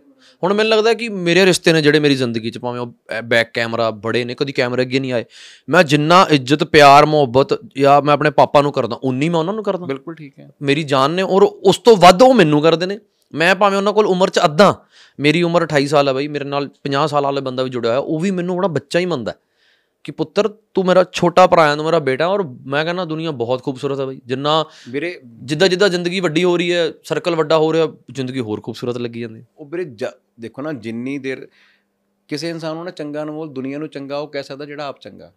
[0.44, 3.90] ਹੁਣ ਮੈਨੂੰ ਲੱਗਦਾ ਕਿ ਮੇਰੇ ਰਿਸ਼ਤੇ ਨੇ ਜਿਹੜੇ ਮੇਰੀ ਜ਼ਿੰਦਗੀ 'ਚ ਭਾਵੇਂ ਉਹ ਬੈਕ ਕੈਮਰਾ
[3.90, 5.24] ਬੜੇ ਨੇ ਕਦੀ ਕੈਮਰੇ ਅੱਗੇ ਨਹੀਂ ਆਏ।
[5.68, 9.64] ਮੈਂ ਜਿੰਨਾ ਇੱਜ਼ਤ ਪਿਆਰ ਮੁਹੱਬਤ ਜਾਂ ਮੈਂ ਆਪਣੇ ਪਾਪਾ ਨੂੰ ਕਰਦਾ ਉਨੀ ਮੈਂ ਉਹਨਾਂ ਨੂੰ
[9.64, 12.98] ਕਰਦਾ। ਬਿਲਕੁਲ ਠੀਕ ਹੈ। ਮੇਰੀ ਜਾਨ ਨੇ ਔਰ ਉਸ ਤੋਂ ਵੱਧ ਉਹ ਮੈਨੂੰ ਕਰਦੇ ਨੇ।
[13.34, 14.84] ਮੈਂ ਭਾਵੇਂ ਉਹਨਾਂ ਕੋਲ ਉਮਰ 'ਚ ਅੱਧਾ
[15.20, 18.00] ਮੇਰੀ ਉਮਰ 28 ਸਾਲ ਹੈ ਬਈ ਮੇਰੇ ਨਾਲ 50 ਸਾਲ ਵਾਲਾ ਬੰਦਾ ਵੀ ਜੁੜਿਆ ਹੋਇਆ
[18.00, 19.32] ਉਹ ਵੀ ਮੈਨੂੰ ਬੜਾ ਬੱਚਾ ਹੀ ਮੰਨਦਾ।
[20.06, 23.62] ਕਿ ਪੁੱਤਰ ਤੂੰ ਮੇਰਾ ਛੋਟਾ ਭਰਾ ਹੈ ਤੂੰ ਮੇਰਾ ਬੇਟਾ ਔਰ ਮੈਂ ਕਹਿੰਦਾ ਦੁਨੀਆ ਬਹੁਤ
[23.62, 24.52] ਖੂਬਸੂਰਤ ਹੈ ਬਈ ਜਿੰਨਾ
[24.90, 25.08] ਵੀਰੇ
[25.42, 29.20] ਜਿੱਦਾਂ ਜਿੱਦਾਂ ਜ਼ਿੰਦਗੀ ਵੱਡੀ ਹੋ ਰਹੀ ਹੈ ਸਰਕਲ ਵੱਡਾ ਹੋ ਰਿਹਾ ਜ਼ਿੰਦਗੀ ਹੋਰ ਖੂਬਸੂਰਤ ਲੱਗੀ
[29.20, 29.84] ਜਾਂਦੀ ਹੈ ਉਹ ਵੀਰੇ
[30.40, 31.46] ਦੇਖੋ ਨਾ ਜਿੰਨੀ ਦੇਰ
[32.28, 35.32] ਕਿਸੇ ਇਨਸਾਨ ਨੂੰ ਨਾ ਚੰਗਾ ਅਨਮੋਲ ਦੁਨੀਆ ਨੂੰ ਚੰਗਾ ਉਹ ਕਹਿ ਸਕਦਾ ਜਿਹੜਾ ਆਪ ਚੰਗਾ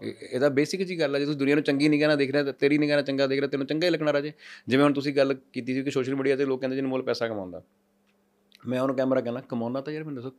[0.00, 2.42] ਇਹ- ਇਹਦਾ ਬੇਸਿਕ ਜੀ ਗੱਲ ਹੈ ਜੇ ਤੁਸੀਂ ਦੁਨੀਆ ਨੂੰ ਚੰਗੀ ਨਿਗਾਹ ਨਾਲ ਦੇਖ ਰਿਹਾ
[2.44, 4.32] ਤਾਂ ਤੇਰੀ ਨਿਗਾਹ ਨਾਲ ਚੰਗਾ ਦੇਖ ਰਿਹਾ ਤੈਨੂੰ ਚੰਗਾ ਹੀ ਲੱਗਣਾ ਰਾਜੇ
[4.68, 7.28] ਜਿਵੇਂ ਹੁਣ ਤੁਸੀਂ ਗੱਲ ਕੀਤੀ ਸੀ ਕਿ ਸੋਸ਼ਲ ਮੀਡੀਆ ਤੇ ਲੋਕ ਕਹਿੰਦੇ ਜੀ ਅਨਮੋਲ ਪੈਸਾ
[7.28, 7.62] ਕਮਾਉਂਦਾ
[8.66, 10.36] ਮੈਂ ਉਹਨੂੰ ਕੈਮਰਾ ਕਹਿੰਦਾ ਕਮਾਉਂਦਾ ਤਾਂ ਯਾਰ ਮੈਨੂੰ ਦੱਸੋ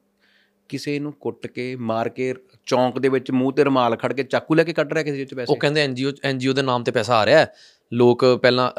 [0.69, 2.33] ਕਿਸੇ ਨੂੰ ਕੁੱਟ ਕੇ ਮਾਰ ਕੇ
[2.65, 5.21] ਚੌਂਕ ਦੇ ਵਿੱਚ ਮੂੰਹ ਤੇ ਰਮਾਲ ਖੜ ਕੇ ਚਾਕੂ ਲੈ ਕੇ ਕੱਢ ਰਿਹਾ ਕਿਸੇ ਦੇ
[5.21, 5.53] ਵਿੱਚ ਪੈਸੇ?
[5.53, 7.45] ਉਹ ਕਹਿੰਦੇ ਐਨਜੀਓ ਐਨਜੀਓ ਦੇ ਨਾਮ ਤੇ ਪੈਸਾ ਆ ਰਿਹਾ।
[7.93, 8.71] ਲੋਕ ਪਹਿਲਾਂ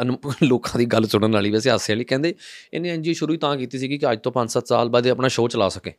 [0.43, 2.35] ਲੋਕਾਂ ਦੀ ਗੱਲ ਸੁਣਨ ਵਾਲੀ ਵੈਸੇ ਹਾਸੇ ਵਾਲੀ। ਕਹਿੰਦੇ
[2.75, 5.29] ਇਹਨੇ ਐਨਜੀਓ ਸ਼ੁਰੂ ਹੀ ਤਾਂ ਕੀਤੀ ਸੀ ਕਿ ਅੱਜ ਤੋਂ 5-7 ਸਾਲ ਬਾਅਦ ਇਹ ਆਪਣਾ
[5.29, 5.93] ਸ਼ੋਅ ਚਲਾ ਸਕੇ।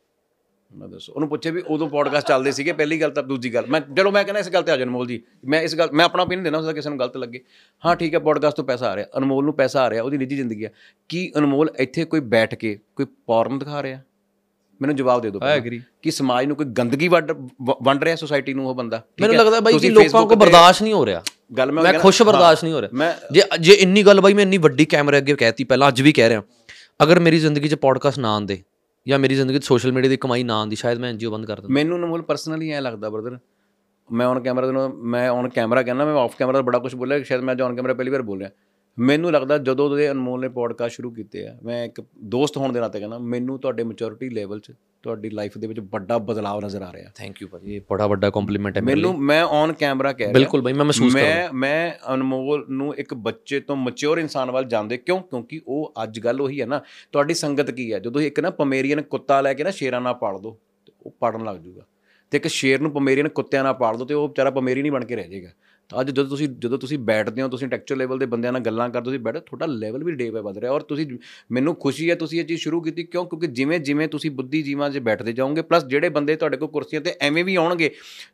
[0.70, 3.80] ਮੈਂ ਦੱਸੋ ਉਹਨੂੰ ਪੁੱਛੇ ਵੀ ਉਦੋਂ ਪੋਡਕਾਸਟ ਚੱਲਦੇ ਸੀਗੇ ਪਹਿਲੀ ਗੱਲ ਤਾਂ ਦੂਜੀ ਗੱਲ। ਮੈਂ
[3.96, 6.22] ਚਲੋ ਮੈਂ ਕਹਿੰਦਾ ਇਸ ਗੱਲ ਤੇ ਆ ਜਾ ਅਨਮੋਲ ਜੀ। ਮੈਂ ਇਸ ਗੱਲ ਮੈਂ ਆਪਣਾ
[6.22, 7.40] opinion ਦੇਣਾ ਹੁੰਦਾ ਕਿਸੇ ਨੂੰ ਗਲਤ ਲੱਗੇ।
[7.86, 10.36] ਹਾਂ ਠੀਕ ਹੈ ਪੋਡਕਾਸਟ ਤੋਂ ਪੈਸਾ ਆ ਰਿਹਾ। ਅਨਮੋਲ ਨੂੰ ਪੈਸਾ ਆ ਰਿਹਾ ਉਹਦੀ ਨਿੱਜੀ
[10.36, 10.70] ਜ਼ਿੰਦਗੀ ਆ।
[11.08, 14.00] ਕੀ ਅਨਮੋਲ ਇੱਥੇ ਕੋਈ ਬੈਠ ਕੇ ਕੋਈ ਪੌਰਨ ਦਿਖਾ ਰਿਹਾ?
[14.80, 18.68] ਮੈਨੂੰ ਜਵਾਬ ਦੇ ਦਿਓ ਪਹਿਲਾਂ। agree। ਕਿ ਸਮਾਜ ਨੂੰ ਕੋਈ ਗੰਦਗੀ ਵੰਡ ਰਿਹਾ ਸੋਸਾਇਟੀ ਨੂੰ
[18.68, 19.36] ਉਹ ਬੰਦਾ ਮੈਨੂੰ?
[19.36, 21.22] ਲੱਗਦਾ ਬਾਈ ਤੁਸੀਂ ਲੋਕਾਂ ਕੋ ਬਰਦਾਸ਼ਤ ਨਹੀਂ ਹੋ ਰਿਹਾ
[21.58, 24.58] ਗੱਲ ਮੈਂ ਮੈਂ ਖੁਸ਼ ਬਰਦਾਸ਼ਤ ਨਹੀਂ ਹੋ ਰਿਹਾ ਜੇ ਜੇ ਇੰਨੀ ਗੱਲ ਬਾਈ ਮੈਂ ਇੰਨੀ
[24.58, 26.42] ਵੱਡੀ ਕੈਮਰੇ ਅੱਗੇ ਕਹਿਤੀ ਪਹਿਲਾਂ ਅੱਜ ਵੀ ਕਹਿ ਰਿਹਾ
[27.02, 28.62] ਅਗਰ ਮੇਰੀ ਜ਼ਿੰਦਗੀ 'ਚ ਪੋਡਕਾਸਟ ਨਾ ਆਉਂਦੇ
[29.06, 31.60] ਜਾਂ ਮੇਰੀ ਜ਼ਿੰਦਗੀ 'ਚ ਸੋਸ਼ਲ ਮੀਡੀਆ ਦੀ ਕਮਾਈ ਨਾ ਆਉਂਦੀ ਸ਼ਾਇਦ ਮੈਂ ਐਨਜੀਓ ਬੰਦ ਕਰ
[31.60, 33.38] ਦਿੰਦਾ ਮੈਨੂੰ ਅਨਮੋਲ ਪਰਸਨਲੀ ਐ ਲੱਗਦਾ ਬ੍ਰਦਰ
[34.12, 34.72] ਮੈਂ ਔਨ ਕੈਮਰਾ ਦੇ
[35.02, 38.10] ਮੈਂ ਔਨ ਕੈਮਰਾ ਕਹਿੰਦਾ ਮੈਂ ਆਫ ਕੈਮਰਾ ਬੜਾ ਕੁਝ ਬੋਲਿਆ ਸ਼ਾਇਦ ਮੈਂ ਔਨ ਕੈਮਰਾ ਪਹਿਲੀ
[38.10, 38.50] ਵਾਰ ਬੋਲਿਆ
[38.98, 42.80] ਮੈਨੂੰ ਲੱਗਦਾ ਜਦੋਂ ਦੇ ਅਨਮੋਲ ਨੇ ਪੋਡਕਾਸਟ ਸ਼ੁਰੂ ਕੀਤੇ ਆ ਮੈਂ ਇੱਕ ਦੋਸਤ ਹੋਣ ਦੇ
[42.80, 46.92] ਨਾਤੇ ਕਹਿੰਦਾ ਮੈਨੂੰ ਤੁਹਾਡੇ ਮੈਚੁਰਿਟੀ ਲੈਵਲ 'ਚ ਤੁਹਾਡੀ ਲਾਈਫ ਦੇ ਵਿੱਚ ਵੱਡਾ ਬਦਲਾਅ ਨਜ਼ਰ ਆ
[46.92, 50.32] ਰਿਹਾ। ਥੈਂਕ ਯੂ ਭਾਜੀ ਇਹ ਬੜਾ ਵੱਡਾ ਕੰਪਲੀਮੈਂਟ ਹੈ ਮੈਨੂੰ ਮੈਂ ਔਨ ਕੈਮਰਾ ਕਹਿ ਰਿਹਾ।
[50.32, 54.64] ਬਿਲਕੁਲ ਬਾਈ ਮੈਂ ਮਹਿਸੂਸ ਕਰਦਾ ਮੈਂ ਮੈਂ ਅਨਮੋਲ ਨੂੰ ਇੱਕ ਬੱਚੇ ਤੋਂ ਮੈਚੁਰ ਇਨਸਾਨ ਵੱਲ
[54.64, 55.20] ਜਾਂਦੇ ਕਿਉਂ?
[55.20, 56.80] ਕਿਉਂਕਿ ਉਹ ਅੱਜ ਗੱਲ ਉਹੀ ਹੈ ਨਾ
[57.12, 57.98] ਤੁਹਾਡੀ ਸੰਗਤ ਕੀ ਹੈ?
[57.98, 60.58] ਜਦੋਂ ਇੱਕ ਨਾ ਪਮੇਰੀਅਨ ਕੁੱਤਾ ਲੈ ਕੇ ਨਾ ਸ਼ੇਰਾਂ ਨਾਲ ਪਾਲ ਦੋ
[61.06, 61.86] ਉਹ ਪੜਨ ਲੱਗ ਜਾਊਗਾ
[62.30, 65.04] ਤੇ ਇੱਕ ਸ਼ੇਰ ਨੂੰ ਪਮੇਰੀਅਨ ਕੁੱਤਿਆਂ ਨਾਲ ਪਾਲ ਦੋ ਤੇ ਉਹ ਵਿਚਾਰਾ ਪਮੇਰੀ ਨਹੀਂ ਬਣ
[65.04, 65.50] ਕੇ ਰਹਿ ਜਾਏਗਾ।
[66.00, 68.98] ਅੱਜ ਜਦੋਂ ਤੁਸੀਂ ਜਦੋਂ ਤੁਸੀਂ ਬੈਠਦੇ ਹੋ, ਤੁਸੀਂ ਇੰਟੈਕਚੁਅਲ ਲੈਵਲ ਦੇ ਬੰਦਿਆਂ ਨਾਲ ਗੱਲਾਂ ਕਰਦੇ
[68.98, 71.06] ਹੋ, ਤੁਸੀਂ ਬੈਠੋ, ਤੁਹਾਡਾ ਲੈਵਲ ਵੀ ਡੇ ਬਾਏ ਵੱਧ ਰਿਹਾ। ਔਰ ਤੁਸੀਂ,
[71.52, 73.24] ਮੈਨੂੰ ਖੁਸ਼ੀ ਹੈ ਤੁਸੀਂ ਇਹ ਚੀਜ਼ ਸ਼ੁਰੂ ਕੀਤੀ ਕਿਉਂ?
[73.26, 77.00] ਕਿਉਂਕਿ ਜਿਵੇਂ ਜਿਵੇਂ ਤੁਸੀਂ ਬੁੱਧੀ ਜੀਵਾਂ 'ਚ ਬੈਠਦੇ ਜਾਓਗੇ ਪਲੱਸ ਜਿਹੜੇ ਬੰਦੇ ਤੁਹਾਡੇ ਕੋਲ ਕੁਰਸੀਆਂ
[77.02, 77.90] ਤੇ ਐਵੇਂ ਵੀ ਆਉਣਗੇ,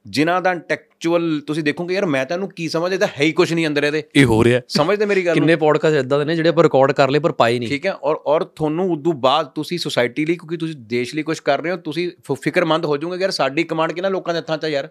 [0.09, 0.55] ਜਿਨ੍ਹਾਂ ਦਾ
[0.99, 4.03] ਇੰਟੈਕਚੁਅਲ ਤੁਸੀਂ ਦੇਖੋਗੇ ਯਾਰ ਮੈਂ ਤਾਂ ਇਹਨੂੰ ਕੀ ਸਮਝਦਾ ਹੈ ਹੀ ਕੁਝ ਨਹੀਂ ਅੰਦਰ ਇਹਦੇ।
[4.15, 7.11] ਇਹ ਹੋ ਰਿਹਾ। ਸਮਝਦੇ ਮੇਰੀ ਗੱਲ ਕਿੰਨੇ ਪੋਡਕਾਸਟ ਇਦਾਂ ਦੇ ਨੇ ਜਿਹੜੇ ਆਪਾਂ ਰਿਕਾਰਡ ਕਰ
[7.11, 10.57] ਲਏ ਪਰ ਪਾਏ ਨਹੀਂ। ਠੀਕ ਹੈ ਔਰ ਔਰ ਤੁਹਾਨੂੰ ਉਦੋਂ ਬਾਅਦ ਤੁਸੀਂ ਸੋਸਾਇਟੀ ਲਈ ਕਿਉਂਕਿ
[10.57, 12.11] ਤੁਸੀਂ ਦੇਸ਼ ਲਈ ਕੁਝ ਕਰ ਰਹੇ ਹੋ ਤੁਸੀਂ
[12.43, 14.89] ਫਿਕਰਮੰਦ ਹੋ ਜਾਓਗੇ ਯਾਰ ਸਾਡੀ ਕਮਾਂਡ ਕਿਹਨਾਂ ਲੋਕਾਂ ਦੇ ਹੱਥਾਂ 'ਚ ਆ ਯਾਰ।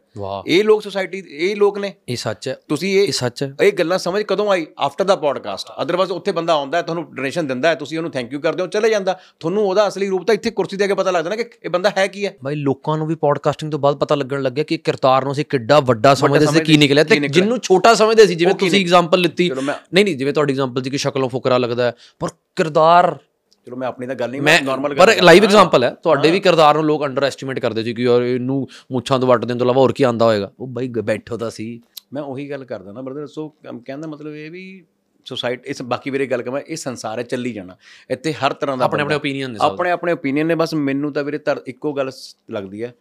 [0.47, 3.97] ਇਹ ਲੋਕ ਸੋਸਾਇਟੀ ਇਹ ਲੋਕ ਨੇ। ਇਹ ਸੱਚ ਹੈ। ਤੁਸੀਂ ਇਹ ਸੱਚ ਹੈ। ਇਹ ਗੱਲਾਂ
[3.97, 4.65] ਸਮਝ ਕਦੋਂ ਆਈ?
[4.79, 8.33] ਆਫਟਰ ਦਾ ਪੋਡਕਾਸਟ ਅਦਰਵਾਇਜ਼ ਉੱਥੇ ਬੰਦਾ ਆਉਂਦਾ ਹੈ ਤੁਹਾਨੂੰ ਡੋਨੇਸ਼ਨ ਦਿੰਦਾ ਹੈ ਤੁਸੀਂ ਉਹਨੂੰ ਥੈਂਕ
[8.33, 11.11] ਯੂ ਕਰਦੇ ਹੋ ਚਲੇ ਜਾਂਦਾ। ਤੁਹਾਨੂੰ ਉਹਦਾ ਅਸਲੀ ਰੂਪ ਤਾਂ ਇੱਥੇ ਕੁਰਸੀ ਤੇ ਕੇ ਪਤਾ
[11.11, 13.95] ਲੱਗਦਾ ਨਾ ਕਿ ਇਹ ਬੰਦਾ ਹੈ ਕੀ ਹੈ। ਬਾਈ ਲੋਕਾਂ ਨੂੰ ਵੀ ਪੋਡਕਾਸਟਿੰਗ ਤੋਂ ਬਾਅਦ
[13.95, 17.57] ਪਤਾ ਲੱਗਣ ਲੱਗਿਆ ਕਿ ਕਿਰਤਾਰ ਨੂੰ ਅਸੀਂ ਕਿੱਡਾ ਵੱਡਾ ਸਮਝਦੇ ਸੀ ਕੀ ਨਿਕਲਿਆ ਤੇ। ਜਿੰਨੂੰ
[17.59, 19.49] ਛੋਟਾ ਸਮਝਦੇ ਸੀ ਜਿਵੇਂ ਤੁਸੀਂ ਐਗਜ਼ਾਮਪਲ ਲਿੱਤੀ।
[19.93, 23.17] ਨਹੀਂ ਨਹੀਂ ਜਿਵੇਂ ਤੁਹਾਡੀ ਐਗਜ਼ਾਮਪਲ ਸੀ ਕਿ ਸ਼ਕਲੋਂ ਫੁਕਰਾ ਲੱਗਦਾ ਪਰ ਕਿਰਦਾਰ
[23.65, 26.75] ਚਲੋ ਮੈਂ ਆਪਣੀ ਤਾਂ ਗੱਲ ਨਹੀਂ ਮੈਂ ਨਾਰਮਲ ਪਰ ਲਾਈਵ ਐਗਜ਼ਾਮਪਲ ਹੈ। ਤੁਹਾਡੇ ਵੀ ਕਿਰਦਾਰ
[26.75, 29.81] ਨੂੰ ਲੋਕ ਅੰਡਰ ਐਸਟੀਮੇਟ ਕਰਦੇ ਸੀ ਕਿ ਯਾਰ ਇਹਨੂੰ ਮੁੱਛਾਂ ਤੋਂ ਵੱਟ ਦੇਣ ਤੋਂ ਇਲਾਵਾ
[29.81, 31.81] ਹੋਰ ਕੀ ਆਂਦਾ ਹੋਏਗਾ। ਉਹ ਬਾਈ ਬੈਠੋ ਤਾਂ ਸੀ।
[32.13, 34.85] ਮੈਂ ਉਹੀ ਗੱਲ ਕਰਦਾ ਨਾ ਬ੍ਰਦਰ ਸੋ ਕ- ਕਹਿਣ ਦਾ ਮਤਲਬ ਇਹ ਵੀ
[35.25, 37.75] ਸੋਸਾਇਟੀ ਇਸ ਬਾਕੀ ਵੀਰੇ ਗੱਲ ਕਰਾਂ ਇਹ ਸੰਸਾਰ ਹੈ ਚੱਲੀ ਜਾਣਾ।
[38.09, 41.23] ਇੱਥੇ ਹਰ ਤਰ੍ਹਾਂ ਦਾ ਆਪਣੇ ਆਪਣੇ ਓਪੀਨੀਅਨ ਨੇ ਆਪਣੇ ਆਪਣੇ ਓਪੀਨੀਅਨ ਨੇ ਬਸ ਮੈਨੂੰ ਤਾਂ
[41.23, 42.11] ਵੀਰੇ ਇੱਕੋ ਗੱਲ
[42.51, 42.93] ਲੱਗਦੀ ਹੈ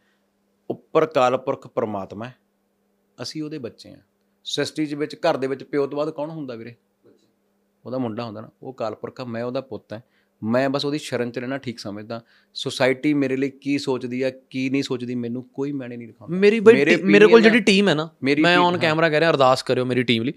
[0.70, 2.34] ਉੱਪਰ ਕਾਲਪੁਰਖ ਪ੍ਰਮਾਤਮਾ ਹੈ।
[3.22, 3.96] ਅਸੀਂ ਉਹਦੇ ਬੱਚੇ ਆ
[4.44, 6.74] ਸ੍ਰਿਸ਼ਟੀ ਦੇ ਵਿੱਚ ਘਰ ਦੇ ਵਿੱਚ ਪਿਓ ਤੋਂ ਬਾਅਦ ਕੌਣ ਹੁੰਦਾ ਵੀਰੇ?
[7.84, 10.00] ਉਹਦਾ ਮੁੰਡਾ ਹੁੰਦਾ ਨਾ ਉਹ ਕਾਲਪੁਰਖ ਮੈਂ ਉਹਦਾ ਪੁੱਤ ਹਾਂ।
[10.42, 12.20] ਮੈਂ ਬਸ ਉਹਦੀ ਸ਼ਰਨ ਚ ਰਹਿਣਾ ਠੀਕ ਸਮਝਦਾ।
[12.54, 16.60] ਸੋਸਾਇਟੀ ਮੇਰੇ ਲਈ ਕੀ ਸੋਚਦੀ ਆ ਕੀ ਨਹੀਂ ਸੋਚਦੀ ਮੈਨੂੰ ਕੋਈ ਮੈਨੇ ਨਹੀਂ ਦਿਖਾਉਂਦਾ। ਮੇਰੀ
[16.60, 18.08] ਮੇਰੇ ਕੋਲ ਜਿਹੜੀ ਟੀਮ ਹੈ ਨਾ
[18.40, 20.32] ਮੈਂ ਔਨ ਕੈਮਰਾ ਕਹਿ ਰਿਹਾ ਅਰਦਾਸ ਕਰਿਓ ਮੇਰੀ ਟੀਮ ਲਈ।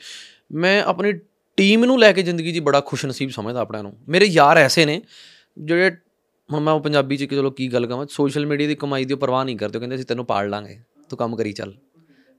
[0.52, 1.14] ਮੈਂ ਆਪਣੀ
[1.58, 5.02] ਟੀਮ ਨੂੰ ਲੈ ਕੇ ਜ਼ਿੰਦਗੀ 'ਚ ਬੜਾ ਖੁਸ਼ਨਸੀਬ ਸਮਝਦਾ ਆਪਣਿਆਂ ਨੂੰ। ਮੇਰੇ ਯਾਰ ਐਸੇ ਨੇ
[5.58, 5.92] ਜਿਹੜੇ
[6.50, 9.16] ਹੁਣ ਮੈਂ ਉਹ ਪੰਜਾਬੀ 'ਚ ਕਿ ਚਲੋ ਕੀ ਗੱਲ ਕਹਾਂ ਸੋਸ਼ਲ ਮੀਡੀਆ ਦੀ ਕਮਾਈ ਦੀ
[9.16, 10.80] ਪਰਵਾਹ ਨਹੀਂ ਕਰਦੇ ਕਹਿੰਦੇ ਅਸੀਂ ਤੈਨੂੰ ਪਾਲ ਲਾਂਗੇ
[11.10, 11.74] ਤੂੰ ਕੰਮ ਕਰੀ ਚੱਲ।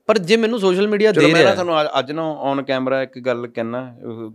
[0.09, 3.18] ਪਰ ਜੇ ਮੈਨੂੰ ਸੋਸ਼ਲ ਮੀਡੀਆ ਦੇ ਮੈਂ ਨਾ ਰਿਹਾ ਤੁਹਾਨੂੰ ਅੱਜ- ਨਾ ਔਨ ਕੈਮਰਾ ਇੱਕ
[3.18, 3.82] ਗੱਲ ਕਹਿਣਾ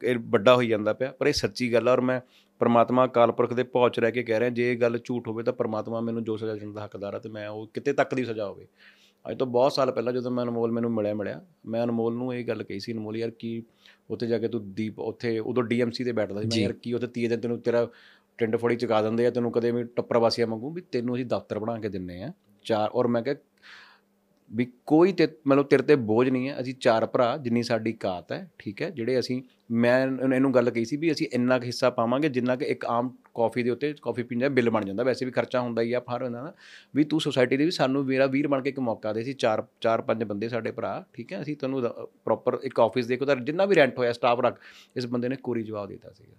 [0.04, 2.20] ਇਹ ਵੱਡਾ ਹੋਈ ਜਾਂਦਾ ਪਿਆ ਪਰ ਇਹ ਸੱਚੀ ਗੱਲ ਆ ਔਰ ਮੈਂ
[2.62, 6.00] ਪ੍ਰਮਾਤਮਾ ਕਾਲਪੁਰਖ ਦੇ ਪਹੁੰਚ ਰਹਿ ਕੇ ਕਹਿ ਰਿਹਾ ਜੇ ਇਹ ਗੱਲ ਝੂਠ ਹੋਵੇ ਤਾਂ ਪ੍ਰਮਾਤਮਾ
[6.02, 8.66] ਮੈਨੂੰ ਜੋ ਸਜ਼ਾ ਦੇਣ ਦਾ ਹੱਕਦਾਰ ਆ ਤੇ ਮੈਂ ਉਹ ਕਿਤੇ ਤੱਕ ਦੀ ਸਜ਼ਾ ਹੋਵੇ।
[9.26, 12.44] ਅੱਜ ਤੋਂ ਬਹੁਤ ਸਾਲ ਪਹਿਲਾਂ ਜਦੋਂ ਮੈਂ ਅਨਮੋਲ ਮੈਨੂੰ ਮਿਲਿਆ ਮਿਲਿਆ ਮੈਂ ਅਨਮੋਲ ਨੂੰ ਇਹ
[12.46, 13.62] ਗੱਲ ਕਹੀ ਸੀ ਅਨਮੋਲ ਯਾਰ ਕੀ
[14.10, 17.08] ਉੱਥੇ ਜਾ ਕੇ ਤੂੰ ਦੀਪ ਉੱਥੇ ਉਦੋਂ ਡੀਐਮਸੀ ਤੇ ਬੈਠਦਾ ਸੀ ਮੈਂ ਯਾਰ ਕੀ ਉੱਥੇ
[17.08, 17.88] ਤੀਏ ਦਿਨ ਤੈਨੂੰ ਤੇਰਾ
[18.40, 21.60] ਟਿੰਡ ਫੋੜੀ ਚੁਕਾ ਦਿੰਦੇ ਆ ਤੈਨੂੰ ਕਦੇ ਵੀ ਟੱਪਰ ਵਾਸੀਆ ਮੰਗੂ ਵੀ ਤੈਨੂੰ ਅਸੀਂ ਦਫ਼ਤਰ
[21.60, 22.32] ਬਣਾ ਕੇ ਦਿੰਨੇ ਆ
[22.66, 23.36] ਚਾਰ ਔਰ ਮੈਂ ਕਿਹਾ
[24.52, 28.32] ਵੀ ਕੋਈ ਤੇ ਮਤਲਬ ਤੇਰੇ ਤੇ ਬੋਝ ਨਹੀਂ ਹੈ, ਅਸੀਂ ਚਾਰ ਭਰਾ ਜਿੰਨੀ ਸਾਡੀ ਕਾਤ
[28.32, 29.42] ਹੈ, ਠੀਕ ਹੈ, ਜਿਹੜੇ ਅਸੀਂ,
[29.72, 32.86] ਮੈਂ ਇਹਨੂੰ ਇਹਨੂੰ ਗੱਲ ਕਹੀ ਸੀ ਵੀ ਅਸੀਂ ਇੰਨਾ ਕੁ ਹਿੱਸਾ ਪਾਵਾਂਗੇ ਜਿੰਨਾ ਕਿ ਇੱਕ
[32.86, 35.94] ਆਮ ਕਾਫੀ ਦੇ ਉੱਤੇ ਕਾਫੀ ਪੀਣ ਦਾ ਬਿੱਲ ਬਣ ਜਾਂਦਾ, ਵੈਸੇ ਵੀ ਖਰਚਾ ਹੁੰਦਾ ਹੀ
[35.94, 36.54] ਆ ਫਾਰ ਹੁੰਦਾ ਨਾ,
[36.96, 39.66] ਵੀ ਤੂੰ ਸੋਸਾਇਟੀ ਦੇ ਵੀ ਸਾਨੂੰ ਮੇਰਾ ਵੀਰ ਬਣ ਕੇ ਇੱਕ ਮੌਕਾ ਦੇ ਸੀ ਚਾਰ
[39.82, 41.84] ਚਾਰ ਪੰਜ ਬੰਦੇ ਸਾਡੇ ਭਰਾ, ਠੀਕ ਹੈ, ਅਸੀਂ ਤੁਹਾਨੂੰ
[42.26, 44.60] ਪ੍ਰੋਪਰ ਇੱਕ ਆਫਿਸ ਦੇਖੋ, ਤਾਂ ਜਿੰਨਾ ਵੀ ਰੈਂਟ ਹੋਇਆ ਸਟਾਫ ਰੱਖ,
[44.98, 46.36] ਇਸ ਬੰਦੇ ਨੇ ਕੋਰੀ ਜਵਾਬ ਦਿੱਤਾ ਸੀਗਾ।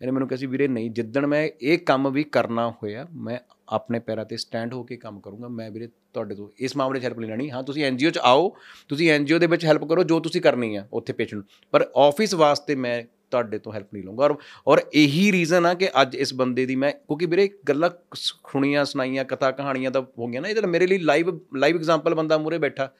[0.00, 3.98] ਇਹਨੇ ਮੈਨੂੰ ਕਿਹਾ ਸੀ, ਵੀਰੇ ਨਹੀਂ, ਜਿੱਦਣ ਮੈਂ ਇਹ ਕੰਮ ਵੀ ਕਰਨਾ ਹੋਇਆ, ਮੈਂ ਆਪਣੇ
[3.98, 7.18] ਪੈਰਾਂ ਤੇ ਸਟੈਂਡ ਹੋ ਕੇ ਕੰਮ ਕਰੂੰਗਾ। ਮੈਂ ਵੀਰੇ ਤੁਹਾਡੇ ਤੋਂ ਇਸ ਮਾਮਲੇ 'ਚ ਹੈਲਪ
[7.18, 8.54] ਨਹੀਂ ਲੈਣੀ। ਹਾਂ, ਤੁਸੀਂ ਐਨਜੀਓ 'ਚ ਆਓ,
[8.88, 12.74] ਤੁਸੀਂ ਐਨਜੀਓ ਦੇ ਵਿੱਚ ਹੈਲਪ ਕਰੋ, ਜੋ ਤੁਸੀਂ ਕਰਨੀ ਆ ਉੱਥੇ ਪੇਸ਼ੈਂਟ ਪਰ ਆਫਿਸ ਵਾਸਤੇ
[12.74, 14.36] ਮੈਂ ਤੁਹਾਡੇ ਤੋਂ ਹੈਲਪ ਨਹੀਂ ਲਵਾਂਗਾ ਔਰ
[14.66, 19.24] ਔਰ ਇਹੀ ਰੀਜ਼ਨ ਆ ਕਿ ਅੱਜ ਇਸ ਬੰਦੇ ਦੀ ਮੈਂ, ਕਿਉਂਕਿ ਵੀਰੇ ਗੱਲਾਂ ਸੁਣੀਆਂ, ਸੁਣਾਈਆਂ
[19.24, 22.58] ਕਥਾ ਕਹਾਣੀਆਂ ਤਾਂ ਹੋ ਗਈਆਂ ਨਾ ਇਹਦੇ ਨਾਲ ਮੇਰੇ ਲਈ ਲਾਈਵ ਲਾਈਵ ਐਗਜ਼ਾਮਪਲ ਬੰਦਾ ਮੂਰੇ
[22.58, 22.90] ਬੈਠਾ।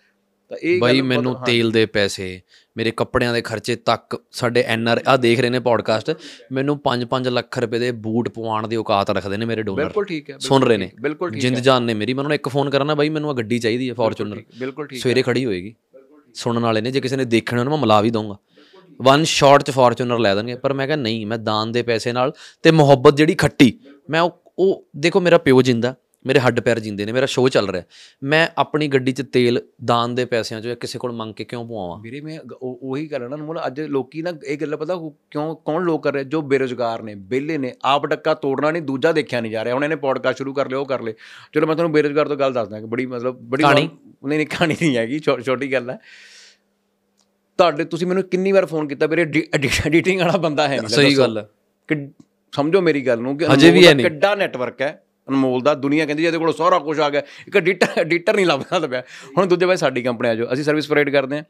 [0.50, 2.40] ਤਾਂ ਇਹ ਬਾਈ ਮੈਨੂੰ। ਤੇਲ ਦੇ ਪੈਸੇ
[2.76, 6.10] ਮੇਰੇ ਕੱਪੜਿਆਂ ਦੇ ਖਰਚੇ ਤੱਕ ਸਾਡੇ ਐਨਆਰ ਆ ਦੇਖ ਰਹੇ ਨੇ ਪੋਡਕਾਸਟ
[6.52, 10.30] ਮੈਨੂੰ 5-5 ਲੱਖ ਰੁਪਏ ਦੇ ਬੂਟ ਪਵਾਉਣ ਦੀ ਔਕਾਤ ਰੱਖਦੇ ਨੇ ਮੇਰੇ ਡੋਨਰ ਬਿਲਕੁਲ ਠੀਕ
[10.30, 12.94] ਹੈ ਸੁਣ ਰਹੇ ਨੇ। ਬਿਲਕੁਲ ਠੀਕ ਜਿੰਦ ਹੈ। ਜਾਨ ਨੇ ਮੇਰੀ ਮੈਨੂੰ ਇੱਕ ਫੋਨ ਕਰਨਾ
[12.94, 15.74] ਬਾਈ ਮੈਨੂੰ ਆ ਗੱਡੀ ਚਾਹੀਦੀ ਹੈ ਫੋਰਚੂਨਰ ਬਿਲਕੁਲ ਠੀਕ ਸਵੇਰੇ ਖੜੀ ਹੋਏਗੀ
[16.34, 18.36] ਸੁਣਨ ਵਾਲੇ ਨੇ ਜੇ ਕਿਸੇ ਨੇ ਦੇਖਣਾ ਉਹਨੂੰ ਮੈਂ ਮਿਲਾ ਵੀ ਦਊਂਗਾ।
[19.00, 22.32] ਵਨ ਸ਼ਾਟ ਚ ਫੋਰਚੂਨਰ ਲੈ ਦੇਣਗੇ ਪਰ ਮੈਂ ਕਿਹਾ ਨਹੀਂ ਮੈਂ ਦਾਨ ਦੇ ਪੈਸੇ ਨਾਲ
[22.62, 23.72] ਤੇ ਮੁਹੱਬਤ ਜਿਹੜੀ ਖੱਟੀ
[24.10, 24.20] ਮੈਂ
[24.58, 25.94] ਉਹ ਦੇਖੋ ਮੇਰਾ ਪਿਓ ਜਿੰਦਾ
[26.26, 27.82] ਮੇਰੇ ਹੱਡ ਪੈਰ ਜਿੰਦੇ ਨੇ ਮੇਰਾ ਸ਼ੋਅ ਚੱਲ ਰਿਹਾ।
[28.22, 32.00] ਮੈਂ ਆਪਣੀ ਗੱਡੀ 'ਚ ਤੇਲ ਦਾਨ ਦੇ ਪੈਸਿਆਂ 'ਚੋਂ ਕਿਸੇ ਕੋਲ ਮੰਗ ਕੇ ਕਿਉਂ ਪਵਾਵਾਂ?
[32.00, 34.94] ਵੀਰੇ ਮੈਂ ਉਹ- ਉਹੀ ਗੱਲ ਹੈ ਨਾ ਮਤਲਬ ਅੱਜ ਲੋਕੀ ਨਾ ਇਹ ਗੱਲ ਪਤਾ
[35.30, 36.24] ਕਿਉਂ ਕੌਣ ਲੋਕ ਕਰ ਰਹੇ?
[36.24, 39.84] ਜੋ ਬੇਰੁਜ਼ਗਾਰ ਨੇ ਵਿਹਲੇ ਨੇ ਆਪ ਡੱਕਾ ਤੋੜਨਾ ਨਹੀਂ ਦੂਜਾ ਦੇਖਿਆ ਨਹੀਂ ਜਾ ਰਿਹਾ। ਹੁਣ
[39.84, 41.14] ਇਹਨੇ ਪੋਡਕਾਸਟ ਸ਼ੁਰੂ ਕਰ ਲਿਆ ਉਹ ਕਰ ਲੇ
[41.52, 43.88] ਚਲੋ ਮੈਂ ਤੁਹਾਨੂੰ ਬੇਰੁਜ਼ਗਾਰ ਤੋਂ ਗੱਲ ਦੱਸਦਾ ਕਿ ਬੜੀ ਮਤਲਬ ਬੜੀ ਕਹਾਣੀ?
[44.26, 45.98] ਨਹੀਂ ਨਹੀਂ ਕਹਾਣੀ ਨਹੀਂ ਹੈਗੀ ਛੋਟੀ ਗੱਲ ਹੈ
[47.58, 49.06] ਤੁਹਾਡੇ ਤੁਸੀਂ ਮੈਨੂੰ ਕਿੰਨੀ ਵਾਰ ਫੋਨ ਕੀਤਾ?
[49.06, 49.22] ਵੀਰੇ
[49.86, 51.46] ਐਡੀਟਿੰਗ ਵਾਲਾ ਬੰਦਾ ਹੈ ਨਹੀਂ। ਸਹੀ ਗੱਲ
[51.88, 52.08] ਕਿ
[52.52, 55.02] ਸਮਝੋ ਮੇਰੀ ਗੱਲ ਨੂੰ ਕਿ ਹਜੇ ਵੀ। ਕਿੱਡਾ ਨੈਟਵਰਕ ਹੈ?
[55.28, 58.78] ਅਨਮੋਲ ਦਾ ਦੁਨੀਆ ਕਹਿੰਦੀ ਜਿਹਦੇ ਕੋਲ ਸਾਰਾ ਕੁਝ ਆ ਗਿਆ। ਇੱਕ ਐਡੀਟਰ ਐਡੀਟਰ ਨਹੀਂ ਲੱਭਦਾ
[58.78, 59.02] ਤਾਂ ਪਿਆ।
[59.38, 61.44] ਹੁਣ ਦੂਜੇ ਪਾਸੇ ਸਾਡੀ ਕੰਪਨੀ ਆ ਜਾਓ। ਅਸੀਂ ਸਰਵਿਸ ਪ੍ਰੋਵਾਈਡ ਕਰਦੇ ਹਾਂ।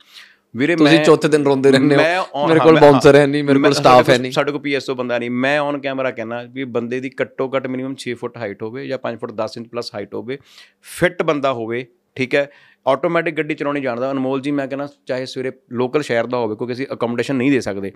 [0.57, 3.73] ਵੀਰੇ ਤੁਸੀਂ ਮੈਂ ਚੌਥੇ ਦਿਨ ਰੋਂਦੇ ਰਹਿੰਦੇ ਹੋ। ਮੇਰੇ ਕੋਲ ਬਾਉਂਸਰ ਹੈ ਨਹੀਂ ਮੇਰੇ ਕੋਲ
[3.73, 7.11] ਸਟਾਫ ਹੈ ਨਹੀਂ। ਸਾਡੇ ਕੋਲ ਪੀਐਸਓ ਬੰਦਾ ਨਹੀਂ। ਮੈਂ ਔਨ ਕੈਮਰਾ ਕਹਿਣਾ ਵੀ ਬੰਦੇ ਦੀ
[7.23, 10.39] ਘੱਟੋ ਘੱਟ ਮਿਨੀਮਮ 6 ਫੁੱਟ ਹਾਈਟ ਹੋਵੇ ਜਾਂ 5 ਫੁੱਟ 10 ਇੰਚ ਪਲੱਸ ਹਾਈਟ ਹੋਵੇ।
[10.82, 12.51] ਫਿੱਟ ਬੰਦਾ ਹੋਵੇ ਠੀਕ ਹੈ?
[12.89, 16.73] ਆਟੋਮੈਟਿਕ ਗੱਡੀ ਚਲਾਉਣੀ ਜਾਣਦਾ। ਅਨਮੋਲ ਜੀ ਮੈਂ ਕਹਿੰਦਾ ਚਾਹੇ ਸਵੇਰੇ ਲੋਕਲ ਸ਼ਹਿਰ ਦਾ ਹੋਵੇ ਕਿਉਂਕਿ
[16.73, 17.93] ਅਸੀਂ ਅਕੋਮੋਡੇਸ਼ਨ ਨਹੀਂ ਦੇ ਸਕਦੇ।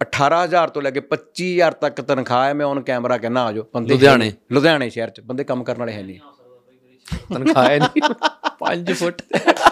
[0.00, 3.94] 18000 ਤੋਂ ਲੈ ਕੇ 25000 ਤੱਕ ਤਨਖਾਹ ਹੈ ਮੈਂ ਔਨ ਕੈਮਰਾ ਕਹਿਣਾ ਆ ਜਾਓ। ਬੰਦੇ
[3.94, 6.18] ਲੁਧਿਆਣੇ। ਲੁਧਿਆਣੇ ਸ਼ਹਿਰ 'ਚ ਬੰਦੇ ਕੰਮ ਕਰਨ ਵਾਲੇ ਹੈ ਨਹੀਂ।
[7.34, 8.02] ਤਨਖਾਹ ਹੈ ਨਹੀਂ।
[8.58, 9.22] 5 ਫੁੱਟ।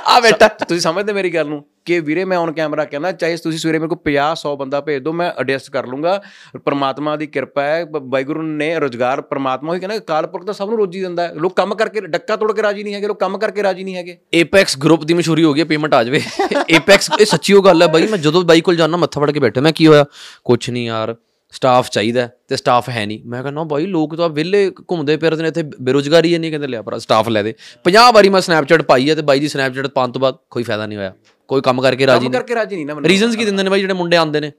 [0.07, 3.59] ਆ ਬੇਟਾ, ਤੁਸੀਂ ਸਮਝਦੇ ਮੇਰੀ ਗੱਲ ਨੂੰ ਕਿ ਵੀਰੇ ਮੈਂ ਔਨ ਕੈਮਰਾ ਕਹਿੰਦਾ, ਚਾਹੇ ਤੁਸੀਂ
[3.59, 6.23] ਸਵੇਰੇ ਮੇਰੇ ਕੋਲ 50 100 ਬੰਦਾ ਭੇਜ ਦਿਓ, ਮੈਂ ਐਡਜਸਟ ਕਰ ਲੂੰਗਾ।
[6.65, 10.79] ਪਰਮਾਤਮਾ ਦੀ ਕਿਰਪਾ ਹੈ ਬ- ਵਾਹਿਗੁਰੂ ਨੇ ਰੋਜ਼ਗਾਰ ਪਰਮਾਤਮਾ ਹੀ ਕਹਿੰਦਾ ਕਾਲਪੁਰਖ ਤਾਂ ਸਭ ਨੂੰ
[10.79, 13.63] ਰੋਜੀ ਦਿੰਦਾ ਹੈ। ਲੋਕ ਕੰਮ ਕਰਕੇ ਡੱਕਾ ਤੋੜ ਕੇ ਰਾਜੀ ਨਹੀਂ ਹੈਗੇ, ਲੋਕ ਕੰਮ ਕਰਕੇ
[13.63, 16.23] ਰਾਜੀ ਨਹੀਂ ਹੈਗੇ। ਏਪੈਕਸ ਗਰੁੱਪ ਦੀ ਮਸ਼ਹੂਰੀ ਹੋ ਗਈ ਪੇਮੈਂਟ ਆ ਜਾਵੇ।
[16.71, 19.41] ਏਪੈਕਸ ਇਹ ਸੱਚੀ ਉਹ ਗੱਲ ਹੈ ਬਾਈ, ਮੈਂ ਜਦੋਂ ਬਾਈ ਕੋਲ ਜਾਣਾ ਮੱਥਾ ਫੜ ਕੇ
[19.41, 20.05] ਬੈਠਾ, ਮੈਂ ਕੀ ਹੋਇਆ?
[20.45, 21.17] ਕੁਛ ਨਹੀਂ ਯਾਰ
[21.55, 25.49] ਸਟਾਫ ਚਾਹੀਦਾ ਤੇ ਸਟਾਫ ਹੈ ਨਹੀਂ। ਮੈਂ ਕਹਿੰਦਾ ਬਾਈ ਲੋਕ ਤਾਂ ਵਿਹਲੇ ਘੁੰਮਦੇ ਫਿਰਦੇ ਨੇ
[25.49, 27.55] ਇੱਥੇ ਬੇਰੁਜ਼ਗਾਰੀ ਹੈ ਨਹੀਂ ਕਹਿੰਦੇ ਲਿਆ ਪਰ ਸਟਾਫ ਲੈ ਦੇ।
[27.85, 30.87] 50 ਵਾਰੀ ਮੈਂ ਸਨੈਪਚੈਟ ਪਾਈ ਹੈ ਤੇ ਬਾਈ ਦੀ ਸਨੈਪਚੈਟ ਪਾਉਣ ਤੋਂ ਬਾਅਦ ਕੋਈ ਫਾਇਦਾ
[30.87, 31.13] ਨਹੀਂ ਹੋਇਆ।
[31.51, 33.71] ਕੋਈ ਕੰਮ ਕਰਕੇ ਰਾਜੀ ਕੰਮ ਨਹੀਂ। ਕਰਕੇ ਰਾਜੀ ਨਹੀਂ ਨਾ ਮੈਨੂੰ ਰੀਜ਼ਨਸ ਕੀ ਦਿੰਦੇ ਨੇ
[33.71, 34.53] ਬਾਈ ਜਿਹੜੇ ਮੁੰਡੇ ਆਉਂਦੇ ਨੇ?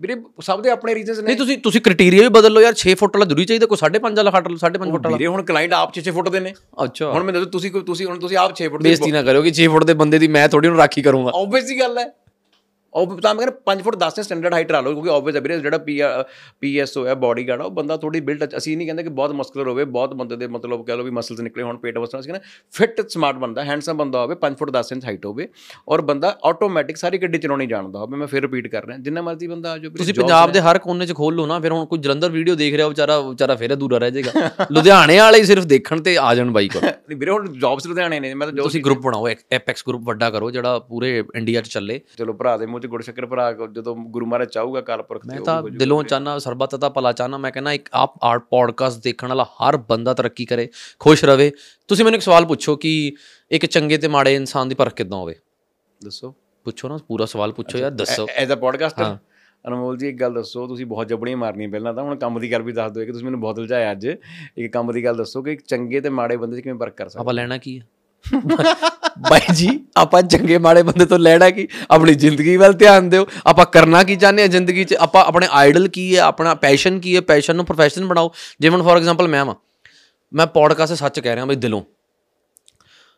[0.00, 2.94] ਵੀਰੇ ਸਭ ਦੇ ਆਪਣੇ ਰੀਜ਼ਨਸ ਨੇ। ਨਹੀਂ ਤੁਸੀਂ ਤੁਸੀਂ ਕ੍ਰਾਈਟੇਰੀਆ ਵੀ ਬਦਲ ਲਓ ਯਾਰ 6
[2.94, 5.72] ਫੁੱਟ ਵਾਲਾ ਜ਼ਰੂਰੀ ਚਾਹੀਦਾ ਕੋਈ 5.5 ਵਾਲਾ ਖੱਟ ਲਓ 5.5 ਫੁੱਟ ਵਾਲਾ। ਵੀਰੇ ਹੁਣ ਕਲਾਇੰਟ
[5.72, 6.52] ਆਪ 6 ਫੁੱਟ ਦੇ ਨੇ।
[6.84, 9.42] ਅੱਛਾ। ਹੁਣ ਮੈਂ ਦੱਸੋ ਤੁਸੀਂ ਤੁਸੀਂ ਹੁਣ ਤੁਸੀਂ ਆਪ 6 ਫੁੱਟ ਦੇ ਬੇਇੱਜ਼ਤੀ ਨਾ ਕਰਿਓ
[9.42, 12.06] ਕਿ 6 ਫੁੱਟ ਦੇ ਬੰਦੇ ਦੀ ਮੈਂ ਥੋੜੀ ਨੂੰ ਰਾਖੀ ਕਰੂੰਗਾ। ਆਬਵੀਅਸ ਗੱਲ ਹੈ।
[12.96, 15.40] ਉਹ ਤਾਂ ਮੈਂ ਕਹਿੰਦਾ 5 ਫੁੱਟ 10 ਦੇ ਸਟੈਂਡਰਡ ਹਾਈਟ ਲਾ ਲਓ ਕਿਉਂਕਿ ਆਬਵੀਅਸ ਹੈ
[15.40, 15.98] ਵੀਰੇ ਜਿਹੜਾ ਪੀ
[16.60, 19.84] ਪੀਐਸ ਹੋਇਆ ਬਾਡੀ ਗਾਰਡ ਉਹ ਬੰਦਾ ਥੋੜੀ ਬਿਲਡ ਅਸੀਂ ਨਹੀਂ ਕਹਿੰਦੇ ਕਿ ਬਹੁਤ ਮਸਕੂਲਰ ਹੋਵੇ
[19.96, 23.00] ਬਹੁਤ ਬੰਦੇ ਦੇ ਮਤਲਬ ਕਹਿ ਲਓ ਵੀ ਮਸਲਸ ਨਿਕਲੇ ਹੋਣ ਪੇਟ ਵਸਣਾ ਸੀ ਕਹਿੰਦੇ ਫਿਟ
[23.08, 25.48] ਸਮਾਰਟ ਬੰਦਾ ਹੈਂਡਸਮ ਬੰਦਾ ਹੋਵੇ 5 ਫੁੱਟ 10 ਇੰਚ ਹਾਈਟ ਹੋਵੇ
[25.88, 29.46] ਔਰ ਬੰਦਾ ਆਟੋਮੈਟਿਕ ਸਾਰੀ ਗੱਡੀ ਚਲਾਉਣੀ ਜਾਣਦਾ ਹੋਵੇ ਮੈਂ ਫਿਰ ਰਿਪੀਟ ਕਰ ਰਿਹਾ ਜਿੰਨਾ ਮਰਜ਼ੀ
[29.46, 31.84] ਬੰਦਾ ਆ ਜਾਓ ਤੁਸੀਂ ਪੰਜਾਬ ਨੇ। ਦੇ ਹਰ ਕੋਨੇ 'ਚ ਖੋਲ ਲਓ ਨਾ ਫਿਰ ਹੁਣ
[31.86, 35.64] ਕੋਈ ਜਲੰਧਰ ਵੀਡੀਓ ਦੇਖ ਰਿਹਾ ਵਿਚਾਰਾ ਵਿਚਾਰਾ ਫਿਰ ਅਧੂਰਾ ਰਹਿ ਜਾਏਗਾ। ਲੁਧਿਆਣੇ ਵਾਲੇ ਹੀ ਸਿਰਫ
[35.66, 38.82] ਦੇਖਣ ਤੇ ਆ ਜਾਣ ਬਾਈ ਕੋਲ। ਨਹੀਂ ਵੀਰੇ ਹੁਣ ਜੌਬਸ ਲੁਧਿਆਣੇ ਨੇ ਮੈਂ ਤਾਂ ਤੁਸੀਂ
[38.84, 42.80] ਗਰੁੱਪ ਬਣਾਓ ਐਪੈਕਸ ਗਰੁੱਪ ਵੱਡਾ ਕਰੋ ਜਿਹੜਾ ਪੂਰੇ ਇੰਡੀਆ 'ਚ ਚੱਲੇ। ਚਲੋ ਭਰਾ ਦੇ ਮੂੰਹ
[42.86, 46.76] 'ਚ ਗੁੜ ਸ਼ੱਕਰ ਭਰਾ ਜਦੋਂ ਗੁਰੂ ਮਹਾਰਾਜ ਚਾਹੂਗਾ ਕਾਲਪੁਰਖ ਤੇ ਮੈਂ ਤਾਂ ਦਿਲੋਂ। ਚਾਹਨਾ ਸਰਬੱਤ
[46.76, 50.68] ਦਾ ਭਲਾ ਚਾਹਨਾ। ਮੈਂ ਕਹਿੰਦਾ ਇੱਕ ਆਪ ਆਰਟ ਪੋਡਕਾਸਟ ਦੇਖਣ ਵਾਲਾ ਹਰ ਬੰਦਾ ਤਰੱਕੀ ਕਰੇ
[50.98, 51.52] ਖੁਸ਼ ਰਵੇ।
[51.88, 53.12] ਤੁਸੀਂ ਮੈਨੂੰ ਇੱਕ ਸਵਾਲ ਪੁੱਛੋ ਕਿ
[53.50, 55.34] ਇੱਕ ਚੰਗੇ ਤੇ ਮਾੜੇ ਇਨਸਾਨ ਦੀ ਪਰਖ ਕਿੱਦਾਂ ਹੋਵੇ।
[56.04, 56.34] ਦੱਸੋ।
[56.64, 59.16] ਪੁੱਛੋ ਨਾ ਪੂਰਾ ਸਵਾਲ ਪੁੱਛੋ ਯਾਰ ਦੱਸੋ। As a podcaster.
[59.68, 62.62] Anmol ji ਇੱਕ ਗੱਲ ਦੱਸੋ ਤੁਸੀਂ ਬਹੁਤ ਜਬੜੀਆਂ ਮਾਰਨੀਆਂ ਪਹਿਲਾਂ ਤਾਂ ਹੁਣ ਕੰਮ ਦੀ ਗੱਲ
[62.62, 64.08] ਵੀ ਦੱਸ ਦਿਓ ਕਿ ਤੁਸੀਂ ਮੈਨੂੰ ਬਹੁਤ ਉਲਝਾਇਆ ਅੱਜ।
[64.56, 67.08] ਇੱਕ ਕੰਮ ਦੀ ਗੱਲ ਦੱਸੋ ਕਿ ਇੱਕ ਚੰਗੇ ਤੇ ਮਾੜੇ ਬੰਦੇ 'ਚ ਕਿਵੇਂ ਫ਼ਰਕ ਕਰ
[67.08, 67.20] ਸਕਦੇ?
[67.20, 67.86] ਆਪਾਂ ਲੈਣਾ ਕੀ ਹੈ?
[69.18, 71.68] ਬਾਈ ਜੀ, ਆਪਾਂ ਚੰਗੇ ਮਾੜੇ ਬੰਦੇ ਤੋਂ ਲੈਣਾ ਕੀ?
[71.90, 74.94] ਆਪਣੀ ਜ਼ਿੰਦਗੀ ਵੱਲ ਧਿਆਨ ਦਿਓ। ਆਪਾਂ ਕਰਨਾ ਕੀ ਚਾਹੁੰਦੇ ਆ ਜ਼ਿੰਦਗੀ 'ਚ?
[74.94, 76.20] ਆਪਾਂ ਆਪਣੇ ਆਈਡਲ ਕੀ ਹੈ?
[76.20, 77.20] ਆਪਣਾ ਪੈਸ਼ਨ ਕੀ ਹੈ?
[77.20, 79.54] ਪੈਸ਼ਨ ਨੂੰ ਪ੍ਰੋਫੈਸ਼ਨ ਬਣਾਓ। ਜਿਵੇਂ ਫੋਰ ਐਗਜ਼ਾਮਪਲ ਮੈਂ ਵਾਂ।
[80.32, 81.82] ਮੈਂ ਪੋਡਕਾਸਟ ਸੱਚ ਕਹਿ ਰਿਹਾ ਬਈ ਦਿਲੋਂ।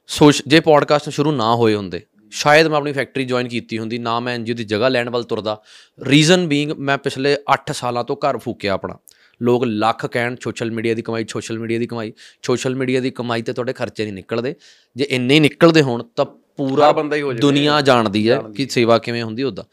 [0.07, 4.21] ਸੋਚ, ਜੇ ਪੋਡਕਾਸਟ ਸ਼ੁਰੂ ਨਾ ਹੋਏ ਹੁੰਦੇ, ਸ਼ਾਇਦ ਮੈਂ ਆਪਣੀ ਫੈਕਟਰੀ ਜੁਆਇਨ ਕੀਤੀ ਹੁੰਦੀ, ਨਾ
[4.21, 5.61] ਮੈਂ ਐਨਜੀਓ ਦੀ ਜਗ੍ਹਾ ਲੈਣ ਵੱਲ ਤੁਰਦਾ।
[6.03, 8.97] ਰੀਜ਼ਨ ਬੀਇੰਗ ਮੈਂ ਪਿਛਲੇ 8 ਸਾਲਾਂ ਤੋਂ ਘਰ ਫੂਕਿਆ ਆਪਣਾ।
[9.43, 12.13] ਲੋਕ ਲੱਖ ਕਹਿਣ ਸੋਸ਼ਲ ਮੀਡੀਆ ਦੀ ਕਮਾਈ ਸੋਸ਼ਲ ਮੀਡੀਆ ਦੀ ਕਮਾਈ
[12.43, 14.55] ਸੋਸ਼ਲ ਮੀਡੀਆ ਦੀ ਕਮਾਈ ਤੇ ਤੁਹਾਡੇ ਖਰਚੇ ਨਹੀਂ ਨਿਕਲਦੇ।
[14.97, 16.25] ਜੇ ਇੰਨੇ ਹੀ ਨਿਕਲਦੇ ਹੋਣ ਤਾਂ
[16.57, 19.65] ਪੂਰਾ ਹਰ ਬੰਦਾ ਹੀ ਹੋ ਜਾਵੇ ਦੁਨੀਆ ਜਾਣਦੀ ਹੈ ਕਿ ਸੇਵਾ ਕਿਵੇਂ ਹੁੰਦੀ ਉਹਦਾ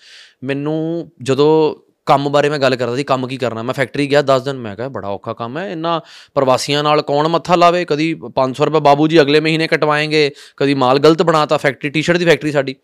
[0.43, 1.75] ਮੈਨੂੰ ਜਦੋਂ
[2.05, 4.75] ਕੰਮ ਬਾਰੇ ਮੈਂ ਗੱਲ ਕਰਦਾ ਸੀ ਕੰਮ ਕੀ ਕਰਨਾ ਮੈਂ ਫੈਕਟਰੀ ਗਿਆ 10 ਦਿਨ ਮੈਂ
[4.75, 6.01] ਕਿਹਾ ਬੜਾ ਔਖਾ ਕੰਮ ਹੈ ਇੰਨਾ
[6.33, 7.85] ਪ੍ਰਵਾਸੀਆਂ ਨਾਲ ਕੌਣ ਮੱਥਾ ਲਾਵੇ?
[7.85, 12.25] ਕਦੀ 500 ਰੁਪਏ ਬਾਬੂ ਜੀ ਅਗਲੇ ਮਹੀਨੇ ਕਟਵਾਏਂਗੇ ਕਦੀ ਮਾਲ ਗਲਤ ਬਣਾਤਾ ਫੈਕਟਰੀ ਟੀ-ਸ਼ਰਟ ਦੀ
[12.25, 12.75] ਫੈਕਟਰੀ ਸਾਡੀ।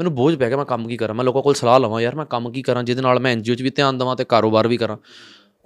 [0.00, 1.14] ਮੈਨੂੰ ਬੋਝ ਪੈ ਗਿਆ ਮੈਂ ਕੰਮ ਕੀ ਕਰਾਂ?
[1.14, 3.62] ਮੈਂ ਲੋਕਾਂ ਕੋਲ ਸਲਾਹ ਲਵਾਂ ਯਾਰ ਮੈਂ ਕੰਮ ਕੀ ਕਰਾਂ ਜਿਹਦੇ ਨਾਲ ਮੈਂ ਐਨਜੀਓ 'ਚ
[3.62, 4.96] ਵੀ ਧਿਆਨ ਦੇਵਾਂ ਤੇ ਕਾਰੋਬਾਰ ਵੀ ਕਰਾਂ।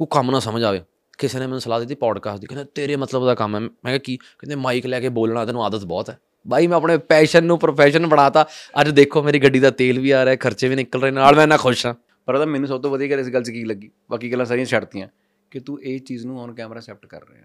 [0.01, 0.83] ਕੋਈ ਕੰਮ ਨਾ ਸਮਝ ਆਵੇ।
[1.19, 3.99] ਕਿਸੇ ਨੇ ਮੈਨੂੰ ਸਲਾਹ ਦਿੱਤੀ ਪੋਡਕਾਸਟ ਦੀ। ਕਹਿੰਦਾ ਤੇਰੇ ਮਤਲਬ ਦਾ ਕੰਮ ਹੈ। ਮੈਂ ਕਿਹਾ
[3.99, 4.17] ਕੀ?
[4.17, 6.19] ਕਹਿੰਦੇ ਮਾਈਕ ਲੈ ਕੇ ਬੋਲਣਾ ਤੈਨੂੰ ਆਦਤ ਬਹੁਤ ਹੈ।
[6.49, 8.47] ਬਾਈ ਮੈਂ ਆਪਣੇ ਪੈਸ਼ਨ ਨੂੰ ਪ੍ਰੋਫੈਸ਼ਨ ਬਣਾਤਾ।
[8.81, 11.43] ਅੱਜ ਦੇਖੋ ਮੇਰੀ ਗੱਡੀ ਦਾ ਤੇਲ ਵੀ ਆ ਰਿਹਾ ਖਰਚੇ ਵੀ ਨਿਕਲ ਰਹੇ ਨਾਲ ਮੈਂ
[11.43, 11.95] ਇੰਨਾ ਖੁਸ਼ ਹਾਂ।
[12.27, 13.91] ਪਰ ਉਹਦਾ ਮੈਨੂੰ ਸਭ ਤੋਂ ਵਧੀਆ ਗੱਲ ਇਸ ਗੱਲ 'ਚ ਕੀ ਲੱਗੀ?
[14.11, 15.09] ਬਾਕੀ ਗੱਲਾਂ ਸਾਰੀਆਂ ਛੱਡਤੀਆਂ
[15.51, 17.45] ਕਿ ਤੂੰ ਇਹ ਚੀਜ਼ ਨੂੰ ਔਨ ਕੈਮਰਾ ਐਕਸੈਪਟ ਕਰ ਰਿਹਾ।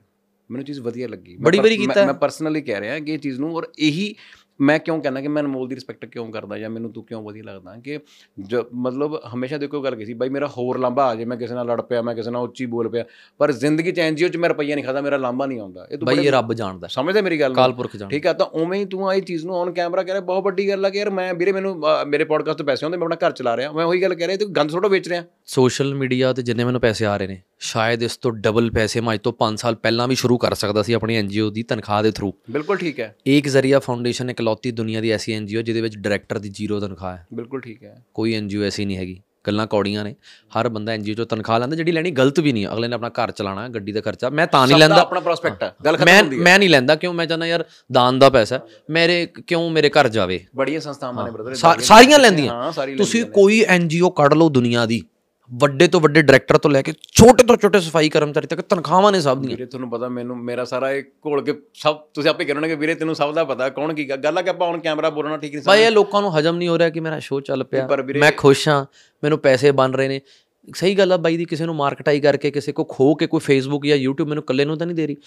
[0.51, 3.55] ਮੈਨੂੰ ਚੀਜ਼ ਵਧੀਆ ਲੱਗੀ। ਬੜੀ ਵਾਰੀ ਕੀਤਾ। ਮੈਂ ਪਰਸਨਲੀ ਕਹਿ ਰਿਹਾ ਕਿ ਇਹ ਚੀਜ਼ ਨੂੰ
[3.55, 4.15] ਔਰ ਇਹੀ
[4.61, 7.43] ਮੈਂ ਕਿਉਂ ਕਹਿੰਦਾ ਕਿ ਮੈਂ ਅਨਮੋਲ ਦੀ ਰਿਸਪੈਕਟ ਕਿਉਂ ਕਰਦਾ ਜਾਂ ਮੈਨੂੰ ਤੂੰ ਕਿਉਂ ਵਧੀਆ
[7.43, 7.99] ਲੱਗਦਾ ਕਿ
[8.73, 11.65] ਮਤਲਬ ਹਮੇਸ਼ਾ ਦੇਖੋ ਗੱਲ ਕੀ ਸੀ ਬਾਈ ਮੇਰਾ ਹੋਰ ਲਾਂਭਾ ਆ ਜੇ ਮੈਂ ਕਿਸੇ ਨਾਲ
[11.65, 13.05] ਲੜ ਪਿਆ ਮੈਂ ਕਿਸੇ ਨਾਲ ਉੱਚੀ ਬੋਲ ਪਿਆ।
[13.37, 16.05] ਪਰ ਜ਼ਿੰਦਗੀ ਚ ਐਨਜੀਓ ਚ ਮੈਂ ਰੁਪਈਆ ਨਹੀਂ ਖਾਦਾ ਮੇਰਾ ਲਾਂਭਾ ਨਹੀਂ ਆਉਂਦਾ। ਇਹ ਤੂੰ
[16.05, 17.55] ਬਾਈ ਇਹ ਰੱਬ ਜਾਣਦਾ। ਸਮਝਦਾ ਮੇਰੀ ਗੱਲ ਨੂੰ?
[17.55, 20.13] ਕਾਲਪੁਰਖ ਜਾਣਦਾ। ਠੀਕ ਆ ਤਾਂ ਉਵੇਂ ਹੀ ਤੂੰ ਆ ਇਹ ਚੀਜ਼ ਨੂੰ ਔਨ ਕੈਮਰਾ ਕਹਿ
[20.13, 22.97] ਰਿਹਾ ਬਹੁਤ ਵੱਡੀ ਗੱਲ ਆ ਕਿ ਯਾਰ ਮੈਂ ਵੀਰੇ ਮੈਨੂੰ ਮੇਰੇ ਪੋਡਕਾਸਟ ਤੋਂ ਪੈਸੇ ਆਉਂਦੇ
[22.97, 25.23] ਮੈਂ ਆਪਣਾ ਘਰ ਚਲਾ ਰਿਹਾ ਮੈਂ ਉਹੀ ਗੱਲ ਕਹਿ ਰਿਹਾ ਤੂੰ ਗੰਦ ਥੋੜਾ ਵੇਚ ਰਿਹਾ।
[25.45, 29.13] ਸੋਸ਼ਲ ਮੀਡੀਆ ਤੇ ਜਿੰਨੇ ਮੈਨੂੰ ਪੈਸੇ ਆ ਰਹੇ ਨੇ ਸ਼ਾਇਦ ਇਸ ਤੋਂ ਡਬਲ ਪੈਸੇ ਮੈਂ
[29.13, 32.11] ਅੱਜ ਤੋਂ 5 ਸਾਲ ਪਹਿਲਾਂ ਵੀ ਸ਼ੁਰੂ ਕਰ ਸਕਦਾ ਸੀ ਆਪਣੀ ਐਨਜੀਓ ਦੀ ਤਨਖਾਹ ਦੇ
[32.11, 36.39] ਥਰੂ ਬਿਲਕੁਲ ਠੀਕ ਹੈ ਏਕ ਜ਼ਰੀਆ ਫਾਊਂਡੇਸ਼ਨ ਇਕਲੌਤੀ ਦੁਨੀਆ ਦੀ ਐਸੀ ਐਨਜੀਓ ਜਿਹਦੇ ਵਿੱਚ ਡਾਇਰੈਕਟਰ
[36.39, 40.13] ਦੀ ਜ਼ੀਰੋ ਤਨਖਾਹ ਹੈ ਬਿਲਕੁਲ ਠੀਕ ਹੈ ਕੋਈ ਐਨਜੀਓ ਐਸੀ ਨਹੀਂ ਹੈਗੀ ਗੱਲਾਂ ਕੌੜੀਆਂ ਨੇ
[40.51, 43.31] ਹਰ ਬੰਦਾ ਐਨਜੀਓ ਚੋਂ ਤਨਖਾਹ ਲੈਂਦਾ ਜਿਹੜੀ ਲੈਣੀ ਗਲਤ ਵੀ ਨਹੀਂ। ਅਗਲੇ ਨੇ ਆਪਣਾ ਘਰ
[43.31, 46.43] ਚਲਾਣਾ ਗੱਡੀ ਦਾ ਖਰਚਾ ਮੈਂ ਤਾਂ ਨਹੀਂ ਲੈਂਦਾ ਆਪਣਾ ਪ੍ਰੋਸਪੈਕਟ ਹੈ ਗੱਲ ਖਤਮ ਹੁੰਦੀ ਹੈ
[46.43, 48.59] ਮੈਂ ਨਹੀਂ ਲੈਂਦਾ ਕਿਉਂ ਮੈਂ ਚਾਹੁੰਦਾ ਯਾਰ ਦਾਨ ਦਾ ਪੈਸਾ
[48.89, 54.33] ਮੇਰੇ ਕਿਉਂ ਮੇਰੇ ਘਰ ਜਾਵੇ ਬੜੀਆਂ ਸੰਸਥਾਵਾਂ ਨੇ ਬ੍ਰਦਰ ਸਾਰੀਆਂ ਲੈਂਦੀਆਂ ਤੁਸੀਂ ਕੋਈ ਐਨਜੀਓ ਕੱਢ
[54.33, 55.01] ਲਓ ਦੁਨੀਆ ਦੀ
[55.53, 59.21] ਵੱਡੇ ਤੋਂ ਵੱਡੇ ਡਾਇਰੈਕਟਰ ਤੋਂ ਲੈ ਕੇ ਛੋਟੇ ਤੋਂ ਛੋਟੇ ਸਫ਼ਾਈ ਕਰਮਚਾਰੀ ਤੱਕ ਤਨਖਾਹਾਂ ਨੇ
[59.21, 62.67] ਸਭ ਦੀਆਂ। ਵੀਰੇ ਤੁਹਾਨੂੰ ਪਤਾ ਮੈਨੂੰ ਮੇਰਾ ਸਾਰਾ ਇਹ ਘੋਲ ਕੇ ਸਭ ਤੁਸੀਂ ਆਪੇ ਕਰੋਗੇ
[62.67, 65.37] ਕਿ ਵੀਰੇ ਤੈਨੂੰ ਸਭ ਦਾ ਪਤਾ ਕੌਣ ਕੀ ਗੱਲ ਆ ਕਿ ਆਪਾਂ ਹੁਣ ਕੈਮਰਾ ਬੋਲਣਾ
[65.37, 67.87] ਠੀਕ ਨਹੀਂ ਭਾਈ ਇਹ ਲੋਕਾਂ ਨੂੰ ਹਜਮ ਨਹੀਂ ਹੋ ਰਿਹਾ ਕਿ ਮੇਰਾ ਸ਼ੋਅ ਚੱਲ ਪਿਆ।
[68.19, 68.85] ਮੈਂ ਖੁਸ਼ ਹਾਂ
[69.23, 70.21] ਮੈਨੂੰ ਪੈਸੇ ਬਣ ਰਹੇ ਨੇ।
[70.75, 73.85] ਸਹੀ ਗੱਲ ਆ ਬਾਈ ਦੀ ਕਿਸੇ ਨੂੰ ਮਾਰਕਟਾਈ ਕਰਕੇ, ਕਿਸੇ ਕੋ ਖੋ ਕੇ ਕੋਈ ਫੇਸਬੁੱਕ
[73.85, 75.17] ਜਾਂ YouTube ਮੈਨੂੰ ਇਕੱਲੇ ਨੂੰ ਤਾਂ ਨਹੀਂ ਦੇ ਰਹੀ।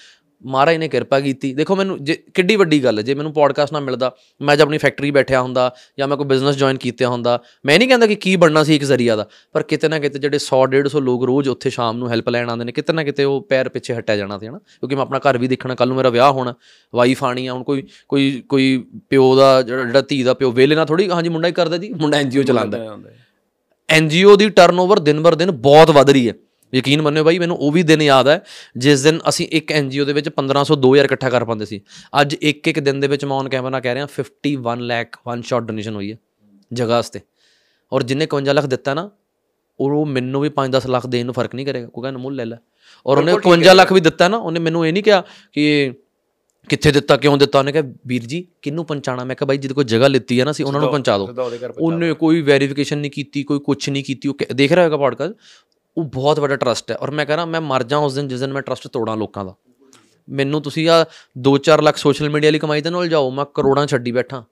[0.46, 3.80] ਮਹਾਰਾਜ ਨੇ ਕਿਰਪਾ ਕੀਤੀ। ਦੇਖੋ ਮੈਨੂੰ ਜੇ ਕਿੱਡੀ ਵੱਡੀ ਗੱਲ ਹੈ ਜੇ ਮੈਨੂੰ ਪੋਡਕਾਸਟ ਨਾ
[3.80, 7.78] ਮਿਲਦਾ, ਮੈਂ ਜੇ ਆਪਣੀ ਫੈਕਟਰੀ ਬੈਠਿਆ ਹੁੰਦਾ ਜਾਂ ਮੈਂ ਕੋਈ ਬਿਜ਼ਨਸ ਜੁਆਇਨ ਕੀਤਾ ਹੁੰਦਾ, ਮੈਂ
[7.78, 10.66] ਨਹੀਂ ਕਹਿੰਦਾ ਕਿ ਕੀ ਬਣਨਾ ਸੀ ਇੱਕ ਜ਼ਰੀਆ ਦਾ, ਪਰ ਕਿਤੇ ਨਾ ਕਿਤੇ ਜਿਹੜੇ 100
[10.66, 13.68] 150 ਲੋਕ ਰੋਜ਼ ਉੱਥੇ ਸ਼ਾਮ ਨੂੰ ਹੈਲਪ ਲੈਣ ਆਉਂਦੇ ਨੇ, ਕਿਤੇ ਨਾ ਕਿਤੇ ਉਹ ਪੈਰ
[13.68, 14.58] ਪਿੱਛੇ ਹਟਿਆ ਜਾਣਾ ਸੀ, ਹਨਾ?
[14.58, 16.54] ਕਿਉਂਕਿ ਮੈਂ ਆਪਣਾ ਘਰ ਵੀ ਦੇਖਣਾ ਕੱਲ ਨੂੰ ਮੇਰਾ ਵਿਆਹ ਹੋਣਾ
[16.94, 20.74] ਵਾਈਫ ਆਣੀ ਆ, ਹੁਣ ਕੋਈ ਕੋਈ ਕੋਈ ਪਿਓ ਦਾ ਜਿਹੜਾ ਜਿਹੜਾ ਧੀ ਦਾ ਪਿਓ ਵੇਲੇ
[20.74, 23.27] ਨਾਲ ਥੋੜੀ ਹਾਂਜੀ, ਮੁੰਡਾ ਹੀ ਕਰਦਾ ਜੀ, ਮੁੰਡਾ ਐਨਜੀਓ ਚਲਾਉਂਦਾ। ਹੁੰਦਾ ਹੈ।
[23.88, 26.34] ਐਨਜੀਓ ਦੀ ਟਰਨਓਵਰ ਦਿਨ ਬਰ ਦਿਨ ਬਹੁਤ ਵਧ ਰਹੀ ਹੈ।
[26.72, 28.42] ਯਕੀਨ ਮੰਨਿਓ ਬਾਈ ਮੈਨੂੰ ਉਹ ਵੀ ਦਿਨ ਯਾਦ ਹੈ
[28.76, 31.80] ਜਿਸ ਦਿਨ ਅਸੀਂ ਇੱਕ ਐਨਜੀਓ ਦੇ ਵਿੱਚ 1500 2000 ਇਕੱਠਾ ਕਰ ਪਾਉਂਦੇ ਸੀ।
[32.20, 35.62] ਅੱਜ ਇੱਕ ਇੱਕ ਦਿਨ ਦੇ ਵਿੱਚ ਮੈਂ ਔਨ ਕੈਮਰਾ ਕਹਿ ਰਿਹਾ 51 ਲੱਖ ਵਨ ਸ਼ਾਟ
[35.62, 36.16] ਡੋਨੇਸ਼ਨ ਹੋਈ ਹੈ
[36.72, 37.20] ਜਗ੍ਹਾ ਵਾਸਤੇ।
[37.92, 39.10] ਔਰ ਜਿੰਨੇ 51 ਲੱਖ ਦਿੱਤਾ ਨਾ
[39.80, 42.56] ਉਹ ਮੈਨੂੰ ਵੀ 5-10 ਲੱਖ ਦੇਣ ਨੂੰ ਫ਼ਰਕ ਨਹੀਂ ਕਰੇਗਾ ਕੋਈ ਕਹਿੰਦਾ ਮੁੱਲ ਲੈ ਲੈ।
[43.06, 45.64] ਔਰ ਉਹਨੇ 51 ਲੱਖ ਵੀ ਦਿੱਤਾ ਨਾ ਉਹਨੇ ਮੈਨੂੰ ਇਹ ਨਹੀਂ ਕਿਹਾ ਕਿ
[46.68, 47.58] ਕਿੱਥੇ ਦਿੱਤਾ ਕਿਉਂ ਦਿੱਤਾ?
[47.58, 50.50] ਉਹਨੇ ਕਿਹਾ ਵੀਰ ਜੀ ਕਿਹਨੂੰ ਪਹੁੰਚਾਣਾ ਮੈਂ ਕਿਹਾ ਬਾਈ ਜਿਹਦੇ ਕੋਲ ਜਗ੍ਹਾ ਲਿੱਤੀ ਹੈ ਨਾ
[50.50, 54.34] ਅਸੀਂ ਉਹਨਾਂ ਨੂੰ ਪਹੁੰਚਾ ਦਿਓ। ਉਹਨੇ ਕੋਈ ਵੈਰੀਫਿਕੇਸ਼ਨ ਨਹੀਂ ਕੀਤੀ ਕੋਈ ਕੁਝ ਨਹੀਂ ਕੀਤੀ। ਉਹ
[54.54, 55.34] ਦੇਖ ਰਿਹਾ ਹੋਵੇਗਾ ਪੋਡਕਾਸਟ
[55.96, 58.52] ਉਹ ਬਹੁਤ ਵੱਡਾ ਟਰਸਟ ਹੈ। ਔਰ ਮੈਂ ਕਹ ਮੈਂ ਮਰ ਜਾ ਉਸ ਦਿਨ ਜਿਸ ਦਿਨ
[58.52, 59.54] ਮੈਂ ਟਰਸਟ ਤੋੜਾਂ ਲੋਕਾਂ ਦਾ।
[60.28, 61.04] ਮੈਨੂੰ ਤੁਸੀਂ ਆ
[61.38, 64.44] 2-4 ਲੱਖ ਸੋਸ਼ਲ ਮੀਡੀਆ ਲਈ ਕਮਾਈ ਤੇ ਨਾਲ ਜਾਓ ਮੈਂ ਕਰੋੜਾਂ ਛੱਡੀ ਬੈਠਾ।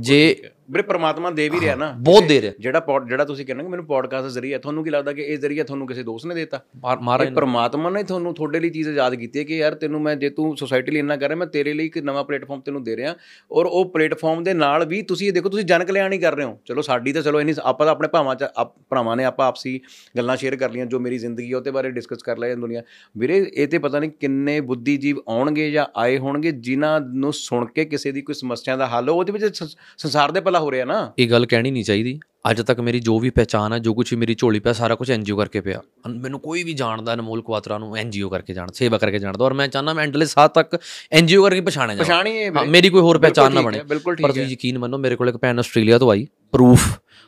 [0.00, 0.36] ਜੇ
[0.70, 4.22] ਵੀਰੇ ਪ੍ਰਮਾਤਮਾ ਦੇ ਵੀ ਰਿਹਾ ਨਾ ਬਹੁਤ ਦੇ ਰਿਹਾ। ਜਿਹੜਾ ਜਿਹੜਾ ਤੁਸੀਂ ਕਹਿੰਦੇ ਮੈਨੂੰ ਪੋਡਕਾਸਟ
[4.22, 6.60] ਦਾ ਜ਼ਰੀਆ ਤੁਹਾਨੂੰ ਕੀ ਲੱਗਦਾ ਕਿ ਇਹ ਜ਼ਰੀਆ ਤੁਹਾਨੂੰ ਕਿਸੇ ਦੋਸਤ ਨੇ ਦਿੱਤਾ?
[7.00, 10.30] ਮਹਾਰਾਜ ਪ੍ਰਮਾਤਮਾ ਨੇ ਤੁਹਾਨੂੰ ਤੁਹਾਡੇ ਲਈ ਚੀਜ਼ ਆਜ਼ਾਦ ਕੀਤੀ ਹੈ ਕਿ ਯਾਰ ਤੈਨੂੰ ਮੈਂ ਜੇ
[10.30, 13.14] ਤੂੰ ਸੋਸਾਇਟੀ ਲਈ ਇੰਨਾ ਕਰ ਰਿਹਾ ਮੈਂ ਤੇਰੇ ਲਈ ਇੱਕ ਨਵਾਂ ਪਲੇਟਫਾਰਮ ਤੈਨੂੰ ਦੇ ਰਿਹਾ
[13.52, 16.44] ਔਰ ਉਹ ਪਲੇਟਫਾਰਮ ਦੇ ਨਾਲ ਵੀ ਤੁਸੀਂ ਇਹ ਦੇਖੋ ਤੁਸੀਂ ਜਨ ਕਲਿਆਣ ਹੀ ਕਰ ਰਹੇ
[16.44, 18.44] ਹੋ। ਚਲੋ ਸਾਡੀ ਤਾਂ ਚਲੋ ਇੰਨੀ ਆਪਾਂ ਤਾਂ ਆਪਣੇ ਭਾਵਾਂ ਚ
[18.90, 19.80] ਭਰਾਵਾਂ ਨੇ ਆਪਾਂ ਆਪਸੀ
[20.16, 22.82] ਗੱਲਾਂ ਸ਼ੇਅਰ ਕਰ ਲਈਆਂ ਜੋ ਮੇਰੀ ਜ਼ਿੰਦਗੀ ਹੈ ਉਹਦੇ ਬਾਰੇ ਡਿਸਕਸ ਕਰ ਲਿਆ ਦੁਨੀਆ।
[23.18, 27.84] ਵੀਰੇ ਇਹ ਤੇ ਪਤਾ ਨਹੀਂ ਕਿੰਨੇ ਬੁੱਧੀਜੀਵ ਆਉਣਗੇ ਜਾਂ ਆਏ ਹੋਣਗੇ ਜਿਨ੍ਹਾਂ ਨੂੰ ਸੁਣ ਕੇ
[27.84, 29.64] ਕਿਸੇ ਦੀ ਕੋਈ ਸਮੱਸਿਆ ਦਾ ਹੱਲ ਉਹਦੇ ਵਿੱਚ
[29.98, 32.18] ਸੰਸਾਰ ਦੇ ਭਲਾ ਹੋ ਰਿਹਾ ਨਾ। ਇਹ ਗੱਲ ਕਹਿਣੀ ਨਹੀਂ ਚਾਹੀਦੀ।
[32.50, 35.10] ਅੱਜ ਤੱਕ ਮੇਰੀ ਜੋ ਵੀ ਪਹਿਚਾਨ ਹੈ ਜੋ ਕੁਝ ਵੀ ਮੇਰੀ ਝੋਲੀ ਪਿਆ ਸਾਰਾ ਕੁਝ
[35.10, 39.18] ਐਨਜੀਓ ਕਰਕੇ ਪਿਆ। ਮੈਨੂੰ ਕੋਈ ਵੀ ਜਾਣਦਾ ਅਨਮੋਲ ਕੁਆਤਰਾ ਨੂੰ ਐਨਜੀਓ ਕਰਕੇ ਜਾਣ ਸੇਵਾ ਕਰਕੇ
[39.18, 40.78] ਜਾਣਦਾ ਔਰ ਮੈਂ ਚਾਹੁੰਦਾ ਮੈਂ ਐਂਡਲੇ ਸਾਥ ਤੱਕ
[41.12, 44.46] ਐਨਜੀਓ ਕਰਕੇ ਪਛਾਣਿਆ ਜਾਵਾਂ। ਪਛਾਣੀ ਇਹ ਹਾਂ, ਮੇਰੀ ਕੋਈ ਹੋਰ ਪਹਿਚਾਨ ਨਾ ਬਣੇ। ਪਰ ਤੁਸੀਂ
[44.46, 46.86] ਯਕੀਨ ਮੰਨੋ ਮੇਰੇ ਕੋਲ ਇੱਕ ਭੈਣ ਆਸਟ੍ਰੇਲੀਆ ਤੋਂ ਆਈ ਪ੍ਰੂਫ।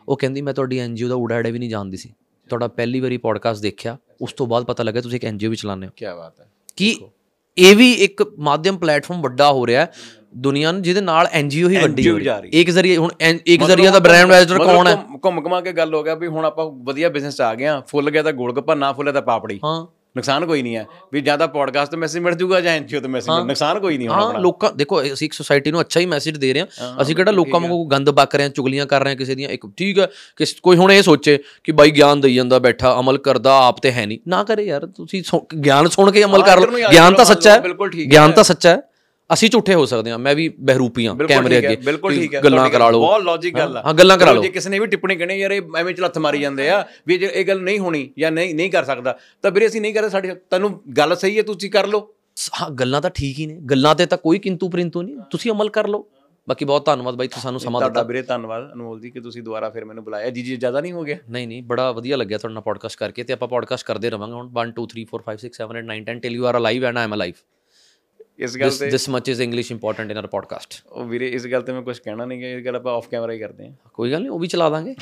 [0.09, 2.13] ਉਹ ਕਹਿੰਦੀ ਮੈਂ ਤੁਹਾਡੀ ਐਨਜੀਓ ਦਾ ਉਡਾੜੇ ਵੀ ਨਹੀਂ ਜਾਣਦੀ ਸੀ।
[2.49, 5.87] ਤੁਹਾਡਾ ਪਹਿਲੀ ਵਾਰੀ ਪੋਡਕਾਸਟ ਦੇਖਿਆ ਉਸ ਤੋਂ ਬਾਅਦ ਪਤਾ ਲੱਗਾ ਤੁਸੀਂ ਇੱਕ ਐਨਜੀਓ ਵੀ ਚਲਾਉਂਦੇ
[5.87, 6.47] ਹੋ। ਕੀ ਬਾਤ ਹੈ।
[6.77, 6.97] ਕਿ
[7.57, 9.93] ਇਹ ਵੀ ਇੱਕ ਮਾਧਿਅਮ ਪਲੇਟਫਾਰਮ ਵੱਡਾ ਹੋ ਰਿਹਾ ਹੈ
[10.35, 13.11] ਦੁਨੀਆ ਨੂੰ ਜਿਹਦੇ ਨਾਲ ਐਨਜੀਓ ਹੀ ਵੱਡੀ ਹੋ ਰਹੀ। ਇੱਕ ਜ਼ਰੀਏ ਹੁਣ
[13.47, 14.95] ਇੱਕ ਜ਼ਰੀਆ ਦਾ ਬ੍ਰਾਂਡ ਮਤਲਬ ਕੌਣ ਹੈ?
[15.25, 17.81] ਘੁੰਮ- ਘੁੰਮ ਕੇ ਗੱਲ ਹੋ ਗਿਆ ਵੀ ਹੁਣ ਆਪਾਂ ਵਧੀਆ ਬਿਜ਼ਨਸ 'ਚ ਆ ਗਏ ਆ
[17.89, 19.87] ਫੁੱਲ ਗਿਆ ਤਾਂ ਗੋਲਗੱਪਾ ਨਾ ਫੁੱਲਿਆ ਤਾਂ ਪਾਪੜੀ। ਹਾਂ।
[20.17, 23.09] ਨੁਕਸਾਨ ਕੋਈ ਨਹੀਂ ਹੈ। ਵੀ ਜਾਂ ਤਾਂ ਪੋਡਕਾਸਟ ਤੇ ਮੈਸੇਜ ਮਿਲ ਜੂਗਾ ਜਾਂ ਐਨਜੀਓ ਤੇ
[23.09, 26.37] ਮੈਸੇਜ ਨੁਕਸਾਨ ਕੋਈ ਨਹੀਂ ਹੋਣਾ ਹਾਂ ਲੋਕਾਂ ਦੇਖੋ ਅਸੀਂ ਇੱਕ ਸੋਸਾਇਟੀ ਨੂੰ ਅੱਛਾ ਹੀ ਮੈਸੇਜ
[26.37, 29.17] ਦੇ ਰਹੇ ਹਾਂ। ਅਸੀਂ ਕਿਹੜਾ ਲੋਕਾਂ ਵਾਂਗੂ ਗੰਦ ਬਕ ਰਹੇ ਹਾਂ ਚੁਗਲੀਆਂ ਕਰ ਰਹੇ ਹਾਂ
[29.17, 32.59] ਕਿਸੇ ਦੀਆਂ। ਇੱਕ ਠੀਕ ਹੈ ਕਿ ਕੋਈ ਹੁਣ ਇਹ ਸੋਚੇ ਕਿ ਬਾਈ ਗਿਆਨ ਦੇਈ ਜਾਂਦਾ
[32.59, 35.23] ਬੈਠਾ ਅਮਲ ਕਰਦਾ ਆਪ ਤੇ ਹੈ ਨਹੀਂ। ਨਾ ਕਰੇ ਯਾਰ ਤੁਸੀਂ
[35.57, 37.63] ਗਿਆਨ ਸੁਣ ਕੇ ਅਮਲ ਕਰ ਨੂੰ ਲਓ ਗਿਆਨ ਤਾਂ ਸੱਚਾ ਹੈ।
[38.13, 38.83] ਗਿਆਨ ਤਾਂ ਸੱਚਾ ਹੈ।
[39.33, 42.59] ਅਸੀਂ ਝੂਠੇ ਹੋ ਸਕਦੇ ਹਾਂ ਮੈਂ ਵੀ ਬਹਿਰੂਪੀ ਹਾਂ ਕੈਮਰੇ ਅੱਗੇ। ਬਿਲਕੁਲ ਠੀਕ ਹੈ। ਗੱਲਾਂ
[42.59, 44.87] ਤੁਹਾਡੀ ਕਰਾ ਲਓ। ਬਹੁਤ ਲੌਜੀਕ ਗੱਲ ਆ। ਹਾਂ ਗੱਲਾਂ ਕਰਾ ਲਓ। ਜੇ ਕਿਸੇ ਨੇ ਵੀ
[44.87, 47.79] ਟਿੱਪਣੀ ਕਰਨੀ ਯਾਰ ਇਹ ਐਵੇਂ ਚ ਲੱਥ ਮਾਰੀ ਜਾਂਦੇ ਆ ਵੀ ਜੇ ਇਹ ਗੱਲ ਨਹੀਂ
[47.79, 51.39] ਹੋਣੀ ਜਾਂ ਨਹੀਂ ਨਹੀਂ ਕਰ ਸਕਦਾ ਤਾਂ ਵੀਰੇ ਅਸੀਂ ਨਹੀਂ ਕਰਦੇ ਸਾਡੇ ਤੈਨੂੰ ਗੱਲ ਸਹੀ
[51.39, 52.15] ਹੈ ਤੁਸੀਂ ਕਰ ਲਓ।
[52.61, 55.69] ਹਾਂ ਗੱਲਾਂ ਤਾਂ ਠੀਕ ਹੀ ਨੇ। ਗੱਲਾਂ ਤੇ ਤਾਂ ਕੋਈ ਕਿੰਤੂ ਪਰਿੰਤੂ ਨਹੀਂ। ਤੁਸੀਂ ਅਮਲ
[55.71, 56.09] ਕਰ ਲਓ।
[56.49, 59.43] ਬਾਕੀ ਬਹੁਤ ਧੰਨਵਾਦ ਬਾਈ ਤੁਸੀਂ ਸਾਨੂੰ ਸਮਾਂ ਤੁਹਾਡਾ ਦਿੱਤਾ। ਵੀਰੇ ਧੰਨਵਾਦ ਅਨਮੋਲ ਜੀ ਕਿ ਤੁਸੀਂ
[59.43, 61.17] ਦੁਬਾਰਾ ਫਿਰ ਮੈਨੂੰ ਬੁਲਾਇਆ। ਜੀ ਜੀ ਜ਼ਿਆਦਾ ਨਹੀਂ ਹੋ ਗਿਆ?
[61.31, 64.73] ਨਹੀਂ ਨਹੀਂ ਬੜਾ ਵਧੀਆ ਲੱਗਿਆ ਤੁਹਾਡੇ ਪੋਡਕਾਸਟ ਕਰਕੇ ਤੇ ਆਪਾਂ ਪੋਡਕਾਸਟ ਕਰਦੇ ਰਵਾਂਗੇ ਹੁਣ। 1
[64.81, 67.05] 2 3 4 5 6 7 8 9 10 till you are alive and I
[67.05, 67.35] am alive
[68.39, 70.83] ਇਸ ਗੱਲ ਤੇ this much is english important in our podcast.
[70.93, 73.33] ਉਹ ਵੀਰੇ ਇਸ ਗੱਲ ਤੇ ਮੈਂ ਕੁਝ ਕਹਿਣਾ ਨਹੀਂ ਗਾ ਇਹ ਗੱਲ ਆਪਾਂ ਆਫ ਕੈਮਰਾ
[73.33, 74.95] ਹੀ ਕਰਦੇ ਹਾਂ। ਕੋਈ ਗੱਲ ਨਹੀਂ ਉਹ ਵੀ ਚਲਾ ਦਾਂਗੇ।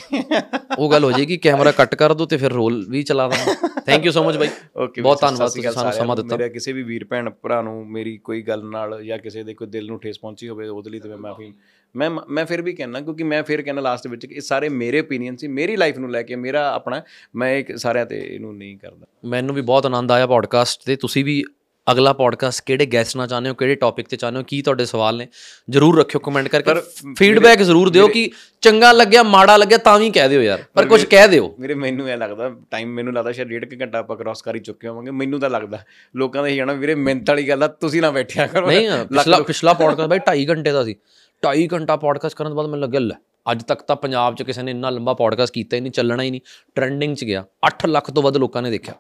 [0.78, 4.06] ਉਹ ਗੱਲ ਹੋ ਜਾਏਗੀ ਕੈਮਰਾ ਕੱਟ ਕਰ ਦੋ ਤੇ ਫਿਰ ਰੋਲ ਵੀ ਚਲਾ ਦਾਂਗੇ। Thank
[4.06, 7.04] you so much by. Okay ਬਹੁਤ ਧੰਨਵਾਦ ਤੁਸੀਂ ਸਾਨੂੰ ਸਮਾਂ ਦਿੱਤਾ। ਮੇਰਾ ਕਿਸੇ ਵੀ ਵੀਰ
[7.04, 10.48] ਭੈਣ ਭਰਾ ਨੂੰ ਮੇਰੀ ਕੋਈ ਗੱਲ ਨਾਲ ਜਾਂ ਕਿਸੇ ਦੇ ਕੋਈ ਦਿਲ ਨੂੰ ਠੇਸ ਪਹੁੰਚੀ
[10.48, 11.52] ਹੋਵੇ ਉਹਦੇ ਲਈ ਤੇ ਮੈਂ ਮਾਫੀ
[11.96, 15.00] ਮੈਂ ਮੈਂ ਫਿਰ ਵੀ ਕਹਿਣਾ ਕਿਉਂਕਿ ਮੈਂ ਫਿਰ ਕਹਿਣਾ ਲਾਸਟ ਵਿੱਚ ਕਿ ਇਹ ਸਾਰੇ ਮੇਰੇ
[15.00, 17.02] ਓਪੀਨੀਅਨ ਸੀ ਮੇਰੀ ਲਾਈਫ ਨੂੰ ਲੈ ਕੇ ਮੇਰਾ ਆਪਣਾ
[17.36, 21.24] ਮੈਂ ਇੱਕ ਸਾਰਿਆਂ ਤੇ ਇਹਨੂੰ ਨਹੀਂ ਕਰਦਾ। ਮੈਨੂੰ ਵੀ ਬਹੁਤ ਆਨੰਦ ਆਇਆ ਪੋਡਕਾਸਟ ਤੇ ਤੁਸੀਂ
[21.24, 21.44] ਵੀ
[21.92, 25.16] ਅਗਲਾ ਪੋਡਕਾਸਟ ਕਿਹੜੇ ਗੈਸਟ ਨਾਲ ਚਾਹੁੰਦੇ ਹੋ ਕਿਹੜੇ ਟੌਪਿਕ ਤੇ ਚਾਹੁੰਦੇ ਹੋ ਕੀ ਤੁਹਾਡੇ ਸਵਾਲ
[25.16, 25.28] ਨੇ
[25.70, 26.74] ਜਰੂਰ ਰੱਖਿਓ ਕਮੈਂਟ ਕਰਕੇ।
[27.18, 28.30] ਫੀਡਬੈਕ ਜ਼ਰੂਰ ਦਿਓ ਕਿ
[28.60, 32.08] ਚੰਗਾ ਲੱਗਿਆ ਮਾੜਾ ਲੱਗਿਆ ਤਾਂ ਵੀ ਕਹਿ ਦਿਓ ਯਾਰ। ਪਰ ਕੁਝ ਕਹਿ ਦਿਓ। ਮੇਰੇ ਮੈਨੂੰ
[32.10, 35.10] ਇਹ ਲੱਗਦਾ ਟਾਈਮ ਮੈਨੂੰ ਲੱਗਦਾ ਸ਼ਾਇਦ ਡੇਢ ਕੁ ਘੰਟਾ ਆਪਾਂ ਕ੍ਰਾਸ ਕਰ ਹੀ ਚੁੱਕੇ ਹੋਵਾਂਗੇ
[35.10, 35.78] ਮੈਨੂੰ ਤਾਂ ਲੱਗਦਾ।
[36.16, 39.40] ਲੋਕਾਂ ਦਾ ਇਹ ਜਾਣਾ ਵੀਰੇ ਮਿਹਨਤ ਵਾਲੀ ਗੱਲ ਆ ਤੁਸੀਂ ਨਾ ਬੈਠਿਆ ਕਰੋ। ਨਹੀਂ ਪਿਛਲਾ
[39.40, 40.96] ਪਿਛਲਾ ਪੋਡਕਾਸਟ ਬਾਈ 2.5 ਘੰਟੇ ਦਾ ਸੀ।
[41.42, 43.14] 2.5 ਘੰਟਾ ਪੋਡਕਾਸਟ ਕਰਨ ਤੋਂ ਬਾਅਦ ਮੈਨੂੰ ਲੱਗਿਆ ਲੈ
[43.50, 46.30] ਅੱਜ ਤੱਕ ਤਾਂ ਪੰਜਾਬ 'ਚ ਕਿਸੇ ਨੇ ਇੰਨਾ ਲੰਬਾ ਪੋਡਕਾਸਟ ਕੀਤਾ ਹੀ ਨਹੀਂ ਚੱਲਣਾ ਹੀ
[46.30, 46.40] ਨਹੀਂ।
[46.74, 48.94] ਟ੍ਰੈਂਡਿੰਗ 'ਚ ਗਿਆ। 8 ਲੱਖ ਤੋਂ ਵੱਧ ਲੋਕਾਂ ਨੇ ਦੇਖਿਆ।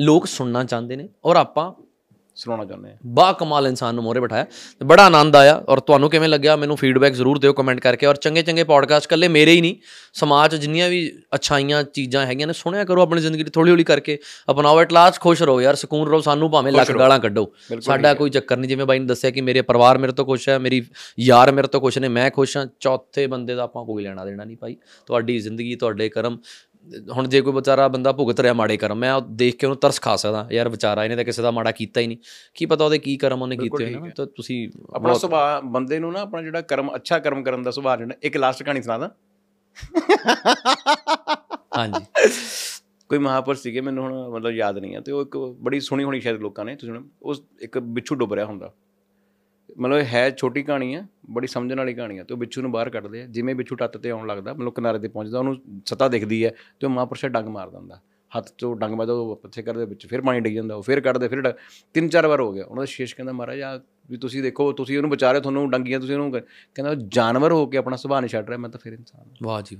[0.00, 1.81] ਲੋਕ ਸੁਣਨਾ ਚਾਹੁੰਦੇ ਨੇ ਔਰ ਆਪਾਂ
[2.36, 6.10] ਸੁਣਾਉਣਾ ਚਾਹੁੰਦੇ ਆ। ਬਾ ਕਮਾਲ ਇਨਸਾਨ ਨੂੰ ਮੋਰੇ ਬਿਠਾਇਆ। ਤੇ ਬੜਾ ਆਨੰਦ ਆਇਆ ਔਰ ਤੁਹਾਨੂੰ
[6.10, 6.56] ਕਿਵੇਂ ਲੱਗਿਆ?
[6.56, 9.76] ਮੈਨੂੰ ਫੀਡਬੈਕ ਜ਼ਰੂਰ ਦਿਓ ਕਮੈਂਟ ਕਰਕੇ ਔਰ ਚੰਗੇ ਚੰਗੇ ਪੋਡਕਾਸਟ ਕੱਲੇ ਮੇਰੇ ਹੀ ਨਹੀਂ
[10.12, 13.84] ਸਮਾਜ 'ਚ ਜਿੰਨੀਆਂ ਵੀ ਅੱਛਾਈਆਂ ਚੀਜ਼ਾਂ ਹੈਗੀਆਂ ਨੇ ਸੁਣਿਆ ਕਰੋ ਆਪਣੀ ਜ਼ਿੰਦਗੀ 'ਚ ਥੋੜੀ ਹੌਲੀ
[13.84, 14.18] ਕਰਕੇ
[14.50, 18.30] ਅਪਣਾਓ ਐਟ ਲਾਸਟ ਖੁਸ਼ ਰਹੋ ਯਾਰ ਸਕੂਨ ਰਹੋ ਸਾਨੂੰ ਭਾਵੇਂ ਲੱਖ ਗਾਲਾਂ ਕੱਢੋ। ਸਾਡਾ ਕੋਈ
[18.30, 20.82] ਚੱਕਰ ਨਹੀਂ ਜਿਵੇਂ ਬਾਈ ਨੇ ਦੱਸਿਆ ਕਿ ਮੇਰੇ ਪਰਿਵਾਰ ਮੇਰੇ ਤੋਂ ਖੁਸ਼ ਹੈ ਮੇਰੀ
[21.20, 24.44] ਯਾਰ ਮੇਰੇ ਤੋਂ ਖੁਸ਼ ਨੇ ਮੈਂ ਖੁਸ਼ ਹਾਂ ਚੌਥੇ ਬੰਦੇ ਦਾ ਆਪਾਂ ਕੋਈ ਲੈਣਾ ਦੇਣਾ
[24.44, 24.76] ਨਹੀਂ ਭਾਈ।
[25.06, 26.38] ਤੁਹਾਡੀ ਜ਼ਿੰਦਗੀ ਤੁਹਾਡੇ ਕਰਮ
[27.16, 30.00] ਹੁਣ ਜੇ ਕੋਈ ਵਿਚਾਰਾ ਬੰਦਾ ਭੁਗਤ ਰਿਹਾ ਮਾੜੇ ਕਰਮ ਮੈਂ ਉਹ ਦੇਖ ਕੇ ਉਹਨੂੰ ਤਰਸ
[30.00, 32.18] ਖਾ ਸਕਦਾ। ਯਾਰ ਵਿਚਾਰਾ ਇਹਨੇ ਤਾਂ ਕਿਸੇ ਦਾ ਮਾੜਾ ਕੀਤਾ ਹੀ ਨਹੀਂ।
[32.54, 36.20] ਕੀ ਪਤਾ ਉਹਦੇ ਕੀ ਕਰਮ ਉਹਨੇ ਕੀਤੇ ਨੇ। ਤਾਂ ਤੁਸੀਂ ਆਪਣਾ ਸੁਭਾਅ ਬੰਦੇ ਨੂੰ ਨਾ
[36.20, 39.08] ਆਪਣਾ ਜਿਹੜਾ ਕਰਮ ਅੱਛਾ ਕਰਮ ਕਰਨ ਦਾ ਸੁਭਾਅ ਜਿਹੜਾ ਇੱਕ ਲਾਸਟ ਕਹਾਣੀ ਸੁਣਾ ਦਾਂ।
[41.78, 42.28] ਹਾਂਜੀ।
[43.08, 46.20] ਕੋਈ ਮਹਾਪੁਰਸ਼ ਸੀਗੇ ਮੈਨੂੰ ਹੁਣ ਮਤਲਬ ਯਾਦ ਨਹੀਂ ਹੈ ਤੇ ਉਹ ਇੱਕ ਬੜੀ ਸੁਣੀ ਹੋਣੀ
[46.20, 48.72] ਸ਼ਾਇਦ ਲੋਕਾਂ ਨੇ ਤੁਸੀਂ ਉਸ ਇੱਕ ਬਿੱਛੂ ਡੁੱਬ ਰਿਹਾ ਹੁੰਦਾ।
[49.78, 52.90] ਮਤਲਬ ਹੈ ਛੋਟੀ ਕਹਾਣੀ ਹੈ ਬੜੀ ਸਮਝਣ ਵਾਲੀ ਕਹਾਣੀ ਹੈ ਤੇ ਉਹ ਬਿੱਛੂ ਨੂੰ ਬਾਹਰ
[52.90, 55.56] ਕੱਢਦੇ ਆ ਜਿਵੇਂ ਬਿੱਛੂ ਟੱਟ ਤੇ ਆਉਣ ਲੱਗਦਾ ਮਤਲਬ ਕਿਨਾਰੇ ਤੇ ਪਹੁੰਚਦਾ ਉਹਨੂੰ
[55.86, 59.62] ਸਤਾ ਦਿਖਦੀ ਹੈ ਤੇ ਉਹ ਮਹਾਪੁਰਸ਼ ਡੰਗ ਮਾਰ ਦਿੰਦਾ। ਹੱਥ ਚੋਂ ਡੰਗ ਮਾਰਦਾ ਉਹ ਪਿੱਛੇ
[59.62, 61.52] ਕਰਦੇ ਵਿੱਚ ਫਿਰ ਪਾਣੀ ਡਿੱਗ ਜਾਂਦਾ ਉਹ ਫਿਰ ਕੱਢਦੇ ਫਿਰ
[61.94, 63.80] ਤਿੰਨ ਚਾਰ ਵਾਰ ਹੋ ਗਿਆ। ਉਹਨਾਂ ਦਾ ਸ਼ੇਸ਼ ਕਹਿੰਦਾ ਮਹਾਰਾਜ ਆ
[64.10, 67.78] ਵੀ ਤੁਸੀਂ ਦੇਖੋ ਤੁਸੀਂ ਉਹਨੂੰ ਬਚਾ ਰਹੇ ਤੁਹਾਨੂੰ ਡੰਗੀਆਂ ਤੁਸੀਂ ਉਹਨੂੰ ਕਹਿੰਦਾ ਜਾਨਵਰ ਹੋ ਕੇ
[67.78, 69.78] ਆਪਣਾ ਸੁਭਾਅ ਨਹੀਂ ਛੱਡ ਰਿਹਾ ਮੈਂ ਤਾਂ ਫਿਰ ਇਨਸਾਨ। ਵਾਹ ਜੀ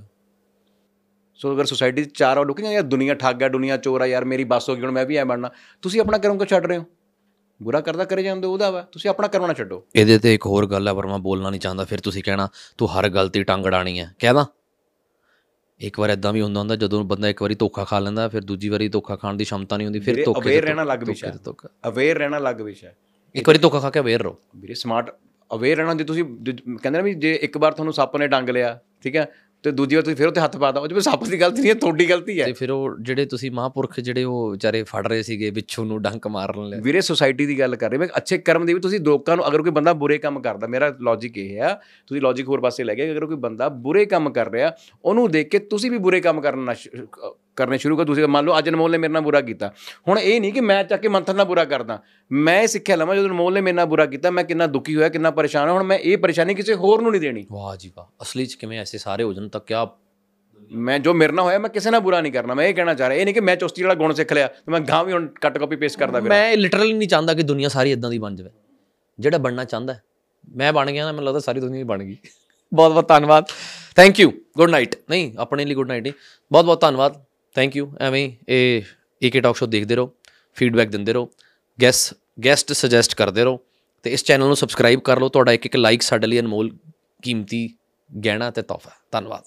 [1.41, 4.25] ਸੋ ਅਗਰ ਸੁਸਾਇਟੀ 'ਚ ਚਾਰ ਲੋਕ ਕਹਿੰਦੇ ਯਾਰ ਦੁਨੀਆ ਠੱਗ ਹੈ ਦੁਨੀਆ ਚੋਰ ਆ ਯਾਰ
[4.25, 5.51] ਮੇਰੀ ਬੱਸ ਹੋ ਗਈ ਹੁਣ ਮੈਂ ਵੀ ਐ ਬਣਨਾ।
[5.83, 6.85] ਤੁਸੀਂ ਆਪਣਾ ਕਰਮ ਕਿਉਂ ਛੱਡ ਰਹੇ ਹੋ?
[7.63, 10.89] ਬੁਰਾ ਕਰਦਾ ਕਰੇ ਜਾਂਦੇ ਉਹਦਾ ਵਾ ਤੁਸੀਂ ਆਪਣਾ ਨਾ ਛੱਡੋ। ਇਹਦੇ ਤੇ ਇੱਕ ਹੋਰ ਗੱਲ
[10.89, 12.49] ਹੈ ਪਰ ਮੈਂ ਬੋਲਣਾ ਨਹੀਂ ਚਾਹੁੰਦਾ ਫਿਰ ਤੁਸੀਂ ਕਹਿਣਾ
[12.79, 14.47] ਤੂੰ ਹਰ ਗਲਤੀ ਟੰਗ ਅੜਾਣੀ ਹੈ ਕਹਿਦਾ
[15.81, 18.69] ਇੱਕ ਵਾਰ ਇਦਾਂ ਵੀ ਹੁੰਦਾ ਹੁੰਦਾ ਜਦੋਂ ਬੰਦਾ ਇੱਕ ਵਾਰੀ ਧੋਖਾ ਖਾ ਲੈਂਦਾ ਫਿਰ ਦੂਜੀ
[18.69, 21.33] ਵਾਰੀ ਧੋਖਾ ਖਾਣ ਦੀ ਸ਼ਮਤਾ ਨਹੀਂ ਹੁੰਦੀ ਫਿਰ ਧੋਖੇ ਤੇ ਰਹਿਣਾ ਧੋਖੇ ਵਿਸ਼ਾ
[21.89, 22.93] ਅਵੇਅਰ ਰਹਿਣਾ ਅਲੱਗ ਵਿਸ਼ਾ
[23.35, 25.11] ਇੱਕ ਵਾਰੀ ਧੋਖਾ ਖਾ ਕੇ ਅਵੇਅਰ ਰਹੋ। ਵੀਰੇ ਸਮਾਰਟ
[25.55, 28.79] ਅਵੇਅਰ ਰਹਿਣਾ ਜੇ ਤੁਸੀਂ ਕਹਿੰਦੇ ਨਾ ਵੀ ਜੇ ਇੱਕ ਵਾਰ ਤੁਹਾਨੂੰ ਸੱਪ ਨੇ ਡੰਗ ਲਿਆ
[29.03, 29.27] ਠੀਕ ਹੈ
[29.65, 31.75] ਤੇ ਦੂਜੀ ਵਾਰ ਤੁਸੀਂ ਫਿਰ ਉੱਤੇ ਹੱਥ ਪਾਤਾ ਉਹ ਜਿਵੇਂ ਸੱਪ ਦੀ ਗਲਤੀ ਨਹੀਂ ਹੈ
[31.75, 35.51] ਤੁਹਾਡੀ ਗਲਤੀ ਹੈ। ਤੇ ਫਿਰ ਉਹ ਜਿਹੜੇ ਤੁਸੀਂ ਮਹਾਂਪੁਰਖ ਜਿਹੜੇ ਉਹ ਵਿਚਾਰੇ ਫੜ ਰਹੇ ਸੀਗੇ
[35.51, 38.75] ਬਿੱਛੂ ਨੂੰ ਡੰਕ ਮਾਰਨ ਲਈ। ਵੀਰੇ ਸੁਸਾਇਟੀ ਦੀ ਗੱਲ ਕਰ ਰਹੇ ਮੈਂ ਅੱਛੇ ਕਰਮ ਦੀ
[38.75, 41.75] ਵੀ ਤੁਸੀਂ ਲੋਕਾਂ ਨੂੰ ਅਗਰ ਕੋਈ ਬੰਦਾ ਬੁਰੇ ਕੰਮ ਕਰਦਾ ਮੇਰਾ ਲੌਜੀਕ ਇਹ ਹੈ
[42.07, 44.73] ਤੁਸੀਂ ਲੌਜੀਕ ਹੋਰ ਪਾਸੇ ਲੈ ਗਏ ਅਗਰ ਕੋਈ ਬੰਦਾ ਬੁਰੇ ਕੰਮ ਕਰ ਰਿਹਾ
[45.05, 46.75] ਉਹਨੂੰ ਦੇਖ ਕੇ ਤੁਸੀਂ ਵੀ ਬੁਰੇ ਕੰਮ ਕਰਨਾ
[47.57, 49.73] ਕਰਨੇ ਸ਼ੁਰੂ ਕਰ ਤੁਸੀਂ ਮੰਨ ਲਓ ਅੱਜ ਅਨਮੋਲ ਨੇ ਮੇਰੇ ਨਾਲ ਬੁਰਾ ਕੀਤਾ।
[50.09, 52.03] ਹੁਣ ਇਹ ਨਹੀਂ ਕਿ ਮੈਂ ਚੱਕ ਕੇ ਮੰਥਨ ਨਾਲ ਬੁਰਾ ਕਰਦਾ।
[52.33, 55.09] ਮੈਂ ਇਹ ਸਿੱਖਿਆ ਲਵਾਂ ਜਦੋਂ ਅਨਮੋਲ ਨੇ ਮੇਰੇ ਨਾਲ ਬੁਰਾ ਕੀਤਾ ਮੈਂ ਕਿੰਨਾ ਦੁਖੀ ਹੋਇਆ
[55.09, 58.07] ਕਿੰਨਾ ਪਰੇਸ਼ਾਨ ਹੋਇਆ ਹੁਣ ਮੈਂ ਇਹ ਪਰੇਸ਼ਾਨੀ ਕਿਸੇ ਹੋਰ ਨੂੰ ਨਹੀਂ ਦੇਣੀ। ਵਾਹ ਜੀ ਵਾਹ
[58.23, 59.89] ਅਸਲੀ ਚ ਕਿਵੇਂ ਐਸੇ ਸਾਰੇ ਹੋ ਜਾਣ ਤਾਂ ਕਿਆ
[60.73, 63.09] ਮੈਂ ਜੋ ਮੇਰੇ ਨਾਲ ਹੋਇਆ ਮੈਂ ਕਿਸੇ ਨਾਲ ਬੁਰਾ ਨਹੀਂ ਕਰਨਾ ਮੈਂ ਇਹ ਕਹਿਣਾ ਚਾਹ
[63.09, 65.27] ਰਿਹਾ ਇਹ ਨਹੀਂ ਕਿ ਮੈਂ ਚੁਸਤੀ ਵਾਲਾ ਗੁਣ ਸਿੱਖ ਲਿਆ ਤੇ ਮੈਂ ਗਾਂ ਵੀ ਹੁਣ
[65.41, 68.35] ਕੱਟ ਕਾਪੀ ਪੇਸਟ ਕਰਦਾ ਫਿਰ। ਮੈਂ ਲਿਟਰਲੀ ਨਹੀਂ ਚਾਹੁੰਦਾ ਕਿ ਦੁਨੀਆ ਸਾਰੀ ਇਦਾਂ ਦੀ ਬਣ
[68.35, 68.51] ਜਾਵੇ।
[69.19, 70.03] ਜਿਹੜਾ ਬਣਨਾ ਚਾਹੁੰਦਾ ਹੈ,
[70.57, 72.17] ਮੈਂ ਬਣ ਗਿਆ ਨਾ ਮੈਨੂੰ ਲੱਗਦਾ ਸਾਰੀ ਦੁਨੀਆ ਹੀ ਬਣ ਗਈ।
[72.73, 73.45] ਬਹੁਤ ਬਹੁਤ ਧੰਨਵਾਦ।
[73.97, 76.13] ਥੈਂਕ ਯੂ ਗੁੱਡ ਨਾਈਟ ਨਹੀਂ ਆਪਣੇ ਲਈ ਗੁੱਡ ਨਾਈਟ ਨਹੀਂ।
[76.53, 77.25] ਬਹੁਤ ਬਹੁਤ ਧੰਨਵਾਦ।
[77.55, 78.83] ਥੈਂਕ ਯੂ ਐਵੇਂ ਹੀ ਇਹ
[79.23, 80.13] ਏਕੇ ਟਾਕ ਸ਼ੋ ਦੇਖਦੇ ਰਹੋ
[80.55, 81.31] ਫੀਡਬੈਕ ਦਿੰਦੇ ਰਹੋ
[81.79, 82.13] ਗੈਸ
[82.45, 83.61] ਗੈਸਟ ਸੁਜੈਸਟ ਕਰਦੇ ਰਹੋ
[84.05, 86.71] ਤੇ ਇਸ ਚੈਨਲ ਨੂੰ ਸਬਸਕ੍ਰਾਈਬ ਕਰ ਲਓ। ਤੁਹਾਡਾ ਇੱਕ ਇੱਕ ਲਾਈਕ ਸਾਡੇ ਲਈ ਅਨਮੋਲ
[87.23, 87.69] ਕੀਮਤੀ
[88.11, 89.45] ਗਹਿਣਾ ਤੇ ਤੋਹਫਾ। ਧੰਨਵਾਦ।